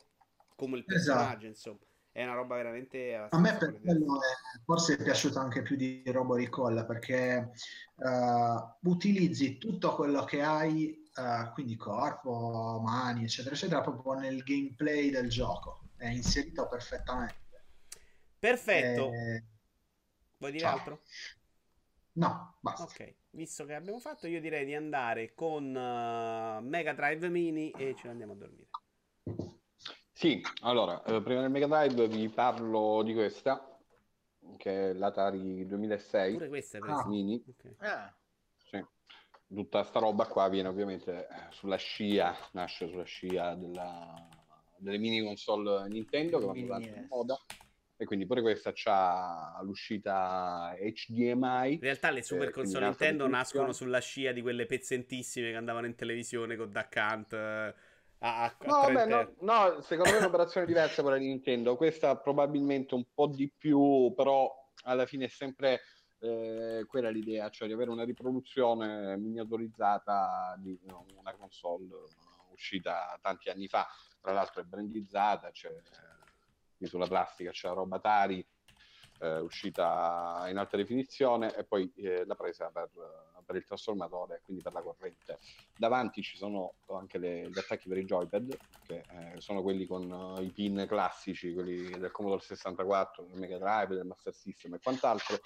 come 0.56 0.78
il 0.78 0.86
personaggio, 0.86 1.48
insomma. 1.48 1.80
È 2.12 2.24
una 2.24 2.36
roba 2.36 2.56
veramente 2.56 3.14
Esatto. 3.26 3.36
A 3.36 3.40
me 3.40 3.58
per 3.58 3.82
quello 3.82 4.22
è- 4.22 4.60
forse 4.64 4.96
è 4.98 5.04
piaciuto 5.04 5.40
anche 5.40 5.62
più 5.62 5.76
di 5.76 6.04
Robo 6.06 6.36
Recall 6.36 6.86
perché 6.86 7.52
eh, 7.98 8.76
utilizzi 8.84 9.58
tutto 9.58 9.96
quello 9.96 10.24
che 10.24 10.42
hai, 10.42 11.04
eh, 11.16 11.52
quindi 11.54 11.76
corpo, 11.76 12.80
mani, 12.84 13.24
eccetera, 13.24 13.56
eccetera, 13.56 13.82
proprio 13.82 14.14
nel 14.14 14.44
gameplay 14.44 15.10
del 15.10 15.30
gioco. 15.30 15.82
È 15.96 16.08
inserito 16.08 16.68
perfettamente. 16.68 17.44
Perfetto. 18.40 19.12
Eh, 19.12 19.44
Vuoi 20.38 20.52
dire 20.52 20.64
ciao. 20.64 20.78
altro? 20.78 21.02
no, 22.14 22.58
basta. 22.62 22.84
Ok, 22.84 23.16
visto 23.32 23.66
che 23.66 23.74
abbiamo 23.74 24.00
fatto, 24.00 24.28
io 24.28 24.40
direi 24.42 24.66
di 24.66 24.76
andare 24.76 25.34
con 25.34 25.76
eh, 25.76 26.60
Mega 26.62 26.94
Drive 26.94 27.28
Mini 27.30 27.72
e 27.72 27.96
ce 27.96 28.04
ne 28.06 28.10
andiamo 28.12 28.34
a 28.34 28.36
dormire. 28.36 28.70
Sì, 30.12 30.42
allora, 30.62 31.02
eh, 31.04 31.22
prima 31.22 31.42
del 31.42 31.50
Mega 31.52 31.68
Drive 31.68 32.08
vi 32.08 32.30
parlo 32.30 33.02
di 33.04 33.14
questa, 33.14 33.78
che 34.58 34.92
è 34.92 34.94
l'Atari 34.94 35.66
2006 35.66 36.34
Pure 36.34 36.48
questa 36.48 36.78
è 36.78 36.82
Ah. 36.82 36.84
presa. 36.86 37.08
Mini. 37.08 37.44
Ok. 37.48 37.74
Ah. 37.80 38.16
Tutta 39.56 39.84
sta 39.84 40.00
roba 40.00 40.26
qua 40.26 40.50
viene 40.50 40.68
ovviamente 40.68 41.28
eh, 41.28 41.34
sulla 41.52 41.78
scia, 41.78 42.36
nasce 42.52 42.90
sulla 42.90 43.06
scia 43.06 43.56
della- 43.56 44.28
delle 44.78 44.98
mini 44.98 45.24
console 45.24 45.88
Nintendo 45.88 46.40
che 46.40 46.66
vanno 46.66 46.86
in 46.86 47.06
moda. 47.10 47.38
e 47.98 48.04
quindi 48.04 48.26
pure 48.26 48.42
questa 48.42 48.72
c'ha 48.74 49.58
l'uscita 49.64 50.76
HDMI. 50.78 51.74
In 51.76 51.80
realtà 51.80 52.10
le 52.10 52.22
super 52.22 52.50
eh, 52.50 52.52
console 52.52 52.86
Nintendo 52.88 53.26
nascono 53.28 53.72
sulla 53.72 54.00
scia 54.00 54.34
di 54.34 54.42
quelle 54.42 54.66
pezzentissime 54.66 55.52
che 55.52 55.56
andavano 55.56 55.86
in 55.86 55.96
televisione 55.96 56.58
con 56.58 56.70
Duck 56.70 56.94
Hunt. 56.98 57.34
Eh, 57.34 57.74
a, 58.20 58.44
a 58.44 58.56
no, 58.66 58.82
vabbè, 58.82 59.06
no, 59.06 59.34
no, 59.40 59.82
secondo 59.82 60.12
me 60.12 60.18
è 60.18 60.20
un'operazione 60.20 60.66
diversa 60.66 61.02
quella 61.02 61.18
di 61.18 61.28
Nintendo. 61.28 61.78
Questa 61.78 62.18
probabilmente 62.18 62.96
un 62.96 63.06
po' 63.14 63.28
di 63.28 63.50
più, 63.50 64.14
però 64.14 64.52
alla 64.84 65.06
fine 65.06 65.26
è 65.26 65.30
sempre 65.30 65.82
eh, 66.20 66.86
quella 66.88 67.10
l'idea, 67.10 67.50
cioè 67.50 67.68
di 67.68 67.74
avere 67.74 67.90
una 67.90 68.04
riproduzione 68.04 69.18
miniaturizzata 69.18 70.56
di 70.58 70.78
una 71.18 71.34
console 71.34 71.88
uscita 72.52 73.18
tanti 73.22 73.50
anni 73.50 73.68
fa. 73.68 73.88
Tra 74.22 74.34
l'altro 74.34 74.62
è 74.62 74.66
brandizzata, 74.66 75.52
cioè 75.52 75.74
sulla 76.82 77.08
plastica 77.08 77.52
c'è 77.52 77.68
la 77.68 77.74
roba 77.74 78.00
Tari 78.00 78.46
eh, 79.20 79.40
uscita 79.40 80.46
in 80.50 80.58
alta 80.58 80.78
definizione 80.78 81.56
e 81.56 81.64
poi 81.64 81.92
eh, 81.96 82.26
la 82.26 82.36
presa 82.36 82.70
per, 82.70 82.90
per, 83.46 83.56
il 83.56 83.64
trasformatore, 83.64 84.42
quindi 84.44 84.62
per 84.62 84.74
la 84.74 84.82
corrente. 84.82 85.40
Davanti 85.76 86.22
ci 86.22 86.38
sono 86.38 86.74
anche 86.90 87.18
le, 87.18 87.50
gli 87.50 87.58
attacchi 87.58 87.88
per 87.88 87.98
i 87.98 88.06
joypad, 88.06 88.58
che 88.86 89.04
eh, 89.10 89.40
sono 89.40 89.62
quelli 89.62 89.86
con 89.86 90.10
uh, 90.10 90.42
i 90.42 90.50
pin 90.50 90.86
classici, 90.88 91.54
quelli 91.54 91.90
del 91.98 92.12
Commodore 92.12 92.42
64, 92.42 93.24
del 93.24 93.40
Mega 93.40 93.58
Drive, 93.58 93.96
del 93.96 94.06
Master 94.06 94.34
System 94.34 94.76
e 94.76 94.80
quant'altro. 94.82 95.38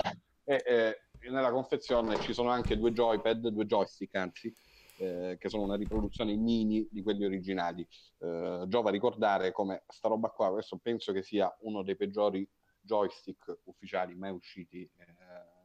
E 0.55 1.29
nella 1.29 1.51
confezione 1.51 2.19
ci 2.21 2.33
sono 2.33 2.49
anche 2.49 2.75
due 2.75 2.91
joypad, 2.91 3.49
due 3.49 3.67
joystick 3.67 4.15
anzi, 4.15 4.51
eh, 4.97 5.37
che 5.39 5.47
sono 5.47 5.61
una 5.61 5.75
riproduzione 5.75 6.35
mini 6.35 6.87
di 6.89 7.03
quelli 7.03 7.23
originali. 7.23 7.87
Eh, 8.17 8.63
giova 8.67 8.89
ricordare 8.89 9.51
come 9.51 9.83
sta 9.87 10.07
roba 10.07 10.29
qua, 10.29 10.49
questo 10.49 10.77
penso 10.77 11.11
che 11.11 11.21
sia 11.21 11.55
uno 11.61 11.83
dei 11.83 11.95
peggiori 11.95 12.49
joystick 12.81 13.59
ufficiali 13.65 14.15
mai 14.15 14.31
usciti 14.31 14.81
eh, 14.97 15.05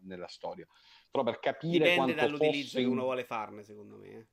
nella 0.02 0.28
storia. 0.28 0.66
Però 1.10 1.24
per 1.24 1.38
capire 1.38 1.88
dipende 1.88 2.12
dall'utilizzo 2.12 2.72
fosse... 2.72 2.80
che 2.80 2.86
uno 2.86 3.04
vuole 3.04 3.24
farne, 3.24 3.62
secondo 3.62 3.96
me. 3.96 4.08
Eh. 4.08 4.26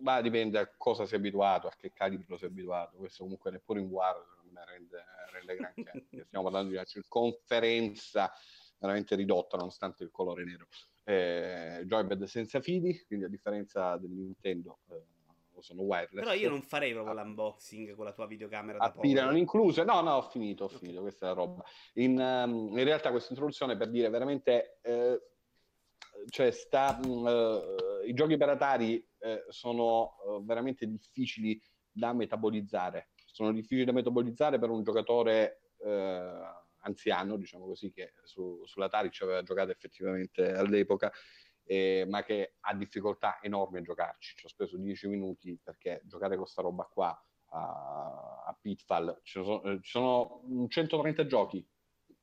Ma 0.00 0.20
dipende 0.20 0.58
a 0.58 0.68
cosa 0.76 1.06
si 1.06 1.14
è 1.14 1.18
abituato, 1.18 1.68
a 1.68 1.74
che 1.76 1.92
calibro 1.92 2.36
si 2.36 2.44
è 2.44 2.48
abituato. 2.48 2.96
Questo 2.96 3.22
comunque 3.22 3.52
neppure 3.52 3.78
in 3.78 3.86
War 3.86 4.16
rende, 4.64 5.04
rende 5.32 5.56
granché. 5.56 6.06
Stiamo 6.26 6.44
parlando 6.44 6.70
di 6.70 6.74
una 6.74 6.84
circonferenza 6.84 8.32
veramente 8.78 9.16
ridotta 9.16 9.56
nonostante 9.56 10.04
il 10.04 10.10
colore 10.10 10.44
nero 10.44 10.66
eh, 11.08 11.84
joypad 11.86 12.24
senza 12.24 12.60
fili, 12.60 13.02
quindi 13.06 13.24
a 13.24 13.28
differenza 13.28 13.96
del 13.96 14.10
Nintendo 14.10 14.80
eh, 14.90 15.60
sono 15.60 15.82
wireless. 15.82 16.22
Però 16.22 16.34
io 16.34 16.50
non 16.50 16.60
farei 16.60 16.92
proprio 16.92 17.14
ah. 17.14 17.22
l'unboxing 17.22 17.94
con 17.94 18.04
la 18.04 18.12
tua 18.12 18.26
videocamera 18.26 18.78
a 18.78 18.92
pila 18.92 19.24
non 19.24 19.38
incluse. 19.38 19.84
No, 19.84 20.02
no, 20.02 20.16
ho 20.16 20.22
finito, 20.22 20.64
ho 20.64 20.68
finito, 20.68 21.00
questa 21.00 21.24
è 21.24 21.28
la 21.30 21.34
roba. 21.34 21.64
In, 21.94 22.18
um, 22.18 22.76
in 22.76 22.84
realtà 22.84 23.10
questa 23.10 23.32
introduzione 23.32 23.76
per 23.76 23.90
dire 23.90 24.08
veramente... 24.10 24.78
Eh, 24.82 25.22
cioè 26.30 26.50
sta, 26.50 26.98
uh, 27.00 28.04
i 28.04 28.12
giochi 28.12 28.36
per 28.36 28.48
Atari 28.48 28.96
eh, 29.18 29.44
sono 29.50 30.16
uh, 30.26 30.44
veramente 30.44 30.84
difficili 30.84 31.62
da 31.90 32.12
metabolizzare. 32.12 33.10
Sono 33.24 33.52
difficili 33.52 33.84
da 33.84 33.92
metabolizzare 33.92 34.58
per 34.58 34.68
un 34.68 34.82
giocatore 34.82 35.60
anziano, 36.88 37.36
diciamo 37.36 37.66
così, 37.66 37.92
che 37.92 38.14
su, 38.24 38.62
sull'Atari 38.64 39.10
ci 39.10 39.22
aveva 39.22 39.42
giocato 39.42 39.70
effettivamente 39.70 40.52
all'epoca, 40.52 41.12
eh, 41.64 42.06
ma 42.08 42.22
che 42.24 42.54
ha 42.60 42.74
difficoltà 42.74 43.38
enormi 43.40 43.78
a 43.78 43.82
giocarci. 43.82 44.36
Ci 44.36 44.46
ho 44.46 44.48
speso 44.48 44.76
10 44.76 45.08
minuti 45.08 45.58
perché 45.62 46.00
giocare 46.04 46.36
con 46.36 46.46
sta 46.46 46.62
roba 46.62 46.84
qua 46.84 47.22
a, 47.50 48.44
a 48.46 48.58
Pitfall, 48.60 49.20
ci 49.22 49.42
sono, 49.42 49.62
eh, 49.62 49.78
ci 49.82 49.90
sono 49.90 50.42
130 50.68 51.26
giochi 51.26 51.66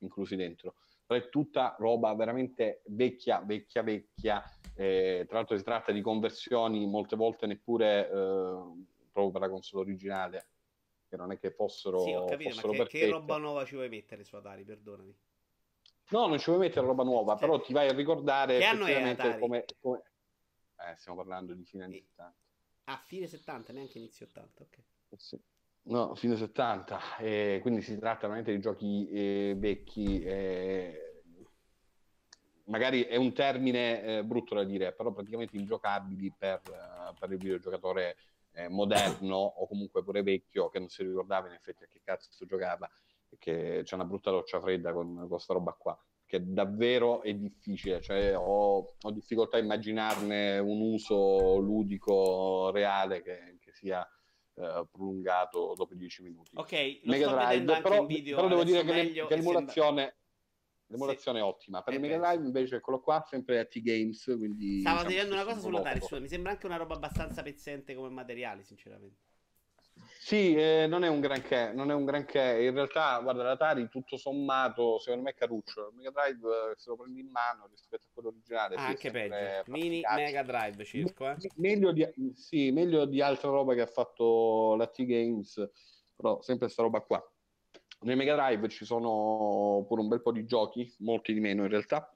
inclusi 0.00 0.36
dentro. 0.36 0.74
È 1.06 1.28
tutta 1.28 1.76
roba 1.78 2.12
veramente 2.14 2.82
vecchia, 2.86 3.40
vecchia, 3.40 3.82
vecchia. 3.82 4.42
Eh, 4.74 5.24
tra 5.26 5.38
l'altro 5.38 5.56
si 5.56 5.62
tratta 5.62 5.92
di 5.92 6.02
conversioni 6.02 6.86
molte 6.86 7.16
volte 7.16 7.46
neppure 7.46 8.10
eh, 8.10 8.84
proprio 9.12 9.30
per 9.30 9.40
la 9.40 9.48
console 9.48 9.84
originale 9.84 10.48
che 11.16 11.22
non 11.22 11.32
è 11.32 11.38
che 11.38 11.50
fossero, 11.50 12.00
sì, 12.00 12.12
ho 12.12 12.24
capito, 12.26 12.50
fossero 12.50 12.72
ma 12.74 12.84
che, 12.84 12.98
che, 13.00 13.10
roba 13.10 13.38
nuova 13.38 13.64
ci 13.64 13.74
vuoi 13.74 13.88
mettere 13.88 14.22
su 14.22 14.36
Atari, 14.36 14.64
perdonami. 14.64 15.16
No, 16.10 16.26
non 16.28 16.38
ci 16.38 16.46
vuoi 16.46 16.58
mettere 16.58 16.86
roba 16.86 17.02
nuova, 17.02 17.32
cioè, 17.32 17.40
però 17.40 17.60
ti 17.60 17.72
vai 17.72 17.88
a 17.88 17.92
ricordare 17.92 18.58
che 18.58 18.64
effettivamente 18.64 19.38
come, 19.38 19.64
come... 19.80 20.02
Eh, 20.78 20.94
stiamo 20.96 21.18
parlando 21.18 21.54
di 21.54 21.64
fine 21.64 21.84
anni 21.84 22.00
70. 22.00 22.34
Ah, 22.84 23.02
fine 23.04 23.26
70, 23.26 23.72
neanche 23.72 23.98
inizio 23.98 24.26
80, 24.26 24.62
ok. 24.62 24.78
Eh 25.08 25.16
sì. 25.18 25.40
No, 25.88 26.14
fine 26.14 26.36
70, 26.36 27.16
eh, 27.18 27.58
quindi 27.62 27.80
si 27.80 27.96
tratta 27.98 28.22
veramente 28.22 28.52
di 28.52 28.60
giochi 28.60 29.08
eh, 29.08 29.54
vecchi, 29.56 30.20
eh, 30.20 31.22
magari 32.64 33.04
è 33.04 33.16
un 33.16 33.32
termine 33.32 34.02
eh, 34.02 34.24
brutto 34.24 34.54
da 34.56 34.64
dire, 34.64 34.92
però 34.92 35.12
praticamente 35.12 35.56
ingiocabili 35.56 36.32
per, 36.36 36.60
per 37.18 37.30
il 37.30 37.38
videogiocatore 37.38 38.16
eh, 38.56 38.68
moderno 38.68 39.36
o 39.36 39.66
comunque 39.68 40.02
pure 40.02 40.22
vecchio 40.22 40.68
che 40.70 40.78
non 40.78 40.88
si 40.88 41.02
ricordava 41.02 41.46
in 41.48 41.54
effetti 41.54 41.84
a 41.84 41.86
che 41.86 42.00
cazzo 42.02 42.46
giocava 42.46 42.90
e 43.28 43.36
che 43.38 43.82
c'è 43.84 43.94
una 43.94 44.04
brutta 44.04 44.30
doccia 44.30 44.60
fredda 44.60 44.92
con 44.92 45.26
questa 45.28 45.52
roba 45.52 45.72
qua 45.72 45.98
che 46.24 46.42
davvero 46.42 47.22
è 47.22 47.32
difficile, 47.34 48.02
cioè 48.02 48.36
ho, 48.36 48.96
ho, 49.00 49.10
difficoltà 49.12 49.58
a 49.58 49.60
immaginarne 49.60 50.58
un 50.58 50.80
uso 50.80 51.58
ludico 51.58 52.70
reale 52.72 53.22
che, 53.22 53.58
che 53.60 53.72
sia 53.72 54.04
eh, 54.54 54.86
prolungato 54.90 55.74
dopo 55.76 55.94
10 55.94 56.22
minuti. 56.22 56.50
Ok, 56.54 57.00
Mega 57.04 57.28
Drive, 57.28 57.80
però, 57.80 58.06
però 58.06 58.48
devo 58.48 58.64
dire 58.64 58.82
che, 58.82 59.24
che 59.26 59.36
l'emulazione... 59.36 60.15
L'emulazione 60.88 61.38
sì. 61.38 61.44
è 61.44 61.48
ottima. 61.48 61.82
Per 61.82 61.94
il 61.94 62.00
Mega 62.00 62.18
Drive 62.18 62.44
invece 62.44 62.76
eccolo 62.76 63.00
qua, 63.00 63.24
sempre 63.28 63.58
a 63.58 63.64
T-Games. 63.64 64.24
Quindi, 64.36 64.80
Stavo 64.80 64.98
diciamo, 64.98 65.08
dicendo 65.08 65.34
una 65.34 65.44
cosa 65.44 65.60
sull'Atari, 65.60 66.00
mi 66.20 66.28
sembra 66.28 66.52
anche 66.52 66.66
una 66.66 66.76
roba 66.76 66.94
abbastanza 66.94 67.42
pezzente 67.42 67.94
come 67.94 68.08
materiale, 68.08 68.62
sinceramente. 68.62 69.24
Sì, 70.18 70.54
eh, 70.54 70.86
non 70.88 71.04
è 71.04 71.08
un 71.08 71.20
granché, 71.20 71.72
non 71.72 71.90
è 71.90 71.94
un 71.94 72.04
granché. 72.04 72.64
In 72.64 72.74
realtà, 72.74 73.18
guarda, 73.20 73.44
l'Atari 73.44 73.88
tutto 73.88 74.16
sommato, 74.16 74.98
secondo 74.98 75.24
me 75.24 75.30
è 75.30 75.34
caruccio. 75.34 75.88
Il 75.88 75.94
Mega 75.96 76.10
Drive, 76.10 76.48
eh, 76.48 76.74
se 76.76 76.90
lo 76.90 76.96
prendi 76.96 77.20
in 77.20 77.30
mano 77.30 77.68
rispetto 77.70 78.06
a 78.06 78.10
quello 78.12 78.28
originale, 78.30 78.74
ah, 78.74 78.86
anche 78.86 79.10
peggio. 79.10 79.70
Mini 79.70 80.02
Mega 80.14 80.42
Drive 80.42 80.84
circo, 80.84 81.30
eh. 81.30 81.36
meglio, 81.56 81.92
di, 81.92 82.04
sì, 82.34 82.70
meglio 82.72 83.04
di 83.06 83.20
altra 83.20 83.50
roba 83.50 83.74
che 83.74 83.82
ha 83.82 83.86
fatto 83.86 84.74
la 84.76 84.88
T-Games, 84.88 85.70
però 86.16 86.40
sempre 86.42 86.66
questa 86.66 86.82
roba 86.82 87.00
qua. 87.00 87.24
Nel 88.06 88.16
Mega 88.16 88.36
Drive 88.36 88.68
ci 88.68 88.84
sono 88.84 89.84
pure 89.88 90.00
un 90.00 90.06
bel 90.06 90.22
po' 90.22 90.30
di 90.30 90.46
giochi, 90.46 90.94
molti 90.98 91.32
di 91.32 91.40
meno 91.40 91.64
in 91.64 91.68
realtà. 91.68 92.08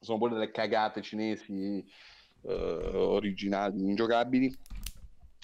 Sono 0.00 0.18
pure 0.18 0.32
delle 0.32 0.50
cagate 0.50 1.00
cinesi 1.00 1.78
eh, 2.42 2.52
originali, 2.52 3.82
ingiocabili. 3.82 4.52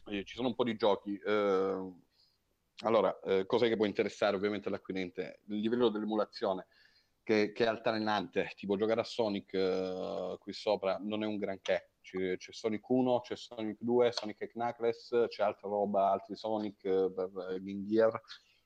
Eh, 0.09 0.25
ci 0.25 0.35
sono 0.35 0.49
un 0.49 0.57
po' 0.57 0.65
di 0.65 0.75
giochi. 0.75 1.17
Eh, 1.17 1.93
allora, 2.79 3.17
eh, 3.21 3.47
cos'è 3.47 3.69
che 3.69 3.77
può 3.77 3.87
interessare 3.87 4.35
ovviamente 4.35 4.67
all'acquirente? 4.67 5.43
Il 5.47 5.61
livello 5.61 5.91
dell'emulazione, 5.91 6.67
che, 7.23 7.53
che, 7.53 7.63
è 7.63 7.69
altalenante. 7.69 8.51
Tipo 8.57 8.77
giocare 8.77 9.03
a 9.03 9.05
Sonic 9.05 9.55
eh, 9.55 10.39
qui 10.41 10.53
sopra 10.53 10.99
non 11.01 11.23
è 11.23 11.27
un 11.27 11.37
granché. 11.37 11.93
C'è, 12.01 12.37
c'è, 12.37 12.53
Sonic 12.53 12.89
1, 12.89 13.21
c'è 13.21 13.37
Sonic 13.37 13.77
2, 13.79 14.11
Sonic 14.11 14.41
e 14.41 14.49
Knuckles, 14.49 15.27
c'è 15.29 15.45
altra 15.45 15.69
roba, 15.69 16.11
altri 16.11 16.35
Sonic 16.35 16.85
eh, 16.85 17.13
per 17.15 17.31
Game 17.61 17.87
Gear 17.87 18.21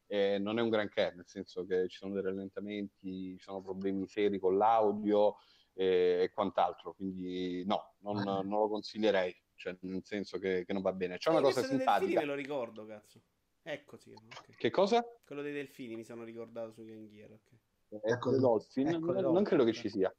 eh, 0.07 0.39
non 0.39 0.59
è 0.59 0.63
un 0.63 0.69
granché, 0.69 1.13
nel 1.15 1.27
senso 1.27 1.65
che 1.65 1.89
ci 1.89 1.99
sono 1.99 2.15
dei 2.15 2.23
rallentamenti, 2.23 3.37
ci 3.37 3.43
sono 3.43 3.61
problemi 3.61 4.07
seri 4.07 4.39
con 4.39 4.57
l'audio 4.57 5.37
eh, 5.75 6.23
e 6.23 6.31
quant'altro, 6.33 6.95
quindi 6.95 7.65
no, 7.67 7.95
non, 8.01 8.19
ah. 8.19 8.43
non 8.43 8.61
lo 8.61 8.69
consiglierei, 8.69 9.35
cioè, 9.55 9.77
nel 9.81 10.05
senso 10.05 10.39
che, 10.39 10.65
che, 10.65 10.73
non 10.73 10.83
va 10.83 10.93
bene. 10.93 11.19
C'è 11.19 11.31
una 11.31 11.41
cosa 11.41 11.63
simpatica. 11.63 11.99
Delfini 11.99 12.21
me 12.21 12.25
lo 12.25 12.35
ricordo, 12.35 12.87
cazzo. 12.87 13.21
Ecco, 13.63 13.97
sì. 13.97 14.13
Okay. 14.13 14.55
Che 14.57 14.71
cosa? 14.71 15.05
Quello 15.25 15.43
dei 15.43 15.53
delfini 15.53 15.97
mi 15.97 16.05
sono 16.05 16.23
ricordato 16.23 16.73
su 16.73 16.85
Game 16.85 17.09
Gear, 17.09 17.33
ok. 17.33 18.01
Ecco, 18.03 18.31
le 18.31 18.39
Dolphin, 18.39 18.89
ecco 18.89 19.13
non, 19.13 19.33
non 19.33 19.45
credo 19.45 19.65
che 19.65 19.73
ci 19.73 19.89
sia. 19.89 20.15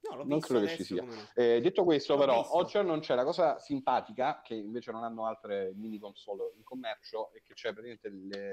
No, 0.00 0.22
non 0.22 0.40
credo 0.40 0.66
che 0.66 0.76
ci 0.76 0.84
sia. 0.84 1.04
Eh, 1.34 1.60
detto 1.60 1.84
questo, 1.84 2.14
l'ho 2.14 2.20
però, 2.20 2.40
visto. 2.40 2.56
oggi 2.56 2.82
non 2.82 3.00
c'è 3.00 3.14
la 3.14 3.24
cosa 3.24 3.58
simpatica, 3.58 4.40
che 4.42 4.54
invece 4.54 4.92
non 4.92 5.02
hanno 5.04 5.26
altre 5.26 5.72
mini 5.74 5.98
console 5.98 6.52
in 6.56 6.62
commercio, 6.62 7.32
e 7.32 7.42
che 7.42 7.54
c'è 7.54 7.72
praticamente 7.72 8.08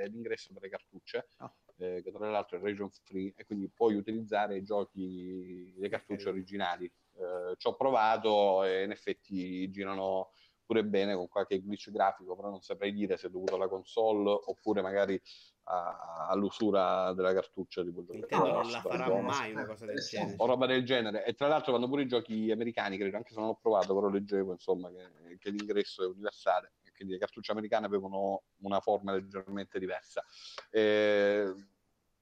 l'ingresso 0.10 0.52
per 0.54 0.64
le 0.64 0.70
cartucce, 0.70 1.30
oh. 1.40 1.54
eh, 1.78 2.02
che 2.04 2.12
tra 2.12 2.30
l'altro 2.30 2.58
è 2.58 2.62
region 2.62 2.90
free, 2.90 3.34
e 3.36 3.46
quindi 3.46 3.70
puoi 3.70 3.96
utilizzare 3.96 4.58
i 4.58 4.64
giochi, 4.64 5.74
le 5.78 5.90
cartucce 5.90 6.30
okay. 6.30 6.40
originali. 6.40 6.86
Eh, 7.16 7.56
ci 7.58 7.68
ho 7.68 7.76
provato 7.76 8.64
e 8.64 8.84
in 8.84 8.92
effetti 8.92 9.70
girano 9.70 10.32
pure 10.66 10.84
bene 10.84 11.16
con 11.16 11.28
qualche 11.28 11.62
glitch 11.62 11.92
grafico, 11.92 12.36
però 12.36 12.50
non 12.50 12.62
saprei 12.62 12.94
dire 12.94 13.18
se 13.18 13.28
è 13.28 13.30
dovuto 13.30 13.56
alla 13.56 13.68
console 13.68 14.30
oppure 14.46 14.82
magari 14.82 15.20
a, 15.66 16.28
all'usura 16.30 17.14
della 17.14 17.34
cartuccia 17.34 17.84
tipo 17.84 18.04
Nintendo 18.10 18.52
non 18.52 18.72
la 18.72 18.82
farà 18.82 19.22
mai 19.22 19.52
una 19.52 19.66
cosa 19.66 19.86
del 19.86 20.00
genere. 20.00 20.36
o 20.38 20.46
roba 20.46 20.66
del 20.66 20.84
genere. 20.84 21.26
E 21.26 21.34
tra 21.34 21.48
l'altro 21.48 21.72
vanno 21.72 21.88
pure 21.88 22.04
i 22.04 22.08
giochi 22.08 22.52
americani 22.52 22.98
credo 22.98 23.16
anche 23.18 23.34
se 23.34 23.40
non 23.40 23.50
ho 23.50 23.60
provato 23.62 23.94
però 23.94 24.10
leggevo 24.10 24.52
insomma 24.52 24.90
che, 24.90 25.38
che 25.38 25.50
l'ingresso 25.50 26.04
è 26.04 26.08
universale 26.08 26.74
quindi 26.96 27.14
le 27.14 27.20
cartucce 27.20 27.52
americane 27.52 27.86
avevano 27.86 28.44
una 28.62 28.80
forma 28.80 29.14
leggermente 29.14 29.80
diversa. 29.80 30.24
E 30.70 31.54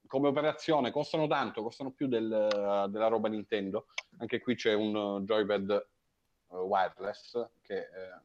come 0.08 0.28
operazione 0.28 0.92
costano 0.92 1.28
tanto, 1.28 1.62
costano 1.62 1.92
più 1.92 2.08
del, 2.08 2.28
della 2.28 3.08
roba 3.08 3.30
Nintendo. 3.30 3.88
Anche 4.18 4.40
qui 4.40 4.56
c'è 4.56 4.74
un 4.74 5.24
joypad 5.24 5.88
uh, 6.48 6.56
wireless 6.58 7.50
che, 7.62 7.78
eh, 7.78 8.22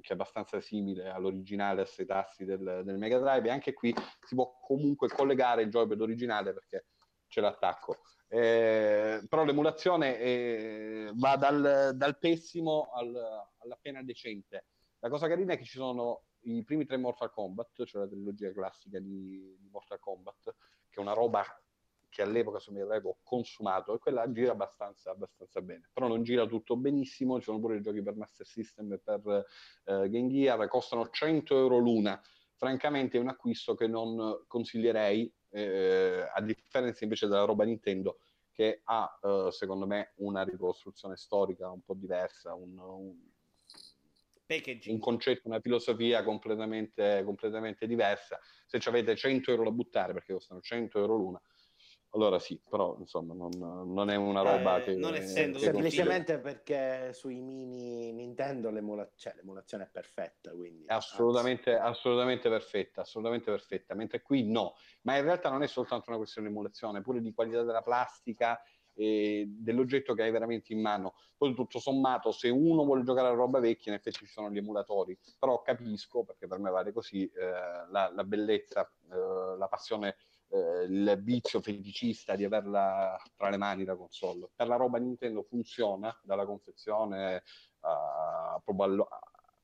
che, 0.00 0.08
è 0.10 0.12
abbastanza 0.12 0.60
simile 0.60 1.08
all'originale 1.08 1.82
a 1.82 1.86
sei 1.86 2.06
tasti 2.06 2.44
del, 2.44 2.82
del 2.84 2.98
Mega 2.98 3.18
Drive 3.18 3.48
e 3.48 3.50
anche 3.50 3.72
qui 3.72 3.94
si 4.20 4.34
può 4.34 4.58
comunque 4.60 5.08
collegare 5.08 5.62
il 5.62 5.70
joypad 5.70 6.00
originale 6.00 6.52
perché 6.52 6.86
c'è 7.28 7.40
l'attacco. 7.40 7.98
Eh, 8.28 9.24
però 9.28 9.44
l'emulazione 9.44 10.18
eh, 10.18 11.10
va 11.14 11.36
dal, 11.36 11.92
dal 11.94 12.18
pessimo 12.18 12.90
al, 12.92 13.14
all'appena 13.58 14.02
decente. 14.02 14.66
La 14.98 15.08
cosa 15.08 15.28
carina 15.28 15.54
è 15.54 15.56
che 15.56 15.64
ci 15.64 15.78
sono 15.78 16.24
i 16.42 16.62
primi 16.64 16.84
tre 16.84 16.96
Mortal 16.96 17.32
Kombat, 17.32 17.84
cioè 17.84 18.02
la 18.02 18.08
trilogia 18.08 18.52
classica 18.52 18.98
di, 18.98 19.56
di 19.58 19.68
Mortal 19.70 19.98
Kombat, 19.98 20.54
che 20.88 20.96
è 20.96 21.00
una 21.00 21.12
roba 21.12 21.44
che 22.10 22.22
all'epoca 22.22 22.58
su 22.58 22.72
Mega 22.72 23.00
ho 23.02 23.18
consumato 23.22 23.94
e 23.94 23.98
quella 23.98 24.30
gira 24.30 24.52
abbastanza, 24.52 25.10
abbastanza, 25.10 25.62
bene. 25.62 25.88
Però 25.92 26.08
non 26.08 26.22
gira 26.22 26.44
tutto 26.46 26.76
benissimo, 26.76 27.38
ci 27.38 27.44
sono 27.44 27.60
pure 27.60 27.76
i 27.76 27.80
giochi 27.80 28.02
per 28.02 28.16
Master 28.16 28.44
System 28.44 28.92
e 28.92 28.98
per 28.98 29.46
eh, 29.84 30.10
Game 30.10 30.28
Gear, 30.28 30.68
costano 30.68 31.08
100 31.08 31.56
euro 31.56 31.78
l'una. 31.78 32.20
Francamente 32.56 33.16
è 33.16 33.20
un 33.20 33.28
acquisto 33.28 33.74
che 33.74 33.86
non 33.86 34.44
consiglierei, 34.46 35.32
eh, 35.50 36.28
a 36.34 36.42
differenza 36.42 37.04
invece 37.04 37.26
della 37.26 37.44
roba 37.44 37.64
Nintendo, 37.64 38.18
che 38.52 38.82
ha 38.84 39.18
eh, 39.22 39.48
secondo 39.52 39.86
me 39.86 40.12
una 40.16 40.42
ricostruzione 40.42 41.16
storica 41.16 41.70
un 41.70 41.80
po' 41.80 41.94
diversa, 41.94 42.52
un, 42.54 42.76
un 42.76 43.28
un 44.86 44.98
concetto, 44.98 45.46
una 45.46 45.60
filosofia 45.60 46.24
completamente, 46.24 47.22
completamente 47.24 47.86
diversa. 47.86 48.40
Se 48.66 48.78
avete 48.88 49.14
100 49.14 49.52
euro 49.52 49.62
da 49.62 49.70
buttare, 49.70 50.12
perché 50.12 50.32
costano 50.32 50.60
100 50.60 50.98
euro 50.98 51.14
l'una, 51.14 51.40
allora 52.12 52.38
sì, 52.38 52.60
però 52.68 52.96
insomma 52.98 53.34
non, 53.34 53.50
non 53.92 54.10
è 54.10 54.16
una 54.16 54.42
roba 54.42 54.78
eh, 54.78 54.82
che... 54.82 54.94
Non 54.96 55.14
essendo 55.14 55.58
che 55.58 55.64
semplicemente 55.66 56.38
perché 56.38 57.12
sui 57.12 57.40
mini 57.40 58.12
Nintendo 58.12 58.70
l'emula- 58.70 59.08
cioè, 59.14 59.34
l'emulazione 59.36 59.84
è 59.84 59.88
perfetta, 59.90 60.50
quindi... 60.50 60.84
Assolutamente, 60.88 61.76
assolutamente 61.76 62.48
perfetta, 62.48 63.02
assolutamente 63.02 63.50
perfetta, 63.50 63.94
mentre 63.94 64.22
qui 64.22 64.44
no. 64.50 64.74
Ma 65.02 65.16
in 65.16 65.22
realtà 65.24 65.50
non 65.50 65.62
è 65.62 65.68
soltanto 65.68 66.06
una 66.08 66.18
questione 66.18 66.48
di 66.48 66.52
emulazione, 66.52 67.00
pure 67.00 67.20
di 67.20 67.32
qualità 67.32 67.62
della 67.62 67.82
plastica 67.82 68.60
e 68.92 69.46
dell'oggetto 69.48 70.14
che 70.14 70.22
hai 70.22 70.30
veramente 70.30 70.72
in 70.72 70.80
mano. 70.80 71.14
Poi 71.36 71.54
tutto 71.54 71.78
sommato, 71.78 72.32
se 72.32 72.48
uno 72.48 72.84
vuole 72.84 73.02
giocare 73.02 73.28
a 73.28 73.32
roba 73.32 73.60
vecchia, 73.60 73.92
in 73.92 73.98
effetti 73.98 74.26
ci 74.26 74.32
sono 74.32 74.50
gli 74.50 74.58
emulatori, 74.58 75.18
però 75.38 75.62
capisco, 75.62 76.24
perché 76.24 76.46
per 76.46 76.58
me 76.58 76.70
vale 76.70 76.92
così, 76.92 77.24
eh, 77.24 77.50
la, 77.90 78.10
la, 78.12 78.24
bellezza, 78.24 78.90
eh, 79.10 79.56
la 79.56 79.68
passione, 79.68 80.16
eh, 80.50 80.84
il 80.84 81.20
vizio 81.22 81.60
feticista 81.60 82.34
di 82.34 82.44
averla 82.44 83.16
tra 83.36 83.48
le 83.48 83.56
mani 83.56 83.84
la 83.84 83.96
console. 83.96 84.50
Per 84.54 84.66
la 84.66 84.76
roba 84.76 84.98
Nintendo 84.98 85.42
funziona, 85.42 86.16
dalla 86.22 86.44
confezione 86.44 87.42
a, 87.80 88.60
proprio 88.62 88.84
allo, 88.84 89.08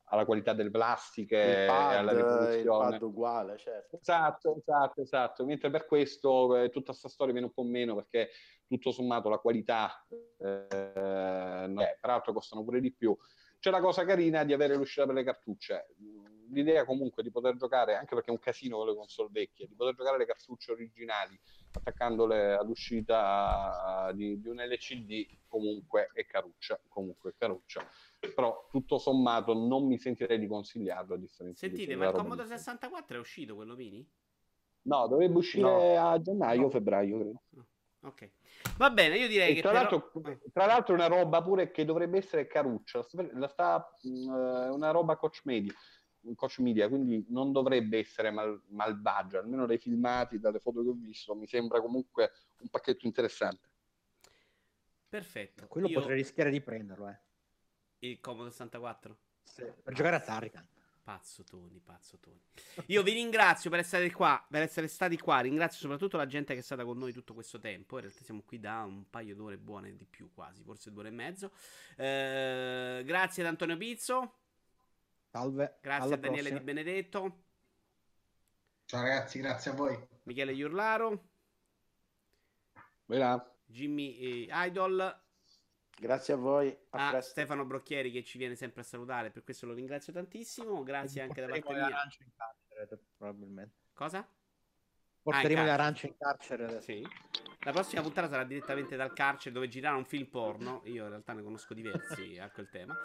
alla 0.05 0.25
qualità 0.25 0.53
delle 0.53 0.71
plastiche 0.71 1.65
pad, 1.67 1.91
e 1.91 1.95
alla 1.95 2.13
riproduzione. 2.13 2.95
Il 2.95 3.03
uguale, 3.03 3.57
certo. 3.57 3.99
Esatto, 3.99 4.55
esatto, 4.57 5.01
esatto. 5.01 5.45
Mentre 5.45 5.69
per 5.69 5.85
questo 5.85 6.55
eh, 6.55 6.69
tutta 6.69 6.91
questa 6.91 7.09
storia 7.09 7.33
viene 7.33 7.47
un 7.47 7.53
po' 7.53 7.63
meno 7.63 7.95
perché 7.95 8.29
tutto 8.65 8.91
sommato 8.91 9.29
la 9.29 9.37
qualità, 9.37 10.05
eh, 10.39 11.65
no, 11.67 11.81
peraltro 11.99 12.33
costano 12.33 12.63
pure 12.63 12.79
di 12.79 12.93
più. 12.93 13.15
C'è 13.59 13.71
la 13.71 13.81
cosa 13.81 14.05
carina 14.05 14.43
di 14.43 14.53
avere 14.53 14.75
l'uscita 14.75 15.05
per 15.05 15.15
le 15.15 15.23
cartucce. 15.23 15.87
L'idea 16.49 16.85
comunque 16.85 17.23
di 17.23 17.31
poter 17.31 17.55
giocare, 17.55 17.95
anche 17.95 18.15
perché 18.15 18.29
è 18.29 18.33
un 18.33 18.39
casino 18.39 18.77
con 18.77 18.87
le 18.87 18.95
console 18.95 19.29
vecchie, 19.31 19.67
di 19.67 19.75
poter 19.75 19.95
giocare 19.95 20.17
le 20.17 20.25
cartucce 20.25 20.71
originali 20.71 21.39
attaccandole 21.71 22.53
all'uscita 22.53 24.11
di, 24.13 24.39
di 24.39 24.47
un 24.47 24.57
LCD 24.57 25.27
comunque 25.47 26.09
è 26.13 26.25
caruccia, 26.25 26.79
comunque 26.87 27.31
è 27.31 27.33
caruccia 27.37 27.87
però 28.33 28.67
tutto 28.69 28.97
sommato 28.97 29.53
non 29.53 29.85
mi 29.85 29.97
sentirei 29.97 30.39
di 30.39 30.47
consigliarlo 30.47 31.15
a 31.15 31.17
differenza 31.17 31.65
Sentite, 31.67 31.95
ma 31.95 32.07
il 32.07 32.15
Comodo 32.15 32.45
64 32.45 33.17
è 33.17 33.19
uscito 33.19 33.55
quello 33.55 33.75
mini? 33.75 34.07
No, 34.83 35.07
dovrebbe 35.07 35.37
uscire 35.37 35.63
no. 35.63 36.09
a 36.09 36.21
gennaio 36.21 36.61
o 36.61 36.63
no. 36.63 36.69
febbraio, 36.69 37.19
credo. 37.19 37.41
Ok, 38.01 38.29
va 38.77 38.89
bene. 38.89 39.17
Io 39.17 39.27
direi 39.27 39.51
e 39.51 39.55
che 39.55 39.61
tra, 39.61 39.71
però... 39.71 39.81
l'altro, 39.81 40.39
tra 40.53 40.65
l'altro, 40.65 40.93
è 40.93 40.97
una 40.97 41.07
roba 41.07 41.41
pure 41.41 41.71
che 41.71 41.83
dovrebbe 41.83 42.17
essere 42.17 42.47
caruccia. 42.47 43.05
La 43.33 43.47
sta, 43.49 43.93
uh, 44.01 44.09
una 44.09 44.91
roba 44.91 45.17
coach 45.17 45.41
media, 45.43 45.73
coach 46.35 46.59
media, 46.59 46.87
quindi 46.87 47.25
non 47.29 47.51
dovrebbe 47.51 47.99
essere 47.99 48.31
mal, 48.31 48.61
malvagia. 48.67 49.39
Almeno 49.39 49.65
dai 49.65 49.77
filmati, 49.77 50.39
dalle 50.39 50.59
foto 50.59 50.83
che 50.83 50.89
ho 50.89 50.93
visto, 50.93 51.35
mi 51.35 51.47
sembra 51.47 51.81
comunque 51.81 52.31
un 52.59 52.69
pacchetto 52.69 53.05
interessante. 53.05 53.69
Perfetto. 55.09 55.67
Quello 55.67 55.87
Io... 55.87 55.99
potrei 55.99 56.17
rischiare 56.17 56.49
di 56.49 56.61
prenderlo, 56.61 57.07
eh. 57.09 57.19
Il 57.99 58.19
Comodo 58.19 58.49
64? 58.49 59.17
Sì, 59.43 59.63
per 59.83 59.93
giocare 59.93 60.17
a 60.17 60.19
Tarican. 60.19 60.67
Pazzo 61.07 61.45
Tony, 61.45 61.79
pazzo 61.79 62.17
Tony. 62.19 62.41
Io 62.87 63.01
vi 63.01 63.13
ringrazio 63.13 63.69
per 63.69 63.79
essere 63.79 64.11
qua, 64.11 64.45
per 64.49 64.61
essere 64.61 64.89
stati 64.89 65.17
qua. 65.17 65.39
Ringrazio 65.39 65.79
soprattutto 65.79 66.17
la 66.17 66.25
gente 66.25 66.53
che 66.53 66.59
è 66.59 66.63
stata 66.63 66.83
con 66.83 66.97
noi 66.97 67.13
tutto 67.13 67.33
questo 67.33 67.59
tempo. 67.59 67.95
In 67.95 68.01
realtà 68.01 68.25
siamo 68.25 68.43
qui 68.45 68.59
da 68.59 68.83
un 68.83 69.09
paio 69.09 69.33
d'ore 69.33 69.57
buone 69.57 69.95
di 69.95 70.05
più, 70.05 70.29
quasi, 70.33 70.63
forse 70.63 70.91
due 70.91 71.03
ore 71.03 71.09
e 71.09 71.13
mezzo. 71.13 71.51
Eh, 71.95 73.03
grazie 73.05 73.41
ad 73.41 73.47
Antonio 73.47 73.77
Pizzo. 73.77 74.33
Salve. 75.37 75.77
Grazie 75.81 76.13
a 76.13 76.17
Daniele 76.17 76.49
prossima. 76.49 76.57
Di 76.57 76.63
Benedetto. 76.63 77.43
Ciao 78.85 79.01
ragazzi, 79.01 79.39
grazie 79.39 79.71
a 79.71 79.73
voi. 79.75 80.07
Michele 80.23 80.53
Iurlaro. 80.53 81.29
Bella. 83.05 83.55
Jimmy 83.65 84.17
eh, 84.17 84.47
Idol. 84.49 85.25
Grazie 85.99 86.33
a 86.33 86.37
voi. 86.37 86.75
A 86.89 87.09
ah, 87.09 87.21
Stefano 87.21 87.65
Brocchieri 87.65 88.11
che 88.11 88.23
ci 88.23 88.39
viene 88.39 88.55
sempre 88.55 88.81
a 88.81 88.83
salutare, 88.83 89.29
per 89.29 89.43
questo 89.43 89.67
lo 89.67 89.73
ringrazio 89.73 90.11
tantissimo. 90.11 90.81
Grazie 90.81 91.21
anche 91.21 91.41
da 91.41 91.47
parte 91.47 91.73
mia. 91.73 91.87
in 91.87 92.31
carcere, 92.35 92.99
probabilmente. 93.15 93.75
Cosa? 93.93 94.27
Porteremo 95.21 95.61
ah, 95.61 95.65
le 95.65 95.71
arance 95.71 96.07
in 96.07 96.17
carcere. 96.17 96.81
Sì. 96.81 97.05
La 97.59 97.71
prossima 97.71 98.01
puntata 98.01 98.29
sarà 98.29 98.43
direttamente 98.43 98.95
dal 98.95 99.13
carcere 99.13 99.53
dove 99.53 99.67
girare 99.67 99.97
un 99.97 100.05
film 100.05 100.25
porno. 100.27 100.81
Io 100.85 101.03
in 101.03 101.09
realtà 101.09 101.33
ne 101.33 101.43
conosco 101.43 101.73
diversi 101.75 102.39
a 102.39 102.49
quel 102.49 102.69
tema. 102.69 102.95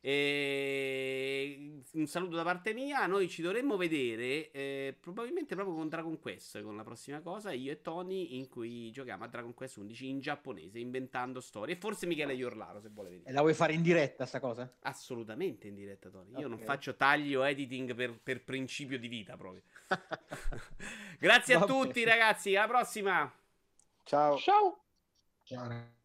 E... 0.00 1.80
Un 1.92 2.06
saluto 2.06 2.36
da 2.36 2.42
parte 2.42 2.74
mia. 2.74 3.06
Noi 3.06 3.28
ci 3.28 3.42
dovremmo 3.42 3.76
vedere 3.76 4.50
eh, 4.50 4.96
probabilmente 4.98 5.54
proprio 5.54 5.74
con 5.76 5.88
Dragon 5.88 6.18
Quest 6.18 6.62
con 6.62 6.76
la 6.76 6.84
prossima 6.84 7.20
cosa. 7.20 7.50
Io 7.52 7.72
e 7.72 7.80
Tony, 7.80 8.36
in 8.36 8.48
cui 8.48 8.90
giochiamo 8.90 9.24
a 9.24 9.28
Dragon 9.28 9.54
Quest 9.54 9.78
11 9.78 10.08
in 10.08 10.20
giapponese, 10.20 10.78
inventando 10.78 11.40
storie. 11.40 11.74
E 11.74 11.78
forse 11.78 12.06
Michele 12.06 12.34
Iorlaro, 12.34 12.80
se 12.80 12.90
vuole 12.90 13.10
venire. 13.10 13.28
E 13.28 13.32
la 13.32 13.40
vuoi 13.40 13.54
fare 13.54 13.72
in 13.72 13.82
diretta, 13.82 14.26
sta 14.26 14.40
cosa? 14.40 14.72
Assolutamente 14.80 15.66
in 15.66 15.74
diretta, 15.74 16.10
Tony. 16.10 16.38
Io 16.38 16.48
non 16.48 16.58
faccio 16.58 16.94
tagli 16.94 17.34
o 17.34 17.46
editing 17.46 17.94
per, 17.94 18.18
per 18.22 18.44
principio 18.44 18.98
di 18.98 19.08
vita 19.08 19.36
proprio. 19.36 19.62
Grazie 21.18 21.54
a 21.54 21.58
Va 21.58 21.66
tutti, 21.66 22.04
bene. 22.04 22.10
ragazzi. 22.10 22.54
Alla 22.54 22.68
prossima. 22.68 23.32
Ciao. 24.04 24.36
Ciao. 24.36 24.84
Ciao. 25.44 25.96